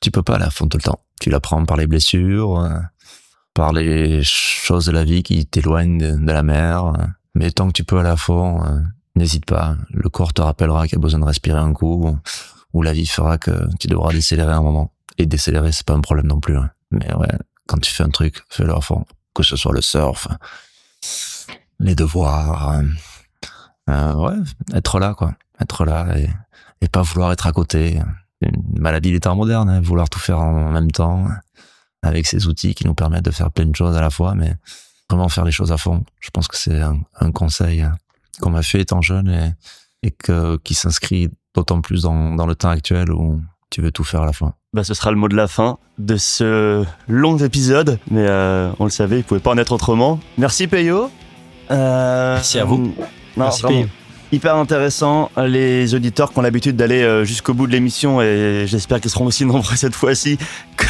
tu 0.01 0.11
peux 0.11 0.23
pas 0.23 0.37
aller 0.37 0.45
à 0.45 0.51
fond 0.51 0.67
tout 0.67 0.79
le 0.79 0.83
temps. 0.83 1.01
Tu 1.21 1.31
l'apprends 1.31 1.65
par 1.65 1.77
les 1.77 1.87
blessures, 1.87 2.61
euh, 2.61 2.79
par 3.55 3.73
les 3.73 4.23
choses 4.23 4.87
de 4.87 4.93
la 4.93 5.05
vie 5.05 5.23
qui 5.23 5.47
t'éloignent 5.47 5.99
de, 5.99 6.33
la 6.33 6.43
mer. 6.43 6.87
euh. 6.87 7.07
Mais 7.35 7.51
tant 7.51 7.69
que 7.69 7.73
tu 7.73 7.85
peux 7.85 7.99
à 8.01 8.17
fond, 8.17 8.65
euh, 8.65 8.81
n'hésite 9.15 9.45
pas. 9.45 9.77
Le 9.91 10.09
corps 10.09 10.33
te 10.33 10.43
rappellera 10.43 10.89
qu'il 10.89 10.99
a 10.99 11.01
besoin 11.01 11.21
de 11.21 11.25
respirer 11.25 11.59
un 11.59 11.73
coup, 11.73 12.19
ou, 12.73 12.83
la 12.83 12.93
vie 12.93 13.07
fera 13.07 13.39
que 13.39 13.69
tu 13.79 13.87
devras 13.89 14.13
décélérer 14.13 14.53
un 14.53 14.63
moment. 14.63 14.93
Et 15.19 15.27
décélérer, 15.27 15.73
c'est 15.73 15.87
pas 15.87 15.95
un 15.95 16.01
problème 16.01 16.27
non 16.27 16.41
plus. 16.41 16.57
hein. 16.57 16.71
Mais 16.91 17.13
ouais, 17.15 17.29
quand 17.67 17.79
tu 17.79 17.93
fais 17.93 18.03
un 18.03 18.11
truc, 18.11 18.43
fais-le 18.49 18.75
à 18.75 18.81
fond. 18.81 19.05
Que 19.35 19.43
ce 19.43 19.57
soit 19.57 19.73
le 19.73 19.83
surf, 19.83 20.27
les 21.79 21.95
devoirs, 21.95 22.81
euh, 23.89 24.15
ouais, 24.15 24.37
être 24.75 24.99
là, 24.99 25.15
quoi. 25.15 25.35
Être 25.61 25.85
là 25.85 26.07
et 26.81 26.89
pas 26.89 27.03
vouloir 27.03 27.33
être 27.33 27.47
à 27.47 27.53
côté. 27.53 28.01
Une 28.43 28.81
maladie 28.81 29.13
des 29.13 29.21
temps 29.21 29.37
modernes, 29.37 29.69
hein, 29.69 29.81
vouloir 29.81 30.09
tout 30.09 30.19
faire 30.19 30.39
en 30.41 30.71
même 30.71 30.91
temps, 30.91 31.27
avec 32.03 32.27
ces 32.27 32.47
outils 32.47 32.75
qui 32.75 32.87
nous 32.87 32.95
permettent 32.95 33.25
de 33.25 33.31
faire 33.31 33.51
plein 33.51 33.67
de 33.67 33.77
choses 33.77 33.97
à 33.97 34.01
la 34.01 34.11
fois, 34.11 34.35
mais 34.35 34.55
vraiment 35.11 35.29
faire 35.29 35.45
les 35.45 35.53
choses 35.53 35.73
à 35.73 35.77
fond. 35.77 36.05
Je 36.21 36.31
pense 36.31 36.49
que 36.49 36.57
c'est 36.57 36.81
un, 36.81 37.01
un 37.21 37.33
conseil 37.33 37.83
euh, 37.83 37.89
qu'on 38.41 38.51
m'a 38.51 38.63
fait 38.63 38.81
étant 38.81 39.03
jeune 39.03 39.29
et, 39.29 40.07
et 40.07 40.11
que, 40.11 40.57
qui 40.59 40.73
s'inscrit 40.75 41.29
d'autant 41.55 41.81
plus 41.83 42.03
dans, 42.03 42.35
dans 42.35 42.47
le 42.47 42.55
temps 42.55 42.71
actuel 42.71 43.13
où 43.13 43.43
tu 43.71 43.83
veux 43.83 43.93
tout 43.93 44.05
faire 44.05 44.23
à 44.23 44.27
la 44.27 44.33
fois. 44.33 44.55
Bah, 44.73 44.85
ce 44.85 44.95
sera 44.95 45.11
le 45.11 45.17
mot 45.17 45.29
de 45.29 45.37
la 45.37 45.49
fin 45.49 45.79
de 45.99 46.17
ce 46.17 46.85
long 47.09 47.37
épisode, 47.39 47.99
mais 48.11 48.27
euh, 48.27 48.71
on 48.79 48.85
le 48.85 48.91
savait, 48.91 49.19
il 49.19 49.25
pouvait 49.25 49.41
pas 49.41 49.51
en 49.51 49.59
être 49.59 49.73
autrement. 49.73 50.19
Merci 50.39 50.67
Peyo. 50.69 51.11
Euh, 51.71 52.35
Merci 52.35 52.59
à 52.59 52.65
vous. 52.65 52.79
Non, 52.79 52.95
Merci, 53.37 53.63
vraiment, 53.63 53.79
Peyo. 53.83 53.89
Hyper 54.33 54.55
intéressant. 54.55 55.31
Les 55.37 55.95
auditeurs 55.95 56.33
qui 56.33 56.39
ont 56.39 56.43
l'habitude 56.43 56.77
d'aller 56.77 57.03
euh, 57.03 57.25
jusqu'au 57.25 57.53
bout 57.53 57.67
de 57.67 57.73
l'émission, 57.73 58.23
et 58.23 58.65
j'espère 58.67 59.01
qu'ils 59.01 59.11
seront 59.11 59.27
aussi 59.27 59.45
nombreux 59.47 59.75
cette 59.75 59.95
fois-ci, 59.95 60.39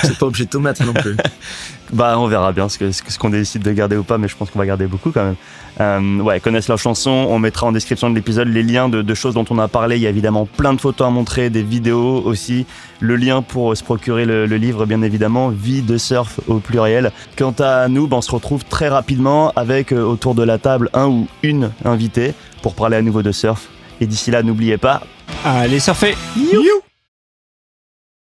C'est 0.03 0.19
pas 0.19 0.27
obligé 0.27 0.45
de 0.45 0.51
tout 0.51 0.61
mettre 0.61 0.85
non 0.85 0.93
plus. 0.93 1.17
Bah, 1.93 2.21
on 2.21 2.29
verra 2.29 2.53
bien 2.53 2.69
ce 2.69 2.79
qu'on 2.79 2.93
ce, 2.93 3.19
qu'on 3.19 3.31
décide 3.31 3.63
de 3.63 3.73
garder 3.73 3.97
ou 3.97 4.05
pas, 4.05 4.17
mais 4.17 4.29
je 4.29 4.37
pense 4.37 4.49
qu'on 4.49 4.61
va 4.61 4.67
garder 4.67 4.87
beaucoup 4.87 5.11
quand 5.11 5.25
même. 5.25 5.35
Euh, 5.81 6.21
ouais, 6.21 6.41
connaissent 6.41 6.69
la 6.69 6.77
chanson. 6.77 7.11
On 7.11 7.39
mettra 7.39 7.67
en 7.67 7.73
description 7.73 8.11
de 8.11 8.15
l'épisode 8.15 8.49
les 8.49 8.63
liens 8.63 8.89
de, 8.89 9.01
de, 9.01 9.15
choses 9.15 9.35
dont 9.35 9.47
on 9.51 9.59
a 9.59 9.69
parlé. 9.69 9.97
Il 9.97 10.03
y 10.03 10.07
a 10.07 10.11
évidemment 10.11 10.47
plein 10.47 10.75
de 10.75 10.81
photos 10.81 11.07
à 11.07 11.11
montrer, 11.11 11.49
des 11.49 11.63
vidéos 11.63 12.23
aussi. 12.25 12.67
Le 13.01 13.17
lien 13.17 13.41
pour 13.41 13.75
se 13.77 13.83
procurer 13.83 14.27
le, 14.27 14.47
le 14.47 14.57
livre, 14.57 14.85
bien 14.85 15.01
évidemment. 15.03 15.49
Vie 15.49 15.83
de 15.83 15.97
surf 15.97 16.39
au 16.49 16.59
pluriel. 16.59 17.13
Quant 17.37 17.55
à 17.59 17.89
nous, 17.89 18.07
ben, 18.07 18.19
on 18.19 18.23
se 18.23 18.31
retrouve 18.31 18.65
très 18.65 18.89
rapidement 18.89 19.53
avec 19.57 19.93
euh, 19.93 20.03
autour 20.03 20.35
de 20.35 20.43
la 20.43 20.59
table 20.59 20.91
un 20.93 21.07
ou 21.07 21.27
une 21.43 21.71
invitée 21.85 22.35
pour 22.63 22.75
parler 22.75 22.99
à 22.99 23.03
nouveau 23.03 23.23
de 23.23 23.33
surf. 23.33 23.69
Et 24.03 24.07
d'ici 24.07 24.31
là, 24.31 24.43
n'oubliez 24.43 24.77
pas. 24.77 25.03
Allez 25.45 25.81
surfer. 25.81 26.15
You 26.37 26.83